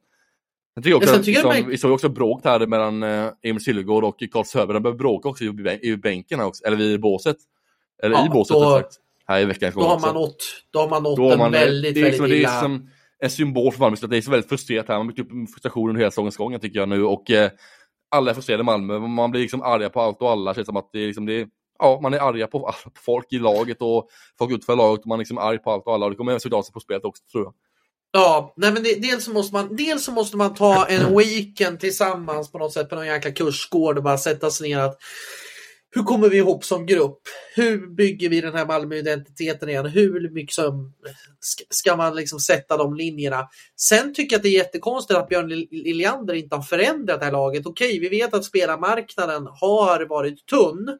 Jag 0.74 0.84
tycker 0.84 0.96
också, 0.96 1.08
sen 1.08 1.22
tycker 1.22 1.40
jag 1.40 1.48
liksom, 1.48 1.64
det- 1.64 1.70
Vi 1.70 1.78
såg 1.78 1.92
också 1.92 2.08
bråk 2.08 2.40
här 2.44 2.66
mellan 2.66 3.02
eh, 3.02 3.28
Emil 3.42 3.64
Sylvegård 3.64 4.04
och 4.04 4.22
Carl 4.32 4.44
Söder. 4.44 4.74
De 4.74 4.82
började 4.82 4.98
bråka 4.98 5.28
också 5.28 5.44
i, 5.44 5.48
bän- 5.48 5.80
i 5.82 5.96
bänken 5.96 6.40
också, 6.40 6.64
eller 6.64 6.76
vid 6.76 7.00
båset. 7.00 7.36
Eller 8.02 8.14
Ja, 8.16 8.26
i 8.26 8.28
båset 8.28 8.54
då- 8.54 8.70
sagt. 8.70 8.94
Här 9.28 9.40
i 9.40 9.44
veckan. 9.44 9.72
Då 9.74 9.80
har 9.82 10.00
man 10.00 10.14
nått, 10.14 10.36
då 10.70 10.78
har 10.78 10.88
man 10.88 11.02
nått 11.02 11.16
Då 11.16 11.30
en 11.32 11.38
man, 11.38 11.52
väldigt, 11.52 11.94
det 11.94 12.00
är, 12.00 12.02
väldigt 12.04 12.20
liksom, 12.20 12.28
det 12.28 12.36
är 12.36 12.40
illa... 12.40 12.60
som 12.60 12.90
en 13.18 13.30
symbol 13.30 13.72
för 13.72 13.80
Malmö, 13.80 13.96
så 13.96 14.06
det 14.06 14.16
är 14.16 14.20
så 14.22 14.30
väldigt 14.30 14.48
frustrerat 14.48 14.88
här. 14.88 14.94
Man 14.98 15.06
har 15.06 15.12
byggt 15.12 15.18
upp 15.32 15.50
frustration 15.50 15.88
under 15.88 16.00
hela 16.00 16.10
säsongens 16.10 16.36
gång 16.36 16.58
tycker 16.58 16.78
jag 16.78 16.88
nu 16.88 17.04
och 17.04 17.30
eh, 17.30 17.50
alla 18.10 18.30
är 18.30 18.34
frustrerade 18.34 18.60
i 18.60 18.64
Malmö. 18.64 18.98
Man 18.98 19.30
blir 19.30 19.40
liksom 19.40 19.62
arga 19.62 19.90
på 19.90 20.00
allt 20.00 20.22
och 20.22 20.30
alla. 20.30 20.50
Det 20.50 20.54
känns 20.54 20.66
som 20.66 20.76
att 20.76 20.90
det 20.92 20.98
är 20.98 21.06
liksom 21.06 21.26
det 21.26 21.32
är, 21.40 21.48
ja, 21.78 21.98
man 22.02 22.14
är 22.14 22.18
arga 22.18 22.46
på, 22.46 22.58
på 22.84 22.90
folk 23.04 23.32
i 23.32 23.38
laget 23.38 23.82
och 23.82 24.08
folk 24.38 24.52
utanför 24.52 24.76
laget 24.76 25.00
och 25.00 25.06
man 25.06 25.16
är 25.16 25.18
liksom 25.18 25.38
arg 25.38 25.58
på 25.58 25.70
allt 25.70 25.86
och 25.86 25.94
alla 25.94 26.04
och 26.04 26.10
det 26.10 26.16
kommer 26.16 26.34
av 26.34 26.62
sig 26.62 26.72
på 26.72 26.80
spelet 26.80 27.04
också 27.04 27.22
tror 27.32 27.44
jag. 27.44 27.54
Ja, 28.12 28.54
nej 28.56 28.72
men 28.72 28.82
det, 28.82 28.94
dels, 28.94 29.24
så 29.24 29.32
måste 29.32 29.54
man, 29.54 29.76
dels 29.76 30.04
så 30.04 30.12
måste 30.12 30.36
man 30.36 30.54
ta 30.54 30.86
en 30.86 31.16
weekend 31.16 31.80
tillsammans 31.80 32.52
på 32.52 32.58
något 32.58 32.72
sätt 32.72 32.88
på 32.88 32.94
någon 32.94 33.06
jäkla 33.06 33.30
kursgård 33.30 33.96
och 33.96 34.04
bara 34.04 34.18
sätta 34.18 34.50
sig 34.50 34.68
ner 34.68 34.78
att 34.78 34.98
hur 35.90 36.02
kommer 36.02 36.28
vi 36.28 36.36
ihop 36.36 36.64
som 36.64 36.86
grupp? 36.86 37.20
Hur 37.54 37.86
bygger 37.94 38.28
vi 38.28 38.40
den 38.40 38.54
här 38.54 38.66
Malmö-identiteten 38.66 39.68
igen? 39.68 39.86
Hur 39.86 40.30
mycket 40.30 40.54
som, 40.54 40.92
ska, 41.70 41.96
man 41.96 42.14
liksom 42.14 42.38
sätta 42.40 42.76
de 42.76 42.94
linjerna? 42.94 43.48
Sen 43.80 44.14
tycker 44.14 44.34
jag 44.34 44.38
att 44.38 44.42
det 44.42 44.48
är 44.48 44.58
jättekonstigt 44.58 45.18
att 45.18 45.28
Björn 45.28 45.48
Lil- 45.48 45.68
Liljander 45.70 46.34
inte 46.34 46.56
har 46.56 46.62
förändrat 46.62 47.18
det 47.20 47.24
här 47.24 47.32
laget. 47.32 47.66
Okej, 47.66 47.98
vi 47.98 48.08
vet 48.08 48.34
att 48.34 48.44
spelarmarknaden 48.44 49.46
har 49.60 50.06
varit 50.08 50.46
tunn. 50.46 50.98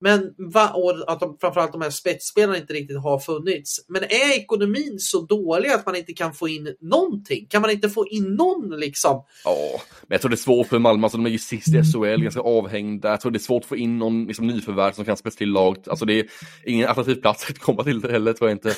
Men 0.00 0.34
va, 0.38 0.68
och 0.68 1.12
att 1.12 1.20
de, 1.20 1.38
framförallt 1.40 1.72
de 1.72 1.80
här 1.82 1.90
spetsspelarna 1.90 2.58
inte 2.58 2.72
riktigt 2.72 3.02
har 3.02 3.18
funnits. 3.18 3.84
Men 3.88 4.02
är 4.02 4.36
ekonomin 4.36 4.98
så 4.98 5.20
dålig 5.20 5.68
att 5.68 5.86
man 5.86 5.96
inte 5.96 6.12
kan 6.12 6.34
få 6.34 6.48
in 6.48 6.76
någonting? 6.80 7.46
Kan 7.50 7.62
man 7.62 7.70
inte 7.70 7.90
få 7.90 8.08
in 8.08 8.34
någon 8.34 8.80
liksom? 8.80 9.24
Ja, 9.44 9.80
men 10.02 10.14
jag 10.14 10.20
tror 10.20 10.28
det 10.28 10.34
är 10.34 10.36
svårt 10.36 10.66
för 10.66 10.78
Malmö, 10.78 11.04
alltså 11.04 11.18
de 11.18 11.26
är 11.26 11.30
ju 11.30 11.38
sist 11.38 11.68
i 11.68 11.82
SHL, 11.82 12.22
ganska 12.22 12.40
avhängda. 12.40 13.10
Jag 13.10 13.20
tror 13.20 13.32
det 13.32 13.36
är 13.36 13.40
svårt 13.40 13.62
att 13.62 13.68
få 13.68 13.76
in 13.76 13.98
någon 13.98 14.26
liksom, 14.26 14.46
nyförvärv 14.46 14.92
som 14.92 15.04
kan 15.04 15.16
spetsa 15.16 15.38
till 15.38 15.50
laget. 15.50 15.88
Alltså 15.88 16.04
det 16.04 16.20
är 16.20 16.26
ingen 16.64 16.88
attraktiv 16.88 17.14
plats 17.14 17.50
att 17.50 17.58
komma 17.58 17.84
till 17.84 18.10
heller 18.10 18.32
tror 18.32 18.50
jag 18.50 18.56
inte. 18.56 18.74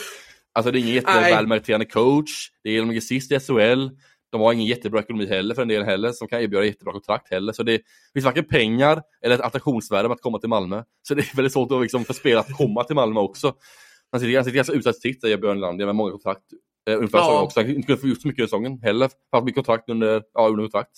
Alltså 0.53 0.73
det 0.73 0.79
är 0.79 0.81
ingen 0.81 0.95
jättevälmeriterande 0.95 1.87
coach, 1.87 2.31
det 2.65 2.71
är 2.71 2.79
de 2.79 2.89
ligger 2.89 3.01
sist 3.01 3.33
i 3.33 3.41
SHL. 3.41 3.89
De 4.33 4.41
har 4.41 4.53
ingen 4.53 4.67
jättebra 4.67 5.01
ekonomi 5.01 5.27
heller 5.27 5.55
för 5.55 5.63
en 5.63 5.69
del 5.69 5.83
heller, 5.83 6.13
som 6.13 6.29
kan 6.29 6.41
erbjuda 6.41 6.65
jättebra 6.65 6.93
kontrakt 6.93 7.31
heller. 7.31 7.53
Så 7.53 7.63
det 7.63 7.81
finns 8.13 8.25
varken 8.25 8.45
pengar 8.45 9.03
eller 9.25 9.35
ett 9.35 9.41
attraktionsvärde 9.41 10.09
med 10.09 10.15
att 10.15 10.21
komma 10.21 10.39
till 10.39 10.49
Malmö. 10.49 10.83
Så 11.03 11.15
det 11.15 11.23
är 11.33 11.37
väldigt 11.37 11.53
svårt 11.53 11.73
att 11.73 11.83
liksom, 11.83 12.05
för 12.05 12.15
spelare 12.15 12.41
att 12.41 12.57
komma 12.57 12.85
till 12.85 12.97
Malmö 12.97 13.21
också. 13.21 13.55
Han 14.11 14.21
sitter, 14.21 14.35
han 14.37 14.45
sitter 14.45 14.57
ganska 14.57 14.73
utsatt 14.75 14.97
sitt, 14.97 15.21
säger 15.21 15.37
Björn 15.39 15.61
Lander, 15.61 15.87
med 15.87 15.95
många 15.95 16.11
kontrakt. 16.11 16.43
Eh, 16.91 16.97
ungefär 16.97 17.19
Ja. 17.19 17.25
säsongen 17.25 17.43
också. 17.43 17.61
Han 17.61 17.71
inte 17.71 17.87
kunnat 17.87 18.01
få 18.01 18.09
gjort 18.09 18.21
så 18.23 18.29
mycket 18.29 18.43
i 18.43 18.47
säsongen 18.47 18.79
heller. 18.83 19.11
Han 19.31 19.39
har 19.41 19.43
mycket 19.45 19.57
kontrakt 19.57 19.89
under, 19.91 20.23
ja, 20.35 20.49
under 20.49 20.63
kontrakt. 20.65 20.91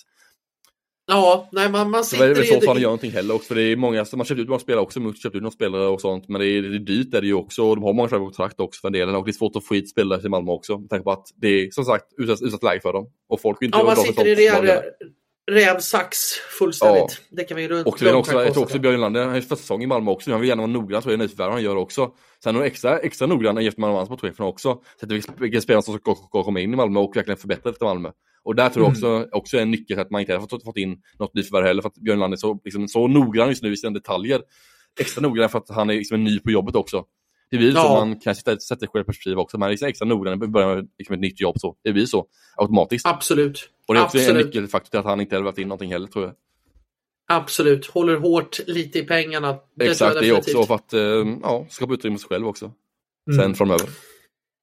Ja, 1.07 1.49
nej 1.53 1.71
man, 1.71 1.91
man 1.91 2.05
Så 2.05 2.17
det 2.17 2.25
är 2.25 2.35
sitter 2.35 2.41
väl 2.41 2.49
så 2.49 2.59
att 2.59 2.67
han 2.67 2.77
i... 2.77 2.81
gör 2.81 2.87
någonting 2.87 3.11
heller 3.11 3.35
också, 3.35 3.49
för 3.49 3.55
det 3.55 3.63
är 3.63 3.77
många 3.77 4.05
som 4.05 4.21
har 4.21 4.25
köpt 4.25 4.41
ut 4.41 4.49
några 4.49 4.59
spelare 4.59 4.83
också, 4.83 5.01
Mux 5.01 5.23
köpt 5.23 5.37
ut 5.37 5.43
några 5.43 5.53
spelare 5.55 5.87
och 5.89 6.01
sånt, 6.01 6.29
men 6.29 6.41
det 6.41 6.47
är, 6.47 6.63
det 6.63 6.77
är 6.77 6.79
dyrt 6.79 7.15
är 7.15 7.21
det 7.21 7.27
ju 7.27 7.35
också, 7.35 7.63
och 7.63 7.77
de 7.77 7.85
har 7.85 7.93
många 7.93 8.09
på 8.09 8.19
kontrakt 8.19 8.61
också 8.61 8.81
för 8.81 8.89
en 8.89 8.93
del, 8.93 9.09
och 9.15 9.25
det 9.25 9.31
är 9.31 9.33
svårt 9.33 9.57
att 9.57 9.65
få 9.65 9.75
hit 9.75 9.91
spelare 9.91 10.21
till 10.21 10.31
Malmö 10.31 10.53
också, 10.53 10.79
med 10.79 10.91
tanke 10.91 11.05
på 11.05 11.13
att 11.13 11.27
det 11.37 11.49
är 11.49 11.71
som 11.71 11.85
sagt 11.85 12.05
utsatt, 12.19 12.43
utsatt 12.43 12.63
läge 12.63 12.81
för 12.81 12.93
dem, 12.93 13.07
och 13.29 13.41
folk 13.41 13.63
vill 13.63 13.67
inte 13.67 13.79
Ja, 13.79 13.85
man 13.85 13.97
sitter 13.97 14.41
i 14.41 14.47
glada 14.47 14.83
för 15.49 15.55
ren, 15.55 15.65
sånt. 15.65 15.75
ren 15.75 15.83
sax 15.83 16.19
fullständigt. 16.59 17.23
Det 17.31 17.45
kan 17.45 17.57
vi 17.57 17.63
ju 17.63 17.83
Och 17.83 18.03
är 18.03 18.15
också, 18.15 18.33
jag 18.33 18.55
tror 18.55 18.65
också. 18.65 18.79
Björn 18.79 19.01
Lander, 19.01 19.21
han 19.21 19.29
har 19.29 19.37
ju 19.37 19.43
första 19.43 19.57
säsong 19.57 19.83
i 19.83 19.87
Malmö 19.87 20.11
också, 20.11 20.31
han 20.31 20.41
vill 20.41 20.49
gärna 20.49 20.63
vara 20.63 20.73
noggrann, 20.73 21.03
så 21.03 21.09
är 21.09 21.17
det 21.17 21.23
nyförvärv 21.23 21.53
han 21.53 21.63
gör 21.63 21.77
också. 21.77 22.13
Sen 22.43 22.55
är 22.55 22.59
han 22.59 22.67
extra, 22.67 22.99
extra 22.99 23.27
noggrann 23.27 23.59
efter 23.59 23.81
man 23.81 23.93
vann 23.93 24.07
sportcheferna 24.07 24.49
också, 24.49 24.81
så 25.01 25.07
att 25.07 25.41
vilka 25.41 25.61
spelare 25.61 25.83
som 25.83 25.99
ska, 25.99 26.15
komma 26.15 26.61
in 26.61 26.73
i 26.73 26.77
Malmö 26.77 27.01
och 27.01 27.17
verkligen 27.17 27.39
förbättra 27.39 27.71
efter 27.71 27.85
Malmö. 27.87 28.11
Och 28.45 28.55
där 28.55 28.69
tror 28.69 28.85
jag 28.85 28.91
också, 28.91 29.29
också 29.33 29.57
är 29.57 29.63
en 29.63 29.71
nyckel 29.71 29.87
till 29.87 30.01
att 30.01 30.11
man 30.11 30.21
inte 30.21 30.33
har 30.33 30.47
fått, 30.47 30.65
fått 30.65 30.77
in 30.77 31.03
något 31.19 31.35
nyförvärv 31.35 31.67
heller, 31.67 31.83
för 31.83 31.89
att 31.89 31.95
Björn 31.95 32.19
Lander 32.19 32.37
är 32.37 32.41
så, 32.41 32.61
liksom, 32.65 32.89
så 32.89 33.09
noggrann 33.09 33.49
just 33.49 33.63
nu 33.63 33.73
i 33.73 33.77
sina 33.77 33.93
detaljer. 33.93 34.43
Extra 35.01 35.23
noggrann 35.23 35.49
för 35.49 35.59
att 35.59 35.69
han 35.71 35.91
är 35.91 35.95
liksom 35.95 36.25
ny 36.25 36.39
på 36.39 36.51
jobbet 36.51 36.75
också. 36.75 37.05
Det 37.51 37.57
blir 37.59 37.75
Ja. 37.75 37.83
så 37.83 37.89
man 37.89 38.21
kan 38.21 38.35
sätta, 38.35 38.59
sätta 38.59 38.87
själv 38.87 39.05
perspektiv 39.05 39.39
också, 39.39 39.59
man 39.59 39.67
är 39.67 39.71
liksom 39.71 39.89
extra 39.89 40.09
noggrann 40.09 40.45
i 40.45 40.47
början 40.47 40.75
med 40.75 40.89
liksom 40.99 41.15
ett 41.15 41.21
nytt 41.21 41.41
jobb 41.41 41.61
så. 41.61 41.77
Det 41.85 41.93
blir 41.93 42.07
så, 42.07 42.27
automatiskt. 42.57 43.07
Absolut. 43.07 43.69
Och 43.89 43.95
det 43.95 44.01
är 44.01 44.05
också 44.05 44.19
en 44.19 44.23
Absolut. 44.25 44.47
nyckelfaktor 44.47 44.91
till 44.91 44.99
att 44.99 45.05
han 45.07 45.21
inte 45.21 45.37
har 45.37 45.43
varit 45.43 45.59
in 45.59 45.69
någonting 45.69 45.93
heller 45.93 46.07
tror 46.07 46.25
jag. 46.25 46.35
Absolut. 47.29 47.87
Håller 47.87 48.17
hårt 48.17 48.59
lite 48.67 48.99
i 48.99 49.03
pengarna. 49.03 49.57
Det 49.77 49.87
Exakt, 49.91 50.21
det 50.21 50.29
är 50.29 50.37
också 50.39 50.65
för 50.67 50.75
att 50.75 50.93
eh, 50.93 51.01
ja, 51.43 51.67
skapa 51.71 51.95
utrymme 51.95 52.19
sig 52.19 52.29
själv 52.29 52.47
också. 52.49 52.65
Mm. 53.31 53.41
Sen 53.43 53.55
framöver. 53.55 53.89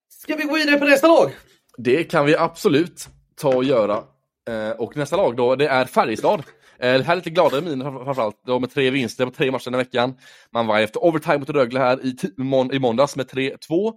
Ska 0.09 0.35
vi 0.35 0.43
gå 0.43 0.53
vidare 0.55 0.77
på 0.79 0.85
nästa 0.85 1.07
lag? 1.07 1.31
Det 1.77 2.03
kan 2.03 2.25
vi 2.25 2.35
absolut 2.35 3.07
ta 3.35 3.55
och 3.55 3.63
göra. 3.63 4.03
Eh, 4.49 4.69
och 4.77 4.97
nästa 4.97 5.17
lag 5.17 5.35
då, 5.35 5.55
det 5.55 5.67
är 5.67 5.85
Färjestad. 5.85 6.39
Eh, 6.79 6.93
det 6.93 7.03
här 7.03 7.11
är 7.11 7.15
lite 7.15 7.29
gladare 7.29 7.61
miner 7.61 7.85
framför- 7.85 8.03
framförallt. 8.05 8.41
De 8.45 8.61
med 8.61 8.71
tre 8.73 8.89
vinster 8.89 9.25
på 9.25 9.31
tre 9.31 9.51
matcher 9.51 9.65
den 9.65 9.73
här 9.73 9.81
veckan. 9.83 10.15
Man 10.53 10.67
var 10.67 10.79
efter 10.79 11.03
overtime 11.03 11.37
mot 11.37 11.49
Rögle 11.49 11.79
här 11.79 12.05
i, 12.05 12.11
ti- 12.11 12.33
mån- 12.37 12.73
i 12.73 12.79
måndags 12.79 13.15
med 13.15 13.27
3-2. 13.29 13.93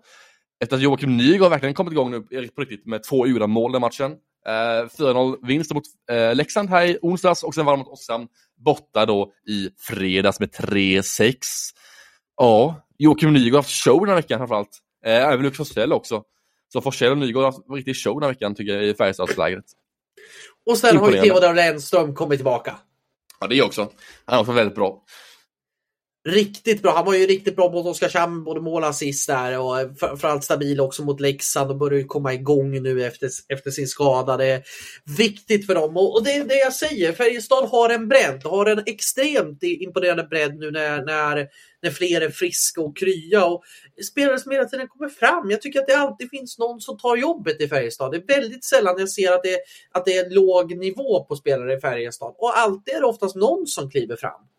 Efter 0.65 0.77
att 0.77 0.83
Joakim 0.83 1.17
Nygård 1.17 1.51
verkligen 1.51 1.75
kommit 1.75 1.93
igång 1.93 2.11
nu 2.11 2.49
på 2.49 2.61
riktigt 2.61 2.87
med 2.87 3.03
två 3.03 3.27
gjorda 3.27 3.47
mål 3.47 3.73
den 3.73 3.81
matchen. 3.81 4.17
Eh, 4.47 4.89
4-0 4.99 5.47
vinst 5.47 5.75
mot 5.75 5.85
eh, 6.11 6.35
Leksand 6.35 6.71
här 6.71 6.87
i 6.87 6.99
onsdags 7.03 7.43
och 7.43 7.55
sen 7.55 7.65
var 7.65 7.73
de 7.73 7.79
mot 7.79 7.89
Oskarshamn 7.89 8.29
borta 8.57 9.07
då 9.07 9.33
i 9.49 9.71
fredags 9.79 10.41
med 10.41 10.51
3-6. 10.51 11.35
Ja, 12.37 12.87
Joakim 12.99 13.33
Nygård 13.33 13.53
har 13.53 13.59
haft 13.59 13.85
show 13.85 14.01
den 14.01 14.09
här 14.09 14.17
veckan 14.17 14.39
framförallt. 14.39 14.79
Eh, 15.05 15.13
även 15.13 15.43
Lukas 15.43 15.57
Forsell 15.57 15.93
också. 15.93 16.23
Så 16.73 16.81
Forsell 16.81 17.13
och 17.13 17.19
Nygård 17.19 17.45
har 17.45 17.53
haft 17.53 17.69
en 17.69 17.75
riktig 17.75 17.97
show 17.97 18.21
den 18.21 18.23
här 18.23 18.33
veckan 18.35 18.55
tycker 18.55 18.75
jag 18.75 18.85
i 18.85 18.95
Färjestadslägret. 18.95 19.65
Och 20.67 20.79
sen 20.79 20.97
har 20.97 21.11
ju. 21.11 21.21
Theodor 21.21 21.55
Lennström 21.55 22.15
kommit 22.15 22.39
tillbaka. 22.39 22.77
Ja, 23.41 23.47
det 23.47 23.59
är 23.59 23.65
också. 23.65 23.93
Han 24.25 24.37
är 24.37 24.41
också 24.41 24.53
väldigt 24.53 24.75
bra. 24.75 25.03
Riktigt 26.25 26.83
bra. 26.83 26.93
Han 26.93 27.07
var 27.07 27.15
ju 27.15 27.27
riktigt 27.27 27.57
bra 27.57 27.71
mot 27.71 27.87
Oskarshamn, 27.87 28.45
både 28.45 28.61
mål 28.61 28.83
och 28.83 28.89
assist 28.89 29.27
där 29.27 29.59
och 29.59 29.99
framförallt 29.99 30.45
stabil 30.45 30.81
också 30.81 31.05
mot 31.05 31.21
Leksand 31.21 31.71
och 31.71 31.77
börjar 31.77 31.99
ju 31.99 32.05
komma 32.05 32.35
igång 32.35 32.83
nu 32.83 33.07
efter, 33.07 33.31
efter 33.49 33.71
sin 33.71 33.89
skada. 33.89 34.37
Det 34.37 34.47
är 34.47 34.63
viktigt 35.17 35.67
för 35.67 35.75
dem 35.75 35.97
och, 35.97 36.15
och 36.15 36.25
det 36.25 36.33
är 36.33 36.45
det 36.45 36.59
jag 36.59 36.73
säger. 36.73 37.13
Färjestad 37.13 37.69
har 37.69 37.91
en 37.91 38.09
bredd, 38.09 38.43
har 38.45 38.67
en 38.67 38.83
extremt 38.87 39.63
imponerande 39.63 40.25
bredd 40.25 40.59
nu 40.59 40.71
när, 40.71 41.05
när, 41.05 41.49
när 41.83 41.91
fler 41.91 42.21
är 42.21 42.31
friska 42.31 42.81
och 42.81 42.97
krya 42.97 43.45
och 43.45 43.63
spelare 44.11 44.39
som 44.39 44.53
hela 44.53 44.65
tiden 44.65 44.89
kommer 44.89 45.09
fram. 45.09 45.51
Jag 45.51 45.63
tycker 45.63 45.81
att 45.81 45.87
det 45.87 45.99
alltid 45.99 46.31
finns 46.31 46.59
någon 46.59 46.81
som 46.81 46.99
tar 46.99 47.17
jobbet 47.17 47.61
i 47.61 47.69
Färjestad. 47.69 48.11
Det 48.13 48.17
är 48.17 48.41
väldigt 48.41 48.65
sällan 48.65 48.95
jag 48.99 49.11
ser 49.11 49.33
att 49.33 49.43
det, 49.43 49.59
att 49.93 50.05
det 50.05 50.17
är 50.17 50.31
låg 50.31 50.77
nivå 50.77 51.25
på 51.25 51.37
spelare 51.37 51.75
i 51.75 51.81
Färjestad 51.81 52.35
och 52.39 52.59
alltid 52.59 52.95
är 52.95 53.01
det 53.01 53.07
oftast 53.07 53.37
någon 53.37 53.67
som 53.67 53.91
kliver 53.91 54.17
fram. 54.17 54.52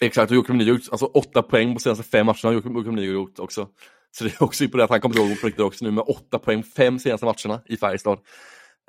Exakt, 0.00 0.30
och 0.30 0.36
Joakim 0.36 0.58
Nygård, 0.58 0.80
alltså 0.90 1.06
åtta 1.06 1.42
poäng 1.42 1.74
på 1.74 1.80
senaste 1.80 2.04
fem 2.04 2.26
matcherna 2.26 2.38
har 2.42 2.52
Joakim 2.52 2.72
Nygård 2.94 3.14
gjort 3.14 3.38
också. 3.38 3.68
Så 4.10 4.24
det 4.24 4.30
är 4.30 4.42
också 4.42 4.68
på 4.68 4.76
det 4.76 4.84
att 4.84 4.90
han 4.90 5.00
kommer 5.00 5.16
igång 5.16 5.36
på 5.36 5.46
riktigt 5.46 5.64
också 5.64 5.84
nu 5.84 5.90
med 5.90 6.04
åtta 6.06 6.38
poäng 6.38 6.62
fem 6.62 6.98
senaste 6.98 7.26
matcherna 7.26 7.62
i 7.66 7.76
Färjestad. 7.76 8.18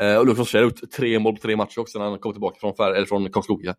Eh, 0.02 0.16
och 0.18 0.26
Lukas 0.28 0.54
har 0.54 0.62
gjort 0.62 0.92
tre 0.92 1.20
mål 1.20 1.36
på 1.36 1.42
tre 1.42 1.56
matcher 1.56 1.80
också 1.80 2.00
när 2.00 2.06
han 2.10 2.20
kom 2.20 2.32
tillbaka 2.34 2.58
från, 2.60 2.74
Fär- 2.74 2.94
eller 2.96 3.06
från 3.06 3.30
Karlskoga 3.32 3.76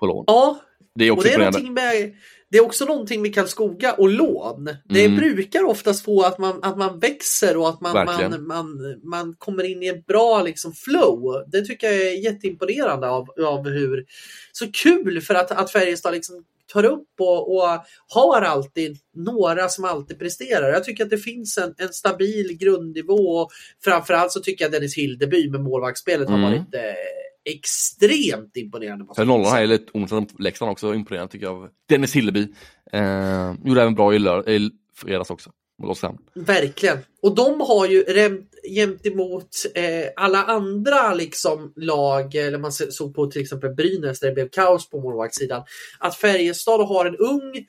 på 0.00 0.06
lån. 0.06 0.24
Ja, 0.26 0.58
Det 0.94 1.04
är 1.04 1.10
Och 1.10 1.16
också 1.18 1.28
det 1.28 1.34
är, 1.34 1.34
imponerande. 1.34 1.58
någonting 1.58 1.74
med, 2.00 2.14
det 2.50 2.58
är 2.58 2.64
också 2.64 2.84
någonting 2.84 3.22
med 3.22 3.34
Karlskoga 3.34 3.92
och 3.92 4.08
lån. 4.08 4.64
Det 4.88 5.04
Mm. 5.04 5.16
brukar 5.18 5.64
oftast 5.64 6.04
få 6.04 6.22
att 6.22 6.38
man, 6.38 6.58
att 6.64 6.78
man 6.78 6.98
växer 6.98 7.56
och 7.56 7.68
att 7.68 7.80
man, 7.80 7.92
Verkligen. 7.94 8.30
man, 8.46 8.46
man, 8.46 9.00
man 9.10 9.34
kommer 9.38 9.64
in 9.64 9.82
i 9.82 9.86
ett 9.86 10.06
bra 10.06 10.42
liksom, 10.42 10.72
flow. 10.72 11.44
Det 11.52 11.64
tycker 11.64 11.86
jag 11.86 11.96
är 11.96 12.24
jätteimponerande 12.24 13.08
av, 13.08 13.28
av 13.46 13.68
hur... 13.68 14.04
Så 14.52 14.72
kul 14.72 15.20
för 15.20 15.34
att, 15.34 15.50
att 15.50 15.72
Färjestad 15.72 16.14
liksom 16.14 16.44
tar 16.72 16.84
upp 16.84 17.08
och, 17.20 17.56
och 17.56 17.68
har 18.08 18.42
alltid 18.42 18.98
några 19.16 19.68
som 19.68 19.84
alltid 19.84 20.18
presterar. 20.18 20.68
Jag 20.68 20.84
tycker 20.84 21.04
att 21.04 21.10
det 21.10 21.18
finns 21.18 21.58
en, 21.58 21.74
en 21.78 21.88
stabil 21.92 22.56
grundnivå 22.60 23.14
och 23.38 23.50
framförallt 23.84 24.32
så 24.32 24.40
tycker 24.40 24.64
jag 24.64 24.72
Dennis 24.72 24.96
Hildeby 24.96 25.50
med 25.50 25.60
målvaktsspelet 25.60 26.28
har 26.28 26.38
Mm. 26.38 26.50
varit 26.50 26.74
eh, 26.74 27.52
extremt 27.54 28.56
imponerande. 28.56 29.04
Sen 29.16 29.26
nollan 29.26 29.52
här 29.52 29.62
är 29.62 29.66
lite 29.66 29.90
onsdag 29.94 30.20
mot 30.20 30.40
Leksand 30.40 30.70
också 30.70 30.94
imponerande 30.94 31.32
tycker 31.32 31.46
jag 31.46 31.54
av 31.56 31.68
Dennis 31.88 32.16
Hilleby. 32.16 32.48
Eh, 32.92 33.54
gjorde 33.64 33.82
även 33.82 33.94
bra 33.94 34.14
i, 34.14 34.18
lör- 34.18 34.48
i 34.48 34.70
fredags 34.96 35.30
också. 35.30 35.50
Verkligen. 36.34 36.98
Och 37.22 37.34
de 37.34 37.60
har 37.60 37.86
ju 37.86 38.02
rämt, 38.68 38.76
jämt 38.76 39.06
emot 39.06 39.48
eh, 39.74 40.04
alla 40.16 40.44
andra 40.44 41.14
liksom, 41.14 41.72
lag, 41.76 42.34
eller 42.34 42.58
man 42.58 42.72
såg 42.72 43.14
på 43.14 43.26
till 43.26 43.42
exempel 43.42 43.74
Brynäs 43.74 44.20
där 44.20 44.28
det 44.28 44.34
blev 44.34 44.48
kaos 44.48 44.90
på 44.90 45.00
målvaktssidan, 45.00 45.62
att 45.98 46.16
Färjestad 46.16 46.88
har 46.88 47.06
en 47.06 47.16
ung 47.16 47.66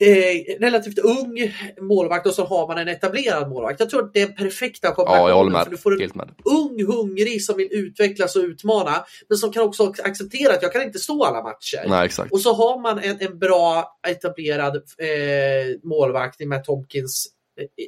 Eh, 0.00 0.58
relativt 0.60 0.98
ung 0.98 1.52
målvakt 1.80 2.26
och 2.26 2.34
så 2.34 2.44
har 2.44 2.68
man 2.68 2.78
en 2.78 2.88
etablerad 2.88 3.48
målvakt. 3.48 3.80
Jag 3.80 3.90
tror 3.90 4.04
att 4.04 4.14
det 4.14 4.22
är 4.22 4.26
den 4.26 4.36
perfekta 4.36 4.94
kombinationen. 4.94 5.22
Ja, 5.22 5.28
jag 5.28 5.36
håller 5.36 5.58
För 5.58 5.64
du 5.64 5.70
med. 5.70 5.80
får 5.80 5.92
en 5.92 6.00
Helt 6.00 6.14
med. 6.14 6.28
ung, 6.44 6.86
hungrig 6.86 7.44
som 7.44 7.56
vill 7.56 7.68
utvecklas 7.70 8.36
och 8.36 8.42
utmana, 8.42 9.04
men 9.28 9.38
som 9.38 9.52
kan 9.52 9.62
också 9.62 9.92
acceptera 10.04 10.54
att 10.54 10.62
jag 10.62 10.72
kan 10.72 10.82
inte 10.82 10.98
stå 10.98 11.24
alla 11.24 11.42
matcher. 11.42 11.88
Nej, 11.88 12.06
exakt. 12.06 12.32
Och 12.32 12.40
så 12.40 12.52
har 12.52 12.80
man 12.80 12.98
en, 12.98 13.16
en 13.20 13.38
bra 13.38 13.98
etablerad 14.08 14.76
eh, 14.76 15.78
målvakt 15.82 16.40
i 16.40 16.46
Matt 16.46 16.64
Tomkins. 16.64 17.28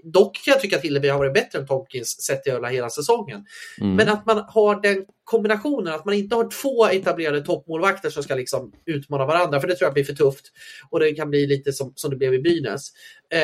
Dock 0.05 0.45
kan 0.45 0.53
jag 0.53 0.61
tycka 0.61 0.77
att 0.77 0.83
Hilleby 0.83 1.09
har 1.09 1.19
varit 1.19 1.35
bättre 1.35 1.59
än 1.59 1.67
Tomkins 1.67 2.23
sett 2.23 2.47
i 2.47 2.51
hela 2.51 2.91
säsongen. 2.91 3.45
Mm. 3.81 3.97
Men 3.97 4.09
att 4.09 4.27
man 4.27 4.45
har 4.49 4.81
den 4.81 5.05
kombinationen, 5.25 5.95
att 5.95 6.05
man 6.05 6.15
inte 6.15 6.37
har 6.37 6.51
två 6.63 6.87
etablerade 6.87 7.41
toppmålvakter 7.41 8.11
som 8.11 8.23
ska 8.23 8.35
liksom 8.35 8.73
utmana 8.87 9.27
varandra, 9.27 9.61
för 9.61 9.69
det 9.69 9.75
tror 9.75 9.87
jag 9.87 9.95
blir 9.95 10.05
för 10.05 10.13
tufft. 10.13 10.47
Och 10.91 11.01
det 11.01 11.13
kan 11.13 11.31
bli 11.31 11.47
lite 11.47 11.73
som, 11.73 11.93
som 11.95 12.11
det 12.11 12.17
blev 12.17 12.35
i 12.35 12.39
Brynäs. 12.39 12.93
Eh, 13.33 13.39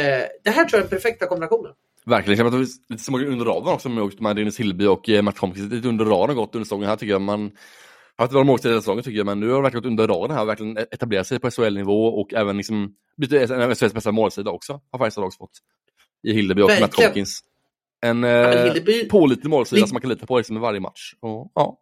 det 0.44 0.50
här 0.50 0.64
tror 0.64 0.72
jag 0.72 0.86
är 0.86 0.90
den 0.90 1.00
perfekta 1.00 1.26
kombinationen. 1.26 1.72
Verkligen, 2.06 2.44
det 2.44 2.56
känns 2.56 2.80
lite 2.88 3.02
som 3.02 3.14
under 3.14 3.44
radarn 3.44 3.74
också 3.74 3.88
med 3.88 4.20
med 4.20 4.36
Dennis 4.36 4.60
Hilleby 4.60 4.86
och 4.86 5.08
eh, 5.08 5.22
Matt 5.22 5.36
Tomkins. 5.36 5.72
Lite 5.72 5.88
under 5.88 6.04
radarn 6.04 6.36
gått 6.36 6.54
under 6.54 6.64
säsongen 6.64 6.88
här 6.88 6.96
tycker 6.96 7.12
jag. 7.12 7.20
Man 7.20 7.50
har 8.16 8.24
haft 8.24 8.32
några 8.32 8.44
mål 8.44 8.58
i 8.58 8.62
säsongen 8.62 9.04
tycker 9.04 9.18
jag, 9.18 9.26
men 9.26 9.40
nu 9.40 9.48
har 9.48 9.56
det 9.56 9.62
verkligen 9.62 9.82
gått 9.82 9.90
under 9.90 10.08
radarn 10.08 10.36
här 10.36 10.42
och 10.42 10.48
verkligen 10.48 10.76
etablerat 10.76 11.26
sig 11.26 11.38
på 11.38 11.50
SHL-nivå 11.50 12.06
och 12.06 12.34
även 12.34 12.56
liksom 12.56 12.94
blivit 13.16 13.50
en 13.50 13.62
av 13.62 13.74
SHLs 13.74 13.94
bästa 13.94 14.12
målsida 14.12 14.50
också. 14.50 14.80
Har 14.92 14.98
Färjestad 14.98 15.24
också 15.24 15.38
fått. 15.38 15.60
I 16.26 16.32
Hilleby 16.32 16.62
och 16.62 16.68
Matt 16.68 16.80
Verkligen. 16.80 17.08
Tomkins. 17.10 17.40
En 18.02 18.20
men 18.20 18.52
eh, 18.52 18.64
Hilleby- 18.74 19.08
pålitlig 19.08 19.50
målsida 19.50 19.80
Lig- 19.80 19.88
som 19.88 19.94
man 19.94 20.00
kan 20.02 20.10
lita 20.10 20.26
på 20.26 20.36
liksom 20.38 20.56
i 20.56 20.60
varje 20.60 20.80
match. 20.80 21.14
Och, 21.20 21.52
ja. 21.54 21.78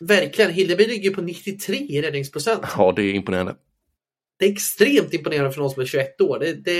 Verkligen. 0.00 0.50
Hilleby 0.50 0.86
ligger 0.86 1.10
på 1.10 1.20
93 1.22 1.76
i 1.76 2.02
räddningsprocent. 2.02 2.62
ja, 2.76 2.92
det 2.96 3.02
är 3.02 3.14
imponerande. 3.14 3.54
Det 4.38 4.46
är 4.46 4.52
extremt 4.52 5.14
imponerande 5.14 5.52
för 5.52 5.60
någon 5.60 5.70
som 5.70 5.82
är 5.82 5.86
21 5.86 6.20
år. 6.20 6.38
Det, 6.38 6.52
det, 6.52 6.74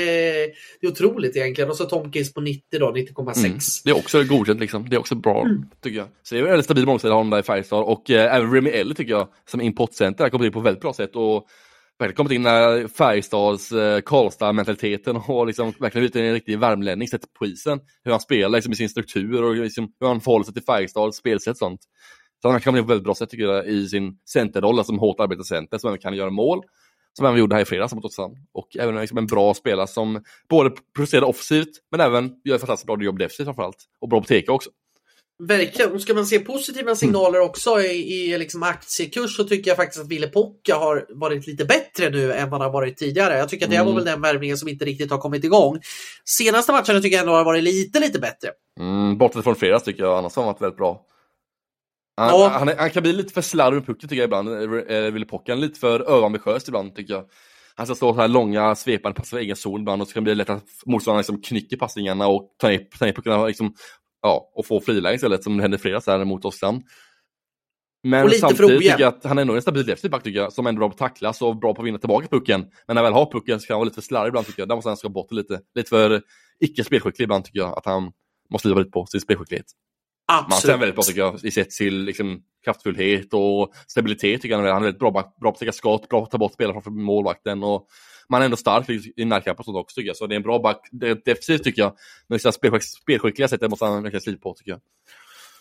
det 0.80 0.86
är 0.86 0.91
otroligt 0.91 1.36
egentligen. 1.36 1.70
Och 1.70 1.76
så 1.76 1.84
Tomkins 1.84 2.34
på 2.34 2.41
90 2.41 2.78
då, 2.80 2.91
90,6. 2.93 3.39
Mm. 3.47 3.59
Det 3.84 3.91
är 3.91 3.97
också 3.97 4.24
godkänt 4.24 4.61
liksom. 4.61 4.89
Det 4.89 4.97
är 4.97 5.01
också 5.01 5.14
bra, 5.14 5.43
Mm. 5.45 5.62
tycker 5.82 5.99
jag. 5.99 6.09
Så 6.22 6.34
det 6.34 6.39
är 6.41 6.43
en 6.43 6.49
väldigt 6.49 6.64
stabil 6.64 6.86
målsida 6.86 7.14
har 7.14 7.20
de 7.20 7.30
där 7.30 7.39
i 7.39 7.43
Färjestad. 7.43 7.84
Och 7.84 8.11
eh, 8.11 8.34
även 8.34 8.53
Remy 8.55 8.70
Ellie 8.70 8.95
tycker 8.95 9.12
jag, 9.12 9.28
som 9.51 9.61
importcenter, 9.61 10.28
kommit 10.28 10.47
in 10.47 10.53
på 10.53 10.59
ett 10.59 10.64
väldigt 10.66 10.82
bra 10.82 10.93
sätt. 10.93 11.16
Och 11.16 11.47
verkligen 11.99 12.16
kommit 12.16 12.32
in 12.32 12.42
när 12.42 12.88
Färjestads 12.88 13.72
eh, 13.72 14.01
Karlstad-mentaliteten 14.01 15.16
har 15.16 15.46
liksom 15.46 15.66
verkligen 15.66 16.03
blivit 16.03 16.16
en 16.16 16.32
riktig 16.32 16.59
värmlänning 16.59 17.09
sett 17.09 17.32
på 17.32 17.46
isen. 17.46 17.80
Hur 18.05 18.11
han 18.11 18.20
spelar 18.20 18.59
liksom, 18.59 18.72
i 18.72 18.76
sin 18.76 18.88
struktur 18.88 19.44
och 19.44 19.57
liksom, 19.57 19.92
hur 20.01 20.07
han 20.09 20.20
förhåller 20.20 20.44
sig 20.44 20.55
till 20.55 20.62
Färjestads 20.62 21.16
spelsätt 21.16 21.51
och 21.51 21.57
sånt. 21.57 21.80
Så 22.42 22.51
han 22.51 22.61
kan 22.61 22.72
bli 22.72 22.80
in 22.80 22.86
på 22.86 22.88
väldigt 22.88 23.05
bra 23.05 23.14
sätt 23.14 23.30
tycker 23.30 23.44
jag 23.44 23.66
i 23.66 23.88
sin 23.88 24.18
centerroll, 24.32 24.78
alltså 24.78 24.90
som 24.90 24.99
hårt 24.99 25.20
arbetande 25.20 25.44
center, 25.44 25.78
som 25.78 25.88
även 25.88 26.01
kan 26.01 26.14
göra 26.14 26.30
mål. 26.30 26.62
Som 27.12 27.26
även 27.26 27.38
gjorde 27.38 27.55
här 27.55 27.62
i 27.62 27.64
fredags 27.64 27.94
mot 27.94 28.05
Oskarshamn. 28.05 28.34
Och 28.53 28.76
även 28.76 29.01
liksom 29.01 29.18
en 29.18 29.26
bra 29.26 29.55
spelare 29.55 29.86
som 29.86 30.22
både 30.49 30.70
producerar 30.94 31.22
offensivt, 31.22 31.68
men 31.90 32.01
även 32.01 32.32
gör 32.44 32.55
ett 32.55 32.61
fantastiskt 32.61 32.86
bra 32.86 33.03
jobb 33.03 33.18
defensivt 33.18 33.46
framförallt. 33.46 33.84
Och 34.01 34.09
bra 34.09 34.20
på 34.20 34.26
teka 34.26 34.53
också. 34.53 34.70
Verkligen. 35.43 36.01
Ska 36.01 36.14
man 36.14 36.26
se 36.26 36.39
positiva 36.39 36.95
signaler 36.95 37.41
också 37.41 37.80
i, 37.80 38.14
i 38.32 38.39
liksom 38.39 38.62
aktiekurs 38.62 39.36
så 39.36 39.45
tycker 39.45 39.70
jag 39.70 39.76
faktiskt 39.76 40.01
att 40.05 40.09
Ville 40.09 40.26
Pocka 40.28 40.74
har 40.76 41.07
varit 41.09 41.47
lite 41.47 41.64
bättre 41.64 42.11
nu 42.11 42.32
än 42.32 42.51
vad 42.51 42.61
han 42.61 42.66
har 42.70 42.72
varit 42.72 42.97
tidigare. 42.97 43.39
Jag 43.39 43.49
tycker 43.49 43.64
att 43.66 43.70
det 43.70 43.76
här 43.76 43.84
var 43.84 43.91
Mm. 43.93 44.05
väl 44.05 44.12
den 44.12 44.22
värvningen 44.22 44.59
som 44.59 44.68
inte 44.68 44.84
riktigt 44.84 45.11
har 45.11 45.18
kommit 45.18 45.45
igång. 45.45 45.80
Senaste 46.24 46.72
matcherna 46.72 47.01
tycker 47.01 47.16
jag 47.16 47.20
ändå 47.20 47.32
har 47.32 47.45
varit 47.45 47.62
lite, 47.64 48.01
lite 48.01 48.18
bättre. 48.18 48.51
Mm, 48.80 49.18
bortsett 49.18 49.45
från 49.45 49.57
fredags 49.57 49.84
tycker 49.84 50.03
jag, 50.03 50.18
annars 50.18 50.36
har 50.36 50.43
han 50.43 50.53
varit 50.53 50.62
väldigt 50.62 50.76
bra. 50.78 51.05
Han, 52.16 52.28
Ja. 52.28 52.49
han, 52.49 52.68
är- 52.68 52.76
han 52.76 52.91
kan 52.91 53.03
bli 53.03 53.12
lite 53.12 53.32
för 53.34 53.41
slarvig 53.43 53.76
med 53.76 53.86
pucken 53.86 54.09
tycker 54.09 54.20
jag 54.22 54.26
ibland, 54.26 54.49
eh, 54.91 55.01
Ville 55.12 55.26
Pocken. 55.26 55.61
Lite 55.61 55.80
för 55.80 56.01
överambitiös 56.01 56.68
ibland 56.68 56.95
tycker 56.95 57.14
jag. 57.14 57.24
Han 57.74 57.86
ska 57.86 57.95
slå 57.95 58.14
så 58.14 58.20
här 58.20 58.28
långa 58.28 58.74
svepande 58.74 59.16
passar 59.16 59.39
i 59.39 59.43
egen 59.43 59.57
zon 59.57 59.80
ibland 59.80 60.03
och 60.03 60.09
så 60.09 60.14
kan 60.14 60.22
det 60.24 60.24
bli 60.24 60.34
lätt 60.34 60.51
att 60.51 60.64
motståndaren 60.86 61.18
liksom 61.20 61.43
knycker 61.43 61.76
passningarna 61.76 62.26
och 62.26 62.55
tar 62.59 62.68
ner, 62.70 62.78
tar 62.99 63.07
ner 63.07 63.12
puckarna 63.12 63.47
liksom, 63.47 63.74
ja, 64.23 64.51
och 64.55 64.66
får 64.66 64.81
friläge 64.81 65.14
istället 65.14 65.45
som 65.45 65.57
det 65.57 65.62
hände 65.62 65.77
i 65.77 65.81
fredags 65.81 66.07
här 66.07 66.25
mot 66.25 66.45
Oskarshamn. 66.45 66.83
Men 68.03 68.31
samtidigt 68.31 68.79
tycker 68.79 69.01
jag 69.01 69.14
att 69.14 69.25
han 69.25 69.39
är 69.39 69.45
nog 69.45 69.57
en 69.57 69.62
stabil 69.62 69.87
defensiv 69.87 70.11
back 70.11 70.23
tycker 70.23 70.39
jag, 70.41 70.53
som 70.53 70.66
ändå 70.66 70.79
är 70.79 70.81
bra 70.81 70.89
på 70.89 70.93
att 70.93 70.99
tacklas 70.99 71.43
och 71.43 71.57
bra 71.57 71.75
på 71.75 71.83
att 71.83 71.87
vinna 71.87 71.99
tillbaka 71.99 72.27
pucken. 72.31 72.61
Men 72.61 72.95
när 72.95 73.03
han 73.03 73.05
väl 73.05 73.12
har 73.12 73.33
pucken 73.33 73.61
så 73.61 73.66
kan 73.66 73.75
han 73.75 73.79
vara 73.79 73.85
lite 73.85 73.95
för 73.95 74.03
slarvig 74.03 74.29
ibland 74.29 74.47
tycker 74.47 74.62
jag. 74.62 74.69
Där 74.69 74.75
måste 74.75 74.91
han 74.91 74.97
ska 74.97 75.09
bort 75.09 75.33
lite. 75.33 75.61
Lite 75.75 75.89
för 75.89 76.23
icke 76.61 76.85
spelskicklig 76.85 77.25
ibland 77.25 77.45
tycker 77.45 77.59
jag, 77.59 77.79
att 77.79 77.87
han 77.87 78.12
måste 78.51 78.69
liva 78.69 78.81
lite 78.81 78.91
på 78.91 79.07
sin 79.07 79.21
spelskicklighet. 79.21 79.66
Men 80.29 80.35
han 80.35 80.45
är 80.45 80.55
Absolut. 80.55 80.81
väldigt 80.81 80.95
bra 80.95 81.03
tycker 81.03 81.21
jag, 81.21 81.45
i 81.45 81.51
sett 81.51 81.71
till 81.71 82.03
liksom, 82.03 82.43
kraftfullhet 82.64 83.35
och 83.35 83.73
stabilitet 83.87 84.43
tycker 84.43 84.59
jag. 84.59 84.73
Han 84.73 84.83
är 84.83 84.85
väldigt 84.85 85.01
bra, 85.01 85.11
bra 85.11 85.33
på 85.41 85.49
att 85.49 85.59
täcka 85.59 85.73
skott, 85.73 86.09
bra 86.09 86.21
på 86.21 86.25
att 86.25 86.31
ta 86.31 86.39
bort 86.39 86.53
spelare 86.53 86.75
framför 86.75 86.91
målvakten 86.91 87.62
och 87.62 87.87
man 88.31 88.41
är 88.41 88.45
ändå 88.45 88.57
stark 88.57 88.89
i- 89.16 89.24
närkamp 89.24 89.59
och 89.59 89.64
sånt 89.64 89.76
också 89.76 89.95
tycker 89.95 90.07
jag. 90.09 90.16
Så 90.16 90.26
det 90.26 90.35
är 90.35 90.37
en 90.37 90.43
bra 90.43 90.59
back, 90.59 90.89
det 90.93 91.24
defensivt 91.24 91.64
tycker 91.64 91.83
jag. 91.83 91.93
Men 92.26 92.39
spelskick, 92.53 92.83
spelskickliga 92.83 93.49
sättet 93.49 93.70
måste 93.70 93.85
han 93.85 94.03
verkligen 94.03 94.20
slipa 94.22 94.43
på 94.43 94.55
tycker 94.55 94.70
jag. 94.70 94.81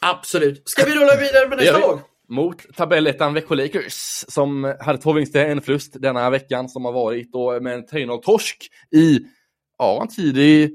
Absolut. 0.02 0.70
Ska 0.70 0.86
vi 0.86 0.92
rulla 0.96 1.16
vidare 1.20 1.50
med 1.50 1.58
Det 1.58 1.64
nästa 1.64 1.80
lag? 1.80 2.00
Mot 2.30 2.76
tabellettan 2.76 3.34
Växjö 3.34 3.56
Lakers 3.56 4.26
som 4.28 4.76
hade 4.80 4.98
två 4.98 5.14
vinster, 5.14 5.46
en 5.46 5.62
förlust 5.62 6.02
denna 6.02 6.30
veckan 6.30 6.70
som 6.70 6.86
har 6.86 6.92
varit 6.92 7.30
och 7.36 7.64
med 7.64 7.74
en 7.74 7.86
3-0-torsk 7.88 8.68
i 8.92 9.20
ja, 9.78 10.02
en 10.02 10.08
tidig 10.08 10.72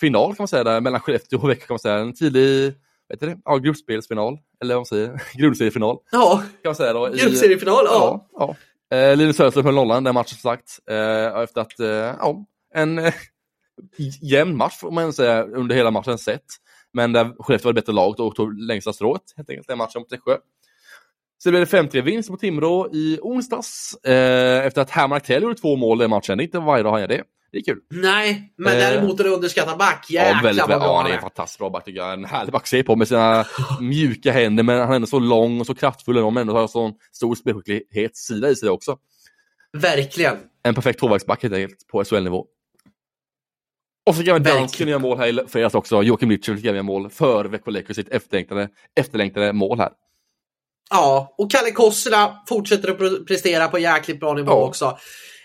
final 0.00 0.28
kan 0.28 0.36
man 0.38 0.48
säga 0.48 0.64
där, 0.64 0.80
mellan 0.80 1.00
Skellefteå 1.00 1.38
och 1.40 1.50
Växjö 1.50 1.66
kan 1.66 1.74
man 1.74 1.78
säga. 1.78 1.94
En 1.98 2.14
tidig 2.14 2.74
vet 3.08 3.20
du 3.20 3.26
det? 3.26 3.38
Ja, 3.44 3.56
gruppspelsfinal, 3.58 4.38
eller 4.62 4.74
vad 4.74 4.80
man 4.80 4.86
säger, 4.86 5.22
grundseriefinal 5.38 5.96
Ja, 6.12 6.36
kan 6.62 6.68
man 6.68 6.74
säga 6.74 6.92
då. 6.92 7.14
i- 7.14 7.18
gruppseriefinal. 7.18 7.84
Ja. 7.86 8.28
Ja, 8.32 8.46
ja. 8.46 8.56
Eh, 8.94 9.16
Linus 9.16 9.36
Söderström 9.36 9.64
höll 9.64 9.74
nollan 9.74 10.04
den 10.04 10.14
matchen 10.14 10.28
som 10.38 10.50
sagt. 10.50 10.78
Eh, 10.90 11.42
efter 11.42 11.60
att, 11.60 11.80
eh, 11.80 11.88
ja, 11.88 12.44
en 12.74 12.98
eh, 12.98 13.14
jämn 14.20 14.56
match 14.56 14.76
får 14.76 14.90
man 14.90 15.12
säga 15.12 15.42
under 15.42 15.76
hela 15.76 15.90
matchen 15.90 16.18
sett. 16.18 16.44
Men 16.92 17.12
där 17.12 17.24
Skellefteå 17.38 17.68
var 17.68 17.72
det 17.72 17.80
bättre 17.80 17.92
laget 17.92 18.20
och 18.20 18.34
tog 18.34 18.60
längsta 18.60 18.92
strået 18.92 19.22
helt 19.36 19.50
enkelt 19.50 19.68
den 19.68 19.78
matchen 19.78 20.00
mot 20.00 20.12
Växjö. 20.12 20.36
Så 21.38 21.50
blev 21.50 21.66
det 21.66 21.78
5-3-vinst 21.78 22.30
mot 22.30 22.40
Timrå 22.40 22.88
i 22.92 23.18
onsdags. 23.22 23.94
Eh, 24.04 24.66
efter 24.66 24.82
att 24.82 24.90
Herman 24.90 25.16
Aktell 25.16 25.42
gjorde 25.42 25.54
två 25.54 25.76
mål 25.76 26.00
i 26.00 26.02
den 26.02 26.10
matchen. 26.10 26.38
Det 26.38 26.42
är 26.42 26.44
inte 26.44 26.58
varje 26.58 26.82
dag 26.82 26.90
han 26.90 27.00
gör 27.00 27.08
det. 27.08 27.24
Det 27.52 27.58
är 27.58 27.62
kul. 27.62 27.78
Nej, 27.90 28.52
men 28.56 28.72
Eh. 28.72 28.78
däremot 28.78 29.20
en 29.20 29.26
underskattad 29.26 29.78
back. 29.78 30.06
Jäklar 30.10 30.30
ja, 30.30 30.40
väldigt, 30.42 30.68
vad 30.68 30.80
bra 30.80 30.86
ja, 30.86 31.02
det 31.02 31.10
är 31.10 31.14
en 31.14 31.20
fantastiskt 31.20 31.58
bra 31.58 31.70
back 31.70 31.84
tycker 31.84 32.00
jag. 32.00 32.12
En 32.12 32.24
härlig 32.24 32.52
back 32.52 32.62
att 32.62 32.68
se 32.68 32.82
på 32.82 32.96
med 32.96 33.08
sina 33.08 33.46
mjuka 33.80 34.32
händer, 34.32 34.62
men 34.62 34.78
han 34.80 34.90
är 34.90 34.94
ändå 34.94 35.06
så 35.06 35.18
lång 35.18 35.60
och 35.60 35.66
så 35.66 35.74
kraftfull 35.74 36.14
men 36.24 36.36
ändå 36.36 36.52
har 36.52 36.68
sån 36.68 36.92
stor 37.12 37.34
spelskicklighetssida 37.34 38.48
i 38.50 38.56
sig 38.56 38.68
också. 38.68 38.96
Verkligen. 39.72 40.36
En 40.62 40.74
perfekt 40.74 41.00
tvåvägsback 41.00 41.42
helt 41.42 41.54
enkelt 41.54 41.86
på 41.86 42.04
SHL-nivå. 42.04 42.46
Och 44.06 44.14
så 44.16 44.22
kan 44.24 44.34
vi 44.42 44.50
dansken 44.50 44.88
göra 44.88 44.98
mål 44.98 45.18
här 45.18 45.26
i 45.44 45.46
fredags 45.48 45.74
också. 45.74 46.02
Joakim 46.02 46.30
Litchfield 46.30 46.62
kan 46.64 46.74
göra 46.74 46.82
mål 46.82 47.10
för 47.10 47.44
Växjö 47.44 47.70
Lakers 47.70 47.96
sitt 47.96 48.08
efterlängtade, 48.08 48.68
efterlängtade 49.00 49.52
mål 49.52 49.78
här. 49.78 49.90
Ja, 50.90 51.34
och 51.38 51.50
Kalle 51.50 51.70
Kossela 51.70 52.42
fortsätter 52.48 52.90
att 52.90 52.98
pre- 52.98 53.26
prestera 53.26 53.68
på 53.68 53.78
jäkligt 53.78 54.20
bra 54.20 54.34
nivå 54.34 54.50
Ja. 54.52 54.66
också. 54.66 54.98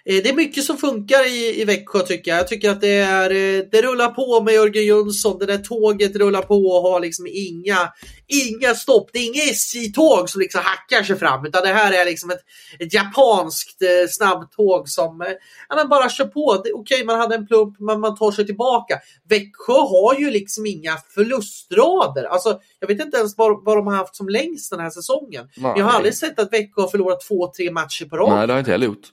Eh, 0.10 0.24
Det 0.24 0.30
är 0.30 0.34
mycket 0.34 0.64
som 0.64 0.78
funkar 0.78 1.28
i, 1.28 1.62
i 1.62 1.66
Växjö 1.66 2.00
tycker 2.00 2.32
jag. 2.32 2.40
Jag 2.40 2.48
tycker 2.48 2.70
att 2.70 2.82
det, 2.82 2.96
är, 2.96 3.30
eh, 3.30 3.64
det 3.72 3.82
rullar 3.82 4.10
på 4.10 4.44
med 4.44 4.54
Jörgen 4.54 4.86
Jönsson. 4.86 5.40
Det 5.40 5.46
där 5.46 5.58
tåget 5.58 6.16
rullar 6.16 6.42
på 6.42 6.56
och 6.56 6.82
har 6.92 7.00
liksom 7.00 7.28
inga, 7.28 7.94
inga 8.28 8.76
stopp. 8.76 9.10
Det 9.14 9.20
är 9.20 9.26
inga 9.26 9.44
SJ-tåg 9.44 10.30
som 10.30 10.42
liksom 10.42 10.62
hackar 10.64 11.04
sig 11.04 11.16
fram 11.20 11.46
utan 11.46 11.64
det 11.64 11.74
här 11.74 11.94
är 11.94 12.06
liksom 12.06 12.30
ett, 12.30 12.40
ett 12.80 12.94
japanskt 12.94 13.82
eh, 13.82 13.88
snabbtåg 14.10 14.90
som 14.90 15.22
eh, 15.22 15.28
ja, 15.70 15.76
men 15.76 15.90
bara 15.90 16.10
kör 16.10 16.26
på. 16.26 16.64
Okej, 16.74 17.06
man 17.06 17.20
hade 17.20 17.36
en 17.36 17.48
plump 17.48 17.80
men 17.80 18.00
man 18.00 18.18
tar 18.18 18.32
sig 18.32 18.46
tillbaka. 18.46 19.00
Växjö 19.30 19.74
har 19.74 20.16
ju 20.20 20.32
liksom 20.32 20.66
inga 20.66 20.98
förlustrader. 21.16 22.24
Alltså, 22.24 22.60
jag 22.80 22.88
vet 22.88 23.02
inte 23.02 23.18
ens 23.18 23.38
vad, 23.38 23.66
vad 23.66 23.78
de 23.78 23.88
har 23.88 23.96
haft 23.96 24.16
som 24.16 24.30
längst 24.30 24.72
den 24.72 24.80
här 24.80 24.90
säsongen. 24.90 25.50
Nej. 25.58 25.74
Jag 25.78 25.86
har 25.86 25.92
aldrig 25.92 26.16
sett 26.16 26.40
att 26.40 26.54
Växjö 26.54 26.82
har 26.82 26.88
förlorat 26.88 27.22
två, 27.28 27.48
tre 27.48 27.72
matcher 27.72 28.06
på 28.06 28.18
rad. 28.18 28.30
Nej, 28.30 28.48
det 28.48 28.54
har 28.54 28.58
jag 28.58 28.62
inte 28.62 28.72
heller 28.72 28.86
gjort. 28.88 29.08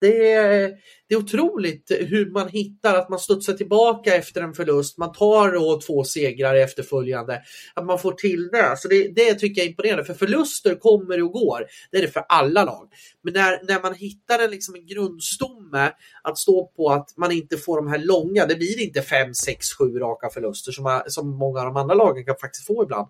Det 0.00 0.32
är, 0.32 0.72
det 1.08 1.14
är 1.14 1.18
otroligt 1.18 1.90
hur 1.90 2.30
man 2.30 2.48
hittar 2.48 2.94
att 2.94 3.08
man 3.08 3.18
studsar 3.18 3.52
tillbaka 3.52 4.14
efter 4.14 4.40
en 4.40 4.54
förlust. 4.54 4.98
Man 4.98 5.12
tar 5.12 5.52
då 5.52 5.80
två 5.80 6.04
segrar 6.04 6.54
efterföljande. 6.54 7.42
Att 7.74 7.86
man 7.86 7.98
får 7.98 8.12
till 8.12 8.48
det. 8.48 8.74
Så 8.78 8.88
det, 8.88 9.08
det 9.08 9.34
tycker 9.34 9.60
jag 9.60 9.66
är 9.66 9.70
imponerande. 9.70 10.04
För 10.04 10.14
förluster 10.14 10.74
kommer 10.74 11.22
och 11.22 11.32
går. 11.32 11.66
Det 11.90 11.98
är 11.98 12.02
det 12.02 12.08
för 12.08 12.24
alla 12.28 12.64
lag. 12.64 12.88
Men 13.22 13.34
när, 13.34 13.60
när 13.68 13.82
man 13.82 13.94
hittar 13.94 14.38
en, 14.38 14.50
liksom 14.50 14.74
en 14.74 14.86
grundstomme 14.86 15.92
att 16.22 16.38
stå 16.38 16.66
på 16.76 16.88
att 16.88 17.16
man 17.16 17.32
inte 17.32 17.56
får 17.56 17.76
de 17.76 17.88
här 17.88 17.98
långa. 17.98 18.46
Det 18.46 18.54
blir 18.54 18.82
inte 18.82 19.02
5, 19.02 19.34
6, 19.34 19.72
7 19.72 19.98
raka 19.98 20.28
förluster 20.28 20.72
som, 20.72 21.02
som 21.06 21.38
många 21.38 21.60
av 21.60 21.66
de 21.66 21.76
andra 21.76 21.94
lagen 21.94 22.24
kan 22.24 22.36
faktiskt 22.40 22.66
få 22.66 22.82
ibland. 22.82 23.08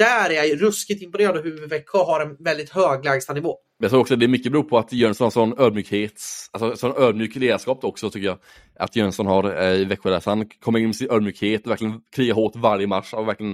Där 0.00 0.30
är 0.30 0.44
jag 0.44 0.62
ruskigt 0.62 1.02
imponerad 1.02 1.36
av 1.36 1.44
hur 1.44 1.68
Växjö 1.68 1.98
har 1.98 2.20
en 2.20 2.36
väldigt 2.44 2.70
hög 2.70 3.04
lägstanivå. 3.04 3.56
Jag 3.78 3.90
tror 3.90 4.00
också 4.00 4.14
att 4.14 4.20
det 4.20 4.26
är 4.26 4.28
mycket 4.28 4.52
beror 4.52 4.62
på 4.62 4.78
att 4.78 4.92
Jönsson 4.92 5.24
har 5.24 5.30
sån 5.30 5.58
ödmjukhet, 5.58 6.22
alltså 6.52 6.76
sån 6.76 7.02
ödmjuk 7.02 7.36
ledarskap 7.36 7.84
också 7.84 8.10
tycker 8.10 8.26
jag. 8.26 8.38
Att 8.78 8.96
Jönsson 8.96 9.26
har 9.26 9.62
eh, 9.62 9.74
i 9.74 9.84
Växjö 9.84 10.10
där. 10.10 10.20
Så 10.20 10.30
han 10.30 10.48
kommer 10.60 10.78
in 10.78 10.86
med 10.86 10.96
sin 10.96 11.10
ödmjukhet 11.10 11.64
och 11.64 11.70
verkligen 11.70 12.00
krigar 12.16 12.34
hårt 12.34 12.56
varje 12.56 12.86
match 12.86 13.12
och 13.12 13.28
verkligen 13.28 13.52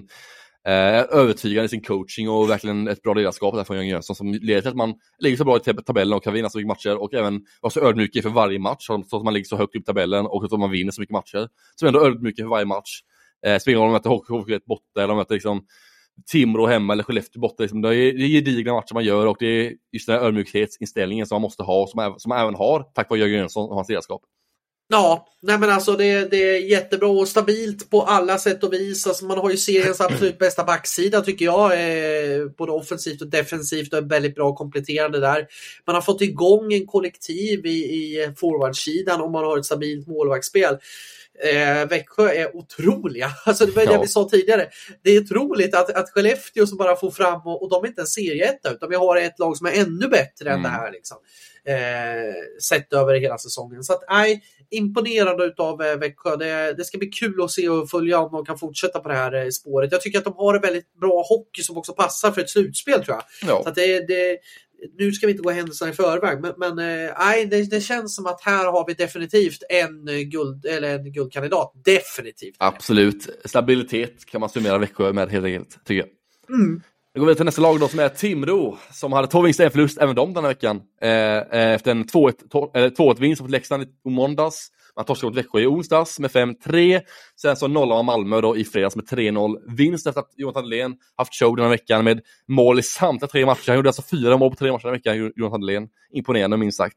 eh, 0.67 1.19
övertygande 1.21 1.65
i 1.65 1.69
sin 1.69 1.83
coaching 1.83 2.29
och 2.29 2.51
verkligen 2.51 2.89
ett 2.89 3.03
bra 3.03 3.15
ledarskap 3.15 3.55
där 3.55 3.65
från 3.65 3.77
Jörgen 3.77 3.91
Jönsson 3.91 4.17
som 4.17 4.33
leder 4.33 4.61
till 4.61 4.71
att 4.71 4.77
man 4.77 4.95
ligger 5.19 5.37
så 5.37 5.45
bra 5.45 5.57
i 5.57 5.61
tabellen 5.61 6.13
och 6.13 6.25
kan 6.25 6.33
vinna 6.33 6.51
så 6.51 6.59
mycket 6.59 6.69
matcher 6.69 7.03
och 7.03 7.15
även 7.15 7.41
vara 7.61 7.71
så 7.71 7.81
ödmjuk 7.81 8.17
inför 8.17 8.31
varje 8.31 8.59
match 8.59 8.87
så 8.87 9.17
att 9.17 9.25
man 9.25 9.35
ligger 9.35 9.47
så 9.47 9.57
högt 9.57 9.77
upp 9.77 9.83
i 9.83 9.85
tabellen 9.85 10.27
och 10.27 10.47
så 10.49 10.55
att 10.55 10.61
man 10.61 10.71
vinner 10.71 10.93
så 10.93 11.01
mycket 11.01 11.13
matcher. 11.13 11.49
Så 11.75 11.87
ändå 11.87 12.07
ödmjuk 12.07 12.39
inför 12.39 12.51
varje 12.51 12.67
match. 12.67 13.01
Eh, 13.47 13.59
spelar 13.59 13.77
ingen 13.77 13.89
roll 13.89 13.97
om 13.97 14.01
de 14.03 14.09
möter 14.09 14.57
HK 14.57 14.65
borta 14.67 15.03
eller 15.03 15.05
om 15.05 15.17
de 15.17 15.17
möter 15.17 15.35
liksom 15.35 15.67
Timrå 16.31 16.67
hemma 16.67 16.93
eller 16.93 17.03
Skellefteå 17.03 17.41
borta. 17.41 17.63
Liksom. 17.63 17.83
Det, 17.83 17.97
är, 17.97 18.13
gedigna 18.13 18.73
matcher 18.73 18.95
man 18.95 19.05
gör 19.05 19.27
och 19.27 19.37
det 19.41 19.47
är 19.47 19.73
just 19.93 20.07
den 20.07 20.19
här 20.19 20.27
ödmjukhetsinställningen 20.27 21.27
som 21.27 21.35
man 21.35 21.43
måste 21.43 21.63
ha, 21.63 21.87
som, 21.87 22.15
som 22.19 22.29
man 22.29 22.41
även 22.41 22.55
har 22.55 22.83
tack 22.83 23.11
vare 23.11 23.21
Jörgen 23.21 23.39
Jönsson 23.39 23.69
och 23.69 23.75
hans 23.75 23.89
ledarskap. 23.89 24.23
Ja, 24.89 25.27
nej 25.43 25.59
men 25.59 25.71
alltså 25.71 25.93
det, 25.93 26.31
det 26.31 26.37
är 26.37 26.59
jättebra 26.59 27.09
och 27.09 27.29
stabilt 27.29 27.91
på 27.91 28.03
alla 28.03 28.39
sätt 28.39 28.65
och 28.65 28.73
vis. 28.73 29.07
Alltså 29.07 29.25
man 29.25 29.39
har 29.39 29.51
ju 29.51 29.57
seriens 29.57 30.01
absolut 30.01 30.39
bästa 30.39 30.65
backsida 30.65 31.21
tycker 31.21 31.45
jag. 31.45 31.73
Eh, 31.73 32.47
både 32.59 32.73
offensivt 32.73 33.23
och 33.23 33.31
defensivt 33.31 33.93
och 33.93 33.99
är 33.99 34.03
väldigt 34.03 34.35
bra 34.35 34.55
kompletterande 34.57 35.21
där. 35.21 35.47
Man 35.87 35.95
har 35.95 36.03
fått 36.03 36.21
igång 36.23 36.73
en 36.73 36.87
kollektiv 36.87 37.67
i, 37.67 37.71
i 37.71 38.33
forwardsidan 38.37 39.21
och 39.21 39.31
man 39.31 39.45
har 39.45 39.59
ett 39.59 39.65
stabilt 39.65 40.07
målvaktsspel. 40.07 40.77
Eh, 41.39 41.89
Växjö 41.89 42.29
är 42.33 42.57
otroliga. 42.57 43.31
Alltså 43.45 43.67
det 43.67 43.73
var 43.77 43.87
det 43.87 43.93
Ja. 43.93 44.01
vi 44.03 44.09
sa 44.09 44.29
tidigare. 44.29 44.69
Det 45.03 45.11
är 45.11 45.21
otroligt 45.21 45.75
att, 45.75 45.91
att 45.91 46.11
Skellefteå 46.11 46.67
som 46.67 46.79
bara 46.79 46.97
får 46.97 47.11
fram 47.11 47.41
och, 47.47 47.63
och 47.63 47.71
de 47.71 47.85
är 47.85 47.89
inte 47.89 48.01
en 48.01 48.07
serieetta 48.07 48.71
utan 48.73 48.89
vi 48.91 48.97
har 48.97 49.17
ett 49.17 49.39
lag 49.39 49.57
som 49.57 49.67
är 49.67 49.73
ännu 49.73 50.09
bättre 50.09 50.51
än 50.51 50.57
Mm. 50.59 50.63
det 50.63 50.69
här. 50.69 50.93
Liksom. 50.93 51.17
Eh, 51.65 52.35
sett 52.63 52.93
över 52.93 53.15
hela 53.21 53.39
säsongen. 53.39 53.83
Så 53.85 53.93
att 53.93 54.03
nej, 54.11 54.43
imponerad 54.71 55.41
utav 55.43 55.83
eh, 55.83 55.97
Växjö. 55.97 56.37
Det, 56.37 56.73
det 56.77 56.85
ska 56.85 56.99
bli 56.99 57.09
kul 57.09 57.43
att 57.43 57.51
se 57.51 57.69
och 57.69 57.91
följa 57.91 58.19
om 58.19 58.33
de 58.33 58.45
kan 58.45 58.59
fortsätta 58.59 59.01
på 59.01 59.09
det 59.09 59.15
här 59.15 59.33
eh, 59.45 59.49
spåret. 59.49 59.93
Jag 59.93 60.01
tycker 60.01 60.19
att 60.19 60.25
de 60.25 60.35
har 60.37 60.55
en 60.55 60.61
väldigt 60.61 60.95
bra 61.01 61.23
hockey 61.29 61.63
som 61.63 61.77
också 61.79 61.93
passar 61.93 62.31
för 62.33 62.41
ett 62.41 62.51
slutspel 62.51 63.05
tror 63.05 63.17
jag. 63.17 63.51
Ja. 63.51 63.63
Så 63.63 63.69
att 63.69 63.75
det, 63.75 64.01
det, 64.09 64.39
nu 64.99 65.13
ska 65.13 65.27
vi 65.27 65.31
inte 65.31 65.43
gå 65.43 65.51
händelserna 65.51 65.91
i 65.91 65.95
förväg, 65.95 66.41
men, 66.41 66.53
men 66.57 66.79
eh, 66.79 67.11
nej, 67.19 67.47
det, 67.47 67.71
det 67.71 67.81
känns 67.81 68.17
som 68.17 68.27
att 68.27 68.41
här 68.43 68.65
har 68.73 68.87
vi 68.87 68.95
definitivt 68.95 69.63
en, 69.69 70.09
eh, 70.09 70.15
guld, 70.15 70.67
eller 70.67 70.99
en 70.99 71.13
guldkandidat. 71.13 71.73
Definitivt. 71.85 72.55
Absolut. 72.59 73.29
Stabilitet 73.45 74.27
kan 74.27 74.41
man 74.41 74.51
summera 74.51 74.79
Växjö 74.79 75.13
med 75.13 75.31
helt 75.31 75.45
enkelt, 75.45 75.85
tycker 75.85 76.09
jag. 76.09 76.59
Mm. 76.59 76.83
Nu 77.15 77.21
går 77.21 77.27
vi 77.27 77.35
till 77.35 77.45
nästa 77.45 77.63
lag 77.63 77.81
då 77.81 77.89
som 77.89 77.99
är 77.99 78.09
Timrå, 78.09 78.79
som 78.93 79.13
hade 79.13 79.29
två 79.29 79.43
vinster, 79.43 79.65
en 79.65 79.71
förlust, 79.71 79.99
även 79.99 80.15
de 80.15 80.35
den 80.35 80.45
här 80.45 80.51
veckan. 80.51 80.83
Eh, 81.03 81.11
eh, 81.11 81.75
efter 81.75 81.91
en 81.91 82.05
2-1 82.05 82.35
to- 82.53 82.71
eller 82.75 82.91
2-1 82.91 83.21
vinst 83.21 83.43
mot 83.43 83.51
Leksand 83.51 83.83
i 83.83 84.09
måndags. 84.11 84.69
Man 84.97 85.05
torskade 85.05 85.31
mot 85.31 85.39
Växjö 85.39 85.61
i 85.61 85.67
onsdags 85.67 86.19
med 86.19 86.31
5-3. 86.31 87.01
Sen 87.41 87.57
så 87.57 87.69
nollade 87.69 88.03
man 88.03 88.05
Malmö 88.05 88.41
då 88.41 88.57
i 88.57 88.65
fredags 88.65 88.97
med 88.97 89.05
3-0 89.05 89.77
vinst 89.77 90.07
efter 90.07 90.21
att 90.21 90.33
Jonathan 90.37 90.63
Dahlén 90.63 90.97
haft 91.17 91.35
show 91.35 91.57
den 91.57 91.65
här 91.65 91.71
veckan 91.71 92.05
med 92.05 92.21
mål 92.49 92.79
i 92.79 92.83
samtliga 92.83 93.29
tre 93.29 93.47
matcher. 93.47 93.69
Han 93.69 93.77
gjorde 93.77 93.89
alltså 93.89 94.03
fyra 94.03 94.37
mål 94.37 94.51
på 94.51 94.57
tre 94.57 94.73
matcher 94.73 94.83
den 94.83 94.91
här 94.91 94.99
veckan, 94.99 95.33
Jonathan 95.37 95.61
Dahlén. 95.61 95.89
Imponerande 96.13 96.57
minst 96.57 96.79
sagt. 96.79 96.97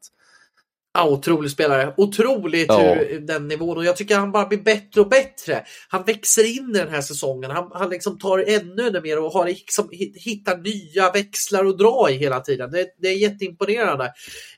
Ja, 0.93 1.09
otrolig 1.09 1.51
spelare. 1.51 1.93
Otroligt 1.97 2.65
Ja. 2.67 2.79
hur 2.93 3.19
den 3.19 3.47
nivån 3.47 3.77
och 3.77 3.85
jag 3.85 3.95
tycker 3.97 4.15
han 4.17 4.31
bara 4.31 4.45
blir 4.45 4.59
bättre 4.61 5.01
och 5.01 5.09
bättre. 5.09 5.63
Han 5.89 6.03
växer 6.03 6.57
in 6.57 6.69
i 6.75 6.77
den 6.79 6.89
här 6.89 7.01
säsongen. 7.01 7.51
Han, 7.51 7.69
han 7.73 7.89
liksom 7.89 8.17
tar 8.19 8.39
ännu 8.47 9.01
mer 9.01 9.23
och 9.23 9.31
har 9.31 9.45
liksom, 9.45 9.89
hi- 9.89 10.13
hittar 10.15 10.57
nya 10.57 11.11
växlar 11.11 11.65
att 11.65 11.77
dra 11.77 12.07
i 12.09 12.13
hela 12.13 12.39
tiden. 12.39 12.71
Det, 12.71 12.87
det 13.01 13.07
är 13.07 13.13
jätteimponerande. 13.17 14.05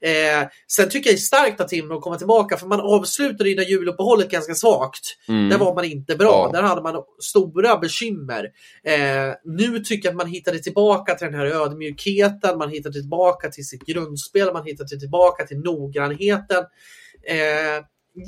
Eh, 0.01 0.47
sen 0.67 0.89
tycker 0.89 1.09
jag 1.09 1.15
det 1.15 1.19
är 1.19 1.21
starkt 1.21 1.61
av 1.61 1.67
Timrå 1.67 1.97
att 1.97 2.01
komma 2.03 2.17
tillbaka 2.17 2.57
för 2.57 2.67
man 2.67 2.81
avslutade 2.81 3.51
innan 3.51 3.65
juluppehållet 3.65 4.29
ganska 4.31 4.53
svagt. 4.55 5.17
Mm. 5.27 5.49
Där 5.49 5.57
var 5.57 5.75
man 5.75 5.85
inte 5.85 6.15
bra. 6.15 6.49
Ja. 6.53 6.59
Där 6.61 6.67
hade 6.67 6.81
man 6.81 6.95
stora 7.21 7.77
bekymmer. 7.77 8.43
Eh, 8.83 9.33
nu 9.45 9.79
tycker 9.79 10.07
jag 10.09 10.13
att 10.13 10.17
man 10.17 10.27
hittade 10.33 10.59
tillbaka 10.59 11.15
till 11.15 11.25
den 11.27 11.35
här 11.35 11.45
ödmjukheten. 11.45 12.57
Man 12.57 12.69
hittade 12.69 12.93
tillbaka 12.93 13.49
till 13.49 13.67
sitt 13.67 13.85
grundspel. 13.85 14.53
Man 14.53 14.65
hittade 14.65 14.99
tillbaka 14.99 15.45
till 15.45 15.57
erfarenheten. 16.29 16.65
Eh, 17.27 17.85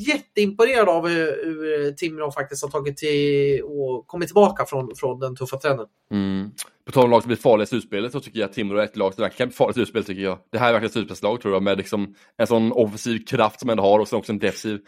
jätteimponerad 0.08 0.90
av 0.90 1.08
hur, 1.08 1.46
hur 1.46 1.92
Timrå 1.92 2.32
faktiskt 2.32 2.64
har 2.64 2.70
tagit 2.70 2.98
till 2.98 3.64
och 3.64 4.08
kommit 4.08 4.28
tillbaka 4.28 4.66
från, 4.66 4.96
från 4.96 5.20
den 5.20 5.36
tuffa 5.36 5.58
trenden. 5.58 5.86
Mm. 6.12 6.52
På 6.86 6.92
tal 6.92 7.04
om 7.04 7.12
lag 7.12 7.22
som 7.22 7.28
blir 7.28 7.38
farliga 7.38 7.64
i 7.64 7.68
slutspelet 7.68 8.12
så 8.12 8.20
tycker 8.20 8.40
jag 8.40 8.50
att 8.50 8.54
Timrå 8.54 8.78
är 8.78 8.84
ett 8.84 8.98
lag 8.98 9.14
som 9.14 9.22
verkligen 9.22 9.38
kan 9.38 9.48
bli 9.48 9.56
farligt 9.56 9.78
i 9.78 9.80
slutspel 9.80 10.04
tycker 10.04 10.22
jag. 10.22 10.40
Det 10.52 10.58
här 10.58 10.68
är 10.68 10.72
verkligen 10.72 10.88
ett 10.88 10.94
slutspelslag 10.94 11.42
tror 11.42 11.54
jag 11.54 11.64
med 11.64 11.78
liksom 11.78 12.16
en 12.38 12.48
sån 12.48 12.72
offensiv 12.72 13.26
kraft 13.26 13.60
som 13.60 13.70
ändå 13.70 13.84
har 13.84 14.00
och 14.00 14.08
sen 14.08 14.20
också 14.20 14.32
en 14.32 14.40
defensiv 14.40 14.80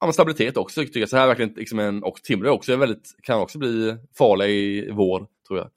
ja, 0.00 0.12
stabilitet 0.12 0.56
också 0.56 0.80
tycker 0.80 1.00
jag. 1.00 1.08
Så 1.08 1.16
här 1.16 1.24
är 1.24 1.28
verkligen 1.28 1.52
liksom 1.56 1.78
en, 1.78 2.02
och 2.02 2.16
Timrå 2.22 2.50
också 2.50 2.72
är 2.72 2.76
väldigt, 2.76 3.14
kan 3.22 3.40
också 3.40 3.58
bli 3.58 3.96
farliga 4.18 4.48
i 4.48 4.90
vår 4.90 5.26
tror 5.48 5.58
jag. 5.58 5.70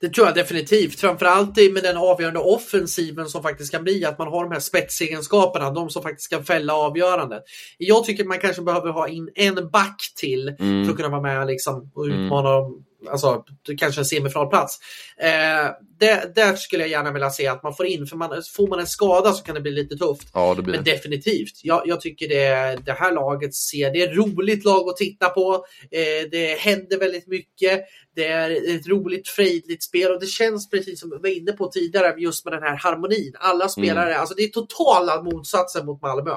Det 0.00 0.08
tror 0.08 0.26
jag 0.26 0.34
definitivt. 0.36 1.00
Framförallt 1.00 1.56
med 1.56 1.82
den 1.82 1.96
avgörande 1.96 2.40
offensiven 2.40 3.28
som 3.28 3.42
faktiskt 3.42 3.72
kan 3.72 3.82
bli 3.84 4.04
att 4.04 4.18
man 4.18 4.28
har 4.28 4.42
de 4.44 4.52
här 4.52 4.60
spetsegenskaperna, 4.60 5.70
de 5.70 5.90
som 5.90 6.02
faktiskt 6.02 6.30
kan 6.30 6.44
fälla 6.44 6.74
avgörandet. 6.74 7.42
Jag 7.78 8.04
tycker 8.04 8.24
man 8.24 8.38
kanske 8.38 8.62
behöver 8.62 8.90
ha 8.90 9.08
in 9.08 9.30
en 9.34 9.70
back 9.70 10.12
till 10.16 10.56
Mm. 10.58 10.84
för 10.84 10.90
att 10.92 10.96
kunna 10.96 11.08
vara 11.08 11.20
med 11.22 11.46
liksom, 11.46 11.90
och 11.94 12.06
Mm. 12.06 12.24
utmana 12.24 12.50
dem. 12.50 12.84
Alltså 13.10 13.44
kanske 13.78 14.00
en 14.00 14.04
semifinalplats. 14.04 14.78
Eh, 15.16 15.70
det, 15.98 16.34
där 16.34 16.56
skulle 16.56 16.82
jag 16.82 16.90
gärna 16.90 17.12
vilja 17.12 17.30
se 17.30 17.46
att 17.46 17.62
man 17.62 17.74
får 17.74 17.86
in, 17.86 18.06
för 18.06 18.16
man, 18.16 18.42
får 18.56 18.68
man 18.68 18.78
en 18.78 18.86
skada 18.86 19.32
så 19.32 19.44
kan 19.44 19.54
det 19.54 19.60
bli 19.60 19.70
lite 19.70 19.96
tufft. 19.96 20.28
Ja, 20.34 20.54
det 20.54 20.62
blir 20.62 20.74
Men 20.74 20.84
definitivt. 20.84 21.60
Jag, 21.62 21.82
jag 21.86 22.00
tycker 22.00 22.28
det, 22.28 22.78
det 22.84 22.92
här 22.92 23.12
laget 23.12 23.54
ser, 23.54 23.90
det 23.90 24.02
är 24.02 24.10
ett 24.10 24.16
roligt 24.16 24.64
lag 24.64 24.88
att 24.88 24.96
titta 24.96 25.28
på. 25.28 25.64
Eh, 25.90 26.28
det 26.30 26.58
händer 26.60 26.98
väldigt 26.98 27.26
mycket. 27.26 27.80
Det 28.14 28.26
är 28.26 28.76
ett 28.76 28.86
roligt 28.86 29.28
frejdigt 29.28 29.82
spel 29.82 30.12
och 30.12 30.20
det 30.20 30.26
känns 30.26 30.70
precis 30.70 31.00
som 31.00 31.10
vi 31.10 31.16
var 31.16 31.36
inne 31.36 31.52
på 31.52 31.68
tidigare 31.68 32.14
just 32.18 32.44
med 32.44 32.54
den 32.54 32.62
här 32.62 32.76
harmonin. 32.76 33.32
Alla 33.38 33.68
spelare, 33.68 34.16
alltså 34.16 34.34
det 34.34 34.42
är 34.42 34.48
totala 34.48 35.22
motsatsen 35.22 35.86
mot 35.86 36.02
Malmö. 36.02 36.34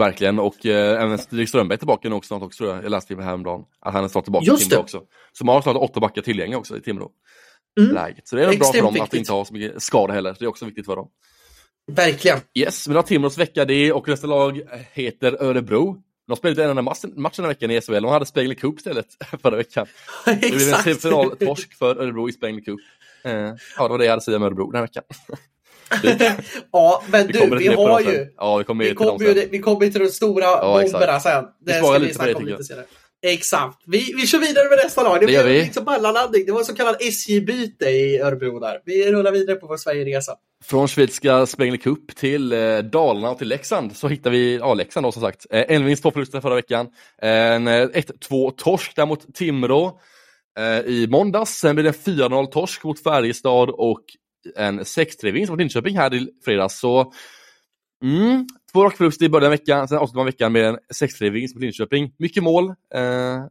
Verkligen, 0.00 0.38
och 0.38 0.66
eh, 0.66 1.02
även 1.02 1.18
Stig 1.18 1.48
Strömberg 1.48 1.74
är 1.74 1.78
tillbaka 1.78 2.08
nu 2.08 2.14
också 2.14 2.28
snart 2.28 2.42
också 2.42 2.64
jag. 2.64 2.90
Läste 2.90 3.14
det 3.14 3.22
häromdagen. 3.22 3.64
Att 3.80 3.92
han 3.92 4.04
är 4.04 4.08
snart 4.08 4.24
tillbaka 4.24 4.44
Just 4.46 4.62
i 4.62 4.64
Timrå 4.64 4.76
det. 4.76 4.82
också. 4.82 5.02
Så 5.32 5.44
man 5.44 5.54
har 5.54 5.62
snart 5.62 5.76
åtta 5.76 6.00
backar 6.00 6.22
tillgängliga 6.22 6.58
också 6.58 6.76
i 6.76 6.80
Timrå. 6.80 7.10
Mm. 7.80 7.94
Läget. 7.94 8.28
Så 8.28 8.36
det 8.36 8.42
är 8.42 8.58
bra 8.58 8.72
för 8.72 8.78
dem 8.78 8.86
att 8.86 8.94
viktigt. 8.94 9.14
inte 9.18 9.32
ha 9.32 9.44
så 9.44 9.54
mycket 9.54 9.82
skada 9.82 10.12
heller. 10.12 10.36
Det 10.38 10.44
är 10.44 10.48
också 10.48 10.64
viktigt 10.64 10.86
för 10.86 10.96
dem. 10.96 11.08
Verkligen. 11.92 12.38
Yes, 12.54 12.88
men 12.88 12.94
då 12.94 12.98
har 12.98 13.02
Timrås 13.06 13.38
vecka 13.38 13.64
det 13.64 13.92
och 13.92 14.08
nästa 14.08 14.26
lag 14.26 14.60
heter 14.92 15.42
Örebro. 15.42 15.96
De 16.26 16.36
spelade 16.36 16.64
en 16.64 16.70
enda 16.70 16.82
matchen, 16.82 17.12
den 17.36 17.48
veckan 17.48 17.70
i 17.70 17.80
SHL. 17.80 17.92
De 17.92 18.04
hade 18.04 18.26
Spengler 18.26 18.54
Cup 18.54 18.78
istället 18.78 19.06
förra 19.42 19.56
veckan. 19.56 19.86
Det 20.24 20.36
blev 20.36 20.52
en 20.52 20.58
Exakt. 20.58 20.84
semifinaltorsk 20.84 21.74
för 21.78 21.96
Örebro 21.96 22.28
i 22.28 22.32
Spengler 22.32 22.64
Cup. 22.64 22.80
Eh, 23.24 23.32
ja, 23.32 23.82
det 23.82 23.88
var 23.88 23.98
det 23.98 24.04
jag 24.04 24.10
hade 24.10 24.16
att 24.18 24.24
säga 24.24 24.36
om 24.36 24.42
Örebro 24.42 24.70
den 24.70 24.74
här 24.74 24.82
veckan. 24.82 25.02
ja, 26.72 27.02
men 27.10 27.26
Vi 27.26 27.32
du, 27.32 27.58
vi 27.58 27.66
har 27.66 28.00
ju. 28.00 28.26
Ja, 28.36 28.56
vi 28.56 28.64
kommer 28.64 28.84
Vi 28.84 28.94
kommer, 28.94 29.26
ju, 29.26 29.48
vi 29.50 29.58
kommer 29.58 29.90
till 29.90 30.00
de 30.00 30.08
stora 30.08 30.44
Ja, 30.44 30.82
exakt. 30.82 30.92
bomberna 30.92 31.20
sen. 31.20 31.44
Det 31.66 31.72
svarar 31.72 31.82
ska 31.94 31.98
lite 31.98 32.08
vi 32.08 32.14
snacka 32.14 32.36
om 32.36 32.46
lite 32.46 32.64
senare. 32.64 32.84
Exakt. 33.26 33.78
Vi, 33.86 34.12
vi 34.16 34.26
kör 34.26 34.38
vidare 34.38 34.68
med 34.68 34.78
nästa 34.84 35.02
lag. 35.02 35.14
Det, 35.14 35.20
Det 35.20 35.26
blev 35.26 35.46
vi. 35.46 35.62
liksom 35.62 35.84
mellanlandning. 35.84 36.46
Det 36.46 36.52
var 36.52 36.62
så 36.62 36.74
kallad 36.74 36.96
SJ-byte 37.00 37.84
i 37.90 38.20
Örebro 38.20 38.58
där. 38.58 38.80
Vi 38.84 39.12
rullar 39.12 39.32
vidare 39.32 39.56
på 39.56 39.66
vår 39.66 39.76
Sverigeresa. 39.76 40.32
Från 40.64 40.88
schweiziska 40.88 41.46
Spengler 41.46 41.76
Cup 41.78 42.16
till 42.16 42.52
eh, 42.52 42.78
Dalarna 42.78 43.30
och 43.30 43.38
till 43.38 43.48
Leksand 43.48 43.96
så 43.96 44.08
hittar 44.08 44.30
vi, 44.30 44.56
ja 44.56 44.74
Leksand 44.74 45.06
då 45.06 45.12
som 45.12 45.22
sagt, 45.22 45.46
eh, 45.50 45.64
en 45.68 45.84
vinst, 45.84 46.02
två 46.02 46.10
förluster 46.10 46.40
förra 46.40 46.54
veckan. 46.54 46.86
En 47.22 47.68
eh, 47.68 47.72
1-2 47.72 48.50
torsk 48.56 48.96
där 48.96 49.06
mot 49.06 49.34
Timrå 49.34 50.00
eh, 50.58 50.78
i 50.78 51.06
måndags. 51.10 51.50
Sen 51.50 51.76
blir 51.76 51.84
det 51.84 52.06
en 52.06 52.14
4-0 52.16 52.46
torsk 52.46 52.84
mot 52.84 53.02
Färjestad 53.02 53.70
och 53.70 54.00
en 54.56 54.80
6-3 54.80 55.32
vinst 55.32 55.50
mot 55.50 55.58
Linköping 55.58 55.96
här 55.96 56.14
i 56.14 56.28
fredags. 56.44 56.78
Så 56.78 57.12
mm, 58.04 58.46
två 58.72 58.84
raka 58.84 58.96
förluster 58.96 59.24
i 59.24 59.28
början 59.28 59.46
av 59.46 59.50
veckan, 59.50 59.88
sen 59.88 59.98
avslutar 59.98 60.18
man 60.18 60.26
veckan 60.26 60.52
med 60.52 60.64
en 60.64 60.78
6-3 60.94 61.30
vinst 61.30 61.54
mot 61.54 61.62
Linköping. 61.62 62.14
Mycket 62.18 62.42
mål. 62.42 62.68
Eh, 62.94 63.46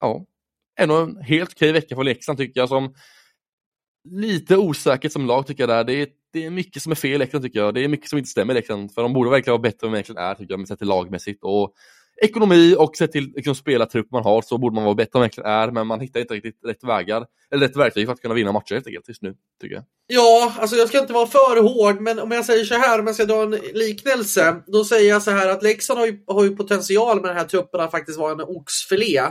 ja, 0.00 0.26
ändå 0.80 0.96
en 0.96 1.16
helt 1.16 1.52
okej 1.52 1.72
vecka 1.72 1.96
för 1.96 2.04
Leksand 2.04 2.38
tycker 2.38 2.60
jag 2.60 2.68
som 2.68 2.94
lite 4.10 4.56
osäkert 4.56 5.12
som 5.12 5.26
lag 5.26 5.46
tycker 5.46 5.62
jag 5.62 5.70
där. 5.70 5.84
Det 5.84 5.92
är, 5.92 6.08
det 6.32 6.44
är 6.44 6.50
mycket 6.50 6.82
som 6.82 6.92
är 6.92 6.96
fel 6.96 7.10
i 7.10 7.18
Leksand 7.18 7.44
tycker 7.44 7.58
jag. 7.58 7.74
Det 7.74 7.84
är 7.84 7.88
mycket 7.88 8.08
som 8.08 8.18
inte 8.18 8.30
stämmer 8.30 8.54
i 8.54 8.56
Leksand. 8.56 8.94
För 8.94 9.02
de 9.02 9.12
borde 9.12 9.30
verkligen 9.30 9.52
vara 9.52 9.62
bättre 9.62 9.86
än 9.86 9.90
vad 9.90 9.92
de 9.92 9.96
egentligen 9.96 10.22
är 10.22 10.34
tycker 10.34 10.54
jag, 10.54 10.68
sett 10.68 10.78
till 10.78 10.88
lagmässigt. 10.88 11.44
Och 11.44 11.74
ekonomi 12.22 12.76
och 12.78 12.96
sett 12.96 13.12
till 13.12 13.32
liksom, 13.36 13.54
spelartrupp 13.54 14.10
man 14.10 14.24
har 14.24 14.42
så 14.42 14.58
borde 14.58 14.74
man 14.74 14.84
vara 14.84 14.94
bättre 14.94 15.18
än 15.18 15.30
vad 15.36 15.44
man 15.44 15.52
är. 15.52 15.70
Men 15.70 15.86
man 15.86 16.00
hittar 16.00 16.20
inte 16.20 16.34
riktigt 16.34 16.58
rätt 16.64 16.84
vägar, 16.84 17.26
eller 17.50 17.66
rätt 17.66 17.76
verktyg 17.76 18.06
för 18.06 18.12
att 18.12 18.20
kunna 18.20 18.34
vinna 18.34 18.52
matcher 18.52 18.74
helt 18.74 18.86
enkelt 18.86 19.08
just 19.08 19.22
nu, 19.22 19.34
tycker 19.60 19.74
jag. 19.74 19.84
Ja, 20.06 20.54
alltså 20.58 20.76
jag 20.76 20.88
ska 20.88 20.98
inte 21.00 21.12
vara 21.12 21.26
för 21.26 21.62
hård, 21.62 22.00
men 22.00 22.18
om 22.18 22.30
jag 22.30 22.44
säger 22.44 22.64
så 22.64 22.74
här, 22.74 23.00
om 23.00 23.06
jag 23.06 23.14
ska 23.14 23.24
dra 23.24 23.42
en 23.42 23.50
liknelse, 23.74 24.56
då 24.66 24.84
säger 24.84 25.08
jag 25.08 25.22
så 25.22 25.30
här 25.30 25.48
att 25.48 25.62
Leksand 25.62 25.98
har 25.98 26.06
ju, 26.06 26.18
har 26.26 26.44
ju 26.44 26.56
potential 26.56 27.20
med 27.20 27.30
den 27.30 27.36
här 27.36 27.44
truppen 27.44 27.80
att 27.80 27.90
faktiskt 27.90 28.18
vara 28.18 28.32
en 28.32 28.40
oxfilé. 28.40 29.22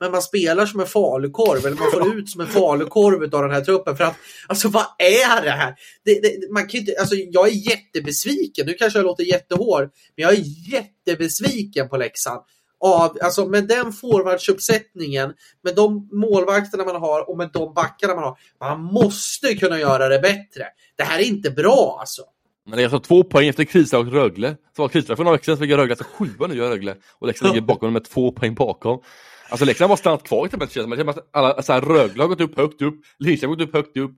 Men 0.00 0.10
man 0.10 0.22
spelar 0.22 0.66
som 0.66 0.80
en 0.80 0.86
falukorv, 0.86 1.66
eller 1.66 1.76
man 1.76 1.90
får 1.90 2.18
ut 2.18 2.30
som 2.30 2.40
en 2.40 2.46
falukorv 2.46 3.34
av 3.34 3.42
den 3.42 3.50
här 3.50 3.60
truppen. 3.60 3.96
För 3.96 4.04
att, 4.04 4.16
alltså 4.46 4.68
vad 4.68 4.86
är 4.98 5.42
det 5.42 5.50
här? 5.50 5.74
Det, 6.04 6.20
det, 6.20 6.52
man 6.52 6.68
kan 6.68 6.80
inte, 6.80 6.94
alltså, 7.00 7.14
jag 7.14 7.48
är 7.48 7.52
jättebesviken, 7.52 8.66
nu 8.66 8.74
kanske 8.74 8.98
jag 8.98 9.06
låter 9.06 9.24
jättehård, 9.24 9.90
men 10.16 10.22
jag 10.22 10.32
är 10.32 10.42
jättebesviken 10.72 11.88
på 11.88 11.96
Leksand. 11.96 12.40
Av, 12.80 13.18
alltså 13.22 13.46
med 13.46 13.68
den 13.68 13.92
forwardsuppsättningen, 13.92 15.32
med 15.62 15.74
de 15.74 16.08
målvakterna 16.12 16.84
man 16.84 16.96
har 16.96 17.30
och 17.30 17.36
med 17.36 17.50
de 17.52 17.74
backarna 17.74 18.14
man 18.14 18.24
har. 18.24 18.38
Man 18.60 18.80
måste 18.80 19.54
kunna 19.54 19.80
göra 19.80 20.08
det 20.08 20.18
bättre. 20.18 20.66
Det 20.96 21.02
här 21.02 21.18
är 21.18 21.22
inte 21.22 21.50
bra 21.50 21.96
alltså. 22.00 22.22
Men 22.66 22.76
det 22.76 22.82
är 22.82 22.84
alltså 22.84 23.00
två 23.00 23.24
poäng 23.24 23.48
efter 23.48 23.64
krislag 23.64 24.06
och 24.06 24.12
Rögle. 24.12 24.56
Så 24.76 24.82
var 24.82 24.88
krislag 24.88 25.16
för 25.16 25.24
några 25.24 25.36
veckor 25.36 25.44
sedan 25.44 25.56
så 25.56 25.62
ligger 25.62 25.76
Rögle 25.76 25.92
alltså 25.92 26.06
sjua 26.12 26.46
nu 26.46 26.60
Rögle. 26.60 26.96
Och 27.18 27.26
Leksand 27.26 27.54
ligger 27.54 27.66
bakom 27.66 27.92
med 27.92 28.04
två 28.04 28.32
poäng 28.32 28.54
bakom. 28.54 29.00
Alltså 29.48 29.64
Leksand 29.64 29.90
har 29.90 29.96
stannat 29.96 30.22
kvar 30.22 30.46
i 30.46 30.50
tabellen 30.50 30.70
det 30.74 30.82
som. 30.82 30.96
Känns 30.96 31.18
alla, 31.32 31.62
så 31.62 31.72
här, 31.72 31.80
Rögle 31.80 32.22
har 32.22 32.28
gått 32.28 32.40
upp 32.40 32.56
högt 32.56 32.82
upp, 32.82 32.94
Linköping 33.18 33.48
har 33.48 33.56
gått 33.56 33.68
upp 33.68 33.74
högt 33.74 33.96
upp, 33.96 34.12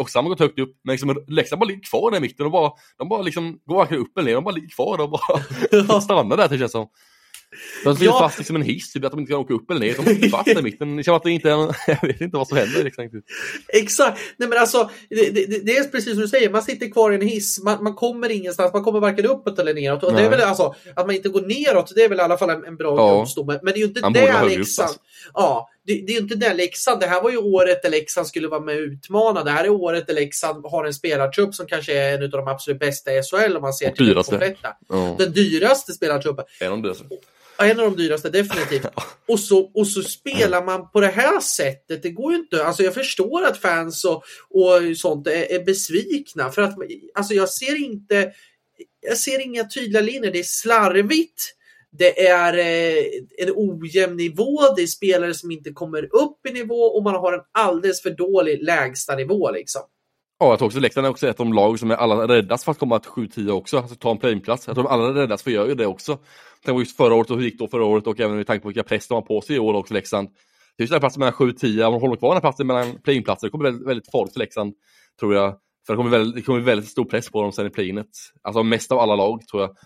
och 0.00 0.10
Sam 0.10 0.24
har 0.24 0.30
gått 0.30 0.40
högt 0.40 0.58
upp. 0.58 0.80
Men 0.84 0.92
liksom, 0.92 1.24
Leksand 1.28 1.60
bara 1.60 1.66
ligger 1.66 1.82
kvar 1.82 2.10
där 2.10 2.18
i 2.18 2.20
mitten 2.20 2.46
och 2.46 2.52
bara, 2.52 2.72
de 2.98 3.08
bara 3.08 3.22
liksom 3.22 3.58
går 3.66 3.76
varken 3.76 3.98
upp 3.98 4.18
eller 4.18 4.26
ner, 4.26 4.34
de 4.34 4.44
bara 4.44 4.54
ligger 4.54 4.68
kvar 4.68 5.00
och 5.00 5.10
bara 5.10 6.00
stannar 6.00 6.36
där 6.36 6.48
det 6.48 6.58
känns 6.58 6.72
som. 6.72 6.88
De 7.84 7.94
sitter 7.96 8.06
Ja. 8.06 8.18
fast 8.18 8.38
liksom 8.38 8.56
en 8.56 8.62
hiss, 8.62 8.92
typ 8.92 9.04
att 9.04 9.10
de 9.10 9.20
inte 9.20 9.30
kan 9.30 9.40
åka 9.40 9.54
upp 9.54 9.70
eller 9.70 9.80
ner. 9.80 9.94
De 9.96 10.04
sitter 10.14 10.28
fast 10.28 10.44
där 10.44 10.58
i 10.58 10.62
mitten. 10.62 10.96
Det 10.96 11.02
känns 11.02 11.16
att 11.16 11.22
det 11.22 11.30
inte 11.30 11.50
är, 11.50 11.52
en- 11.68 11.72
jag 11.86 12.08
vet 12.08 12.20
inte 12.20 12.36
vad 12.36 12.48
som 12.48 12.56
händer 12.56 12.84
liksom. 12.84 13.22
Exakt. 13.68 14.20
Nej 14.36 14.48
men 14.48 14.58
alltså, 14.58 14.90
det, 15.10 15.30
det, 15.30 15.66
det 15.66 15.76
är 15.76 15.84
precis 15.84 16.12
som 16.12 16.20
du 16.22 16.28
säger, 16.28 16.50
man 16.50 16.62
sitter 16.62 16.90
kvar 16.90 17.12
i 17.12 17.14
en 17.14 17.20
hiss, 17.28 17.62
man, 17.64 17.84
man 17.84 17.94
kommer 17.94 18.30
ingenstans, 18.30 18.72
man 18.72 18.82
kommer 18.82 19.00
varken 19.00 19.26
uppåt 19.26 19.58
eller 19.58 19.74
neråt. 19.74 20.02
Och 20.02 20.12
det 20.12 20.22
är 20.22 20.30
väl 20.30 20.40
alltså, 20.40 20.74
att 20.96 21.06
man 21.06 21.14
inte 21.16 21.28
går 21.28 21.40
neråt, 21.42 21.92
det 21.94 22.04
är 22.04 22.08
väl 22.08 22.18
i 22.18 22.22
alla 22.22 22.38
fall 22.38 22.50
en, 22.50 22.64
en 22.64 22.76
bra 22.76 22.96
Ja. 22.96 23.14
grundstomme. 23.16 23.60
Men 23.62 23.72
det 23.72 23.78
är 23.78 23.80
ju 23.80 23.84
inte 23.84 24.00
Man 24.00 24.16
upp, 24.16 24.48
Leksand... 24.48 24.86
alltså. 24.86 25.00
Ja, 25.34 25.68
det, 25.86 25.92
det 25.94 26.12
är 26.12 26.14
ju 26.14 26.18
inte 26.22 26.34
det 26.34 26.54
Leksand, 26.54 27.00
det 27.00 27.06
här 27.06 27.22
var 27.22 27.30
ju 27.30 27.36
året 27.36 27.82
där 27.82 27.90
Leksand 27.90 28.26
skulle 28.26 28.48
vara 28.48 28.60
med 28.60 28.76
och 28.76 28.80
utmana. 28.82 29.44
Det 29.44 29.50
här 29.50 29.64
är 29.64 29.68
året 29.68 30.06
där 30.06 30.14
Leksand 30.14 30.64
har 30.66 30.84
en 30.84 30.94
spelartrupp 30.94 31.54
som 31.54 31.66
kanske 31.66 31.92
är 31.98 32.14
en 32.18 32.22
av 32.24 32.30
de 32.30 32.48
absolut 32.48 32.80
bästa 32.80 33.12
i 33.12 33.22
SHL 33.22 33.56
om 33.56 33.62
man 33.62 33.72
ser 33.72 33.90
Och 33.90 33.96
till 33.96 34.06
dyraste. 34.06 34.30
kompletta. 34.30 34.68
Ja, 34.88 35.14
Den 35.18 35.32
dyraste 35.32 35.92
spelartruppen. 35.92 36.44
är 36.60 36.70
de 36.70 36.82
det? 36.82 36.94
En 37.64 37.80
av 37.80 37.84
de 37.90 38.02
dyraste, 38.02 38.30
definitivt. 38.30 38.86
Och 39.28 39.40
så, 39.40 39.70
och 39.74 39.88
så 39.88 40.02
spelar 40.02 40.64
man 40.64 40.90
på 40.90 41.00
det 41.00 41.06
här 41.06 41.40
sättet. 41.40 42.02
Det 42.02 42.10
går 42.10 42.32
ju 42.32 42.38
inte. 42.38 42.64
Alltså 42.64 42.82
jag 42.82 42.94
förstår 42.94 43.44
att 43.44 43.58
fans 43.58 44.04
och, 44.04 44.24
och 44.50 44.96
sånt 44.96 45.26
är, 45.26 45.52
är 45.52 45.64
besvikna. 45.64 46.50
För 46.50 46.62
att 46.62 46.74
alltså 47.14 47.34
jag 47.34 47.48
ser 47.48 47.76
inte 47.84 48.32
jag 49.00 49.18
ser 49.18 49.40
inga 49.40 49.64
tydliga 49.64 50.02
linjer. 50.02 50.32
Det 50.32 50.38
är 50.38 50.42
slarvigt. 50.42 51.54
Det 51.90 52.26
är 52.26 52.58
eh, 52.58 53.04
en 53.38 53.52
ojämn 53.54 54.16
nivå. 54.16 54.74
Det 54.76 54.82
är 54.82 54.86
spelare 54.86 55.34
som 55.34 55.50
inte 55.50 55.70
kommer 55.72 56.04
upp 56.04 56.46
i 56.48 56.52
nivå 56.52 56.80
och 56.84 57.02
man 57.02 57.14
har 57.14 57.32
en 57.32 57.44
alldeles 57.52 58.02
för 58.02 58.10
dålig 58.10 58.62
lägsta 58.62 59.16
nivå. 59.16 59.50
Liksom. 59.50 59.82
Ja, 60.42 60.48
jag 60.50 60.58
tror 60.58 60.66
också 60.66 60.80
Leksand 60.80 61.06
är 61.06 61.10
också 61.10 61.28
ett 61.28 61.40
av 61.40 61.46
de 61.46 61.52
lag 61.52 61.78
som 61.78 61.90
är 61.90 61.94
alla 61.94 62.28
räddas 62.28 62.64
för 62.64 62.72
att 62.72 62.78
komma 62.78 62.98
till 62.98 63.10
7-10 63.10 63.50
också, 63.50 63.78
alltså 63.78 63.94
ta 63.94 64.10
en 64.10 64.18
playingplats. 64.18 64.66
Jag 64.66 64.76
tror 64.76 64.84
de 64.84 64.90
alla 64.90 65.14
räddas 65.14 65.42
för 65.42 65.50
att 65.50 65.54
göra 65.54 65.74
det 65.74 65.86
också. 65.86 66.18
Tänk 66.64 66.76
på 66.76 66.80
just 66.80 66.96
förra 66.96 67.14
året 67.14 67.30
och 67.30 67.36
hur 67.36 67.42
det 67.42 67.48
gick 67.48 67.58
då 67.58 67.68
förra 67.68 67.84
året 67.84 68.06
och 68.06 68.20
även 68.20 68.36
med 68.36 68.46
tanke 68.46 68.62
på 68.62 68.68
vilka 68.68 68.82
press 68.82 69.08
de 69.08 69.14
har 69.14 69.22
på 69.22 69.40
sig 69.40 69.56
i 69.56 69.58
år 69.58 69.74
också 69.74 69.94
Leksand. 69.94 70.28
Det 70.76 70.82
är 70.82 70.82
just 70.82 70.90
den 70.90 70.94
här 70.94 71.00
platsen 71.00 71.20
mellan 71.20 71.34
7-10, 71.34 71.84
om 71.84 71.92
de 71.92 72.00
håller 72.00 72.16
kvar 72.16 72.28
den 72.28 72.36
här 72.36 72.40
platsen 72.40 72.66
mellan 72.66 72.98
playingplatser, 73.04 73.46
det 73.46 73.50
kommer 73.50 73.62
bli 73.62 73.70
väldigt, 73.70 73.88
väldigt 73.88 74.10
farligt 74.10 74.32
för 74.32 74.40
Leksand, 74.40 74.74
tror 75.20 75.34
jag. 75.34 75.54
För 75.86 75.92
det 75.92 75.96
kommer, 75.96 76.10
väldigt, 76.10 76.34
det 76.34 76.42
kommer 76.42 76.60
väldigt 76.60 76.88
stor 76.90 77.04
press 77.04 77.30
på 77.30 77.42
dem 77.42 77.52
sen 77.52 77.66
i 77.66 77.70
playinet. 77.70 78.08
Alltså 78.42 78.62
mest 78.62 78.92
av 78.92 78.98
alla 78.98 79.16
lag 79.16 79.46
tror 79.50 79.62
jag. 79.62 79.76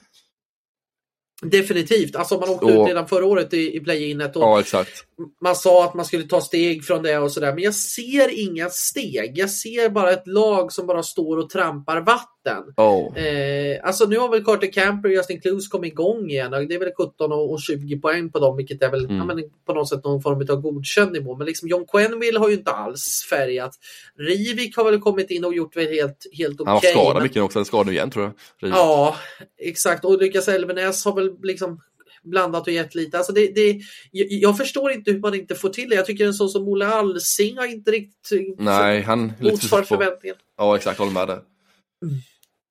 Definitivt. 1.51 2.17
Alltså 2.17 2.41
man 2.41 2.49
åkte 2.49 2.65
Och- 2.65 2.71
ut 2.71 2.89
redan 2.89 3.09
förra 3.09 3.25
året 3.25 3.55
i, 3.55 3.77
i 3.77 3.81
play-inet 3.81 4.37
och 4.37 4.43
Ja, 4.43 4.61
exakt. 4.61 5.06
Man 5.43 5.57
sa 5.57 5.85
att 5.85 5.95
man 5.95 6.05
skulle 6.07 6.25
ta 6.25 6.41
steg 6.41 6.85
från 6.85 7.03
det 7.03 7.19
och 7.19 7.33
sådär. 7.33 7.55
Men 7.55 7.63
jag 7.65 7.75
ser 7.75 8.41
inga 8.49 8.69
steg. 8.71 9.33
Jag 9.39 9.51
ser 9.51 9.89
bara 9.89 10.11
ett 10.11 10.27
lag 10.27 10.73
som 10.73 10.87
bara 10.87 11.03
står 11.03 11.37
och 11.37 11.51
trampar 11.51 12.01
vatten. 12.01 12.73
Ja. 12.77 13.17
Eh, 13.17 13.81
alltså 13.83 14.05
nu 14.07 14.19
har 14.19 14.29
väl 14.29 14.45
Carter 14.45 14.73
Camper 14.73 15.09
och 15.09 15.15
Justin 15.15 15.41
Clues 15.41 15.69
kommit 15.69 15.93
igång 15.93 16.31
igen. 16.31 16.55
och 16.55 16.67
Det 16.69 16.75
är 16.75 16.79
väl 16.79 16.93
17 16.99 17.33
och 17.33 17.53
och 17.53 17.61
20 17.61 18.01
poäng 18.01 18.31
på 18.31 18.39
dem, 18.39 18.57
vilket 18.57 18.83
är 18.83 18.91
väl 18.91 19.05
Mm. 19.05 19.17
ja, 19.17 19.25
men 19.25 19.43
på 19.67 19.75
något 19.75 19.89
sätt 19.89 20.05
någon 20.05 20.23
form 20.23 20.47
av 20.51 20.61
godkänd 20.61 21.13
nivå. 21.13 21.37
Men 21.37 21.47
liksom 21.47 21.69
John 21.69 21.87
Quenville 21.93 22.39
har 22.39 22.49
ju 22.49 22.55
inte 22.55 22.71
alls 22.71 23.27
färgat. 23.31 23.73
Rivik 24.19 24.77
har 24.77 24.85
väl 24.85 25.01
kommit 25.01 25.31
in 25.31 25.45
och 25.45 25.55
gjort 25.55 25.75
det 25.75 25.85
helt, 25.95 26.27
helt 26.39 26.61
okej. 26.61 26.73
Han 26.73 26.75
var 26.75 26.91
skadad 26.91 27.15
men- 27.15 27.23
mycket 27.23 27.43
också, 27.43 27.59
han 27.59 27.63
är 27.63 27.65
skadad 27.67 27.87
nu 27.87 27.93
igen 27.93 28.11
tror 28.11 28.25
jag. 28.25 28.33
Rivik. 28.61 28.77
Ja, 28.77 29.17
exakt. 29.59 30.05
Och 30.05 30.19
Lukas 30.23 30.49
Elvenäs 30.49 31.05
har 31.05 31.15
väl 31.15 31.31
liksom 31.43 31.81
blandat 32.27 32.67
och 32.67 32.73
gett 32.73 32.95
lite. 32.95 33.17
Alltså 33.19 33.33
det, 33.33 33.47
det, 33.55 33.81
jag, 34.11 34.27
jag 34.31 34.57
förstår 34.57 34.93
inte 34.93 35.11
hur 35.11 35.21
man 35.21 35.35
inte 35.35 35.55
får 35.55 35.69
till 35.69 35.89
det. 35.89 35.97
Jag 35.97 36.07
tycker 36.07 36.27
en 36.27 36.35
sån 36.35 36.49
som 36.49 36.69
Olle 36.69 36.87
Alsing 36.87 37.59
har 37.59 37.67
inte 37.67 37.91
riktigt 37.91 38.55
Nej, 38.59 39.03
han 39.03 39.33
motsvarat 39.41 39.89
på. 39.89 39.97
förväntningen. 39.97 40.37
Ja, 40.57 40.77
exakt, 40.77 40.99
håller 40.99 41.13
med 41.13 41.29
där. 41.29 41.41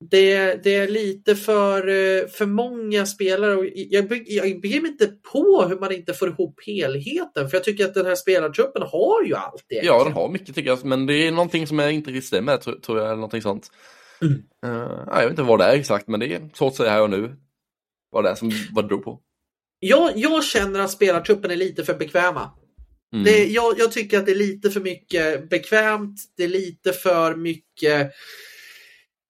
Det, 0.10 0.64
det 0.64 0.76
är 0.76 0.88
lite 0.88 1.36
för, 1.36 1.88
eh, 1.88 2.27
för 2.27 2.45
många 2.45 3.06
spelare 3.06 3.56
och 3.56 3.65
jag, 3.65 4.23
jag 4.27 4.61
begriper 4.61 4.88
inte 4.88 5.07
på 5.32 5.65
hur 5.69 5.80
man 5.80 5.91
inte 5.91 6.14
får 6.14 6.27
ihop 6.30 6.60
helheten. 6.65 7.49
För 7.49 7.57
jag 7.57 7.64
tycker 7.64 7.86
att 7.86 7.94
den 7.94 8.06
här 8.06 8.15
spelartruppen 8.15 8.82
har 8.82 9.23
ju 9.26 9.36
allt 9.36 9.65
Ja, 9.68 9.76
egentligen. 9.77 10.03
den 10.03 10.14
har 10.14 10.30
mycket 10.30 10.56
tycker 10.56 10.69
jag, 10.69 10.86
men 10.86 11.06
det 11.06 11.14
är 11.27 11.32
någonting 11.32 11.68
som 11.68 11.80
är 11.80 11.90
inte 11.90 12.10
riktigt 12.11 12.26
stämmer, 12.27 12.57
tror, 12.57 12.73
tror 12.73 12.98
jag, 12.98 13.06
eller 13.07 13.15
någonting 13.15 13.41
sånt. 13.41 13.68
Mm. 14.22 14.34
Eh, 14.65 14.91
ja, 15.07 15.14
jag 15.15 15.22
vet 15.22 15.30
inte 15.30 15.41
vad 15.44 15.60
det 15.60 15.65
är 15.65 15.76
exakt, 15.76 16.07
men 16.07 16.19
det 16.19 16.34
är 16.34 16.49
svårt 16.53 16.72
att 16.72 16.76
säga 16.77 16.91
här 16.91 17.02
och 17.02 17.10
nu. 17.10 17.36
Vad 18.11 18.23
det 18.23 18.30
är 18.30 18.36
som, 18.36 18.52
vad 18.73 18.84
det 18.84 18.88
beror 18.88 19.02
på. 19.02 19.19
Jag, 19.87 20.11
jag 20.15 20.43
känner 20.43 20.79
att 20.79 20.91
spelartruppen 20.91 21.51
är 21.51 21.55
lite 21.55 21.83
för 21.83 21.93
bekväma. 21.93 22.51
Mm. 23.13 23.25
Det, 23.25 23.45
jag, 23.45 23.79
jag 23.79 23.91
tycker 23.91 24.19
att 24.19 24.25
det 24.25 24.31
är 24.31 24.35
lite 24.35 24.69
för 24.69 24.79
mycket 24.79 25.49
bekvämt. 25.49 26.19
Det 26.37 26.43
är 26.43 26.47
lite 26.47 26.93
för 26.93 27.35
mycket 27.35 28.11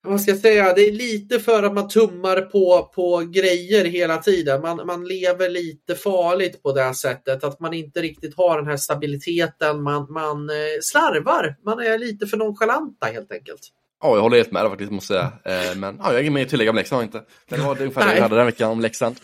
vad 0.07 0.22
ska 0.22 0.32
jag 0.32 0.40
säga? 0.40 0.73
Det 0.73 0.82
är 0.82 0.91
lite 0.91 1.40
för 1.40 1.64
att 1.64 1.73
man 1.73 1.88
tummar 1.88 2.41
på, 2.41 2.91
på 2.95 3.18
grejer 3.18 3.86
hela 3.86 4.18
tiden. 4.18 4.61
Man, 4.61 4.88
man 4.88 5.07
lever 5.07 5.49
lite 5.49 5.95
farligt 5.95 6.64
på 6.64 6.73
det 6.73 6.82
här 6.82 6.94
sättet. 6.94 7.44
Att 7.44 7.60
man 7.60 7.73
inte 7.73 8.02
riktigt 8.02 8.38
har 8.38 8.57
den 8.57 8.68
här 8.68 8.77
stabiliteten. 8.77 9.84
Man, 9.84 10.14
man 10.14 10.49
eh, 10.49 10.56
slarvar. 10.82 11.56
Man 11.65 11.80
är 11.80 11.98
lite 11.98 12.27
för 12.27 12.38
nonchalanta 12.38 13.06
helt 13.06 13.32
enkelt. 13.32 13.61
Ja, 14.03 14.15
jag 14.15 14.22
håller 14.22 14.38
helt 14.38 14.52
med 14.52 14.64
där 14.64 14.69
faktiskt, 14.69 14.91
måste 14.91 15.14
jag 15.14 15.32
säga. 15.44 15.72
Eh, 15.72 15.77
men 15.77 15.95
ja, 15.99 16.06
jag 16.06 16.14
har 16.14 16.19
inget 16.19 16.34
mer 16.34 16.44
att 16.44 16.49
tillägga 16.49 16.69
om 16.69 16.76
Leksand 16.76 17.02
jag 17.02 17.07
inte. 17.07 17.23
Det 17.49 17.57
var 17.57 17.82
ungefär 17.82 18.07
det 18.07 18.14
vi 18.15 18.22
hade 18.22 18.36
den 18.36 18.45
veckan 18.45 18.72
om 18.72 18.82
Leksand. 18.82 19.15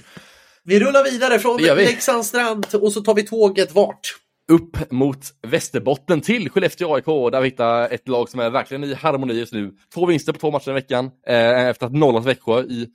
Vi 0.63 0.79
rullar 0.79 1.03
vidare 1.03 1.39
från 1.39 1.57
vi. 1.57 1.69
Leksands 1.75 2.27
strand 2.27 2.65
och 2.81 2.93
så 2.93 3.01
tar 3.01 3.15
vi 3.15 3.23
tåget 3.23 3.75
vart? 3.75 4.15
Upp 4.47 4.91
mot 4.91 5.19
Västerbotten 5.47 6.21
till 6.21 6.49
Skellefteå 6.49 6.95
AIK 6.95 7.05
där 7.05 7.41
vi 7.41 7.47
hittar 7.49 7.89
ett 7.89 8.07
lag 8.07 8.29
som 8.29 8.39
är 8.39 8.49
verkligen 8.49 8.83
i 8.83 8.93
harmoni 8.93 9.33
just 9.33 9.53
nu. 9.53 9.75
Två 9.93 10.05
vinster 10.05 10.33
på 10.33 10.39
två 10.39 10.51
matcher 10.51 10.69
i 10.69 10.73
veckan 10.73 11.11
eh, 11.27 11.67
efter 11.67 11.85
att 11.85 11.93
nollat 11.93 12.25
Växjö 12.25 12.61
i 12.63 12.87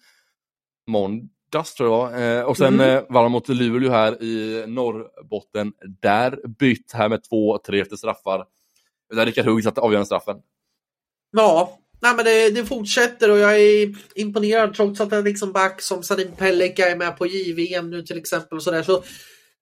måndags 0.86 1.74
tror 1.76 1.88
jag 1.90 1.96
var. 1.96 2.20
Eh, 2.38 2.42
och 2.42 2.56
sen 2.56 2.74
Mm. 2.74 2.96
eh, 2.96 3.02
vann 3.08 3.22
de 3.22 3.32
mot 3.32 3.48
Luleå 3.48 3.90
här 3.90 4.22
i 4.22 4.64
Norrbotten. 4.66 5.72
Där 6.02 6.48
bytt 6.58 6.92
här 6.92 7.08
med 7.08 7.20
2-3 7.30 7.82
efter 7.82 7.96
straffar. 7.96 8.44
Där 9.14 9.26
Rickard 9.26 9.44
Hugg 9.46 9.64
satte 9.64 9.80
avgörande 9.80 10.06
straffen. 10.06 10.36
Ja, 11.30 11.78
nej 12.06 12.16
men 12.16 12.24
det, 12.24 12.50
det 12.50 12.66
fortsätter 12.66 13.30
och 13.30 13.38
jag 13.38 13.60
är 13.60 13.94
imponerad 14.14 14.74
trots 14.74 15.00
att 15.00 15.12
en 15.12 15.24
liksom 15.24 15.52
back 15.52 15.82
som 15.82 16.02
Sadim 16.02 16.32
Pellikka 16.38 16.88
är 16.88 16.96
med 16.96 17.18
på 17.18 17.26
JVM 17.26 17.90
nu 17.90 18.02
till 18.02 18.18
exempel. 18.18 18.56
Och 18.56 18.62
så, 18.62 18.70
där, 18.70 18.82
så, 18.82 19.02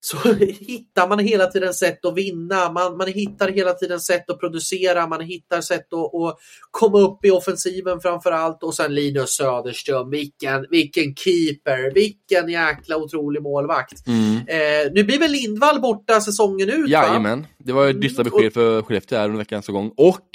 så 0.01 0.35
hittar 0.61 1.09
man 1.09 1.19
hela 1.19 1.47
tiden 1.47 1.75
sätt 1.75 2.05
att 2.05 2.15
vinna. 2.15 2.73
Man, 2.73 2.97
man 2.97 3.09
hittar 3.09 3.49
hela 3.49 3.73
tiden 3.73 4.01
sätt 4.01 4.31
att 4.31 4.41
producera. 4.41 5.07
Man 5.07 5.21
hittar 5.21 5.61
sätt 5.61 5.93
att, 5.93 6.15
att 6.15 6.39
komma 6.71 6.99
upp 6.99 7.25
i 7.25 7.31
offensiven 7.31 8.01
framför 8.01 8.33
allt. 8.33 8.63
Och 8.63 8.75
sen 8.75 8.95
Linus 8.95 9.31
Söderström, 9.31 10.11
vilken, 10.11 10.67
vilken 10.71 11.15
keeper, 11.15 11.95
vilken 11.95 12.49
jäkla 12.49 12.97
otrolig 12.97 13.43
målvakt. 13.43 14.09
Eh, 14.49 14.93
nu 14.93 15.05
blir 15.05 15.19
väl 15.19 15.31
Lindvall 15.31 15.81
borta 15.81 16.21
säsongen 16.21 16.69
ut? 16.69 16.81
va? 16.81 16.89
Jajamän, 16.89 17.47
det 17.59 17.73
var 17.73 17.87
ju 17.87 17.93
dystra 17.93 18.21
Mm, 18.21 18.33
besked 18.33 18.53
för 18.53 18.83
Skellefteå 18.83 19.19
här 19.19 19.25
under 19.25 19.39
veckans 19.39 19.67
gång. 19.67 19.93
Och 19.97 20.29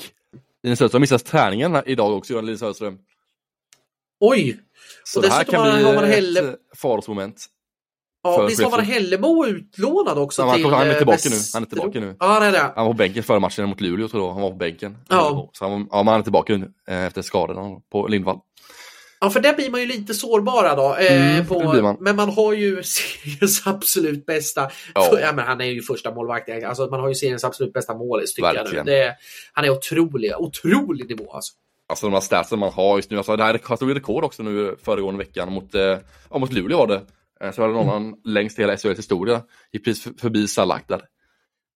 Linus 0.64 0.80
Söderström 0.80 1.02
missar 1.02 1.18
träningen 1.18 1.78
idag 1.86 2.18
också, 2.18 2.34
Johan 2.34 2.46
Linus 2.46 2.60
Söderström. 2.60 2.98
Oj! 4.20 4.60
Så 5.04 5.20
Och 5.20 5.24
det 5.24 5.30
här 5.32 5.44
kan 5.44 5.60
har- 5.60 5.74
bli 5.78 5.84
har 5.84 5.94
man 5.96 6.04
Helle- 6.04 6.40
ett 6.54 6.60
farosmoment. 6.78 7.46
Ja, 8.24 8.46
visst 8.46 8.62
var 8.64 8.72
man. 8.72 8.80
Hellemo 8.80 9.46
utlånad 9.46 10.18
också 10.18 10.44
han- 10.44 10.56
till 10.56 10.66
han 10.66 10.88
är 10.88 10.92
eh, 10.92 10.98
tillbaka 10.98 11.18
nu. 11.24 11.30
Västerås? 11.36 11.54
Han 11.54 11.64
är 11.64 11.68
tillbaka 11.68 12.00
nu. 12.00 12.16
Ja, 12.20 12.26
han 12.28 12.44
är 12.44 12.52
det. 12.52 12.58
Han 12.76 12.86
var 12.86 12.94
på 12.94 12.98
bänken 12.98 13.24
före 13.24 13.40
matchen 13.40 13.70
mot 13.70 13.82
Luleå 13.82 14.08
tror 14.08 14.24
jag. 14.28 14.34
Han 14.34 14.42
var 14.42 14.50
på 14.50 14.56
bänken. 14.56 14.98
Ja. 15.10 15.50
Så 15.54 15.66
han, 15.66 15.72
var- 15.72 15.88
ja, 15.92 16.04
men 16.04 16.08
han 16.08 16.20
är 16.20 16.24
tillbaka 16.24 16.58
nu 16.58 16.74
eh, 16.88 17.06
efter 17.06 17.22
skadorna 17.22 17.82
på 17.92 18.08
Lindvall. 18.08 18.40
Ja, 19.22 19.30
för 19.30 19.40
där 19.40 19.54
blir 19.54 19.70
man 19.70 19.80
ju 19.80 19.86
lite 19.86 20.14
sårbara 20.14 20.76
då. 20.76 20.96
Eh, 20.96 21.34
Mm, 21.36 21.46
på, 21.46 21.82
man. 21.82 21.98
Men 22.00 22.16
man 22.16 22.30
har 22.30 22.54
ju 22.54 22.84
seriens 22.84 23.68
absolut 23.68 24.26
bästa. 24.26 24.72
Ja. 24.96 25.02
För, 25.02 25.20
ja, 25.20 25.34
men 25.34 25.46
han 25.46 25.62
är 25.62 25.66
ju 25.66 25.82
första 25.82 26.14
målvakt. 26.14 26.50
Alltså, 26.66 26.86
man 26.88 27.00
har 27.00 27.08
ju 27.10 27.16
seriens 27.16 27.44
absolut 27.44 27.74
bästa 27.74 27.94
målis 27.96 28.34
tycker 28.34 28.48
jag 28.48 28.54
Verkligen. 28.54 28.86
Det, 28.86 29.16
han 29.54 29.66
är 29.66 29.70
otrolig, 29.70 30.34
otrolig 30.38 31.10
nivå 31.10 31.32
alltså. 31.34 31.54
Alltså 31.90 32.06
de 32.06 32.14
här 32.14 32.22
statsen 32.22 32.60
man 32.60 32.74
har 32.74 32.96
just 32.98 33.12
nu. 33.12 33.18
Alltså, 33.18 33.36
det 33.36 33.44
här 33.44 33.54
ju 33.88 33.94
rekord 33.94 34.24
också 34.24 34.44
nu 34.44 34.76
föregående 34.84 35.18
veckan 35.18 35.52
mot, 35.52 35.76
eh, 35.76 35.82
ja, 36.30 36.38
mot 36.38 36.54
Luleå 36.54 36.78
var 36.78 36.88
det. 36.88 37.02
Eh, 37.42 37.52
Så 37.52 37.62
var 37.62 37.68
det 37.68 37.74
någon 37.74 38.04
Mm. 38.08 38.20
längst 38.26 38.60
i 38.60 38.62
hela 38.62 38.78
SHLs 38.78 38.98
historia. 39.00 39.42
Gick 39.72 39.86
precis 39.86 40.04
för- 40.04 40.14
förbi 40.22 40.48
Salak 40.48 40.84
där. 40.88 41.02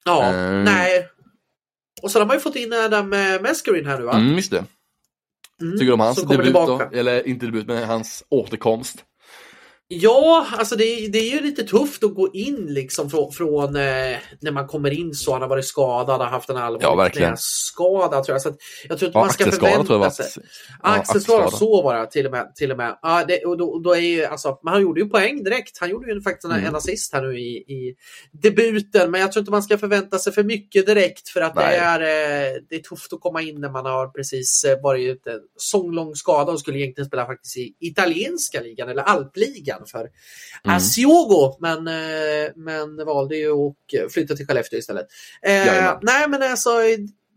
Ja, 0.05 0.23
Eh. 0.33 0.51
nej. 0.63 1.07
Och 2.01 2.11
så 2.11 2.19
har 2.19 2.25
man 2.25 2.35
ju 2.35 2.39
fått 2.39 2.55
in 2.55 2.73
Adam 2.73 3.13
eh, 3.13 3.41
Mescarin 3.41 3.85
här 3.85 3.99
nu 3.99 4.05
va? 4.05 4.13
Mm, 4.13 4.35
just 4.35 4.51
det. 4.51 4.65
Mm, 5.63 5.77
Tycker 5.77 5.85
du 5.85 5.93
om 5.93 5.99
hans 5.99 6.23
debut 6.23 6.53
då? 6.53 6.81
Eller 6.93 7.27
inte 7.27 7.45
debut, 7.45 7.67
men 7.67 7.83
hans 7.83 8.23
återkomst. 8.29 9.05
Ja, 9.87 10.47
alltså 10.57 10.75
det, 10.75 11.07
det 11.07 11.19
är 11.19 11.31
ju 11.31 11.39
lite 11.41 11.63
tufft 11.63 12.03
att 12.03 12.15
gå 12.15 12.29
in 12.33 12.65
liksom 12.69 13.09
från, 13.09 13.31
från 13.31 13.75
eh, 13.75 14.17
när 14.41 14.51
man 14.51 14.67
kommer 14.67 14.91
in 14.91 15.13
så. 15.13 15.31
Han 15.33 15.41
har 15.41 15.49
varit 15.49 15.65
skadad, 15.65 16.21
har 16.21 16.27
haft 16.27 16.49
en 16.49 16.55
Ja, 16.55 16.61
allvarlig 16.61 16.97
verkligen. 17.03 17.29
knäskada 17.29 18.23
tror 18.23 18.33
jag. 18.35 18.41
Så 18.41 18.49
att 18.49 18.57
jag 18.89 18.97
tror 18.99 19.07
inte 19.07 19.17
Ja, 19.17 19.21
man 19.23 19.33
ska 19.33 19.51
förvänta 19.51 20.09
sig. 20.09 20.43
Ja, 20.83 20.89
Axelskada, 20.89 21.51
så 21.51 21.81
var 21.81 21.95
det 21.99 22.11
till 22.11 22.25
och 22.25 22.31
med. 22.31 22.55
Till 22.55 22.71
och 22.71 22.77
med. 22.77 22.97
Ja, 23.01 23.23
det, 23.27 23.45
och 23.45 23.57
då, 23.57 23.79
då 23.79 23.95
är 23.95 23.99
ju, 23.99 24.25
alltså, 24.25 24.59
men 24.63 24.73
han 24.73 24.81
gjorde 24.81 25.01
ju 25.01 25.09
poäng 25.09 25.43
direkt. 25.43 25.77
Han 25.79 25.89
gjorde 25.89 26.13
ju 26.13 26.21
faktiskt 26.21 26.45
en, 26.45 26.51
Mm. 26.51 26.65
en 26.65 26.75
assist 26.75 27.13
här 27.13 27.21
nu 27.21 27.39
i, 27.39 27.55
i 27.57 27.95
debuten. 28.31 29.11
Men 29.11 29.21
jag 29.21 29.31
tror 29.31 29.41
inte 29.41 29.51
man 29.51 29.63
ska 29.63 29.77
förvänta 29.77 30.19
sig 30.19 30.33
för 30.33 30.43
mycket 30.43 30.85
direkt 30.85 31.29
för 31.29 31.41
att 31.41 31.55
det 31.55 31.61
är, 31.63 31.99
eh, 31.99 32.53
det 32.69 32.75
är 32.75 32.79
tufft 32.79 33.13
att 33.13 33.21
komma 33.21 33.41
in 33.41 33.61
när 33.61 33.69
man 33.69 33.85
har 33.85 34.07
precis 34.07 34.63
eh, 34.63 34.81
varit 34.81 35.09
ute 35.15 35.31
en 35.31 35.39
sånglång 35.57 36.15
skada 36.15 36.51
och 36.51 36.59
skulle 36.59 36.77
egentligen 36.79 37.07
spela 37.07 37.25
faktiskt 37.25 37.57
i 37.57 37.73
italienska 37.79 38.61
ligan 38.61 38.89
eller 38.89 39.03
alpligan 39.03 39.72
för 39.85 40.09
Mm. 40.65 40.77
Asiogo. 40.77 41.57
Men, 41.59 41.87
eh, 41.87 42.51
men 42.55 43.05
valde 43.05 43.35
ju 43.35 43.51
att 43.51 44.13
flytta 44.13 44.35
till 44.35 44.47
Skellefteå 44.47 44.79
istället. 44.79 45.07
Eh, 45.41 45.97
nej 46.01 46.29
men 46.29 46.43
alltså 46.43 46.69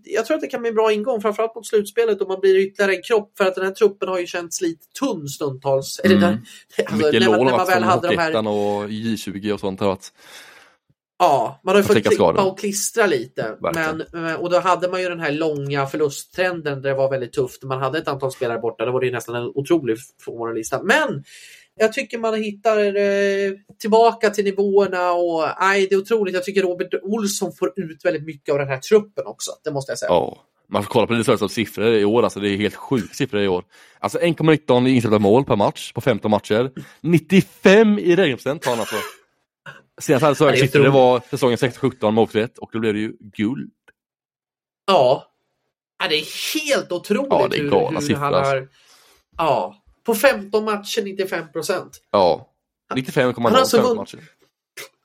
jag 0.07 0.27
tror 0.27 0.35
att 0.35 0.41
det 0.41 0.47
kan 0.47 0.61
bli 0.61 0.69
en 0.69 0.75
bra 0.75 0.93
ingång, 0.93 1.21
framförallt 1.21 1.55
mot 1.55 1.67
slutspelet 1.67 2.23
om 2.23 2.29
man 2.29 2.41
blir 2.41 2.57
ytterligare 2.57 2.95
en 2.95 3.03
kropp. 3.03 3.33
För 3.39 3.45
att 3.45 3.55
den 3.55 3.65
här 3.65 3.73
truppen 3.73 4.09
har 4.09 4.19
ju 4.19 4.27
känts 4.27 4.61
lite 4.61 4.87
tunn 5.01 5.29
stundtals. 5.29 6.01
Mm. 6.05 6.21
där, 6.21 6.41
alltså, 6.79 6.97
Mycket 6.97 7.23
lån 7.23 7.47
har 7.47 7.59
varit 7.59 7.69
väl 7.69 7.75
från 7.75 7.83
hade 7.83 8.09
de 8.09 8.17
här... 8.17 8.25
Hockeyettan 8.25 8.47
och 8.47 8.89
J20 8.89 9.53
och 9.53 9.61
sånt. 9.61 9.81
Har 9.81 9.87
varit. 9.87 10.13
Ja, 11.19 11.61
man 11.65 11.75
har 11.75 11.83
ju 11.83 11.89
Och 11.89 11.95
fått 11.95 12.07
klippa 12.07 12.45
och 12.45 12.59
klistra 12.59 13.07
lite. 13.07 13.57
Verkligen. 13.61 14.05
Men, 14.13 14.27
eh, 14.27 14.35
och 14.35 14.51
då 14.51 14.59
hade 14.59 14.89
man 14.89 15.03
ju 15.03 15.09
den 15.09 15.21
här 15.21 15.33
långa 15.33 15.87
förlusttrenden 15.87 16.83
där 16.83 16.91
det 16.91 16.97
var 16.97 17.11
väldigt 17.11 17.33
tufft. 17.33 17.63
Man 17.63 17.83
hade 17.83 17.99
ett 17.99 18.09
antal 18.09 18.33
spelare 18.33 18.59
borta. 18.59 18.85
Det 18.85 18.91
var 18.91 19.01
det 19.01 19.07
ju 19.07 19.13
nästan 19.13 19.35
en 19.35 19.53
otrolig 19.55 19.97
frånvarolista. 20.25 20.83
Men 20.83 21.25
jag 21.79 21.93
tycker 21.93 22.19
man 22.19 22.35
hittar 22.35 22.97
eh, 22.97 23.53
tillbaka 23.81 24.31
till 24.31 24.45
nivåerna 24.45 25.13
och 25.13 25.49
nej, 25.61 25.87
det 25.87 25.95
är 25.95 25.99
otroligt. 25.99 26.35
Jag 26.35 26.45
tycker 26.45 26.63
Robert 26.63 26.95
Olsson 27.03 27.53
får 27.53 27.73
ut 27.77 28.05
väldigt 28.05 28.25
mycket 28.25 28.53
av 28.53 28.59
den 28.59 28.69
här 28.69 28.79
truppen 28.79 29.27
också. 29.27 29.51
Det 29.65 29.71
måste 29.71 29.93
jag 29.93 29.99
säga. 29.99 30.09
Ja. 30.09 30.43
Man 30.69 30.83
får 30.83 30.91
kolla 30.91 31.07
på 31.07 31.13
Linus 31.13 31.53
siffror 31.53 31.95
i 31.95 32.05
år, 32.05 32.23
alltså 32.23 32.41
det 32.41 32.49
är 32.49 32.57
helt 32.57 32.75
sjuka 32.75 33.15
siffror 33.15 33.41
i 33.41 33.49
år. 33.49 33.65
Alltså 33.99 34.19
1,19 34.19 34.89
i 34.89 34.91
insläppta 34.91 35.19
mål 35.19 35.45
per 35.45 35.57
match 35.57 35.93
på 35.93 36.01
15 36.01 36.31
matcher. 36.31 36.71
95 37.01 37.99
i 37.99 38.17
räddningsprocent 38.17 38.65
har 38.65 38.73
han 38.73 38.81
alltså. 38.81 38.97
Senast 40.01 40.39
Söder 40.39 40.53
är 40.53 40.57
siffror, 40.57 40.83
det 40.83 40.91
var 40.91 41.23
säsongen 41.31 41.57
16-17 41.57 42.11
med 42.11 42.23
åkrätt 42.23 42.59
och 42.59 42.71
då 42.73 42.79
blev 42.79 42.95
det 42.95 43.01
ju 43.01 43.13
guld. 43.37 43.73
Ja. 44.87 45.27
ja. 45.99 46.09
Det 46.09 46.15
är 46.15 46.55
helt 46.55 46.93
otroligt 46.93 47.27
Ja, 47.31 47.49
det 47.51 47.59
är 47.59 47.63
hur, 47.63 47.91
hur 47.95 48.01
siffror, 48.01 48.17
han 48.17 48.35
alltså. 48.35 48.53
har... 48.53 48.69
Ja. 49.37 49.86
På 50.07 50.15
15 50.15 50.65
matcher 50.65 51.03
95 51.03 51.53
procent. 51.53 52.01
Ja. 52.11 52.53
95,0 52.95 53.35
Han 53.43 53.53
har 53.53 53.61
alltså 53.61 53.77
på 53.77 53.83
15 53.83 53.97
vunnit- 53.97 54.15
matcher. 54.15 54.21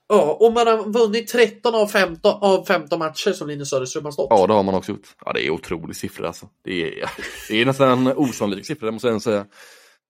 Ja, 0.09 0.37
och 0.39 0.53
man 0.53 0.67
har 0.67 0.83
vunnit 0.89 1.27
13 1.27 1.75
av 1.75 1.87
15, 1.87 2.31
av 2.41 2.65
15 2.65 2.99
matcher 2.99 3.31
som 3.31 3.47
Linus 3.47 3.69
Söderström 3.69 4.05
har 4.05 4.11
stått. 4.11 4.27
Ja, 4.29 4.47
det 4.47 4.53
har 4.53 4.63
man 4.63 4.75
också 4.75 4.91
gjort. 4.91 5.07
Ja, 5.25 5.33
det 5.33 5.45
är 5.47 5.49
otrolig 5.49 5.95
siffra 5.95 6.27
alltså. 6.27 6.45
Det 6.63 7.01
är, 7.01 7.09
det 7.49 7.61
är 7.61 7.65
nästan 7.65 8.07
en 8.07 8.17
osannolik 8.17 8.65
siffra, 8.65 8.91
måste 8.91 9.07
jag 9.07 9.21
säga. 9.21 9.45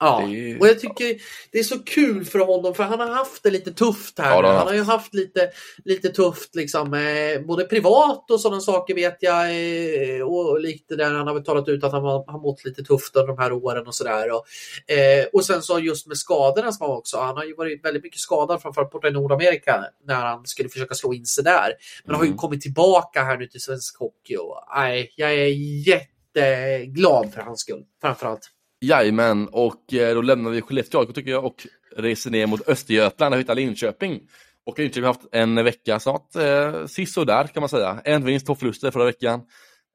Ja, 0.03 0.23
och 0.59 0.67
jag 0.67 0.79
tycker 0.79 1.21
det 1.51 1.59
är 1.59 1.63
så 1.63 1.79
kul 1.79 2.25
för 2.25 2.39
honom 2.39 2.75
för 2.75 2.83
han 2.83 2.99
har 2.99 3.07
haft 3.07 3.43
det 3.43 3.49
lite 3.49 3.73
tufft 3.73 4.19
här. 4.19 4.43
Ja, 4.43 4.51
han 4.51 4.67
har 4.67 4.73
ju 4.73 4.83
haft 4.83 5.13
lite, 5.13 5.51
lite 5.85 6.09
tufft 6.09 6.55
liksom, 6.55 6.93
eh, 6.93 7.41
både 7.41 7.63
privat 7.63 8.31
och 8.31 8.41
sådana 8.41 8.61
saker 8.61 8.95
vet 8.95 9.17
jag. 9.19 9.45
Eh, 9.45 10.21
och 10.21 10.59
lite 10.59 10.95
där 10.95 11.11
han 11.11 11.27
har 11.27 11.33
väl 11.33 11.43
talat 11.43 11.67
ut 11.67 11.83
att 11.83 11.91
han 11.91 12.03
har, 12.03 12.31
har 12.31 12.39
mått 12.39 12.65
lite 12.65 12.83
tufft 12.83 13.15
under 13.15 13.27
de 13.27 13.41
här 13.41 13.51
åren 13.51 13.87
och 13.87 13.95
sådär. 13.95 14.31
Och, 14.31 14.45
eh, 14.93 15.25
och 15.33 15.45
sen 15.45 15.61
så 15.61 15.79
just 15.79 16.07
med 16.07 16.17
skadorna 16.17 16.71
som 16.71 16.87
han 16.87 16.97
också. 16.97 17.17
Han 17.17 17.37
har 17.37 17.43
ju 17.43 17.55
varit 17.55 17.85
väldigt 17.85 18.03
mycket 18.03 18.19
skadad 18.19 18.61
framförallt 18.61 18.91
borta 18.91 19.07
i 19.07 19.11
Nordamerika 19.11 19.85
när 20.07 20.25
han 20.25 20.45
skulle 20.45 20.69
försöka 20.69 20.95
slå 20.95 21.13
in 21.13 21.25
sig 21.25 21.43
där. 21.43 21.73
Men 22.03 22.09
mm. 22.09 22.17
har 22.17 22.23
ju 22.23 22.29
mm. 22.29 22.37
kommit 22.37 22.61
tillbaka 22.61 23.23
här 23.23 23.37
nu 23.37 23.47
till 23.47 23.61
svensk 23.61 23.99
hockey 23.99 24.37
och 24.37 24.63
nej, 24.75 25.13
jag 25.15 25.33
är 25.33 25.47
jätteglad 25.87 27.33
för 27.33 27.41
hans 27.41 27.59
skull 27.59 27.83
framförallt. 28.01 28.51
Jajamän, 28.81 29.47
och 29.47 29.93
eh, 29.93 30.15
då 30.15 30.21
lämnar 30.21 30.51
vi 30.51 30.61
Skellefteå 30.61 30.99
AIK 30.99 31.13
tycker 31.15 31.31
jag 31.31 31.45
och 31.45 31.67
reser 31.97 32.31
ner 32.31 32.47
mot 32.47 32.67
Östergötland 32.67 33.33
och 33.33 33.39
hittar 33.39 33.55
Linköping. 33.55 34.21
Och 34.65 34.79
Linköping 34.79 35.03
har 35.03 35.13
haft 35.13 35.27
en 35.31 35.55
vecka 35.55 35.99
snart, 35.99 36.35
eh, 36.35 36.85
sist 36.85 37.17
och 37.17 37.25
där 37.25 37.47
kan 37.47 37.61
man 37.61 37.69
säga. 37.69 38.01
En 38.05 38.25
vinst, 38.25 38.45
två 38.45 38.55
förluster 38.55 38.91
förra 38.91 39.05
veckan. 39.05 39.41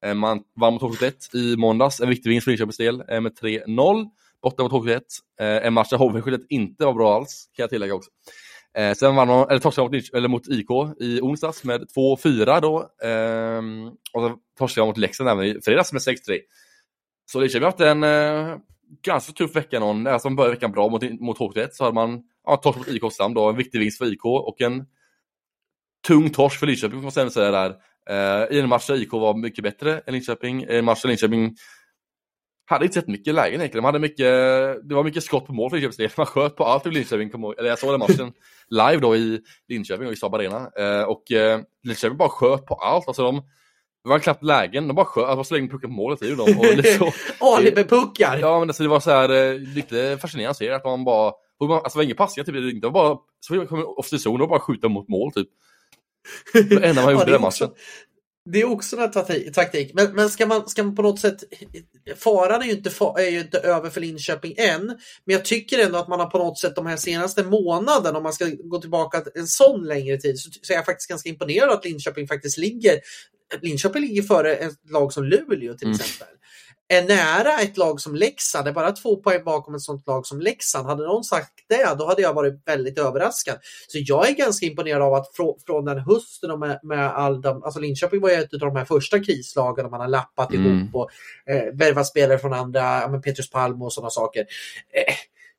Eh, 0.04 0.14
man 0.14 0.42
vann 0.60 0.72
mot 0.72 0.82
HV71 0.82 1.36
i 1.36 1.56
måndags, 1.56 2.00
en 2.00 2.08
viktig 2.08 2.30
vinst 2.30 2.44
för 2.44 2.50
Linköpings 2.50 2.76
del 2.76 3.02
eh, 3.08 3.20
med 3.20 3.32
3-0. 3.38 4.06
Borta 4.42 4.62
mot 4.62 4.72
HV71. 4.72 5.00
Eh, 5.40 5.46
en 5.46 5.72
match 5.72 5.90
där 5.90 5.98
HV71 5.98 6.46
inte 6.48 6.84
var 6.84 6.94
bra 6.94 7.16
alls, 7.16 7.50
kan 7.56 7.62
jag 7.62 7.70
tillägga 7.70 7.94
också. 7.94 8.10
Eh, 8.78 8.94
sen 8.94 9.16
vann 9.16 9.28
man, 9.28 9.48
eller 9.50 9.60
torskade 9.60 9.96
mot, 9.96 10.14
eller 10.14 10.28
mot 10.28 10.48
IK 10.48 10.70
i 11.00 11.20
onsdags 11.20 11.64
med 11.64 11.80
2-4 11.96 12.60
då. 12.60 12.78
Eh, 13.08 13.62
och 14.12 14.22
sen 14.22 14.36
torskade 14.58 14.82
man 14.82 14.88
mot 14.88 14.98
Leksand 14.98 15.30
även 15.30 15.44
i 15.44 15.60
fredags 15.64 15.92
med 15.92 16.02
6-3. 16.02 16.40
Så 17.26 17.40
Linköping 17.40 17.62
har 17.62 17.70
haft 17.70 17.80
en 17.80 18.04
eh, 18.04 18.56
ganska 19.02 19.32
tuff 19.32 19.56
vecka 19.56 19.80
någon, 19.80 20.06
alltså 20.06 20.28
man 20.28 20.36
började 20.36 20.54
veckan 20.54 20.72
bra 20.72 20.88
mot, 20.88 21.20
mot 21.20 21.38
H1 21.38 21.68
så 21.72 21.84
hade 21.84 21.94
man 21.94 22.22
ja, 22.46 22.56
torsk 22.56 22.78
mot 22.78 22.88
IK 22.88 23.04
Oskarshamn 23.04 23.34
då, 23.34 23.48
en 23.48 23.56
viktig 23.56 23.78
vinst 23.78 23.98
för 23.98 24.12
IK 24.12 24.24
och 24.24 24.60
en 24.60 24.86
tung 26.06 26.30
torsk 26.30 26.58
för 26.58 26.66
Linköping 26.66 27.02
får 27.02 27.20
man 27.20 27.30
säga 27.30 27.50
där. 27.50 27.76
Eh, 28.10 28.56
I 28.56 28.60
en 28.60 28.68
match 28.68 28.86
där 28.86 29.02
IK 29.02 29.12
var 29.12 29.34
mycket 29.34 29.64
bättre 29.64 29.98
än 30.06 30.14
Linköping, 30.14 30.62
i 30.62 30.76
en 30.76 30.84
match 30.84 31.02
där 31.02 31.08
Linköping 31.08 31.56
hade 32.66 32.84
inte 32.84 32.94
sett 32.94 33.08
mycket 33.08 33.34
lägen 33.34 33.60
egentligen. 33.60 33.82
De 33.82 33.86
hade 33.86 33.98
mycket, 33.98 34.26
det 34.88 34.94
var 34.94 35.04
mycket 35.04 35.24
skott 35.24 35.46
på 35.46 35.52
mål 35.52 35.70
för 35.70 35.76
Linköpings 35.76 35.96
del. 35.96 36.10
Man 36.16 36.26
sköt 36.26 36.56
på 36.56 36.64
allt 36.64 36.86
i 36.86 36.90
Linköping. 36.90 37.30
Eller 37.58 37.68
jag 37.68 37.78
såg 37.78 37.92
den 37.92 37.98
matchen 37.98 38.32
live 38.70 38.96
då 38.96 39.16
i 39.16 39.40
Linköping 39.68 40.06
och 40.06 40.12
i 40.12 40.16
Saab 40.16 40.34
Arena. 40.34 40.70
Eh, 40.78 41.02
och 41.02 41.32
eh, 41.32 41.60
Linköping 41.82 42.18
bara 42.18 42.28
sköt 42.28 42.66
på 42.66 42.74
allt. 42.74 43.08
Alltså 43.08 43.22
de, 43.22 43.42
det 44.06 44.10
var 44.10 44.18
knappt 44.18 44.42
lägen, 44.44 44.88
de 44.88 44.94
bara 44.94 45.06
sköt, 45.06 45.24
alltså 45.24 45.44
slängde 45.44 45.72
pucken 45.72 45.90
på 45.90 45.96
målet 45.96 46.22
i 46.22 46.34
dem. 46.34 46.48
Alibi-puckar! 47.40 48.38
Ja 48.40 48.58
men 48.58 48.68
alltså, 48.68 48.82
det 48.82 48.88
var 48.88 49.00
så 49.00 49.10
här 49.10 49.28
eh, 49.28 49.58
lite 49.58 50.18
fascinerande 50.20 50.50
att 50.50 50.56
se 50.56 50.70
att 50.70 50.84
man 50.84 51.04
bara, 51.04 51.32
alltså 51.60 51.88
det 51.92 51.96
var 51.96 52.02
inga 52.02 52.14
passningar 52.14 52.44
typ, 52.44 52.82
det 52.82 52.86
var 52.86 52.92
bara, 52.92 53.18
så 53.40 53.66
kom 53.66 53.84
off 53.84 54.10
the 54.10 54.16
zone 54.16 54.42
och 54.42 54.48
bara 54.48 54.60
skjuta 54.60 54.88
mot 54.88 55.08
mål 55.08 55.32
typ. 55.32 55.48
Det 56.52 56.86
enda 56.86 57.02
man 57.02 57.12
gjorde 57.12 57.24
ja, 57.26 57.32
den 57.32 57.40
matchen. 57.40 57.68
Det 58.52 58.60
är 58.60 58.70
också 58.70 58.96
en 58.96 59.12
taktik. 59.52 59.90
Men, 59.94 60.14
men 60.14 60.30
ska, 60.30 60.46
man, 60.46 60.68
ska 60.68 60.84
man 60.84 60.94
på 60.94 61.02
något 61.02 61.20
sätt... 61.20 61.36
Faran 62.16 62.62
är 62.62 62.66
ju, 62.66 62.72
inte, 62.72 62.90
är 63.16 63.30
ju 63.30 63.40
inte 63.40 63.58
över 63.58 63.90
för 63.90 64.00
Linköping 64.00 64.54
än. 64.56 64.86
Men 65.24 65.32
jag 65.34 65.44
tycker 65.44 65.86
ändå 65.86 65.98
att 65.98 66.08
man 66.08 66.20
har 66.20 66.30
på 66.30 66.38
något 66.38 66.58
sätt 66.58 66.76
de 66.76 66.86
här 66.86 66.96
senaste 66.96 67.44
månaderna, 67.44 68.16
om 68.18 68.22
man 68.22 68.32
ska 68.32 68.46
gå 68.64 68.80
tillbaka 68.80 69.22
en 69.34 69.46
sån 69.46 69.84
längre 69.84 70.16
tid, 70.16 70.38
så, 70.38 70.50
så 70.62 70.72
är 70.72 70.76
jag 70.76 70.86
faktiskt 70.86 71.10
ganska 71.10 71.28
imponerad 71.28 71.70
att 71.70 71.84
Linköping 71.84 72.28
faktiskt 72.28 72.58
ligger 72.58 73.00
Linköping 73.62 74.02
ligger 74.02 74.22
före 74.22 74.56
ett 74.56 74.90
lag 74.90 75.12
som 75.12 75.24
Luleå 75.24 75.74
till 75.74 75.86
mm. 75.86 76.00
exempel. 76.00 76.28
Är 76.88 77.02
nära 77.02 77.60
ett 77.60 77.76
lag 77.76 78.00
som 78.00 78.14
Leksand, 78.14 78.68
är 78.68 78.72
bara 78.72 78.92
två 78.92 79.16
poäng 79.16 79.44
bakom 79.44 79.74
ett 79.74 79.82
sånt 79.82 80.06
lag 80.06 80.26
som 80.26 80.40
Leksand. 80.40 80.86
Hade 80.86 81.04
någon 81.04 81.24
sagt 81.24 81.52
det, 81.68 81.94
då 81.98 82.06
hade 82.06 82.22
jag 82.22 82.34
varit 82.34 82.62
väldigt 82.66 82.98
överraskad. 82.98 83.56
Så 83.88 83.98
jag 84.00 84.28
är 84.28 84.32
ganska 84.32 84.66
imponerad 84.66 85.02
av 85.02 85.14
att 85.14 85.36
frå, 85.36 85.58
från 85.66 85.84
den 85.84 85.98
hösten 85.98 86.50
och 86.50 86.58
med, 86.58 86.80
med 86.82 87.10
all 87.10 87.40
de, 87.40 87.62
alltså 87.62 87.80
Linköping 87.80 88.20
var 88.20 88.30
ju 88.30 88.34
ett 88.34 88.54
av 88.54 88.58
de 88.58 88.76
här 88.76 88.84
första 88.84 89.20
krislagen 89.20 89.90
man 89.90 90.00
har 90.00 90.08
lappat 90.08 90.52
mm. 90.52 90.66
ihop 90.66 90.94
och 90.94 91.10
eh, 91.52 91.74
värvat 91.74 92.06
spelare 92.06 92.38
från 92.38 92.52
andra, 92.52 92.80
ja, 92.80 93.20
Petrus 93.24 93.50
Palm 93.50 93.82
och 93.82 93.92
sådana 93.92 94.10
saker. 94.10 94.40
Eh, 94.40 95.14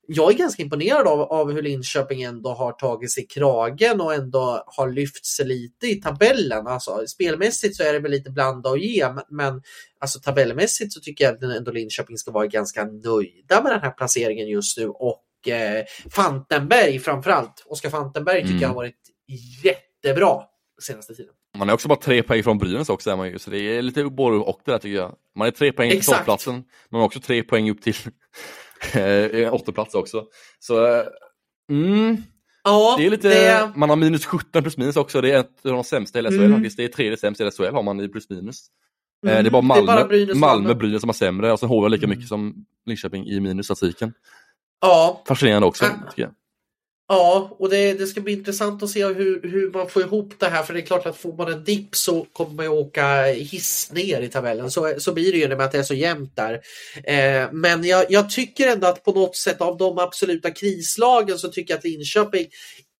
jag 0.07 0.33
är 0.33 0.37
ganska 0.37 0.63
imponerad 0.63 1.07
av, 1.07 1.21
av 1.21 1.51
hur 1.51 1.61
Linköping 1.61 2.21
ändå 2.21 2.49
har 2.49 2.71
tagit 2.71 3.11
sig 3.11 3.27
kragen 3.27 4.01
och 4.01 4.13
ändå 4.13 4.63
har 4.65 4.89
lyft 4.89 5.25
sig 5.25 5.45
lite 5.45 5.87
i 5.87 5.95
tabellen. 5.95 6.67
Alltså, 6.67 7.07
spelmässigt 7.07 7.75
så 7.75 7.83
är 7.83 7.93
det 7.93 7.99
väl 7.99 8.11
lite 8.11 8.31
blanda 8.31 8.69
och 8.69 8.77
ge, 8.77 9.07
men 9.29 9.61
alltså, 9.99 10.19
tabellmässigt 10.19 10.93
så 10.93 10.99
tycker 10.99 11.25
jag 11.25 11.33
att 11.33 11.57
ändå 11.57 11.71
Linköping 11.71 12.17
ska 12.17 12.31
vara 12.31 12.47
ganska 12.47 12.85
nöjda 12.85 13.63
med 13.63 13.71
den 13.71 13.81
här 13.81 13.91
placeringen 13.91 14.47
just 14.47 14.77
nu 14.77 14.87
och 14.87 15.47
eh, 15.47 15.85
Fantenberg 16.11 16.99
framförallt. 16.99 17.63
Oskar 17.65 17.89
Fantenberg 17.89 18.41
tycker 18.41 18.51
mm. 18.51 18.61
jag 18.61 18.69
har 18.69 18.75
varit 18.75 19.01
jättebra 19.63 20.41
senaste 20.81 21.15
tiden. 21.15 21.33
Man 21.57 21.69
är 21.69 21.73
också 21.73 21.87
bara 21.87 21.99
tre 21.99 22.23
poäng 22.23 22.43
från 22.43 22.57
Brynäs 22.57 22.89
också, 22.89 23.09
är 23.09 23.15
man 23.15 23.29
ju, 23.29 23.39
så 23.39 23.49
det 23.49 23.59
är 23.59 23.81
lite 23.81 24.03
både 24.03 24.37
och 24.37 24.61
det 24.65 24.71
där 24.71 24.77
tycker 24.77 24.97
jag. 24.97 25.15
Man 25.35 25.47
är 25.47 25.51
tre 25.51 25.71
poäng 25.71 25.91
till 25.91 26.05
topplatsen, 26.05 26.63
men 26.89 27.01
också 27.01 27.19
tre 27.19 27.43
poäng 27.43 27.69
upp 27.69 27.81
till 27.81 27.95
Eh, 28.93 29.53
åttonplats 29.53 29.95
också. 29.95 30.25
Så, 30.59 30.85
eh, 30.85 31.03
mm. 31.71 32.17
Ja, 32.63 32.95
det 32.97 33.05
är 33.05 33.09
lite, 33.09 33.29
det... 33.29 33.71
man 33.75 33.89
har 33.89 33.95
minus 33.95 34.25
17 34.25 34.61
plus 34.61 34.77
minus 34.77 34.95
också, 34.95 35.21
det 35.21 35.31
är 35.31 35.39
ett 35.39 35.65
av 35.65 35.71
de 35.71 35.83
sämsta 35.83 36.19
i 36.19 36.23
SHL 36.23 36.35
mm. 36.35 36.53
faktiskt. 36.53 36.77
Det 36.77 36.83
är 36.83 36.87
tredje 36.87 37.17
sämst 37.17 37.41
i 37.41 37.51
SHL 37.51 37.63
har 37.63 37.83
man 37.83 37.99
i 37.99 38.09
plus 38.09 38.29
minus. 38.29 38.67
Eh, 39.25 39.31
mm. 39.31 39.43
Det 39.43 39.49
är 39.49 39.51
bara 39.51 39.61
Malmö, 39.61 39.91
är 39.91 39.95
bara 39.95 40.07
Brynäs, 40.07 40.37
Malmö, 40.37 40.73
Brynäs 40.73 41.01
som 41.01 41.09
har 41.09 41.13
sämre 41.13 41.51
och 41.51 41.59
sen 41.59 41.69
HV 41.69 41.89
lika 41.89 42.05
mm. 42.05 42.17
mycket 42.17 42.29
som 42.29 42.65
Linköping 42.85 43.27
i 43.27 43.39
minus 43.39 43.65
statistiken. 43.65 44.13
Ja. 44.81 45.23
Fascinerande 45.27 45.67
också, 45.67 45.85
tycker 46.09 46.21
jag. 46.21 46.31
Ja, 47.09 47.55
och 47.59 47.69
det, 47.69 47.93
det, 47.93 48.07
ska 48.07 48.21
bli 48.21 48.33
intressant 48.33 48.83
att 48.83 48.89
se 48.89 49.05
hur, 49.05 49.41
hur 49.43 49.71
man 49.71 49.89
får 49.89 50.01
ihop 50.01 50.33
det 50.37 50.49
här. 50.49 50.63
För 50.63 50.73
det 50.73 50.79
är 50.79 50.85
klart 50.85 51.05
att 51.05 51.17
får 51.17 51.33
man 51.33 51.53
en 51.53 51.63
dipp 51.63 51.95
så 51.95 52.25
kommer 52.33 52.53
man 52.53 52.65
ju 52.65 52.71
åka 52.71 53.23
hiss 53.23 53.91
ner 53.91 54.21
i 54.21 54.29
tabellen. 54.29 54.71
Så, 54.71 54.93
så 54.97 55.13
blir 55.13 55.31
det 55.31 55.37
ju 55.37 55.47
med 55.47 55.61
att 55.61 55.71
det 55.71 55.77
är 55.77 55.83
så 55.83 55.93
jämnt 55.93 56.35
där. 56.35 56.53
Eh, 57.03 57.51
men 57.51 57.83
jag, 57.83 58.05
jag, 58.09 58.29
tycker 58.29 58.67
ändå 58.67 58.87
att 58.87 59.03
på 59.03 59.11
något 59.11 59.35
sätt 59.35 59.61
av 59.61 59.77
de 59.77 59.99
absoluta 59.99 60.51
krislagen 60.51 61.37
så 61.37 61.47
tycker 61.47 61.73
jag 61.73 61.77
att 61.77 61.83
Linköping 61.83 62.47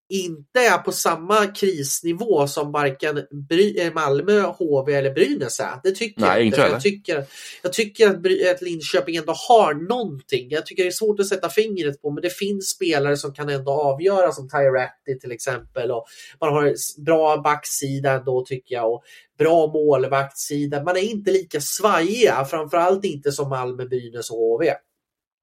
inte 0.08 0.60
är 0.60 0.78
på 0.78 0.92
samma 0.92 1.46
krisnivå 1.46 2.46
som 2.46 2.72
varken 2.72 3.18
eh, 3.18 3.92
Malmö, 3.94 4.40
HV 4.40 4.94
eller 4.94 5.14
Brynäs 5.14 5.60
är. 5.60 5.80
Det 5.82 5.90
tycker 5.90 6.20
Nej, 6.20 6.30
jag 6.30 6.46
inte. 6.46 6.60
Jag 6.60 6.80
tycker, 6.80 7.24
jag 7.62 7.72
tycker 7.72 8.08
att, 8.08 8.16
att 8.54 8.62
Linköping 8.62 9.16
ändå 9.16 9.32
har 9.48 9.74
någonting. 9.74 10.50
Jag 10.50 10.66
tycker 10.66 10.82
det 10.82 10.88
är 10.88 10.92
svårt 10.92 11.20
att 11.20 11.26
sätta 11.26 11.48
fingret 11.48 12.02
på 12.02 12.10
men 12.10 12.22
det 12.22 12.30
finns 12.30 12.68
spelare 12.68 13.16
som 13.16 13.34
kan 13.34 13.48
ändå 13.48 13.72
avgöra 13.72 14.32
som 14.32 14.48
Tyratti 14.48 15.18
till 15.20 15.32
exempel. 15.32 15.90
Och 15.90 16.06
man 16.40 16.52
har 16.52 16.74
bra 17.04 17.36
backsida 17.36 18.12
ändå 18.12 18.44
tycker 18.44 18.74
jag. 18.74 18.92
Och 18.92 19.02
bra 19.38 19.66
målvaktssida. 19.66 20.82
Man 20.82 20.96
är 20.96 21.00
inte 21.00 21.30
lika 21.30 21.60
svajiga, 21.60 22.44
framförallt 22.44 23.04
inte 23.04 23.32
som 23.32 23.48
Malmö, 23.48 23.84
Brynäs 23.84 24.30
och 24.30 24.36
HV. 24.36 24.74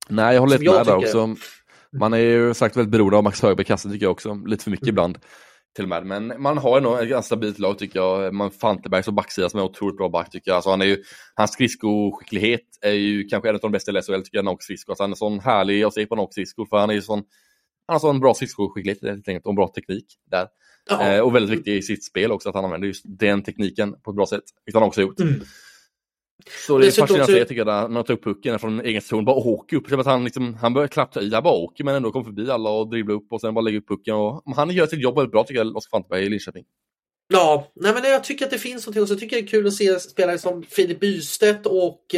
Nej, 0.09 0.33
jag 0.33 0.41
håller 0.41 0.59
med 0.59 0.85
där 0.85 0.95
också. 0.95 1.35
Man 1.99 2.13
är 2.13 2.17
ju 2.17 2.53
sagt 2.53 2.77
väldigt 2.77 2.91
beroende 2.91 3.17
av 3.17 3.23
Max 3.23 3.41
Högberg 3.41 3.63
i 3.63 3.67
kassan 3.67 3.91
tycker 3.91 4.05
jag 4.05 4.11
också, 4.11 4.33
lite 4.45 4.63
för 4.63 4.71
mycket 4.71 4.83
mm. 4.83 4.93
ibland. 4.93 5.17
Till 5.75 5.85
och 5.85 5.89
med. 5.89 6.05
Men 6.05 6.41
man 6.41 6.57
har 6.57 6.81
nog 6.81 6.99
ett 6.99 7.09
ganska 7.09 7.25
stabilt 7.25 7.59
lag 7.59 7.79
tycker 7.79 7.99
jag. 7.99 8.33
Man 8.33 8.51
Fanteberg 8.51 9.03
som 9.03 9.15
backsida 9.15 9.49
som 9.49 9.59
är 9.59 9.63
otroligt 9.63 9.97
bra 9.97 10.09
back 10.09 10.29
tycker 10.29 10.51
jag. 10.51 10.55
Alltså 10.55 10.69
han 10.69 10.81
är 10.81 10.85
ju, 10.85 11.03
hans 11.35 11.51
skridskoskicklighet 11.51 12.61
är 12.81 12.91
ju 12.91 13.23
kanske 13.23 13.49
en 13.49 13.55
av 13.55 13.61
de 13.61 13.71
bästa 13.71 13.91
i 13.91 14.01
SHL 14.01 14.21
tycker 14.21 14.37
jag, 14.37 14.45
Nock 14.45 14.63
skridsko. 14.63 14.91
Alltså 14.91 15.03
han 15.03 15.11
är 15.11 15.15
sån 15.15 15.39
härlig 15.39 15.83
att 15.83 15.93
se 15.93 16.05
på 16.05 16.15
Nock 16.15 16.33
skridskor 16.33 16.65
för 16.65 16.77
han 16.77 16.89
är 16.89 16.93
ju 16.93 17.01
sån, 17.01 17.23
han 17.87 17.93
har 17.93 17.99
sån 17.99 18.19
bra 18.19 18.33
skridskoskicklighet 18.33 19.01
helt 19.01 19.27
enkelt 19.27 19.45
och 19.45 19.51
en 19.51 19.55
bra 19.55 19.67
teknik 19.67 20.05
där. 20.31 20.47
Eh, 20.91 21.19
och 21.19 21.35
väldigt 21.35 21.57
viktig 21.57 21.77
i 21.77 21.81
sitt 21.81 22.05
spel 22.05 22.31
också 22.31 22.49
att 22.49 22.55
han 22.55 22.65
använder 22.65 22.87
just 22.87 23.03
den 23.05 23.43
tekniken 23.43 23.95
på 24.03 24.11
ett 24.11 24.15
bra 24.15 24.25
sätt, 24.25 24.43
vilket 24.65 24.79
han 24.79 24.87
också 24.87 25.01
gjort. 25.01 25.19
Mm. 25.19 25.41
Så 26.67 26.77
det 26.77 26.87
är 26.87 26.91
fascinerande 26.91 27.33
att 27.33 27.39
se 27.39 27.45
tycker 27.45 27.65
jag, 27.65 27.67
när 27.67 27.87
man 27.87 28.03
tar 28.03 28.13
upp 28.13 28.23
pucken 28.23 28.59
från 28.59 28.81
egen 28.81 29.01
zon, 29.01 29.25
bara 29.25 29.35
åker 29.35 29.77
upp. 29.77 29.91
att 29.91 30.05
han, 30.05 30.23
liksom, 30.23 30.53
han 30.53 30.73
börjar 30.73 30.87
knappt 30.87 31.13
ta 31.13 31.21
i, 31.21 31.33
han 31.33 31.43
bara 31.43 31.53
åker 31.53 31.83
men 31.83 31.95
ändå 31.95 32.11
kommer 32.11 32.25
förbi 32.25 32.51
alla 32.51 32.69
och 32.69 32.89
dribblar 32.89 33.15
upp 33.15 33.27
och 33.31 33.41
sen 33.41 33.53
bara 33.53 33.61
lägger 33.61 33.79
upp 33.79 33.87
pucken. 33.87 34.15
Och, 34.15 34.43
han 34.55 34.69
gör 34.69 34.87
sitt 34.87 34.99
jobb 34.99 35.15
väldigt 35.15 35.31
bra 35.31 35.43
tycker 35.43 35.63
jag, 35.63 35.77
Oskar 35.77 35.97
Fanteberg 35.97 36.25
i 36.25 36.29
Linköping. 36.29 36.63
Ja, 37.33 37.71
nej 37.75 37.93
men 37.93 38.03
jag 38.03 38.23
tycker 38.23 38.45
att 38.45 38.51
det 38.51 38.57
finns 38.57 38.85
någonting 38.85 39.01
och 39.01 39.07
så 39.07 39.15
tycker 39.15 39.35
jag 39.35 39.43
det 39.43 39.47
är 39.47 39.51
kul 39.51 39.67
att 39.67 39.73
se 39.73 39.99
spelare 39.99 40.37
som 40.37 40.63
Filip 40.63 40.99
Bystedt 40.99 41.65
och 41.65 42.15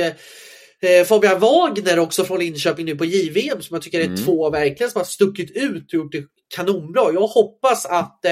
Eh, 0.82 1.06
Fabian 1.06 1.40
Wagner 1.40 2.00
också 2.00 2.24
från 2.24 2.40
Linköping 2.40 2.86
nu 2.86 2.96
på 2.96 3.06
JVM 3.06 3.62
som 3.62 3.76
jag 3.76 3.82
tycker 3.82 4.00
är 4.00 4.06
mm. 4.06 4.18
två 4.18 4.50
verkligen 4.50 4.92
som 4.92 5.00
har 5.00 5.06
stuckit 5.06 5.52
ut 5.52 5.88
och 5.88 5.94
gjort 5.94 6.12
det 6.12 6.26
kanonbra. 6.56 7.12
Jag 7.14 7.28
hoppas 7.28 7.86
att, 7.86 8.26
eh, 8.26 8.32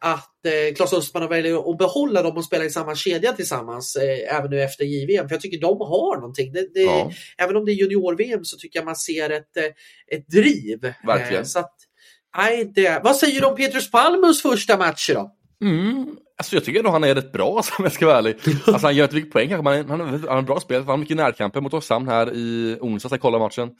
att 0.00 0.46
eh, 0.46 0.74
Claes 0.74 0.92
Östman 0.92 1.28
väljer 1.28 1.70
att 1.70 1.78
behålla 1.78 2.22
dem 2.22 2.36
och 2.36 2.44
spela 2.44 2.64
i 2.64 2.70
samma 2.70 2.94
kedja 2.94 3.32
tillsammans 3.32 3.96
eh, 3.96 4.36
även 4.36 4.50
nu 4.50 4.62
efter 4.62 4.84
JVM. 4.84 5.28
För 5.28 5.34
jag 5.34 5.42
tycker 5.42 5.60
de 5.60 5.80
har 5.80 6.16
någonting. 6.16 6.52
Det, 6.52 6.74
det, 6.74 6.80
ja. 6.80 7.10
Även 7.38 7.56
om 7.56 7.64
det 7.64 7.72
är 7.72 7.74
junior-VM 7.74 8.44
så 8.44 8.56
tycker 8.56 8.78
jag 8.78 8.84
man 8.86 8.96
ser 8.96 9.30
ett, 9.30 9.56
ett 10.12 10.28
driv. 10.28 10.92
Verkligen. 11.06 11.46
så 11.46 11.58
att, 11.58 11.74
nej, 12.36 12.72
det... 12.74 13.00
Vad 13.04 13.16
säger 13.16 13.40
du 13.40 13.46
om 13.46 13.56
Petrus 13.56 13.90
Palmus 13.90 14.42
första 14.42 14.76
matcher 14.76 15.14
då? 15.14 15.32
Mm. 15.64 16.16
Alltså 16.38 16.56
jag 16.56 16.64
tycker 16.64 16.78
ändå 16.78 16.90
han 16.90 17.04
är 17.04 17.14
rätt 17.14 17.32
bra 17.32 17.48
om 17.78 17.84
jag 17.84 17.92
ska 17.92 18.06
vara 18.06 18.18
ärlig. 18.18 18.36
Alltså 18.66 18.86
han 18.86 18.96
gör 18.96 19.04
inte 19.04 19.16
mycket 19.16 19.32
poäng 19.32 19.48
kanske, 19.48 19.62
men 19.62 19.90
han, 19.90 20.00
han 20.00 20.28
har 20.28 20.38
en 20.38 20.44
bra 20.44 20.60
spel. 20.60 20.78
Han 20.78 20.88
har 20.88 20.96
mycket 20.96 21.16
närkamper 21.16 21.60
mot 21.60 21.74
Oskarshamn 21.74 22.08
här 22.08 22.34
i 22.34 22.78
onsdags, 22.80 23.12
jag 23.12 23.20
kollade 23.20 23.44
matchen. 23.44 23.70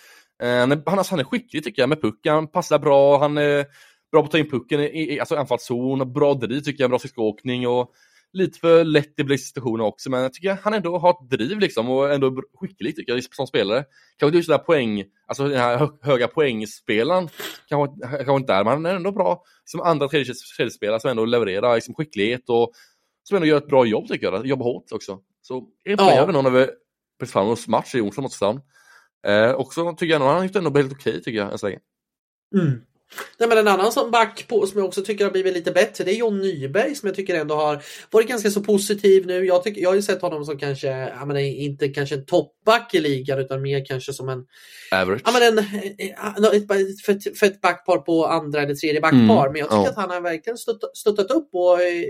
Eh, 0.43 0.59
han, 0.59 0.73
är, 0.73 0.83
alltså, 0.87 1.13
han 1.13 1.21
är 1.21 1.25
skicklig 1.25 1.65
tycker 1.65 1.83
jag 1.83 1.89
med 1.89 2.03
pucken, 2.03 2.35
han 2.35 2.49
passar 2.49 2.79
bra, 2.79 3.19
han 3.19 3.39
är 3.39 3.67
bra 4.13 4.21
på 4.21 4.27
att 4.27 4.31
ta 4.31 4.39
in 4.39 4.51
pucken 4.51 4.81
i, 4.81 5.15
i 5.15 5.21
alltså 5.21 5.37
anfallszon, 5.37 6.13
bra 6.13 6.35
driv 6.35 6.61
tycker 6.61 6.85
jag, 6.85 6.91
bra 6.91 6.99
skridskoåkning 6.99 7.69
och 7.69 7.93
lite 8.33 8.59
för 8.59 8.85
lätt 8.85 9.21
i 9.21 9.39
situationer 9.39 9.85
också, 9.85 10.11
men 10.11 10.23
jag 10.23 10.33
tycker 10.33 10.59
han 10.63 10.75
ändå 10.75 10.99
har 10.99 11.11
ett 11.11 11.31
driv 11.31 11.59
liksom 11.59 11.91
och 11.91 12.13
ändå 12.13 12.43
skicklig 12.61 12.97
tycker 12.97 13.13
jag 13.13 13.25
som 13.35 13.47
spelare. 13.47 13.85
Kanske 14.17 14.27
inte 14.27 14.37
just 14.37 14.49
den 14.49 14.59
här 14.59 14.65
poäng, 14.65 15.05
alltså 15.27 15.49
den 15.49 15.59
här 15.59 15.91
höga 16.03 16.29
poängspelaren, 16.29 17.29
kanske, 17.69 18.07
kanske 18.07 18.37
inte 18.37 18.53
är, 18.53 18.65
men 18.65 18.73
han 18.73 18.87
är 18.87 18.95
ändå 18.95 19.13
bra 19.13 19.43
som 19.65 19.81
andra 19.81 20.09
tredje, 20.09 20.35
tredje 20.57 20.71
spelare 20.71 21.01
som 21.01 21.11
ändå 21.11 21.25
levererar 21.25 21.75
liksom, 21.75 21.95
skicklighet 21.95 22.49
och 22.49 22.73
som 23.23 23.37
ändå 23.37 23.47
gör 23.47 23.59
ett 23.59 23.69
bra 23.69 23.87
jobb 23.87 24.09
tycker 24.09 24.33
jag, 24.33 24.47
jobbar 24.47 24.65
hårt 24.65 24.93
också. 24.93 25.19
Så 25.43 25.69
imponerande 25.89 26.51
ja. 26.51 26.51
vi 26.51 26.67
precis 27.19 27.33
fram 27.33 27.49
oss 27.49 27.69
match 27.69 27.95
i 27.95 28.01
onsdag 28.01 28.23
mot 28.23 28.33
Stan. 28.33 28.61
Eh, 29.27 29.53
också 29.53 29.93
tycker 29.93 30.13
jag 30.13 30.19
nog 30.19 30.29
han 30.29 30.37
har 30.37 30.45
gjort 30.45 30.57
ändå 30.57 30.77
helt 30.77 30.93
okej 30.93 31.11
okay, 31.11 31.23
tycker 31.23 31.39
jag 31.39 31.53
än 31.53 31.59
så 31.59 31.67
länge. 31.67 31.79
Mm. 32.55 32.83
Nej, 33.39 33.49
men 33.49 33.59
en 33.59 33.69
annan 33.69 33.93
som 33.93 34.11
back 34.11 34.45
på 34.49 34.67
som 34.67 34.79
jag 34.79 34.87
också 34.87 35.03
tycker 35.03 35.25
har 35.25 35.33
blivit 35.33 35.55
lite 35.55 35.73
bättre 35.73 36.05
det 36.05 36.11
är 36.11 36.17
John 36.17 36.41
Nyberg 36.41 36.95
som 36.95 37.07
jag 37.07 37.17
tycker 37.17 37.35
ändå 37.35 37.55
har 37.55 37.83
varit 38.11 38.29
ganska 38.29 38.51
så 38.51 38.61
positiv 38.61 39.27
nu. 39.27 39.45
Jag, 39.45 39.63
tycker, 39.63 39.81
jag 39.81 39.91
har 39.91 39.95
ju 39.95 40.03
sett 40.03 40.23
honom 40.23 40.45
som 40.45 40.59
kanske, 40.59 40.87
jag 40.89 41.29
menar, 41.29 41.41
inte 41.41 41.89
kanske 41.89 42.15
en 42.15 42.27
toppback 42.27 42.95
i 42.95 43.01
ligan 43.01 43.39
utan 43.39 43.63
mer 43.63 43.85
kanske 43.85 44.13
som 44.13 44.29
en 44.29 44.45
Average. 44.93 45.23
Ja, 45.25 45.33
men 45.33 45.43
en, 45.43 45.59
eh, 45.59 45.85
ett, 46.57 46.71
ett, 46.71 47.01
för, 47.01 47.35
för 47.37 47.47
ett 47.47 47.61
backpar 47.61 47.99
på 47.99 48.27
andra 48.27 48.63
eller 48.63 48.75
tredje 48.75 49.01
backpar. 49.01 49.47
Mm. 49.47 49.53
Men 49.53 49.57
jag 49.57 49.69
tycker 49.69 49.83
oh. 49.83 49.89
att 49.89 49.97
han 49.97 50.11
har 50.11 50.21
verkligen 50.21 50.59
stöttat, 50.59 50.97
stöttat 50.97 51.31
upp 51.31 51.49
och 51.53 51.83
eh, 51.83 52.05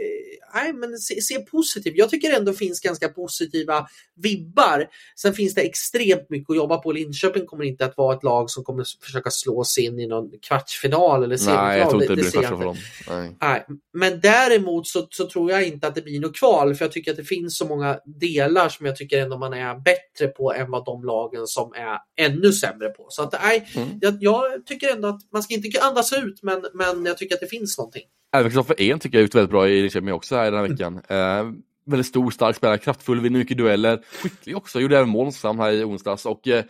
nej, 0.55 0.73
men 0.73 0.99
se, 0.99 1.21
se 1.21 1.39
positivt. 1.39 1.95
Jag 1.97 2.11
tycker 2.11 2.37
ändå 2.37 2.53
finns 2.53 2.81
ganska 2.81 3.09
positiva 3.09 3.87
vibbar. 4.23 4.87
Sen 5.17 5.35
finns 5.35 5.55
det 5.55 5.61
extremt 5.61 6.31
mycket 6.31 6.51
att 6.51 6.57
jobba 6.57 6.79
på. 6.79 6.93
Linköping 6.93 7.47
kommer 7.47 7.65
inte 7.65 7.85
att 7.85 7.97
vara 7.97 8.17
ett 8.17 8.23
lag 8.23 8.51
som 8.51 8.65
kommer 8.65 8.85
försöka 9.03 9.31
slå 9.31 9.65
sig 9.65 9.85
in 9.85 10.01
i 10.01 10.07
någon 10.07 10.31
kvartsfinal 10.43 10.86
eller 10.93 11.37
semifinal. 11.37 11.67
Nej, 11.67 11.79
jag 11.79 11.91
tror 11.91 12.03
inte 12.03 12.15
det, 12.15 12.23
det 12.23 12.23
blir 12.23 12.31
kvartsfinal 12.31 12.59
för 12.59 12.65
dem. 12.65 12.77
Nej. 13.09 13.37
nej. 13.41 13.67
Men 13.93 14.21
däremot 14.21 14.87
så, 14.87 15.07
så 15.11 15.29
tror 15.29 15.51
jag 15.51 15.67
inte 15.67 15.87
att 15.87 15.95
det 15.95 16.03
blir 16.03 16.21
något 16.21 16.37
kval 16.37 16.75
för 16.75 16.85
jag 16.85 16.93
tycker 16.93 17.11
att 17.11 17.17
det 17.17 17.25
finns 17.25 17.59
så 17.59 17.67
många 17.67 17.99
delar 18.21 18.69
som 18.69 18.87
jag 18.87 18.97
tycker 18.97 19.23
ändå 19.23 19.39
man 19.39 19.53
är 19.53 19.75
bättre 19.75 20.27
på 20.37 20.53
än 20.53 20.71
vad 20.71 20.85
de 20.85 21.05
lagen 21.05 21.47
som 21.47 21.73
är 21.73 22.27
ännu 22.27 22.53
sämre 22.53 22.89
på. 22.89 23.07
Så 23.09 23.23
att, 23.23 23.35
nej, 23.43 23.69
mm. 23.75 23.89
jag, 24.01 24.17
jag, 24.21 24.67
tycker 24.67 24.93
ändå 24.93 25.09
att 25.09 25.21
man 25.33 25.43
ska 25.43 25.55
inte 25.55 25.81
andas 25.81 26.13
ut, 26.13 26.43
men, 26.43 26.65
men 26.75 27.05
jag 27.05 27.19
tycker 27.19 27.35
att 27.35 27.41
det 27.41 27.47
finns 27.47 27.79
någonting. 27.79 28.03
Även 28.35 28.51
Kristoffer 28.51 28.81
En 28.81 28.99
tycker 28.99 29.19
jag 29.19 29.29
är 29.29 29.33
väldigt 29.33 29.51
bra 29.51 29.69
i 29.69 29.81
Linköping 29.81 30.13
också 30.13 30.37
här 30.37 30.45
den 30.45 30.55
här 30.55 30.65
mm. 30.65 30.73
veckan. 30.73 31.01
Mm. 31.09 31.47
Eh, 31.47 31.53
väldigt 31.87 32.07
stor, 32.07 32.31
stark 32.31 32.57
spelare, 32.57 32.79
kraftfull, 32.79 33.21
vinner 33.21 33.39
mycket 33.39 33.59
dueller. 33.59 34.01
Skicklig 34.23 34.57
också, 34.57 34.81
gjorde 34.81 34.97
även 34.97 35.09
mål 35.09 35.33
här 35.43 35.73
i 35.73 35.85
onsdags. 35.85 36.27
Och, 36.27 36.49
eh, 36.49 36.65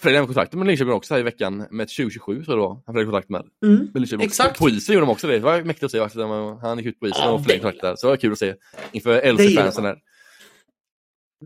Fredrik 0.00 0.26
kontakt 0.26 0.52
med 0.52 0.66
Linköping 0.66 0.92
också 0.92 1.14
här 1.14 1.20
i 1.20 1.22
veckan 1.22 1.66
med 1.70 1.88
2027 1.88 2.44
tror 2.44 2.58
jag 2.58 2.58
det 2.58 2.68
var. 2.68 2.82
Han 2.86 3.04
kontakt 3.04 3.28
med. 3.28 3.42
Mm, 3.64 3.90
med 3.94 4.20
exakt. 4.20 4.58
På 4.58 4.68
isen 4.68 4.94
gjorde 4.94 5.06
de 5.06 5.12
också 5.12 5.26
det. 5.26 5.34
Det 5.34 5.40
var 5.40 5.62
mäktigt 5.62 5.84
att 5.84 5.90
se. 5.90 5.98
Faktiskt. 5.98 6.24
Han 6.62 6.78
gick 6.78 6.86
ut 6.86 7.00
på 7.00 7.06
isen 7.06 7.22
ja, 7.22 7.30
och 7.30 7.42
förlängde 7.42 7.62
kontakt 7.62 7.82
där. 7.82 7.96
Så 7.96 8.06
det 8.06 8.10
var 8.10 8.16
kul 8.16 8.32
att 8.32 8.38
se 8.38 8.54
inför 8.92 9.32
LC-fansen 9.32 9.84
här. 9.84 9.96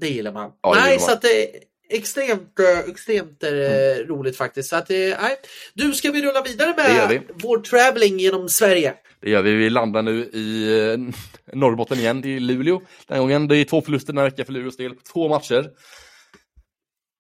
Det 0.01 0.09
gillar 0.09 0.33
man. 0.33 0.51
Ja, 0.62 0.75
Nej, 0.75 0.83
gillar 0.83 1.01
man. 1.01 1.07
så 1.07 1.12
att 1.12 1.23
det, 1.23 1.51
extremt, 1.91 2.59
eh, 2.59 2.91
extremt 2.91 3.43
eh, 3.43 3.51
mm. 3.51 4.07
roligt 4.09 4.37
faktiskt. 4.37 4.69
Så 4.69 4.77
att, 4.77 4.91
eh, 4.91 4.97
nej. 4.97 5.37
Du, 5.75 5.93
ska 5.93 6.11
vi 6.11 6.23
rulla 6.23 6.43
vidare 6.43 6.75
med 6.77 7.23
vår 7.35 7.59
traveling 7.59 8.19
genom 8.19 8.49
Sverige? 8.49 8.95
Det 9.20 9.31
gör 9.31 9.43
vi. 9.43 9.55
Vi 9.55 9.70
landar 9.70 10.03
nu 10.03 10.20
i 10.20 11.12
Norrbotten 11.53 11.99
igen, 11.99 12.25
i 12.25 12.41
Luleå. 12.41 12.81
Den 13.07 13.19
gången. 13.19 13.49
Det 13.49 13.57
är 13.57 13.65
två 13.65 13.83
förluster 13.83 14.12
den 14.12 14.19
här 14.19 14.31
veckan 14.31 14.47
för 14.47 14.53
Luleås 14.53 14.77
del, 14.77 14.95
två 15.12 15.29
matcher. 15.29 15.70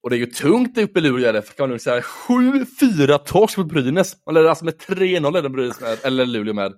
Och 0.08 0.10
det 0.10 0.16
är 0.16 0.18
ju 0.18 0.26
tungt 0.26 0.78
uppe 0.78 0.98
i 0.98 1.02
Luleå, 1.02 1.32
det 1.32 1.56
kan 1.56 1.64
man 1.64 1.70
nog 1.70 1.80
säga. 1.80 2.00
7-4 2.00 3.18
torsk 3.18 3.56
mot 3.58 3.68
Brynäs. 3.68 4.16
Man 4.26 4.34
ledde 4.34 4.50
alltså 4.50 4.64
med 4.64 4.74
3-0 4.74 5.32
ledde 5.32 5.48
Brynäs 5.48 5.80
med, 5.80 5.98
eller 6.02 6.26
Luleå 6.26 6.54
med. 6.54 6.72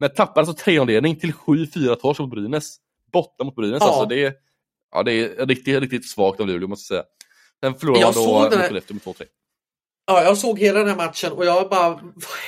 Men 0.00 0.10
tappar 0.10 0.40
alltså 0.40 0.70
3-0-ledning 0.70 1.16
till 1.16 1.32
7-4 1.32 1.94
torsk 1.94 2.20
mot 2.20 2.30
Brynäs. 2.30 2.76
Borta 3.12 3.44
mot 3.44 3.56
Brynäs 3.56 3.78
ja. 3.80 3.86
alltså. 3.86 4.04
Det 4.04 4.24
är, 4.24 4.34
Ja, 4.92 5.02
det 5.02 5.12
är 5.12 5.46
riktigt, 5.46 5.80
riktigt 5.80 6.08
svagt 6.08 6.40
av 6.40 6.46
Luleå 6.46 6.68
måste 6.68 6.94
jag 6.94 7.04
säga. 7.04 7.10
Sen 7.64 7.80
förlorade 7.80 8.04
man 8.04 8.14
då 8.14 8.40
mot 8.40 8.54
Skellefteå 8.54 8.94
med 8.94 9.02
2-3. 9.02 9.24
Ja, 10.06 10.22
jag 10.22 10.38
såg 10.38 10.58
hela 10.58 10.78
den 10.78 10.88
här 10.88 10.96
matchen 10.96 11.32
och 11.32 11.44
jag 11.44 11.70
bara, 11.70 11.88
vad 11.90 12.02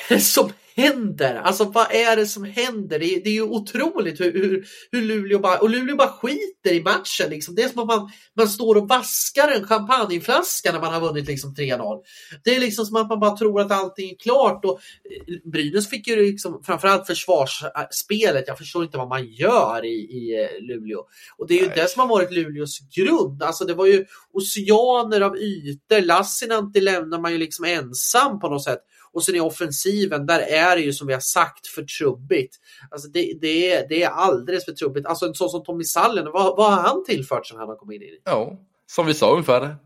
är 0.08 0.14
det 0.14 0.20
som 0.20 0.52
händer? 0.76 1.34
Alltså 1.34 1.64
vad 1.64 1.86
är 1.90 2.16
det 2.16 2.26
som 2.26 2.44
händer? 2.44 2.98
Det 2.98 3.06
är, 3.06 3.24
det 3.24 3.30
är 3.30 3.34
ju 3.34 3.42
otroligt 3.42 4.20
hur, 4.20 4.32
hur, 4.32 4.66
hur 4.92 5.02
Luleå 5.02 5.38
bara, 5.38 5.58
och 5.58 5.70
Luleå 5.70 5.96
bara 5.96 6.08
skiter 6.08 6.72
i 6.72 6.82
matchen. 6.82 7.30
Liksom. 7.30 7.54
Det 7.54 7.62
är 7.62 7.68
som 7.68 7.80
att 7.80 7.86
man, 7.86 8.10
man 8.36 8.48
står 8.48 8.76
och 8.76 8.88
vaskar 8.88 9.48
en 9.48 9.66
champagneflaska 9.66 10.72
när 10.72 10.80
man 10.80 10.92
har 10.92 11.00
vunnit 11.00 11.26
liksom 11.26 11.54
3-0. 11.54 12.02
Det 12.44 12.56
är 12.56 12.60
liksom 12.60 12.86
som 12.86 12.96
att 12.96 13.08
man 13.08 13.20
bara 13.20 13.36
tror 13.36 13.60
att 13.60 13.72
allting 13.72 14.10
är 14.10 14.16
klart. 14.16 14.64
Och 14.64 14.80
eh, 15.28 15.50
Brynäs 15.52 15.90
fick 15.90 16.08
ju 16.08 16.16
liksom, 16.16 16.62
framförallt 16.64 17.06
försvarsspelet, 17.06 18.44
jag 18.46 18.58
förstår 18.58 18.84
inte 18.84 18.98
vad 18.98 19.08
man 19.08 19.26
gör 19.26 19.84
i, 19.84 19.96
i 19.96 20.44
eh, 20.44 20.62
Luleå. 20.62 20.98
Och 21.36 21.46
det 21.46 21.54
är 21.54 21.60
ju 21.60 21.66
Nej. 21.66 21.76
det 21.76 21.90
som 21.90 22.00
har 22.00 22.08
varit 22.08 22.32
Luleås 22.32 22.78
grund. 22.96 23.42
Alltså 23.42 23.64
det 23.64 23.74
var 23.74 23.86
ju 23.86 24.04
oceaner 24.32 25.20
av 25.20 25.36
ytor. 25.36 26.00
Lassinantti 26.00 26.80
lämnar 26.80 27.20
man 27.20 27.32
ju 27.32 27.38
liksom 27.38 27.64
ensam 27.64 28.40
på 28.40 28.48
något 28.48 28.64
sätt. 28.64 28.80
Och 29.16 29.24
sen 29.24 29.34
i 29.34 29.40
offensiven, 29.40 30.26
där 30.26 30.40
är 30.40 30.76
det 30.76 30.82
ju 30.82 30.92
som 30.92 31.06
vi 31.06 31.12
har 31.12 31.20
sagt 31.20 31.66
för 31.66 31.82
trubbigt. 31.82 32.56
Alltså 32.90 33.08
det, 33.08 33.32
det, 33.40 33.72
är, 33.72 33.88
det 33.88 34.02
är 34.02 34.08
alldeles 34.08 34.64
för 34.64 34.72
trubbigt. 34.72 35.06
Alltså 35.06 35.26
en 35.26 35.34
sån 35.34 35.50
som 35.50 35.64
Tommy 35.64 35.84
Sallen, 35.84 36.24
vad, 36.32 36.56
vad 36.56 36.72
har 36.72 36.82
han 36.82 37.04
tillfört 37.04 37.46
sen 37.46 37.58
han 37.58 37.68
har 37.68 37.76
kommit 37.76 38.02
in 38.02 38.08
i 38.08 38.20
Ja, 38.24 38.58
som 38.86 39.06
vi 39.06 39.14
sa 39.14 39.32
ungefär. 39.32 39.76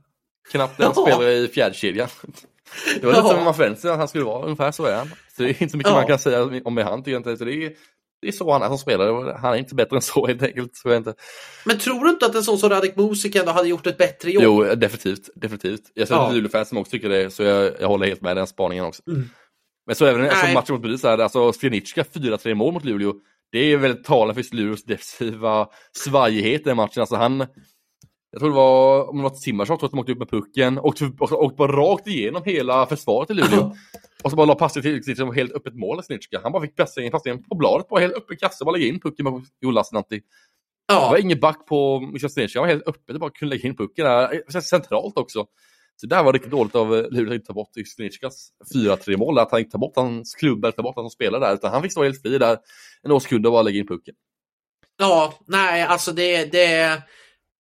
Knappt 0.50 0.80
en 0.80 0.94
spelare 1.06 1.32
i 1.32 1.48
fjärdekedjan. 1.48 2.08
Det 3.00 3.06
var 3.06 3.12
lite 3.12 3.26
ja. 3.26 3.34
som 3.34 3.44
man 3.44 3.54
förväntade 3.54 3.80
sig 3.80 3.90
att 3.90 3.98
han 3.98 4.08
skulle 4.08 4.24
vara, 4.24 4.44
ungefär 4.44 4.72
så 4.72 4.84
är 4.84 4.96
han. 4.96 5.08
Så 5.36 5.42
det 5.42 5.48
är 5.48 5.62
inte 5.62 5.68
så 5.68 5.76
mycket 5.76 5.90
ja. 5.90 5.96
man 5.96 6.06
kan 6.06 6.18
säga 6.18 6.42
om 6.64 6.76
han 6.76 7.02
tycker 7.02 7.16
inte. 7.16 7.36
Så 7.36 7.44
det 7.44 7.54
är, 7.54 7.72
det 8.22 8.28
är 8.28 8.32
så 8.32 8.52
han 8.52 8.62
är 8.62 8.68
som 8.68 8.78
spelare. 8.78 9.38
Han 9.42 9.52
är 9.52 9.56
inte 9.56 9.74
bättre 9.74 9.96
än 9.96 10.02
så 10.02 10.26
helt 10.26 10.42
enkelt. 10.42 10.76
Så 10.76 10.94
inte. 10.94 11.14
Men 11.64 11.78
tror 11.78 12.04
du 12.04 12.10
inte 12.10 12.26
att 12.26 12.34
en 12.34 12.42
sån 12.42 12.58
som 12.58 12.70
Radek 12.70 12.96
Musik 12.96 13.34
ändå 13.34 13.52
hade 13.52 13.68
gjort 13.68 13.86
ett 13.86 13.98
bättre 13.98 14.30
jobb? 14.30 14.42
Jo, 14.44 14.74
definitivt. 14.74 15.30
definitivt. 15.34 15.82
Jag 15.94 16.08
ser 16.08 16.14
ja. 16.14 16.30
Luleå-fans 16.32 16.68
som 16.68 16.78
också 16.78 16.90
tycker 16.90 17.08
det, 17.08 17.30
så 17.30 17.42
jag, 17.42 17.72
jag 17.80 17.88
håller 17.88 18.06
helt 18.06 18.20
med 18.20 18.36
den 18.36 18.46
spaningen 18.46 18.84
också. 18.84 19.02
Mm. 19.06 19.28
Men 19.86 19.96
så 19.96 20.06
även 20.06 20.24
alltså, 20.24 20.46
matchen 20.46 20.74
mot 20.74 20.82
Brynäs, 20.82 21.04
alltså 21.04 21.52
Skrinicka 21.52 22.02
4-3 22.02 22.54
mål 22.54 22.72
mot 22.72 22.84
Luleå. 22.84 23.14
Det 23.52 23.58
är 23.58 23.76
väldigt 23.76 24.04
talande 24.04 24.42
för 24.42 24.56
Luleås 24.56 24.84
defensiva 24.84 25.68
svajighet 25.92 26.60
i 26.60 26.64
den 26.64 26.76
matchen. 26.76 27.00
Alltså 27.00 27.16
han, 27.16 27.46
jag 28.30 28.40
tror 28.40 28.48
det 28.48 28.56
var, 28.56 29.10
om 29.10 29.16
det 29.16 29.22
var 29.22 29.30
Timmersson, 29.30 29.78
tror 29.78 29.86
att 29.86 29.92
de 29.92 30.00
åkte 30.00 30.12
upp 30.12 30.18
med 30.18 30.30
pucken 30.30 30.78
och 30.78 30.94
åkte 31.30 31.56
bara 31.56 31.72
rakt 31.72 32.06
igenom 32.06 32.42
hela 32.44 32.86
försvaret 32.86 33.30
i 33.30 33.34
Luleå. 33.34 33.74
Och 34.22 34.30
så 34.30 34.36
bara 34.36 34.46
la 34.46 34.54
passet 34.54 34.82
till 34.82 35.02
liksom, 35.06 35.34
helt 35.34 35.52
öppet 35.52 35.74
mål 35.74 36.02
Snicka. 36.02 36.40
Han 36.42 36.52
bara 36.52 36.62
fick 36.62 36.76
passningen, 36.76 37.12
passningen 37.12 37.44
på 37.44 37.54
bladet, 37.54 37.88
bara 37.88 38.00
helt 38.00 38.14
öppen 38.14 38.36
kasse, 38.36 38.64
bara 38.64 38.72
lägga 38.72 38.86
in 38.86 39.00
pucken 39.00 39.24
med 39.24 39.46
Joel 39.60 39.74
Lassinantti. 39.74 40.20
Ja. 40.86 41.04
Det 41.04 41.10
var 41.10 41.18
ingen 41.18 41.40
back 41.40 41.66
på 41.66 42.00
Michael 42.00 42.30
Snicka, 42.30 42.58
han 42.58 42.68
var 42.68 42.74
helt 42.74 42.88
öppet, 42.88 43.20
bara 43.20 43.30
kunde 43.30 43.54
lägga 43.54 43.68
in 43.68 43.76
pucken 43.76 44.04
där. 44.04 44.60
Centralt 44.60 45.18
också. 45.18 45.46
Så 45.96 46.06
där 46.06 46.24
var 46.24 46.32
riktigt 46.32 46.50
dåligt 46.50 46.74
av 46.74 46.90
Luleå 46.90 47.28
att 47.28 47.34
inte 47.34 47.46
ta 47.46 47.52
bort 47.52 47.70
Snickas 47.96 48.50
4-3 48.74 49.16
mål, 49.16 49.38
att 49.38 49.50
han 49.50 49.60
inte 49.60 49.72
tar 49.72 49.78
bort 49.78 49.96
hans 49.96 50.34
klubb 50.34 50.64
eller 50.64 50.72
tar 50.72 50.82
bort 50.82 50.96
hans 50.96 51.12
spelare 51.12 51.46
där, 51.46 51.54
utan 51.54 51.72
han 51.72 51.82
fick 51.82 51.92
stå 51.92 52.02
helt 52.02 52.22
fri 52.22 52.38
där 52.38 52.58
en 53.02 53.12
årskund 53.12 53.46
och 53.46 53.52
bara 53.52 53.62
lägga 53.62 53.78
in 53.78 53.86
pucken. 53.86 54.14
Ja, 54.98 55.34
nej, 55.46 55.82
alltså 55.82 56.12
det, 56.12 56.52
det, 56.52 57.02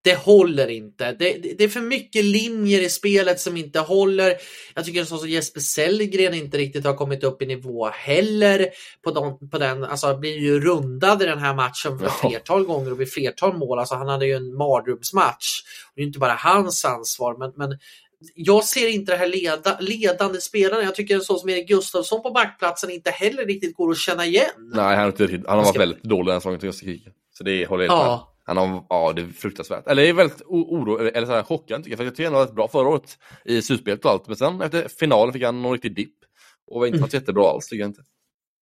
det 0.02 0.14
håller 0.14 0.68
inte. 0.68 1.12
Det, 1.12 1.32
det, 1.42 1.54
det, 1.58 1.64
är 1.64 1.68
för 1.68 1.80
mycket 1.80 2.24
linjer 2.24 2.80
i 2.80 2.88
spelet 2.88 3.40
som 3.40 3.56
inte 3.56 3.80
håller. 3.80 4.34
Jag 4.74 4.84
tycker 4.84 5.04
så 5.04 5.18
som 5.18 5.28
Jesper 5.28 5.60
Sellgren 5.60 6.34
inte 6.34 6.58
riktigt 6.58 6.84
har 6.84 6.94
kommit 6.94 7.24
upp 7.24 7.42
i 7.42 7.46
nivå 7.46 7.88
heller. 7.88 8.68
På, 9.04 9.10
de, 9.10 9.50
på 9.50 9.58
den, 9.58 9.84
alltså 9.84 10.16
blir 10.16 10.38
ju 10.38 10.60
rundad 10.60 11.22
i 11.22 11.26
den 11.26 11.38
här 11.38 11.54
matchen 11.54 11.98
för 11.98 12.06
ja. 12.06 12.28
flertal 12.28 12.64
gånger 12.64 12.92
och 12.92 13.00
vid 13.00 13.12
flertal 13.12 13.56
mål. 13.56 13.78
Alltså 13.78 13.94
han 13.94 14.08
hade 14.08 14.26
ju 14.26 14.32
en 14.32 14.56
mardrömsmatch. 14.56 15.62
Det 15.94 16.02
är 16.02 16.06
inte 16.06 16.18
bara 16.18 16.34
hans 16.34 16.84
ansvar, 16.84 17.36
men, 17.38 17.52
men 17.56 17.78
jag 18.34 18.64
ser 18.64 18.88
inte 18.88 19.12
det 19.12 19.18
här 19.18 19.26
leda, 19.26 19.80
ledande 19.80 20.40
spelarna. 20.40 20.82
Jag 20.82 20.94
tycker 20.94 21.14
en 21.14 21.20
sån 21.20 21.38
som 21.38 21.48
Erik 21.48 21.68
Gustafsson 21.68 22.22
på 22.22 22.30
backplatsen 22.30 22.90
inte 22.90 23.10
heller 23.10 23.46
riktigt 23.46 23.76
går 23.76 23.90
att 23.90 23.98
känna 23.98 24.26
igen. 24.26 24.50
Nej, 24.74 24.96
han, 24.96 25.06
inte, 25.06 25.42
han 25.46 25.58
har 25.58 25.64
varit 25.64 25.80
väldigt 25.80 26.02
dålig 26.02 26.26
den 26.26 26.32
här 26.32 26.40
säsongen. 26.40 27.00
Så 27.38 27.44
det 27.44 27.66
håller 27.66 27.84
jag 27.84 27.92
helt 27.92 28.02
ja. 28.02 28.16
med. 28.16 28.29
Han 28.50 28.56
har, 28.56 28.86
ja, 28.88 29.12
det 29.12 29.22
är 29.22 29.26
fruktansvärt. 29.26 29.86
Eller 29.86 30.02
det 30.02 30.08
är 30.08 30.12
väldigt 30.12 30.42
oro, 30.46 30.98
eller 30.98 31.26
så 31.26 31.32
här 31.32 31.42
chockande 31.42 31.84
tycker 31.84 31.92
jag. 31.92 31.98
För 31.98 32.04
jag 32.04 32.14
tycker 32.14 32.24
han 32.24 32.34
var 32.34 32.46
rätt 32.46 32.54
bra 32.54 32.68
förra 32.68 32.88
året 32.88 33.18
i 33.44 33.62
slutspelet 33.62 34.04
och 34.04 34.10
allt. 34.10 34.26
Men 34.26 34.36
sen 34.36 34.60
efter 34.60 34.88
finalen 34.88 35.32
fick 35.32 35.42
han 35.42 35.62
någon 35.62 35.72
riktig 35.72 35.94
dipp. 35.94 36.14
Och 36.70 36.80
var 36.80 36.86
inte 36.86 36.98
mm. 36.98 37.10
jättebra 37.12 37.50
alls 37.50 37.68
tycker 37.68 37.80
jag 37.80 37.88
inte. 37.88 38.02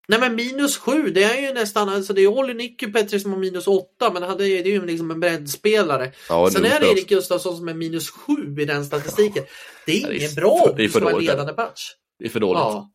Nej 0.09 0.21
men 0.21 0.35
minus 0.35 0.77
sju, 0.77 1.11
det 1.11 1.23
är 1.23 1.49
ju 1.49 1.55
nästan, 1.55 1.89
alltså 1.89 2.13
det 2.13 2.21
är 2.21 2.27
Olli 2.27 2.55
Nyckelpetri 2.55 3.21
som 3.21 3.33
har 3.33 3.39
minus 3.39 3.67
åtta 3.67 4.13
men 4.13 4.23
han, 4.23 4.39
det 4.39 4.49
är 4.49 4.67
ju 4.67 4.87
liksom 4.87 5.11
en 5.11 5.21
breddspelare. 5.21 6.13
Ja, 6.29 6.51
Sen 6.51 6.65
är 6.65 6.81
det 6.81 6.87
Erik 6.87 7.09
Gustafsson 7.09 7.57
som 7.57 7.69
är 7.69 7.75
minus 7.75 8.11
sju 8.11 8.57
i 8.59 8.65
den 8.65 8.85
statistiken. 8.85 9.45
Det 9.87 10.03
är 10.03 10.13
ingen 10.13 10.35
bra 10.35 10.73
det 10.77 10.85
är 10.85 10.89
för, 10.89 11.01
det 11.01 11.07
är 11.07 11.07
för 11.07 11.13
dåligt, 11.13 11.29
ledande 11.29 11.53
match. 11.57 11.91
Det 12.19 12.25
är 12.25 12.31
för 12.31 12.41
dåligt. 12.41 12.59
Ja. 12.59 12.91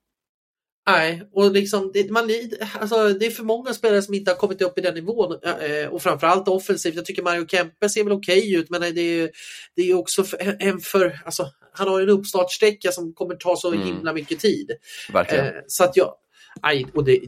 Nej, 0.88 1.24
och 1.32 1.52
liksom, 1.52 1.92
det, 1.94 2.12
man, 2.12 2.30
alltså, 2.80 3.10
det 3.10 3.26
är 3.26 3.30
för 3.32 3.44
många 3.44 3.74
spelare 3.74 4.02
som 4.02 4.14
inte 4.14 4.32
har 4.32 4.36
kommit 4.36 4.62
upp 4.62 4.78
i 4.78 4.82
den 4.82 4.94
nivån 4.94 5.40
eh, 5.44 5.88
och 5.88 6.02
framförallt 6.02 6.48
offensivt. 6.48 6.96
Jag 6.96 7.06
tycker 7.06 7.24
Mario 7.24 7.48
Kempe 7.48 7.90
ser 7.90 8.04
väl 8.04 8.14
okej 8.14 8.38
okay 8.38 8.56
ut 8.56 8.70
men 8.70 8.82
det 8.82 9.02
är, 9.02 9.30
det 9.76 9.90
är 9.90 9.94
också 9.98 10.24
för, 10.24 10.58
en 10.60 10.80
för, 10.80 11.20
alltså, 11.26 11.48
han 11.74 11.88
har 11.88 12.02
en 12.02 12.10
uppstartsträcka 12.10 12.92
som 12.92 13.14
kommer 13.14 13.36
ta 13.36 13.56
så 13.56 13.74
mm. 13.74 13.86
himla 13.86 14.14
mycket 14.14 14.40
tid. 14.40 14.72
Verkligen. 15.14 15.46
Eh, 15.46 15.52
så 15.68 15.84
att 15.84 15.98
jag, 15.98 16.14
aj, 16.62 16.86
och 16.94 17.04
det, 17.04 17.20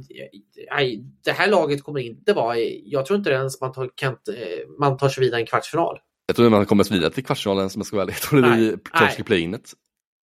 aj, 0.71 1.03
det 1.23 1.31
här 1.31 1.47
laget 1.47 1.83
kommer 1.83 1.99
inte 1.99 2.33
vara, 2.33 2.57
jag 2.85 3.05
tror 3.05 3.17
inte 3.17 3.29
ens 3.29 3.61
man 3.61 3.73
tar, 3.73 3.89
kan, 3.95 4.17
man 4.79 4.97
tar 4.97 5.09
sig 5.09 5.23
vidare 5.23 5.39
i 5.39 5.43
en 5.43 5.47
kvartsfinal. 5.47 5.97
Jag 6.27 6.35
tror 6.35 6.47
inte 6.47 6.57
man 6.57 6.65
kommer 6.65 6.93
vidare 6.93 7.11
till 7.11 7.25
kvartsfinalen 7.25 7.69
som 7.69 7.79
jag 7.79 7.87
ska 7.87 7.95
vara 7.95 8.03
ärlig. 8.03 8.15
Jag 8.15 8.21
tror 8.21 8.41
det 8.41 8.55
blir 8.55 8.77
kanske 8.93 9.23
playinet. 9.23 9.71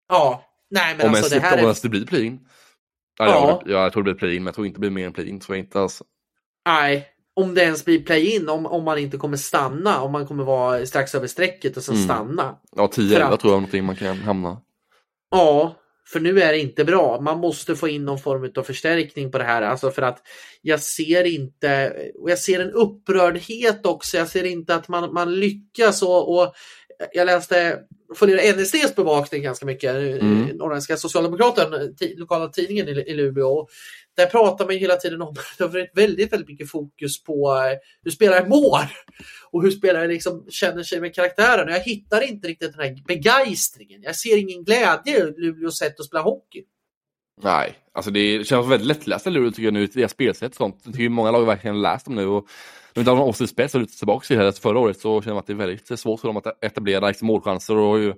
Ja, 0.08 0.44
nej 0.70 0.94
men 0.96 1.06
om 1.06 1.14
alltså 1.14 1.34
ens, 1.34 1.42
det 1.42 1.56
här 1.56 1.64
om 1.64 1.70
är... 1.70 1.82
det 1.82 1.88
blir 1.88 2.06
play-in. 2.06 2.40
Ja, 3.18 3.26
Ja. 3.26 3.62
Jag, 3.66 3.84
jag 3.84 3.92
tror 3.92 4.02
det 4.02 4.12
blir 4.12 4.18
play-in, 4.18 4.42
men 4.42 4.46
jag 4.46 4.54
tror 4.54 4.66
inte 4.66 4.76
det 4.76 4.80
blir 4.80 4.90
mer 4.90 5.06
än 5.06 5.12
play-in. 5.12 5.40
Tror 5.40 5.56
jag 5.56 5.64
inte 5.64 5.80
alltså. 5.80 6.04
Nej, 6.66 7.06
om 7.34 7.54
det 7.54 7.62
ens 7.62 7.84
blir 7.84 8.02
play-in, 8.04 8.48
om, 8.48 8.66
om 8.66 8.84
man 8.84 8.98
inte 8.98 9.16
kommer 9.16 9.36
stanna, 9.36 10.00
om 10.02 10.12
man 10.12 10.26
kommer 10.26 10.44
vara 10.44 10.86
strax 10.86 11.14
över 11.14 11.26
strecket 11.26 11.76
och 11.76 11.82
sen 11.82 11.94
Mm. 11.94 12.04
stanna. 12.04 12.56
Ja, 12.76 12.86
10-11 12.92 13.26
För 13.26 13.34
att- 13.34 13.40
tror 13.40 13.52
jag 13.52 13.60
någonting 13.60 13.84
man 13.84 13.96
kan 13.96 14.16
hamna. 14.18 14.60
Ja, 15.30 15.74
för 16.12 16.20
nu 16.20 16.40
är 16.42 16.52
det 16.52 16.58
inte 16.58 16.84
bra. 16.84 17.20
Man 17.20 17.38
måste 17.38 17.76
få 17.76 17.88
in 17.88 18.04
någon 18.04 18.18
form 18.18 18.52
av 18.56 18.62
förstärkning 18.62 19.30
på 19.30 19.38
det 19.38 19.44
här. 19.44 19.62
Alltså 19.62 19.90
för 19.90 20.02
att 20.02 20.18
jag 20.62 20.80
ser 20.80 21.24
inte, 21.24 21.92
och 22.20 22.30
jag 22.30 22.38
ser 22.38 22.60
en 22.60 22.70
upprördhet 22.70 23.86
också. 23.86 24.16
Jag 24.16 24.28
ser 24.28 24.44
inte 24.44 24.74
att 24.74 24.88
man, 24.88 25.12
man 25.14 25.34
lyckas 25.34 26.02
och, 26.02 26.38
och 26.38 26.52
jag 27.12 27.26
läste, 27.26 27.78
följer 28.14 28.56
NSDs 28.56 28.94
bevakning 28.96 29.42
ganska 29.42 29.66
mycket, 29.66 29.90
Mm. 29.94 30.20
mm. 30.20 30.56
Norrländska 30.56 30.96
Socialdemokraten, 30.96 31.94
lokala 32.16 32.48
tidningen 32.48 32.88
i, 32.88 32.90
i 32.90 33.14
Luleå. 33.14 33.66
Där 34.16 34.26
pratar 34.26 34.66
man 34.66 34.74
hela 34.74 34.96
tiden 34.96 35.22
om, 35.22 35.34
det 35.58 35.64
har 35.64 35.70
varit 35.70 35.90
väldigt, 35.94 36.32
väldigt 36.32 36.48
mycket 36.48 36.70
fokus 36.70 37.22
på 37.24 37.54
eh, 37.54 37.78
hur 38.04 38.10
spelare 38.10 38.48
mår 38.48 38.90
och 39.50 39.62
hur 39.62 39.70
spelare 39.70 40.06
liksom 40.08 40.46
känner 40.50 40.82
sig 40.82 41.00
med 41.00 41.14
karaktären. 41.14 41.68
Jag 41.68 41.80
hittar 41.80 42.20
inte 42.20 42.48
riktigt 42.48 42.72
den 42.72 42.80
här 42.80 42.96
begeistringen. 43.06 44.02
Jag 44.02 44.16
ser 44.16 44.36
ingen 44.36 44.64
glädje 44.64 45.18
i 45.18 45.32
Luleås 45.36 45.78
sätt 45.78 46.00
att 46.00 46.06
spela 46.06 46.22
hockey. 46.22 46.62
Nej, 47.42 47.74
alltså 47.92 48.10
det 48.10 48.46
känns 48.46 48.66
väldigt 48.66 48.86
lättläst 48.88 49.26
i 49.26 49.30
Luleå 49.30 49.50
tycker 49.50 49.62
jag 49.62 49.74
nu, 49.74 49.86
deras 49.86 50.12
spelsätt 50.12 50.50
och 50.50 50.56
sånt. 50.56 50.80
Jag 50.84 50.94
tycker 50.94 51.08
många 51.08 51.30
lag 51.30 51.46
verkligen 51.46 51.82
läst 51.82 52.04
dem 52.04 52.14
nu 52.14 52.26
och 52.26 52.46
de 52.94 53.00
när 53.02 53.10
har 53.10 53.16
någon 53.16 53.28
offensiv 53.28 53.46
spets 53.46 53.74
att 53.74 53.80
luta 53.80 53.92
tillbaka 53.92 54.26
till 54.26 54.38
här. 54.38 54.46
Alltså, 54.46 54.62
förra 54.62 54.78
året 54.78 55.00
så 55.00 55.22
känner 55.22 55.34
man 55.34 55.40
att 55.40 55.46
det 55.46 55.52
är 55.52 55.56
väldigt 55.56 55.98
svårt 56.00 56.20
för 56.20 56.28
dem 56.28 56.36
att 56.36 56.64
etablera 56.64 57.08
liksom, 57.08 57.26
målchanser 57.26 57.76
och 57.76 57.98
ju, 57.98 58.14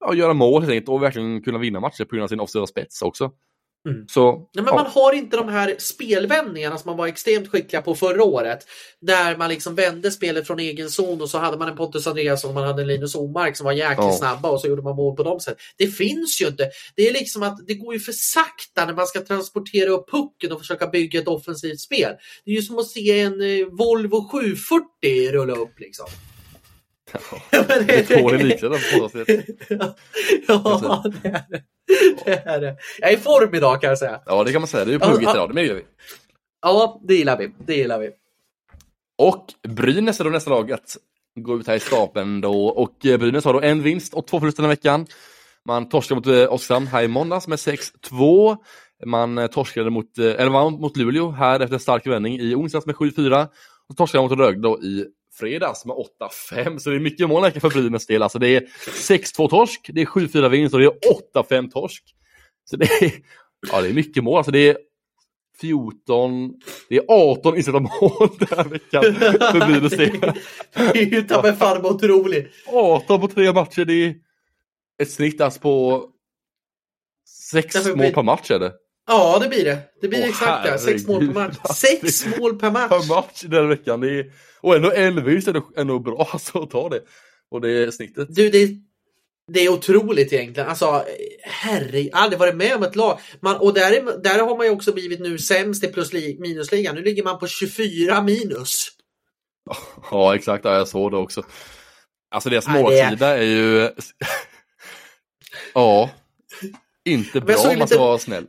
ja, 0.00 0.14
göra 0.14 0.34
mål 0.34 0.62
helt 0.62 0.72
enkelt 0.72 0.88
och 0.88 1.02
verkligen 1.02 1.42
kunna 1.42 1.58
vinna 1.58 1.80
matcher 1.80 2.04
på 2.04 2.10
grund 2.16 2.24
av 2.24 2.28
sin 2.28 2.40
offensiva 2.40 2.66
spets 2.66 3.02
också. 3.02 3.30
Mm. 3.88 4.08
Så, 4.08 4.48
Nej, 4.54 4.64
men. 4.64 4.74
Man 4.74 4.86
har 4.86 5.12
inte 5.12 5.36
de 5.36 5.48
här 5.48 5.74
spelvändningarna 5.78 6.78
som 6.78 6.88
man 6.88 6.96
var 6.96 7.06
extremt 7.06 7.50
skickliga 7.50 7.82
på 7.82 7.94
förra 7.94 8.24
året. 8.24 8.66
Där 9.00 9.36
man 9.36 9.48
liksom 9.48 9.74
vände 9.74 10.10
spelet 10.10 10.46
från 10.46 10.58
egen 10.58 10.90
zon 10.90 11.20
och 11.20 11.30
så 11.30 11.38
hade 11.38 11.56
man 11.56 11.68
en 11.68 11.76
Pontus 11.76 12.06
Andreasson 12.06 12.48
och 12.48 12.54
man 12.54 12.64
hade 12.64 12.82
en 12.82 12.88
Linus 12.88 13.14
Omark 13.14 13.56
som 13.56 13.64
var 13.64 13.72
jäkligt 13.72 13.98
Ja. 13.98 14.12
snabba 14.12 14.50
och 14.50 14.60
så 14.60 14.66
gjorde 14.66 14.82
man 14.82 14.96
mål 14.96 15.16
på 15.16 15.22
dem 15.22 15.40
sätt. 15.40 15.56
Det 15.76 15.86
finns 15.86 16.40
ju 16.42 16.46
inte. 16.46 16.70
Det 16.96 17.08
är 17.08 17.12
liksom 17.12 17.42
att 17.42 17.66
det 17.66 17.74
går 17.74 17.94
ju 17.94 18.00
för 18.00 18.12
sakta 18.12 18.86
när 18.86 18.94
man 18.94 19.06
ska 19.06 19.20
transportera 19.20 19.90
upp 19.90 20.10
pucken 20.10 20.52
och 20.52 20.58
försöka 20.60 20.86
bygga 20.86 21.20
ett 21.20 21.28
offensivt 21.28 21.80
spel. 21.80 22.12
Det 22.44 22.50
är 22.50 22.54
ju 22.54 22.62
som 22.62 22.78
att 22.78 22.86
se 22.86 23.20
en 23.20 23.40
eh, 23.40 23.66
Volvo 23.66 24.28
740 24.28 25.32
rulla 25.32 25.54
upp 25.54 25.80
liksom. 25.80 26.06
Ja, 27.12 27.18
det 27.86 28.10
är 28.10 28.22
dålig 28.22 28.44
liknelse 28.44 28.98
på 28.98 29.08
sätt. 29.08 29.28
ja, 30.48 31.04
det 31.22 31.28
är 31.28 31.44
det. 31.50 31.62
det 32.24 32.32
är. 32.46 32.76
Jag 33.00 33.10
är 33.10 33.14
i 33.14 33.16
form 33.16 33.54
idag 33.54 33.80
kan 33.80 33.88
jag 33.88 33.98
säga. 33.98 34.20
Ja, 34.26 34.44
det 34.44 34.52
kan 34.52 34.60
man 34.60 34.68
säga. 34.68 34.84
Det 34.84 34.94
är 34.94 34.98
plugget 34.98 35.22
ja. 35.22 35.34
idag, 35.34 35.50
det 35.50 35.54
medger 35.54 35.74
vi. 35.74 35.82
Ja, 36.62 37.00
det 37.04 37.14
gillar 37.14 37.38
vi. 37.38 37.50
Det 37.66 37.74
gillar 37.74 37.98
vi. 37.98 38.10
Och 39.18 39.46
Brynäs 39.68 40.20
är 40.20 40.24
då 40.24 40.30
nästa 40.30 40.50
lag 40.50 40.72
att 40.72 40.96
gå 41.40 41.58
ut 41.58 41.66
här 41.66 41.74
i 41.74 41.80
stapeln 41.80 42.40
då. 42.40 42.66
Och 42.66 43.06
eh, 43.06 43.18
Brynäs 43.18 43.44
har 43.44 43.52
då 43.52 43.60
en 43.60 43.82
vinst 43.82 44.14
och 44.14 44.26
två 44.26 44.40
förluster 44.40 44.62
den 44.62 44.70
veckan. 44.70 45.06
Man 45.64 45.88
torskade 45.88 46.16
mot 46.20 46.26
eh, 46.26 46.52
Oskarshamn 46.52 46.86
här 46.86 47.02
i 47.02 47.08
måndags 47.08 47.48
med 47.48 47.56
6-2. 47.56 48.56
Man 49.06 49.38
eh, 49.38 49.46
torskade 49.46 49.90
mot, 49.90 50.18
eller 50.18 50.50
vann 50.50 50.72
mot 50.72 50.96
Luleå 50.96 51.30
här 51.30 51.60
efter 51.60 51.74
en 51.74 51.80
stark 51.80 52.06
vändning 52.06 52.40
i 52.40 52.54
onsdags 52.54 52.86
med 52.86 52.94
7-4. 52.94 53.48
Och 53.88 53.96
torskade 53.96 54.28
mot 54.28 54.38
Rögle 54.38 54.62
då 54.62 54.82
i 54.82 55.06
fredags 55.38 55.84
med 55.84 55.96
8-5. 56.50 56.78
Så 56.78 56.90
det 56.90 56.96
är 56.96 57.00
mycket 57.00 57.28
mål 57.28 57.50
för 57.50 57.70
Brynäs 57.70 58.06
del. 58.06 58.22
Alltså 58.22 58.38
det 58.38 58.48
är 58.48 58.60
6-2 58.86 59.48
torsk, 59.48 59.90
det 59.94 60.02
är 60.02 60.06
7-4 60.06 60.48
vinst 60.48 60.74
och 60.74 60.80
det 60.80 60.86
är 60.86 60.98
8-5 61.42 61.70
torsk. 61.70 62.04
Så 62.70 62.76
det 62.76 62.84
är, 63.02 63.12
ja, 63.72 63.80
det 63.80 63.88
är 63.88 63.92
mycket 63.92 64.24
mål. 64.24 64.36
Alltså 64.36 64.50
det 64.52 64.68
är 64.68 64.76
14, 65.60 66.54
det 66.88 66.96
är 66.96 67.04
18 67.08 67.56
insatta 67.56 67.80
mål 67.80 68.28
den 68.38 68.48
här 68.58 68.64
veckan 68.64 69.02
för 69.52 69.66
Brynäs 69.66 69.92
del. 69.92 70.20
Det 70.74 70.98
är 71.00 71.06
ju 71.06 71.22
ta 71.22 71.42
mig 71.42 71.52
fan 71.56 71.86
otroligt. 71.86 72.52
18 72.66 73.20
på 73.20 73.28
tre 73.28 73.52
matcher, 73.52 73.84
det 73.84 73.94
är 73.94 74.14
ett 75.02 75.10
snitt 75.10 75.40
alltså 75.40 75.60
på 75.60 76.04
sex 77.52 77.74
Därför 77.74 77.88
mål 77.90 77.98
blir- 77.98 78.12
per 78.14 78.22
match 78.22 78.50
är 78.50 78.58
det. 78.58 78.72
Ja, 79.06 79.38
det 79.42 79.48
blir 79.48 79.64
det. 79.64 79.78
Det 80.00 80.08
blir 80.08 80.22
Åh, 80.22 80.28
exakt 80.28 80.64
det. 80.64 80.78
Sex 80.78 81.06
mål 81.06 81.26
per 81.26 81.34
match. 81.34 81.56
Sex 81.76 82.26
mål 82.38 82.58
per 82.58 82.70
match. 82.70 82.88
Per 82.90 83.08
match 83.14 83.42
den 83.42 83.68
veckan. 83.68 84.00
Det 84.00 84.18
är, 84.18 84.32
och 84.60 84.76
ändå 84.76 84.90
Elvis 84.90 85.48
är 85.48 85.52
det 85.52 85.62
ändå 85.76 85.98
bra 85.98 86.28
alltså, 86.32 86.62
att 86.62 86.70
ta 86.70 86.88
det. 86.88 87.00
Och 87.50 87.60
det 87.60 87.70
är 87.70 87.90
snittet. 87.90 88.28
Du, 88.30 88.50
det, 88.50 88.68
det 89.52 89.60
är 89.60 89.68
otroligt 89.68 90.32
egentligen. 90.32 90.68
Alltså, 90.68 91.04
herre, 91.42 92.00
jag 92.00 92.16
har 92.16 92.22
aldrig 92.22 92.38
varit 92.38 92.56
med 92.56 92.76
om 92.76 92.82
ett 92.82 92.96
lag. 92.96 93.20
Man, 93.40 93.56
och 93.56 93.74
där, 93.74 93.92
är, 93.92 94.22
där 94.22 94.38
har 94.38 94.56
man 94.56 94.66
ju 94.66 94.72
också 94.72 94.92
blivit 94.92 95.20
nu 95.20 95.38
sämst 95.38 95.84
i 95.84 95.86
plus 95.86 96.12
minusligan. 96.12 96.94
Nu 96.94 97.02
ligger 97.02 97.24
man 97.24 97.38
på 97.38 97.46
24 97.46 98.22
minus. 98.22 98.88
Ja 100.10 100.34
exakt, 100.34 100.64
ja, 100.64 100.74
jag 100.74 100.88
såg 100.88 101.10
det 101.10 101.16
också. 101.16 101.42
Alltså 102.30 102.50
deras 102.50 102.68
målsida 102.68 103.38
är 103.38 103.42
ju... 103.42 103.90
ja. 105.74 106.10
Inte 107.04 107.40
bra 107.40 107.56
om 107.56 107.62
man 107.66 107.74
lite- 107.74 107.86
ska 107.86 107.98
vara 107.98 108.18
snäll. 108.18 108.46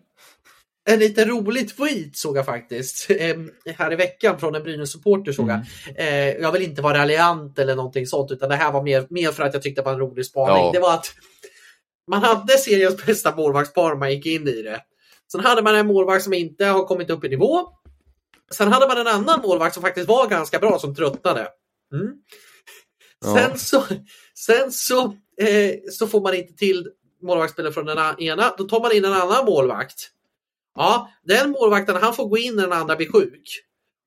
En 0.88 0.99
lite 0.99 1.26
rolig 1.26 1.78
tweet 1.78 2.16
såg 2.16 2.38
jag 2.38 2.45
faktiskt 2.45 3.12
här 3.78 3.94
i 3.94 3.95
veckan 3.95 4.40
från 4.40 4.56
en 4.56 4.64
Brynäs-supporter. 4.64 5.32
såg 5.32 5.49
jag. 5.49 5.60
Eh, 5.95 6.30
jag 6.30 6.52
vill 6.52 6.62
inte 6.62 6.82
vara 6.82 6.98
raljant 6.98 7.60
eller 7.60 7.76
någonting 7.76 8.07
sånt 8.07 8.32
utan 8.32 8.49
det 8.49 8.56
här 8.56 8.72
var 8.72 8.84
mer, 8.84 9.07
mer 9.10 9.32
för 9.32 9.44
att 9.44 9.53
jag 9.53 9.64
tyckte 9.64 9.82
det 9.82 9.86
var 9.86 9.94
en 9.94 9.99
rolig 9.99 10.26
spaning. 10.26 10.66
Ja. 10.66 10.72
Det 10.74 10.80
var 10.80 10.94
att 10.94 11.14
man 12.07 12.24
hade 12.24 12.57
seriens 12.57 13.06
bästa 13.06 13.36
målvaktspar 13.36 13.95
man 13.95 14.12
gick 14.12 14.26
in 14.26 14.48
i 14.48 14.62
det. 14.62 14.82
Sen 15.32 15.41
hade 15.41 15.62
man 15.62 15.76
en 15.76 15.88
målvakt 15.88 16.24
som 16.24 16.34
inte 16.34 16.66
har 16.66 16.86
kommit 16.86 17.10
upp 17.10 17.24
i 17.24 17.30
nivå. 17.30 17.60
Sen 18.52 18.74
hade 18.74 18.88
man 18.88 18.98
en 18.98 19.07
annan 19.07 19.41
målvakt 19.41 19.74
som 19.74 19.84
faktiskt 19.84 20.07
var 20.07 20.28
ganska 20.28 20.60
bra 20.60 20.80
som 20.80 20.95
tröttnade. 20.95 21.48
Mm. 21.94 22.14
Ja. 23.26 23.36
Sen 23.36 23.60
så, 23.60 23.84
sen 24.34 24.72
så, 24.72 25.03
eh, 25.41 25.72
så 25.91 26.07
får 26.07 26.22
man 26.22 26.34
inte 26.34 26.53
till 26.53 26.90
målvaktsspelare 27.22 27.74
från 27.74 27.86
den 27.86 28.20
ena. 28.20 28.53
Då 28.57 28.64
tar 28.64 28.82
man 28.82 28.91
in 28.91 29.06
en 29.06 29.14
annan 29.14 29.45
målvakt. 29.45 30.12
Ja, 30.76 31.10
den 31.27 31.52
målvakten 31.52 31.95
han 31.95 32.14
får 32.14 32.26
gå 32.30 32.38
in 32.38 32.56
när 32.56 32.64
den 32.64 32.73
andra 32.73 32.95
blir 32.95 33.11
sjuk. 33.11 33.49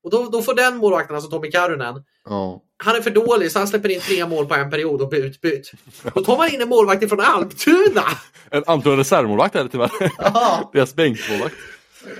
Och 0.05 0.11
då, 0.11 0.29
då 0.29 0.43
får 0.43 0.55
den 0.55 0.77
målvakten, 0.77 1.17
alltså 1.17 1.31
Tommy 1.31 1.51
Karunen, 1.51 1.95
Ja. 2.29 2.63
han 2.85 2.97
är 2.97 3.01
för 3.01 3.11
dålig 3.11 3.53
så 3.53 3.59
han 3.59 3.69
släpper 3.69 3.89
in 3.89 4.01
tre 4.01 4.27
mål 4.27 4.47
på 4.47 4.55
en 4.55 4.71
period 4.71 5.03
och 5.03 5.09
blir 5.09 5.25
utbytt. 5.25 5.71
Då 6.15 6.25
tar 6.25 6.37
man 6.37 6.55
in 6.55 6.61
en 6.63 6.69
målvakt 6.69 7.09
från 7.09 7.21
Almtuna! 7.21 8.03
En 8.51 8.65
antagligen 8.67 8.99
reservmålvakt 8.99 9.55
är 9.55 9.63
det 9.65 9.69
tyvärr. 9.71 9.91
Ja, 10.19 10.71
Deras 10.75 10.95
bänkmålvakt. 10.95 11.55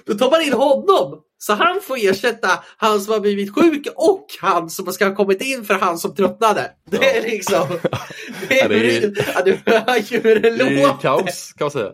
då 0.05 0.15
tar 0.15 0.31
man 0.31 0.43
in 0.43 0.53
honom! 0.53 1.23
Så 1.39 1.53
han 1.53 1.81
får 1.81 1.97
ersätta 2.01 2.49
han 2.77 3.01
som 3.01 3.13
har 3.13 3.21
blivit 3.21 3.55
sjuk 3.55 3.87
och 3.97 4.27
han 4.41 4.71
som 4.71 4.93
ska 4.93 5.05
ha 5.09 5.15
kommit 5.15 5.43
in 5.43 5.65
för 5.65 5.75
han 5.75 5.99
som 5.99 6.15
tröttnade. 6.15 6.71
Det 6.91 7.17
är 7.19 7.23
liksom... 7.23 7.67
Det 8.49 8.55
Ja, 8.57 8.69
det 8.69 8.75
är- 8.97 9.05
är, 9.05 9.33
ja, 9.35 9.43
du 9.45 9.59
hör 9.67 9.97
ju 10.13 10.21
hur 10.21 10.41
det 10.41 10.51
Det 10.51 10.65
är 10.65 10.83
låter. 10.83 11.01
kaos 11.03 11.53
kan 11.59 11.65
man 11.65 11.71
säga. 11.71 11.91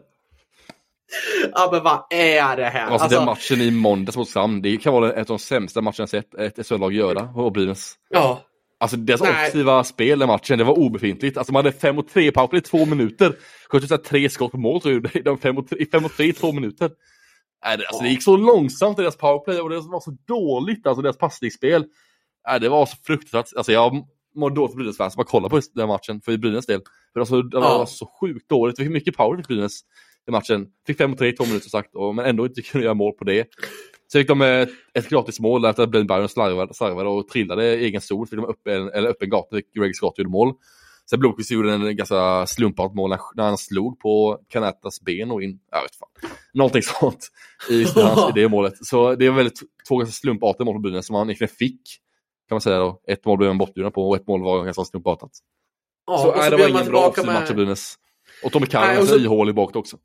Ja 1.52 1.68
men 1.72 1.82
vad 1.82 2.04
är 2.10 2.56
det 2.56 2.64
här? 2.64 2.86
Alltså, 2.86 3.08
den 3.08 3.24
matchen 3.24 3.60
i 3.60 3.70
måndags 3.70 4.16
mot 4.16 4.28
Sam, 4.28 4.62
det 4.62 4.76
kan 4.76 4.92
vara 4.92 5.12
en 5.12 5.20
av 5.20 5.26
de 5.26 5.38
sämsta 5.38 5.80
matcherna 5.80 5.94
jag 5.98 6.08
sett 6.08 6.34
ett 6.34 6.66
SHL-lag 6.66 6.92
göra. 6.92 7.22
Och 7.34 7.52
Brynäs. 7.52 7.94
ja. 8.10 8.40
Alltså 8.80 8.96
deras 8.96 9.20
Nej. 9.20 9.30
offensiva 9.30 9.84
spel 9.84 10.22
i 10.22 10.26
matchen, 10.26 10.58
det 10.58 10.64
var 10.64 10.78
obefintligt. 10.78 11.36
Alltså 11.38 11.52
man 11.52 11.64
hade 11.64 11.76
5 11.76 11.98
och 11.98 12.08
3 12.08 12.32
powerplay 12.32 12.58
i 12.58 12.62
två 12.62 12.84
minuter. 12.86 13.36
Sköt 13.68 14.04
tre 14.04 14.30
skott 14.30 14.52
på 14.52 14.58
mål, 14.58 14.80
så 14.80 14.90
gjorde 14.90 15.08
de 15.24 15.38
5 15.38 15.58
och 15.58 15.68
3 15.68 15.86
fem 15.92 16.04
och 16.04 16.12
tre 16.12 16.26
i 16.26 16.32
två 16.32 16.52
minuter. 16.52 16.90
Det, 17.62 17.86
alltså, 17.86 18.02
det 18.02 18.08
gick 18.08 18.22
så 18.22 18.36
långsamt 18.36 18.98
i 18.98 19.02
deras 19.02 19.16
powerplay 19.16 19.60
och 19.60 19.70
det 19.70 19.80
var 19.80 20.00
så 20.00 20.16
dåligt, 20.28 20.86
alltså 20.86 21.02
deras 21.02 21.18
passningsspel. 21.18 21.84
Det 22.60 22.68
var 22.68 22.86
så 22.86 22.96
fruktansvärt. 23.06 23.56
Alltså 23.56 23.72
jag 23.72 24.04
mår 24.36 24.50
dåligt 24.50 24.72
för 24.72 24.76
Brynäs 24.76 24.96
fans, 24.96 25.16
bara 25.16 25.26
kolla 25.26 25.48
på 25.48 25.56
just 25.56 25.74
den 25.74 25.88
matchen, 25.88 26.20
för 26.20 26.36
Brynäs 26.36 26.66
del. 26.66 26.80
För 27.12 27.20
alltså, 27.20 27.42
det 27.42 27.60
var 27.60 27.78
Ja. 27.78 27.86
så 27.86 28.06
sjukt 28.20 28.48
dåligt, 28.48 28.78
vi 28.78 28.84
fick 28.84 28.92
mycket 28.92 29.16
power 29.16 29.36
till 29.36 29.44
Brynäs 29.56 29.80
i 30.28 30.30
matchen. 30.30 30.66
Fick 30.86 30.98
5 30.98 31.12
och 31.12 31.18
3 31.18 31.28
i 31.28 31.32
två 31.32 31.44
minuter 31.44 31.62
som 31.62 31.80
sagt, 31.80 31.94
och, 31.94 32.14
men 32.14 32.24
ändå 32.24 32.46
inte 32.46 32.62
kunde 32.62 32.84
göra 32.84 32.94
mål 32.94 33.12
på 33.12 33.24
det. 33.24 33.46
Så 34.12 34.18
fick 34.18 34.28
de 34.28 34.42
eh, 34.42 34.68
ett 34.94 35.08
gratis 35.08 35.40
mål 35.40 35.62
där 35.62 35.70
efter 35.70 35.82
att 35.82 35.90
Blaine 35.90 36.06
Byron 36.06 36.28
slarvade, 36.28 36.74
slarvade 36.74 37.08
och 37.08 37.28
trillade 37.28 37.74
i 37.74 37.84
egen 37.84 38.00
zon. 38.00 38.26
Fick 38.26 38.38
de 38.38 38.44
upp 38.44 38.66
en, 38.66 38.88
eller 38.88 39.08
upp 39.08 39.22
en 39.22 39.30
gata, 39.30 39.60
Greg 39.74 39.96
Scott 39.96 40.18
gjorde 40.18 40.30
mål. 40.30 40.52
Sen 41.10 41.20
Blomqvist 41.20 41.50
gjorde 41.50 41.72
en 41.72 41.96
ganska 41.96 42.46
slumpat 42.46 42.94
mål 42.94 43.16
när 43.34 43.44
han 43.44 43.58
slog 43.58 44.00
på 44.00 44.38
Kanatas 44.48 45.00
ben 45.00 45.30
och 45.30 45.42
in, 45.42 45.58
jag 45.70 45.82
vet 45.82 45.96
fan. 45.96 46.30
Någonting 46.54 46.82
sånt 46.82 47.28
i, 47.70 47.82
i 47.82 47.86
det 48.34 48.48
målet. 48.48 48.86
Så 48.86 49.14
det 49.14 49.26
är 49.26 49.30
väldigt 49.30 49.60
två 49.88 49.96
ganska 49.96 50.12
slumpartade 50.12 50.64
mål 50.64 50.74
på 50.74 50.80
Brynäs 50.80 51.06
som 51.06 51.16
han 51.16 51.26
egentligen 51.26 51.54
fick. 51.58 51.80
Kan 52.48 52.54
man 52.54 52.60
säga 52.60 52.78
då. 52.78 53.00
Ett 53.06 53.24
mål 53.24 53.38
blev 53.38 53.48
han 53.50 53.58
bortbjuden 53.58 53.92
på 53.92 54.08
och 54.08 54.16
ett 54.16 54.26
mål 54.26 54.42
var 54.42 54.64
ganska 54.64 54.84
slumpartat. 54.84 55.30
Ja, 56.06 56.18
så, 56.18 56.28
och 56.28 56.36
nej, 56.36 56.50
så 56.50 56.56
det 56.56 56.62
var 56.62 56.68
ingen 56.68 56.86
bra 56.86 57.14
match 57.26 57.48
med... 57.48 57.56
Brynäs. 57.56 57.94
Och 58.42 58.52
Tommy 58.52 58.66
och 58.66 58.74
är 58.74 59.24
ihålig 59.24 59.54
bak 59.54 59.76
också. 59.76 59.96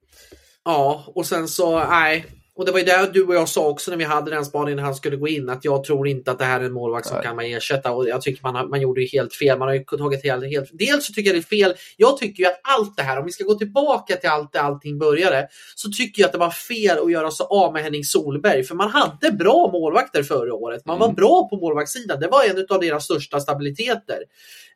Ja, 0.65 1.03
och 1.15 1.25
sen 1.25 1.47
så, 1.47 1.79
nej. 1.83 2.25
Och 2.55 2.65
det 2.65 2.71
var 2.71 2.79
ju 2.79 2.85
det 2.85 3.09
du 3.13 3.23
och 3.25 3.35
jag 3.35 3.49
sa 3.49 3.67
också 3.67 3.91
när 3.91 3.97
vi 3.97 4.03
hade 4.03 4.31
den 4.31 4.45
spaningen 4.45 4.75
när 4.75 4.83
han 4.83 4.95
skulle 4.95 5.17
gå 5.17 5.27
in, 5.27 5.49
att 5.49 5.65
jag 5.65 5.83
tror 5.83 6.07
inte 6.07 6.31
att 6.31 6.39
det 6.39 6.45
här 6.45 6.59
är 6.59 6.65
en 6.65 6.71
målvakt 6.71 7.07
som 7.07 7.17
Nej. 7.17 7.25
kan 7.25 7.35
man 7.35 7.45
ersätta. 7.45 7.91
Och 7.91 8.09
jag 8.09 8.21
tycker 8.21 8.43
man, 8.51 8.69
man 8.69 8.81
gjorde 8.81 9.01
ju 9.01 9.07
helt 9.07 9.33
fel. 9.33 9.59
Man 9.59 9.67
har 9.67 9.75
ju 9.75 9.83
tagit 9.83 10.23
helt, 10.23 10.45
helt... 10.45 10.69
Dels 10.73 11.07
så 11.07 11.13
tycker 11.13 11.29
jag 11.29 11.35
det 11.35 11.39
är 11.39 11.57
fel. 11.57 11.73
Jag 11.97 12.17
tycker 12.17 12.43
ju 12.43 12.49
att 12.49 12.59
allt 12.63 12.97
det 12.97 13.03
här, 13.03 13.19
om 13.19 13.25
vi 13.25 13.31
ska 13.31 13.43
gå 13.43 13.55
tillbaka 13.55 14.15
till 14.15 14.29
allt 14.29 14.53
där 14.53 14.59
allting 14.59 14.99
började, 14.99 15.47
så 15.75 15.89
tycker 15.89 16.21
jag 16.21 16.27
att 16.27 16.33
det 16.33 16.39
var 16.39 16.51
fel 16.51 16.99
att 16.99 17.11
göra 17.11 17.31
sig 17.31 17.45
av 17.49 17.73
med 17.73 17.83
Henning 17.83 18.03
Solberg. 18.03 18.63
För 18.63 18.75
man 18.75 18.89
hade 18.89 19.31
bra 19.31 19.69
målvakter 19.73 20.23
förra 20.23 20.53
året. 20.53 20.85
Man 20.85 20.99
var 20.99 21.07
Mm. 21.07 21.15
bra 21.15 21.47
på 21.49 21.55
målvaktssidan. 21.55 22.19
Det 22.19 22.27
var 22.27 22.43
en 22.43 22.65
av 22.69 22.79
deras 22.81 23.03
största 23.05 23.39
stabiliteter. 23.39 24.23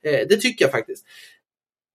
Eh, 0.03 0.27
det 0.30 0.38
tycker 0.38 0.65
jag 0.65 0.71
faktiskt. 0.71 1.05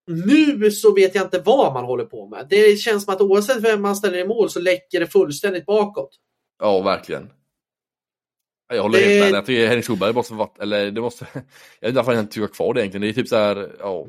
Nu 0.08 0.70
så 0.70 0.94
vet 0.94 1.14
jag 1.14 1.24
inte 1.24 1.38
vad 1.38 1.74
man 1.74 1.84
håller 1.84 2.04
på 2.04 2.28
med. 2.28 2.46
Det 2.50 2.78
känns 2.78 3.04
som 3.04 3.14
att 3.14 3.20
oavsett 3.20 3.64
vem 3.64 3.82
man 3.82 3.96
ställer 3.96 4.18
i 4.18 4.24
mål 4.28 4.50
så 4.50 4.60
läcker 4.60 5.00
det 5.00 5.06
fullständigt 5.06 5.66
bakåt. 5.66 6.10
Ja, 6.58 6.80
verkligen. 6.80 7.30
Jag 8.68 8.82
håller 8.82 8.98
Det- 8.98 9.04
helt 9.04 9.30
med. 9.32 9.38
Jag 9.38 9.46
tycker 9.46 9.66
Henrik 9.66 9.84
Solberg 9.84 10.12
måste 10.14 10.34
varit, 10.34 10.58
eller 10.58 10.90
det 10.90 11.00
måste, 11.00 11.26
jag 11.34 11.42
vet 11.80 11.88
inte 11.88 11.96
varför 11.96 12.12
han 12.12 12.20
inte 12.20 12.34
tycker 12.34 12.46
kvar 12.46 12.74
det 12.74 12.80
egentligen. 12.80 13.02
Det 13.02 13.08
är 13.08 13.12
typ 13.12 13.28
så 13.28 13.36
här, 13.36 13.76
ja. 13.78 14.06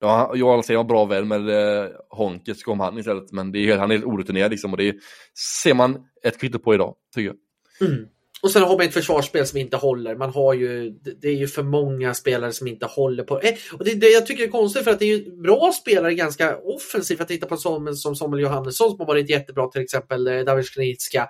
ja 0.00 0.32
Johan 0.36 0.56
Alsén 0.58 0.76
var 0.76 0.84
bra 0.84 1.04
vän 1.04 1.28
med 1.28 1.48
eh, 1.48 1.90
Honket, 2.10 2.58
så 2.58 2.64
kom 2.64 2.80
han 2.80 2.98
istället. 2.98 3.32
Men 3.32 3.52
det 3.52 3.58
är, 3.70 3.78
han 3.78 3.90
är 3.90 3.94
helt 3.94 4.06
orutinerad 4.06 4.50
liksom 4.50 4.70
och 4.72 4.76
det 4.76 4.96
ser 5.62 5.74
man 5.74 6.06
ett 6.22 6.40
kvitto 6.40 6.58
på 6.58 6.74
idag, 6.74 6.94
tycker 7.14 7.34
jag. 7.80 7.88
Mm. 7.88 8.06
Och 8.46 8.52
sen 8.52 8.62
har 8.62 8.76
man 8.76 8.86
ett 8.86 8.94
försvarsspel 8.94 9.46
som 9.46 9.58
inte 9.58 9.76
håller. 9.76 10.16
Man 10.16 10.30
har 10.30 10.54
ju, 10.54 10.90
det 11.20 11.28
är 11.28 11.34
ju 11.34 11.48
för 11.48 11.62
många 11.62 12.14
spelare 12.14 12.52
som 12.52 12.66
inte 12.66 12.86
håller 12.86 13.24
på. 13.24 13.40
Eh, 13.40 13.54
och 13.72 13.84
det, 13.84 13.94
det 13.94 14.08
jag 14.08 14.26
tycker 14.26 14.44
är 14.44 14.48
konstigt 14.48 14.84
för 14.84 14.90
att 14.90 14.98
det 14.98 15.04
är 15.04 15.16
ju 15.18 15.36
bra 15.42 15.72
spelare 15.72 16.14
ganska 16.14 16.56
offensivt. 16.56 17.20
Att 17.20 17.28
titta 17.28 17.46
på 17.46 17.56
som, 17.56 17.96
som 17.96 18.16
Samuel 18.16 18.42
Johannesson 18.42 18.90
som 18.90 18.98
har 18.98 19.06
varit 19.06 19.30
jättebra 19.30 19.68
till 19.68 19.82
exempel, 19.82 20.26
eh, 20.26 20.40
David 20.40 20.66
Sknicka. 20.66 21.28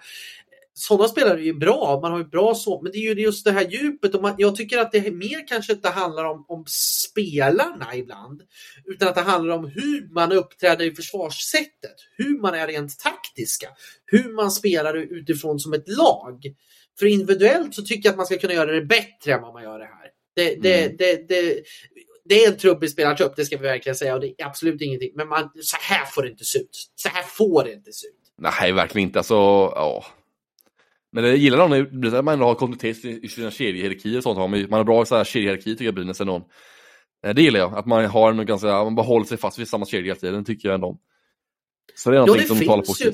Sådana 0.74 1.08
spelare 1.08 1.40
är 1.40 1.44
ju 1.44 1.54
bra, 1.54 1.98
man 2.02 2.12
har 2.12 2.18
ju 2.18 2.24
bra 2.24 2.54
så, 2.54 2.82
men 2.82 2.92
det 2.92 2.98
är 2.98 3.14
ju 3.14 3.22
just 3.22 3.44
det 3.44 3.52
här 3.52 3.68
djupet 3.70 4.14
och 4.14 4.22
man, 4.22 4.34
jag 4.38 4.56
tycker 4.56 4.78
att 4.78 4.92
det 4.92 4.98
är 4.98 5.10
mer 5.10 5.48
kanske 5.48 5.72
inte 5.72 5.88
handlar 5.88 6.24
om, 6.24 6.44
om 6.48 6.64
spelarna 6.68 7.94
ibland, 7.94 8.42
utan 8.84 9.08
att 9.08 9.14
det 9.14 9.20
handlar 9.20 9.54
om 9.54 9.64
hur 9.66 10.14
man 10.14 10.32
uppträder 10.32 10.84
i 10.84 10.94
försvarssättet, 10.94 11.96
hur 12.16 12.40
man 12.40 12.54
är 12.54 12.66
rent 12.66 12.98
taktiska, 12.98 13.68
hur 14.06 14.34
man 14.34 14.50
spelar 14.50 14.94
utifrån 14.94 15.58
som 15.58 15.72
ett 15.72 15.88
lag. 15.88 16.42
För 16.98 17.06
individuellt 17.06 17.74
så 17.74 17.82
tycker 17.82 18.08
jag 18.08 18.12
att 18.12 18.16
man 18.16 18.26
ska 18.26 18.38
kunna 18.38 18.54
göra 18.54 18.72
det 18.72 18.82
bättre 18.82 19.32
än 19.32 19.42
vad 19.42 19.52
man 19.52 19.62
gör 19.62 19.78
det 19.78 19.84
här. 19.84 20.10
Det, 20.36 20.54
det, 20.62 20.84
Mm. 20.84 20.96
det, 20.96 21.28
det, 21.28 21.62
det 22.28 22.44
är 22.44 22.52
en 22.52 22.58
trubbig 22.58 22.90
spelartrupp, 22.90 23.36
det 23.36 23.44
ska 23.44 23.56
vi 23.56 23.62
verkligen 23.62 23.96
säga, 23.96 24.14
och 24.14 24.20
det 24.20 24.26
är 24.38 24.46
absolut 24.46 24.80
ingenting. 24.82 25.10
Men 25.14 25.28
man, 25.28 25.50
så 25.60 25.76
här 25.80 26.04
får 26.04 26.22
det 26.22 26.28
inte 26.30 26.44
se 26.44 26.58
ut. 26.58 26.90
Så 26.94 27.08
här 27.08 27.22
får 27.22 27.64
det 27.64 27.72
inte 27.72 27.92
se 27.92 28.06
ut. 28.06 28.14
Nej, 28.38 28.72
verkligen 28.72 29.08
inte. 29.08 29.18
Alltså, 29.18 29.34
ja. 29.34 30.04
Men 31.12 31.24
det 31.24 31.36
gillar 31.36 31.58
de 31.58 31.70
nu, 31.70 32.16
att 32.16 32.24
man 32.24 32.34
ändå 32.34 32.46
har 32.46 32.54
kontinuitet 32.54 33.04
i 33.04 33.28
sina 33.28 33.50
kedjehierarkier 33.50 34.16
och 34.16 34.22
sånt. 34.22 34.38
Man 34.70 34.72
har 34.72 34.84
bra 34.84 35.04
så 35.04 35.16
här 35.16 35.24
kedjehierarki 35.24 35.70
tycker 35.70 35.84
jag 35.84 35.94
Brynäs 35.94 36.20
ändå. 36.20 36.48
Eh, 37.26 37.34
Det 37.34 37.42
gillar 37.42 37.60
jag, 37.60 37.74
att 37.78 37.86
man 37.86 38.04
har 38.04 38.30
en 38.32 38.46
ganska, 38.46 38.66
man 38.66 38.94
bara 38.94 39.06
håller 39.06 39.26
sig 39.26 39.38
fast 39.38 39.58
vid 39.58 39.68
samma 39.68 39.86
kedja 39.86 40.04
hela 40.04 40.20
tiden, 40.20 40.44
tycker 40.44 40.68
jag 40.68 40.74
ändå. 40.74 40.98
Så 41.94 42.10
det 42.10 42.16
är 42.16 42.20
någonting 42.20 42.46
som 42.46 42.58
talar 42.66 42.84
ju, 43.04 43.12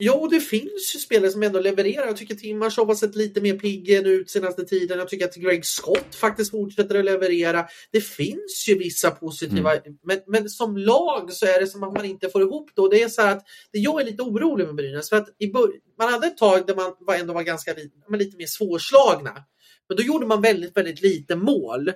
positivt. 0.00 0.20
Jo, 0.20 0.26
det 0.26 0.40
finns 0.40 0.94
ju 0.94 0.98
spelare 0.98 1.30
som 1.30 1.42
ändå 1.42 1.60
levererar. 1.60 2.06
Jag 2.06 2.16
tycker 2.16 2.34
Timars 2.34 2.76
har 2.76 2.94
sett 2.94 3.16
lite 3.16 3.40
mer 3.40 3.58
pigg 3.58 3.90
ut 3.90 4.30
senaste 4.30 4.64
tiden. 4.64 4.98
Jag 4.98 5.08
tycker 5.08 5.24
att 5.24 5.34
Greg 5.34 5.66
Scott 5.66 6.14
faktiskt 6.14 6.50
fortsätter 6.50 6.98
att 6.98 7.04
leverera. 7.04 7.66
Det 7.92 8.00
finns 8.00 8.64
ju 8.68 8.78
vissa 8.78 9.10
positiva, 9.10 9.76
Mm. 9.76 9.98
men, 10.02 10.20
men 10.26 10.48
som 10.48 10.76
lag 10.76 11.32
så 11.32 11.46
är 11.46 11.60
det 11.60 11.66
som 11.66 11.82
att 11.82 11.92
man 11.92 12.04
inte 12.04 12.28
får 12.28 12.42
ihop 12.42 12.70
det. 12.74 12.82
Och 12.82 12.90
det 12.90 13.02
är 13.02 13.08
så 13.08 13.22
att 13.22 13.46
det 13.72 13.78
jag 13.78 14.00
är 14.00 14.04
lite 14.04 14.22
orolig 14.22 14.66
med 14.66 14.74
Brynäs. 14.74 15.08
För 15.08 15.16
att 15.16 15.28
i 15.38 15.52
man 15.98 16.12
hade 16.12 16.26
ett 16.26 16.36
tag 16.36 16.66
där 16.66 16.74
man 16.74 16.92
var 17.00 17.14
ändå 17.14 17.32
var 17.34 17.42
ganska 17.42 17.74
lite, 17.74 18.16
lite 18.16 18.36
mer 18.36 18.46
svårslagna. 18.46 19.44
Men 19.88 19.96
då 19.96 20.02
gjorde 20.02 20.26
man 20.26 20.40
väldigt, 20.42 20.76
väldigt 20.76 21.02
lite 21.02 21.36
mål. 21.36 21.92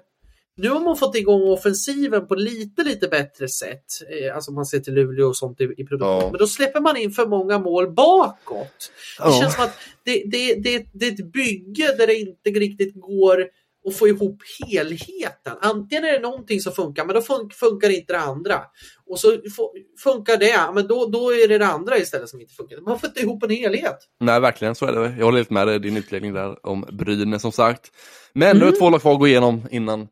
Nu 0.57 0.69
har 0.69 0.81
man 0.81 0.97
fått 0.97 1.17
igång 1.17 1.43
offensiven 1.43 2.27
på 2.27 2.35
lite, 2.35 2.83
lite 2.83 3.09
bättre 3.09 3.49
sätt. 3.49 3.85
Eh, 4.11 4.35
Alltså 4.35 4.51
om 4.51 4.55
man 4.55 4.67
ser 4.67 4.79
till 4.81 4.95
Luleå 4.95 5.29
och 5.29 5.37
sånt 5.37 5.61
i, 5.61 5.65
i 5.65 5.85
produktion. 5.85 6.09
Ja. 6.23 6.29
Men 6.31 6.39
då 6.39 6.47
släpper 6.47 6.81
man 6.81 6.97
in 6.97 7.11
för 7.11 7.27
många 7.27 7.59
mål 7.59 7.91
bakåt. 7.93 8.91
Det 9.19 9.25
Ja. 9.25 9.41
känns 9.41 9.55
som 9.55 9.65
att 9.65 9.79
det, 10.05 10.23
det, 10.27 10.55
det, 10.55 10.87
det 10.93 11.07
är 11.07 11.13
ett 11.13 11.33
bygge 11.33 11.95
där 11.99 12.07
det 12.07 12.15
inte 12.15 12.51
riktigt 12.51 12.95
går 12.95 13.47
att 13.89 13.97
få 13.97 14.09
ihop 14.09 14.39
helheten. 14.71 15.53
Antingen 15.61 16.05
är 16.05 16.13
det 16.13 16.19
någonting 16.19 16.61
som 16.61 16.73
funkar, 16.73 17.05
men 17.05 17.15
då 17.15 17.21
fun- 17.21 17.51
funkar 17.53 17.91
inte 17.91 18.13
det 18.13 18.19
andra. 18.21 18.61
Och 19.07 19.21
så 19.21 19.29
fu- 19.33 19.73
funkar 19.99 20.37
det, 20.37 20.71
men 20.75 20.87
då, 20.87 21.07
då 21.07 21.31
är 21.35 21.49
det 21.49 21.59
det 21.59 21.67
andra 21.67 21.99
istället 21.99 22.29
som 22.29 22.41
inte 22.41 22.55
funkar. 22.55 22.81
Man 22.81 22.99
får 23.01 23.09
inte 23.09 23.21
ihop 23.21 23.43
en 23.43 23.51
helhet. 23.51 23.99
Nej, 24.21 24.41
verkligen 24.41 24.75
så 24.75 24.87
är 24.87 24.93
det. 24.93 25.15
Jag 25.19 25.25
håller 25.25 25.39
helt 25.39 25.51
med 25.51 25.67
dig 25.67 25.77
i 25.77 25.79
din 25.79 25.97
utläggning 25.97 26.33
där 26.33 26.67
om 26.67 26.85
Brynäs 26.93 27.43
som 27.43 27.53
sagt. 27.53 27.91
Men 28.33 28.57
nu 28.57 28.63
är 28.63 28.69
Mm. 28.69 28.79
två 28.81 28.91
lag 28.91 29.01
kvar 29.01 29.13
att 29.13 29.19
gå 29.19 29.27
igenom 29.27 29.63
innan 29.71 30.09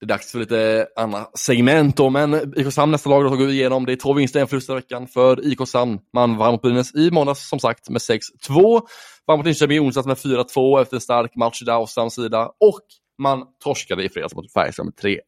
det 0.00 0.04
är 0.04 0.08
dags 0.08 0.32
för 0.32 0.38
lite 0.38 0.86
andra 0.96 1.26
segment 1.34 1.96
då. 1.96 2.10
Men 2.10 2.54
IK 2.56 2.72
Sand 2.72 2.92
nästa 2.92 3.10
lag 3.10 3.24
då 3.24 3.36
går 3.36 3.46
vi 3.46 3.52
igenom. 3.52 3.86
Det 3.86 3.92
är 3.92 3.96
två 3.96 4.12
vinster, 4.12 4.40
en 4.40 4.46
förlust 4.46 4.70
i 4.70 4.74
veckan 4.74 5.06
för 5.06 5.52
IK 5.52 5.68
Sand. 5.68 6.00
Man 6.14 6.36
vann 6.36 6.52
mot 6.52 6.62
Brynäs 6.62 6.94
i 6.94 7.10
måndags 7.10 7.48
som 7.48 7.60
sagt 7.60 7.90
med 7.90 8.00
6-2. 8.48 8.80
Vann 9.26 9.38
mot 9.38 9.46
Linköping 9.46 9.76
i 9.76 9.80
onsdags 9.80 10.06
med 10.06 10.16
4-2 10.16 10.82
efter 10.82 10.96
en 10.96 11.00
stark 11.00 11.36
match 11.36 11.60
där 11.60 11.72
av 11.72 11.86
Sands 11.86 12.14
sida. 12.14 12.44
Och 12.46 12.80
man 13.22 13.44
torskade 13.64 14.04
i 14.04 14.08
fredags 14.08 14.34
mot 14.34 14.52
Färjestad 14.52 14.86
med 14.86 14.94
3-6. 14.94 15.18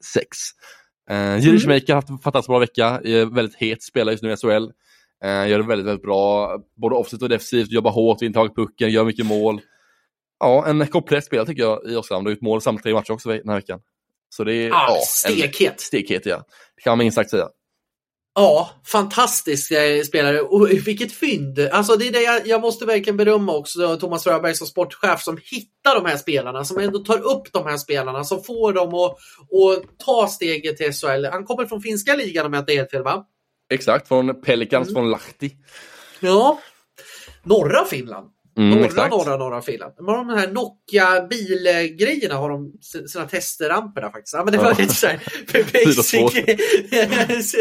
Uh, 1.11 1.45
Jiri 1.45 1.65
Mm. 1.65 1.81
Har 1.89 1.95
haft 1.95 2.09
en 2.09 2.19
fantastiskt 2.19 2.49
bra 2.49 2.59
vecka. 2.59 3.01
Är 3.05 3.35
väldigt 3.35 3.57
het 3.57 3.83
spelare 3.83 4.13
just 4.13 4.23
nu 4.23 4.33
i 4.33 4.37
SHL. 4.37 4.71
Eh, 5.25 5.49
gör 5.49 5.59
det 5.59 5.65
väldigt, 5.69 5.87
väldigt 5.87 6.03
bra. 6.03 6.57
Både 6.83 6.95
offensivt 6.95 7.23
och 7.23 7.29
defensivt. 7.29 7.71
Jobbar 7.71 7.91
hårt, 7.91 8.23
vinner 8.23 8.35
tag 8.35 8.51
i 8.51 8.55
pucken, 8.55 8.91
gör 8.91 9.05
mycket 9.05 9.27
mål. 9.27 9.61
Ja, 10.41 10.67
en 10.67 10.87
komplett 10.87 11.25
spelare 11.25 11.47
tycker 11.47 11.63
jag 11.63 11.91
i 11.91 11.97
Oskarshamn. 11.97 12.27
har 12.27 12.31
gjort 12.31 12.41
mål 12.41 12.59
i 12.59 12.61
samtliga 12.61 12.95
matcher 12.95 13.13
också 13.13 13.29
den 13.29 13.49
här 13.49 13.57
veckan. 13.57 13.81
Så 14.31 14.45
det 14.45 14.55
är 14.55 14.71
Ah, 14.71 14.85
ja, 14.89 14.97
en 14.97 15.03
stekhet. 15.37 15.81
stekhet, 15.81 16.27
ja. 16.27 16.45
Det 16.77 16.83
kan 16.83 16.91
man 16.91 16.99
minst 16.99 17.15
sagt 17.15 17.31
säga. 17.31 17.49
Ja, 18.35 18.71
fantastisk 18.87 19.71
eh, 19.71 20.03
spelare. 20.03 20.41
Och 20.41 20.71
vilket 20.71 21.13
fynd! 21.13 21.59
Alltså 21.73 21.97
det 21.97 22.09
är 22.09 22.13
det 22.13 22.23
jag, 22.23 22.47
jag 22.47 22.61
måste 22.61 22.85
verkligen 22.85 23.17
berömma 23.17 23.53
också 23.57 23.97
Thomas 23.97 24.27
Röberg 24.27 24.55
som 24.55 24.67
sportchef 24.67 25.23
som 25.23 25.39
hittar 25.45 25.95
de 25.95 26.07
här 26.07 26.17
spelarna, 26.17 26.65
som 26.65 26.79
ändå 26.79 26.99
tar 26.99 27.19
upp 27.19 27.53
de 27.53 27.67
här 27.67 27.77
spelarna, 27.77 28.25
som 28.25 28.43
får 28.45 28.73
dem 28.73 28.95
att, 28.95 29.11
att 29.11 29.99
ta 30.07 30.27
steget 30.29 30.77
till 30.77 30.93
SHL. 30.93 31.25
Han 31.33 31.45
kommer 31.45 31.67
från 31.67 31.81
finska 31.81 32.15
ligan 32.17 32.47
om 32.47 32.53
jag 32.53 32.63
inte 32.63 32.73
är 32.73 32.77
helt 32.77 32.91
fel 32.91 33.03
va? 33.03 33.25
Exakt, 33.73 34.09
från 34.09 34.41
Pelicans, 34.43 34.89
Mm. 34.89 34.95
från 34.95 35.11
Lahti. 35.11 35.57
Ja. 36.21 36.61
Norra 37.43 37.85
Finland. 37.85 38.31
Mm, 38.61 38.79
norra, 38.79 38.87
exakt. 38.87 39.11
norra 39.27 39.63
Finland. 39.63 39.93
De 39.97 40.09
har 40.09 40.17
de 40.17 40.29
här 40.29 40.49
Nokia 40.53 41.27
bilgrejerna 41.31 42.35
har 42.35 42.51
de 42.51 42.73
sina 43.09 43.25
testramper 43.27 44.01
där 44.01 44.11
faktiskt. 44.11 44.35
Ja, 44.35 44.45
men 44.45 44.53
det 44.53 44.59
var 44.59 44.71
Ja. 44.71 44.77
lite 44.79 44.95
såhär 44.95 45.21
basic. 45.85 46.09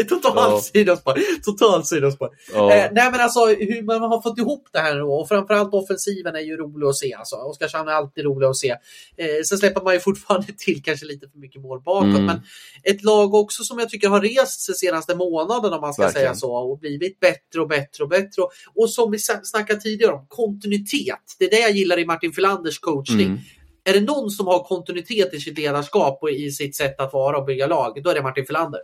Totalt 0.08 0.36
Ja. 0.36 0.60
sidospår. 0.72 1.18
Totalt 1.44 1.86
sidospår. 1.86 2.28
Ja. 2.54 2.72
Eh, 2.74 2.90
nej 2.92 3.10
men 3.10 3.20
alltså 3.20 3.46
hur 3.46 3.82
man 3.82 4.00
har 4.02 4.22
fått 4.22 4.38
ihop 4.38 4.68
det 4.72 4.78
här 4.78 5.02
och 5.02 5.28
framförallt 5.28 5.74
offensiven 5.74 6.34
är 6.36 6.40
ju 6.40 6.56
rolig 6.56 6.86
att 6.86 6.96
se. 6.96 7.14
Alltså. 7.14 7.36
Oskarshamn 7.36 7.88
är 7.88 7.92
alltid 7.92 8.24
rolig 8.24 8.46
att 8.46 8.56
se. 8.56 8.70
Eh, 8.70 9.42
sen 9.48 9.58
släpper 9.58 9.80
man 9.82 9.94
ju 9.94 10.00
fortfarande 10.00 10.46
till 10.58 10.82
kanske 10.82 11.06
lite 11.06 11.28
för 11.28 11.38
mycket 11.38 11.62
mål 11.62 11.82
bakåt. 11.82 12.04
Mm. 12.04 12.24
Men 12.26 12.40
ett 12.82 13.04
lag 13.04 13.34
också 13.34 13.62
som 13.64 13.78
jag 13.78 13.88
tycker 13.88 14.08
har 14.08 14.20
rest 14.20 14.60
sig 14.60 14.74
senaste 14.74 15.14
månaden 15.14 15.72
om 15.72 15.80
man 15.80 15.94
ska 15.94 16.02
Verkligen. 16.02 16.24
säga 16.26 16.34
så 16.34 16.52
och 16.52 16.78
blivit 16.78 17.20
bättre 17.20 17.60
och 17.60 17.68
bättre 17.68 18.04
och 18.04 18.08
bättre. 18.10 18.42
Och, 18.42 18.50
och 18.74 18.90
som 18.90 19.10
vi 19.10 19.18
snackade 19.42 19.80
tidigare 19.80 20.12
om, 20.12 20.26
kontinuitet. 20.28 20.89
Det 21.38 21.44
är 21.44 21.50
det 21.50 21.58
jag 21.60 21.70
gillar 21.70 21.98
i 21.98 22.04
Martin 22.04 22.32
Filanders 22.32 22.78
coachning. 22.78 23.26
Mm. 23.26 23.38
Är 23.84 23.92
det 23.92 24.00
någon 24.00 24.30
som 24.30 24.46
har 24.46 24.58
kontinuitet 24.64 25.34
i 25.34 25.40
sitt 25.40 25.58
ledarskap 25.58 26.18
och 26.22 26.30
i 26.30 26.50
sitt 26.50 26.76
sätt 26.76 27.00
att 27.00 27.12
vara 27.12 27.38
och 27.38 27.44
bygga 27.46 27.66
lag, 27.66 28.02
då 28.04 28.10
är 28.10 28.14
det 28.14 28.22
Martin 28.22 28.46
Filander. 28.46 28.80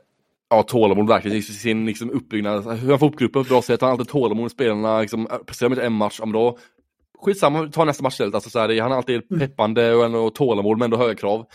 Ja, 0.51 0.63
tålamod 0.63 1.09
verkligen 1.09 1.37
i 1.37 1.43
sin 1.43 1.87
liksom, 1.87 2.11
uppbyggnad. 2.11 2.79
Hur 2.79 2.91
han 2.91 2.99
får 2.99 3.07
upp 3.07 3.17
gruppen 3.19 3.33
på 3.33 3.41
ett 3.41 3.49
bra 3.49 3.63
sätt. 3.63 3.81
Han 3.81 3.89
har 3.89 3.93
alltid 3.93 4.09
tålamod 4.09 4.43
med 4.43 4.51
spelarna. 4.51 5.01
Liksom, 5.01 5.29
presterar 5.47 5.69
de 5.69 5.75
inte 5.75 5.87
en 5.87 5.93
match, 5.93 6.17
ja, 6.19 6.27
men 6.27 6.33
då 6.33 6.59
skitsamma, 7.25 7.69
ta 7.69 7.85
nästa 7.85 8.03
match 8.03 8.15
istället. 8.15 8.35
Alltså, 8.35 8.51
så 8.51 8.59
här, 8.59 8.69
det- 8.69 8.79
han 8.81 8.93
är 8.93 8.97
alltid 8.97 9.23
Mm. 9.31 9.41
peppande 9.49 9.95
och 9.95 10.05
ändå 10.05 10.31
tålamod, 10.31 10.79
men 10.79 10.85
ändå 10.85 10.97
höga 10.97 11.15
krav. 11.15 11.47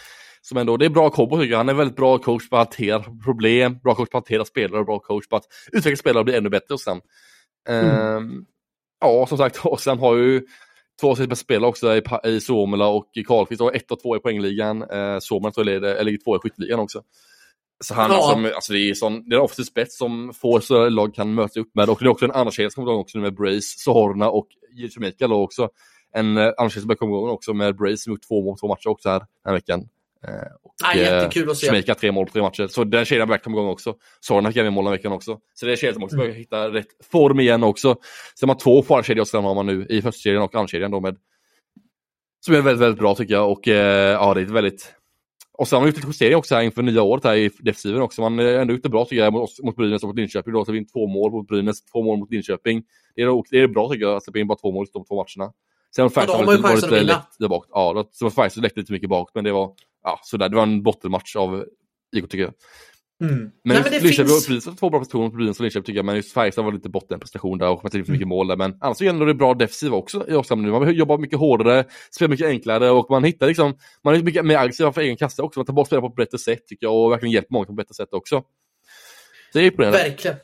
Som 0.42 0.58
ändå, 0.58 0.78
det 0.78 0.86
är 0.86 0.90
bra 0.90 1.10
kombo 1.10 1.38
tycker 1.38 1.52
jag. 1.52 1.58
Han 1.58 1.70
är 1.70 1.74
väldigt 1.74 1.96
bra 1.98 2.18
coach 2.18 2.50
på 2.50 2.58
att 2.58 2.68
hantera 2.68 3.04
problem, 3.26 3.78
bra 3.84 3.96
coach 3.96 4.10
på 4.10 4.18
att 4.18 4.24
hantera 4.28 4.46
spelare, 4.46 4.84
bra 4.84 5.00
coach 5.00 5.28
på 5.28 5.36
att 5.36 5.44
utveckla 5.72 5.98
spelare 5.98 6.20
och 6.20 6.26
bli 6.26 6.36
ännu 6.36 6.50
bättre 6.50 6.74
hos 6.74 6.86
dem. 6.86 7.02
Ehm, 7.70 8.46
ja, 9.02 9.26
som 9.28 9.38
sagt, 9.38 9.58
och 9.66 9.82
sen 9.82 10.00
har 10.00 10.16
ju 10.16 10.42
två 11.02 11.16
stycken 11.16 11.36
spelare 11.36 11.70
också 11.70 11.96
i, 11.96 12.02
i 12.26 12.42
Suomela 12.42 12.88
och 12.88 13.10
i 13.16 13.24
Karlqvist 13.24 13.62
och 13.62 13.76
ett 13.76 13.92
och 13.92 14.02
två 14.02 14.16
i 14.16 14.20
poängligan. 14.20 14.84
Eh, 14.84 15.20
Suomela 15.20 15.52
tror 15.52 15.68
jag 15.68 15.74
leder, 15.74 15.96
eller 15.96 16.04
ligger 16.04 16.24
två 16.24 16.36
i 16.36 16.40
skytteligan 16.40 16.80
också. 16.80 17.02
Så 17.84 17.94
han, 17.94 18.12
Ja. 18.12 18.34
alltså, 18.34 18.56
alltså 18.56 18.74
det 18.74 18.80
är 18.90 18.94
sån, 18.94 19.30
det 19.30 19.36
är 19.36 19.38
en 19.38 19.44
offensiv 19.46 19.64
spets 19.64 19.98
som 19.98 20.34
få 20.34 20.62
så 20.62 20.90
lag 20.90 21.16
kan 21.16 21.34
möta 21.34 21.60
upp 21.60 21.76
med. 21.76 21.90
Och 21.90 21.98
det 22.00 22.06
är 22.06 22.10
också 22.10 22.26
en 22.26 22.32
andra 22.32 22.52
kedja 22.52 22.70
som 22.70 22.84
kommer 22.84 22.92
igång 22.92 23.02
också 23.02 23.18
nu 23.18 23.22
med 23.24 23.36
Brace, 23.36 23.80
Sohorna 23.80 24.30
och 24.30 24.48
då 25.20 25.36
också. 25.36 25.70
En 26.14 26.38
eh, 26.38 26.44
andra 26.58 26.70
kedja 26.70 26.82
som 26.82 26.88
börjar 26.88 26.98
komma 26.98 27.18
igång 27.18 27.30
också 27.30 27.54
med 27.54 27.76
Brace 27.76 27.98
som 27.98 28.14
gjort 28.14 28.28
två 28.28 28.44
mål 28.44 28.58
två 28.60 28.68
matcher 28.68 28.88
också 28.88 29.10
här 29.10 29.20
den 29.20 29.28
här 29.46 29.54
veckan. 29.54 29.88
Eh, 30.28 30.34
och, 30.64 30.74
Ja, 30.84 30.96
jättekul 30.96 31.50
att 31.50 31.58
se. 31.58 31.66
Jamaica 31.66 31.96
tre 31.96 32.12
mål 32.12 32.26
på 32.26 32.32
tre 32.32 32.42
matcher. 32.42 32.68
Så 32.68 32.84
den 32.84 33.06
kedjan 33.06 33.28
börjar 33.28 33.40
komma 33.40 33.58
igång 33.58 33.70
också. 33.70 33.96
Fick 34.48 34.58
även 34.58 34.74
mål 34.74 34.86
den 34.86 34.92
veckan 34.92 35.12
också. 35.12 35.40
Så 35.54 35.66
det 35.66 35.72
är 35.72 35.76
kedjan 35.76 35.94
som 35.94 36.04
också 36.04 36.16
Mm. 36.16 36.26
börjar 36.28 36.40
hitta 36.40 36.70
rätt 36.70 36.88
form 37.12 37.40
igen 37.40 37.64
också. 37.64 37.96
Sen 38.40 38.50
har 38.50 38.56
man 38.56 38.58
två 38.58 38.84
forwardkedjor 38.84 39.22
också, 39.22 39.38
den 39.38 39.46
har 39.46 39.56
man 39.56 39.66
nu 39.66 39.86
i 39.90 40.02
första 40.02 40.20
kedjan 40.20 40.44
och 40.44 40.56
andra 40.56 40.68
kedjan 40.68 40.92
då 40.92 41.00
med 41.00 41.18
som 42.46 42.56
är 42.56 42.62
väldigt, 42.62 42.82
väldigt 42.82 43.00
bra 43.00 43.16
tycker 43.16 43.34
jag 43.34 43.52
och 43.52 43.68
eh, 43.68 44.12
ja, 44.12 44.34
det 44.34 44.42
är 44.42 44.46
ett 44.46 44.52
väldigt 44.52 44.96
och 45.54 45.68
sen 45.68 45.76
har 45.78 45.82
man 45.82 45.88
gjort 45.88 45.96
lite 45.96 46.08
justeringar 46.08 46.38
också 46.38 46.56
här 46.56 46.62
inför 46.62 46.82
nya 46.82 47.02
året 47.02 47.24
här 47.24 47.36
i 47.36 47.52
defensiven 47.60 48.02
också. 48.02 48.22
Man 48.22 48.40
är 48.40 48.60
ändå 48.60 48.74
ute 48.74 48.90
bra 48.90 49.06
tycker 49.06 49.24
jag 49.24 49.34
mot, 49.34 49.50
mot 49.64 49.76
Brynäs 49.76 50.04
och 50.04 50.10
mot 50.10 50.18
Linköping. 50.18 50.54
Då 50.54 50.66
vi 50.68 50.78
in 50.78 50.88
två 50.88 51.08
mål 51.08 51.32
mot 51.32 51.48
Brynäs, 51.48 51.86
två 51.86 52.04
mål 52.04 52.20
mot 52.20 52.32
Linköping. 52.32 52.84
Det 53.16 53.22
är, 53.22 53.44
det 53.52 53.60
är 53.60 53.68
bra 53.68 53.90
tycker 53.90 54.06
jag 54.06 54.16
att 54.16 54.24
släppa 54.24 54.40
in 54.40 54.48
bara 54.48 54.58
två 54.58 54.72
mål 54.72 54.86
i 54.86 54.90
de 54.94 55.06
två 55.06 55.16
matcherna. 55.16 55.54
Sen 55.96 56.04
då 56.04 56.10
Färjestad 56.10 56.52
ju 56.52 56.58
lite, 56.58 56.68
att 56.68 56.82
lite 56.82 57.04
lätt 57.04 57.36
där 57.40 57.48
bak. 57.48 57.66
Ja, 57.70 58.10
så 58.12 58.26
var 58.26 58.30
Färjestad 58.30 58.64
läckte 58.64 58.80
lite 58.80 58.92
mycket 58.92 59.10
bak 59.10 59.32
men 59.36 59.44
det 59.44 59.52
var 59.52 59.74
ja, 60.04 60.20
sådär. 60.24 60.50
Det 60.50 60.56
var 60.56 60.64
en 60.64 60.84
bottenmatch 60.84 61.36
av 61.36 61.66
IK 62.16 62.30
tycker 62.30 62.44
jag. 62.44 62.54
Mm. 63.24 63.40
Men, 63.40 63.52
Nej, 63.64 63.82
men 63.84 64.04
Linköping 64.04 64.34
finns... 64.48 64.68
var 64.68 64.74
två 64.74 64.90
bra 64.90 65.00
prestationer 65.00 65.26
mot 65.26 65.34
Brynäs 65.34 65.60
och 65.60 65.64
Linköping 65.64 65.84
tycker 65.84 65.98
jag. 65.98 66.06
Men 66.06 66.16
just 66.16 66.34
Färjestad 66.34 66.66
var 66.66 66.72
lite 66.72 66.90
bottenprestation 66.90 67.58
där 67.58 67.70
och 67.70 67.84
man 67.84 67.86
inte 67.86 67.92
för 67.92 67.98
Mm. 68.00 68.12
mycket 68.12 68.28
mål 68.28 68.48
där. 68.48 68.58
Men 68.58 68.78
annars 68.82 68.98
så 68.98 69.04
gäller 69.04 69.26
det 69.26 69.34
bra 69.34 69.54
defensiv 69.54 69.94
också 69.94 70.26
i 70.28 70.34
Oskarshamn 70.34 70.64
nu. 70.64 70.72
Man 70.72 70.94
jobbar 70.94 71.18
mycket 71.18 71.40
hårdare, 71.40 71.86
spelar 72.12 72.30
mycket 72.30 72.48
enklare 72.48 72.90
och 72.90 73.10
man 73.10 73.24
hittar 73.24 73.48
liksom, 73.48 73.78
man 74.04 74.16
är 74.16 74.24
mycket 74.24 74.46
mer 74.46 74.58
aggressiv 74.58 74.92
för 74.92 75.02
egen 75.02 75.18
kassa 75.18 75.44
också. 75.44 75.60
Man 75.60 75.66
tar 75.66 75.74
bort 75.74 75.88
spelare 75.88 76.02
på 76.02 76.08
ett 76.08 76.16
bättre 76.16 76.38
sätt 76.38 76.68
tycker 76.68 76.86
jag 76.86 76.96
och 76.96 77.12
verkligen 77.12 77.34
hjälper 77.34 77.54
många 77.54 77.66
på 77.66 77.72
ett 77.72 77.78
bättre 77.78 77.94
sätt 77.94 78.14
också. 78.14 78.44
Det 79.54 79.60
är 79.60 79.64
imponerande. 79.64 79.98
Verkligen. 79.98 80.38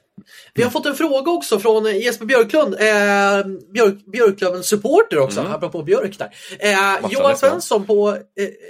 Vi 0.54 0.64
har 0.64 0.70
fått 0.70 0.86
en 0.86 0.96
fråga 0.96 1.32
också 1.32 1.60
från 1.60 1.86
Jesper 1.86 2.26
Björklund, 2.26 2.74
eh, 2.74 3.60
Björk, 3.74 4.06
Björklövens 4.12 4.68
supporter 4.68 5.20
också, 5.20 5.40
Mm. 5.40 5.52
apropå 5.52 5.84
Björk 5.84 6.18
där. 6.20 6.30
Eh, 6.60 7.12
Johan. 7.12 7.38
Svensson 7.38 7.86
på, 7.86 8.10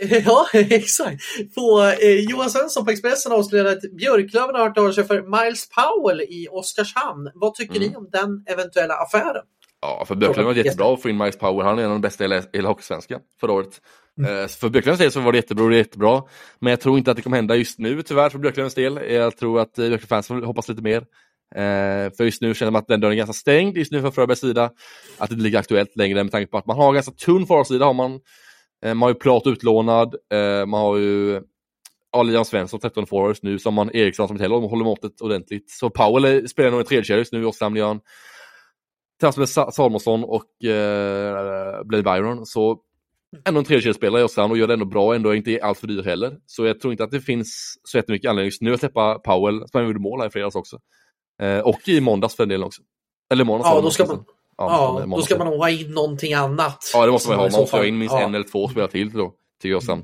eh, 0.01 0.17
ja 0.25 0.47
exakt, 0.53 1.21
på, 1.55 1.93
eh, 2.01 2.09
Johan 2.29 2.49
Svensson 2.49 2.85
på 2.85 2.91
Expressen 2.91 3.31
avslöjade 3.31 3.71
att 3.71 3.81
Björklöven 3.97 4.55
har 4.55 4.63
hört 4.63 4.77
av 4.77 4.91
sig 4.91 5.03
för 5.03 5.21
Miles 5.43 5.69
Powell 5.69 6.21
i 6.21 6.47
Oskarshamn. 6.51 7.31
Vad 7.33 7.53
tycker 7.55 7.75
Mm. 7.75 7.89
ni 7.89 7.95
om 7.95 8.09
den 8.11 8.43
eventuella 8.47 8.93
affären? 8.93 9.43
Ja, 9.81 10.05
för 10.07 10.15
Björklund 10.15 10.47
var 10.47 10.53
det 10.53 10.61
jättebra 10.61 10.93
att 10.93 11.01
få 11.01 11.09
in 11.09 11.17
Miles 11.17 11.37
Power. 11.37 11.63
Han 11.65 11.79
är 11.79 11.83
en 11.83 11.89
av 11.89 11.95
de 11.95 12.01
bästa 12.01 12.25
i 12.25 12.41
hela- 12.53 12.67
Hockeysvenskan 12.69 13.19
förra 13.39 13.51
året. 13.51 13.81
Mm. 14.19 14.37
Eh, 14.41 14.47
För 14.47 14.69
Björklövens 14.69 14.99
del 14.99 15.11
så 15.11 15.19
var 15.19 15.31
det 15.31 15.37
jättebra 15.37 15.63
och 15.65 15.69
det 15.71 15.77
jättebra. 15.77 16.23
Men 16.59 16.69
jag 16.71 16.79
tror 16.81 16.97
inte 16.97 17.11
att 17.11 17.17
det 17.17 17.23
kommer 17.23 17.37
hända 17.37 17.55
just 17.55 17.79
nu 17.79 18.01
tyvärr 18.01 18.29
för 18.29 18.39
Björklövens 18.39 18.73
del. 18.73 18.99
Jag 19.13 19.37
tror 19.37 19.59
att 19.59 19.79
eh, 19.79 19.87
Björklövens 19.87 20.29
hoppas 20.29 20.69
lite 20.69 20.81
mer. 20.81 21.03
Eh, 21.55 22.11
För 22.17 22.23
just 22.23 22.41
nu 22.41 22.53
känner 22.53 22.71
man 22.71 22.79
att 22.81 22.87
den 22.87 23.01
dörren 23.01 23.13
är 23.13 23.17
ganska 23.17 23.33
stängd 23.33 23.77
just 23.77 23.91
nu 23.91 24.01
från 24.01 24.11
Fröbergs 24.11 24.39
sida. 24.39 24.71
Att 25.17 25.29
det 25.29 25.33
inte 25.33 25.43
ligger 25.43 25.59
aktuellt 25.59 25.95
längre 25.95 26.23
med 26.23 26.31
tanke 26.31 26.51
på 26.51 26.57
att 26.57 26.65
man 26.65 26.77
har 26.77 26.93
ganska 26.93 27.11
tunn 27.11 27.45
forwardsida 27.47 27.85
har 27.85 27.93
man. 27.93 28.11
Eh, 28.85 28.93
Man 28.93 29.01
har 29.01 29.09
ju 29.09 29.15
Plat 29.15 29.47
utlånad, 29.47 30.15
eh, 30.33 30.65
man 30.65 30.81
har 30.81 30.97
ju 30.97 31.41
ja, 32.11 32.23
Liam 32.23 32.45
Svensson, 32.45 32.79
13 32.79 33.05
forwards 33.07 33.43
nu, 33.43 33.59
som 33.59 33.73
man 33.73 33.89
Eriksson 33.95 34.27
som 34.27 34.35
inte 34.35 34.43
heller 34.43 34.55
håller 34.67 34.85
måttet 34.85 35.21
ordentligt. 35.21 35.71
Så 35.71 35.89
Powell 35.89 36.25
är- 36.25 36.47
spelar 36.47 36.71
nog 36.71 36.79
en 36.79 36.85
tredje 36.85 37.17
just 37.17 37.33
nu 37.33 37.41
i 37.41 37.45
Oskarshamn, 37.45 37.75
gör 37.75 37.87
han. 37.87 37.99
Tillsammans 39.19 39.57
med 39.57 39.73
Salomonsson 39.73 40.23
och 40.23 40.65
eh, 40.65 41.83
Blade 41.83 42.03
Byron. 42.03 42.45
Så 42.45 42.79
ändå 43.47 43.59
en 43.59 43.65
tredjekedjespelare 43.65 44.21
i 44.21 44.23
Oskarshamn 44.23 44.51
och 44.51 44.57
gör 44.57 44.67
det 44.67 44.73
ändå 44.73 44.85
bra, 44.85 45.15
ändå 45.15 45.35
inte 45.35 45.59
allt 45.63 45.79
för 45.79 45.87
dyr 45.87 46.03
heller. 46.03 46.37
Så 46.45 46.65
jag 46.65 46.79
tror 46.79 46.93
inte 46.93 47.03
att 47.03 47.11
det 47.11 47.21
finns 47.21 47.75
så 47.83 47.97
jättemycket 47.97 48.29
anledning 48.29 48.47
just 48.47 48.61
nu 48.61 48.73
att 48.73 48.79
släppa 48.79 49.19
Powell, 49.19 49.57
som 49.59 49.69
han 49.73 49.85
gjorde 49.85 49.99
mål 49.99 50.19
här 50.19 50.27
i 50.27 50.31
fredags 50.31 50.55
också. 50.55 50.79
Eh, 51.41 51.59
och 51.59 51.87
i 51.87 52.01
måndags 52.01 52.35
för 52.35 52.43
den 52.43 52.49
delen 52.49 52.65
också. 52.67 52.81
Eller 53.31 53.43
måndags 53.43 53.69
Ja, 53.73 53.81
då 53.81 53.89
ska 53.89 54.05
man- 54.05 54.23
Ja, 54.57 54.97
Ja, 55.09 55.15
då 55.15 55.21
ska 55.21 55.37
man 55.37 55.47
nog 55.47 55.57
ha 55.59 55.69
in 55.69 55.91
någonting 55.91 56.33
annat. 56.33 56.91
Ja, 56.93 57.05
det 57.05 57.11
måste 57.11 57.29
man 57.29 57.37
ha. 57.39 57.49
Man 57.49 57.59
måste 57.61 57.77
ha 57.77 57.85
in 57.85 57.97
minst 57.97 58.15
Ja. 58.15 58.21
en 58.21 58.35
eller 58.35 58.45
två 58.51 58.67
spelare 58.67 58.91
till 58.91 59.11
då, 59.11 59.33
tycker 59.61 59.73
jag 59.73 59.83
sen. 59.83 60.03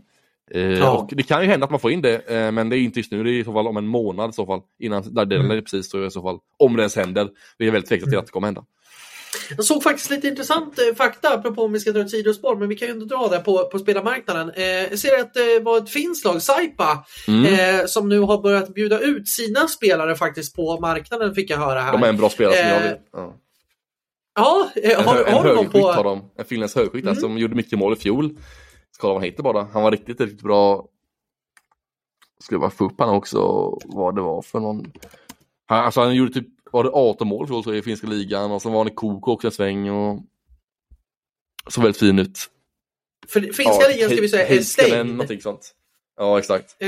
Eh, 0.52 0.62
Ja. 0.62 0.92
Och 0.98 1.10
det 1.14 1.24
kan 1.24 1.42
ju 1.42 1.48
hända 1.48 1.64
att 1.64 1.70
man 1.72 1.80
får 1.80 1.92
in 1.92 2.02
det, 2.02 2.30
eh, 2.30 2.52
men 2.52 2.70
det 2.70 2.78
är 2.78 2.80
inte 2.80 3.00
just 3.00 3.12
nu. 3.12 3.24
Det 3.24 3.30
är 3.32 3.34
i 3.34 3.44
så 3.44 3.54
fall 3.54 3.68
om 3.68 3.78
en 3.78 3.88
månad 3.88 4.30
i 4.30 4.34
så 4.34 4.46
fall. 4.46 4.62
Innan 4.80 5.14
där 5.14 5.26
Mm. 5.36 5.52
är 5.52 5.62
precis 5.62 5.92
så 5.92 6.06
i 6.06 6.12
så 6.12 6.22
fall. 6.22 6.38
Om 6.60 6.76
det 6.76 6.82
ens 6.82 6.96
händer. 6.96 7.30
Vi 7.58 7.68
är 7.68 7.72
väldigt 7.72 7.90
tveksamma 7.90 8.10
till 8.10 8.20
att 8.20 8.26
det 8.26 8.32
kommer 8.32 8.48
hända. 8.48 8.64
Jag 9.58 9.66
såg 9.66 9.84
faktiskt 9.84 10.10
lite 10.10 10.28
intressant 10.28 10.80
eh, 10.80 10.96
fakta, 10.96 11.34
apropå 11.34 11.64
om 11.64 11.74
vi 11.74 11.80
ska 11.80 11.92
dra 11.92 12.02
ett 12.02 12.10
sidospår, 12.10 12.56
men 12.56 12.70
vi 12.70 12.76
kan 12.76 12.88
ju 12.88 12.92
ändå 12.92 13.06
dra 13.06 13.28
det 13.28 13.40
på, 13.40 13.66
på 13.72 13.80
spelarmarknaden. 13.80 14.50
Eh, 14.56 14.64
jag 14.66 15.00
ser 15.00 15.20
att 15.20 15.34
det 15.34 15.60
var 15.60 15.78
ett 15.78 15.90
finskt 15.90 16.26
lag, 16.26 16.42
Saipa, 16.42 17.06
Mm. 17.28 17.46
eh, 17.80 17.86
som 17.86 18.10
nu 18.10 18.20
har 18.20 18.42
börjat 18.42 18.74
bjuda 18.74 19.00
ut 19.00 19.30
sina 19.30 19.68
spelare 19.68 20.16
faktiskt 20.16 20.56
på 20.56 20.80
marknaden, 20.80 21.36
fick 21.36 21.50
jag 21.50 21.58
höra 21.58 21.80
här. 21.82 21.92
De 21.92 22.04
är 22.04 22.08
en 22.10 22.18
bra 22.18 22.30
spelare 22.30 22.56
som 22.58 22.68
jag 22.68 22.78
Eh, 22.78 22.90
vill. 22.90 22.98
Ja. 23.12 23.36
Ja, 24.36 24.70
eh, 24.76 25.00
En, 25.00 25.06
har, 25.06 25.14
hö- 25.16 25.24
en 25.24 25.34
har 25.34 25.44
någon 25.44 25.56
högerskytt 25.58 25.84
har 25.84 25.94
på... 25.96 26.04
de. 26.04 26.30
En 26.38 26.46
finländsk 26.46 26.76
högerskytt 26.78 27.04
Mm. 27.04 27.16
som 27.16 27.38
gjorde 27.38 27.56
mycket 27.56 27.80
mål 27.80 27.94
i 27.94 27.96
fjol. 27.96 28.38
Ska 28.92 29.08
vad 29.08 29.16
han 29.18 29.24
heter 29.24 29.44
bara. 29.44 29.68
Han 29.74 29.84
var 29.84 29.92
riktigt, 29.92 30.22
riktigt 30.22 30.42
bra. 30.42 30.86
Jag 32.50 32.60
bara 32.62 32.70
få 32.70 32.86
upp 32.86 33.00
han 33.00 33.10
också, 33.10 33.40
vad 33.86 34.16
det 34.16 34.22
var 34.22 34.42
för 34.42 34.60
någon. 34.60 34.92
Han, 35.66 35.86
alltså 35.86 36.02
han 36.02 36.16
gjorde 36.16 36.34
typ, 36.34 36.48
var 36.74 36.84
det 36.84 36.90
18 36.94 37.28
mål 37.28 37.48
för 37.48 37.54
oss 37.56 37.68
i 37.68 37.82
finska 37.82 38.08
ligan 38.08 38.52
och 38.52 38.62
så 38.62 38.70
var 38.70 38.78
han 38.78 38.88
i 38.88 38.96
Koko 38.96 39.32
också 39.32 39.48
en 39.48 39.52
sväng 39.52 39.90
och 39.90 40.20
såg 41.70 41.84
väldigt 41.84 42.00
fin 42.00 42.20
ut. 42.20 42.50
För 43.28 43.40
finska 43.42 43.88
ligan 43.94 44.10
ska 44.10 44.22
vi 44.22 44.30
säga 44.30 44.48
är 44.48 44.60
stängd. 44.60 45.10
Någonting 45.10 45.42
sånt. 45.42 45.72
Ja 46.18 46.40
exakt. 46.40 46.76
Eh, 46.80 46.88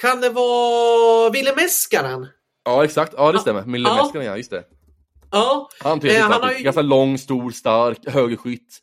kan 0.00 0.20
det 0.20 0.30
vara 0.30 1.30
Ville 1.30 1.54
Meskanen? 1.56 2.26
Ja 2.64 2.84
exakt, 2.84 3.14
ja 3.16 3.32
det 3.32 3.38
stämmer. 3.38 3.64
Mille 3.64 3.88
Ja. 3.88 4.02
Meskanen 4.02 4.26
ja, 4.26 4.36
just 4.36 4.50
det. 4.50 4.64
Ja, 5.30 5.68
Han 5.80 6.00
Eh, 6.06 6.20
han 6.22 6.42
har 6.42 6.52
ju- 6.52 6.62
Ganska 6.64 6.82
lång, 6.82 7.18
stor, 7.18 7.50
stark, 7.50 7.98
högerskytt. 8.08 8.80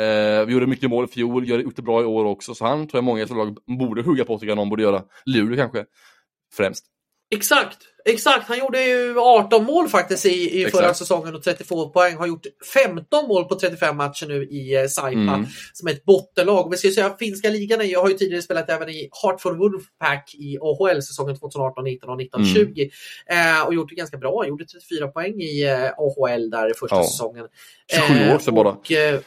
Eh, 0.00 0.44
vi 0.46 0.52
gjorde 0.52 0.66
mycket 0.66 0.90
mål 0.90 1.04
i 1.04 1.08
fjol, 1.08 1.48
gör 1.48 1.58
det 1.76 1.82
bra 1.82 2.02
i 2.02 2.04
år 2.04 2.24
också. 2.24 2.54
Så 2.54 2.64
han 2.66 2.88
tror 2.88 2.98
jag 2.98 3.04
många 3.04 3.22
i 3.22 3.26
lag 3.26 3.56
borde 3.78 4.02
hugga 4.02 4.24
på, 4.24 4.38
tycker 4.38 4.48
jag 4.48 4.56
någon 4.56 4.68
borde 4.68 4.82
göra. 4.82 5.02
Luleå 5.26 5.56
kanske, 5.56 5.84
främst. 6.54 6.84
exakt. 7.34 7.78
Exakt, 8.08 8.48
han 8.48 8.58
gjorde 8.58 8.82
ju 8.82 9.18
18 9.18 9.64
mål 9.64 9.88
faktiskt 9.88 10.26
i, 10.26 10.62
i 10.62 10.70
förra 10.70 10.94
säsongen 10.94 11.34
och 11.34 11.42
32 11.42 11.88
poäng. 11.88 12.16
Har 12.16 12.26
gjort 12.26 12.46
15 12.74 13.28
mål 13.28 13.44
på 13.44 13.54
35 13.54 13.96
matcher 13.96 14.26
nu 14.26 14.44
i 14.44 14.74
eh, 14.76 14.86
Saipa 14.86 15.18
Mm. 15.20 15.46
som 15.72 15.88
är 15.88 15.92
ett 15.92 16.04
bottenlag. 16.04 16.66
Och 16.66 16.72
vi 16.72 16.76
ska 16.76 16.90
säga 16.90 17.16
finska 17.18 17.48
ligan, 17.50 17.88
jag 17.90 18.02
har 18.02 18.08
ju 18.08 18.14
tidigare 18.18 18.42
spelat 18.42 18.70
även 18.70 18.88
i 18.88 19.08
Hartford 19.22 19.58
Wolfpack 19.58 20.34
i 20.34 20.58
AHL 20.60 21.02
säsongen 21.02 21.36
2018, 21.38 21.84
19 21.84 22.10
och 22.10 22.16
19, 22.16 22.40
Mm. 22.42 22.54
20. 22.54 22.90
Eh, 23.26 23.66
och 23.66 23.74
gjort 23.74 23.88
det 23.88 23.94
ganska 23.94 24.16
bra. 24.16 24.46
Gjorde 24.46 24.64
34 24.64 25.08
poäng 25.08 25.40
i 25.40 25.62
eh, 25.64 25.84
AHL 25.98 26.50
där 26.50 26.72
första 26.80 26.96
Ja. 26.96 27.04
säsongen. 27.04 27.46
27 28.08 28.34
år 28.34 28.38
sedan 28.38 28.54
bara. 28.54 28.68
eh, 28.90 29.20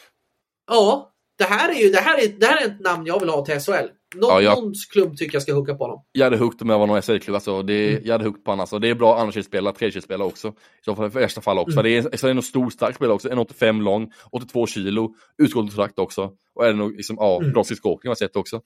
ja, 0.67 1.11
det 1.37 1.43
här, 1.45 1.69
är 1.69 1.79
ju, 1.79 1.89
det, 1.89 1.99
här 1.99 2.17
är, 2.23 2.27
det 2.27 2.45
här 2.45 2.61
är 2.61 2.65
ett 2.65 2.79
namn 2.79 3.05
jag 3.05 3.19
vill 3.19 3.29
ha 3.29 3.45
till 3.45 3.59
SHL. 3.59 3.87
Någon, 4.15 4.29
Ja, 4.29 4.41
jag- 4.41 4.73
klubb 4.91 5.17
tycker 5.17 5.35
jag 5.35 5.41
ska 5.41 5.53
hugga 5.53 5.75
på 5.75 5.83
honom. 5.83 6.03
Jag 6.11 6.23
hade 6.23 6.37
huggt 6.37 6.61
om 6.61 6.69
jag 6.69 6.79
var 6.79 6.87
någon 6.87 7.01
SHL-klubb. 7.01 7.35
Alltså. 7.35 7.61
Det, 7.63 7.89
Mm. 7.91 8.01
Jag 8.05 8.13
hade 8.13 8.23
huggt 8.25 8.43
på 8.43 8.51
honom. 8.51 8.59
Alltså. 8.59 8.79
Det 8.79 8.89
är 8.89 8.95
bra 8.95 9.19
andrakedjespelare, 9.19 9.73
tredjekedjespelare 9.75 10.27
också. 10.27 10.47
I 10.47 10.53
så 10.85 10.95
fall, 10.95 11.09
värsta 11.09 11.41
fall 11.41 11.57
också. 11.59 11.79
Mm. 11.79 11.83
Det 12.13 12.23
är, 12.23 12.29
är 12.29 12.33
nog 12.33 12.43
stor, 12.43 12.69
stark 12.69 12.95
spelare 12.95 13.13
också. 13.15 13.29
1,85 13.29 13.81
lång, 13.81 14.11
82 14.31 14.67
kilo, 14.67 15.15
utgångskontrakt 15.37 15.99
också. 15.99 16.31
Och 16.55 16.65
är 16.65 16.73
nog 16.73 16.95
liksom, 16.95 17.15
ja, 17.19 17.37
Mm. 17.39 17.51
bra 17.53 17.63
skridskoåkning 17.63 18.09
har 18.09 18.11
jag 18.11 18.17
sett 18.17 18.35
också. 18.35 18.61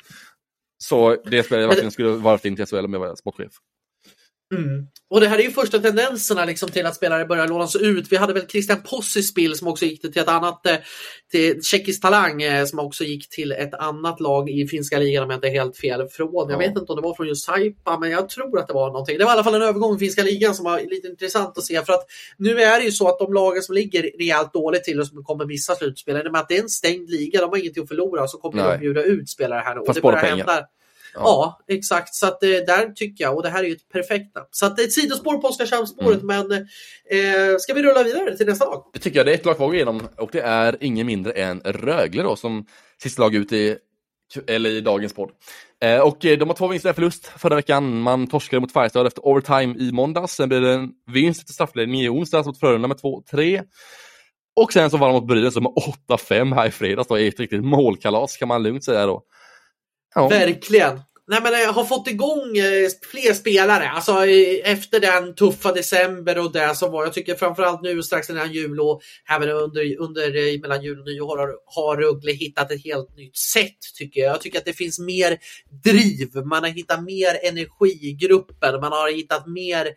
Så 0.78 1.16
det 1.26 1.44
spelar 1.44 1.62
jag 1.62 1.68
verkligen 1.70 1.92
skulle 1.92 2.10
vara 2.10 2.40
in 2.44 2.56
till 2.56 2.66
SHL 2.66 2.86
om 2.86 2.94
jag 2.94 3.00
var 3.00 3.16
sportchef. 3.16 3.52
Mm. 4.58 4.88
Och 5.10 5.20
det 5.22 5.28
här 5.28 5.40
är 5.40 5.44
ju 5.44 5.52
första 5.52 5.80
tendenserna 5.80 6.46
liksom 6.46 6.70
till 6.70 6.86
att 6.86 6.96
spelare 6.96 7.26
börjar 7.26 7.48
lånas 7.48 7.76
ut. 7.76 8.12
Vi 8.12 8.16
hade 8.18 8.34
väl 8.34 8.48
Christian 8.48 8.82
Possispil 8.84 9.56
som 9.56 9.68
också 9.68 9.86
gick 9.86 10.02
till 10.02 10.18
ett 10.22 10.28
annat, 10.28 10.66
eh, 10.66 10.76
till 11.32 11.64
tjeckisk 11.64 12.02
talang 12.02 12.42
eh, 12.42 12.66
som 12.66 12.80
också 12.80 13.04
gick 13.04 13.30
till 13.30 13.52
ett 13.52 13.74
annat 13.74 14.20
lag 14.20 14.50
i 14.50 14.68
finska 14.68 15.00
ligan 15.00 15.24
om 15.24 15.30
jag 15.30 15.38
inte 15.38 15.48
är 15.48 15.52
helt 15.52 15.78
fel 15.78 16.08
från. 16.08 16.30
Jag 16.34 16.52
Ja. 16.52 16.58
vet 16.58 16.78
inte 16.78 16.92
om 16.92 16.96
det 16.96 17.02
var 17.02 17.14
från 17.16 17.28
just 17.28 17.46
Saipa 17.46 18.00
men 18.00 18.12
jag 18.12 18.30
tror 18.30 18.60
att 18.60 18.68
det 18.68 18.74
var 18.74 18.88
någonting. 18.88 19.18
Det 19.18 19.24
var 19.26 19.32
i 19.32 19.34
alla 19.34 19.44
fall 19.44 19.56
en 19.56 19.62
övergång 19.62 19.96
i 19.96 20.00
finska 20.00 20.24
ligan 20.24 20.56
som 20.56 20.66
var 20.66 20.80
lite 20.90 21.08
intressant 21.08 21.58
att 21.58 21.64
se 21.64 21.82
för 21.86 21.94
att 21.94 22.06
nu 22.38 22.62
är 22.62 22.80
det 22.80 22.86
ju 22.86 22.92
så 22.92 23.08
att 23.10 23.20
de 23.20 23.34
lagen 23.34 23.62
som 23.64 23.76
ligger 23.76 24.02
rejält 24.20 24.54
dåligt 24.54 24.84
till 24.84 25.00
och 25.00 25.08
som 25.08 25.24
kommer 25.24 25.46
missa 25.46 25.76
slutspel, 25.76 26.18
i 26.18 26.28
och 26.28 26.32
med 26.32 26.42
att 26.42 26.50
det 26.50 26.58
är 26.58 26.62
en 26.62 26.70
stängd 26.70 27.10
liga, 27.10 27.42
de 27.42 27.50
har 27.50 27.58
ingenting 27.58 27.84
att 27.84 27.90
förlora 27.90 28.28
så 28.28 28.38
kommer 28.38 28.64
Nej. 28.64 28.72
de 28.74 28.78
bjuda 28.80 29.04
ut 29.04 29.30
spelare 29.30 29.62
här 29.66 29.76
nu. 29.76 29.80
Och 29.80 29.86
För 29.86 29.92
att 29.92 29.96
det 29.96 30.02
börjar 30.02 30.20
pengar. 30.20 30.38
hända 30.38 30.66
Ja, 31.14 31.60
exakt. 31.68 32.16
Så 32.16 32.28
att, 32.28 32.44
eh, 32.44 32.50
där 32.50 32.92
tycker 32.94 33.24
jag, 33.24 33.36
och 33.36 33.44
det 33.44 33.50
här 33.50 33.64
är 33.64 33.68
ju 33.68 33.74
ett 33.74 33.90
perfekta. 33.94 34.40
Så 34.52 34.66
att 34.66 34.76
det 34.78 34.82
är 34.82 34.86
ett 34.86 34.94
sidospår 34.94 35.38
på 35.38 35.48
Oskarshamnsspåret, 35.48 36.22
Mm. 36.24 36.48
men 36.48 36.52
eh, 37.10 37.58
ska 37.60 37.74
vi 37.74 37.84
rulla 37.84 38.04
vidare 38.04 38.38
till 38.38 38.46
nästa 38.48 38.66
lag? 38.66 38.90
Det 38.94 39.00
tycker 39.00 39.20
jag. 39.20 39.26
Det 39.26 39.32
är 39.32 39.36
ett 39.36 39.46
lag 39.46 39.56
kvar 39.56 39.74
igenom 39.74 40.08
och 40.18 40.30
det 40.32 40.42
är 40.42 40.78
ingen 40.80 41.08
mindre 41.08 41.32
än 41.32 41.60
Rögle 41.66 42.24
då 42.24 42.36
som 42.36 42.66
sista 43.04 43.22
lag 43.22 43.36
ut 43.36 43.52
i, 43.54 43.78
eller 44.48 44.70
i 44.70 44.82
dagens 44.82 45.14
podd. 45.14 45.30
Eh, 45.84 46.00
och 46.00 46.26
eh, 46.26 46.38
de 46.38 46.50
har 46.50 46.56
två 46.56 46.68
vinster 46.68 46.90
och 46.90 46.96
förlust 46.96 47.26
förra 47.38 47.56
veckan. 47.56 48.00
Man 48.02 48.28
torskade 48.28 48.60
mot 48.60 48.72
Färjestad 48.74 49.08
efter 49.08 49.26
overtime 49.28 49.76
i 49.80 49.92
måndags. 49.92 50.34
Sen 50.34 50.50
blev 50.50 50.62
det 50.62 50.74
en 50.74 50.90
vinst 51.12 51.42
efter 51.42 51.54
straffledning 51.54 52.02
i 52.02 52.10
onsdags 52.10 52.48
mot 52.48 52.60
Frölunda 52.60 52.88
med 52.88 52.98
2-3. 52.98 53.64
Och 54.56 54.74
sen 54.74 54.90
så 54.90 54.98
var 54.98 55.08
de 55.08 55.14
mot 55.14 55.28
Brynäs 55.28 55.54
som 55.54 55.64
med 55.64 55.74
8-5 56.10 56.56
här 56.56 56.68
i 56.68 56.72
fredags 56.72 57.08
då, 57.08 57.16
ett 57.16 57.40
riktigt 57.40 57.64
målkalas 57.64 58.38
kan 58.38 58.48
man 58.48 58.64
lugnt 58.64 58.84
säga 58.84 59.06
då. 59.06 59.24
Ja, 60.16 60.28
Verkligen. 60.28 61.00
Nej, 61.28 61.40
men 61.44 61.54
jag 61.54 61.74
har 61.74 61.86
fått 61.86 62.08
igång 62.08 62.58
eh, 62.58 62.90
fler 63.12 63.34
spelare. 63.34 63.90
Alltså 63.90 64.26
efter 64.64 65.00
den 65.00 65.36
tuffa 65.36 65.72
december 65.72 66.38
och 66.38 66.52
det 66.52 66.76
som 66.76 66.92
var. 66.92 67.04
Jag 67.04 67.14
tycker 67.14 67.36
framförallt 67.36 67.82
nu 67.82 68.04
strax 68.04 68.30
innan 68.30 68.52
jul 68.52 68.80
och 68.80 69.02
även 69.30 69.50
under, 69.50 70.00
under 70.00 70.54
eh, 70.54 70.60
mellan 70.62 70.84
jul 70.84 71.00
och 71.00 71.06
nyår 71.06 71.38
har, 71.38 71.56
har 71.66 71.98
Rögle 71.98 72.32
hittat 72.32 72.72
ett 72.72 72.84
helt 72.84 73.16
nytt 73.18 73.38
sätt 73.38 73.78
tycker 73.98 74.22
jag. 74.22 74.30
Jag 74.30 74.42
tycker 74.42 74.60
att 74.60 74.66
det 74.66 74.74
finns 74.74 75.00
mer 75.00 75.38
driv. 75.84 76.46
Man 76.46 76.64
har 76.64 76.70
hittat 76.70 77.04
mer 77.04 77.40
energi 77.44 78.00
i 78.02 78.14
gruppen. 78.14 78.82
Man 78.82 78.92
har 78.92 79.16
hittat 79.16 79.48
mer. 79.48 79.88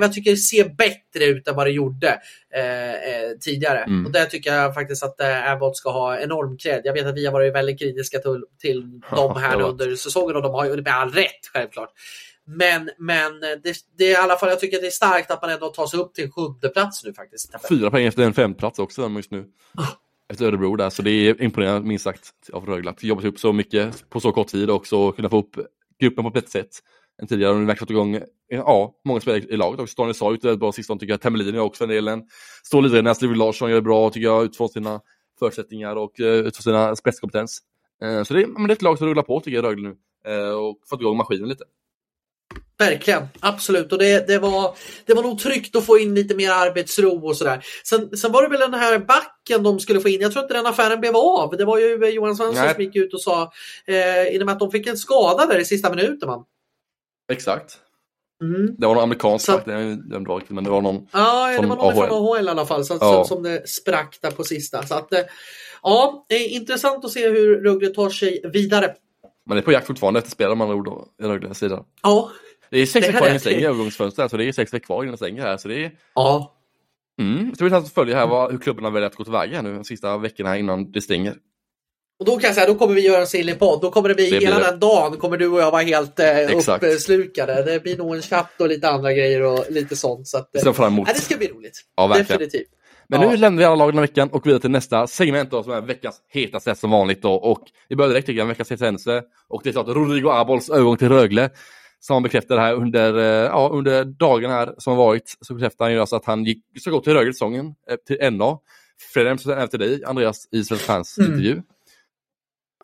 Jag 0.00 0.12
tycker 0.12 0.30
det 0.30 0.36
ser 0.36 0.64
bättre 0.64 1.24
ut 1.24 1.48
än 1.48 1.56
vad 1.56 1.66
det 1.66 1.72
gjorde 1.72 2.18
eh, 2.54 3.38
tidigare. 3.40 3.78
Mm. 3.78 4.06
Och 4.06 4.12
det 4.12 4.26
tycker 4.26 4.54
jag 4.54 4.74
faktiskt 4.74 5.02
att 5.02 5.20
eh, 5.20 5.52
Abbott 5.52 5.76
ska 5.76 5.90
ha 5.90 6.18
enorm 6.18 6.58
cred. 6.58 6.80
Jag 6.84 6.92
vet 6.92 7.06
att 7.06 7.16
vi 7.16 7.26
har 7.26 7.32
varit 7.32 7.54
väldigt 7.54 7.78
kritiska 7.78 8.18
till, 8.18 8.44
till 8.60 9.00
dem 9.10 9.36
här 9.36 9.60
under 9.60 9.96
säsongen 9.96 10.36
och 10.36 10.42
de 10.42 10.54
har 10.54 10.64
ju 10.64 10.82
med 10.82 10.94
all 10.94 11.10
rätt 11.10 11.46
självklart. 11.52 11.90
Men, 12.44 12.90
men 12.98 13.40
det, 13.40 13.74
det, 13.98 14.04
är 14.04 14.10
i 14.10 14.16
alla 14.16 14.36
fall, 14.36 14.48
jag 14.48 14.60
tycker 14.60 14.80
det 14.80 14.86
är 14.86 14.90
starkt 14.90 15.30
att 15.30 15.42
man 15.42 15.50
ändå 15.50 15.68
tar 15.68 15.86
sig 15.86 16.00
upp 16.00 16.14
till 16.14 16.24
en 16.24 16.32
sjunde 16.32 16.68
plats 16.68 17.04
nu 17.04 17.14
faktiskt. 17.14 17.54
Fyra 17.68 17.90
poäng 17.90 18.06
efter 18.06 18.22
en 18.22 18.34
femplats 18.34 18.78
också 18.78 19.08
just 19.08 19.30
nu. 19.30 19.44
Oh. 19.78 19.90
Efter 20.28 20.44
Örebro 20.44 20.76
där, 20.76 20.90
så 20.90 21.02
det 21.02 21.10
är 21.10 21.42
imponerande 21.42 21.88
minst 21.88 22.04
sagt 22.04 22.32
av 22.52 22.66
Rögle 22.66 22.90
att 22.90 23.02
jobba 23.02 23.28
upp 23.28 23.38
så 23.38 23.52
mycket 23.52 24.10
på 24.10 24.20
så 24.20 24.32
kort 24.32 24.46
tid 24.46 24.70
och 24.70 24.76
också 24.76 25.12
kunna 25.12 25.28
få 25.28 25.38
upp 25.38 25.56
gruppen 26.00 26.32
på 26.32 26.38
ett 26.38 26.48
sätt 26.48 26.70
än 27.22 27.28
tidigare. 27.28 27.52
De 27.52 27.68
har 27.68 27.74
fått 27.74 27.90
igång 27.90 28.20
ja, 28.48 28.94
många 29.04 29.20
spelare 29.20 29.40
i 29.40 29.56
laget 29.56 29.80
också. 29.80 29.94
Daniel 29.96 30.34
ut 30.34 30.44
väldigt 30.44 30.60
bra 30.60 30.72
sistone 30.72 31.00
tycker 31.00 31.12
jag. 31.12 31.20
Temelin 31.20 31.54
är 31.54 31.60
också 31.60 31.84
en 31.84 31.90
del. 31.90 32.22
Står 32.64 32.82
lite 32.82 33.02
Näsliv 33.02 33.34
Larsson 33.34 33.68
gör 33.70 33.76
det 33.76 33.82
bra 33.82 34.10
tycker 34.10 34.26
jag 34.26 34.44
utifrån 34.44 34.68
sina 34.68 35.00
förutsättningar 35.38 35.96
och 35.96 36.20
uh, 36.20 36.26
utifrån 36.26 36.62
sina 36.62 36.96
spetskompetens. 36.96 37.60
Uh, 38.04 38.22
så 38.22 38.34
det, 38.34 38.46
men 38.46 38.66
det 38.66 38.72
är 38.72 38.76
ett 38.76 38.82
lag 38.82 38.98
som 38.98 39.06
rullar 39.06 39.22
på 39.22 39.40
tycker 39.40 39.56
jag 39.56 39.64
Rögle 39.64 39.88
nu. 39.88 39.96
Och 40.54 40.78
fått 40.90 41.00
igång 41.00 41.16
maskinen 41.16 41.48
lite. 41.48 41.64
Verkligen, 42.78 43.22
absolut. 43.40 43.92
Och 43.92 43.98
det, 43.98 44.26
det, 44.26 44.38
var, 44.38 44.76
det 45.06 45.14
var 45.14 45.22
nog 45.22 45.38
tryggt 45.38 45.76
att 45.76 45.86
få 45.86 45.98
in 45.98 46.14
lite 46.14 46.34
mer 46.34 46.50
arbetsro 46.50 47.26
och 47.26 47.36
sådär. 47.36 47.64
Sen, 47.84 48.16
sen 48.16 48.32
var 48.32 48.42
det 48.42 48.48
väl 48.48 48.60
den 48.60 48.74
här 48.74 48.98
backen 48.98 49.62
de 49.62 49.80
skulle 49.80 50.00
få 50.00 50.08
in. 50.08 50.20
Jag 50.20 50.32
tror 50.32 50.44
inte 50.44 50.54
den 50.54 50.66
affären 50.66 51.00
blev 51.00 51.16
av. 51.16 51.56
Det 51.56 51.64
var 51.64 51.78
ju 51.78 52.06
Johan 52.10 52.36
Svensson 52.36 52.68
som 52.74 52.82
gick 52.82 52.96
ut 52.96 53.14
och 53.14 53.22
sa 53.22 53.52
eh, 53.86 54.26
i 54.26 54.38
och 54.40 54.46
med 54.46 54.52
att 54.52 54.58
de 54.58 54.70
fick 54.70 54.86
en 54.86 54.96
skada 54.96 55.46
där 55.46 55.58
i 55.58 55.64
sista 55.64 55.90
minuten. 55.90 56.28
Man. 56.28 56.44
Exakt. 57.32 57.78
Mm. 58.42 58.74
Det 58.78 58.86
var 58.86 58.94
någon 58.94 59.02
amerikansk 59.02 59.44
så... 59.44 59.60
det 59.64 60.00
men 60.48 60.64
det 60.64 60.70
var 60.70 60.80
någon 60.80 61.06
Ja, 61.12 61.48
det 61.48 61.56
var 61.56 61.76
någon 61.76 61.80
AHL. 61.80 62.08
från 62.08 62.36
AHL 62.36 62.46
i 62.46 62.50
alla 62.50 62.66
fall 62.66 62.84
så, 62.84 62.98
ja. 63.00 63.24
som 63.24 63.42
det 63.42 63.68
sprack 63.68 64.18
där 64.22 64.30
på 64.30 64.44
sista. 64.44 64.82
Så 64.82 64.94
att, 64.94 65.12
eh, 65.12 65.20
ja, 65.82 66.26
det 66.28 66.34
är 66.34 66.48
intressant 66.48 67.04
att 67.04 67.10
se 67.10 67.28
hur 67.28 67.60
Rögle 67.60 67.88
tar 67.88 68.10
sig 68.10 68.40
vidare. 68.52 68.94
Man 69.46 69.58
är 69.58 69.62
på 69.62 69.72
jakt 69.72 69.86
fortfarande 69.86 70.18
efter 70.18 70.30
spelare 70.30 70.54
man 70.54 70.70
ord 70.70 70.88
i 71.22 71.24
Rögles 71.24 71.58
sida. 71.58 71.84
Ja. 72.02 72.30
Det 72.70 72.78
är 72.78 72.86
sex 72.86 73.08
veckor 73.08 73.18
kvar 73.18 73.28
innan 73.28 73.40
stänger 73.40 73.68
övergångsfönstret, 73.68 74.30
så 74.30 74.36
det 74.36 74.44
är 74.44 74.52
sex 74.52 74.74
veckor 74.74 74.86
kvar 74.86 75.04
innan 75.04 75.16
stänger 75.16 75.42
här. 75.42 75.56
Så 75.56 75.68
det 75.68 75.84
är... 75.84 75.90
Ja. 76.14 76.56
Mm. 77.20 77.54
Så 77.54 77.64
det 77.64 77.70
blir 77.70 77.78
att 77.78 77.92
följa 77.92 78.16
här 78.16 78.26
vad, 78.26 78.52
hur 78.52 78.58
klubbarna 78.58 78.90
väljer 78.90 79.06
att 79.06 79.16
gå 79.16 79.24
tillväga 79.24 79.62
nu 79.62 79.74
de 79.74 79.84
sista 79.84 80.18
veckorna 80.18 80.58
innan 80.58 80.92
det 80.92 81.00
stänger. 81.00 81.36
Och 82.22 82.26
då 82.26 82.36
kan 82.36 82.48
jag 82.48 82.54
säga, 82.54 82.66
då 82.66 82.74
kommer 82.74 82.94
vi 82.94 83.00
göra 83.00 83.20
en 83.20 83.26
silly 83.26 83.54
podd. 83.54 83.80
Då 83.80 83.90
kommer 83.90 84.08
det 84.08 84.14
bli, 84.14 84.30
det 84.30 84.38
hela 84.38 84.58
den 84.58 84.80
dagen 84.80 85.16
kommer 85.16 85.36
du 85.36 85.48
och 85.48 85.60
jag 85.60 85.70
vara 85.70 85.82
helt 85.82 86.20
eh, 86.20 86.26
uppslukade. 86.56 87.62
Det 87.62 87.82
blir 87.82 87.96
nog 87.96 88.14
en 88.14 88.22
chatt 88.22 88.60
och 88.60 88.68
lite 88.68 88.88
andra 88.88 89.12
grejer 89.12 89.42
och 89.42 89.64
lite 89.70 89.96
sånt. 89.96 90.28
Så 90.28 90.38
att, 90.38 90.66
eh, 90.66 90.72
fram 90.72 90.92
emot. 90.92 91.08
Ja, 91.08 91.14
det 91.14 91.20
ska 91.20 91.36
bli 91.36 91.48
roligt. 91.48 91.80
Ja, 91.96 92.06
verkligen. 92.06 92.26
Definitivt. 92.26 92.68
Men 93.08 93.22
ja. 93.22 93.30
nu 93.30 93.36
lämnar 93.36 93.58
vi 93.58 93.64
alla 93.64 93.74
lag 93.74 93.88
den 93.88 93.98
här 93.98 94.06
veckan 94.06 94.28
och 94.32 94.46
vidare 94.46 94.60
till 94.60 94.70
nästa 94.70 95.06
segment 95.06 95.50
då, 95.50 95.62
som 95.62 95.72
är 95.72 95.80
veckans 95.80 96.20
hetaste 96.28 96.74
som 96.74 96.90
vanligt. 96.90 97.22
Då. 97.22 97.32
Och 97.32 97.60
vi 97.88 97.96
börjar 97.96 98.08
direkt 98.10 98.28
med 98.28 98.46
veckans 98.46 98.70
hetaste. 98.70 99.22
Och 99.48 99.60
det 99.64 99.70
är 99.70 99.72
klart 99.72 99.88
Rodrigo 99.88 100.30
Abols 100.30 100.70
övergång 100.70 100.96
till 100.96 101.08
Rögle. 101.08 101.50
Som 102.00 102.14
han 102.14 102.22
bekräftade 102.22 102.60
här 102.60 102.74
under, 102.74 103.18
eh, 103.18 103.24
ja, 103.24 103.70
under 103.72 104.04
dagen 104.04 104.50
här 104.50 104.74
som 104.78 104.96
har 104.96 105.04
varit. 105.04 105.36
Så 105.40 105.54
bekräftade 105.54 105.84
han 105.84 105.92
ju 105.92 106.00
alltså 106.00 106.16
att 106.16 106.24
han 106.24 106.44
gick, 106.44 106.64
ska 106.80 106.90
gå 106.90 107.00
till 107.00 107.12
Rögle-säsongen, 107.12 107.66
eh, 107.90 107.96
till 108.06 108.32
NA. 108.32 108.58
Främst 109.14 109.46
efter 109.48 109.78
dig, 109.78 110.04
Andreas, 110.04 110.48
i 110.52 110.64
Svensk 110.64 110.84
Fans 110.84 111.18
mm. 111.18 111.30
intervju 111.30 111.62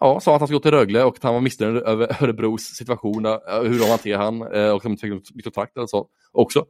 ja, 0.01 0.20
sa 0.20 0.35
att 0.35 0.41
han 0.41 0.49
skulle 0.49 0.59
gå 0.59 0.62
till 0.62 0.70
Rögle 0.70 1.05
och 1.05 1.16
att 1.16 1.23
han 1.23 1.35
var 1.35 1.41
missnöjd 1.41 1.77
över 1.77 2.16
Örebros 2.23 2.62
situation, 2.62 3.25
hur 3.62 3.79
de 3.79 3.91
hanterar 3.91 4.19
han 4.19 4.43
och 4.43 4.77
att 4.77 4.83
de 4.83 4.97
fick 4.97 5.45
kontrakt 5.45 5.77
eller 5.77 5.87
så 5.87 6.07
också. 6.33 6.65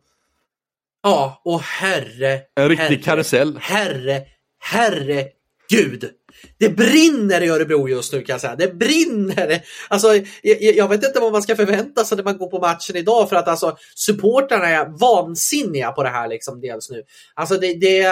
Ja, 1.03 1.43
och 1.45 1.61
herre. 1.61 2.41
En 2.55 2.69
riktig 2.69 2.85
herre, 2.85 2.97
karusell. 2.97 3.59
Herre, 3.63 4.23
herre 4.59 5.29
gud. 5.69 6.11
Det 6.59 6.69
brinner 6.69 7.41
i 7.41 7.49
Örebro 7.49 7.89
just 7.89 8.13
nu 8.13 8.23
kan 8.23 8.35
jag 8.35 8.41
säga. 8.41 8.57
Det 8.57 8.75
brinner! 8.75 9.63
Alltså, 9.89 10.15
jag, 10.43 10.63
jag, 10.63 10.89
vet 10.89 11.05
inte 11.05 11.21
vad 11.21 11.33
man 11.33 11.43
ska 11.43 11.57
förvänta 11.57 12.05
sig 12.05 12.17
när 12.17 12.25
man 12.25 12.39
går 12.39 12.51
på 12.51 12.59
matchen 12.59 12.97
idag 12.97 13.29
för 13.29 13.37
att 13.37 13.49
alltså 13.49 13.77
supportrarna 13.95 14.69
är 14.69 14.99
vansinniga 15.01 15.93
på 15.93 16.03
det 16.03 16.09
här 16.09 16.29
liksom 16.29 16.61
dels 16.61 16.91
nu. 16.91 17.03
Alltså 17.35 17.55
det, 17.55 17.75
det, 17.75 18.07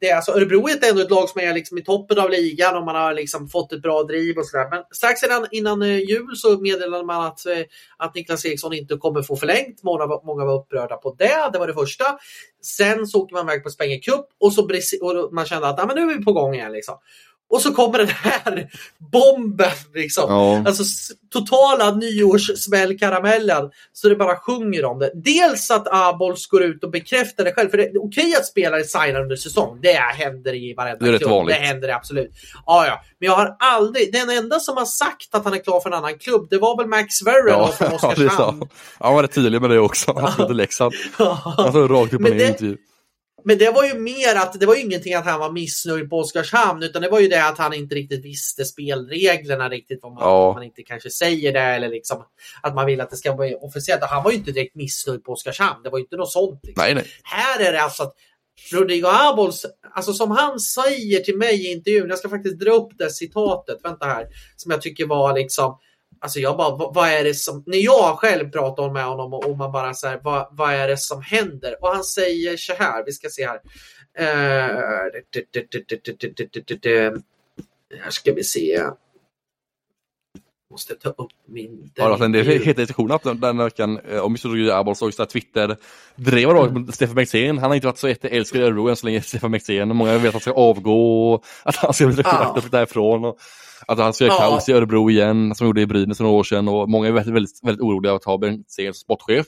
det, 0.00 0.12
alltså 0.12 0.32
Örebro 0.32 0.68
är 0.68 0.90
ändå 0.90 1.02
ett 1.02 1.10
lag 1.10 1.28
som 1.28 1.40
är 1.40 1.54
liksom 1.54 1.78
i 1.78 1.82
toppen 1.82 2.18
av 2.18 2.30
ligan 2.30 2.76
och 2.76 2.84
man 2.84 2.94
har 2.94 3.14
liksom 3.14 3.48
fått 3.48 3.72
ett 3.72 3.82
bra 3.82 4.02
driv 4.02 4.38
och 4.38 4.46
sådär. 4.46 4.70
Men 4.70 4.84
strax 4.90 5.22
innan, 5.22 5.46
innan 5.50 5.82
eh, 5.82 5.98
jul 5.98 6.36
så 6.36 6.60
meddelade 6.60 7.04
man 7.04 7.26
att, 7.26 7.46
eh, 7.46 7.58
att 7.96 8.14
Niklas 8.14 8.44
Eriksson 8.44 8.72
inte 8.72 8.96
kommer 8.96 9.22
få 9.22 9.36
förlängt. 9.36 9.82
Många, 9.82 10.06
många 10.06 10.44
var 10.44 10.54
upprörda 10.54 10.96
på 10.96 11.14
det. 11.18 11.50
Det 11.52 11.58
var 11.58 11.66
det 11.66 11.74
första. 11.74 12.04
Sen 12.62 13.06
så 13.06 13.22
åker 13.22 13.34
man 13.34 13.46
iväg 13.46 13.62
på 13.62 13.70
Spenge 13.70 13.98
Cup 13.98 14.26
och, 14.40 14.52
så, 14.52 14.62
och 15.02 15.32
man 15.32 15.46
kände 15.46 15.68
att 15.68 15.80
ah, 15.80 15.86
men 15.86 15.96
nu 15.96 16.12
är 16.12 16.18
vi 16.18 16.24
på 16.24 16.32
gång 16.32 16.54
igen. 16.54 16.72
Liksom. 16.72 16.94
Och 17.50 17.60
så 17.62 17.74
kommer 17.74 17.98
den 17.98 18.08
här 18.08 18.68
bomben 19.12 19.70
liksom. 19.94 20.24
Ja. 20.28 20.62
Alltså 20.66 20.84
totala 21.32 21.90
nyårssmällkaramellen. 21.90 23.70
Så 23.92 24.08
det 24.08 24.16
bara 24.16 24.36
sjunger 24.36 24.84
om 24.84 24.98
det. 24.98 25.10
Dels 25.14 25.70
att 25.70 25.86
Abols 25.90 26.46
går 26.46 26.62
ut 26.62 26.84
och 26.84 26.90
bekräftar 26.90 27.44
det 27.44 27.52
själv. 27.52 27.70
För 27.70 27.78
det 27.78 27.84
är 27.84 28.04
okej 28.04 28.34
att 28.34 28.46
spelare 28.46 28.84
signar 28.84 29.20
under 29.20 29.36
säsong. 29.36 29.78
Det 29.82 29.92
händer 29.92 30.54
i 30.54 30.74
varenda 30.74 31.06
det 31.06 31.14
är 31.14 31.18
klubb. 31.18 31.30
Vanligt. 31.30 31.56
Det 31.56 31.62
händer 31.62 31.88
absolut. 31.88 32.30
Ja, 32.66 32.86
ja. 32.86 33.02
Men 33.20 33.26
jag 33.26 33.36
har 33.36 33.56
aldrig, 33.58 34.12
den 34.12 34.30
enda 34.30 34.60
som 34.60 34.76
har 34.76 34.84
sagt 34.84 35.34
att 35.34 35.44
han 35.44 35.54
är 35.54 35.58
klar 35.58 35.80
för 35.80 35.90
en 35.90 35.96
annan 35.96 36.18
klubb, 36.18 36.46
det 36.50 36.58
var 36.58 36.76
väl 36.76 36.86
Max 36.86 37.22
Verren 37.22 37.58
ja, 37.58 37.72
från 37.72 37.92
Oskarshamn. 37.94 38.58
Ja, 38.60 38.68
han 38.98 39.14
var 39.14 39.22
rätt 39.22 39.34
tydlig 39.34 39.60
med 39.60 39.70
det 39.70 39.78
också. 39.78 40.12
Han 40.18 40.46
till 40.46 40.56
Leksand. 40.56 40.92
Han 41.56 41.72
sa 41.72 41.78
rakt 41.78 42.12
upp 42.12 42.24
och 42.24 42.30
ner 42.30 42.44
i 42.44 42.48
intervju. 42.48 42.76
Men 43.44 43.58
det 43.58 43.70
var 43.70 43.84
ju 43.84 43.94
mer 43.94 44.36
att 44.36 44.60
det 44.60 44.66
var 44.66 44.74
ju 44.74 44.80
ingenting 44.80 45.14
att 45.14 45.24
han 45.24 45.40
var 45.40 45.52
missnöjd 45.52 46.10
på 46.10 46.18
Oskarshamn 46.18 46.82
utan 46.82 47.02
det 47.02 47.08
var 47.08 47.20
ju 47.20 47.28
det 47.28 47.46
att 47.46 47.58
han 47.58 47.74
inte 47.74 47.94
riktigt 47.94 48.24
visste 48.24 48.64
spelreglerna 48.64 49.68
riktigt. 49.68 49.98
Vad 50.02 50.12
man, 50.12 50.22
ja. 50.22 50.52
man 50.52 50.62
inte 50.62 50.82
kanske 50.82 51.10
säger 51.10 51.52
det 51.52 51.60
eller 51.60 51.88
liksom 51.88 52.24
att 52.62 52.74
man 52.74 52.86
vill 52.86 53.00
att 53.00 53.10
det 53.10 53.16
ska 53.16 53.36
vara 53.36 53.56
officiellt. 53.56 54.04
Han 54.04 54.24
var 54.24 54.30
ju 54.30 54.36
inte 54.36 54.52
direkt 54.52 54.74
missnöjd 54.74 55.24
på 55.24 55.32
Oskarshamn. 55.32 55.82
Det 55.82 55.90
var 55.90 55.98
ju 55.98 56.04
inte 56.04 56.16
något 56.16 56.32
sånt. 56.32 56.60
Liksom. 56.62 56.84
Nej, 56.84 56.94
nej. 56.94 57.04
Här 57.22 57.60
är 57.60 57.72
det 57.72 57.82
alltså 57.82 58.02
att 58.02 58.14
Rodrigo 58.72 59.06
Abols, 59.06 59.66
alltså 59.94 60.12
som 60.12 60.30
han 60.30 60.60
säger 60.60 61.20
till 61.20 61.36
mig 61.36 61.66
i 61.66 61.72
intervjun, 61.72 62.08
jag 62.08 62.18
ska 62.18 62.28
faktiskt 62.28 62.58
dra 62.58 62.70
upp 62.70 62.98
det 62.98 63.10
citatet, 63.10 63.78
vänta 63.84 64.06
här, 64.06 64.26
som 64.56 64.70
jag 64.70 64.82
tycker 64.82 65.06
var 65.06 65.34
liksom 65.34 65.78
Alltså 66.20 66.40
jag 66.40 66.56
bara, 66.56 66.76
vad, 66.76 66.94
vad, 66.94 67.08
är 67.08 67.24
det 67.24 67.34
som, 67.34 67.64
när 67.66 67.78
jag 67.78 68.18
själv 68.18 68.50
pratar 68.50 68.90
med 68.90 69.04
honom 69.04 69.34
och, 69.34 69.46
och 69.46 69.56
man 69.56 69.72
bara 69.72 69.94
så 69.94 70.08
här, 70.08 70.20
vad, 70.22 70.48
vad 70.50 70.74
är 70.74 70.88
det 70.88 70.96
som 70.96 71.22
händer? 71.22 71.76
Och 71.80 71.88
han 71.88 72.04
säger 72.04 72.56
så 72.56 72.72
här, 72.74 73.04
vi 73.06 73.12
ska 73.12 73.28
se 73.28 73.46
här. 73.46 73.60
här 78.02 78.10
ska 78.10 78.32
vi 78.32 78.44
se. 78.44 78.82
Måste 80.70 80.94
ta 80.94 81.08
upp 81.08 81.30
min... 81.46 81.90
Ja, 81.94 82.04
alltså, 82.04 82.28
det 82.28 82.40
är 82.40 82.44
heta 82.44 82.80
diskussioner 82.80 83.34
den 83.34 83.58
veckan 83.58 84.00
om 84.22 84.32
just 84.32 84.44
Roger 84.44 84.72
Abols 84.72 85.02
och 85.02 85.28
Twitter 85.28 85.76
drev 86.16 86.48
då 86.48 86.62
mm. 86.62 86.92
Stefan 86.92 87.14
Bengtzén. 87.14 87.58
Han 87.58 87.70
har 87.70 87.74
inte 87.74 87.86
varit 87.86 87.98
så 87.98 88.08
jätteälskad 88.08 88.60
i 88.60 88.64
Örebro 88.64 88.88
än 88.88 88.96
så 88.96 89.06
länge, 89.06 89.22
Stefan 89.22 89.50
Bengtzén. 89.50 89.96
Många 89.96 90.18
vet 90.18 90.26
att 90.26 90.32
han 90.32 90.40
ska 90.40 90.52
avgå 90.52 91.34
att 91.62 91.76
han 91.76 91.94
ska 91.94 92.06
bli 92.06 92.22
ja. 92.24 92.62
därifrån. 92.70 93.24
Och 93.24 93.38
att 93.86 93.98
han 93.98 94.12
ska 94.12 94.24
göra 94.24 94.34
ja. 94.34 94.40
kaos 94.40 94.68
i 94.68 94.72
Örebro 94.72 95.10
igen, 95.10 95.54
som 95.54 95.66
gjorde 95.66 95.80
i 95.80 95.86
Brynäs 95.86 96.16
för 96.16 96.24
några 96.24 96.36
år 96.36 96.44
sedan. 96.44 96.68
Och 96.68 96.88
många 96.88 97.08
är 97.08 97.12
väldigt, 97.12 97.34
väldigt, 97.34 97.60
väldigt 97.62 97.82
oroliga 97.82 98.14
att 98.14 98.24
ha 98.24 98.38
Bengtzén 98.38 98.94
som 98.94 99.00
sportchef. 99.00 99.46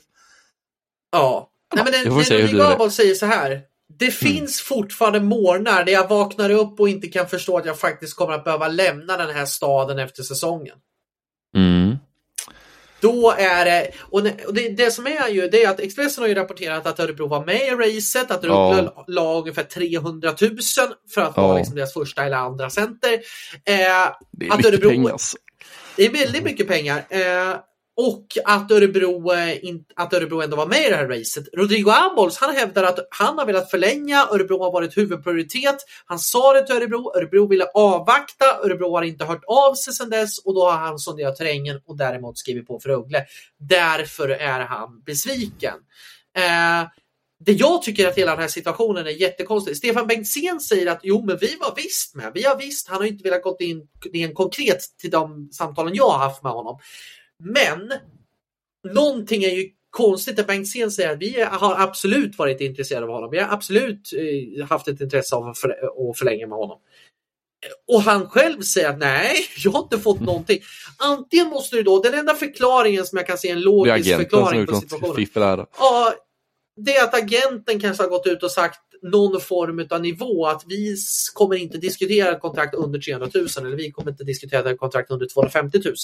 Ja. 1.12 1.50
Nej, 1.74 1.84
men 1.84 1.92
den, 1.92 2.24
den, 2.28 2.46
den 2.46 2.58
Gabel 2.58 2.90
säger 2.90 3.14
så 3.14 3.26
här. 3.26 3.60
Det 3.98 4.04
mm. 4.04 4.12
finns 4.12 4.60
fortfarande 4.60 5.20
morgnar 5.20 5.84
där 5.84 5.92
jag 5.92 6.08
vaknar 6.08 6.50
upp 6.50 6.80
och 6.80 6.88
inte 6.88 7.08
kan 7.08 7.28
förstå 7.28 7.58
att 7.58 7.66
jag 7.66 7.78
faktiskt 7.78 8.16
kommer 8.16 8.32
att 8.32 8.44
behöva 8.44 8.68
lämna 8.68 9.16
den 9.16 9.30
här 9.30 9.44
staden 9.46 9.98
efter 9.98 10.22
säsongen. 10.22 10.76
Mm. 11.56 11.96
Då 13.00 13.34
är 13.38 13.64
det, 13.64 13.90
och 14.00 14.22
det, 14.22 14.68
det, 14.76 14.90
som 14.90 15.06
är 15.06 15.28
ju, 15.28 15.48
det 15.48 15.64
är 15.64 15.70
att 15.70 15.80
Expressen 15.80 16.22
har 16.22 16.28
ju 16.28 16.34
rapporterat 16.34 16.86
att 16.86 17.00
Örebro 17.00 17.26
var 17.26 17.44
med 17.44 17.60
i 17.66 17.70
racet, 17.70 18.30
att 18.30 18.44
Örebro 18.44 18.92
ja. 18.96 19.04
la 19.08 19.38
ungefär 19.38 19.62
300 19.62 20.34
000 20.40 20.58
för 21.14 21.20
att 21.20 21.32
ja. 21.36 21.42
vara 21.42 21.58
liksom 21.58 21.76
deras 21.76 21.92
första 21.92 22.24
eller 22.24 22.36
andra 22.36 22.70
center. 22.70 23.12
Eh, 23.12 23.20
det 23.64 23.82
är 23.82 24.10
att 24.50 24.56
mycket 24.56 24.66
Örebro, 24.66 24.88
pengar. 24.88 25.12
Alltså. 25.12 25.36
Det 25.96 26.06
är 26.06 26.10
väldigt 26.10 26.44
mycket 26.44 26.68
pengar. 26.68 27.06
Eh, 27.08 27.56
och 28.00 28.26
att 28.44 28.70
Örebro, 28.70 29.32
eh, 29.32 29.56
att 29.96 30.14
Örebro 30.14 30.42
ändå 30.42 30.56
var 30.56 30.66
med 30.66 30.86
i 30.86 30.90
det 30.90 30.96
här 30.96 31.08
racet. 31.08 31.44
Rodrigo 31.52 31.90
Ambols 31.90 32.38
han 32.38 32.56
hävdar 32.56 32.84
att 32.84 32.98
han 33.10 33.38
har 33.38 33.46
velat 33.46 33.70
förlänga, 33.70 34.26
Örebro 34.30 34.62
har 34.62 34.72
varit 34.72 34.96
huvudprioritet. 34.96 35.76
Han 36.06 36.18
sa 36.18 36.52
det 36.52 36.66
till 36.66 36.76
Örebro, 36.76 37.16
Örebro 37.16 37.46
ville 37.46 37.64
avvakta, 37.74 38.44
Örebro 38.64 38.90
har 38.90 39.02
inte 39.02 39.24
hört 39.24 39.44
av 39.46 39.74
sig 39.74 39.94
sedan 39.94 40.10
dess 40.10 40.38
och 40.38 40.54
då 40.54 40.70
har 40.70 40.78
han 40.78 40.98
sonderat 40.98 41.36
terrängen 41.36 41.80
och 41.86 41.96
däremot 41.96 42.38
skrivit 42.38 42.66
på 42.66 42.80
för 42.80 42.90
Uggle. 42.90 43.24
Därför 43.58 44.28
är 44.28 44.60
han 44.60 45.02
besviken. 45.06 45.74
Eh, 46.36 46.88
det 47.44 47.52
jag 47.52 47.82
tycker 47.82 48.08
att 48.08 48.18
hela 48.18 48.30
den 48.30 48.40
här 48.40 48.48
situationen 48.48 49.06
är 49.06 49.10
jättekonstig. 49.10 49.76
Stefan 49.76 50.06
Bengtzén 50.06 50.60
säger 50.60 50.86
att 50.86 51.00
jo, 51.02 51.24
men 51.24 51.38
vi 51.40 51.56
var 51.60 51.74
visst 51.76 52.14
med. 52.14 52.30
Vi 52.34 52.42
har 52.42 52.56
visst, 52.56 52.88
han 52.88 52.98
har 52.98 53.06
inte 53.06 53.24
velat 53.24 53.42
gå 53.42 53.56
in, 53.60 53.82
in 54.12 54.34
konkret 54.34 54.78
till 55.00 55.10
de 55.10 55.48
samtalen 55.52 55.94
jag 55.94 56.10
har 56.10 56.18
haft 56.18 56.42
med 56.42 56.52
honom. 56.52 56.78
Men 57.40 57.92
någonting 58.94 59.44
är 59.44 59.50
ju 59.50 59.70
konstigt 59.90 60.38
att 60.38 60.46
Bengtzén 60.46 60.90
säger 60.90 61.12
att 61.12 61.18
vi 61.18 61.42
har 61.42 61.80
absolut 61.80 62.38
varit 62.38 62.60
intresserade 62.60 63.06
av 63.06 63.12
honom. 63.12 63.30
Vi 63.30 63.38
har 63.38 63.54
absolut 63.54 64.10
eh, 64.12 64.66
haft 64.66 64.88
ett 64.88 65.00
intresse 65.00 65.36
av 65.36 65.48
att, 65.48 65.58
för, 65.58 65.68
att 65.70 66.18
förlänga 66.18 66.46
med 66.46 66.58
honom. 66.58 66.78
Och 67.92 68.02
han 68.02 68.28
själv 68.28 68.62
säger 68.62 68.90
att 68.90 68.98
nej, 68.98 69.36
jag 69.64 69.70
har 69.70 69.82
inte 69.82 69.98
fått 69.98 70.20
någonting. 70.20 70.60
Antingen 70.98 71.48
måste 71.48 71.76
du 71.76 71.82
då, 71.82 72.02
den 72.02 72.14
enda 72.14 72.34
förklaringen 72.34 73.06
som 73.06 73.18
jag 73.18 73.26
kan 73.26 73.38
se 73.38 73.48
en 73.48 73.60
logisk 73.60 74.16
förklaring 74.16 74.66
på 74.66 74.74
situationen. 74.74 75.14
Ja, 75.78 76.14
det 76.76 76.96
är 76.96 77.04
att 77.04 77.14
agenten 77.14 77.80
kanske 77.80 78.02
har 78.02 78.10
gått 78.10 78.26
ut 78.26 78.42
och 78.42 78.50
sagt 78.50 78.80
någon 79.02 79.40
form 79.40 79.86
av 79.90 80.00
nivå 80.00 80.46
att 80.46 80.64
vi 80.66 80.96
kommer 81.34 81.56
inte 81.56 81.78
diskutera 81.78 82.38
kontrakt 82.38 82.74
under 82.74 83.00
300 83.00 83.28
000 83.34 83.46
eller 83.66 83.76
vi 83.76 83.90
kommer 83.90 84.10
inte 84.10 84.24
diskutera 84.24 84.76
kontrakt 84.76 85.10
under 85.10 85.26
250 85.26 85.80
000. 85.84 85.94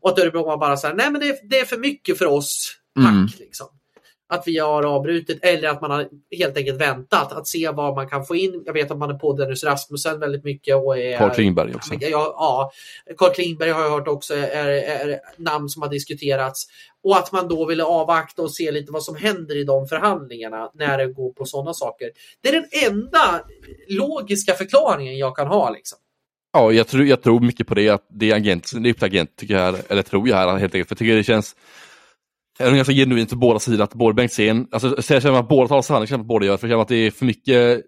Och 0.00 0.10
att 0.10 0.18
Örebro 0.18 0.58
bara 0.58 0.76
här, 0.86 0.94
nej 0.94 1.10
men 1.10 1.20
det 1.20 1.28
är, 1.28 1.48
det 1.48 1.58
är 1.58 1.64
för 1.64 1.78
mycket 1.78 2.18
för 2.18 2.26
oss, 2.26 2.76
tack. 2.96 3.12
Mm. 3.12 3.28
Liksom 3.38 3.66
att 4.28 4.42
vi 4.46 4.58
har 4.58 4.82
avbrutit 4.82 5.44
eller 5.44 5.68
att 5.68 5.80
man 5.80 5.90
har 5.90 6.08
helt 6.38 6.56
enkelt 6.56 6.80
väntat 6.80 7.32
att 7.32 7.48
se 7.48 7.70
vad 7.70 7.94
man 7.94 8.08
kan 8.08 8.24
få 8.24 8.36
in. 8.36 8.62
Jag 8.66 8.72
vet 8.72 8.90
att 8.90 8.98
man 8.98 9.10
är 9.10 9.14
på 9.14 9.32
Dennis 9.32 9.64
Rasmussen 9.64 10.20
väldigt 10.20 10.44
mycket. 10.44 10.76
Och 10.76 10.98
är, 10.98 11.18
Carl 11.18 11.30
Klingberg 11.30 11.74
också. 11.74 11.94
Ja, 11.94 12.08
ja, 12.10 12.70
Carl 13.16 13.34
Klingberg 13.34 13.70
har 13.70 13.82
jag 13.82 13.90
hört 13.90 14.08
också 14.08 14.34
är, 14.34 14.66
är 14.66 15.20
namn 15.36 15.68
som 15.68 15.82
har 15.82 15.88
diskuterats. 15.88 16.66
Och 17.02 17.16
att 17.16 17.32
man 17.32 17.48
då 17.48 17.66
ville 17.66 17.84
avvakta 17.84 18.42
och 18.42 18.54
se 18.54 18.70
lite 18.70 18.92
vad 18.92 19.02
som 19.02 19.16
händer 19.16 19.56
i 19.56 19.64
de 19.64 19.86
förhandlingarna 19.86 20.70
när 20.74 20.98
det 20.98 21.06
går 21.06 21.32
på 21.32 21.44
sådana 21.44 21.74
saker. 21.74 22.10
Det 22.42 22.48
är 22.48 22.52
den 22.52 22.92
enda 22.92 23.44
logiska 23.88 24.54
förklaringen 24.54 25.18
jag 25.18 25.36
kan 25.36 25.46
ha. 25.46 25.70
Liksom. 25.70 25.98
Ja, 26.52 26.72
jag 26.72 26.88
tror, 26.88 27.04
jag 27.04 27.22
tror 27.22 27.40
mycket 27.40 27.66
på 27.66 27.74
det, 27.74 27.88
att 27.88 28.06
det 28.10 28.30
är 28.30 28.36
agent, 28.36 28.70
det 28.74 28.88
är 28.88 29.04
agent 29.04 29.36
tycker 29.36 29.54
jag, 29.54 29.76
eller 29.88 30.02
tror 30.02 30.28
jag 30.28 30.36
här 30.36 30.56
helt 30.56 30.74
enkelt. 30.74 30.88
För 30.88 30.94
jag 30.94 30.98
tycker 30.98 31.16
det 31.16 31.24
känns 31.24 31.56
det 32.58 32.64
är 32.64 32.74
ganska 32.74 32.92
genuint 32.92 33.30
för 33.30 33.36
båda 33.36 33.58
sidor 33.58 33.84
att 33.84 33.94
både 33.94 34.14
Bengtzén, 34.14 34.68
alltså 34.70 35.12
jag 35.14 35.22
känner 35.22 35.38
att 35.38 35.48
båda 35.48 35.68
talar 35.68 35.82
sanning, 35.82 36.20
att 36.20 36.26
båda 36.26 36.46
gör, 36.46 36.56
för 36.56 36.66
jag 36.66 36.72
känner 36.72 36.82
att 36.82 36.88
det 36.88 36.96
är 36.96 37.10
för 37.10 37.26
mycket 37.26 37.82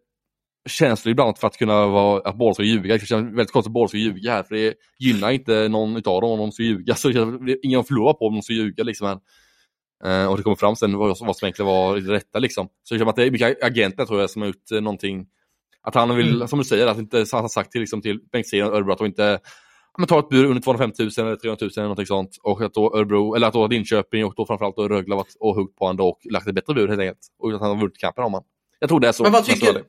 känslor 0.68 1.10
ibland 1.10 1.38
för 1.38 1.46
att 1.46 1.56
kunna 1.56 1.86
vara, 1.86 2.28
att 2.28 2.36
båda 2.38 2.54
ska 2.54 2.62
ljuga. 2.62 2.94
Jag 2.94 3.06
känner 3.06 3.22
väldigt 3.22 3.52
konstigt 3.52 3.70
att 3.70 3.74
båda 3.74 3.88
ska 3.88 3.98
ljuga 3.98 4.32
här, 4.32 4.42
för 4.42 4.54
det 4.54 4.74
gynnar 4.98 5.30
inte 5.30 5.68
någon 5.68 5.96
utav 5.96 6.20
dem 6.20 6.30
om 6.30 6.38
de 6.38 6.52
ska 6.52 6.62
ljuga. 6.62 6.94
Så 6.94 7.08
det 7.08 7.20
är 7.52 7.58
ingen 7.62 7.84
förlorar 7.84 8.12
på 8.12 8.26
om 8.26 8.34
de 8.34 8.42
ska 8.42 8.52
ljuga 8.52 8.84
liksom. 8.84 9.06
Här. 9.06 9.18
Uh, 10.04 10.30
och 10.30 10.36
det 10.36 10.42
kommer 10.42 10.56
fram 10.56 10.76
sen 10.76 10.98
vad, 10.98 11.08
vad 11.08 11.36
som 11.36 11.46
egentligen 11.46 11.66
var 11.66 11.96
det 11.96 12.12
rätta 12.12 12.38
liksom. 12.38 12.68
Så 12.82 12.94
jag 12.94 13.00
känner 13.00 13.10
att 13.10 13.16
det 13.16 13.26
är 13.26 13.30
mycket 13.30 13.62
agenter 13.62 14.04
tror 14.04 14.20
jag 14.20 14.30
som 14.30 14.42
har 14.42 14.46
gjort 14.46 14.72
uh, 14.72 14.80
någonting, 14.80 15.26
att 15.82 15.94
han 15.94 16.16
vill, 16.16 16.34
mm. 16.36 16.48
som 16.48 16.58
du 16.58 16.64
säger, 16.64 16.86
att 16.86 16.98
inte 16.98 17.24
han 17.32 17.40
har 17.40 17.48
sagt 17.48 17.72
till, 17.72 17.80
liksom, 17.80 18.02
till 18.02 18.20
Bengtzén 18.32 18.66
och 18.66 18.74
Örebro 18.74 18.92
att 18.92 18.98
de 18.98 19.06
inte 19.06 19.38
men 19.98 20.06
ta 20.06 20.18
ett 20.18 20.28
bud 20.28 20.46
under 20.46 20.62
250 20.62 21.02
000 21.02 21.26
eller 21.26 21.36
300 21.36 21.58
000 21.60 21.70
eller 21.76 21.82
någonting 21.82 22.06
sånt. 22.06 22.38
Och 22.42 22.60
att 22.60 22.74
då 22.74 22.96
Örebro, 22.96 23.34
eller 23.34 23.46
att 23.46 23.52
då 23.52 23.66
Linköping 23.66 24.24
och 24.24 24.34
då 24.36 24.46
framförallt 24.46 24.76
då 24.76 24.88
Rögle 24.88 25.14
varit 25.14 25.36
och 25.40 25.54
huggt 25.54 25.76
på 25.78 25.86
honom 25.86 26.06
och 26.06 26.18
lagt 26.30 26.46
ett 26.46 26.54
bättre 26.54 26.74
bud 26.74 26.88
helt 26.88 27.00
enkelt. 27.00 27.18
Och 27.38 27.52
att 27.52 27.60
han 27.60 27.70
har 27.70 27.76
vunnit 27.76 27.98
kampen 27.98 28.24
om 28.24 28.34
han. 28.34 28.42
Jag 28.78 28.88
tror 28.88 29.00
det 29.00 29.08
är 29.08 29.12
så. 29.12 29.22
Men 29.22 29.32
vad 29.32 29.44
tycker, 29.44 29.82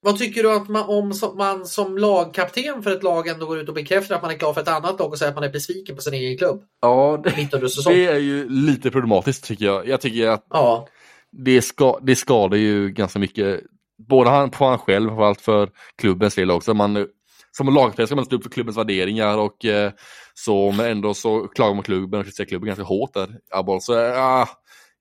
vad 0.00 0.18
tycker 0.18 0.42
du 0.42 0.52
att 0.52 0.68
man, 0.68 0.88
om 0.88 1.12
som, 1.12 1.36
man 1.36 1.66
som 1.66 1.98
lagkapten 1.98 2.82
för 2.82 2.90
ett 2.90 3.02
lag 3.02 3.28
ändå 3.28 3.46
går 3.46 3.58
ut 3.58 3.68
och 3.68 3.74
bekräftar 3.74 4.14
att 4.14 4.22
man 4.22 4.30
är 4.30 4.34
klar 4.34 4.52
för 4.52 4.60
ett 4.60 4.68
annat 4.68 4.98
lag 4.98 5.10
och 5.10 5.18
säger 5.18 5.30
att 5.30 5.36
man 5.36 5.44
är 5.44 5.52
besviken 5.52 5.96
på 5.96 6.02
sin 6.02 6.14
egen 6.14 6.38
klubb? 6.38 6.62
Ja, 6.80 7.20
det, 7.24 7.48
det 7.84 8.06
är 8.06 8.18
ju 8.18 8.48
lite 8.48 8.90
problematiskt 8.90 9.44
tycker 9.44 9.64
jag. 9.64 9.88
Jag 9.88 10.00
tycker 10.00 10.28
att 10.28 10.46
ja. 10.50 10.88
det, 11.32 11.62
ska, 11.62 11.98
det 12.02 12.16
skadar 12.16 12.56
ju 12.56 12.90
ganska 12.90 13.18
mycket 13.18 13.60
både 14.08 14.30
han, 14.30 14.50
på 14.50 14.64
han 14.64 14.78
själv 14.78 15.18
och 15.20 15.26
allt 15.26 15.40
för 15.40 15.70
klubbens 15.98 16.34
del 16.34 16.50
också. 16.50 16.74
Man 16.74 17.06
som 17.56 17.74
lagspelare 17.74 18.06
ska 18.06 18.16
man 18.16 18.24
stå 18.24 18.36
upp 18.36 18.42
för 18.42 18.50
klubbens 18.50 18.76
värderingar 18.76 19.38
och 19.38 19.64
eh, 19.64 19.92
så, 20.34 20.72
men 20.72 20.86
ändå 20.86 21.14
så 21.14 21.48
klagar 21.48 21.74
man 21.74 21.82
klubben 21.82 22.20
och 22.20 22.26
kritiserar 22.26 22.46
klubben 22.46 22.66
ganska 22.66 22.84
hårt 22.84 23.14
där. 23.14 23.28
Abol. 23.50 23.80
Så 23.80 23.98
ah, 23.98 24.48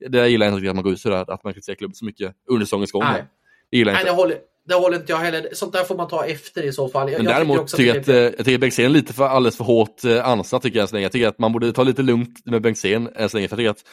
det 0.10 0.28
gillar 0.28 0.46
jag 0.46 0.58
inte 0.58 0.70
att 0.70 0.76
man 0.76 0.84
går 0.84 0.94
ut 0.94 1.02
sådär, 1.02 1.32
att 1.32 1.44
man 1.44 1.54
kritiserar 1.54 1.76
klubben 1.76 1.96
så 1.96 2.06
mycket 2.06 2.36
under 2.50 2.66
säsongens 2.66 2.92
gång. 2.92 3.04
Nej. 3.04 3.26
Det 3.72 3.78
gillar 3.78 3.92
jag 3.92 4.02
inte. 4.02 4.06
Nej, 4.06 4.16
det 4.16 4.22
håller, 4.22 4.38
det 4.68 4.76
håller 4.76 4.98
inte 4.98 5.12
jag 5.12 5.20
heller. 5.20 5.50
Sånt 5.54 5.74
där 5.74 5.84
får 5.84 5.96
man 5.96 6.08
ta 6.08 6.26
efter 6.26 6.64
i 6.64 6.72
så 6.72 6.90
fall. 6.90 7.12
Jag, 7.12 7.18
men 7.18 7.26
jag 7.26 7.36
däremot 7.36 7.68
tycker 7.68 7.84
jag 7.84 7.98
att, 7.98 8.10
att, 8.10 8.16
jag 8.16 8.38
tycker 8.38 8.54
att 8.54 8.60
Bengtzén 8.60 8.86
är 8.86 8.90
lite 8.90 9.14
för 9.14 9.28
alldeles 9.28 9.58
för 9.58 9.64
hårt 9.64 10.06
eh, 10.06 10.28
ansatt 10.28 10.62
tycker 10.62 10.78
jag 10.78 10.82
än 10.82 10.88
så 10.88 10.96
länge. 10.96 11.06
Jag 11.06 11.12
tycker 11.12 11.28
att 11.28 11.40
man 11.40 11.54
borde 11.54 11.74
ta 11.74 11.84
lite 11.84 12.02
lugnt 12.02 12.46
med 12.46 12.62
Bengtzén 12.62 13.10
än 13.16 13.30
så 13.30 13.38
länge. 13.38 13.48
För 13.48 13.62
jag 13.62 13.78
tycker 13.78 13.82
att 13.82 13.90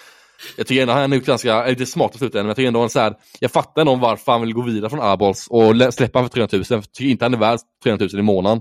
jag 0.56 0.66
tycker 0.66 0.82
ändå 0.82 0.94
han 0.94 1.12
är 1.12 1.18
ganska, 1.18 1.66
lite 1.66 1.86
smart 1.86 2.14
i 2.14 2.18
slutändan, 2.18 2.44
men 2.44 2.48
jag 2.48 2.56
tycker 2.56 2.68
ändå 2.68 2.80
han 2.80 2.90
så 2.90 3.00
här, 3.00 3.14
jag 3.40 3.50
fattar 3.50 3.80
ändå 3.80 3.94
varför 3.94 4.32
han 4.32 4.40
vill 4.40 4.54
gå 4.54 4.62
vidare 4.62 4.90
från 4.90 5.00
Arbols 5.00 5.46
och 5.50 5.94
släppa 5.94 6.18
honom 6.18 6.30
för 6.30 6.34
300 6.34 6.56
000. 6.56 6.64
Jag 6.68 6.92
tycker 6.92 7.10
inte 7.10 7.24
han 7.24 7.34
är 7.34 7.38
värd 7.38 7.58
300 7.82 8.08
000 8.12 8.20
i 8.20 8.22
månaden. 8.22 8.60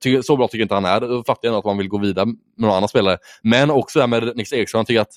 Tycker, 0.00 0.22
så 0.22 0.36
bra 0.36 0.48
tycker 0.48 0.62
inte 0.62 0.74
han 0.74 0.84
är. 0.84 1.00
Då 1.00 1.24
fattar 1.24 1.40
jag 1.42 1.50
ändå 1.50 1.58
att 1.58 1.64
man 1.64 1.78
vill 1.78 1.88
gå 1.88 1.98
vidare 1.98 2.26
med 2.26 2.36
någon 2.58 2.70
annan 2.70 2.88
spelare. 2.88 3.18
Men 3.42 3.70
också 3.70 3.98
det 3.98 4.02
här 4.02 4.08
med 4.08 4.36
Nix 4.36 4.52
Eriksson. 4.52 4.78
Jag 4.78 4.86
tycker 4.86 5.00
att 5.00 5.16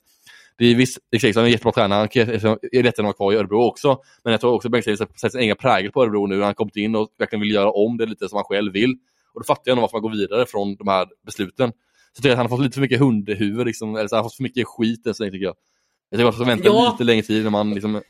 det 0.57 0.65
är 0.65 0.75
visst, 0.75 0.97
Nix 1.11 1.23
Eriksson 1.23 1.43
är 1.43 1.45
en 1.45 1.51
jättebra 1.51 1.71
tränare. 1.71 1.99
Han 1.99 2.07
är 2.13 2.25
lätt 2.25 2.83
liksom, 2.83 2.87
att 2.91 2.97
vara 2.97 3.13
kvar 3.13 3.33
i 3.33 3.35
Örebro 3.35 3.61
också. 3.61 3.97
Men 4.23 4.31
jag 4.31 4.41
tror 4.41 4.53
också 4.53 4.67
att 4.67 4.71
Bengt 4.71 4.85
sätter 4.85 5.29
sin 5.29 5.39
egen 5.39 5.55
prägel 5.55 5.91
på 5.91 6.03
Örebro 6.03 6.27
nu. 6.27 6.35
Han 6.35 6.43
har 6.43 6.53
kommit 6.53 6.75
in 6.75 6.95
och 6.95 7.09
verkligen 7.19 7.41
vill 7.41 7.51
göra 7.51 7.71
om 7.71 7.97
det 7.97 8.05
lite 8.05 8.29
som 8.29 8.35
han 8.35 8.45
själv 8.45 8.73
vill. 8.73 8.95
Och 9.33 9.41
då 9.41 9.45
fattar 9.45 9.61
jag 9.65 9.71
ändå 9.71 9.81
varför 9.81 9.95
man 9.97 10.01
går 10.01 10.11
vidare 10.11 10.45
från 10.45 10.75
de 10.75 10.87
här 10.87 11.07
besluten. 11.25 11.71
Så 11.71 12.17
jag 12.17 12.23
tycker 12.23 12.31
att 12.31 12.37
han 12.37 12.45
har 12.45 12.57
fått 12.57 12.63
lite 12.63 12.73
för 12.73 12.81
mycket 12.81 12.99
hundhuvud, 12.99 13.65
liksom, 13.65 13.95
eller 13.95 14.07
så 14.07 14.15
han 14.15 14.23
har 14.23 14.29
fått 14.29 14.35
för 14.35 14.43
mycket 14.43 14.67
skit 14.67 15.07
än 15.07 15.13
så 15.13 15.23
länge 15.23 15.31
tycker 15.31 15.45
jag. 15.45 15.55
Jag 16.09 16.17
tycker 16.17 16.27
att 16.27 16.37
man 16.37 16.45
ska 16.45 16.55
vänta 16.55 16.67
ja. 16.67 16.91
lite 16.91 17.03
längre 17.03 17.23
tid 17.23 17.43
när 17.43 17.49
man 17.49 17.73
liksom 17.73 18.01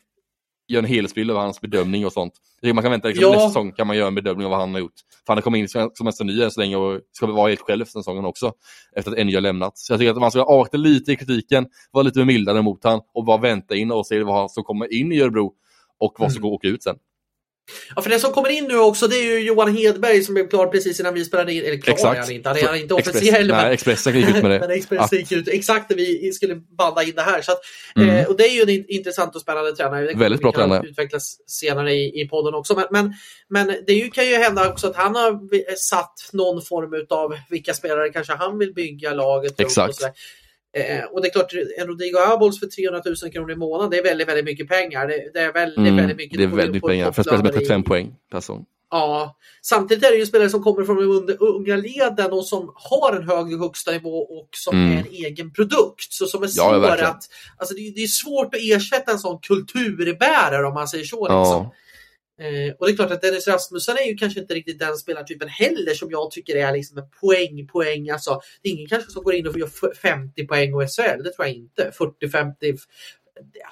gör 0.67 0.79
en 0.79 0.85
helhetsbild 0.85 1.31
av 1.31 1.37
hans 1.37 1.61
bedömning 1.61 2.05
och 2.05 2.13
sånt. 2.13 2.33
Man 2.73 2.83
kan 2.83 2.91
vänta 2.91 3.07
liksom, 3.07 3.23
ja. 3.23 3.31
nästa 3.31 3.47
säsong 3.47 3.71
kan 3.71 3.87
man 3.87 3.97
göra 3.97 4.07
en 4.07 4.15
bedömning 4.15 4.45
av 4.45 4.51
vad 4.51 4.59
han 4.59 4.73
har 4.73 4.79
gjort. 4.79 4.93
För 5.25 5.33
han 5.33 5.37
har 5.37 5.41
kommit 5.41 5.59
in 5.59 5.89
som 5.93 6.07
en 6.19 6.27
ny 6.27 6.41
än 6.43 6.51
så 6.51 6.59
länge 6.59 6.75
och 6.75 7.01
ska 7.11 7.27
vara 7.27 7.49
helt 7.49 7.61
själv 7.61 7.81
efter 7.81 7.99
säsongen 7.99 8.25
också. 8.25 8.53
Efter 8.95 9.11
att 9.11 9.25
NJ 9.25 9.33
har 9.33 9.41
lämnat. 9.41 9.77
Så 9.77 9.93
jag 9.93 9.99
tycker 9.99 10.11
att 10.11 10.17
man 10.17 10.31
ska 10.31 10.43
avvakta 10.43 10.77
lite 10.77 11.11
i 11.11 11.15
kritiken, 11.15 11.67
vara 11.91 12.03
lite 12.03 12.25
mildare 12.25 12.61
mot 12.61 12.83
han 12.83 13.01
och 13.13 13.25
bara 13.25 13.37
vänta 13.37 13.75
in 13.75 13.91
och 13.91 14.07
se 14.07 14.23
vad 14.23 14.51
som 14.51 14.63
kommer 14.63 14.93
in 14.93 15.11
i 15.11 15.21
Örebro 15.21 15.53
och 15.99 16.15
vad 16.19 16.31
som 16.31 16.39
mm. 16.39 16.49
går 16.49 16.55
åka 16.55 16.67
ut 16.67 16.83
sen. 16.83 16.95
Ja, 17.95 18.01
för 18.01 18.09
den 18.09 18.19
som 18.19 18.31
kommer 18.31 18.49
in 18.49 18.63
nu 18.63 18.77
också 18.77 19.07
det 19.07 19.15
är 19.15 19.23
ju 19.23 19.39
Johan 19.39 19.77
Hedberg 19.77 20.23
som 20.23 20.33
blev 20.33 20.49
klar 20.49 20.67
precis 20.67 20.99
innan 20.99 21.13
vi 21.13 21.25
spelade 21.25 21.53
in. 21.53 21.65
Eller 21.65 21.77
klar 21.77 21.93
exakt. 21.93 22.17
är 22.17 22.21
han 22.21 22.31
inte, 22.31 22.49
han 22.49 22.57
är, 22.57 22.81
inte 22.81 22.93
officiell. 22.93 23.47
Nej, 23.47 23.73
Expressen 23.73 24.15
gick 24.15 24.29
ut 24.29 24.41
med 24.41 24.51
det. 24.51 24.59
men 24.67 24.71
Expressen 24.71 25.17
gick 25.19 25.31
ut 25.31 25.47
exakt 25.47 25.89
när 25.89 25.97
vi 25.97 26.31
skulle 26.33 26.55
banda 26.55 27.03
in 27.03 27.15
det 27.15 27.21
här. 27.21 27.41
Så 27.41 27.51
att, 27.51 27.59
mm. 27.95 28.09
eh, 28.09 28.25
och 28.25 28.37
det 28.37 28.43
är 28.43 28.51
ju 28.51 28.61
en 28.61 28.85
intressant 28.87 29.35
och 29.35 29.41
spännande 29.41 29.75
tränare. 29.75 30.05
Det 30.05 30.17
Väldigt 30.17 30.41
bra 30.41 30.51
tränare. 30.51 30.87
utvecklas 30.87 31.37
senare 31.47 31.93
i, 31.93 32.21
i 32.21 32.27
podden 32.27 32.53
också. 32.53 32.75
Men, 32.75 32.85
men, 32.91 33.13
men 33.49 33.77
det 33.87 33.93
ju, 33.93 34.09
kan 34.09 34.25
ju 34.25 34.35
hända 34.35 34.69
också 34.69 34.87
att 34.87 34.95
han 34.95 35.15
har 35.15 35.75
satt 35.75 36.29
någon 36.33 36.61
form 36.61 37.05
av 37.09 37.35
vilka 37.49 37.73
spelare 37.73 38.09
kanske 38.09 38.33
han 38.33 38.57
vill 38.57 38.73
bygga 38.73 39.13
laget 39.13 39.59
Exakt. 39.59 40.03
Och 40.03 40.09
Eh, 40.75 41.03
och 41.03 41.21
det 41.21 41.27
är 41.27 41.31
klart, 41.31 41.53
en 41.77 41.87
Rodrigo 41.87 42.17
Abols 42.17 42.59
för 42.59 42.67
300 42.67 43.01
000 43.23 43.31
kronor 43.31 43.51
i 43.51 43.55
månaden, 43.55 43.89
det 43.89 43.97
är 43.97 44.03
väldigt, 44.03 44.27
väldigt 44.27 44.45
mycket 44.45 44.67
pengar. 44.67 45.07
Det, 45.07 45.29
det 45.33 45.39
är 45.39 45.53
väldigt, 45.53 45.77
mm, 45.77 45.95
väldigt 45.95 46.17
mycket. 46.17 46.37
Det 46.37 46.43
är 46.43 46.47
väldigt 46.47 46.73
mycket 46.73 46.87
pengar 46.87 47.11
för 47.11 47.21
att 47.21 47.27
spela 47.27 47.43
med 47.43 47.53
35 47.53 47.83
poäng 47.83 48.15
per 48.31 48.39
säsong. 48.39 48.65
Ja, 48.91 49.37
samtidigt 49.61 50.03
är 50.03 50.11
det 50.11 50.17
ju 50.17 50.25
spelare 50.25 50.49
som 50.49 50.63
kommer 50.63 50.83
från 50.83 51.25
de 51.25 51.37
unga 51.39 51.75
leden 51.75 52.31
och 52.31 52.45
som 52.45 52.71
har 52.75 53.15
en 53.15 53.29
hög 53.29 53.59
högsta 53.59 53.91
nivå 53.91 54.17
och 54.17 54.49
som 54.51 54.75
mm. 54.75 54.97
är 54.97 54.99
en 54.99 55.07
egen 55.11 55.53
produkt. 55.53 56.13
Så 56.13 56.25
som 56.25 56.43
är 56.43 56.47
svår 56.47 56.73
ja, 56.73 57.07
att, 57.07 57.23
alltså 57.57 57.75
det, 57.75 57.93
det, 57.95 58.03
är 58.03 58.07
svårt 58.07 58.55
att 58.55 58.61
ersätta 58.61 59.11
en 59.11 59.19
sån 59.19 59.39
kulturbärare 59.39 60.67
om 60.67 60.73
man 60.73 60.87
säger 60.87 61.03
så. 61.03 61.27
Liksom. 61.27 61.63
Ja. 61.63 61.73
Eh, 62.39 62.73
och 62.79 62.85
det 62.85 62.91
är 62.91 62.95
klart 62.95 63.11
att 63.11 63.21
Dennis 63.21 63.47
Rasmussen 63.47 63.97
är 63.97 64.07
ju 64.07 64.17
kanske 64.17 64.39
inte 64.39 64.53
riktigt 64.53 64.79
den 64.79 64.97
spelartypen 64.97 65.47
heller 65.47 65.93
som 65.93 66.11
jag 66.11 66.31
tycker 66.31 66.55
är 66.55 66.73
liksom 66.73 66.97
en 66.97 67.09
poäng, 67.21 67.67
poäng. 67.67 68.09
Alltså, 68.09 68.41
det 68.61 68.69
är 68.69 68.73
ingen 68.73 68.87
kanske 68.87 69.11
som 69.11 69.23
går 69.23 69.35
in 69.35 69.47
och 69.47 69.59
gör 69.59 69.95
50 69.95 70.47
poäng 70.47 70.73
och 70.73 70.81
SHL, 70.81 71.23
det 71.23 71.33
tror 71.33 71.47
jag 71.47 71.53
inte. 71.53 71.91
40-50. 72.21 72.77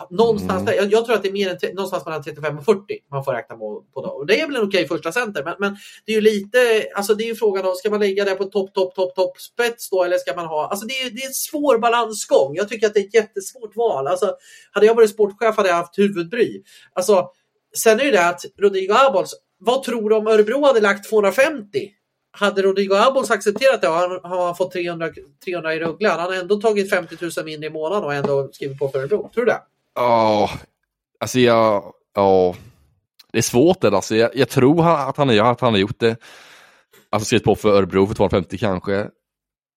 Någonstans 0.10 0.52
mm. 0.52 0.66
där. 0.66 0.74
Jag, 0.74 0.92
jag, 0.92 1.06
tror 1.06 1.16
att 1.16 1.24
det 1.24 1.30
är 1.30 1.34
mer 1.34 1.50
än, 1.50 1.76
någonstans 1.76 2.06
mellan 2.06 2.24
35 2.24 2.58
och 2.58 2.66
40 2.66 2.80
man 3.12 3.24
får 3.24 3.34
räkna 3.34 3.56
på. 3.56 3.84
på 3.94 4.02
då. 4.02 4.10
Och 4.10 4.26
det 4.26 4.42
är 4.42 4.48
väl 4.48 4.56
en 4.56 4.68
okej 4.68 4.88
första 4.88 5.12
center, 5.12 5.44
men, 5.44 5.56
men 5.60 5.78
det 6.06 6.12
är 6.12 6.16
ju 6.16 6.22
lite, 6.22 6.58
alltså 6.96 7.16
det 7.16 7.24
är 7.24 7.28
ju 7.28 7.36
frågan 7.36 7.66
om, 7.66 7.76
ska 7.76 7.90
man 7.90 8.00
lägga 8.00 8.26
det 8.26 8.36
på 8.36 8.44
topp, 8.44 8.74
topp, 8.74 8.96
topp, 8.96 9.16
topp 9.16 9.42
spets 9.42 9.90
då 9.90 10.04
eller 10.04 10.18
ska 10.18 10.36
man 10.36 10.46
ha, 10.46 10.68
alltså 10.68 10.86
det 10.86 10.94
är, 10.94 11.10
det 11.10 11.22
är 11.22 11.28
en 11.28 11.34
svår 11.34 11.78
balansgång. 11.78 12.56
Jag 12.56 12.70
tycker 12.70 12.88
att 12.88 12.94
det 12.94 13.00
är 13.00 13.08
ett 13.08 13.14
jättesvårt 13.14 13.76
val. 13.76 14.08
Alltså, 14.08 14.36
hade 14.72 14.86
jag 14.86 14.96
varit 14.96 15.10
sportchef 15.10 15.58
hade 15.58 15.70
jag 15.70 15.76
haft 15.76 15.98
huvudbry. 15.98 16.64
Alltså, 16.94 17.30
Sen 17.78 18.00
är 18.00 18.04
det 18.04 18.12
det 18.12 18.28
att 18.28 18.46
Rodrigo 18.58 18.94
Abols, 18.94 19.36
vad 19.60 19.84
tror 19.84 20.10
du 20.10 20.16
om 20.16 20.28
Örebro 20.28 20.66
hade 20.66 20.82
lagt 20.82 21.10
250? 21.10 21.90
hade 22.34 22.62
Rodrigo 22.62 22.96
Abols 22.96 23.32
accepterat 23.32 23.82
det 23.82 23.88
har 23.88 24.10
han, 24.10 24.32
har 24.32 24.46
han 24.46 24.56
fått 24.56 24.72
300, 24.72 25.10
300 25.46 25.74
i 25.74 25.80
Rögle. 25.80 26.10
Han 26.10 26.20
har 26.20 26.34
ändå 26.34 26.62
tagit 26.62 26.90
50 26.90 27.18
000 27.38 27.46
mindre 27.46 27.68
i 27.68 27.70
månaden 27.70 28.04
och 28.04 28.14
ändå 28.14 28.50
skrivit 28.52 28.80
på 28.80 28.90
för 28.90 29.00
Örebro. 29.00 29.30
Tror 29.34 29.46
du 29.46 29.52
det? 29.52 29.62
Ja, 29.96 30.50
alltså 31.20 31.40
jag, 31.40 31.94
ja, 32.16 32.56
det 33.32 33.38
är 33.38 33.42
svårt 33.42 33.82
det 33.82 33.88
alltså. 33.88 34.16
Jag, 34.16 34.36
jag 34.36 34.50
tror 34.50 34.80
att 34.80 35.18
han, 35.18 35.40
att 35.40 35.62
han 35.62 35.74
har 35.74 35.80
gjort 35.80 36.00
det. 36.00 36.18
Alltså 37.10 37.26
skrivit 37.26 37.44
på 37.44 37.56
för 37.56 37.70
Örebro 37.70 38.08
för 38.08 38.16
250 38.16 38.58
kanske. 38.58 39.10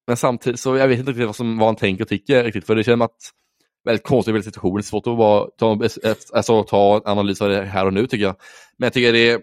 Men 0.06 0.16
samtidigt 0.16 0.60
så 0.60 0.76
jag 0.76 0.88
vet 0.88 0.98
inte 0.98 1.10
riktigt 1.10 1.26
vad, 1.26 1.36
som, 1.36 1.58
vad 1.58 1.68
han 1.68 1.76
tänker 1.76 2.04
och 2.04 2.08
tycker 2.08 2.44
riktigt. 2.44 2.66
För 2.66 2.74
det 2.74 2.84
känns 2.84 2.94
som 2.94 3.02
att 3.02 3.16
väldigt 3.86 4.06
konstig 4.06 4.44
situation. 4.44 4.76
Det 4.76 4.80
är 4.80 4.82
svårt 4.82 5.06
att 5.06 5.16
bara 5.18 5.46
ta, 5.58 5.78
alltså, 6.32 6.62
ta 6.62 7.02
analys 7.04 7.42
av 7.42 7.48
det 7.48 7.62
här 7.62 7.86
och 7.86 7.92
nu 7.92 8.06
tycker 8.06 8.24
jag. 8.24 8.36
Men 8.76 8.86
jag 8.86 8.92
tycker 8.92 9.12
det 9.12 9.30
är 9.30 9.40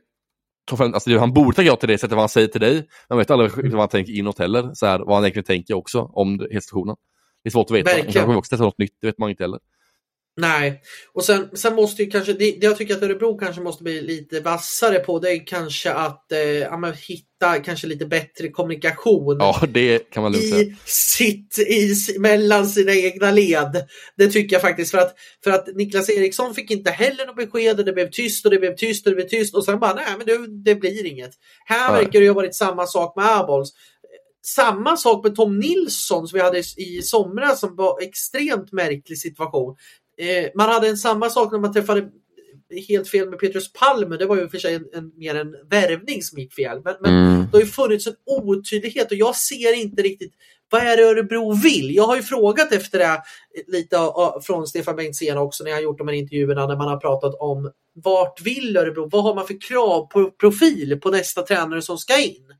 Alltså, 0.71 1.17
han 1.17 1.33
borde 1.33 1.55
tacka 1.55 1.67
ja 1.67 1.75
till 1.75 1.89
det 1.89 1.97
sättet 1.97 2.11
vad 2.11 2.21
han 2.21 2.29
säger 2.29 2.47
till 2.47 2.61
dig. 2.61 2.87
Man 3.09 3.17
vet 3.17 3.31
aldrig 3.31 3.71
vad 3.71 3.79
han 3.79 3.89
tänker 3.89 4.13
inåt 4.13 4.39
heller. 4.39 4.71
Så 4.73 4.85
här, 4.85 4.99
vad 4.99 5.15
han 5.15 5.23
egentligen 5.23 5.45
tänker 5.45 5.73
också 5.73 6.01
om 6.13 6.39
hela 6.39 6.61
situationen. 6.61 6.95
Det 7.43 7.49
är 7.49 7.51
svårt 7.51 7.71
att 7.71 7.77
veta. 7.77 7.89
Verkligen. 7.89 8.05
Han 8.05 8.13
kanske 8.13 8.37
också 8.37 8.49
testa 8.49 8.63
något 8.63 8.77
nytt, 8.77 8.97
det 9.01 9.07
vet 9.07 9.17
man 9.17 9.29
inte 9.29 9.43
heller. 9.43 9.59
Nej, 10.35 10.81
och 11.13 11.23
sen, 11.23 11.49
sen 11.53 11.75
måste 11.75 12.03
ju 12.03 12.11
kanske, 12.11 12.33
det, 12.33 12.51
det 12.51 12.65
jag 12.65 12.77
tycker 12.77 12.95
att 12.95 13.03
Örebro 13.03 13.37
kanske 13.37 13.61
måste 13.61 13.83
bli 13.83 14.01
lite 14.01 14.39
vassare 14.39 14.99
på 14.99 15.19
det 15.19 15.31
är 15.31 15.47
kanske 15.47 15.93
att 15.93 16.31
eh, 16.31 16.93
hitta 17.07 17.59
kanske 17.63 17.87
lite 17.87 18.05
bättre 18.05 18.49
kommunikation. 18.49 19.37
Ja, 19.39 19.61
det 19.69 20.09
kan 20.09 20.23
man 20.23 20.31
lugnt 20.31 20.49
säga. 20.49 20.75
Sitt, 20.85 21.59
i, 21.59 21.95
mellan 22.19 22.67
sina 22.67 22.93
egna 22.93 23.31
led. 23.31 23.87
Det 24.17 24.27
tycker 24.27 24.55
jag 24.55 24.61
faktiskt 24.61 24.91
för 24.91 24.97
att, 24.97 25.15
för 25.43 25.51
att 25.51 25.75
Niklas 25.75 26.09
Eriksson 26.09 26.55
fick 26.55 26.71
inte 26.71 26.91
heller 26.91 27.25
något 27.25 27.35
besked 27.35 27.79
och 27.79 27.85
det 27.85 27.93
blev 27.93 28.09
tyst 28.09 28.45
och 28.45 28.51
det 28.51 28.59
blev 28.59 28.75
tyst 28.75 29.05
och 29.05 29.11
det 29.11 29.15
blev 29.15 29.27
tyst 29.27 29.55
och 29.55 29.65
sen 29.65 29.79
bara 29.79 29.93
nej 29.93 30.17
men 30.17 30.27
det, 30.27 30.63
det 30.63 30.75
blir 30.75 31.05
inget. 31.05 31.31
Här 31.65 31.91
nej. 31.91 32.03
verkar 32.03 32.19
det 32.19 32.25
ju 32.25 32.29
ha 32.29 32.35
varit 32.35 32.55
samma 32.55 32.87
sak 32.87 33.15
med 33.15 33.25
Abols 33.25 33.73
samma 34.45 34.97
sak 34.97 35.23
med 35.23 35.35
Tom 35.35 35.59
Nilsson 35.59 36.27
som 36.27 36.37
vi 36.37 36.43
hade 36.43 36.59
i 36.59 37.01
somras 37.03 37.59
som 37.59 37.75
var 37.75 38.01
extremt 38.01 38.71
märklig 38.71 39.17
situation. 39.17 39.75
Eh, 40.17 40.49
man 40.55 40.69
hade 40.69 40.87
en 40.87 40.97
samma 40.97 41.29
sak 41.29 41.51
när 41.51 41.59
man 41.59 41.73
träffade 41.73 42.09
helt 42.87 43.09
fel 43.09 43.29
med 43.29 43.39
Petrus 43.39 43.73
Palme. 43.73 44.17
Det 44.17 44.25
var 44.25 44.35
ju 44.35 44.49
för 44.49 44.57
sig 44.57 44.75
en, 44.75 44.85
en, 44.93 45.11
mer 45.17 45.35
en 45.35 45.55
värvning 45.69 46.21
som 46.21 46.39
gick 46.39 46.53
fel. 46.53 46.81
Men, 46.83 46.95
men 47.01 47.11
mm. 47.11 47.45
det 47.51 47.57
har 47.57 47.61
ju 47.61 47.67
funnits 47.67 48.07
en 48.07 48.15
otydlighet 48.25 49.11
och 49.11 49.17
jag 49.17 49.35
ser 49.35 49.73
inte 49.81 50.01
riktigt 50.01 50.33
vad 50.69 50.81
är 50.81 50.97
det 50.97 51.03
Örebro 51.03 51.53
vill? 51.53 51.95
Jag 51.95 52.03
har 52.03 52.15
ju 52.15 52.21
frågat 52.21 52.71
efter 52.71 52.99
det 52.99 53.21
lite 53.67 53.97
från 54.43 54.67
Stefan 54.67 54.95
Bengtzén 54.95 55.37
också 55.37 55.63
när 55.63 55.71
jag 55.71 55.77
har 55.77 55.83
gjort 55.83 55.97
de 55.97 56.07
här 56.07 56.15
intervjuerna 56.15 56.67
när 56.67 56.75
man 56.75 56.87
har 56.87 56.97
pratat 56.97 57.35
om 57.39 57.71
vart 57.93 58.41
vill 58.41 58.77
Örebro? 58.77 59.09
Vad 59.11 59.23
har 59.23 59.35
man 59.35 59.47
för 59.47 59.61
krav 59.61 60.07
på 60.07 60.31
profil 60.31 60.99
på 61.01 61.09
nästa 61.09 61.41
tränare 61.41 61.81
som 61.81 61.97
ska 61.97 62.21
in? 62.21 62.53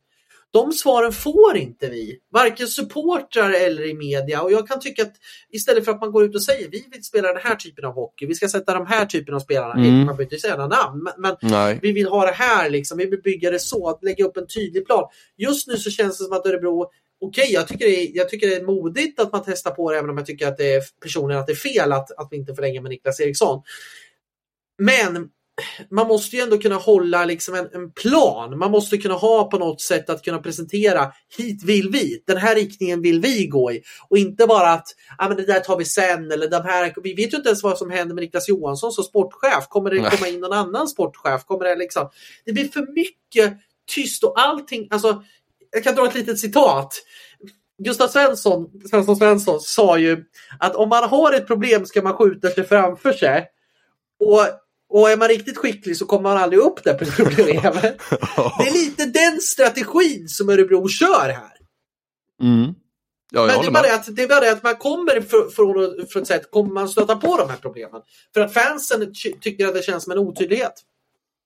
De 0.54 0.72
svaren 0.72 1.12
får 1.12 1.58
inte 1.58 1.90
vi, 1.90 2.20
varken 2.32 2.68
supportrar 2.68 3.52
eller 3.52 3.86
i 3.86 3.94
media. 3.94 4.42
Och 4.42 4.52
jag 4.52 4.68
kan 4.68 4.80
tycka 4.80 5.02
att 5.02 5.14
istället 5.50 5.86
för 5.86 5.92
att 5.92 6.02
man 6.02 6.12
går 6.12 6.24
ut 6.24 6.36
och 6.36 6.44
säger 6.44 6.70
vi 6.70 6.86
vill 6.92 7.04
spela 7.04 7.28
den 7.28 7.42
här 7.44 7.56
typen 7.56 7.86
av 7.86 7.94
hockey, 7.94 8.26
vi 8.26 8.36
ska 8.36 8.50
sätta 8.50 8.74
de 8.74 8.88
här 8.88 9.06
typen 9.06 9.36
av 9.36 9.40
spelarna, 9.40 9.74
mm. 9.74 9.96
man 9.96 10.06
behöver 10.06 10.24
inte 10.24 10.38
säga 10.38 10.56
några 10.56 10.68
namn, 10.68 11.04
men, 11.18 11.36
men 11.42 11.80
vi 11.82 11.92
vill 11.92 12.08
ha 12.08 12.26
det 12.26 12.32
här, 12.32 12.70
liksom. 12.70 12.98
vi 12.98 13.06
vill 13.06 13.22
bygga 13.22 13.52
det 13.52 13.60
så, 13.60 13.90
att 13.90 14.04
lägga 14.04 14.26
upp 14.26 14.38
en 14.38 14.48
tydlig 14.48 14.86
plan. 14.86 15.10
Just 15.38 15.68
nu 15.68 15.78
så 15.78 15.90
känns 15.90 16.18
det 16.18 16.24
som 16.24 16.34
att 16.34 16.46
Örebro 16.46 16.90
Okej, 17.26 17.44
okay, 17.44 17.54
jag, 17.54 17.68
tycker 17.68 17.86
det 17.86 17.96
är, 17.96 18.18
jag 18.18 18.30
tycker 18.30 18.48
det 18.48 18.56
är 18.56 18.66
modigt 18.66 19.20
att 19.20 19.32
man 19.32 19.44
testar 19.46 19.72
på 19.72 19.92
det, 19.92 19.98
även 19.98 20.10
om 20.10 20.18
jag 20.18 20.26
tycker 20.26 20.48
att 20.48 20.58
det 20.58 20.74
är 20.74 20.82
personligen 21.02 21.42
att 21.42 21.48
det 21.48 21.54
är 21.54 21.56
fel 21.56 21.92
att, 21.92 22.12
att 22.12 22.28
vi 22.32 22.38
inte 22.38 22.56
förlänger 22.56 22.82
med 22.82 22.90
Niklas 22.90 23.20
Eriksson. 23.20 23.62
Men 24.78 25.30
man 25.92 26.08
måste 26.08 26.36
ju 26.36 26.42
ändå 26.42 26.58
kunna 26.58 26.76
hålla 26.76 27.26
liksom 27.26 27.56
en, 27.56 27.70
en, 27.74 27.92
plan. 27.92 28.58
Man 28.58 28.72
måste 28.72 28.98
kunna 28.98 29.14
ha 29.14 29.50
på 29.50 29.58
något 29.58 29.82
sätt 29.82 30.10
att 30.10 30.24
kunna 30.24 30.40
presentera 30.40 31.12
hit 31.38 31.64
vill 31.64 31.90
vi, 31.90 32.24
den 32.28 32.38
här 32.38 32.56
riktningen 32.56 33.02
vill 33.02 33.22
vi 33.22 33.48
gå 33.48 33.72
i. 33.72 33.82
Och 34.10 34.18
inte 34.18 34.48
bara 34.48 34.70
att 34.70 34.88
ah, 35.18 35.28
men 35.28 35.38
det 35.38 35.46
där 35.46 35.60
tar 35.60 35.78
vi 35.78 35.86
sen 35.86 36.32
eller 36.32 36.50
de 36.50 36.64
här. 36.64 36.94
Vi 37.04 37.14
vet 37.14 37.34
ju 37.34 37.38
inte 37.38 37.50
ens 37.50 37.64
vad 37.64 37.78
som 37.78 37.92
händer 37.92 38.16
med 38.16 38.22
Niklas 38.22 38.50
Johansson 38.50 38.92
som 38.92 39.04
sportchef. 39.04 39.68
Kommer 39.70 39.90
det 39.90 40.10
komma 40.10 40.28
in 40.28 40.40
någon 40.40 40.54
annan 40.54 40.88
sportchef? 40.88 41.44
Kommer 41.44 41.66
det 41.66 41.76
liksom? 41.76 42.10
Det 42.46 42.54
blir 42.54 42.68
för 42.68 42.94
mycket 42.94 43.58
tyst 43.96 44.24
och 44.24 44.40
allting. 44.40 44.88
Alltså, 44.92 45.24
jag 45.72 45.84
kan 45.84 45.96
dra 45.96 46.08
ett 46.08 46.16
litet 46.16 46.40
citat. 46.40 46.94
Gustav 47.84 48.08
Svensson, 48.08 48.70
Svensson 48.90 49.16
Svensson 49.16 49.60
sa 49.62 49.98
ju 49.98 50.26
att 50.60 50.76
om 50.76 50.90
man 50.90 51.10
har 51.10 51.34
ett 51.34 51.48
problem 51.48 51.86
ska 51.86 52.02
man 52.02 52.14
skjuta 52.14 52.50
sig 52.50 52.64
framför 52.64 53.14
sig. 53.14 53.48
Och 54.20 54.63
och 54.94 55.10
är 55.10 55.18
man 55.18 55.28
riktigt 55.28 55.58
skicklig 55.58 55.98
så 55.98 56.06
kommer 56.06 56.30
man 56.30 56.38
aldrig 56.38 56.62
upp 56.62 56.84
där 56.84 56.94
på 56.94 57.06
problemet. 57.06 57.82
det 58.60 58.68
är 58.68 58.74
lite 58.74 59.06
den 59.06 59.42
strategin 59.42 60.28
som 60.28 60.50
Örebro 60.50 60.88
kör 60.88 61.30
här. 61.30 61.54
Mm. 62.42 62.74
Ja, 63.32 63.46
Men 63.46 63.62
det 63.62 63.68
är, 63.68 63.72
bara 63.72 63.84
det, 63.84 63.96
att, 63.96 64.16
det 64.16 64.24
är 64.24 64.28
bara 64.28 64.40
det 64.40 64.52
att 64.52 64.64
man 64.64 64.76
kommer 64.76 65.22
från, 65.22 65.52
från 66.08 66.22
ett 66.22 66.28
sätt, 66.28 66.52
kommer 66.52 66.74
man 66.74 66.90
stöta 66.90 67.16
på 67.16 67.38
de 67.38 67.50
här 67.50 67.58
problemen. 67.58 68.02
För 68.34 68.42
att 68.42 68.54
fansen 68.54 69.14
tycker 69.42 69.68
att 69.68 69.74
det 69.74 69.82
känns 69.82 70.04
som 70.04 70.12
en 70.12 70.18
otydlighet. 70.18 70.74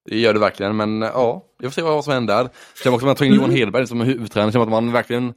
Det 0.09 0.19
gör 0.19 0.33
det 0.33 0.39
verkligen, 0.39 0.77
men 0.77 1.01
ja, 1.01 1.45
jag 1.59 1.73
får 1.73 1.81
se 1.81 1.81
vad 1.81 2.03
som 2.03 2.13
händer. 2.13 2.49
Känns 2.83 2.93
också 2.93 2.99
som 2.99 3.09
att 3.09 3.17
ta 3.17 3.25
in 3.25 3.33
Johan 3.33 3.49
mm. 3.49 3.57
Hedberg 3.57 3.87
som 3.87 4.01
huvudtränare, 4.01 4.51
det 4.51 4.61
att 4.61 4.69
man 4.69 4.91
verkligen 4.91 5.33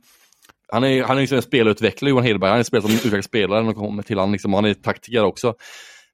han 0.72 0.84
är, 0.84 1.02
han 1.02 1.16
är 1.16 1.20
liksom 1.20 1.36
en 1.36 1.42
spelutvecklare, 1.42 2.10
Johan 2.10 2.24
Hedberg. 2.24 2.48
Han 2.48 2.56
är 2.56 2.58
en 2.58 2.64
spelare 2.64 2.88
som 2.88 2.94
utvecklar 2.96 3.22
spelare 3.22 3.62
när 3.62 3.72
kommer 3.72 4.02
till 4.02 4.18
han, 4.18 4.32
liksom, 4.32 4.52
han 4.52 4.64
är 4.64 4.74
taktiker 4.74 5.24
också. 5.24 5.54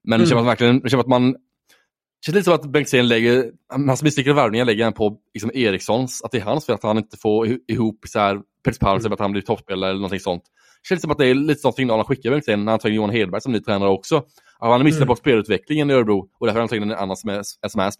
Men 0.03 0.19
det 0.19 0.25
känns 0.25 0.31
mm. 0.31 0.45
verkligen, 0.45 0.79
det 0.79 0.89
känns 0.89 1.01
att 1.01 1.07
man 1.07 1.35
känns 2.25 2.35
lite 2.35 2.43
som 2.43 2.53
att 2.53 2.71
Bengtzén 2.71 3.07
lägger, 3.07 3.51
hans 3.69 4.03
misslyckade 4.03 4.35
värvningar 4.35 4.65
lägger 4.65 4.83
han 4.83 4.93
på 4.93 5.17
liksom 5.33 5.51
Erikssons, 5.53 6.21
att 6.23 6.31
det 6.31 6.37
är 6.37 6.41
hans 6.41 6.65
fel 6.65 6.75
att 6.75 6.83
han 6.83 6.97
inte 6.97 7.17
får 7.17 7.47
ihop 7.67 8.05
så 8.07 8.19
här 8.19 8.41
Peps 8.65 8.79
Pals, 8.79 9.05
mm. 9.05 9.13
att 9.13 9.19
han 9.19 9.31
blir 9.31 9.41
toppspelare 9.41 9.89
eller 9.89 9.99
någonting 9.99 10.19
sånt. 10.19 10.43
Det 10.81 10.87
känns 10.87 11.01
som 11.01 11.11
att 11.11 11.17
det 11.17 11.27
är 11.27 11.33
lite 11.33 11.61
sån 11.61 11.73
signal 11.73 11.97
han 11.97 12.05
skickar 12.05 12.31
Bengtzén 12.31 12.65
när 12.65 12.71
han 12.71 12.79
tar 12.79 12.89
in 12.89 12.95
Johan 12.95 13.09
Hedberg 13.09 13.41
som 13.41 13.51
ny 13.51 13.59
tränare 13.59 13.89
också. 13.89 14.17
Att 14.17 14.25
han 14.59 14.71
har 14.71 14.83
missat 14.83 14.97
mm. 14.97 15.07
på 15.07 15.15
spelutvecklingen 15.15 15.89
i 15.89 15.93
Örebro 15.93 16.29
och 16.39 16.45
därför 16.47 16.53
har 16.53 16.61
han 16.61 16.67
tagit 16.67 16.83
in 16.83 16.91
en 16.91 16.97
annan 16.97 17.17
som 17.17 17.29
är, 17.29 17.41
som 17.67 17.81
är 17.81 17.91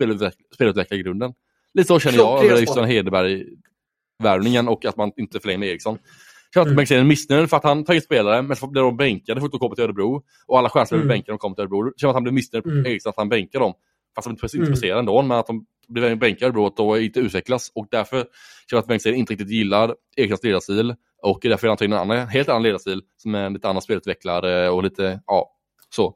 spelutvecklare 0.53 0.99
i 0.99 1.03
grunden. 1.03 1.33
Lite 1.73 1.87
så 1.87 1.99
känner 1.99 2.17
jag 2.17 2.45
över 2.45 2.57
just 2.57 2.77
Hedberg-värvningen 2.77 4.67
och 4.67 4.85
att 4.85 4.97
man 4.97 5.11
inte 5.17 5.39
förlänger 5.39 5.59
med 5.59 5.69
Eriksson. 5.69 5.93
Jag 5.93 6.53
känner 6.53 6.61
att 6.61 6.67
mm. 6.67 6.75
Bengtzén 6.75 6.99
är 6.99 7.03
missnöjd 7.03 7.49
för 7.49 7.57
att 7.57 7.63
han 7.63 7.85
tar 7.85 7.93
in 7.93 8.01
spelare, 8.01 8.41
men 8.41 8.57
så 8.57 8.67
blir 8.67 8.81
de 8.81 8.97
bänkade 8.97 9.41
för 9.41 9.45
att 9.45 9.51
de 9.51 9.59
kommer 9.59 9.75
till 9.75 9.83
Örebro. 9.83 10.23
Och 10.47 10.59
alla 10.59 10.69
chanser 10.69 10.95
mm. 10.95 11.07
bänkade 11.07 11.31
de 11.31 11.37
kommer 11.37 11.55
till 11.55 11.61
Örebro. 11.61 11.85
Jag 11.85 11.99
känner 11.99 12.09
att 12.09 12.15
han 12.15 12.23
blir 12.23 12.33
missnöjd 12.33 12.63
på 12.63 12.69
mm. 12.69 12.85
Eriksson 12.85 13.09
att 13.09 13.17
han 13.17 13.29
bänkar 13.29 13.59
dem. 13.59 13.73
Fast 14.17 14.27
de 14.27 14.31
inte 14.31 14.57
mm. 14.57 14.69
presterar 14.69 14.99
ändå, 14.99 15.21
men 15.21 15.37
att 15.37 15.47
de 15.47 15.65
blir 15.87 16.15
bänkade 16.15 16.51
då, 16.51 16.65
att 16.65 16.77
de 16.77 16.97
inte 16.97 17.19
utvecklas. 17.19 17.71
Och 17.75 17.87
därför 17.91 18.17
känner 18.17 18.27
jag 18.71 18.79
att 18.79 18.87
Bengtsson 18.87 19.13
inte 19.13 19.33
riktigt 19.33 19.49
gillar 19.49 19.95
Erikssons 20.15 20.43
ledarstil. 20.43 20.95
Och 21.21 21.39
därför 21.41 21.67
är 21.67 21.69
han 21.69 21.77
tagit 21.77 21.91
en 21.91 21.97
annan, 21.97 22.27
helt 22.27 22.49
annan 22.49 22.63
ledarstil 22.63 23.01
som 23.17 23.35
är 23.35 23.49
lite 23.49 23.69
annan 23.69 23.81
spelutvecklare 23.81 24.69
och 24.69 24.83
lite, 24.83 25.21
ja, 25.27 25.51
så. 25.89 26.15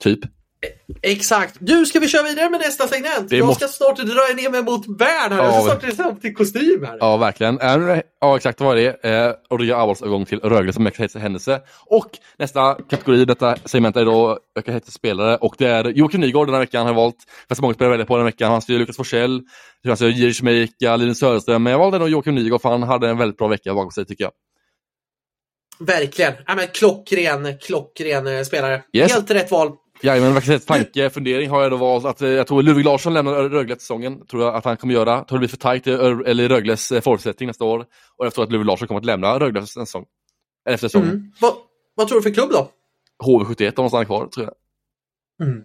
Typ. 0.00 0.20
Exakt. 1.02 1.56
Du, 1.60 1.86
ska 1.86 2.00
vi 2.00 2.08
köra 2.08 2.22
vidare 2.22 2.50
med 2.50 2.60
nästa 2.60 2.88
segment? 2.88 3.32
jag 3.32 3.46
måste... 3.46 3.68
ska 3.68 3.84
snart 3.84 3.96
dra 3.96 4.34
ner 4.36 4.50
mig 4.50 4.62
mot 4.62 4.86
Bern 4.86 5.32
här. 5.32 5.38
Ja, 5.38 5.68
jag 5.68 5.80
ska 5.80 5.90
snart 5.90 6.20
till 6.20 6.34
kostym 6.34 6.84
här. 6.84 6.96
Ja, 7.00 7.16
verkligen. 7.16 7.58
Ja, 8.20 8.36
exakt. 8.36 8.60
Vad 8.60 8.78
är 8.78 8.98
det? 9.00 9.36
Eh, 9.50 9.66
gör 9.66 9.76
Avols 9.76 10.02
övergång 10.02 10.24
till 10.24 10.40
Rögle 10.40 10.72
som 10.72 10.90
händelse. 11.14 11.60
Och 11.86 12.10
nästa 12.38 12.74
kategori 12.74 13.20
i 13.20 13.24
detta 13.24 13.56
segment 13.64 13.96
är 13.96 14.04
då 14.04 14.38
Öka 14.58 14.80
spelare. 14.80 15.36
Och 15.36 15.54
det 15.58 15.66
är 15.66 15.84
Joakim 15.84 16.20
Nygård 16.20 16.46
den 16.46 16.54
här 16.54 16.60
veckan 16.60 16.86
har 16.86 16.94
valt. 16.94 17.16
Fast 17.48 17.60
många 17.60 17.74
spelare 17.74 17.90
väljer 17.90 18.06
på 18.06 18.16
den 18.16 18.26
här 18.26 18.32
veckan. 18.32 18.52
Han 18.52 18.62
styr 18.62 18.78
Lukas 18.78 18.96
Forsell, 18.96 19.42
Jiri 20.00 20.32
Schmeika, 20.32 20.96
Linus 20.96 21.18
Söderström. 21.18 21.62
Men 21.62 21.70
jag 21.70 21.78
valde 21.78 21.98
nog 21.98 22.08
Joakim 22.08 22.34
Nygård 22.34 22.62
för 22.62 22.68
han 22.68 22.82
hade 22.82 23.08
en 23.08 23.18
väldigt 23.18 23.38
bra 23.38 23.48
vecka 23.48 23.74
bakom 23.74 23.90
sig 23.90 24.06
tycker 24.06 24.24
jag. 24.24 24.32
Verkligen. 25.78 26.32
Ja, 26.46 26.54
men 26.54 26.68
klockren, 26.68 27.58
klockren 27.58 28.26
eh, 28.26 28.42
spelare. 28.42 28.82
Yes. 28.92 29.12
Helt 29.12 29.30
rätt 29.30 29.50
val. 29.50 29.72
Jajamän, 30.02 30.34
faktiskt 30.34 30.68
tanke, 30.68 31.10
fundering 31.10 31.50
har 31.50 31.62
jag 31.62 31.70
då 31.70 31.76
valt 31.76 32.04
att 32.04 32.22
eh, 32.22 32.28
jag 32.28 32.46
tror 32.46 32.62
Ludvig 32.62 32.84
Larsson 32.84 33.14
lämnar 33.14 33.48
Rögle 33.48 33.78
säsongen. 33.78 34.26
Tror 34.26 34.42
jag 34.42 34.54
att 34.54 34.64
han 34.64 34.76
kommer 34.76 34.94
göra. 34.94 35.10
Jag 35.10 35.28
tror 35.28 35.38
det 35.38 35.40
blir 35.40 35.48
för 35.48 35.56
tajt 35.56 35.86
eller 35.86 36.48
Rögles 36.48 36.92
eh, 36.92 37.00
förutsättning 37.00 37.46
nästa 37.46 37.64
år. 37.64 37.86
Och 38.16 38.26
jag 38.26 38.34
tror 38.34 38.44
att 38.44 38.52
Ludvig 38.52 38.66
Larsson 38.66 38.88
kommer 38.88 39.00
att 39.00 39.06
lämna 39.06 39.38
Rögle 39.38 39.60
nästa 39.60 39.86
säsong. 39.86 40.04
Eller 40.66 40.74
efter 40.74 40.88
säsongen. 40.88 41.08
Mm. 41.08 41.32
Vad, 41.40 41.54
vad 41.94 42.08
tror 42.08 42.18
du 42.18 42.22
för 42.22 42.30
klubb 42.30 42.50
då? 42.50 42.70
HV71 43.24 43.72
om 43.76 43.82
han 43.82 43.88
stannar 43.88 44.04
kvar, 44.04 44.26
tror 44.26 44.46
jag. 44.46 44.54
Mm. 45.48 45.64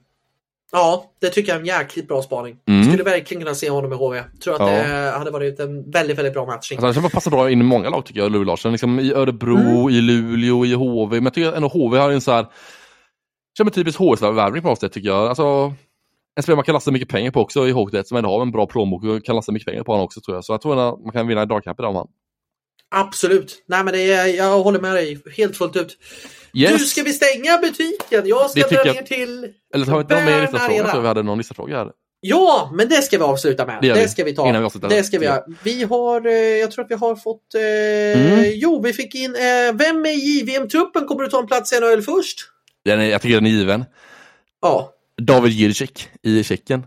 Ja, 0.71 1.11
det 1.21 1.29
tycker 1.29 1.51
jag 1.51 1.55
är 1.55 1.59
en 1.59 1.65
jäkligt 1.65 2.07
bra 2.07 2.21
spaning. 2.21 2.57
Mm. 2.67 2.83
Skulle 2.83 3.03
verkligen 3.03 3.43
kunna 3.43 3.55
se 3.55 3.69
honom 3.69 3.93
i 3.93 3.95
HV. 3.95 4.23
Tror 4.43 4.53
att 4.53 4.59
ja. 4.59 4.67
det 4.67 5.11
hade 5.17 5.31
varit 5.31 5.59
en 5.59 5.91
väldigt, 5.91 6.17
väldigt 6.17 6.33
bra 6.33 6.45
matchning. 6.45 6.79
Alltså, 6.83 7.01
han 7.01 7.09
passar 7.09 7.31
bra 7.31 7.51
in 7.51 7.61
i 7.61 7.63
många 7.63 7.89
lag 7.89 8.05
tycker 8.05 8.19
jag, 8.19 8.31
Ludvig 8.31 8.47
Larsson. 8.47 8.71
Liksom 8.71 8.99
I 8.99 9.13
Örebro, 9.13 9.57
mm. 9.57 9.89
i 9.89 10.01
Luleå, 10.01 10.65
i 10.65 10.73
HV. 10.73 11.15
Men 11.15 11.23
jag 11.23 11.33
tycker 11.33 11.53
ändå 11.53 11.67
HV 11.67 11.97
har 11.97 12.11
en 12.11 12.21
så 12.21 12.31
här 12.31 12.47
Känner 13.57 13.71
typiskt 13.71 13.99
HS-värvning 13.99 14.61
på 14.61 14.67
något 14.67 14.79
sätt 14.79 14.93
tycker 14.93 15.09
jag. 15.09 15.27
Alltså, 15.27 15.73
en 16.35 16.43
spelare 16.43 16.55
man 16.55 16.65
kan 16.65 16.73
lasta 16.73 16.91
mycket 16.91 17.09
pengar 17.09 17.31
på 17.31 17.41
också 17.41 17.67
i 17.67 17.71
Hockeyet 17.71 18.07
som 18.07 18.17
ändå 18.17 18.29
har 18.29 18.41
en 18.41 18.51
bra 18.51 18.65
plånbok 18.67 19.03
och 19.03 19.25
kan 19.25 19.35
lasta 19.35 19.51
mycket 19.51 19.67
pengar 19.67 19.83
på 19.83 19.91
honom 19.91 20.05
också 20.05 20.21
tror 20.21 20.37
jag. 20.37 20.45
Så 20.45 20.53
jag 20.53 20.61
tror 20.61 20.89
att 20.89 20.99
man 21.03 21.11
kan 21.11 21.27
vinna 21.27 21.43
i 21.43 21.45
dragkamp 21.45 21.79
idag 21.79 21.89
om 21.89 21.95
han. 21.95 22.07
Absolut. 22.89 23.63
Nej 23.67 23.83
men 23.83 23.93
det 23.93 24.11
är, 24.13 24.27
jag 24.27 24.59
håller 24.63 24.79
med 24.79 24.93
dig 24.95 25.21
helt 25.37 25.57
fullt 25.57 25.75
ut. 25.75 25.97
Yes. 26.53 26.71
Du, 26.71 26.79
ska 26.79 27.03
vi 27.03 27.13
stänga 27.13 27.57
butiken? 27.57 28.27
Jag 28.27 28.49
ska 28.49 28.67
dra 28.67 28.83
ner 28.83 29.01
till 29.01 29.53
Eller 29.73 29.85
har 29.85 29.97
vi 29.97 30.01
inte 30.01 30.15
någon 30.15 30.25
mer 30.25 30.41
listafråga? 30.41 30.75
Jag 30.77 30.91
tror 30.91 31.01
vi 31.01 31.07
hade 31.07 31.23
någon 31.23 31.37
listafråga 31.37 31.77
här. 31.77 31.91
Ja, 32.19 32.71
men 32.73 32.89
det 32.89 33.01
ska 33.01 33.17
vi 33.17 33.23
avsluta 33.23 33.65
med. 33.65 33.77
Det 33.81 33.93
Det, 33.93 34.07
ska 34.09 34.23
vi 34.23 34.35
ta. 34.35 34.49
Innan 34.49 34.61
vi 34.61 34.65
avslutar. 34.65 34.89
det 34.89 35.03
ska 35.03 35.19
vi 35.19 35.25
göra. 35.25 35.43
Vi 35.63 35.83
har, 35.83 36.27
eh, 36.27 36.33
jag 36.33 36.71
tror 36.71 36.85
att 36.85 36.91
vi 36.91 36.95
har 36.95 37.15
fått, 37.15 37.55
eh, 37.55 37.61
Mm. 38.21 38.51
jo 38.55 38.81
vi 38.81 38.93
fick 38.93 39.15
in, 39.15 39.35
eh, 39.35 39.73
vem 39.73 40.05
är 40.05 40.09
i 40.09 40.39
JVM-truppen? 40.39 41.05
Kommer 41.05 41.23
du 41.23 41.29
ta 41.29 41.39
en 41.39 41.47
plats 41.47 41.73
i 41.73 41.75
NHL 41.79 42.01
först? 42.01 42.39
Den 42.87 42.99
är, 42.99 43.05
jag 43.05 43.21
tycker 43.21 43.35
den 43.35 43.45
är 43.45 43.49
given. 43.49 43.85
Ja. 44.61 44.93
David 45.21 45.51
Jiricek 45.51 46.09
i 46.23 46.43
Tjeckien. 46.43 46.85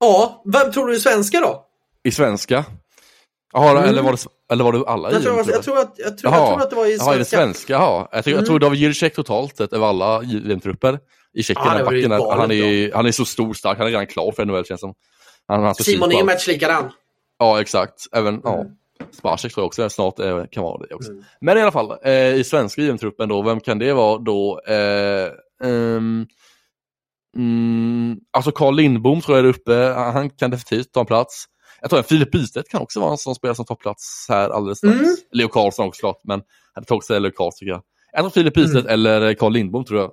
Ja, 0.00 0.42
vem 0.52 0.72
tror 0.72 0.86
du 0.86 0.94
är 0.94 0.98
svenska 0.98 1.40
då? 1.40 1.64
I 2.04 2.10
svenska. 2.10 2.64
Jaha, 3.52 3.70
Mm. 3.70 3.84
eller, 3.84 4.02
var 4.02 4.12
det, 4.12 4.18
eller 4.52 4.64
var 4.64 4.72
det 4.72 4.84
alla 4.86 5.12
Jag 5.12 5.22
tror, 5.22 5.34
JVM-klubbar? 5.34 5.56
jag, 5.56 5.64
tror 5.64 5.78
att, 5.78 5.94
jag, 5.98 6.18
tror, 6.18 6.34
jag 6.34 6.48
tror 6.48 6.62
att 6.62 6.70
det 6.70 6.76
var 6.76 6.86
i 6.86 6.96
Jaha, 6.96 7.14
är 7.14 7.18
det 7.18 7.24
svenska. 7.24 7.36
svenska? 7.36 7.72
Jaha. 7.72 8.08
Jag, 8.12 8.18
jag 8.26 8.32
Mm. 8.32 8.44
tror 8.44 8.58
David 8.58 8.80
Jiricek 8.80 9.14
totalt 9.14 9.56
sett 9.56 9.72
över 9.72 9.86
alla 9.86 10.22
JVM-trupper 10.22 10.98
i 11.34 11.42
Tjeckien. 11.42 11.84
Backen, 11.84 12.10
galet 12.10 12.38
han, 12.38 12.50
är, 12.50 12.92
han 12.94 13.06
är 13.06 13.12
så 13.12 13.24
stor 13.24 13.54
stark, 13.54 13.78
han 13.78 13.86
är 13.86 13.90
redan 13.90 14.06
klar 14.06 14.32
för 14.32 14.44
NHL 14.44 14.64
känns 14.64 14.80
som. 14.80 14.94
Han, 15.48 15.62
han 15.64 15.74
Simon 15.74 16.08
Nemec 16.08 16.46
likadan. 16.46 16.90
Ja, 17.38 17.60
exakt. 17.60 17.94
Även, 18.12 18.40
ja. 18.44 18.64
Spacek 19.12 19.52
tror 19.54 19.62
jag 19.62 19.66
också 19.66 19.90
snart 19.90 20.18
eh, 20.18 20.44
kan 20.50 20.62
vara 20.62 20.86
det 20.86 20.94
också. 20.94 21.10
Mm. 21.10 21.24
Men 21.40 21.58
i 21.58 21.60
alla 21.60 21.72
fall, 21.72 21.98
eh, 22.04 22.34
i 22.34 22.44
svenska 22.44 22.82
JM-truppen 22.82 23.28
då, 23.28 23.42
vem 23.42 23.60
kan 23.60 23.78
det 23.78 23.92
vara 23.92 24.18
då? 24.18 24.60
Eh, 24.68 25.30
ehm, 25.64 26.26
mm, 27.36 28.16
alltså 28.32 28.50
Carl 28.52 28.74
Lindbom 28.76 29.20
tror 29.20 29.36
jag 29.36 29.46
är 29.46 29.50
uppe, 29.50 29.74
han 29.96 30.30
kan 30.30 30.50
definitivt 30.50 30.92
ta 30.92 31.00
en 31.00 31.06
plats. 31.06 31.44
Jag 31.80 31.90
tror 31.90 32.00
att 32.00 32.08
Filip 32.08 32.30
Bystedt 32.30 32.68
kan 32.68 32.82
också 32.82 33.00
vara 33.00 33.10
en 33.10 33.18
som 33.18 33.34
spelar 33.34 33.54
som 33.54 33.64
topplats 33.64 34.26
här 34.28 34.50
alldeles 34.50 34.78
strax. 34.78 34.96
Mm. 34.98 35.16
Leo 35.32 35.48
Karlsson 35.48 35.88
också 35.88 36.00
klart, 36.00 36.20
men 36.24 36.42
jag 36.74 36.80
hade 36.82 36.94
också 36.94 37.18
Leo 37.18 37.30
Karlsson 37.30 37.58
tycker 37.58 37.72
jag. 37.72 37.82
Jag 38.12 38.20
tror 38.20 38.30
Filip 38.30 38.54
Bystedt 38.54 38.86
Mm. 38.86 38.92
eller 38.92 39.34
Carl 39.34 39.52
Lindbom 39.52 39.84
tror 39.84 40.00
jag. 40.00 40.10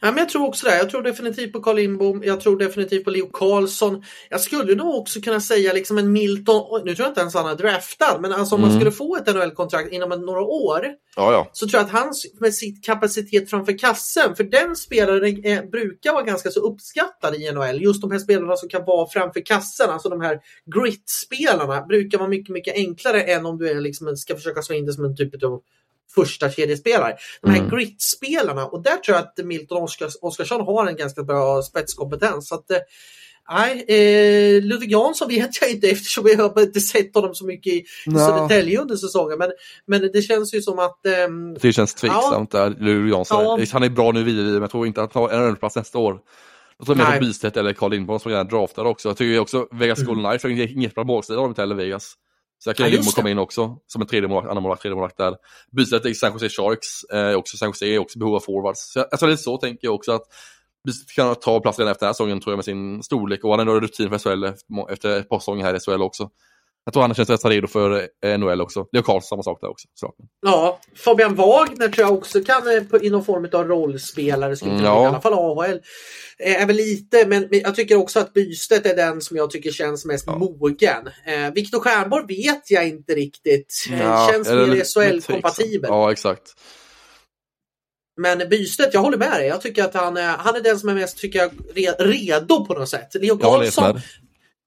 Ja, 0.00 0.10
men 0.10 0.16
jag 0.16 0.28
tror 0.28 0.46
också 0.48 0.66
det. 0.66 0.76
Jag 0.76 0.90
tror 0.90 1.02
definitivt 1.02 1.52
på 1.52 1.60
Carl 1.62 1.76
Lindbom. 1.76 2.22
Jag 2.24 2.40
tror 2.40 2.58
definitivt 2.58 3.04
på 3.04 3.10
Leo 3.10 3.26
Karlsson. 3.32 4.02
Jag 4.30 4.40
skulle 4.40 4.74
nog 4.74 4.94
också 4.94 5.20
kunna 5.20 5.40
säga 5.40 5.72
liksom 5.72 5.98
en 5.98 6.12
Milton. 6.12 6.82
Nu 6.84 6.94
tror 6.94 7.04
jag 7.04 7.10
inte 7.10 7.20
ens 7.20 7.34
han 7.34 7.50
är 7.50 7.54
draftad, 7.54 8.18
men 8.20 8.32
alltså 8.32 8.54
om 8.54 8.60
man 8.60 8.70
Mm. 8.70 8.80
skulle 8.80 8.92
få 8.92 9.16
ett 9.16 9.26
NHL-kontrakt 9.34 9.92
inom 9.92 10.08
några 10.08 10.40
år 10.40 10.86
Ja, 11.16 11.32
ja. 11.32 11.50
så 11.52 11.68
tror 11.68 11.78
jag 11.80 11.86
att 11.86 11.92
han 11.92 12.12
med 12.40 12.54
sitt 12.54 12.84
kapacitet 12.84 13.50
framför 13.50 13.78
kassen, 13.78 14.36
för 14.36 14.44
den 14.44 14.76
spelaren 14.76 15.44
eh, 15.44 15.62
brukar 15.64 16.12
vara 16.12 16.22
ganska 16.22 16.50
så 16.50 16.60
uppskattad 16.60 17.34
i 17.34 17.52
NHL. 17.52 17.82
Just 17.82 18.00
de 18.02 18.10
här 18.10 18.18
spelarna 18.18 18.56
som 18.56 18.68
kan 18.68 18.84
vara 18.84 19.08
framför 19.10 19.40
kassen, 19.46 19.90
alltså 19.90 20.08
de 20.08 20.20
här 20.20 20.38
grit-spelarna, 20.96 21.82
brukar 21.86 22.18
vara 22.18 22.28
mycket, 22.28 22.52
mycket 22.52 22.74
enklare 22.76 23.22
än 23.22 23.46
om 23.46 23.58
du 23.58 23.68
är 23.70 23.80
liksom, 23.80 24.16
ska 24.16 24.34
försöka 24.36 24.62
slå 24.62 24.76
in 24.76 24.86
det 24.86 24.92
som 24.92 25.04
en 25.04 25.16
typ 25.16 25.44
av 25.44 25.60
första 26.14 26.50
kedjespelare. 26.50 27.16
De 27.42 27.50
här 27.50 27.58
Mm. 27.58 27.70
grit-spelarna, 27.70 28.66
och 28.66 28.82
där 28.82 28.96
tror 28.96 29.16
jag 29.16 29.24
att 29.24 29.46
Milton 29.46 29.82
Oskars, 29.82 30.12
Oskarsson 30.20 30.60
har 30.60 30.86
en 30.86 30.96
ganska 30.96 31.22
bra 31.22 31.62
spetskompetens. 31.62 32.48
Så 32.48 32.54
att, 32.54 32.70
eh, 32.70 32.78
Nej, 33.50 33.84
eh, 33.88 34.62
Ludvig 34.62 34.90
Jansson 34.92 35.28
vet 35.28 35.62
jag 35.62 35.70
inte 35.70 35.88
eftersom 35.88 36.26
jag 36.26 36.36
har 36.36 36.62
inte 36.62 36.80
sett 36.80 37.14
honom 37.14 37.34
så 37.34 37.46
mycket 37.46 37.72
i 37.72 37.84
Nå. 38.06 38.18
Södertälje 38.18 38.80
under 38.80 38.96
säsongen. 38.96 39.38
Men, 39.38 39.50
men 39.86 40.10
det 40.12 40.22
känns 40.22 40.54
ju 40.54 40.62
som 40.62 40.78
att 40.78 41.06
ehm, 41.06 41.54
Det 41.54 41.72
känns 41.72 41.94
tveksamt 41.94 42.50
där, 42.50 42.76
Luleå 42.80 43.16
Jansson. 43.16 43.44
Ja. 43.60 43.66
Han 43.72 43.82
är 43.82 43.88
bra 43.88 44.12
nu 44.12 44.22
vidare, 44.24 44.44
men 44.46 44.60
jag 44.60 44.70
tror 44.70 44.86
inte 44.86 45.02
att 45.02 45.14
han 45.14 45.28
tar 45.28 45.34
en 45.36 45.56
plats 45.56 45.76
nästa 45.76 45.98
år. 45.98 46.18
Jag 46.78 46.86
tror 46.86 46.96
mer 46.96 47.18
på 47.18 47.24
Bystedt 47.24 47.56
eller 47.56 47.72
Carl 47.72 47.90
Lindbom 47.90 48.20
som 48.20 48.30
redan 48.30 48.48
draftade 48.48 48.88
också. 48.88 49.08
Jag 49.08 49.16
tycker 49.16 49.38
också 49.38 49.68
Vegas 49.70 49.98
Mm. 49.98 50.08
Golden 50.08 50.24
Knights 50.24 50.44
har 50.44 50.50
inget 50.50 50.94
bra 50.94 51.04
de 51.04 51.48
inte 51.48 51.62
heller 51.62 51.74
Vegas. 51.74 52.14
Kan 52.64 52.90
Ja, 52.90 52.96
det. 52.98 53.14
komma 53.14 53.30
in 53.30 53.38
också 53.38 53.78
som 53.86 54.02
en 54.02 54.08
tredje 54.08 54.28
målvakt, 54.28 54.48
andra 54.48 54.60
målvakt, 54.60 54.82
tredje 54.82 54.94
målvakt 54.94 55.16
där. 55.16 55.36
Bystedt 55.76 56.06
i 56.06 56.14
San 56.14 56.32
Jose 56.32 56.48
Sharks, 56.48 57.04
eh, 57.12 57.34
också 57.34 57.56
San 57.56 57.68
Jose 57.68 57.86
är 57.86 57.98
också 57.98 58.16
i 58.16 58.20
behov 58.20 58.34
av 58.34 58.40
forwards. 58.40 58.92
Så 58.92 59.00
alltså 59.00 59.26
är 59.26 59.36
så 59.36 59.56
tänker 59.56 59.86
jag 59.86 59.94
också 59.94 60.12
att 60.12 60.22
Bystedt 60.84 61.12
kan 61.12 61.34
ta 61.34 61.60
plats 61.60 61.78
redan 61.78 61.90
efter 61.92 62.06
den 62.06 62.08
här 62.08 62.12
säsongen 62.14 62.40
tror 62.40 62.52
jag 62.52 62.58
med 62.58 62.64
sin 62.64 63.02
storlek 63.02 63.44
och 63.44 63.50
han 63.50 63.58
har 63.58 63.66
ändå 63.74 63.80
rutin 63.80 64.10
för 64.10 64.18
SHL 64.18 64.44
efter, 64.44 64.92
efter 64.92 65.18
ett 65.20 65.28
par 65.28 65.38
säsonger 65.38 65.64
här 65.64 65.74
i 65.74 65.80
SHL 65.80 66.02
också. 66.02 66.30
Jag 66.84 66.92
tror 66.92 67.02
han 67.02 67.14
känns 67.14 67.30
rätt 67.30 67.44
redo 67.44 67.66
för 67.66 68.08
eh, 68.24 68.38
NHL 68.38 68.60
också. 68.60 68.86
Leo 68.92 69.02
Karlsson 69.02 69.22
samma 69.28 69.42
sak 69.42 69.58
där 69.60 69.68
också. 69.70 69.88
Så. 69.94 70.12
Ja, 70.42 70.80
Fabian 70.96 71.34
Wagner 71.34 71.88
tror 71.88 72.06
jag 72.08 72.18
också 72.18 72.40
kan 72.44 72.62
eh, 72.76 72.82
i 73.02 73.10
någon 73.10 73.24
form 73.24 73.48
av 73.52 73.68
rollspelare, 73.68 74.56
skulle 74.56 74.72
Mm, 74.72 74.84
ja. 74.84 75.04
i 75.04 75.06
alla 75.06 75.20
fall 75.20 75.32
AHL. 75.34 75.80
Eh, 76.38 76.66
väl 76.66 76.76
lite, 76.76 77.26
men 77.26 77.48
men 77.50 77.60
jag 77.60 77.74
tycker 77.74 77.96
också 77.96 78.20
att 78.20 78.32
Bystedt 78.32 78.86
är 78.86 78.96
den 78.96 79.20
som 79.20 79.36
jag 79.36 79.50
tycker 79.50 79.70
känns 79.70 80.04
mest 80.04 80.24
Ja. 80.26 80.38
mogen. 80.38 81.06
Eh, 81.26 81.52
Viktor 81.54 81.80
Stjernborg 81.80 82.36
vet 82.36 82.70
jag 82.70 82.88
inte 82.88 83.14
riktigt. 83.14 83.74
Eh, 83.92 84.00
Ja, 84.00 84.28
känns 84.32 84.48
mer 84.48 84.84
SHL-kompatibel. 84.84 85.88
Ja, 85.90 86.12
exakt. 86.12 86.42
Men 88.20 88.38
Bystedt, 88.48 88.94
jag 88.94 89.00
håller 89.00 89.18
med 89.18 89.30
dig. 89.32 89.46
Jag 89.48 89.60
tycker 89.60 89.84
att 89.84 89.94
han 89.94 90.16
är, 90.16 90.36
han 90.36 90.56
är 90.56 90.60
den 90.60 90.78
som 90.78 90.88
är 90.88 90.94
mest 90.94 91.18
tycker 91.18 91.38
jag, 91.38 91.50
re, 91.74 91.90
redo 91.98 92.64
på 92.66 92.74
något 92.74 92.88
sätt. 92.88 93.08
Leo 93.14 93.38
Karlsson. 93.38 94.00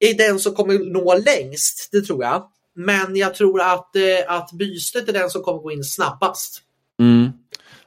Är 0.00 0.14
den 0.14 0.38
som 0.38 0.54
kommer 0.54 0.92
nå 0.92 1.14
längst, 1.14 1.88
det 1.92 2.00
tror 2.00 2.24
jag. 2.24 2.42
Men 2.74 3.16
jag 3.16 3.34
tror 3.34 3.60
att, 3.60 3.96
eh, 3.96 4.02
att 4.34 4.52
Bystedt 4.52 5.08
är 5.08 5.12
den 5.12 5.30
som 5.30 5.42
kommer 5.42 5.58
gå 5.62 5.72
in 5.72 5.84
snabbast. 5.84 6.62
Mm. 7.00 7.22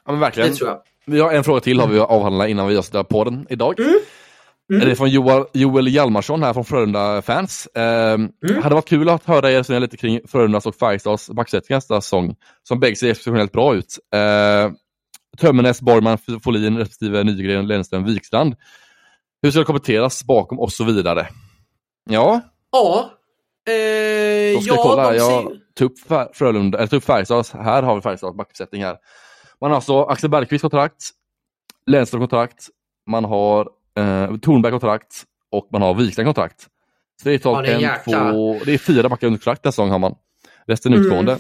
Ja, 0.06 0.11
men 0.11 0.15
Det 0.15 0.22
verkligen. 0.22 0.56
tror 0.56 0.69
jag. 0.69 0.80
Vi 1.06 1.19
har 1.19 1.31
en 1.34 1.44
fråga 1.44 1.60
till 1.61 1.80
har 1.80 1.88
vi 1.88 1.99
att 1.99 2.10
avhandla 2.10 2.48
innan 2.48 2.68
vi 2.68 2.77
avslutar 2.77 3.03
podden 3.03 3.45
idag. 3.49 3.80
Mm. 3.80 3.94
Mm. 4.72 4.86
Det 4.86 4.91
är 4.91 4.95
från 4.95 5.10
Joel, 5.10 5.44
Joel 5.53 5.88
Hjalmarsson 5.88 6.44
här 6.44 6.53
från 6.53 6.65
Frölunda-fans. 6.65 7.68
Ehm, 7.76 8.30
Mm. 8.49 8.64
Hade 8.64 8.76
varit 8.76 8.88
kul 8.88 9.10
att 9.10 9.26
höra 9.26 9.52
er 9.52 9.57
resonera 9.57 9.80
lite 9.80 9.98
kring 9.98 10.19
Frölundas 10.27 10.65
och 10.65 10.76
Färjestads 10.76 11.30
backsättning 11.30 11.76
nästa 11.76 12.02
säsong, 12.02 12.36
som 12.68 12.80
bägge 12.80 12.95
ser 12.95 13.10
exceptionellt 13.11 13.52
bra 13.52 13.76
ut. 13.76 13.99
Ehm, 14.15 14.73
Tömmernes, 15.38 15.81
Borgman, 15.81 16.18
Folin 16.44 16.77
respektive 16.77 17.23
Nygren, 17.23 17.68
Lennström, 17.68 18.06
Wikstrand. 18.06 18.56
Hur 19.41 19.52
ska 19.52 19.60
det 19.60 19.65
kommenteras 19.65 20.23
bakom 20.23 20.60
och 20.60 20.72
så 20.72 20.84
vidare? 20.84 21.27
Ja, 22.09 22.41
Ja. 22.71 23.11
Eh, 23.67 24.55
då 24.55 24.61
ska 24.61 24.76
ja, 24.76 24.84
kolla. 24.84 25.15
Jag 25.15 25.43
ser- 25.43 25.59
tog 25.76 25.91
upp 25.91 25.99
Fär- 26.07 26.30
Frölunda, 26.34 26.77
eller 26.77 26.88
tog 26.88 26.97
upp 26.97 27.03
Färjestads. 27.03 27.51
Här 27.51 27.84
har 27.84 27.95
vi 27.95 28.01
Färjestads 28.01 28.38
backuppsättning 28.38 28.84
här. 28.84 28.97
Man 29.61 29.71
har 29.71 29.76
alltså 29.76 30.01
Axel 30.03 30.30
Bergqvist 30.30 30.61
kontrakt, 30.61 31.09
Lennström 31.85 32.21
kontrakt, 32.21 32.67
man 33.09 33.26
har 33.26 33.69
eh, 33.97 34.38
Tornberg 34.38 34.71
kontrakt 34.71 35.23
och 35.51 35.67
man 35.71 35.81
har 35.81 35.93
Wikstrand 35.93 36.27
kontrakt. 36.27 36.61
Så 37.21 37.30
det 37.30 37.30
är, 37.30 37.34
Ja, 37.34 37.38
totalt 37.39 37.67
är 37.67 37.73
en, 37.73 37.81
jäkla- 37.81 38.31
två, 38.31 38.59
det 38.65 38.73
är 38.73 38.77
fyra 38.77 39.09
backar 39.09 39.27
under 39.27 39.38
kontrakt 39.38 39.65
nästa 39.65 39.71
säsong 39.81 39.89
har 39.89 39.99
man. 39.99 40.15
Resten 40.67 40.93
Mm. 40.93 41.05
utgående. 41.05 41.38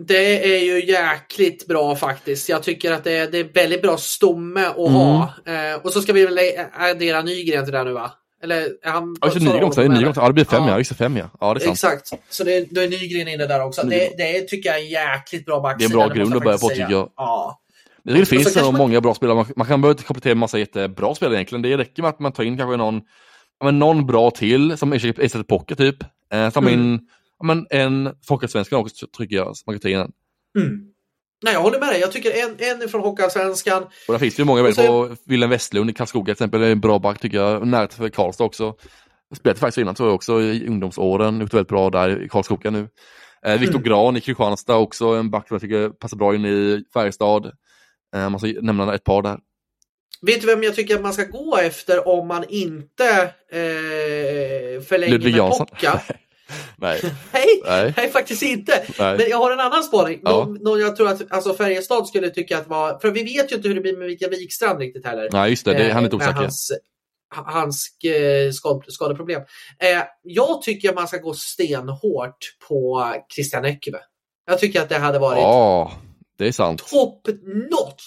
Det 0.00 0.54
är 0.56 0.60
ju 0.64 0.86
jäkligt 0.92 1.66
bra 1.66 1.96
faktiskt. 1.96 2.48
Jag 2.48 2.62
tycker 2.62 2.92
att 2.92 3.04
det 3.04 3.12
är, 3.12 3.30
det 3.30 3.38
är 3.38 3.44
väldigt 3.44 3.82
bra 3.82 3.96
stomme 3.96 4.64
att 4.64 4.76
ha. 4.76 5.32
Mm. 5.46 5.72
Eh, 5.74 5.80
och 5.80 5.92
så 5.92 6.00
ska 6.02 6.12
vi 6.12 6.26
väl 6.26 6.38
addera 6.72 7.22
Nygren 7.22 7.64
till 7.64 7.72
det 7.72 7.78
här 7.78 7.84
nu 7.84 7.92
va? 7.92 8.12
Eller 8.44 8.56
är 8.82 8.90
han... 8.90 9.16
Ja, 9.20 9.26
just 9.26 9.40
Nygren 9.40 9.64
också. 9.64 9.80
Nygren 9.82 10.08
också. 10.08 10.20
Ja, 10.20 10.26
det 10.26 10.32
blir 10.32 10.44
fem 10.44 10.62
ja. 10.64 10.70
Ja. 10.70 10.78
Just 10.78 10.96
fem 10.96 11.16
ja. 11.16 11.30
Ja, 11.40 11.54
det 11.54 11.60
är 11.64 11.74
sant. 11.74 11.92
Exakt. 12.02 12.22
Så 12.34 12.44
det, 12.44 12.66
då 12.74 12.80
är 12.80 12.88
Nygren 12.88 13.28
inne 13.28 13.46
där 13.46 13.64
också. 13.64 13.86
Det, 13.86 14.10
det 14.18 14.40
tycker 14.40 14.68
jag 14.68 14.78
är 14.78 14.82
en 14.82 14.88
jäkligt 14.90 15.46
bra 15.46 15.54
Det 15.54 15.58
är 15.58 15.62
backsida. 15.62 15.84
en 16.02 16.08
bra 16.08 16.14
grund 16.14 16.34
att 16.36 16.42
börja 16.44 16.58
på, 16.58 16.68
tycker 16.68 16.90
jag. 16.90 17.10
Ja. 17.16 17.60
Det 18.04 18.18
så 18.18 18.26
finns 18.26 18.56
nog 18.56 18.64
man- 18.64 18.78
många 18.78 19.00
bra 19.00 19.14
spelare. 19.14 19.36
Man, 19.36 19.46
man 19.56 19.66
kan 19.66 19.84
inte 19.84 20.02
komplettera 20.02 20.34
med 20.34 20.40
massa 20.40 20.58
jättebra 20.58 21.14
spelare 21.14 21.36
egentligen. 21.36 21.62
Det 21.62 21.76
räcker 21.76 22.02
med 22.02 22.08
att 22.08 22.20
man 22.20 22.32
tar 22.32 22.44
in 22.44 22.56
kanske 22.58 22.76
någon, 22.76 23.00
men 23.64 23.78
någon 23.78 24.06
bra 24.06 24.30
till 24.30 24.76
som 24.78 24.92
ersätter 24.92 25.42
Pocket 25.42 25.78
typ. 25.78 26.02
Eh, 26.32 26.50
ta 26.50 26.60
Mm. 26.60 26.72
in 26.74 27.00
men 27.44 27.66
en 27.70 28.14
Folkhälsosvenskan 28.28 28.78
också 28.80 29.06
tycker 29.18 29.36
jag. 29.36 29.54
Man 29.66 29.74
kan 29.74 29.80
ta 29.80 29.88
in. 29.88 29.96
Mm. 29.96 30.10
Nej, 31.44 31.52
jag 31.52 31.60
håller 31.60 31.80
med 31.80 31.88
dig. 31.88 32.00
Jag 32.00 32.12
tycker 32.12 32.30
en, 32.30 32.80
en 32.82 32.88
från 32.88 33.00
Hockeyallsvenskan. 33.00 33.82
Och 33.82 34.12
där 34.12 34.18
finns 34.18 34.34
det 34.34 34.40
ju 34.40 34.44
många 34.46 34.72
så- 34.72 34.86
på 34.86 35.16
Wilhelm 35.26 35.50
Westlund 35.50 35.90
i 35.90 35.92
Karlskoga 35.92 36.24
till 36.24 36.32
exempel. 36.32 36.62
är 36.62 36.70
en 36.72 36.80
bra 36.80 36.98
back 36.98 37.18
tycker 37.20 37.36
jag. 37.38 37.66
Nära 37.66 37.88
för 37.88 38.08
Karlstad 38.08 38.44
också. 38.44 38.74
Spelade 39.36 39.60
faktiskt 39.60 39.78
innan 39.78 39.94
tror 39.94 40.08
jag 40.08 40.14
också 40.14 40.40
i 40.42 40.66
ungdomsåren. 40.68 41.40
Gjort 41.40 41.54
väldigt 41.54 41.68
bra 41.68 41.90
där 41.90 42.22
i 42.22 42.28
Karlskoga 42.28 42.70
nu. 42.70 42.88
Eh, 43.46 43.58
Viktor 43.58 43.76
Mm. 43.78 43.82
Gran 43.88 44.16
i 44.16 44.20
Kristianstad 44.20 44.76
också. 44.76 45.06
En 45.08 45.30
back 45.30 45.48
som 45.48 45.54
jag 45.54 45.60
tycker 45.62 45.88
passar 45.88 46.16
bra 46.16 46.34
in 46.34 46.44
i 46.44 46.84
Färjestad. 46.94 47.46
Eh, 48.16 48.30
man 48.30 48.38
ska 48.40 48.48
nämna 48.60 48.94
ett 48.94 49.04
par 49.04 49.22
där. 49.22 49.38
Vet 50.22 50.40
du 50.40 50.46
vem 50.46 50.62
jag 50.62 50.74
tycker 50.74 50.94
att 50.94 51.02
man 51.02 51.12
ska 51.12 51.24
gå 51.24 51.56
efter 51.56 52.08
om 52.08 52.28
man 52.28 52.44
inte 52.48 53.04
eh, 53.52 54.82
förlänger 54.82 55.12
Ludvig 55.12 55.32
med 55.32 55.38
Jansson. 55.38 55.66
Pocka? 55.66 56.00
Nej. 56.76 57.00
Nej, 57.32 57.46
Nej. 57.64 57.94
nej, 57.96 58.10
faktiskt 58.10 58.42
inte. 58.42 58.82
Nej. 58.98 59.16
Men 59.18 59.28
jag 59.28 59.36
har 59.38 59.50
en 59.52 59.60
annan 59.60 59.84
spaning. 59.84 60.20
Ja. 60.22 60.30
Någon, 60.30 60.54
någon 60.54 60.80
jag 60.80 60.96
tror 60.96 61.08
att 61.08 61.32
alltså 61.32 61.54
Färjestad 61.54 62.06
skulle 62.08 62.30
tycka 62.30 62.58
att 62.58 62.68
var... 62.68 62.98
För 62.98 63.10
vi 63.10 63.22
vet 63.22 63.52
ju 63.52 63.56
inte 63.56 63.68
hur 63.68 63.74
det 63.74 63.80
blir 63.80 63.96
med 63.96 64.06
Mikael 64.06 64.30
Wikstrand 64.30 64.78
riktigt 64.78 65.06
heller. 65.06 65.28
Nej, 65.32 65.50
just 65.50 65.64
det. 65.64 65.74
det 65.74 65.92
han 65.92 66.04
är 66.04 66.04
inte 66.04 66.16
Eh, 66.16 66.20
osäker. 66.20 66.40
Hans, 66.40 66.72
hans 67.28 67.88
eh, 68.04 68.50
skad, 68.52 68.84
skadeproblem. 68.88 69.40
Eh, 69.78 70.02
jag 70.22 70.62
tycker 70.62 70.88
att 70.88 70.94
man 70.94 71.08
ska 71.08 71.16
gå 71.16 71.34
stenhårt 71.34 72.36
på 72.68 73.12
Christian 73.34 73.64
Eckerö. 73.64 73.98
Jag 74.46 74.58
tycker 74.58 74.82
att 74.82 74.88
det 74.88 74.98
hade 74.98 75.18
varit 75.18 75.38
Ja, 75.38 75.92
det 76.38 76.48
är 76.48 76.52
sant. 76.52 76.86
top 76.86 77.28
notch 77.70 78.04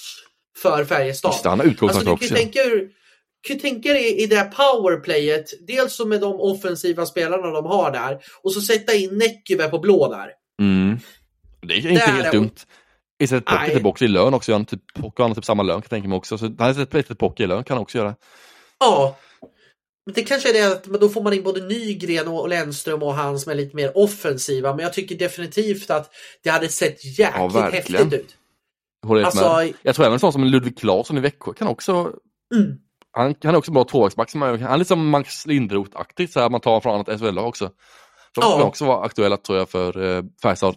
för 0.62 0.86
Färjestad. 0.86 1.32
Just 1.32 1.44
det, 1.44 1.50
han 1.50 1.60
har 1.60 1.66
Alltså, 1.68 2.00
du 2.00 2.06
kan 2.06 2.14
också. 2.14 2.36
tänka, 2.36 2.64
hur, 2.64 2.90
kan 3.48 3.60
tänka 3.60 3.94
dig 3.94 4.24
i 4.24 4.26
det 4.28 4.36
här 4.36 4.50
powerplayet, 4.52 5.68
dels 5.68 6.00
med 6.06 6.22
de 6.22 6.34
offensiva 6.40 7.06
spelarna 7.06 7.48
de 7.52 7.66
har 7.66 7.92
där, 7.92 8.20
och 8.44 8.54
så 8.54 8.62
sätta 8.62 8.94
in 8.94 9.18
Näckyvä 9.18 9.70
på 9.70 9.80
blå 9.80 10.12
där. 10.12 10.30
Mm. 10.62 10.98
Det 11.62 11.74
är 11.74 11.78
inte 11.78 12.06
Där 12.06 12.12
helt 12.14 12.32
dumt. 12.32 12.52
Istället 13.24 13.46
Pocket 13.46 13.86
också 13.86 14.06
i 14.06 14.08
lön 14.08 14.34
också. 14.34 14.52
han 14.52 14.66
Typ, 14.66 14.82
har 15.18 15.34
typ 15.36 15.46
samma 15.46 15.64
lön 15.64 15.74
kan 15.76 15.82
jag 15.84 15.90
tänka 15.90 16.08
mig 16.08 16.16
också. 16.18 16.38
Så 16.38 16.46
han 16.46 16.76
har 16.76 16.82
ett 16.82 17.18
Pocket 17.20 17.40
i 17.44 17.48
lön 17.48 17.64
kan 17.64 17.78
han 17.78 17.82
också 17.82 17.98
göra. 17.98 18.16
Ja. 18.80 19.18
Men 20.06 20.14
det 20.14 20.24
kanske 20.24 20.50
är 20.50 20.54
det 20.54 20.72
att 20.72 20.84
då 20.84 21.10
får 21.10 21.24
man 21.24 21.34
in 21.34 21.44
både 21.44 21.62
Nygren 21.68 22.28
och 22.28 22.50
Lennström 22.50 23.04
och 23.04 23.14
han 23.14 23.40
som 23.40 23.52
är 23.52 23.56
lite 23.56 23.76
mer 23.76 23.98
offensiva. 23.98 24.76
Men 24.76 24.84
jag 24.84 24.94
tycker 24.94 25.16
definitivt 25.16 25.90
att 25.90 26.12
det 26.44 26.50
hade 26.50 26.70
sett 26.70 27.06
jäkligt 27.20 27.56
verkligen. 27.56 27.72
häftigt 28.02 28.14
ut. 28.20 28.36
Håller 29.08 29.24
Alltså- 29.24 29.56
med. 29.58 29.74
Jag 29.82 29.96
tror 29.96 30.06
även 30.06 30.14
en 30.14 30.20
sån 30.20 30.34
som 30.34 30.44
Ludvig 30.44 30.78
Claesson 30.78 31.18
i 31.18 31.22
Växjö 31.22 31.54
kan 31.54 31.68
också 31.68 32.14
Mm. 32.56 32.78
Han, 33.18 33.36
han 33.44 33.54
är 33.54 33.58
också 33.58 33.72
bra 33.72 33.84
tvåvägsback. 33.84 34.34
Han 34.34 34.44
är 34.44 34.78
lite 34.78 34.88
som 34.88 35.10
Max 35.10 35.46
här 36.40 36.50
man 36.50 36.62
tar 36.62 36.80
från 36.80 36.96
annat 36.96 37.20
SHL-lag 37.20 37.48
också. 37.48 37.70
De 38.36 38.42
kan 38.42 38.62
också 38.62 38.86
vara 38.86 39.06
aktuella 39.06 39.38
tror 39.38 39.58
jag 39.58 39.70
för 39.70 40.18
eh, 40.18 40.24
Färjestad. 40.42 40.76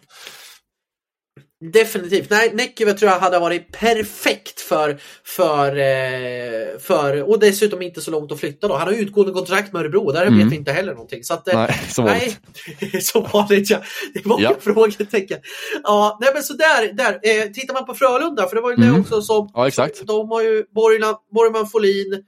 Definitivt. 1.73 2.31
Nej, 2.31 2.51
Näckive 2.55 2.93
tror 2.95 3.11
jag 3.11 3.19
hade 3.21 3.39
varit 3.39 3.73
perfekt 3.73 4.61
för, 4.61 4.99
för, 5.25 5.77
eh, 5.77 6.79
för, 6.79 7.23
och 7.31 7.39
dessutom 7.39 7.83
inte 7.83 8.01
så 8.01 8.11
långt 8.11 8.33
att 8.33 8.41
flytta 8.41 8.69
då. 8.69 8.77
Han 8.77 8.87
har 8.89 8.95
utgående 8.95 9.33
kontrakt 9.33 9.73
med 9.73 9.81
Örebro, 9.81 10.13
där 10.13 10.27
Mm. 10.27 10.39
vet 10.39 10.53
vi 10.53 10.57
inte 10.57 10.73
heller 10.73 10.93
någonting. 10.93 11.25
Så 11.25 11.35
att, 11.35 11.49
eh, 11.49 11.59
Nej, 11.59 11.81
som 11.89 12.05
Nej, 12.05 12.37
vanligt. 12.81 13.05
så 13.07 13.21
vanligt 13.21 13.71
ja. 13.71 13.83
Det 14.15 14.25
är 14.25 14.29
många 14.29 14.43
Ja. 14.43 14.55
frågetecken. 14.61 15.39
Ja, 15.83 16.19
nej 16.21 16.31
men 16.35 16.43
så 16.43 16.53
där, 16.53 16.93
där. 16.93 17.13
Eh, 17.23 17.51
tittar 17.53 17.75
man 17.75 17.87
på 17.87 17.95
Frölunda, 17.95 18.49
för 18.49 18.57
det 18.57 18.63
var 18.63 18.71
ju 18.71 18.77
det 18.77 18.87
Mm. 18.87 19.01
också 19.01 19.23
som... 19.23 19.51
Ja, 19.55 19.69
exakt. 19.69 20.07
De 20.07 20.31
har 20.31 20.43
ju 20.43 20.65
Borgland, 20.75 21.17
Borgman 21.35 21.67
Folin, 21.69 22.23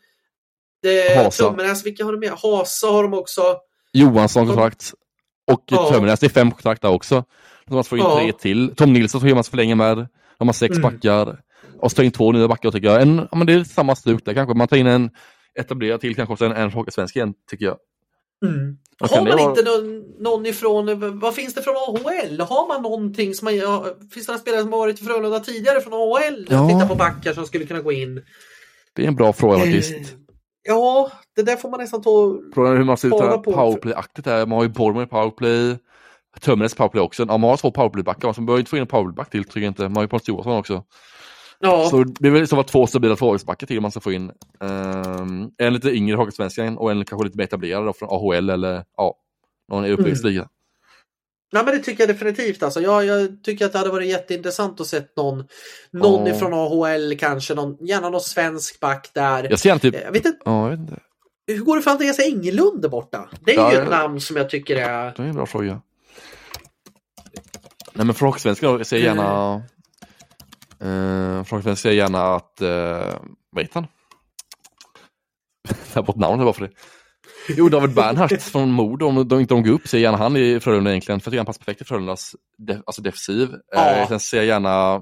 det. 0.82 1.30
Tummenäs, 1.30 1.86
vilka 1.86 2.04
har 2.04 2.12
de 2.12 2.18
med? 2.20 2.30
Hasa 2.42 2.86
har 2.86 3.02
de 3.02 3.14
också. 3.14 3.56
Johansson 3.92 4.46
kontrakt. 4.46 4.92
Och 5.50 5.64
Ja. 5.66 5.90
Tömmernes, 5.92 6.20
det 6.20 6.26
är 6.26 6.30
fem 6.30 6.50
kontrakt 6.50 6.82
där 6.82 6.88
också. 6.90 7.24
De 7.66 7.74
måste 7.74 7.90
få 7.90 7.96
in 7.96 8.02
Ja. 8.02 8.18
tre 8.18 8.32
till. 8.32 8.74
Tom 8.76 8.92
Nilsson 8.92 9.34
man 9.34 9.44
ska 9.44 9.50
förlänga 9.50 9.74
med. 9.74 10.08
De 10.38 10.48
har 10.48 10.52
sex 10.52 10.76
Mm. 10.78 10.82
backar. 10.82 11.40
Och 11.80 11.90
så 11.90 11.94
tar 11.94 12.02
in 12.02 12.10
två 12.10 12.32
nya 12.32 12.48
backar 12.48 12.70
tycker 12.70 12.88
jag. 12.88 13.02
En, 13.02 13.28
ja, 13.30 13.38
men 13.38 13.46
det 13.46 13.52
är 13.52 13.64
samma 13.64 13.96
stuk 13.96 14.24
där 14.24 14.34
kanske. 14.34 14.54
Man 14.54 14.68
tar 14.68 14.76
in 14.76 14.86
en 14.86 15.10
etablerad 15.60 16.00
till, 16.00 16.14
kanske 16.16 16.32
också 16.32 16.44
en, 16.44 16.52
en 16.52 16.70
hockeysvensk 16.70 17.16
igen, 17.16 17.34
tycker 17.50 17.64
jag. 17.64 17.76
Mm. 18.44 18.76
Har 19.00 19.22
man 19.38 19.38
inte 19.50 19.62
någon, 19.62 20.02
någon 20.18 20.46
ifrån, 20.46 21.18
vad 21.18 21.34
finns 21.34 21.54
det 21.54 21.62
från 21.62 21.74
AHL? 21.76 22.40
Har 22.40 22.68
man 22.68 22.82
någonting 22.82 23.34
som 23.34 23.44
man, 23.44 23.54
finns 24.14 24.26
det 24.26 24.32
några 24.32 24.40
spelare 24.40 24.60
som 24.62 24.72
har 24.72 24.78
varit 24.78 25.00
i 25.00 25.04
Frölunda 25.04 25.40
tidigare 25.40 25.80
från 25.80 25.92
AHL? 25.92 26.46
Ja. 26.50 26.68
Titta 26.68 26.88
på 26.88 26.94
backar 26.94 27.32
som 27.32 27.46
skulle 27.46 27.64
kunna 27.66 27.80
gå 27.80 27.92
in. 27.92 28.22
Det 28.92 29.02
är 29.04 29.08
en 29.08 29.14
bra 29.14 29.32
fråga 29.32 29.58
faktiskt. 29.58 29.92
Eh, 29.92 30.06
Ja, 30.64 31.10
det 31.36 31.42
där 31.42 31.56
får 31.56 31.70
man 31.70 31.80
nästan 31.80 32.02
ta... 32.02 32.38
Frågan 32.54 32.72
är 32.72 32.76
hur 32.76 32.84
man 32.84 32.96
ser 32.96 33.08
ut 33.08 33.44
powerplay-aktigt 33.44 34.24
där. 34.24 34.46
Man 34.46 34.56
har 34.56 34.62
ju 34.62 34.68
Borgman 34.68 35.02
i 35.02 35.06
powerplay. 35.06 35.78
Tömmernes 36.40 36.74
powerplay 36.74 37.02
också. 37.02 37.22
Ja, 37.28 37.38
man 37.38 37.50
har 37.50 37.56
två 37.56 37.70
powerplaybackar. 37.70 38.32
Så 38.32 38.40
man 38.40 38.46
behöver 38.46 38.60
inte 38.60 38.70
få 38.70 38.76
in 38.76 38.80
en 38.82 38.86
powerplayback 38.86 39.30
till 39.30 39.44
tycker 39.44 39.60
jag 39.60 39.70
inte. 39.70 39.82
Man 39.82 39.96
har 39.96 40.02
ju 40.02 40.08
Pontus 40.08 40.28
Johansson 40.28 40.56
också. 40.58 40.84
Ja, 41.58 41.88
Så 41.90 42.04
det 42.04 42.28
är 42.28 42.32
väl 42.32 42.48
som 42.48 42.58
att 42.58 42.68
två 42.68 42.86
stabila 42.86 43.16
tvåvägsbackar 43.16 43.66
till 43.66 43.80
man 43.80 43.90
ska 43.90 44.00
få 44.00 44.12
in. 44.12 44.32
Ehm, 44.60 45.50
en 45.58 45.74
lite 45.74 45.90
yngre 45.90 46.16
hockeysvenskan 46.16 46.78
och 46.78 46.90
en 46.90 47.04
kanske 47.04 47.24
lite 47.24 47.36
mer 47.38 47.44
etablerad 47.44 47.86
då 47.86 47.92
från 47.92 48.08
AHL 48.10 48.50
eller 48.50 48.84
ja, 48.96 49.14
någon 49.70 49.84
europeisk 49.84 50.22
Mm. 50.24 50.32
liga. 50.32 50.48
ja, 51.52 51.62
men 51.62 51.74
det 51.76 51.82
tycker 51.82 52.02
jag 52.06 52.08
definitivt. 52.16 52.62
Alltså, 52.62 52.80
jag, 52.80 53.04
jag 53.04 53.42
tycker 53.44 53.66
att 53.66 53.72
det 53.72 53.78
hade 53.78 53.90
varit 53.90 54.08
jätteintressant 54.08 54.80
att 54.80 54.86
se 54.86 55.00
någon, 55.16 55.44
någon 55.90 56.26
Ja. 56.26 56.34
ifrån 56.34 56.54
AHL 56.54 57.16
kanske, 57.18 57.54
någon, 57.54 57.76
gärna 57.86 58.08
någon 58.10 58.20
svensk 58.20 58.80
back 58.80 59.10
där. 59.14 59.46
Jag 59.50 59.58
ser 59.58 59.78
typ, 59.78 59.94
Eh, 59.94 60.00
Jag 60.00 60.12
vet 60.12 60.26
inte, 60.26 60.38
ja, 60.44 60.62
jag 60.62 60.70
vet 60.70 60.80
inte. 60.80 61.00
hur 61.46 61.58
går 61.64 61.76
det 61.76 61.82
för 61.82 61.90
Andreas 61.90 62.18
Englund 62.18 62.82
där 62.82 62.88
borta? 62.88 63.28
Det 63.44 63.52
är 63.54 63.56
Ja, 63.56 63.72
ju 63.72 63.78
ett 63.78 63.90
namn 63.90 64.20
som 64.20 64.36
jag 64.36 64.50
tycker 64.50 64.76
är... 64.76 65.12
Det 65.16 65.22
är 65.22 65.26
en 65.26 65.34
bra 65.34 65.46
fråga. 65.46 65.80
Nej 67.94 68.06
men 68.06 68.14
ser 68.14 68.96
jag 68.96 69.02
gärna 69.02 69.62
hockeysvenskan 71.38 71.76
ser 71.76 71.88
jag 71.88 71.96
gärna 71.96 72.22
att, 72.34 72.58
uh, 72.62 73.20
vad 73.50 73.64
heter 73.64 73.74
han? 73.74 73.86
Jag 75.94 76.02
har 76.02 76.06
fått 76.06 76.16
namnet 76.16 76.44
bara 76.46 76.52
för 76.52 76.62
det. 76.64 76.72
Jo, 77.48 77.68
David 77.68 77.94
Bernhardt 77.94 78.42
från 78.42 78.72
Modo, 78.72 79.06
om 79.06 79.28
de 79.28 79.40
inte 79.40 79.54
de 79.54 79.62
går 79.62 79.72
upp, 79.72 79.88
ser 79.88 79.98
gärna 79.98 80.18
han 80.18 80.36
i 80.36 80.60
Frölunda 80.60 80.90
egentligen, 80.90 81.20
för 81.20 81.26
jag 81.26 81.32
tycker 81.32 81.38
han 81.38 81.46
passar 81.46 81.58
perfekt 81.58 81.80
i 81.80 81.84
Frölundas 81.84 82.36
def, 82.58 82.76
alltså 82.86 83.02
defensiv. 83.02 83.48
Ja. 83.72 83.90
Eh, 83.96 84.08
sen 84.08 84.20
ser 84.20 84.36
jag 84.36 84.46
gärna, 84.46 84.94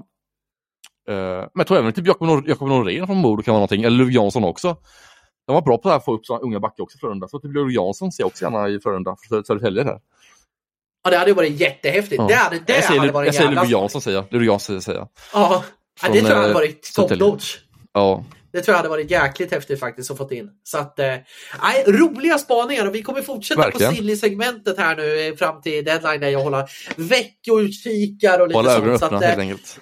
eh, 1.09 1.37
men 1.37 1.49
jag 1.53 1.67
tror 1.67 1.77
även 1.77 1.93
typ 1.93 2.07
Jakob 2.07 2.27
Nor- 2.27 2.67
Norén 2.67 3.07
från 3.07 3.17
Modo 3.17 3.43
kan 3.43 3.51
vara 3.51 3.59
någonting, 3.59 3.83
eller 3.83 3.97
Ludvig 3.97 4.15
Jansson 4.15 4.43
också. 4.43 4.77
De 5.47 5.53
var 5.53 5.61
bra 5.61 5.77
på 5.77 5.89
att 5.89 6.05
få 6.05 6.13
upp 6.13 6.25
sådana 6.25 6.43
unga 6.43 6.59
backar 6.59 6.83
också 6.83 6.97
i 6.97 6.99
Frölunda, 6.99 7.27
så 7.27 7.39
typ 7.39 7.53
Ludvig 7.53 7.75
Jansson 7.75 8.11
ser 8.11 8.23
jag 8.23 8.27
också 8.27 8.43
gärna 8.45 8.69
i 8.69 8.79
Frölunda, 8.79 9.15
för 9.29 9.43
Södertälje 9.43 9.83
där. 9.83 9.99
Ja, 11.03 11.09
det 11.09 11.17
hade 11.17 11.33
varit 11.33 11.59
jättehäftigt. 11.59 12.19
Ja. 12.21 12.27
Det 12.27 12.33
hade, 12.35 12.59
det 12.59 12.73
jag 12.73 12.83
säger, 12.83 12.99
hade 12.99 13.11
varit 13.11 13.25
jag 13.25 13.35
säger 13.35 13.47
jävla 13.49 13.61
Ludvig 13.61 13.77
Jansson 13.77 14.01
säger 14.01 14.17
jag. 14.17 14.25
Ludvig 14.31 14.47
Jansson 14.47 14.81
säger 14.81 14.99
jag. 14.99 15.07
Ja, 15.33 15.63
ja 16.01 16.07
det 16.07 16.13
Från, 16.13 16.19
tror 16.19 16.29
jag 16.29 16.35
hade 16.35 16.49
eh, 16.49 16.53
varit 16.53 16.81
top 16.81 16.93
Södertälje. 16.93 17.25
notch. 17.25 17.57
Ja, 17.93 18.25
Det 18.53 18.61
tror 18.61 18.73
jag 18.73 18.77
hade 18.77 18.89
varit 18.89 19.11
jäkligt 19.11 19.51
häftigt 19.51 19.79
faktiskt 19.79 20.11
att 20.11 20.17
fått 20.17 20.31
in. 20.31 20.49
Så 20.63 20.77
att, 20.77 20.99
eh, 20.99 21.15
roliga 21.87 22.37
spaningar 22.37 22.85
och 22.85 22.95
vi 22.95 23.01
kommer 23.01 23.21
fortsätta 23.21 23.61
Verkligen. 23.61 23.91
på 23.91 23.95
Silly-segmentet 23.95 24.77
här 24.77 24.95
nu 24.95 25.27
eh, 25.27 25.35
fram 25.35 25.61
till 25.61 25.85
deadline 25.85 26.19
där 26.21 26.29
jag 26.29 26.39
håller 26.39 26.65
veckoutkikar 26.95 28.39
och 28.39 28.47
lite 28.47 28.57
hålla 28.57 28.75
sånt. 28.75 28.99
Så 28.99 29.05
att, 29.05 29.11
helt 29.23 29.37
eh, 29.37 29.39
enkelt. 29.39 29.79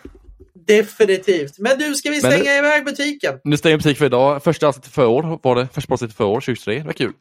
definitivt. 0.67 1.59
Men 1.59 1.79
du, 1.79 1.95
ska 1.95 2.09
vi 2.09 2.19
stänga 2.19 2.57
iväg 2.57 2.85
butiken? 2.85 3.39
Nu 3.43 3.57
stänger 3.57 3.77
butik 3.77 3.97
för 3.97 4.05
idag. 4.05 4.43
Första 4.43 4.67
avsnittet 4.67 4.91
för 4.93 5.05
år 5.05 5.39
var 5.43 5.55
det. 5.55 5.67
Första 5.73 5.93
avsnittet 5.93 6.17
för 6.17 6.23
år, 6.25 6.35
2023. 6.35 6.79
Det 6.79 6.85
var 6.85 6.93
kul. 6.93 7.13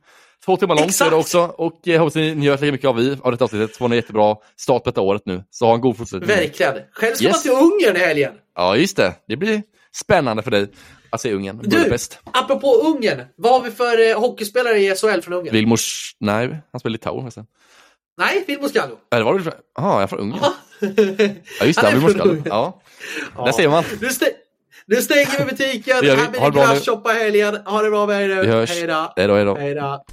Två 0.48 0.56
timmar 0.56 0.76
långt 0.76 1.00
är 1.00 1.10
det 1.10 1.16
också 1.16 1.40
och 1.40 1.80
jag 1.82 1.98
hoppas 1.98 2.14
ni 2.14 2.34
njöt 2.34 2.60
lika 2.60 2.72
mycket 2.72 2.88
av 2.88 2.96
vi 2.96 3.16
av 3.22 3.30
detta 3.32 3.44
avsnittet. 3.44 3.74
Så 3.76 3.84
var 3.84 3.90
en 3.90 3.96
jättebra 3.96 4.36
start 4.56 4.84
på 4.84 4.90
detta 4.90 5.00
året 5.00 5.22
nu. 5.24 5.44
Så 5.50 5.66
ha 5.66 5.74
en 5.74 5.80
god 5.80 5.96
fortsättning. 5.96 6.28
Verkligen. 6.28 6.74
Själv 6.92 7.14
ska 7.14 7.24
Yes. 7.24 7.32
man 7.32 7.42
till 7.42 7.50
Ungern 7.50 7.96
i 7.96 7.98
helgen. 8.06 8.32
Ja, 8.56 8.76
just 8.76 8.96
det. 8.96 9.14
Det 9.28 9.36
blir 9.36 9.62
spännande 9.96 10.42
för 10.42 10.50
dig 10.50 10.66
att 11.10 11.20
se 11.20 11.32
Ungern. 11.34 11.58
Du, 11.62 11.68
Budapest. 11.76 12.18
apropå 12.24 12.74
Ungern. 12.76 13.20
Vad 13.36 13.52
har 13.52 13.60
vi 13.60 13.70
för 13.70 14.10
eh, 14.10 14.20
hockeyspelare 14.20 14.78
i 14.78 14.94
SHL 14.96 15.20
från 15.20 15.34
Ungern? 15.34 15.52
Vilmos... 15.52 16.12
Nej, 16.20 16.58
han 16.72 16.80
spelar 16.80 16.90
i 16.90 16.92
Litauen. 16.92 17.30
Nej, 18.18 18.44
Vilmos 18.46 18.72
Gallo. 18.72 18.96
Nej, 19.12 19.20
det 19.20 19.24
var 19.24 19.38
det. 19.38 19.52
Jaha, 19.76 20.00
jag 20.00 20.10
från 20.10 20.18
Ungern. 20.20 20.38
Ja, 21.60 21.66
just 21.66 21.80
det. 21.80 21.86
Han 21.86 21.94
är 21.96 22.06
Vilmos 22.06 22.14
Gallo. 22.14 22.42
Ja, 22.44 22.80
Ja. 23.36 23.44
där 23.44 23.52
ser 23.52 23.68
man. 23.68 23.84
Nu, 24.00 24.08
stä- 24.08 24.24
nu 24.86 24.96
stänger 24.96 25.38
vi 25.38 25.44
butiken. 25.44 25.96
Det 26.00 26.06
gör 26.06 26.16
vi. 26.16 26.22
Här 26.22 26.50
blir 26.50 26.62
det 26.64 26.74
det 26.74 27.14
i 27.14 27.18
helgen. 27.24 27.56
Ha 27.66 27.82
det 27.82 27.90
bra 27.90 28.06
med 28.06 28.22
er 28.22 28.28
nu. 28.28 28.40
Vi 28.40 28.46
hörs. 28.46 28.70
Hej 28.70 28.86
då. 28.86 29.12
Hej 29.16 29.74
då, 29.74 30.04